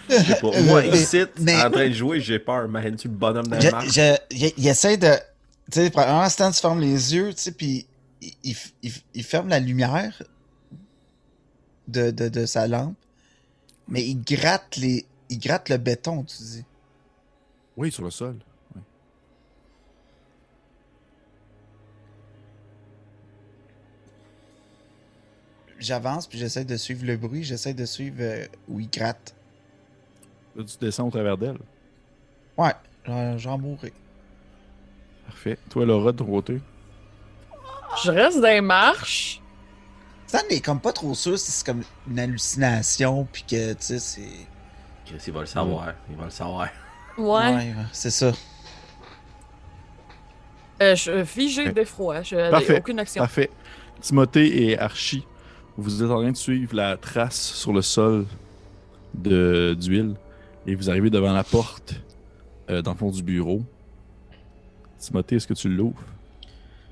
Je 0.09 0.15
sais 0.15 0.35
pas. 0.41 0.61
Moi, 0.63 0.81
Mais- 0.81 1.01
ici, 1.01 1.21
mais- 1.39 1.55
en 1.63 1.71
train 1.71 1.87
de 1.87 1.93
jouer, 1.93 2.19
j'ai 2.19 2.37
peur. 2.39 2.65
Imagine-tu 2.65 3.07
le 3.07 3.13
bonhomme 3.13 3.47
dans 3.47 3.59
Je- 3.59 3.69
je- 4.31 4.51
il, 4.57 4.67
essaie 4.67 4.97
de. 4.97 5.13
Tu 5.71 5.79
sais, 5.79 5.89
premièrement, 5.89 6.27
Stan 6.27 6.51
se 6.51 6.59
ferme 6.59 6.81
les 6.81 7.15
yeux, 7.15 7.33
tu 7.33 7.41
sais, 7.41 7.51
puis 7.53 7.85
il, 8.21 8.33
il, 8.43 8.55
il- 8.83 8.91
il 9.13 9.23
ferme 9.23 9.47
la 9.47 9.59
lumière 9.59 10.21
de, 11.87 12.11
de, 12.11 12.29
de 12.29 12.45
sa 12.45 12.67
lampe, 12.67 12.95
mais 13.87 14.03
il 14.05 14.21
gratte 14.21 14.75
les. 14.77 15.05
Il 15.29 15.39
gratte 15.39 15.69
le 15.69 15.77
béton, 15.77 16.23
tu 16.23 16.37
dis. 16.37 16.65
Oui, 17.77 17.91
sur 17.91 18.03
le 18.03 18.11
sol. 18.11 18.37
J'avance, 25.79 26.27
puis 26.27 26.37
j'essaie 26.39 26.63
de 26.63 26.77
suivre 26.77 27.05
le 27.05 27.17
bruit, 27.17 27.43
j'essaie 27.43 27.73
de 27.73 27.85
suivre 27.85 28.17
euh, 28.21 28.45
où 28.69 28.79
il 28.79 28.89
gratte. 28.89 29.35
Là, 30.55 30.63
tu 30.63 30.77
descends 30.79 31.07
au 31.07 31.11
travers 31.11 31.37
d'elle. 31.37 31.57
Ouais, 32.57 32.71
j'en- 33.05 33.37
j'en 33.37 33.57
mourrai. 33.57 33.91
Parfait. 35.27 35.57
Toi, 35.69 35.85
Laura, 35.85 36.11
de 36.13 36.17
ton 36.17 36.25
côté? 36.25 36.61
Je 38.03 38.11
reste 38.11 38.39
dans 38.39 38.47
les 38.47 38.61
marches. 38.61 39.41
Stan 40.37 40.47
est 40.49 40.59
comme 40.63 40.79
pas 40.79 40.91
trop 40.91 41.13
sûr 41.13 41.37
si 41.39 41.51
c'est 41.51 41.65
comme 41.65 41.83
une 42.09 42.19
hallucination, 42.19 43.27
puis 43.31 43.43
que, 43.47 43.71
tu 43.73 43.77
sais, 43.79 43.99
c'est. 43.99 44.21
Chris, 45.05 45.17
il 45.27 45.33
va 45.33 45.41
le 45.41 45.45
savoir. 45.45 45.93
Il 46.09 46.15
va 46.17 46.25
le 46.25 46.29
savoir. 46.31 46.67
Ouais. 47.17 47.25
ouais 47.55 47.75
c'est 47.93 48.09
ça. 48.09 48.31
Euh, 50.81 50.95
je 50.95 51.23
figé 51.23 51.71
d'effroi. 51.71 52.21
Je 52.21 52.51
Parfait. 52.51 52.79
aucune 52.79 52.99
action. 52.99 53.21
Parfait. 53.21 53.49
Timothée 54.01 54.63
et 54.71 54.77
Archie, 54.79 55.25
vous 55.77 56.03
êtes 56.03 56.09
en 56.11 56.19
train 56.21 56.31
de 56.31 56.37
suivre 56.37 56.75
la 56.75 56.97
trace 56.97 57.39
sur 57.53 57.71
le 57.71 57.81
sol 57.81 58.25
de- 59.13 59.73
d'huile 59.79 60.15
et 60.67 60.75
vous 60.75 60.89
arrivez 60.89 61.09
devant 61.09 61.31
la 61.31 61.45
porte 61.45 61.95
euh, 62.69 62.81
dans 62.81 62.91
le 62.91 62.97
fond 62.97 63.09
du 63.09 63.23
bureau. 63.23 63.61
Timothée, 64.99 65.37
est-ce 65.37 65.47
que 65.47 65.53
tu 65.53 65.69
l'ouvres? 65.69 66.01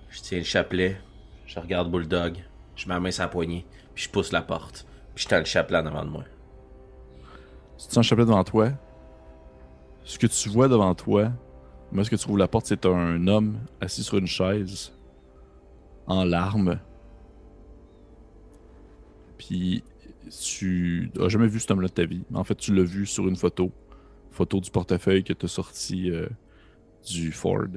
Je 0.09 0.21
tiens 0.21 0.37
le 0.37 0.43
chapelet. 0.45 0.97
Je 1.45 1.59
regarde 1.59 1.91
Bulldog. 1.91 2.37
Je 2.75 2.87
mets 2.87 2.93
la 2.93 2.99
main 2.99 3.11
sur 3.11 3.23
la 3.23 3.29
poignée. 3.29 3.65
Puis 3.93 4.05
je 4.05 4.09
pousse 4.09 4.31
la 4.31 4.41
porte. 4.41 4.85
Puis 5.15 5.23
je 5.23 5.29
tends 5.29 5.39
le 5.39 5.45
chapelet 5.45 5.77
en 5.77 5.85
avant 5.85 6.05
de 6.05 6.09
moi. 6.09 6.23
Tu 7.77 7.87
tiens 7.87 7.99
un 7.99 8.03
chapelet 8.03 8.25
devant 8.25 8.43
toi. 8.43 8.71
Ce 10.05 10.17
que 10.17 10.27
tu 10.27 10.49
vois 10.49 10.67
devant 10.67 10.93
toi, 10.95 11.31
moi, 11.91 12.03
ce 12.03 12.09
que 12.09 12.15
tu 12.15 12.23
trouves 12.23 12.37
la 12.37 12.47
porte, 12.47 12.65
c'est 12.65 12.85
un 12.85 13.27
homme 13.27 13.59
assis 13.79 14.03
sur 14.03 14.17
une 14.17 14.27
chaise, 14.27 14.91
en 16.07 16.23
larmes. 16.23 16.79
Puis 19.37 19.83
tu 20.41 21.11
as 21.19 21.29
jamais 21.29 21.47
vu 21.47 21.59
cet 21.59 21.71
homme-là 21.71 21.87
de 21.87 21.93
ta 21.93 22.05
vie. 22.05 22.23
En 22.33 22.43
fait, 22.43 22.55
tu 22.55 22.73
l'as 22.73 22.83
vu 22.83 23.05
sur 23.05 23.27
une 23.27 23.35
photo. 23.35 23.71
Photo 24.31 24.59
du 24.59 24.71
portefeuille 24.71 25.23
que 25.23 25.33
tu 25.33 25.45
as 25.45 25.49
sorti 25.49 26.09
euh, 26.09 26.27
du 27.05 27.31
Ford. 27.31 27.67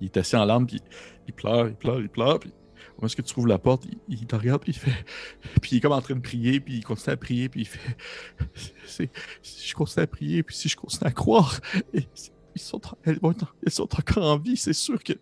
Il 0.00 0.06
est 0.06 0.16
assis 0.16 0.36
en 0.36 0.44
larmes, 0.46 0.66
puis 0.66 0.80
il 1.28 1.34
pleure, 1.34 1.68
il 1.68 1.74
pleure, 1.74 2.00
il 2.00 2.08
pleure. 2.08 2.40
Puis 2.40 2.52
où 3.00 3.06
est-ce 3.06 3.16
que 3.16 3.22
tu 3.22 3.32
trouves 3.32 3.46
la 3.46 3.58
porte? 3.58 3.84
Il, 3.84 3.98
il 4.20 4.26
te 4.26 4.36
regarde, 4.36 4.62
puis 4.62 4.72
il 4.72 4.78
fait. 4.78 5.04
Puis 5.60 5.72
il 5.72 5.76
est 5.78 5.80
comme 5.80 5.92
en 5.92 6.00
train 6.00 6.14
de 6.14 6.20
prier, 6.20 6.60
puis 6.60 6.76
il 6.76 6.84
continue 6.84 7.12
à 7.12 7.16
prier, 7.16 7.48
puis 7.48 7.62
il 7.62 7.66
fait. 7.66 7.96
C'est, 8.86 9.10
si 9.42 9.68
je 9.68 9.74
continue 9.74 10.02
à 10.04 10.06
prier, 10.06 10.42
puis 10.42 10.54
si 10.56 10.68
je 10.68 10.76
continue 10.76 11.06
à 11.08 11.12
croire, 11.12 11.60
et 11.92 12.06
ils 12.54 12.60
sont, 12.60 12.80
elles 13.04 13.18
ils 13.64 13.70
sont 13.70 13.88
encore 13.98 14.24
en 14.24 14.38
vie, 14.38 14.56
c'est 14.56 14.72
sûr 14.72 15.02
que. 15.02 15.12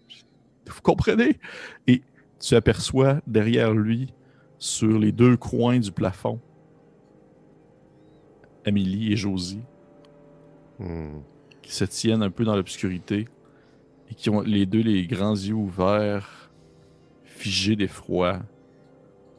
Vous 0.66 0.80
comprenez? 0.82 1.38
Et 1.86 2.02
tu 2.40 2.54
aperçois 2.54 3.20
derrière 3.26 3.72
lui, 3.74 4.12
sur 4.58 4.98
les 4.98 5.12
deux 5.12 5.36
coins 5.36 5.78
du 5.78 5.92
plafond, 5.92 6.40
Amélie 8.64 9.12
et 9.12 9.16
Josie, 9.16 9.60
Hmm. 10.78 11.20
qui 11.62 11.72
se 11.72 11.84
tiennent 11.84 12.22
un 12.24 12.30
peu 12.30 12.44
dans 12.44 12.56
l'obscurité 12.56 13.28
et 14.10 14.14
qui 14.14 14.28
ont 14.28 14.40
les 14.40 14.66
deux 14.66 14.80
les 14.80 15.06
grands 15.06 15.34
yeux 15.36 15.54
ouverts, 15.54 16.43
figés 17.44 17.76
d'effroi. 17.76 18.40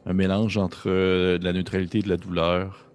Un 0.06 0.12
mélange 0.12 0.56
entre 0.58 0.88
euh, 0.88 1.38
de 1.38 1.44
la 1.44 1.52
neutralité 1.52 1.98
et 1.98 2.02
de 2.02 2.08
la 2.08 2.16
douleur. 2.16 2.86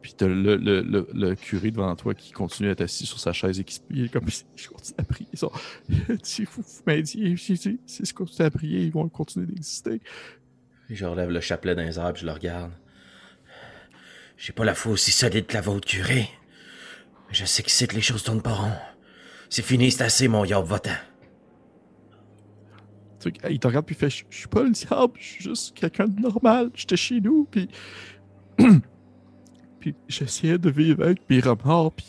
Puis 0.00 0.14
t'as 0.16 0.28
le, 0.28 1.34
curé 1.34 1.72
devant 1.72 1.96
toi 1.96 2.14
qui 2.14 2.30
continue 2.30 2.68
à 2.68 2.72
être 2.72 2.82
assis 2.82 3.06
sur 3.06 3.18
sa 3.18 3.32
chaise 3.32 3.58
et 3.58 3.64
qui 3.64 3.74
se 3.74 3.80
plie 3.80 4.08
comme 4.10 4.26
je 4.28 4.68
continue 4.68 4.94
à 4.98 5.02
prier. 5.02 5.28
Sont, 5.34 5.50
si 6.22 6.44
vous, 6.44 6.62
m'aidiez, 6.86 7.36
si 7.36 7.56
je 7.56 8.14
continue 8.14 8.46
à 8.46 8.50
prier, 8.50 8.82
ils 8.82 8.92
vont 8.92 9.08
continuer 9.08 9.46
d'exister. 9.46 10.00
Je 10.90 11.04
relève 11.06 11.30
le 11.30 11.40
chapelet 11.40 11.74
airs, 11.76 12.12
puis 12.12 12.20
je 12.20 12.26
le 12.26 12.32
regarde. 12.32 12.70
J'ai 14.36 14.52
pas 14.52 14.64
la 14.64 14.74
foi 14.74 14.92
aussi 14.92 15.10
solide 15.10 15.46
que 15.46 15.54
la 15.54 15.62
vôtre, 15.62 15.88
curé. 15.88 16.28
Je 17.30 17.46
sais 17.46 17.62
que 17.62 17.70
c'est 17.70 17.86
que 17.86 17.94
les 17.94 18.02
choses 18.02 18.22
tournent 18.22 18.42
pas 18.42 18.52
rond. 18.52 18.72
C'est 19.48 19.62
fini, 19.62 19.90
c'est 19.90 20.04
assez, 20.04 20.28
mon 20.28 20.44
yob, 20.44 20.66
va-t'en. 20.66 20.90
Il 23.50 23.58
te 23.58 23.66
regarde 23.66 23.86
puis 23.86 23.94
il 23.94 23.98
fait 23.98 24.10
Je 24.30 24.36
suis 24.36 24.48
pas 24.48 24.62
le 24.62 24.70
diable, 24.70 25.12
je 25.18 25.24
suis 25.24 25.44
juste 25.44 25.74
quelqu'un 25.74 26.06
de 26.06 26.20
normal. 26.20 26.70
J'étais 26.74 26.96
chez 26.96 27.20
nous, 27.20 27.46
puis. 27.50 27.68
puis 29.80 29.94
j'essayais 30.08 30.58
de 30.58 30.70
vivre 30.70 31.04
avec 31.04 31.28
mes 31.28 31.40
remords, 31.40 31.92
puis 31.92 32.06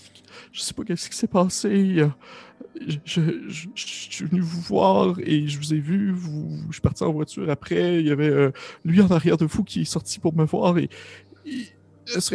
je 0.52 0.62
sais 0.62 0.74
pas 0.74 0.84
qu'est-ce 0.84 1.10
qui 1.10 1.18
s'est 1.18 1.28
passé. 1.28 2.06
Je, 3.06 3.22
suis 3.76 4.26
venu 4.26 4.42
vous 4.42 4.62
voir 4.62 5.16
et 5.20 5.48
je 5.48 5.58
vous 5.58 5.74
ai 5.74 5.80
vu. 5.80 6.16
Je 6.68 6.74
suis 6.74 6.82
parti 6.82 7.04
en 7.04 7.12
voiture 7.12 7.50
après. 7.50 8.00
Il 8.00 8.08
y 8.08 8.12
avait 8.12 8.30
euh, 8.30 8.52
lui 8.84 9.02
en 9.02 9.10
arrière 9.10 9.38
de 9.38 9.46
vous 9.46 9.64
qui 9.64 9.82
est 9.82 9.86
sorti 9.86 10.20
pour 10.20 10.36
me 10.36 10.46
voir 10.46 10.78
et. 10.78 10.90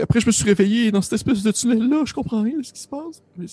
après, 0.02 0.20
je 0.20 0.26
me 0.26 0.32
suis 0.32 0.44
réveillé 0.44 0.90
dans 0.90 1.02
cette 1.02 1.14
espèce 1.14 1.42
de 1.42 1.50
tunnel-là. 1.50 2.04
Je 2.06 2.14
comprends 2.14 2.42
rien 2.42 2.58
de 2.58 2.62
ce 2.62 2.72
qui 2.72 2.80
se 2.80 2.88
passe. 2.88 3.22
Mais 3.36 3.46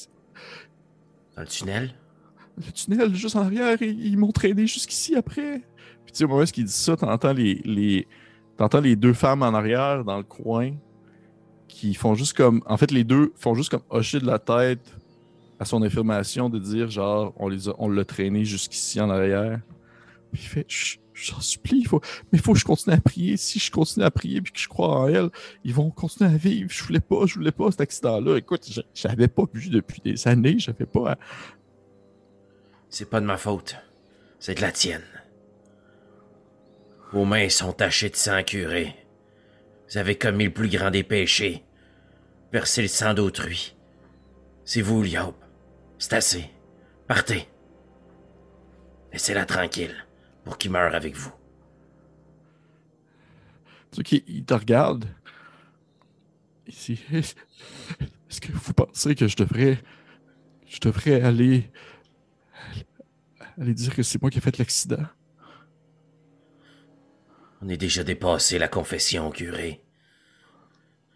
Dans 1.35 1.41
le 1.41 1.47
tunnel? 1.47 1.93
Le 2.57 2.71
tunnel 2.71 3.15
juste 3.15 3.35
en 3.35 3.41
arrière 3.41 3.81
ils 3.81 4.17
m'ont 4.17 4.31
traîné 4.31 4.67
jusqu'ici 4.67 5.15
après. 5.15 5.59
Puis 6.05 6.13
tu 6.13 6.17
sais, 6.19 6.23
au 6.23 6.27
moment 6.27 6.41
où 6.41 6.45
il 6.45 6.63
dit 6.65 6.71
ça, 6.71 6.95
t'entends 6.95 7.33
les, 7.33 7.61
les, 7.65 8.07
t'entends 8.57 8.81
les 8.81 8.95
deux 8.95 9.13
femmes 9.13 9.43
en 9.43 9.53
arrière 9.53 10.03
dans 10.03 10.17
le 10.17 10.23
coin 10.23 10.71
qui 11.67 11.93
font 11.93 12.15
juste 12.15 12.35
comme. 12.35 12.61
En 12.65 12.77
fait, 12.77 12.91
les 12.91 13.03
deux 13.03 13.33
font 13.35 13.53
juste 13.55 13.69
comme 13.69 13.83
hocher 13.89 14.19
de 14.19 14.25
la 14.25 14.39
tête 14.39 14.95
à 15.59 15.65
son 15.65 15.81
affirmation 15.81 16.49
de 16.49 16.59
dire 16.59 16.89
genre, 16.89 17.33
on 17.37 17.49
les 17.49 17.65
l'a 17.89 18.05
traîné 18.05 18.45
jusqu'ici 18.45 19.01
en 19.01 19.09
arrière. 19.09 19.59
Puis 20.31 20.41
il 20.43 20.47
fait, 20.47 20.67
j'en 21.13 21.39
supplie, 21.39 21.83
faut, 21.83 22.01
mais 22.31 22.39
il 22.39 22.41
faut 22.41 22.53
que 22.53 22.59
je 22.59 22.65
continue 22.65 22.95
à 22.95 23.01
prier. 23.01 23.37
Si 23.37 23.59
je 23.59 23.71
continue 23.71 24.05
à 24.05 24.11
prier 24.11 24.41
puis 24.41 24.51
que 24.51 24.59
je 24.59 24.67
crois 24.67 24.99
en 24.99 25.07
elle, 25.07 25.29
ils 25.63 25.73
vont 25.73 25.89
continuer 25.89 26.29
à 26.29 26.37
vivre. 26.37 26.69
Je 26.71 26.83
voulais 26.83 26.99
pas, 26.99 27.25
je 27.25 27.35
voulais 27.35 27.51
pas 27.51 27.71
cet 27.71 27.81
accident-là. 27.81 28.37
Écoute, 28.37 28.69
j'avais 28.93 29.27
pas 29.27 29.43
vu 29.53 29.69
depuis 29.69 30.01
des 30.01 30.27
années, 30.27 30.59
j'avais 30.59 30.85
pas. 30.85 31.13
à- 31.13 31.17
C'est 32.89 33.09
pas 33.09 33.21
de 33.21 33.25
ma 33.25 33.37
faute. 33.37 33.75
C'est 34.39 34.55
de 34.55 34.61
la 34.61 34.71
tienne. 34.71 35.03
Vos 37.11 37.25
mains 37.25 37.49
sont 37.49 37.73
tachées 37.73 38.09
de 38.09 38.15
sang, 38.15 38.43
curé. 38.43 38.95
Vous 39.89 39.97
avez 39.97 40.17
commis 40.17 40.45
le 40.45 40.53
plus 40.53 40.69
grand 40.69 40.91
des 40.91 41.03
péchés. 41.03 41.63
Versé 42.51 42.81
le 42.81 42.87
sang 42.87 43.13
d'autrui. 43.13 43.75
C'est 44.65 44.81
vous, 44.81 45.01
Liob. 45.01 45.35
C'est 45.97 46.13
assez. 46.13 46.49
Partez. 47.07 47.47
Laissez-la 49.11 49.45
tranquille 49.45 50.05
pour 50.43 50.57
qu'il 50.57 50.71
meure 50.71 50.93
avec 50.93 51.15
vous. 51.15 51.31
Tu 53.91 54.03
sais 54.05 54.23
il 54.27 54.45
te 54.45 54.53
regarde. 54.53 55.05
Ici. 56.67 56.99
Est-ce 57.11 58.41
que 58.41 58.51
vous 58.51 58.73
pensez 58.73 59.15
que 59.15 59.27
je 59.27 59.37
devrais. 59.37 59.79
Je 60.67 60.79
devrais 60.79 61.21
aller. 61.21 61.71
Aller 63.59 63.73
dire 63.73 63.95
que 63.95 64.03
c'est 64.03 64.21
moi 64.21 64.29
qui 64.29 64.37
ai 64.37 64.41
fait 64.41 64.57
l'accident? 64.57 65.05
On 67.61 67.69
est 67.69 67.77
déjà 67.77 68.03
dépassé 68.03 68.59
la 68.59 68.67
confession, 68.67 69.31
curé. 69.31 69.83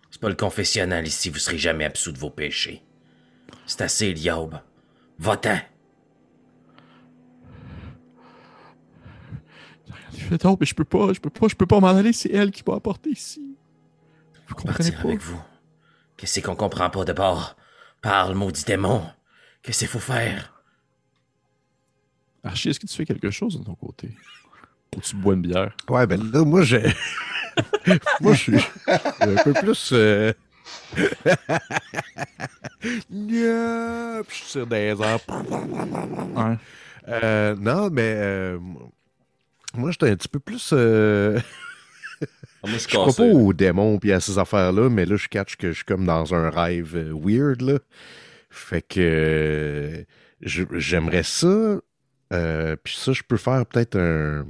C'est 0.09 0.19
pas 0.19 0.29
le 0.29 0.35
confessionnal 0.35 1.07
ici, 1.07 1.29
vous 1.29 1.37
serez 1.37 1.57
jamais 1.59 1.85
absous 1.85 2.11
de 2.11 2.17
vos 2.17 2.31
péchés. 2.31 2.83
C'est 3.67 3.81
assez, 3.81 4.13
Liob. 4.13 4.59
Va-t'en. 5.19 5.59
Il 10.13 10.19
fait 10.19 10.43
mais 10.43 10.65
je 10.65 10.75
peux 10.75 10.83
pas, 10.83 11.13
je 11.13 11.19
peux 11.19 11.29
pas, 11.29 11.47
je 11.47 11.55
peux 11.55 11.65
pas 11.65 11.79
m'en 11.79 11.89
aller, 11.89 12.13
c'est 12.13 12.31
elle 12.31 12.51
qui 12.51 12.63
m'a 12.67 12.75
apporté 12.75 13.11
ici. 13.11 13.55
Vous 14.47 14.55
comprenez 14.55 14.91
pas? 14.91 14.99
avec 14.99 15.21
vous. 15.21 15.41
Qu'est-ce 16.17 16.39
qu'on 16.41 16.55
comprend 16.55 16.89
pas 16.89 17.05
de 17.05 17.13
bord? 17.13 17.55
Parle, 18.01 18.35
maudit 18.35 18.63
démon. 18.65 19.03
Qu'est-ce 19.61 19.79
qu'il 19.79 19.87
faut 19.87 19.99
faire? 19.99 20.60
Archie, 22.43 22.69
est-ce 22.69 22.79
que 22.79 22.87
tu 22.87 22.95
fais 22.95 23.05
quelque 23.05 23.29
chose 23.29 23.59
de 23.59 23.63
ton 23.63 23.75
côté? 23.75 24.09
Ou 24.95 25.01
tu 25.01 25.15
bois 25.15 25.35
une 25.35 25.41
bière? 25.41 25.75
Ouais, 25.89 26.05
ben 26.07 26.21
là, 26.31 26.43
moi, 26.43 26.63
j'ai. 26.63 26.83
moi, 28.21 28.33
je 28.33 28.39
suis 28.41 28.57
un 29.21 29.35
peu 29.43 29.53
plus. 29.53 29.91
Euh... 29.93 30.33
Nya, 33.09 34.21
puis 34.27 34.43
je 34.45 34.51
tire 34.51 34.67
des 34.67 34.95
airs. 35.01 35.19
Ouais. 35.29 36.57
Euh, 37.07 37.55
non, 37.59 37.89
mais. 37.89 38.13
euh, 38.17 38.59
moi, 39.75 39.91
j'étais 39.91 40.09
un 40.09 40.15
petit 40.15 40.27
peu 40.27 40.39
plus. 40.39 40.71
euh, 40.73 41.39
je 42.65 42.87
crois 42.87 43.13
pas 43.13 43.23
aux 43.23 43.53
démons 43.53 43.97
puis 43.97 44.11
à 44.11 44.19
ces 44.19 44.37
affaires-là, 44.37 44.89
mais 44.89 45.05
là, 45.05 45.15
je 45.15 45.27
catch 45.27 45.55
que 45.55 45.69
je 45.69 45.77
suis 45.77 45.85
comme 45.85 46.05
dans 46.05 46.33
un 46.33 46.49
rêve 46.49 46.95
euh, 46.95 47.13
weird, 47.13 47.61
là. 47.61 47.79
Fait 48.49 48.81
que 48.81 48.99
euh, 48.99 50.03
j'aimerais 50.41 51.23
ça. 51.23 51.77
Euh, 52.31 52.75
puis 52.83 52.95
ça, 52.97 53.11
je 53.13 53.23
peux 53.23 53.37
faire 53.37 53.65
peut-être 53.65 53.97
un. 53.97 54.45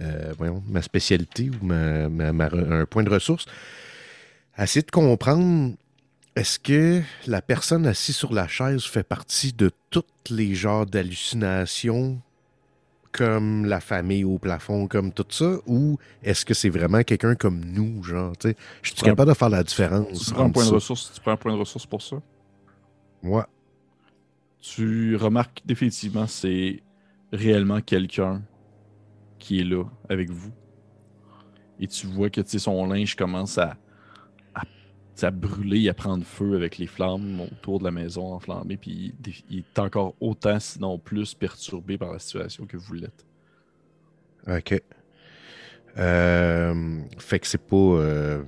euh, 0.00 0.32
voyons, 0.38 0.62
ma 0.68 0.82
spécialité 0.82 1.50
ou 1.50 1.64
ma, 1.64 2.08
ma- 2.08 2.32
ma 2.32 2.48
re- 2.48 2.72
un 2.82 2.86
point 2.86 3.02
de 3.02 3.10
ressource. 3.10 3.46
Essayer 4.58 4.82
de 4.82 4.90
comprendre 4.90 5.74
est-ce 6.36 6.58
que 6.58 7.02
la 7.26 7.42
personne 7.42 7.86
assise 7.86 8.16
sur 8.16 8.32
la 8.32 8.48
chaise 8.48 8.84
fait 8.84 9.02
partie 9.02 9.52
de 9.52 9.70
tous 9.90 10.04
les 10.30 10.54
genres 10.54 10.86
d'hallucinations 10.86 12.20
comme 13.12 13.66
la 13.66 13.80
famille 13.80 14.24
au 14.24 14.38
plafond, 14.38 14.86
comme 14.86 15.12
tout 15.12 15.26
ça, 15.28 15.56
ou 15.66 15.98
est-ce 16.22 16.46
que 16.46 16.54
c'est 16.54 16.70
vraiment 16.70 17.02
quelqu'un 17.02 17.34
comme 17.34 17.62
nous, 17.62 18.02
genre, 18.02 18.34
tu 18.38 18.48
sais? 18.48 18.56
Je 18.82 18.92
suis 18.92 19.02
capable 19.02 19.30
de 19.30 19.36
faire 19.36 19.50
la 19.50 19.62
différence. 19.62 20.24
Tu 20.24 20.32
prends 20.32 20.44
un 20.44 20.50
point 20.50 20.64
de 20.64 20.68
ça? 20.68 20.74
ressource, 20.76 21.12
tu 21.14 21.20
prends 21.20 21.32
un 21.32 21.36
point 21.36 21.52
de 21.52 21.58
ressource 21.58 21.84
pour 21.84 22.00
ça? 22.00 22.16
Ouais. 23.22 23.42
tu 24.60 25.16
remarques 25.16 25.60
définitivement 25.64 26.26
c'est 26.26 26.82
réellement 27.32 27.80
quelqu'un 27.80 28.42
qui 29.38 29.60
est 29.60 29.64
là 29.64 29.84
avec 30.08 30.30
vous. 30.30 30.52
Et 31.80 31.86
tu 31.88 32.06
vois 32.06 32.30
que 32.30 32.40
tu 32.40 32.50
sais, 32.50 32.58
son 32.58 32.86
linge 32.86 33.16
commence 33.16 33.58
à, 33.58 33.76
à, 34.54 35.30
brûler, 35.30 35.88
à 35.88 35.94
prendre 35.94 36.24
feu 36.24 36.54
avec 36.56 36.78
les 36.78 36.86
flammes 36.86 37.40
autour 37.40 37.78
de 37.80 37.84
la 37.84 37.90
maison 37.90 38.32
enflammée. 38.34 38.76
Puis 38.76 39.14
il, 39.26 39.32
il 39.50 39.58
est 39.60 39.78
encore 39.78 40.14
autant, 40.20 40.58
sinon 40.60 40.98
plus, 40.98 41.34
perturbé 41.34 41.98
par 41.98 42.12
la 42.12 42.18
situation 42.18 42.66
que 42.66 42.76
vous 42.76 42.94
l'êtes. 42.94 43.26
OK. 44.48 44.80
Euh, 45.98 47.00
fait 47.18 47.38
que 47.38 47.46
c'est 47.46 47.58
pas. 47.66 47.76
euh, 47.76 48.42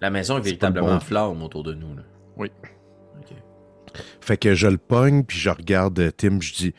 La 0.00 0.10
maison 0.10 0.38
est 0.38 0.42
véritablement 0.42 0.88
bon. 0.88 0.94
en 0.94 1.00
flamme 1.00 1.42
autour 1.42 1.62
de 1.62 1.74
nous. 1.74 1.94
Là. 1.94 2.02
Oui. 2.36 2.50
Fait 4.20 4.36
que 4.36 4.54
je 4.54 4.68
le 4.68 4.78
pogne, 4.78 5.24
puis 5.24 5.38
je 5.38 5.50
regarde 5.50 6.12
Tim, 6.16 6.40
je 6.40 6.54
dis. 6.54 6.74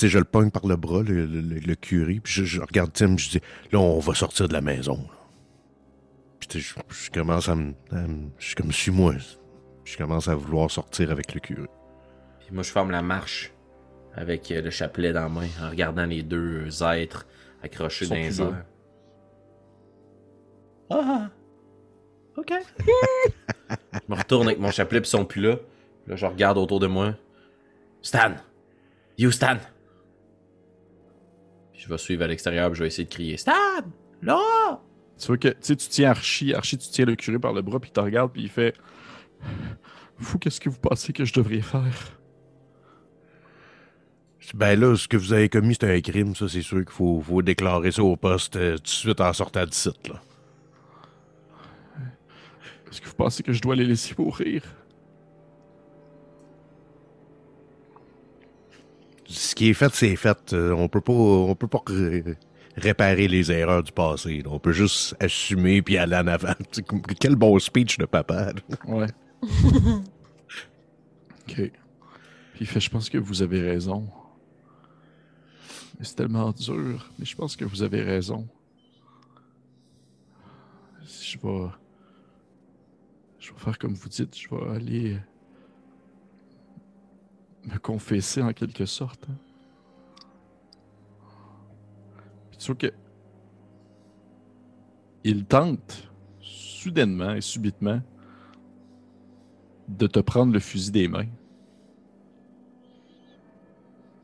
Tu 0.00 0.06
sais, 0.06 0.12
je 0.12 0.18
le 0.18 0.24
pogne 0.24 0.50
par 0.50 0.66
le 0.66 0.76
bras, 0.76 1.02
le, 1.02 1.26
le, 1.26 1.74
curé, 1.74 2.20
puis 2.24 2.32
je, 2.32 2.44
je 2.44 2.62
regarde 2.62 2.90
Tim, 2.90 3.18
je 3.18 3.32
dis. 3.32 3.40
Là, 3.70 3.80
on 3.80 3.98
va 3.98 4.14
sortir 4.14 4.48
de 4.48 4.54
la 4.54 4.62
maison. 4.62 4.98
Puis 6.38 6.48
tu 6.48 6.62
sais, 6.62 6.74
je, 6.88 7.04
je 7.04 7.10
commence 7.10 7.50
à 7.50 7.54
me. 7.54 7.74
Je 8.38 8.46
suis 8.46 8.54
comme, 8.54 8.72
suis-moi. 8.72 9.16
Je 9.84 9.98
commence 9.98 10.26
à 10.28 10.34
vouloir 10.34 10.70
sortir 10.70 11.10
avec 11.10 11.34
le 11.34 11.40
curé. 11.40 11.68
Puis 12.38 12.48
moi, 12.50 12.62
je 12.62 12.70
forme 12.70 12.90
la 12.92 13.02
marche 13.02 13.52
avec 14.14 14.50
euh, 14.50 14.62
le 14.62 14.70
chapelet 14.70 15.12
dans 15.12 15.24
la 15.24 15.28
main 15.28 15.48
en 15.62 15.68
regardant 15.68 16.06
les 16.06 16.22
deux 16.22 16.82
êtres 16.82 17.26
accrochés 17.62 18.06
dans 18.06 18.14
les 18.14 18.28
plus 18.28 18.38
là. 18.38 18.46
airs. 18.46 18.64
Ah! 20.88 21.30
Ok. 22.38 22.54
je 23.92 23.98
me 24.08 24.16
retourne 24.16 24.46
avec 24.46 24.60
mon 24.60 24.70
chapelet, 24.70 25.02
puis 25.02 25.08
ils 25.08 25.10
sont 25.10 25.26
plus 25.26 25.42
là. 25.42 25.56
Là, 26.06 26.16
je 26.16 26.24
regarde 26.24 26.56
autour 26.56 26.80
de 26.80 26.86
moi. 26.86 27.16
Stan! 28.00 28.32
You, 29.18 29.30
Stan! 29.30 29.58
Vais 31.90 31.98
suivre 31.98 32.22
à 32.22 32.28
l'extérieur, 32.28 32.72
je 32.72 32.82
vais 32.82 32.86
essayer 32.86 33.04
de 33.04 33.10
crier 33.10 33.36
Stan! 33.36 33.52
Là! 34.22 34.80
Tu 35.18 35.26
vois 35.26 35.38
que 35.38 35.48
tu 35.48 35.56
sais, 35.60 35.74
tu 35.76 35.88
tiens 35.88 36.10
Archie, 36.10 36.54
Archie, 36.54 36.78
tu 36.78 36.88
tiens 36.88 37.04
le 37.04 37.16
curé 37.16 37.38
par 37.38 37.52
le 37.52 37.62
bras, 37.62 37.80
puis 37.80 37.90
il 37.90 37.92
te 37.92 38.00
regarde, 38.00 38.32
puis 38.32 38.42
il 38.42 38.48
fait 38.48 38.74
Vous, 40.16 40.38
qu'est-ce 40.38 40.60
que 40.60 40.68
vous 40.68 40.78
pensez 40.78 41.12
que 41.12 41.24
je 41.24 41.32
devrais 41.32 41.62
faire? 41.62 42.16
Ben 44.54 44.78
là, 44.78 44.96
ce 44.96 45.08
que 45.08 45.16
vous 45.16 45.32
avez 45.32 45.48
commis, 45.48 45.76
c'est 45.80 45.92
un 45.92 46.00
crime, 46.00 46.34
ça, 46.34 46.48
c'est 46.48 46.62
sûr 46.62 46.78
qu'il 46.78 46.90
faut, 46.90 47.20
faut 47.20 47.42
déclarer 47.42 47.90
ça 47.90 48.02
au 48.02 48.16
poste 48.16 48.56
euh, 48.56 48.76
tout 48.76 48.82
de 48.82 48.88
suite 48.88 49.20
en 49.20 49.32
sortant 49.32 49.64
du 49.64 49.72
site, 49.72 50.08
là. 50.08 50.20
Est-ce 52.90 53.00
que 53.00 53.06
vous 53.06 53.14
pensez 53.14 53.42
que 53.42 53.52
je 53.52 53.60
dois 53.60 53.76
les 53.76 53.84
laisser 53.84 54.14
mourir? 54.18 54.62
Ce 59.32 59.54
qui 59.54 59.68
est 59.70 59.74
fait, 59.74 59.94
c'est 59.94 60.16
fait. 60.16 60.52
Euh, 60.52 60.72
on 60.72 60.88
peut 60.88 61.00
pas, 61.00 61.12
on 61.12 61.54
peut 61.54 61.68
pas 61.68 61.80
ré- 61.86 62.24
réparer 62.76 63.28
les 63.28 63.52
erreurs 63.52 63.84
du 63.84 63.92
passé. 63.92 64.42
là. 64.42 64.50
On 64.50 64.58
peut 64.58 64.72
juste 64.72 65.14
assumer 65.20 65.82
puis 65.82 65.96
aller 65.98 66.16
en 66.16 66.26
avant. 66.26 66.54
Quel 67.20 67.36
bon 67.36 67.56
speech 67.60 67.96
de 67.98 68.06
papa. 68.06 68.52
là. 68.52 68.60
Ouais. 68.88 69.06
ok. 71.48 71.70
Puis 72.54 72.66
fait, 72.66 72.80
je 72.80 72.90
pense 72.90 73.08
que 73.08 73.18
vous 73.18 73.40
avez 73.42 73.60
raison. 73.60 74.08
C'est 76.00 76.16
tellement 76.16 76.50
dur, 76.52 77.08
mais 77.18 77.24
je 77.24 77.36
pense 77.36 77.54
que 77.56 77.64
vous 77.64 77.82
avez 77.82 78.02
raison. 78.02 78.48
Si 81.04 81.32
je 81.32 81.38
vais. 81.46 81.68
Je 83.38 83.52
vais 83.52 83.58
faire 83.58 83.78
comme 83.78 83.94
vous 83.94 84.08
dites, 84.08 84.36
je 84.36 84.48
vais 84.48 84.74
aller. 84.76 85.18
Me 87.64 87.78
confesser 87.78 88.42
en 88.42 88.52
quelque 88.52 88.86
sorte. 88.86 89.26
hein. 89.28 89.36
Puis 92.50 92.58
tu 92.58 92.66
vois 92.66 92.76
que. 92.76 92.92
Il 95.22 95.44
tente, 95.44 96.08
soudainement 96.40 97.34
et 97.34 97.42
subitement, 97.42 98.00
de 99.88 100.06
te 100.06 100.20
prendre 100.20 100.52
le 100.52 100.60
fusil 100.60 100.90
des 100.90 101.08
mains. 101.08 101.26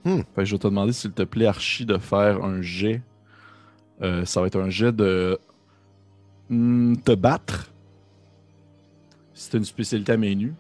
Hmm. 0.05 0.21
Fait 0.35 0.43
que 0.43 0.45
je 0.45 0.55
vais 0.55 0.59
te 0.59 0.67
demander, 0.67 0.93
s'il 0.93 1.13
te 1.13 1.23
plaît, 1.23 1.47
Archie, 1.47 1.85
de 1.85 1.99
faire 1.99 2.43
un 2.45 2.63
jet. 2.63 3.03
Euh, 4.01 4.25
ça 4.25 4.41
va 4.41 4.47
être 4.47 4.59
un 4.59 4.71
jet 4.71 4.93
de. 4.93 5.39
Hmm, 6.49 6.95
te 6.97 7.13
battre. 7.13 7.73
C'est 9.35 9.59
une 9.59 9.65
spécialité 9.65 10.13
à 10.13 10.17
main 10.17 10.35
nue. 10.35 10.55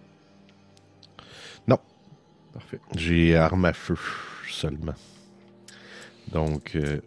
Parfait. 2.57 2.81
J'ai 2.97 3.37
arme 3.37 3.67
à 3.67 3.73
feu 3.73 3.97
seulement. 4.49 4.95
Donc, 6.33 6.75
euh, 6.75 7.01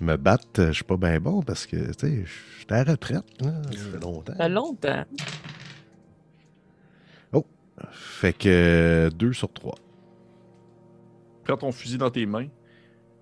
me 0.00 0.16
battre, 0.16 0.66
je 0.66 0.72
suis 0.72 0.84
pas 0.84 0.96
bien 0.96 1.18
bon 1.20 1.42
parce 1.42 1.66
que, 1.66 1.76
tu 1.92 1.98
sais, 1.98 2.24
je 2.24 2.30
suis 2.58 2.66
à 2.68 2.84
la 2.84 2.92
retraite. 2.92 3.24
là. 3.40 3.62
Ça 3.64 3.78
fait 3.78 4.00
longtemps. 4.00 4.32
Ça 4.32 4.36
fait 4.36 4.48
longtemps. 4.48 5.04
Fait 7.90 8.32
que 8.32 9.10
2 9.14 9.32
sur 9.32 9.52
3. 9.52 9.74
Prends 11.44 11.56
ton 11.56 11.72
fusil 11.72 11.98
dans 11.98 12.10
tes 12.10 12.26
mains, 12.26 12.48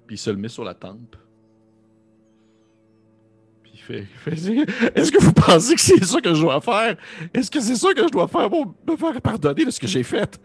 puis 0.07 0.17
il 0.17 0.19
se 0.19 0.31
le 0.31 0.37
met 0.37 0.49
sur 0.49 0.65
la 0.65 0.75
tempe. 0.75 1.17
Fait, 3.91 4.03
fait, 4.25 4.31
Est-ce 4.95 5.11
que 5.11 5.21
vous 5.23 5.33
pensez 5.33 5.75
que 5.75 5.81
c'est 5.81 6.05
ça 6.05 6.21
que 6.21 6.33
je 6.35 6.41
dois 6.41 6.61
faire? 6.61 6.97
Est-ce 7.35 7.51
que 7.51 7.61
c'est 7.61 7.75
ça 7.77 7.93
que 7.93 8.03
je 8.03 8.09
dois 8.13 8.29
faire 8.29 8.49
pour 8.49 8.67
me 8.87 8.97
faire 8.97 9.21
pardonner 9.21 9.65
de 9.65 9.71
ce 9.71 9.81
que 9.81 9.87
j'ai 9.87 10.03
fait? 10.03 10.41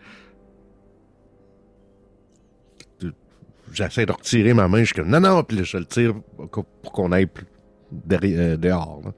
J'essaie 3.73 4.05
de 4.05 4.11
retirer 4.13 4.53
ma 4.53 4.67
main, 4.69 4.79
je 4.79 4.85
suis 4.85 4.95
comme 4.95 5.09
non, 5.09 5.19
non, 5.19 5.43
puis 5.43 5.57
là, 5.57 5.63
je 5.63 5.77
le 5.77 5.85
tire 5.85 6.13
pour 6.37 6.91
qu'on 6.93 7.11
aille 7.11 7.25
plus 7.25 7.45
derrière- 7.91 8.39
euh, 8.53 8.57
dehors. 8.57 9.01
là. 9.03 9.11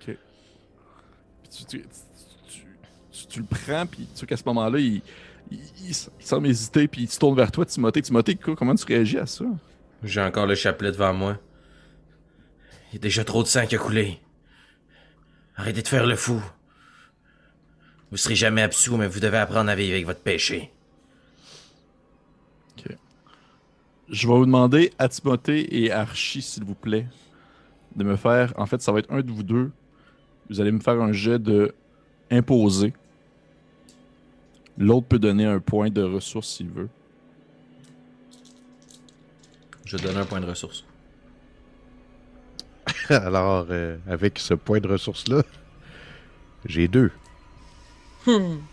Puis 0.00 0.16
tu, 1.50 1.64
tu- 1.66 1.84
tu- 2.48 2.64
tu- 3.12 3.26
tu 3.26 3.40
le 3.40 3.46
prends, 3.46 3.84
puis 3.86 4.06
tu 4.14 4.20
sais 4.20 4.26
qu'à 4.26 4.36
ce 4.38 4.42
moment-là, 4.46 4.78
il, 4.78 5.02
il, 5.50 5.58
il 5.84 5.90
s- 5.90 6.10
il 6.18 6.24
semble 6.26 6.46
hésiter, 6.46 6.88
puis 6.88 7.02
il 7.02 7.08
se 7.10 7.18
tourne 7.18 7.36
vers 7.36 7.52
toi, 7.52 7.66
Timothée. 7.66 8.00
Timothée, 8.00 8.36
quoi, 8.36 8.56
comment 8.56 8.74
tu 8.74 8.86
réagis 8.86 9.18
à 9.18 9.26
ça? 9.26 9.44
J'ai 10.02 10.22
encore 10.22 10.46
le 10.46 10.54
chapelet 10.54 10.90
devant 10.90 11.12
moi. 11.12 11.38
Il 12.94 12.98
y 12.98 13.00
a 13.00 13.00
déjà 13.00 13.24
trop 13.24 13.42
de 13.42 13.48
sang 13.48 13.66
qui 13.66 13.74
a 13.74 13.78
coulé. 13.78 14.20
Arrêtez 15.56 15.82
de 15.82 15.88
faire 15.88 16.06
le 16.06 16.14
fou. 16.14 16.40
Vous 18.12 18.16
serez 18.16 18.36
jamais 18.36 18.62
absous, 18.62 18.96
mais 18.96 19.08
vous 19.08 19.18
devez 19.18 19.38
apprendre 19.38 19.68
à 19.68 19.74
vivre 19.74 19.94
avec 19.94 20.06
votre 20.06 20.20
péché. 20.20 20.70
Je 24.08 24.28
vais 24.28 24.34
vous 24.34 24.46
demander 24.46 24.92
à 25.00 25.08
Timothée 25.08 25.82
et 25.82 25.90
à 25.90 26.02
Archie, 26.02 26.40
s'il 26.40 26.62
vous 26.62 26.76
plaît, 26.76 27.08
de 27.96 28.04
me 28.04 28.14
faire. 28.14 28.52
En 28.56 28.66
fait, 28.66 28.80
ça 28.80 28.92
va 28.92 29.00
être 29.00 29.10
un 29.10 29.22
de 29.22 29.32
vous 29.32 29.42
deux. 29.42 29.72
Vous 30.48 30.60
allez 30.60 30.70
me 30.70 30.78
faire 30.78 31.02
un 31.02 31.10
jet 31.10 31.40
de 31.40 31.74
imposer. 32.30 32.94
L'autre 34.78 35.08
peut 35.08 35.18
donner 35.18 35.46
un 35.46 35.58
point 35.58 35.90
de 35.90 36.02
ressource 36.02 36.48
s'il 36.48 36.70
veut. 36.70 36.88
Je 39.84 39.96
donne 39.96 40.16
un 40.16 40.24
point 40.24 40.40
de 40.40 40.46
ressource. 40.46 40.84
Alors, 43.10 43.66
euh, 43.70 43.98
avec 44.06 44.38
ce 44.38 44.54
point 44.54 44.80
de 44.80 44.88
ressource-là, 44.88 45.42
j'ai 46.64 46.88
deux. 46.88 47.12
Hmm. 48.26 48.68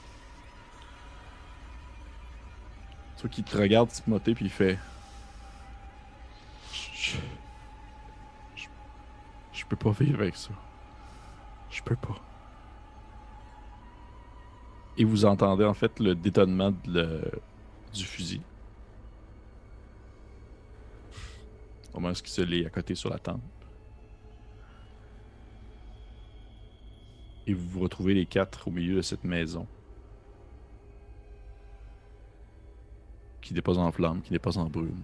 Toi 3.15 3.29
qui 3.29 3.43
te 3.43 3.57
regarde, 3.57 3.89
Timothée, 3.89 4.35
puis 4.35 4.45
il 4.45 4.51
fait. 4.51 4.77
Je, 6.91 7.17
je, 8.55 8.67
je 9.51 9.65
peux 9.65 9.77
pas 9.77 9.91
vivre 9.91 10.21
avec 10.21 10.35
ça. 10.37 10.53
Je 11.69 11.81
peux 11.81 11.95
pas. 11.95 12.21
Et 14.95 15.03
vous 15.03 15.25
entendez 15.25 15.65
en 15.65 15.73
fait 15.73 15.99
le 15.99 16.15
détonnement 16.15 16.71
de 16.71 16.77
le- 16.85 17.31
du 17.93 18.05
fusil. 18.05 18.41
Au 21.93 21.99
moment 21.99 22.13
où 22.13 22.17
il 22.21 22.27
se 22.29 22.41
l'est 22.41 22.65
à 22.65 22.69
côté 22.69 22.95
sur 22.95 23.09
la 23.09 23.19
tente? 23.19 23.60
Et 27.47 27.53
vous 27.53 27.67
vous 27.67 27.79
retrouvez 27.79 28.13
les 28.13 28.25
quatre 28.25 28.67
au 28.67 28.71
milieu 28.71 28.95
de 28.95 29.01
cette 29.01 29.23
maison. 29.23 29.67
qui 33.41 33.53
n'est 33.53 33.61
pas 33.61 33.77
en 33.77 33.91
flamme, 33.91 34.21
qui 34.21 34.31
n'est 34.31 34.39
pas 34.39 34.57
en 34.57 34.69
brume. 34.69 35.03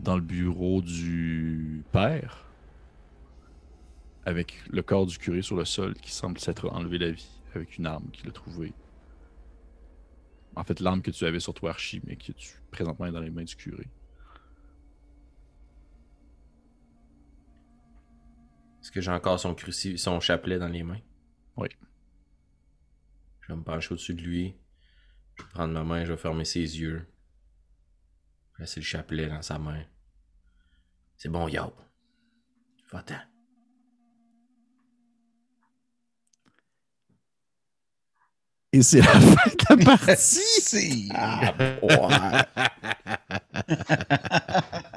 Dans 0.00 0.16
le 0.16 0.22
bureau 0.22 0.80
du 0.80 1.84
père, 1.92 2.46
avec 4.24 4.54
le 4.68 4.82
corps 4.82 5.06
du 5.06 5.18
curé 5.18 5.42
sur 5.42 5.56
le 5.56 5.64
sol 5.64 5.94
qui 5.94 6.10
semble 6.10 6.38
s'être 6.38 6.68
enlevé 6.70 6.98
la 6.98 7.10
vie 7.10 7.28
avec 7.54 7.78
une 7.78 7.86
arme 7.86 8.08
qu'il 8.12 8.28
a 8.28 8.32
trouvée. 8.32 8.72
En 10.56 10.64
fait, 10.64 10.80
l'arme 10.80 11.00
que 11.00 11.10
tu 11.10 11.24
avais 11.26 11.40
sur 11.40 11.54
toi, 11.54 11.70
Archie, 11.70 12.00
mais 12.04 12.16
qui 12.16 12.34
tu 12.34 12.60
présentement 12.70 13.10
dans 13.12 13.20
les 13.20 13.30
mains 13.30 13.44
du 13.44 13.54
curé. 13.54 13.86
Est-ce 18.80 18.90
que 18.90 19.00
j'ai 19.00 19.10
encore 19.10 19.38
son 19.38 19.54
crucifix, 19.54 19.98
son 19.98 20.20
chapelet 20.20 20.58
dans 20.58 20.68
les 20.68 20.82
mains? 20.82 21.00
Oui. 21.56 21.68
Je 23.42 23.52
vais 23.52 23.56
me 23.58 23.62
pencher 23.62 23.92
au-dessus 23.92 24.14
de 24.14 24.22
lui. 24.22 24.56
Je 25.36 25.42
vais 25.42 25.48
prendre 25.50 25.72
ma 25.72 25.84
main, 25.84 26.04
je 26.04 26.12
vais 26.12 26.18
fermer 26.18 26.44
ses 26.44 26.60
yeux. 26.60 27.06
Laisser 28.58 28.80
le 28.80 28.84
chapelet 28.84 29.28
dans 29.28 29.42
sa 29.42 29.58
main. 29.58 29.84
C'est 31.16 31.28
bon, 31.28 31.48
yo. 31.48 31.74
Va-t'en. 32.92 33.20
Et 38.72 38.82
c'est 38.82 39.00
la 39.00 39.06
fin 39.06 39.74
de 39.76 39.84
la 39.84 39.98
partie! 39.98 41.10
Ah, 41.14 41.54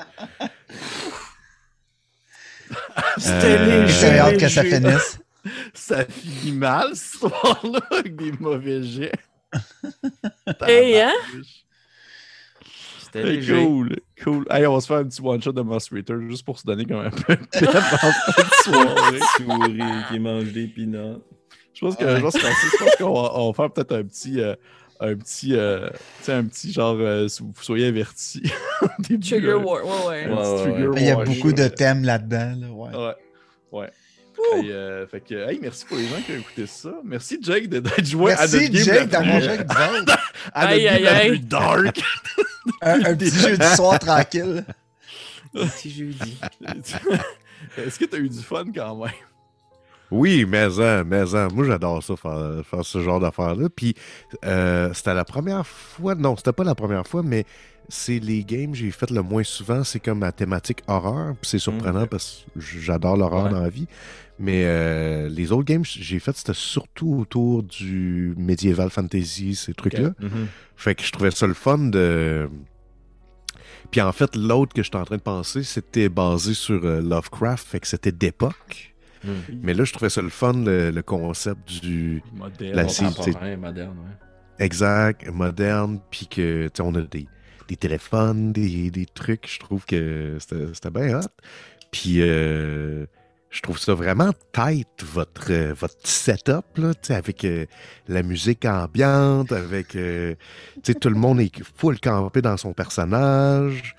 ouais. 3.17 4.03
Euh, 4.03 4.19
hâte 4.19 4.37
que 4.37 4.47
ça 4.49 4.63
finisse. 4.63 5.19
Ça 5.73 6.05
finit 6.05 6.51
mal, 6.55 6.89
cette 6.93 7.13
histoire-là, 7.15 7.79
avec 7.91 8.15
des 8.15 8.31
mauvais 8.33 8.83
jets. 8.83 9.11
Hey, 10.61 10.99
hein? 11.01 11.11
C'était 12.99 13.23
léger. 13.23 13.55
cool, 13.65 13.95
cool. 14.23 14.45
Hey, 14.51 14.67
on 14.67 14.75
va 14.75 14.81
se 14.81 14.87
faire 14.87 14.97
un 14.97 15.05
petit 15.05 15.19
one-shot 15.21 15.51
de 15.53 15.61
Moss 15.61 15.89
Ritter 15.91 16.13
juste 16.29 16.45
pour 16.45 16.59
se 16.59 16.63
donner 16.65 16.85
comme 16.85 16.99
un 16.99 17.09
peu 17.09 17.35
de 17.35 17.41
pep 17.59 17.69
en 17.69 17.71
fin 17.71 18.43
de 18.43 18.49
soirée. 18.63 19.19
Souris 19.37 19.83
qui 20.09 20.19
mange 20.19 20.51
des 20.53 20.67
peanuts. 20.67 21.21
Je 21.73 21.85
pense 21.85 21.95
que 21.95 22.15
je 22.15 22.21
pense 22.21 22.33
que- 22.33 22.39
je 22.39 22.77
pense 22.83 22.95
qu'on 22.97 23.13
va, 23.21 23.31
on 23.39 23.51
va 23.51 23.53
faire 23.55 23.73
peut-être 23.73 23.95
un 23.95 24.03
petit 24.03 24.39
euh, 24.39 24.55
un 25.01 25.15
petit 25.15 25.55
euh, 25.55 25.89
tu 25.89 25.97
sais, 26.25 26.31
un 26.33 26.45
petit 26.45 26.71
genre 26.71 26.95
euh, 26.99 27.27
si 27.27 27.41
vous 27.41 27.51
soyez 27.61 27.87
avertis. 27.87 28.43
début, 28.99 29.27
Trigger 29.27 29.47
euh, 29.49 29.57
war, 29.57 29.83
ouais, 29.85 30.07
ouais. 30.07 30.23
un 30.25 30.35
Ouais, 30.35 30.87
ouais. 30.87 31.01
Il 31.01 31.05
y 31.07 31.09
a 31.09 31.15
beaucoup 31.15 31.51
de 31.53 31.67
thèmes 31.67 32.03
là-dedans. 32.03 32.55
Là, 32.61 32.67
ouais. 32.71 32.95
Ouais. 32.95 33.15
Ouais. 33.71 33.89
Hey, 34.53 34.71
euh, 34.71 35.05
fait 35.07 35.21
que, 35.21 35.35
hey, 35.49 35.59
merci 35.61 35.85
pour 35.85 35.97
les 35.97 36.07
gens 36.07 36.19
qui 36.25 36.31
ont 36.31 36.37
écouté 36.37 36.65
ça. 36.65 36.93
Merci 37.03 37.37
Jake 37.41 37.67
de- 37.69 37.79
d'être 37.79 38.05
joué 38.05 38.33
à 38.33 38.41
notre 38.47 38.57
Merci 38.57 38.69
game 38.71 38.83
Jake 38.83 39.09
d'avoir 39.09 39.39
joué 39.39 39.49
avec 39.49 39.61
à 39.69 39.91
notre 39.91 40.17
Aïe, 40.53 40.83
game 40.83 40.93
aïe, 40.95 41.03
la 41.03 41.15
aïe. 41.17 41.27
plus 41.29 41.39
dark. 41.39 42.01
Un, 42.81 43.05
un 43.05 43.15
petit 43.15 43.35
jeu 43.39 43.57
du 43.57 43.65
soir 43.75 43.97
tranquille. 43.99 44.63
Petit 45.53 45.91
jeudi. 45.91 46.37
Est-ce 47.77 47.99
que 47.99 48.05
t'as 48.05 48.17
eu 48.17 48.29
du 48.29 48.39
fun 48.39 48.65
quand 48.73 48.95
même? 48.95 49.11
Oui, 50.11 50.45
mais 50.47 50.65
en, 50.79 51.05
mais 51.05 51.33
en. 51.33 51.47
Moi, 51.53 51.65
j'adore 51.65 52.03
ça, 52.03 52.15
faire, 52.15 52.61
faire 52.65 52.85
ce 52.85 53.01
genre 53.01 53.19
d'affaires-là. 53.19 53.69
Puis, 53.75 53.95
euh, 54.45 54.91
c'était 54.93 55.13
la 55.13 55.25
première 55.25 55.65
fois. 55.65 56.15
Non, 56.15 56.35
c'était 56.35 56.51
pas 56.53 56.63
la 56.65 56.75
première 56.75 57.07
fois, 57.07 57.23
mais 57.23 57.45
c'est 57.89 58.19
les 58.19 58.43
games 58.43 58.71
que 58.71 58.77
j'ai 58.77 58.91
fait 58.91 59.09
le 59.09 59.21
moins 59.21 59.43
souvent. 59.43 59.83
C'est 59.83 59.99
comme 59.99 60.19
ma 60.19 60.31
thématique 60.31 60.81
horreur. 60.87 61.33
Puis 61.41 61.49
c'est 61.51 61.59
surprenant 61.59 62.03
Mm. 62.03 62.07
parce 62.07 62.45
que 62.53 62.59
j'adore 62.61 63.15
l'horreur 63.17 63.45
Ouais. 63.45 63.51
dans 63.51 63.61
la 63.61 63.69
vie. 63.69 63.87
Mais 64.39 64.63
euh, 64.65 65.29
les 65.29 65.51
autres 65.51 65.65
games 65.65 65.83
que 65.83 65.87
j'ai 65.89 66.17
fait, 66.19 66.35
c'était 66.35 66.53
surtout 66.55 67.15
autour 67.19 67.61
du 67.63 68.33
médiéval 68.37 68.89
fantasy, 68.89 69.55
ces 69.55 69.73
trucs-là. 69.73 70.09
Mhm. 70.19 70.47
Fait 70.75 70.95
que 70.95 71.03
je 71.03 71.11
trouvais 71.11 71.31
ça 71.31 71.45
le 71.47 71.53
fun 71.53 71.77
de. 71.77 72.49
Puis 73.91 74.01
en 74.01 74.11
fait, 74.11 74.35
l'autre 74.35 74.73
que 74.73 74.83
j'étais 74.83 74.95
en 74.97 75.03
train 75.05 75.17
de 75.17 75.21
penser, 75.21 75.63
c'était 75.63 76.09
basé 76.09 76.53
sur 76.53 76.83
euh, 76.85 77.01
Lovecraft, 77.01 77.67
fait 77.67 77.79
que 77.81 77.87
c'était 77.87 78.11
d'époque. 78.11 78.90
Mhm. 79.23 79.59
Mais 79.61 79.73
là, 79.73 79.83
je 79.83 79.93
trouvais 79.93 80.09
ça 80.09 80.21
le 80.21 80.29
fun, 80.29 80.53
le, 80.53 80.91
le 80.91 81.01
concept 81.03 81.81
du 81.81 82.21
Modèle. 82.33 82.75
La- 82.75 82.83
moderne, 83.57 83.97
ouais. 83.99 84.65
exact, 84.65 85.27
moderne, 85.29 85.99
puis 86.09 86.27
que, 86.27 86.65
tu 86.65 86.71
sais, 86.75 86.81
on 86.81 86.95
a 86.95 87.01
des, 87.01 87.27
des 87.67 87.75
téléphones, 87.75 88.51
des, 88.51 88.89
des 88.89 89.05
trucs. 89.05 89.47
Je 89.47 89.59
trouve 89.59 89.85
que 89.85 90.37
c'était 90.39 90.67
c'était 90.73 90.89
bien 90.91 91.19
hot. 91.19 91.27
Puis 91.91 92.21
euh, 92.21 93.05
je 93.49 93.61
trouve 93.61 93.77
ça 93.77 93.93
vraiment 93.93 94.31
tight, 94.53 94.87
votre, 95.03 95.51
euh, 95.51 95.73
votre 95.73 95.95
setup, 96.07 96.65
là, 96.77 96.93
tu 96.93 96.99
sais, 97.07 97.15
avec 97.15 97.43
euh, 97.43 97.65
la 98.07 98.23
musique 98.23 98.65
ambiante, 98.65 99.51
avec, 99.51 99.95
euh, 99.95 100.35
tu 100.83 100.93
sais, 100.93 100.99
tout 100.99 101.09
le 101.09 101.15
monde 101.15 101.41
est 101.41 101.51
full 101.77 101.99
campé 101.99 102.41
dans 102.41 102.55
son 102.57 102.73
personnage. 102.73 103.95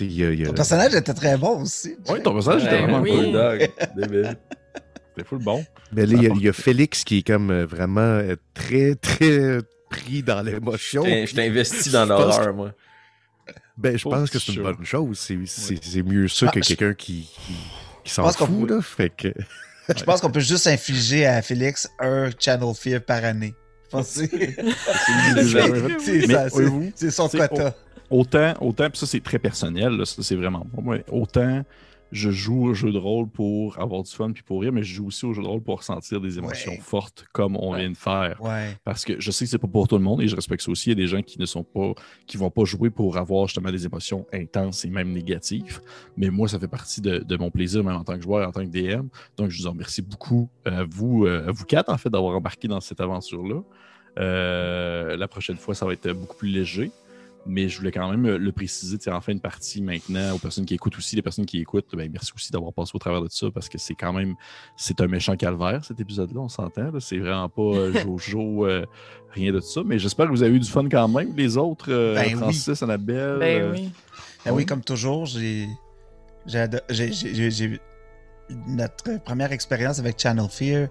Euh, 0.00 0.04
y 0.04 0.24
a- 0.24 0.32
il 0.32 0.40
y 0.40 0.44
a- 0.44 0.46
Ton 0.48 0.54
personnage 0.54 0.94
était 0.94 1.14
très 1.14 1.36
bon 1.36 1.62
aussi. 1.62 1.96
Oui, 2.08 2.22
ton 2.22 2.32
personnage 2.34 2.64
était 2.64 2.78
vraiment 2.82 3.00
oui. 3.00 3.10
cool. 3.10 3.68
Débile. 3.96 4.36
C'était 5.16 5.28
full 5.28 5.38
bon. 5.42 5.64
Mais 5.92 6.04
là, 6.06 6.12
il 6.16 6.22
y 6.22 6.26
a- 6.26 6.34
il 6.34 6.42
y, 6.42 6.48
a 6.48 6.52
Félix 6.52 7.04
qui 7.04 7.18
est 7.18 7.26
comme 7.26 7.50
euh, 7.50 7.64
vraiment 7.66 8.00
euh, 8.00 8.36
très, 8.54 8.94
très 8.96 9.58
pris 9.90 10.22
dans 10.22 10.42
l'émotion. 10.42 11.04
J'étais 11.04 11.46
investi 11.46 11.90
dans 11.90 12.04
Je 12.04 12.08
l'horreur, 12.10 12.54
moi. 12.54 12.72
Ben, 13.78 13.96
je 13.96 14.04
pense 14.04 14.30
que 14.30 14.38
c'est 14.38 14.52
une 14.54 14.62
bonne 14.62 14.84
chose. 14.84 15.18
C'est 15.18 16.02
mieux 16.02 16.28
ça 16.28 16.46
Ah, 16.48 16.50
que 16.52 16.62
je- 16.62 16.68
quelqu'un 16.68 16.94
qui, 16.94 17.22
qui, 17.46 17.52
qui 18.04 18.12
s'en 18.12 18.28
fout, 18.30 18.66
peut- 18.66 18.74
là. 18.76 18.82
Fait 18.82 19.10
que... 19.10 19.28
Je 19.96 20.02
pense 20.02 20.20
qu'on 20.20 20.32
peut 20.32 20.40
juste 20.40 20.66
infliger 20.66 21.26
à 21.26 21.40
Félix 21.42 21.88
un 22.00 22.28
Channel 22.36 22.74
Fear 22.74 23.00
par 23.00 23.24
année. 23.24 23.54
Je 23.84 23.90
pense 23.90 24.14
que 24.16 24.26
c'est- 26.96 27.10
son 27.10 27.28
quota. 27.28 27.74
Autant, 28.10 28.54
autant, 28.60 28.88
puis 28.90 28.98
ça 28.98 29.06
c'est 29.06 29.20
très 29.22 29.38
personnel, 29.38 29.96
là, 29.96 30.04
ça 30.04 30.22
c'est 30.22 30.36
vraiment 30.36 30.66
pour 30.72 30.82
moi. 30.82 30.98
Autant 31.10 31.62
je 32.12 32.30
joue 32.30 32.66
au 32.68 32.72
jeu 32.72 32.92
de 32.92 32.98
rôle 32.98 33.28
pour 33.28 33.80
avoir 33.80 34.00
du 34.04 34.10
fun 34.12 34.30
puis 34.30 34.44
pour 34.44 34.60
rire, 34.62 34.70
mais 34.72 34.84
je 34.84 34.94
joue 34.94 35.08
aussi 35.08 35.26
au 35.26 35.32
jeu 35.32 35.42
de 35.42 35.46
rôle 35.48 35.60
pour 35.60 35.78
ressentir 35.78 36.20
des 36.20 36.38
émotions 36.38 36.70
Ouais. 36.70 36.78
fortes 36.80 37.26
comme 37.32 37.56
on 37.56 37.72
Ouais. 37.72 37.80
vient 37.80 37.90
de 37.90 37.96
faire. 37.96 38.40
Ouais. 38.40 38.76
Parce 38.84 39.04
que 39.04 39.20
je 39.20 39.30
sais 39.32 39.44
que 39.44 39.50
c'est 39.50 39.58
pas 39.58 39.66
pour 39.66 39.88
tout 39.88 39.96
le 39.98 40.04
monde 40.04 40.22
et 40.22 40.28
je 40.28 40.36
respecte 40.36 40.62
ça 40.62 40.70
aussi. 40.70 40.90
Il 40.90 40.92
y 40.98 41.02
a 41.02 41.04
des 41.04 41.08
gens 41.08 41.20
qui 41.20 41.40
ne 41.40 41.46
sont 41.46 41.64
pas, 41.64 41.94
qui 42.28 42.36
vont 42.36 42.48
pas 42.48 42.64
jouer 42.64 42.90
pour 42.90 43.16
avoir 43.16 43.48
justement 43.48 43.72
des 43.72 43.86
émotions 43.86 44.24
intenses 44.32 44.84
et 44.84 44.88
même 44.88 45.10
négatives. 45.10 45.80
Mais 46.16 46.30
moi, 46.30 46.46
ça 46.46 46.60
fait 46.60 46.68
partie 46.68 47.00
de, 47.00 47.18
de 47.18 47.36
mon 47.36 47.50
plaisir, 47.50 47.82
même 47.82 47.96
en 47.96 48.04
tant 48.04 48.14
que 48.14 48.22
joueur, 48.22 48.44
et 48.44 48.46
en 48.46 48.52
tant 48.52 48.64
que 48.64 48.70
DM. 48.70 49.08
Donc, 49.36 49.50
je 49.50 49.60
vous 49.60 49.66
en 49.66 49.72
remercie 49.72 50.00
beaucoup 50.02 50.48
à 50.64 50.84
vous, 50.84 51.26
euh, 51.26 51.48
à 51.48 51.50
vous 51.50 51.64
quatre, 51.64 51.90
en 51.92 51.98
fait, 51.98 52.08
d'avoir 52.08 52.36
embarqué 52.36 52.68
dans 52.68 52.80
cette 52.80 53.00
aventure-là. 53.00 53.62
Euh, 54.20 55.16
la 55.16 55.28
prochaine 55.28 55.56
fois, 55.56 55.74
ça 55.74 55.84
va 55.86 55.92
être 55.92 56.10
beaucoup 56.12 56.36
plus 56.36 56.48
léger. 56.50 56.90
Mais 57.48 57.68
je 57.68 57.78
voulais 57.78 57.92
quand 57.92 58.10
même 58.10 58.26
le 58.36 58.52
préciser 58.52 58.98
en 59.10 59.20
fin 59.20 59.34
de 59.34 59.40
partie 59.40 59.80
maintenant 59.80 60.34
aux 60.34 60.38
personnes 60.38 60.64
qui 60.64 60.74
écoutent 60.74 60.96
aussi, 60.98 61.14
les 61.16 61.22
personnes 61.22 61.46
qui 61.46 61.58
écoutent, 61.60 61.86
ben, 61.96 62.10
merci 62.12 62.32
aussi 62.34 62.50
d'avoir 62.50 62.72
passé 62.72 62.90
au 62.94 62.98
travers 62.98 63.22
de 63.22 63.28
ça 63.30 63.46
parce 63.52 63.68
que 63.68 63.78
c'est 63.78 63.94
quand 63.94 64.12
même 64.12 64.34
c'est 64.76 65.00
un 65.00 65.06
méchant 65.06 65.36
calvaire 65.36 65.84
cet 65.84 66.00
épisode-là, 66.00 66.40
on 66.40 66.48
s'entend. 66.48 66.90
là. 66.90 66.98
C'est 67.00 67.18
vraiment 67.18 67.48
pas 67.48 67.62
euh, 67.62 67.92
Jojo, 68.04 68.66
euh, 68.66 68.84
rien 69.30 69.52
de 69.52 69.60
ça. 69.60 69.82
Mais 69.84 69.98
j'espère 69.98 70.26
que 70.26 70.32
vous 70.32 70.42
avez 70.42 70.54
eu 70.56 70.60
du 70.60 70.68
fun 70.68 70.88
quand 70.88 71.08
même. 71.08 71.32
Les 71.36 71.56
autres, 71.56 71.86
euh, 71.92 72.14
Ben 72.14 72.26
oui. 72.26 72.34
Francis, 72.34 72.82
Annabelle. 72.82 73.36
Ben 73.38 73.62
euh, 73.62 73.72
oui. 73.72 73.90
Ben 74.44 74.50
oui, 74.52 74.56
Oui. 74.58 74.66
comme 74.66 74.82
toujours, 74.82 75.26
j'ai. 75.26 75.68
J'ai 76.46 76.58
ado- 76.60 76.78
j'ai- 76.90 77.12
j'ai- 77.12 77.34
j'ai- 77.34 77.50
j'ai- 77.50 77.80
Notre 78.68 79.18
première 79.24 79.50
expérience 79.52 79.98
avec 79.98 80.20
Channel 80.20 80.46
Fear, 80.48 80.88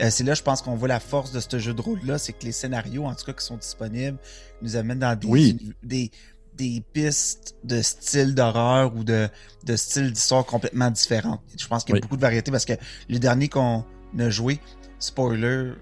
euh, 0.00 0.10
c'est 0.10 0.24
là, 0.24 0.34
je 0.34 0.42
pense 0.42 0.62
qu'on 0.62 0.76
voit 0.76 0.88
la 0.88 1.00
force 1.00 1.32
de 1.32 1.40
ce 1.40 1.58
jeu 1.58 1.74
de 1.74 1.80
rôle-là, 1.80 2.18
c'est 2.18 2.32
que 2.32 2.44
les 2.44 2.52
scénarios, 2.52 3.04
en 3.04 3.14
tout 3.14 3.24
cas, 3.26 3.32
qui 3.32 3.44
sont 3.44 3.56
disponibles, 3.56 4.18
nous 4.62 4.76
amènent 4.76 4.98
dans 5.00 5.18
des, 5.18 5.26
Oui. 5.28 5.74
des, 5.82 6.10
des 6.54 6.82
pistes 6.92 7.56
de 7.64 7.82
style 7.82 8.34
d'horreur 8.34 8.94
ou 8.96 9.04
de, 9.04 9.28
de 9.64 9.76
style 9.76 10.12
d'histoire 10.12 10.44
complètement 10.44 10.90
différentes. 10.90 11.40
Je 11.56 11.66
pense 11.66 11.84
qu'il 11.84 11.92
y 11.92 11.94
a 11.94 11.96
Oui. 11.96 12.00
beaucoup 12.02 12.16
de 12.16 12.22
variété 12.22 12.50
parce 12.50 12.64
que 12.64 12.74
le 13.08 13.18
dernier 13.18 13.48
qu'on 13.48 13.84
a 14.18 14.30
joué, 14.30 14.60
spoiler, 14.98 15.72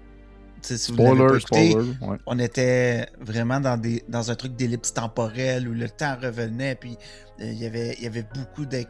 si 0.61 0.73
vous 0.91 0.97
pas 0.97 1.03
Spoiler, 1.13 1.37
écouté, 1.37 1.69
spoiler. 1.71 1.91
ouais. 2.01 2.17
on 2.25 2.39
était 2.39 3.07
vraiment 3.21 3.59
dans, 3.59 3.77
des, 3.77 4.03
dans 4.09 4.31
un 4.31 4.35
truc 4.35 4.55
d'ellipse 4.55 4.93
temporelle 4.93 5.67
où 5.67 5.73
le 5.73 5.89
temps 5.89 6.17
revenait, 6.21 6.75
puis 6.75 6.97
euh, 7.39 7.45
il 7.51 7.57
y 7.57 7.65
avait 7.65 7.95
il 7.99 8.03
y 8.03 8.07
avait 8.07 8.25
beaucoup 8.35 8.65
de 8.65 8.83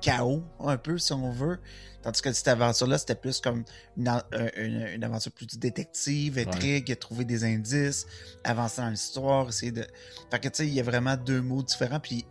chaos, 0.00 0.42
un 0.60 0.76
peu, 0.76 0.98
si 0.98 1.12
on 1.12 1.30
veut. 1.30 1.58
Tandis 2.06 2.22
que 2.22 2.32
cette 2.32 2.46
aventure-là, 2.46 2.98
c'était 2.98 3.16
plus 3.16 3.40
comme 3.40 3.64
une, 3.96 4.08
une- 4.56 4.86
une 4.94 5.02
aventure 5.02 5.32
plus 5.32 5.46
détective, 5.58 6.38
intrigue, 6.38 6.96
trouver 7.00 7.24
des 7.24 7.42
indices, 7.42 8.06
avancer 8.44 8.80
dans 8.80 8.90
l'histoire, 8.90 9.48
essayer 9.48 9.72
de. 9.72 9.84
Fait 10.30 10.38
que, 10.38 10.46
tu 10.46 10.54
sais, 10.58 10.68
il 10.68 10.72
y 10.74 10.78
a 10.78 10.84
vraiment 10.84 11.16
deux 11.16 11.42
mots 11.42 11.64
différents, 11.64 11.98
puis 11.98 12.24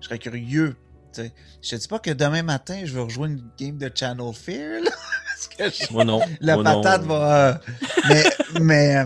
je 0.00 0.06
serais 0.06 0.18
curieux. 0.18 0.74
tu 1.14 1.22
sais. 1.22 1.32
Je 1.62 1.70
te 1.70 1.76
dis 1.76 1.86
pas 1.86 2.00
que 2.00 2.10
demain 2.10 2.42
matin, 2.42 2.80
je 2.84 2.92
vais 2.92 3.02
rejoindre 3.02 3.34
une 3.34 3.50
game 3.56 3.78
de 3.78 3.88
Channel 3.94 4.34
Fear, 4.34 4.82
là, 4.82 4.90
parce 5.26 5.46
que 5.46 5.86
je- 5.86 5.92
Moi 5.92 6.04
non. 6.04 6.20
la 6.40 6.54
Moi, 6.56 6.64
non. 6.64 6.80
patate 6.82 7.02
va. 7.04 7.48
euh, 7.50 7.54
mais. 8.08 8.24
mais 8.60 8.96
euh, 8.96 9.04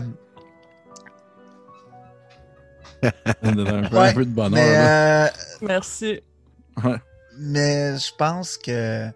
On 3.43 3.65
a 3.65 3.71
un, 3.71 3.83
peu- 3.89 3.95
Ouais, 3.97 4.09
un 4.09 4.13
peu 4.13 4.25
de 4.25 4.31
bonheur. 4.31 4.51
Mais, 4.51 4.75
euh, 4.75 5.27
Merci. 5.61 6.19
Ouais. 6.83 6.95
mais 7.37 7.97
je 7.99 8.11
pense 8.17 8.57
que 8.57 8.71
euh, 8.71 9.09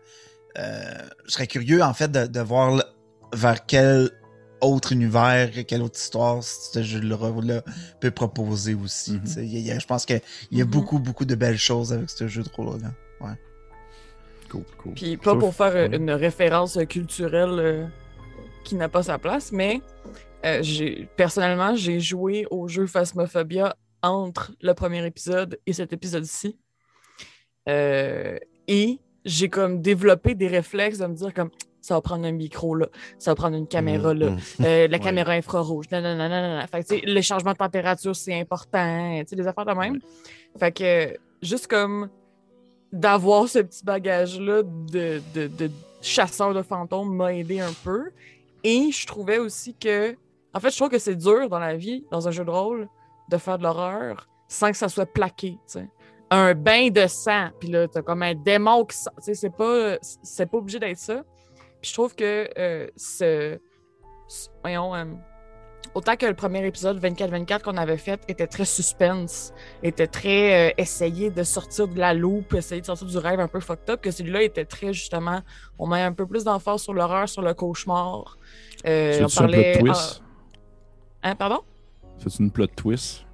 je 0.55 1.31
serais 1.31 1.47
curieux, 1.47 1.81
en 1.81 1.93
fait, 1.93 2.11
de, 2.11 2.27
de 2.27 2.39
voir 2.39 2.75
le- 2.75 2.83
vers 3.33 3.65
quel 3.65 4.09
autre 4.61 4.91
univers, 4.91 5.51
quelle 5.67 5.81
autre 5.81 5.97
histoire 5.97 6.43
ce 6.43 6.83
jeu-là 6.83 7.61
peut 8.01 8.11
proposer 8.11 8.73
aussi. 8.73 9.13
Mhm. 9.13 9.25
y 9.37 9.39
a- 9.39 9.41
il 9.59 9.65
y 9.67 9.71
a- 9.71 9.79
je 9.79 9.85
pense 9.87 10.05
qu'il 10.05 10.21
y 10.51 10.61
a 10.61 10.65
Mhm. 10.65 10.71
beaucoup, 10.71 10.99
beaucoup 10.99 11.23
de 11.25 11.35
belles 11.35 11.57
choses 11.57 11.93
avec 11.93 12.09
ce 12.09 12.27
jeu 12.27 12.43
de 12.43 12.49
rôle-là. 12.49 12.91
Cool, 14.49 14.63
cool. 14.79 14.93
Puis 14.95 15.15
pas 15.15 15.31
Sauf- 15.33 15.39
pour 15.39 15.53
faire 15.53 15.75
euh, 15.75 15.87
ouais. 15.87 15.95
une 15.95 16.09
référence 16.11 16.75
euh, 16.77 16.85
culturelle 16.85 17.59
euh, 17.59 17.85
qui 18.63 18.73
n'a 18.75 18.89
pas 18.89 19.03
sa 19.03 19.19
place, 19.19 19.51
mais 19.51 19.79
euh, 20.43 20.63
j'ai 20.63 21.07
personnellement, 21.15 21.75
j'ai 21.75 21.99
joué 21.99 22.47
au 22.49 22.67
jeu 22.67 22.87
Phasmophobia 22.87 23.75
entre 24.01 24.51
le 24.61 24.73
premier 24.73 25.05
épisode 25.05 25.59
et 25.67 25.73
cet 25.73 25.93
épisode-ci. 25.93 26.57
Euh, 27.67 28.39
et 28.67 28.99
j'ai 29.29 29.49
comme 29.49 29.81
développé 29.81 30.35
des 30.35 30.47
réflexes 30.47 30.97
de 30.97 31.05
me 31.07 31.13
dire 31.15 31.33
comme 31.33 31.49
ça 31.81 31.93
va 31.95 32.01
prendre 32.01 32.25
un 32.25 32.31
micro 32.31 32.75
là, 32.75 32.87
ça 33.17 33.31
va 33.31 33.35
prendre 33.35 33.55
une 33.55 33.67
caméra 33.67 34.13
là, 34.13 34.31
Mm, 34.31 34.35
mm. 34.59 34.65
euh, 34.65 34.87
la 34.87 34.97
Ouais. 34.97 35.03
caméra 35.03 35.31
infrarouge, 35.33 35.85
non, 35.91 36.01
non, 36.01 36.15
non, 36.15 36.27
non, 36.29 36.59
non. 36.59 36.67
Fait 36.67 36.83
que, 36.83 37.05
le 37.05 37.21
changement 37.21 37.53
de 37.53 37.57
température, 37.57 38.15
c'est 38.15 38.37
important, 38.39 39.19
tu 39.21 39.25
sais, 39.29 39.35
des 39.35 39.47
affaires 39.47 39.65
de 39.65 39.73
même. 39.73 39.99
Fait 40.59 40.71
que, 40.71 41.17
juste 41.41 41.67
comme 41.67 42.09
d'avoir 42.91 43.47
ce 43.47 43.59
petit 43.59 43.85
bagage-là 43.85 44.63
de, 44.63 45.21
de, 45.33 45.47
de 45.47 45.71
chasseur 46.01 46.53
de 46.53 46.61
fantômes 46.63 47.15
m'a 47.15 47.33
aidé 47.33 47.59
un 47.59 47.73
peu. 47.83 48.09
Et 48.63 48.91
je 48.91 49.05
trouvais 49.07 49.37
aussi 49.37 49.73
que, 49.75 50.15
en 50.53 50.59
fait, 50.59 50.71
je 50.71 50.75
trouve 50.77 50.89
que 50.89 50.99
c'est 50.99 51.15
dur 51.15 51.47
dans 51.49 51.59
la 51.59 51.75
vie, 51.75 52.03
dans 52.11 52.27
un 52.27 52.31
jeu 52.31 52.43
de 52.43 52.49
rôle, 52.49 52.87
de 53.29 53.37
faire 53.37 53.57
de 53.57 53.63
l'horreur 53.63 54.27
sans 54.47 54.71
que 54.71 54.77
ça 54.77 54.89
soit 54.89 55.05
plaqué, 55.05 55.51
tu 55.51 55.57
sais. 55.67 55.87
Un 56.31 56.53
bain 56.53 56.89
de 56.89 57.07
sang, 57.07 57.49
puis 57.59 57.69
là, 57.69 57.87
t'as 57.87 58.01
comme 58.03 58.21
un 58.21 58.35
démon 58.35 58.85
qui 58.85 58.97
sort, 58.97 59.13
tu 59.17 59.23
sais, 59.23 59.33
c'est 59.33 59.49
pas, 59.55 59.97
c'est 60.01 60.45
pas 60.45 60.57
obligé 60.57 60.79
d'être 60.79 60.97
ça. 60.97 61.23
Puis 61.81 61.89
je 61.89 61.93
trouve 61.93 62.15
que 62.15 62.47
euh, 62.57 62.87
ce, 62.95 63.57
ce- 64.27 64.49
voyons, 64.61 64.93
euh, 64.93 65.05
autant 65.95 66.15
que 66.15 66.27
le 66.27 66.35
premier 66.35 66.63
épisode 66.67 67.01
24-24 67.03 67.63
qu'on 67.63 67.77
avait 67.77 67.97
fait 67.97 68.21
était 68.27 68.45
très 68.45 68.65
suspense, 68.65 69.53
était 69.81 70.05
très 70.05 70.69
euh, 70.69 70.73
essayé 70.77 71.31
de 71.31 71.41
sortir 71.41 71.87
de 71.87 71.97
la 71.97 72.13
loupe, 72.13 72.53
essayer 72.53 72.81
de 72.81 72.85
sortir 72.85 73.07
du 73.07 73.17
rêve 73.17 73.39
un 73.39 73.47
peu 73.47 73.59
fucked 73.59 73.89
up, 73.89 74.01
que 74.01 74.11
celui-là 74.11 74.43
était 74.43 74.65
très 74.65 74.93
justement, 74.93 75.41
on 75.79 75.87
met 75.87 76.03
un 76.03 76.13
peu 76.13 76.27
plus 76.27 76.43
d'emphase 76.43 76.81
sur 76.83 76.93
l'horreur, 76.93 77.27
sur 77.27 77.41
le 77.41 77.55
cauchemar. 77.55 78.37
Euh, 78.85 79.13
C'est 79.13 79.21
on 79.23 79.25
un 79.25 79.29
plot 79.29 79.35
parlait. 79.63 79.79
twist? 79.79 80.21
Ah, 81.23 81.29
hein, 81.31 81.35
pardon? 81.35 81.61
C'est 82.19 82.37
une 82.39 82.51
plot 82.51 82.67
twist? 82.67 83.25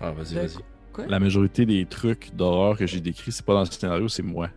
Ah, 0.00 0.10
vas-y, 0.10 0.34
De- 0.34 0.40
vas-y. 0.40 0.58
Quoi? 0.96 1.06
La 1.08 1.20
majorité 1.20 1.64
des 1.66 1.86
trucs 1.86 2.34
d'horreur 2.34 2.76
que 2.76 2.86
j'ai 2.86 3.00
décrits, 3.00 3.30
c'est 3.32 3.44
pas 3.44 3.54
dans 3.54 3.60
le 3.60 3.66
scénario, 3.66 4.08
c'est 4.08 4.22
moi. 4.22 4.48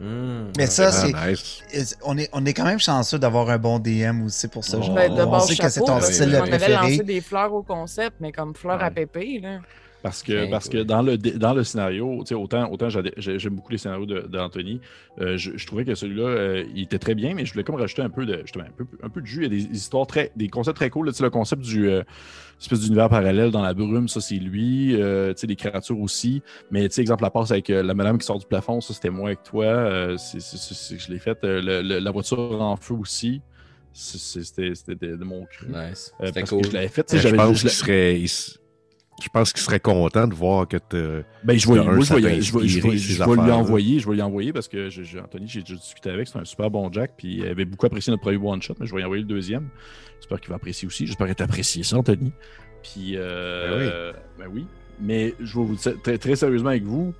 Hmm, 0.00 0.52
Mais 0.56 0.66
ça, 0.66 0.92
c'est. 0.92 1.12
nice. 1.12 1.96
On 2.04 2.16
est, 2.16 2.28
on 2.32 2.46
est 2.46 2.52
quand 2.52 2.64
même 2.64 2.78
chanceux 2.78 3.18
d'avoir 3.18 3.50
un 3.50 3.58
bon 3.58 3.80
DM 3.80 4.22
aussi 4.26 4.46
pour 4.46 4.64
ce 4.64 4.76
Oh. 4.76 4.82
genre. 4.82 4.94
Ben, 4.94 5.12
de 5.12 5.22
on 5.22 5.30
base, 5.30 5.48
sait 5.48 5.56
que 5.56 5.68
c'est 5.68 5.80
ton 5.80 6.00
style 6.00 6.28
on 6.30 6.42
avait 6.42 6.50
préféré. 6.50 6.72
lancé 6.74 7.02
des 7.02 7.20
fleurs 7.20 7.52
au 7.52 7.62
concept, 7.64 8.16
mais 8.20 8.30
comme 8.30 8.54
fleurs 8.54 8.80
à 8.82 8.92
pépé, 8.92 9.40
là. 9.42 9.58
Parce 10.00 10.22
que, 10.22 10.32
Ben, 10.44 10.50
parce 10.50 10.68
que 10.68 10.84
dans, 10.84 11.02
le, 11.02 11.18
dans 11.18 11.52
le 11.52 11.64
scénario, 11.64 12.18
tu 12.20 12.26
sais, 12.28 12.34
autant, 12.36 12.70
autant 12.70 12.86
j'aime 12.88 13.54
beaucoup 13.56 13.72
les 13.72 13.78
scénarios 13.78 14.06
de- 14.06 14.20
d'Anthony, 14.28 14.80
euh, 15.20 15.36
je, 15.36 15.56
je 15.56 15.66
trouvais 15.66 15.84
que 15.84 15.96
celui-là, 15.96 16.22
euh, 16.28 16.64
il 16.72 16.84
était 16.84 17.00
très 17.00 17.16
bien, 17.16 17.34
mais 17.34 17.44
je 17.44 17.52
voulais 17.52 17.64
comme 17.64 17.74
rajouter 17.74 18.02
un 18.02 18.08
peu 18.08 18.24
de, 18.24 18.34
un 18.60 18.70
peu, 18.76 18.86
un 19.02 19.08
peu 19.08 19.20
de 19.20 19.26
jus. 19.26 19.38
Il 19.38 19.42
y 19.42 19.46
a 19.46 19.48
des 19.48 19.76
histoires 19.76 20.06
très, 20.06 20.30
des 20.36 20.46
concepts 20.46 20.76
très 20.76 20.88
cool. 20.90 21.06
là. 21.08 21.12
Le 21.20 21.30
concept 21.30 21.62
du 21.62 21.88
euh, 21.90 22.04
espèce 22.60 22.80
d'univers 22.80 23.08
parallèle 23.08 23.50
dans 23.50 23.62
la 23.62 23.74
brume, 23.74 24.08
ça 24.08 24.20
c'est 24.20 24.36
lui. 24.36 24.94
Euh, 25.00 25.32
tu 25.34 25.40
sais, 25.40 25.46
les 25.46 25.56
créatures 25.56 25.98
aussi. 26.00 26.42
Mais 26.70 26.88
tu 26.88 26.94
sais, 26.96 27.00
exemple, 27.00 27.22
la 27.22 27.30
passe 27.30 27.50
avec 27.50 27.70
euh, 27.70 27.82
la 27.82 27.94
madame 27.94 28.18
qui 28.18 28.26
sort 28.26 28.38
du 28.38 28.46
plafond, 28.46 28.80
ça 28.80 28.94
c'était 28.94 29.10
moi 29.10 29.28
avec 29.28 29.42
toi. 29.42 29.64
Euh, 29.66 30.16
c'est- 30.16 30.40
c'est- 30.40 30.56
c'est- 30.56 30.74
c'est- 30.74 30.98
je 30.98 31.10
l'ai 31.12 31.18
fait. 31.18 31.38
Euh, 31.44 31.60
le- 31.62 31.82
le- 31.82 31.98
la 31.98 32.10
voiture 32.10 32.60
en 32.60 32.76
feu 32.76 32.94
aussi. 32.94 33.40
C'était 33.92 34.74
c'était 34.74 34.94
de, 34.94 35.16
de 35.16 35.24
mon 35.24 35.44
cru. 35.46 35.66
Nice. 35.68 36.12
Euh, 36.20 36.30
parce 36.32 36.50
cool. 36.50 36.62
que 36.62 36.68
je 36.68 36.72
l'avais 36.74 36.88
fait. 36.88 37.02
tu 37.04 37.10
sais, 37.12 37.16
Je 37.18 37.22
j'avais- 37.22 37.36
pense 37.36 37.58
qu'il 37.58 37.68
l'ai- 37.68 37.74
serait, 37.74 38.20
il 38.20 38.28
je 39.22 39.28
pense 39.28 39.52
qu'il 39.52 39.62
serait 39.62 39.80
content 39.80 40.26
de 40.26 40.34
voir 40.34 40.66
que 40.68 40.76
tu 40.76 41.24
Ben, 41.44 41.58
je 41.58 41.68
vais, 41.68 41.82
moi, 41.84 42.00
je 42.00 42.14
vais, 42.14 42.40
je 42.40 42.58
vais- 42.58 42.68
je 42.68 42.80
vais- 42.80 42.96
je 42.96 43.22
lui 43.24 43.50
envoyer, 43.50 43.98
je 44.00 44.08
vais 44.08 44.14
lui 44.14 44.22
envoyer 44.22 44.52
parce 44.52 44.68
que 44.68 44.88
Anthony, 45.20 45.46
j'ai 45.48 45.60
déjà 45.60 45.74
discuté 45.74 46.10
avec, 46.10 46.28
c'est 46.28 46.38
un 46.38 46.44
super 46.44 46.70
bon 46.70 46.90
Jack, 46.92 47.12
puis 47.16 47.36
il 47.38 47.46
avait 47.46 47.64
beaucoup 47.64 47.86
apprécié 47.86 48.10
notre 48.10 48.22
premier 48.22 48.36
one 48.36 48.62
shot, 48.62 48.74
mais 48.80 48.86
je 48.86 48.92
vais 48.92 48.98
lui 48.98 49.04
envoyer 49.04 49.22
le 49.22 49.28
deuxième. 49.28 49.68
J'espère 50.20 50.40
qu'il 50.40 50.50
va 50.50 50.56
apprécier 50.56 50.86
aussi. 50.86 51.06
J'espère 51.06 51.26
qu'il 51.34 51.44
apprécié 51.44 51.82
ça, 51.82 51.96
Anthony. 51.96 52.32
Puis, 52.82 53.14
euh, 53.16 54.12
ben 54.38 54.46
oui. 54.52 54.66
Mais 55.00 55.34
je 55.40 55.58
vais 55.58 55.64
vous 55.64 55.74
dire 55.76 55.94
très, 56.02 56.18
très 56.18 56.36
sérieusement 56.36 56.70
avec 56.70 56.84
vous, 56.84 57.14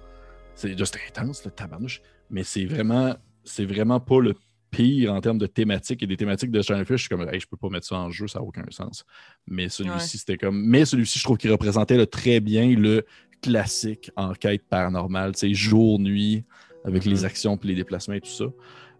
c'est 0.54 0.76
juste 0.76 0.98
intense, 1.08 1.44
le 1.44 1.50
tabarnouche, 1.50 2.00
mais 2.30 2.42
c'est 2.42 2.64
vraiment, 2.64 3.14
c'est 3.44 3.64
vraiment 3.64 4.00
pas 4.00 4.20
le 4.20 4.34
pire 4.70 5.12
en 5.14 5.20
termes 5.20 5.38
de 5.38 5.46
thématiques 5.46 6.02
et 6.02 6.06
des 6.06 6.16
thématiques 6.16 6.50
de 6.50 6.60
Stranger 6.62 6.84
Fish. 6.84 6.96
Je 6.96 7.02
suis 7.02 7.08
comme, 7.08 7.28
hey, 7.28 7.40
je 7.40 7.46
peux 7.46 7.56
pas 7.56 7.68
mettre 7.68 7.86
ça 7.86 7.96
en 7.96 8.10
jeu, 8.10 8.26
ça 8.28 8.38
n'a 8.38 8.44
aucun 8.44 8.64
sens. 8.70 9.04
Mais 9.46 9.68
celui-ci, 9.68 10.18
c'était 10.18 10.36
comme. 10.36 10.62
Mais 10.64 10.84
celui-ci, 10.84 11.18
je 11.18 11.24
trouve 11.24 11.36
qu'il 11.38 11.50
représentait 11.50 11.96
le, 11.96 12.06
très 12.06 12.40
bien 12.40 12.68
le 12.76 13.04
classique 13.42 14.10
enquête 14.16 14.62
paranormale, 14.68 15.32
tu 15.32 15.40
sais, 15.40 15.54
jour-nuit, 15.54 16.44
avec 16.84 17.04
les 17.04 17.24
actions 17.24 17.56
puis 17.56 17.68
les 17.68 17.74
déplacements 17.76 18.14
et 18.14 18.20
tout 18.20 18.28
ça. 18.30 18.46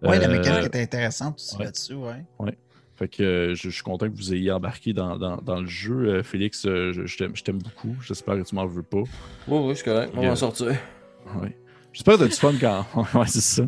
Ouais, 0.02 0.18
la 0.18 0.28
Euh, 0.28 0.38
mécanique 0.38 0.66
était 0.66 0.80
intéressante 0.82 1.36
aussi 1.38 1.56
ouais. 1.56 1.64
là-dessus, 1.64 1.94
ouais. 1.94 2.24
Fait 2.94 3.08
que 3.08 3.22
euh, 3.22 3.55
je, 3.55 3.62
je 3.68 3.74
suis 3.74 3.82
content 3.84 4.08
que 4.10 4.16
vous 4.16 4.34
ayez 4.34 4.50
embarqué 4.50 4.92
dans, 4.92 5.16
dans- 5.18 5.36
dans 5.36 5.60
le 5.60 5.66
jeu. 5.68 6.08
Euh, 6.08 6.22
Félix, 6.24 6.66
euh, 6.66 6.92
je, 6.92 7.06
je 7.06 7.16
t'aime- 7.16 7.36
je 7.36 7.44
t'aime 7.44 7.58
beaucoup. 7.58 7.94
J'espère 8.02 8.34
que 8.36 8.42
tu 8.42 8.55
m'en 8.56 8.66
veux 8.66 8.82
pas. 8.82 8.98
Oui, 9.47 9.58
oui, 9.68 9.76
c'est 9.76 9.84
correct. 9.84 10.12
On 10.16 10.22
va 10.22 10.32
en 10.32 10.36
sortir. 10.36 10.66
Ouais. 11.40 11.56
J'espère 11.92 12.15
que 12.15 12.20
t'as 12.20 12.28
du 12.28 12.33
fun 12.33 12.55
quand. 12.60 12.86
ouais, 13.18 13.26
c'est 13.26 13.41
ça. 13.41 13.62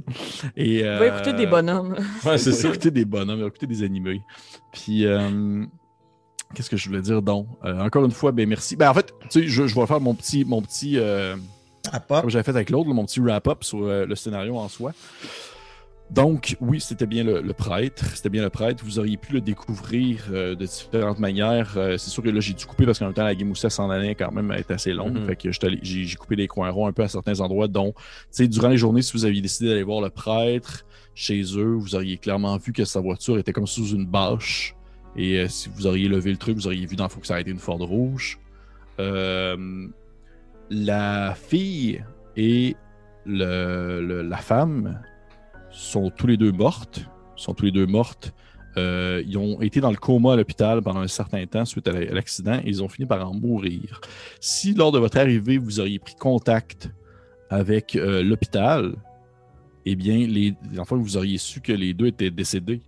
Et, 0.56 0.82
On 0.84 0.98
va 0.98 1.06
écouter 1.06 1.32
des 1.32 1.46
bonhommes. 1.46 1.96
Ouais, 2.24 2.38
c'est 2.38 2.52
ça. 2.52 2.68
écouter 2.68 2.90
des 2.90 3.04
bonhommes, 3.04 3.46
écouter 3.46 3.66
des 3.66 3.82
animés. 3.82 4.22
Puis, 4.72 5.06
euh, 5.06 5.64
qu'est-ce 6.54 6.70
que 6.70 6.76
je 6.76 6.88
voulais 6.88 7.02
dire 7.02 7.22
donc? 7.22 7.46
Euh, 7.64 7.80
encore 7.80 8.04
une 8.04 8.10
fois, 8.10 8.32
ben 8.32 8.48
merci. 8.48 8.76
Ben, 8.76 8.90
en 8.90 8.94
fait, 8.94 9.12
tu 9.30 9.40
sais, 9.42 9.46
je, 9.46 9.66
je 9.66 9.74
vais 9.74 9.86
faire 9.86 10.00
mon 10.00 10.14
petit, 10.14 10.44
mon 10.44 10.62
petit 10.62 10.98
euh, 10.98 11.36
comme 12.08 12.30
j'avais 12.30 12.44
fait 12.44 12.50
avec 12.50 12.70
l'autre, 12.70 12.88
mon 12.90 13.04
petit 13.04 13.20
wrap-up 13.20 13.64
sur 13.64 13.82
euh, 13.82 14.06
le 14.06 14.14
scénario 14.14 14.56
en 14.56 14.68
soi. 14.68 14.92
Donc, 16.12 16.56
oui, 16.60 16.80
c'était 16.80 17.06
bien 17.06 17.22
le, 17.22 17.40
le 17.40 17.52
prêtre. 17.52 18.04
C'était 18.16 18.30
bien 18.30 18.42
le 18.42 18.50
prêtre. 18.50 18.82
Vous 18.84 18.98
auriez 18.98 19.16
pu 19.16 19.32
le 19.34 19.40
découvrir 19.40 20.24
euh, 20.32 20.56
de 20.56 20.66
différentes 20.66 21.20
manières. 21.20 21.74
Euh, 21.76 21.96
c'est 21.98 22.10
sûr 22.10 22.20
que 22.22 22.30
là, 22.30 22.40
j'ai 22.40 22.52
dû 22.52 22.66
couper 22.66 22.84
parce 22.84 22.98
qu'en 22.98 23.04
même 23.06 23.14
temps, 23.14 23.22
la 23.22 23.34
game 23.34 23.50
aussi, 23.52 23.70
s'en 23.70 23.88
allait 23.90 24.16
quand 24.16 24.32
même 24.32 24.50
être 24.50 24.72
assez 24.72 24.92
longue. 24.92 25.18
Mhm. 25.18 25.26
Fait 25.26 25.36
que 25.36 25.50
j'ai 25.82 26.16
coupé 26.16 26.34
les 26.34 26.48
coins 26.48 26.70
ronds 26.70 26.88
un 26.88 26.92
peu 26.92 27.02
à 27.04 27.08
certains 27.08 27.38
endroits. 27.40 27.68
dont, 27.68 27.92
tu 27.92 28.02
sais, 28.32 28.48
durant 28.48 28.68
les 28.68 28.76
journées, 28.76 29.02
si 29.02 29.12
vous 29.12 29.24
aviez 29.24 29.40
décidé 29.40 29.68
d'aller 29.68 29.84
voir 29.84 30.00
le 30.00 30.10
prêtre 30.10 30.84
chez 31.14 31.42
eux, 31.56 31.74
vous 31.74 31.94
auriez 31.94 32.18
clairement 32.18 32.56
vu 32.56 32.72
que 32.72 32.84
sa 32.84 33.00
voiture 33.00 33.38
était 33.38 33.52
comme 33.52 33.68
sous 33.68 33.90
une 33.90 34.06
bâche. 34.06 34.74
Et 35.16 35.38
euh, 35.38 35.48
si 35.48 35.68
vous 35.68 35.86
auriez 35.86 36.08
levé 36.08 36.32
le 36.32 36.38
truc, 36.38 36.56
vous 36.56 36.66
auriez 36.66 36.86
vu 36.86 36.96
dans 36.96 37.04
le 37.04 37.10
fond 37.10 37.20
que 37.20 37.26
ça 37.28 37.36
a 37.36 37.40
été 37.40 37.50
une 37.52 37.58
Ford 37.58 37.78
rouge. 37.78 38.38
Euh, 38.98 39.86
la 40.70 41.34
fille 41.34 42.02
et 42.36 42.74
le- 43.26 44.00
le- 44.04 44.22
la 44.22 44.36
femme 44.38 45.00
sont 45.70 46.10
tous 46.10 46.26
les 46.26 46.36
deux 46.36 46.52
mortes. 46.52 47.02
Sont 47.36 47.54
tous 47.54 47.64
les 47.66 47.70
deux 47.72 47.86
mortes. 47.86 48.32
Euh, 48.76 49.22
ils 49.26 49.36
ont 49.36 49.60
été 49.60 49.80
dans 49.80 49.90
le 49.90 49.96
coma 49.96 50.34
à 50.34 50.36
l'hôpital 50.36 50.80
pendant 50.82 51.00
un 51.00 51.08
certain 51.08 51.44
temps 51.46 51.64
suite 51.64 51.88
à 51.88 51.92
la- 51.92 52.08
à 52.10 52.14
l'accident 52.14 52.54
et 52.54 52.62
ils 52.68 52.82
ont 52.82 52.88
fini 52.88 53.06
par 53.06 53.28
en 53.28 53.34
mourir. 53.34 54.00
Si 54.40 54.74
lors 54.74 54.92
de 54.92 54.98
votre 54.98 55.18
arrivée, 55.18 55.58
vous 55.58 55.80
auriez 55.80 55.98
pris 55.98 56.14
contact 56.14 56.88
avec 57.48 57.96
euh, 57.96 58.22
l'hôpital, 58.22 58.94
eh 59.86 59.96
bien, 59.96 60.18
les, 60.26 60.54
enfin, 60.78 60.96
vous 60.96 61.16
auriez 61.16 61.38
su 61.38 61.60
que 61.60 61.72
les 61.72 61.94
deux 61.94 62.06
étaient 62.06 62.30
décédés 62.30 62.80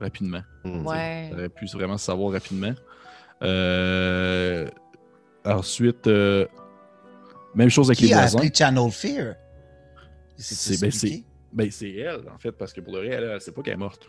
rapidement. 0.00 0.42
Hmm. 0.64 0.84
Ouais. 0.86 1.30
On 1.30 1.34
aurait 1.34 1.48
pu 1.48 1.66
vraiment 1.66 1.98
savoir 1.98 2.32
rapidement. 2.32 2.72
Euh, 3.44 4.66
ensuite, 5.44 6.06
euh, 6.08 6.46
même 7.54 7.68
chose 7.68 7.88
avec 7.90 7.98
Qui 7.98 8.06
les 8.06 8.14
a 8.14 8.20
voisins. 8.20 8.38
appelé 8.38 8.50
Channel 8.54 8.90
Fear? 8.90 9.34
C'est- 10.36 11.22
ben, 11.52 11.70
c'est- 11.70 11.92
Ben, 11.92 12.20
elle, 12.24 12.28
en 12.34 12.38
fait, 12.38 12.52
parce 12.52 12.72
que 12.72 12.80
pour 12.80 12.94
le 12.94 13.00
vrai, 13.00 13.08
elle, 13.08 13.24
elle 13.24 13.40
sait 13.40 13.52
pas 13.52 13.62
qu'elle 13.62 13.74
est 13.74 13.76
morte. 13.76 14.08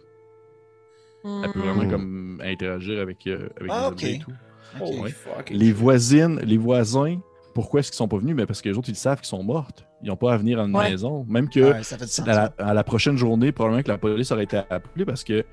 Elle 1.26 1.52
peut 1.54 1.60
vraiment 1.60 1.84
Mm. 1.86 1.90
comme 1.92 2.42
interagir 2.44 3.00
avec, 3.00 3.26
euh, 3.28 3.48
avec 3.58 3.72
Ah, 3.72 3.80
les 3.82 3.86
ok. 3.88 3.92
objets 3.94 4.14
et 4.16 4.20
tout. 4.20 4.32
Ouais. 5.02 5.10
fucking 5.12 5.58
Les 5.58 5.72
voisines, 5.72 6.40
les 6.44 6.58
voisins, 6.58 7.20
pourquoi 7.54 7.80
est-ce 7.80 7.92
qu'ils 7.92 7.98
sont 7.98 8.08
pas 8.08 8.18
venus? 8.18 8.36
Mais 8.36 8.46
parce 8.46 8.62
que 8.62 8.68
les 8.70 8.78
autres, 8.78 8.90
ils 8.90 8.96
savent 8.96 9.20
qu'ils 9.20 9.28
sont 9.28 9.44
mortes. 9.44 9.86
Ils 10.02 10.08
n'ont 10.10 10.18
pas 10.18 10.34
à 10.34 10.38
venir 10.38 10.60
à 10.60 10.64
une 10.66 10.76
Ouais. 10.76 10.90
maison. 10.90 11.26
Même 11.30 11.48
que 11.50 11.60
Ouais, 11.74 11.84
ça 11.84 11.98
fait 11.98 12.06
du 12.06 12.12
sens. 12.12 12.28
à, 12.28 12.34
la, 12.34 12.54
à 12.70 12.74
la 12.74 12.84
prochaine 12.84 13.16
journée, 13.16 13.52
probablement 13.54 13.84
que 13.84 13.88
la 13.90 13.98
police 13.98 14.32
aurait 14.32 14.44
été 14.44 14.58
appelée 14.70 15.06
parce 15.06 15.24
que 15.24 15.46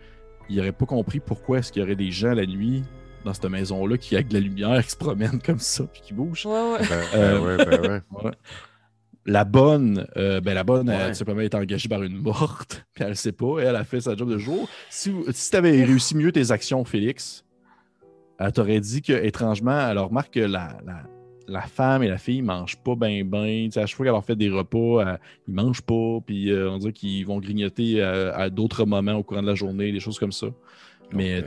ils 0.48 0.56
n'auraient 0.56 0.72
pas 0.72 0.86
compris 0.86 1.20
pourquoi 1.20 1.58
est-ce 1.58 1.70
qu'il 1.70 1.82
y 1.82 1.84
aurait 1.84 1.94
des 1.96 2.10
gens 2.10 2.32
la 2.34 2.46
nuit 2.46 2.82
dans 3.24 3.32
cette 3.34 3.44
maison-là 3.44 3.96
qui 3.98 4.14
avec 4.16 4.28
de 4.28 4.34
la 4.34 4.40
lumière 4.40 4.82
qui 4.84 4.90
se 4.90 4.96
promènent 4.96 5.40
comme 5.40 5.58
ça 5.60 5.84
puis 5.84 6.00
qui 6.02 6.14
bougent. 6.14 6.46
Ouais, 6.46 6.72
ouais. 6.72 6.78
Ben, 6.80 7.02
Euh, 7.14 7.38
ben 7.38 7.44
ouais, 7.70 7.78
ben 7.78 7.90
ouais. 7.92 8.00
Ouais. 8.24 8.32
La 9.26 9.44
bonne, 9.44 10.06
euh, 10.16 10.40
ben 10.40 10.54
la 10.54 10.64
bonne, 10.64 10.88
Ouais. 10.88 10.96
elle, 11.08 11.14
simplement, 11.14 11.40
est 11.42 11.54
engagée 11.54 11.88
par 11.88 12.02
une 12.02 12.16
morte, 12.16 12.84
puis 12.94 13.04
elle 13.04 13.16
sait 13.16 13.32
pas, 13.32 13.58
elle 13.60 13.76
a 13.76 13.84
fait 13.84 14.00
sa 14.00 14.16
job 14.16 14.30
de 14.30 14.38
jour. 14.38 14.68
Si, 14.88 15.12
si 15.32 15.50
tu 15.50 15.56
avais 15.56 15.84
réussi 15.84 16.16
mieux 16.16 16.32
tes 16.32 16.50
actions, 16.50 16.84
Félix, 16.84 17.44
elle 18.38 18.52
t'aurait 18.52 18.80
dit 18.80 19.02
que, 19.02 19.12
étrangement, 19.12 19.88
elle 19.90 19.98
remarque 19.98 20.32
que 20.34 20.40
la, 20.40 20.78
la, 20.86 21.02
la 21.46 21.60
femme 21.60 22.02
et 22.02 22.08
la 22.08 22.16
fille 22.16 22.40
mangent 22.40 22.78
pas 22.78 22.94
bien, 22.96 23.22
bien. 23.24 23.68
À 23.76 23.84
chaque 23.86 23.96
fois 23.96 24.06
qu'elle 24.06 24.14
leur 24.14 24.24
fait 24.24 24.36
des 24.36 24.48
repas, 24.48 25.02
elle- 25.02 25.20
ils 25.46 25.52
mangent 25.54 25.82
pas, 25.82 26.18
puis 26.24 26.50
euh, 26.50 26.70
on 26.70 26.78
dirait 26.78 26.92
qu'ils 26.94 27.26
vont 27.26 27.38
grignoter 27.40 28.02
à, 28.02 28.34
à 28.34 28.48
d'autres 28.50 28.86
moments 28.86 29.14
au 29.16 29.22
courant 29.22 29.42
de 29.42 29.46
la 29.48 29.54
journée, 29.54 29.92
des 29.92 30.00
choses 30.00 30.18
comme 30.18 30.32
ça. 30.32 30.46
Mais 31.12 31.44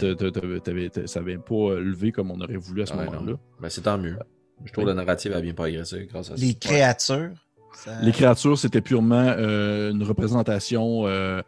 ça 1.06 1.20
n'avait 1.22 1.38
pas 1.38 1.56
euh, 1.56 1.80
levé 1.80 2.12
comme 2.12 2.30
on 2.32 2.40
aurait 2.42 2.58
voulu 2.58 2.82
à 2.84 2.86
ce 2.86 2.94
Ouais, 2.94 3.06
moment-là. 3.06 3.32
non. 3.32 3.40
Ben, 3.62 3.70
c'est 3.70 3.82
tant 3.82 3.98
mieux. 3.98 4.18
Je 4.66 4.72
trouve 4.74 4.86
la 4.86 4.94
narrative 4.94 5.34
a 5.34 5.42
bien 5.42 5.54
progressé 5.54 6.06
grâce 6.12 6.30
à 6.32 6.38
ça. 6.38 6.46
Les 6.46 6.54
créatures. 6.54 7.32
Ça- 7.74 8.02
Les 8.02 8.12
créatures, 8.12 8.58
c'était 8.58 8.82
purement 8.82 9.16
euh, 9.38 9.92
une 9.92 10.04
représentation 10.04 11.08
euh, 11.08 11.42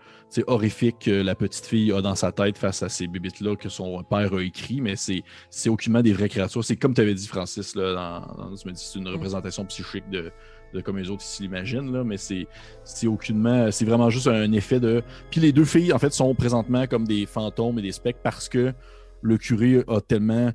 horrifique 0.47 0.97
que 0.99 1.11
la 1.11 1.35
petite 1.35 1.65
fille 1.65 1.91
a 1.91 2.01
dans 2.01 2.15
sa 2.15 2.31
tête 2.31 2.57
face 2.57 2.83
à 2.83 2.89
ces 2.89 3.07
bébites-là 3.07 3.55
que 3.55 3.69
son 3.69 4.03
père 4.03 4.33
a 4.33 4.41
écrit, 4.41 4.81
mais 4.81 4.95
c'est, 4.95 5.23
c'est 5.49 5.69
aucunement 5.69 6.01
des 6.01 6.13
vraies 6.13 6.29
créatures. 6.29 6.63
C'est 6.63 6.75
comme 6.75 6.93
tu 6.93 7.01
avais 7.01 7.13
dit, 7.13 7.27
Francis, 7.27 7.75
là, 7.75 7.93
dans, 7.93 8.49
dans- 8.49 8.55
tu 8.55 8.67
m'as 8.67 8.73
dit, 8.73 8.83
c'est 8.83 8.99
une 8.99 9.07
représentation 9.07 9.63
psychique 9.65 10.09
de, 10.09 10.31
de 10.73 10.81
comme 10.81 10.97
les 10.97 11.09
autres 11.09 11.23
ici 11.23 11.43
l'imaginent, 11.43 11.91
là, 11.93 12.03
mais 12.03 12.17
c'est, 12.17 12.47
c'est 12.83 13.07
aucunement. 13.07 13.71
C'est 13.71 13.85
vraiment 13.85 14.09
juste 14.09 14.27
un 14.27 14.51
effet 14.51 14.79
de. 14.81 15.03
Puis 15.31 15.39
les 15.39 15.53
deux 15.53 15.63
filles, 15.65 15.93
en 15.93 15.99
fait, 15.99 16.11
sont 16.11 16.35
présentement 16.35 16.85
comme 16.87 17.07
des 17.07 17.25
fantômes 17.25 17.79
et 17.79 17.81
des 17.81 17.93
spectres 17.93 18.19
parce 18.23 18.49
que 18.49 18.73
le 19.21 19.37
curé 19.37 19.83
a 19.87 20.01
tellement 20.01 20.51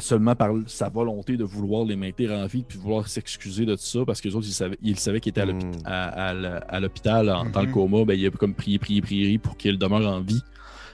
seulement 0.00 0.34
par 0.34 0.52
sa 0.66 0.88
volonté 0.88 1.36
de 1.36 1.44
vouloir 1.44 1.84
les 1.84 1.96
maintenir 1.96 2.32
en 2.32 2.46
vie 2.46 2.64
puis 2.66 2.78
vouloir 2.78 3.06
s'excuser 3.08 3.64
de 3.66 3.74
tout 3.74 3.82
ça 3.82 4.00
parce 4.06 4.20
que 4.20 4.28
les 4.28 4.34
autres 4.36 4.46
ils 4.48 4.52
savaient, 4.52 4.78
ils 4.82 4.98
savaient 4.98 5.20
qu'ils 5.20 5.30
étaient 5.30 5.42
à 5.42 5.46
Mm. 5.46 6.80
l'hôpital 6.80 7.30
en- 7.30 7.44
dans 7.48 7.62
le 7.62 7.72
coma 7.72 8.04
ben, 8.04 8.14
il 8.18 8.26
a 8.26 8.30
comme 8.30 8.54
prié 8.54 8.78
prié 8.78 9.00
prié 9.00 9.38
pour 9.38 9.56
qu'il 9.56 9.78
demeure 9.78 10.06
en 10.10 10.20
vie. 10.20 10.42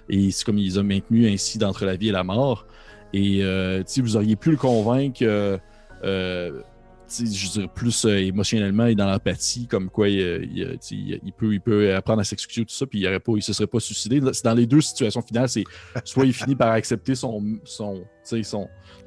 Et 0.09 0.31
c'est 0.31 0.45
comme 0.45 0.59
il 0.59 0.65
les 0.67 0.79
a 0.79 0.83
maintenus 0.83 1.33
ainsi 1.33 1.59
d'entre 1.59 1.85
la 1.85 1.97
vie 1.97 2.09
et 2.09 2.13
la 2.13 2.23
mort. 2.25 2.67
Et 3.13 3.39
euh, 3.43 3.83
vous 3.99 4.17
auriez 4.17 4.37
pu 4.37 4.51
le 4.53 4.57
convaincre 4.57 5.19
euh, 5.23 5.59
euh, 6.05 6.61
je 7.09 7.51
dirais 7.53 7.69
plus 7.73 8.05
euh, 8.05 8.17
émotionnellement 8.19 8.87
et 8.87 8.97
dans 8.97 9.07
l'empathie 9.07 9.69
comme 9.69 9.91
quoi 9.91 10.09
il, 10.09 10.19
il, 10.53 10.65
tu 10.71 10.77
sais, 10.81 10.95
il- 10.97 11.21
il 11.25 11.33
peut, 11.33 11.53
il 11.55 11.61
peut 11.61 11.95
apprendre 11.95 12.21
à 12.21 12.25
s'excuser 12.25 12.65
tout 12.67 12.75
ça 12.75 12.85
puis 12.87 13.01
il 13.03 13.09
ne 13.11 13.19
pas, 13.19 13.33
il 13.37 13.43
se 13.43 13.53
serait 13.53 13.69
pas 13.69 13.79
suicidé. 13.81 14.21
C'est 14.33 14.45
dans 14.45 14.55
les 14.55 14.67
deux 14.67 14.81
situations 14.81 15.23
finales 15.23 15.49
c'est 15.49 15.63
soit 16.05 16.27
il 16.27 16.33
finit 16.33 16.57
par 16.57 16.71
accepter 16.73 17.15
son 17.15 17.43
son, 17.65 18.05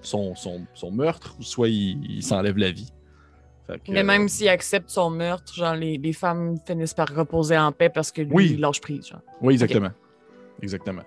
son, 0.01 0.35
son, 0.35 0.61
son 0.73 0.91
meurtre 0.91 1.35
ou 1.39 1.43
soit 1.43 1.69
il, 1.69 1.99
il 2.09 2.23
s'enlève 2.23 2.57
la 2.57 2.71
vie 2.71 2.91
que, 3.67 3.91
Mais 3.91 3.99
euh, 3.99 4.03
même 4.03 4.27
s'il 4.29 4.49
accepte 4.49 4.89
son 4.89 5.11
meurtre, 5.11 5.53
genre 5.53 5.75
les, 5.75 5.97
les 5.99 6.13
femmes 6.13 6.57
finissent 6.65 6.95
par 6.95 7.07
reposer 7.13 7.55
en 7.57 7.71
paix 7.71 7.89
parce 7.89 8.11
que 8.11 8.21
lui, 8.21 8.31
Oui. 8.33 8.51
il 8.53 8.59
lâche 8.59 8.81
prise. 8.81 9.07
Genre. 9.07 9.21
oui 9.41 9.53
exactement 9.53 9.91
exactement 10.61 11.03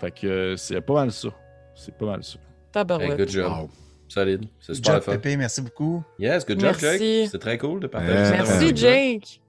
fait 0.00 0.10
que 0.12 0.26
euh, 0.26 0.56
c'est 0.56 0.80
pas 0.80 0.94
mal 0.94 1.10
ça 1.10 1.28
c'est 1.74 1.96
pas 1.96 2.06
mal 2.06 2.22
ça 2.22 2.38
Hey, 2.38 2.72
Tabarouette. 2.72 3.16
good 3.18 3.28
job. 3.30 3.50
Wow. 3.52 3.70
Solide. 4.08 4.44
C'est 4.60 4.74
super 4.74 4.94
job. 5.02 5.04
Pépé, 5.04 5.36
merci 5.36 5.60
beaucoup. 5.62 6.02
Yes, 6.18 6.46
good 6.46 6.60
job, 6.60 6.70
Merci. 6.80 6.98
Jake. 6.98 7.26
C'était 7.26 7.38
très 7.38 7.58
cool 7.58 7.80
de 7.80 7.86
partager 7.88 8.12
Euh. 8.12 8.30
Merci, 8.30 8.64
Ouais. 8.66 8.76
Jake. 8.76 9.40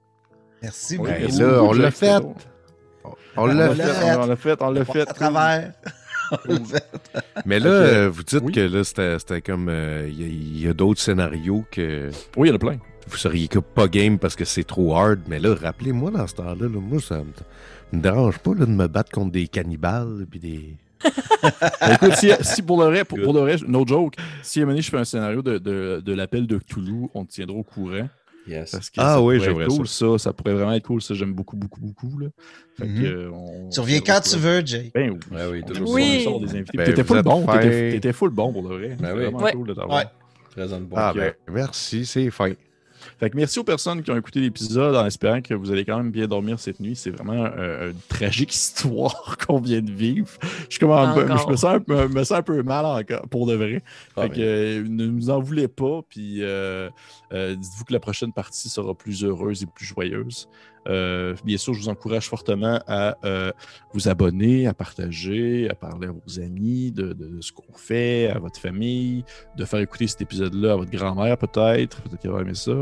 Merci 0.62 0.96
beaucoup. 0.96 1.10
Là, 1.10 1.62
on 1.62 1.72
l'a 1.72 1.90
fait. 1.90 2.14
On 2.16 3.14
On 3.36 3.46
l'a 3.46 3.54
l'a 3.54 3.74
fait. 3.74 3.82
fait, 3.84 4.16
on 4.16 4.26
l'a 4.26 4.36
fait, 4.36 4.62
on 4.62 4.70
l'a 4.70 4.80
On 4.80 4.84
fait. 4.84 5.04
passe 5.04 5.10
à 5.10 5.14
travers. 5.14 5.72
Mais 7.46 7.58
là, 7.58 7.70
euh, 7.70 8.10
vous 8.10 8.22
dites 8.22 8.42
Oui. 8.44 8.52
que 8.52 8.60
là, 8.60 8.84
c'était 8.84 9.18
c'était 9.18 9.40
comme. 9.40 9.68
euh, 9.68 10.06
Il 10.08 10.20
y 10.20 10.24
a- 10.24 10.26
il 10.28 10.60
y 10.62 10.68
a, 10.68 10.72
d'autres 10.74 11.00
scénarios 11.00 11.64
que 11.70 12.10
Oui, 12.36 12.48
il 12.48 12.50
y 12.50 12.52
en 12.52 12.56
a 12.56 12.58
plein. 12.58 12.78
vous 13.08 13.16
seriez 13.16 13.48
que 13.48 13.58
pas 13.58 13.88
game 13.88 14.18
parce 14.18 14.36
que 14.36 14.44
c'est 14.44 14.64
trop 14.64 14.94
hard. 14.96 15.20
Mais 15.28 15.38
là, 15.38 15.54
rappelez-moi 15.54 16.10
dans 16.10 16.26
ce 16.26 16.34
temps-là, 16.36 16.54
là, 16.54 16.68
moi, 16.68 17.00
ça 17.00 17.18
me, 17.18 17.96
me 17.98 18.02
dérange 18.02 18.38
pas 18.38 18.52
là, 18.54 18.66
de 18.66 18.70
me 18.70 18.86
battre 18.86 19.10
contre 19.10 19.32
des 19.32 19.48
cannibales 19.48 20.26
puis 20.30 20.40
des. 20.40 20.76
Ben, 21.80 21.94
écoute, 21.94 22.14
si, 22.16 22.30
si 22.42 22.60
pour 22.60 22.78
le 22.82 22.86
vrai, 22.90 23.04
pour, 23.06 23.18
pour 23.22 23.32
le 23.32 23.40
vrai, 23.40 23.56
no 23.66 23.86
joke, 23.86 24.14
si 24.42 24.58
à 24.58 24.62
un 24.62 24.66
moment 24.66 24.72
donné, 24.74 24.82
je 24.82 24.90
fais 24.90 24.98
un 24.98 25.04
scénario 25.04 25.40
de, 25.40 25.56
de, 25.56 26.02
de 26.04 26.12
l'appel 26.12 26.46
de 26.46 26.58
Cthulhu, 26.58 27.06
on 27.14 27.24
te 27.24 27.32
tiendra 27.32 27.56
au 27.56 27.62
courant. 27.62 28.06
Yes. 28.50 28.70
Parce 28.72 28.90
que 28.90 28.96
Ah 28.98 29.22
oui, 29.22 29.38
j'aimerais 29.40 29.66
cool, 29.66 29.86
ça. 29.86 30.18
ça. 30.18 30.32
pourrait 30.32 30.54
vraiment 30.54 30.72
être 30.72 30.84
cool, 30.86 31.00
ça. 31.00 31.14
J'aime 31.14 31.32
beaucoup, 31.32 31.56
beaucoup, 31.56 31.80
beaucoup. 31.80 32.18
Là. 32.18 32.26
Fait 32.78 32.86
Mhm. 32.86 33.00
que, 33.00 33.06
euh, 33.06 33.30
on- 33.32 33.68
Tu 33.68 33.80
reviens 33.80 34.00
quand 34.00 34.20
tu 34.20 34.36
veux, 34.36 34.64
Jay. 34.66 34.90
Ben 34.94 35.10
oui. 35.30 35.62
Ouais, 35.62 35.62
toujours 35.62 36.40
des 36.40 36.50
invités. 36.56 36.76
Ben, 36.76 36.84
T'étais 36.84 37.04
full 37.04 37.22
bon. 37.22 37.46
T'étais 37.46 38.12
full 38.12 38.30
bon 38.30 38.52
pour 38.52 38.62
le 38.68 38.76
vrai. 38.76 38.96
Ben 39.00 39.12
oui. 39.14 39.22
vraiment 39.24 39.38
Ouais. 39.38 39.52
cool 39.52 39.68
de 39.68 39.74
t'avoir. 39.74 39.98
Ouais. 39.98 40.04
Très 40.50 40.66
bon. 40.78 40.96
Ah, 40.96 41.12
ben, 41.14 41.32
merci, 41.48 42.04
c'est 42.04 42.28
fin. 42.30 42.52
Fait 43.20 43.28
que 43.28 43.36
merci 43.36 43.58
aux 43.58 43.64
personnes 43.64 44.02
qui 44.02 44.10
ont 44.10 44.16
écouté 44.16 44.40
l'épisode 44.40 44.96
en 44.96 45.04
espérant 45.04 45.42
que 45.42 45.52
vous 45.52 45.70
allez 45.70 45.84
quand 45.84 45.98
même 45.98 46.10
bien 46.10 46.26
dormir 46.26 46.58
cette 46.58 46.80
nuit. 46.80 46.96
C'est 46.96 47.10
vraiment 47.10 47.50
euh, 47.54 47.90
une 47.90 47.98
tragique 48.08 48.54
histoire 48.54 49.36
qu'on 49.36 49.60
vient 49.60 49.82
de 49.82 49.92
vivre. 49.92 50.30
Je, 50.40 50.70
suis 50.70 50.78
comme 50.78 50.92
un 50.92 51.12
peu- 51.12 51.24
Encore. 51.24 51.44
je 51.46 51.52
me, 51.52 51.56
sens 51.56 51.74
un 51.74 51.80
peu, 51.80 52.08
me 52.08 52.24
sens 52.24 52.38
un 52.38 52.42
peu 52.42 52.62
mal 52.62 52.86
encore, 52.86 53.28
pour 53.28 53.46
de 53.46 53.54
vrai. 53.54 53.82
Ah, 54.16 54.22
Fait 54.22 54.30
que 54.30 54.40
euh, 54.40 54.84
ne 54.88 55.04
nous 55.04 55.28
en 55.28 55.38
voulez 55.38 55.68
pas. 55.68 56.00
Puis 56.08 56.38
euh, 56.40 56.88
euh, 57.34 57.54
dites-vous 57.56 57.84
que 57.84 57.92
la 57.92 58.00
prochaine 58.00 58.32
partie 58.32 58.70
sera 58.70 58.94
plus 58.94 59.22
heureuse 59.22 59.64
et 59.64 59.66
plus 59.66 59.84
joyeuse. 59.84 60.48
Euh, 60.88 61.34
bien 61.44 61.58
sûr, 61.58 61.74
je 61.74 61.80
vous 61.80 61.88
encourage 61.88 62.28
fortement 62.28 62.80
à 62.86 63.16
euh, 63.24 63.52
vous 63.92 64.08
abonner, 64.08 64.66
à 64.66 64.72
partager, 64.74 65.68
à 65.70 65.74
parler 65.74 66.08
à 66.08 66.12
vos 66.12 66.40
amis 66.40 66.90
de, 66.90 67.12
de- 67.12 67.26
de 67.28 67.40
ce 67.42 67.52
qu'on 67.52 67.72
fait, 67.76 68.28
à 68.30 68.38
votre 68.38 68.58
famille, 68.58 69.24
de 69.56 69.64
faire 69.66 69.80
écouter 69.80 70.06
cet 70.06 70.22
épisode-là 70.22 70.72
à 70.72 70.76
votre 70.76 70.90
grand-mère 70.90 71.36
peut-être, 71.36 72.00
peut-être 72.02 72.18
qu'elle 72.22 72.30
va 72.30 72.40
aimer 72.40 72.54
ça. 72.54 72.72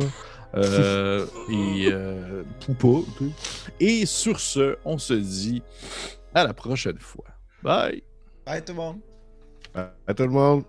Euh, 0.54 1.26
et 1.50 1.88
euh, 1.92 2.42
ou 2.68 2.74
pas. 2.74 3.00
tu 3.18 3.24
sais. 3.26 3.32
Et 3.80 4.06
sur 4.06 4.40
ce, 4.40 4.76
on 4.84 4.96
se 4.96 5.14
dit 5.14 5.62
à 6.34 6.44
la 6.44 6.54
prochaine 6.54 6.98
fois. 6.98 7.24
Bye! 7.62 8.02
Bye 8.46 8.64
tout 8.64 8.72
le 8.72 8.78
monde. 8.78 8.98
À 9.74 10.14
tout 10.14 10.22
le 10.22 10.30
monde. 10.30 10.62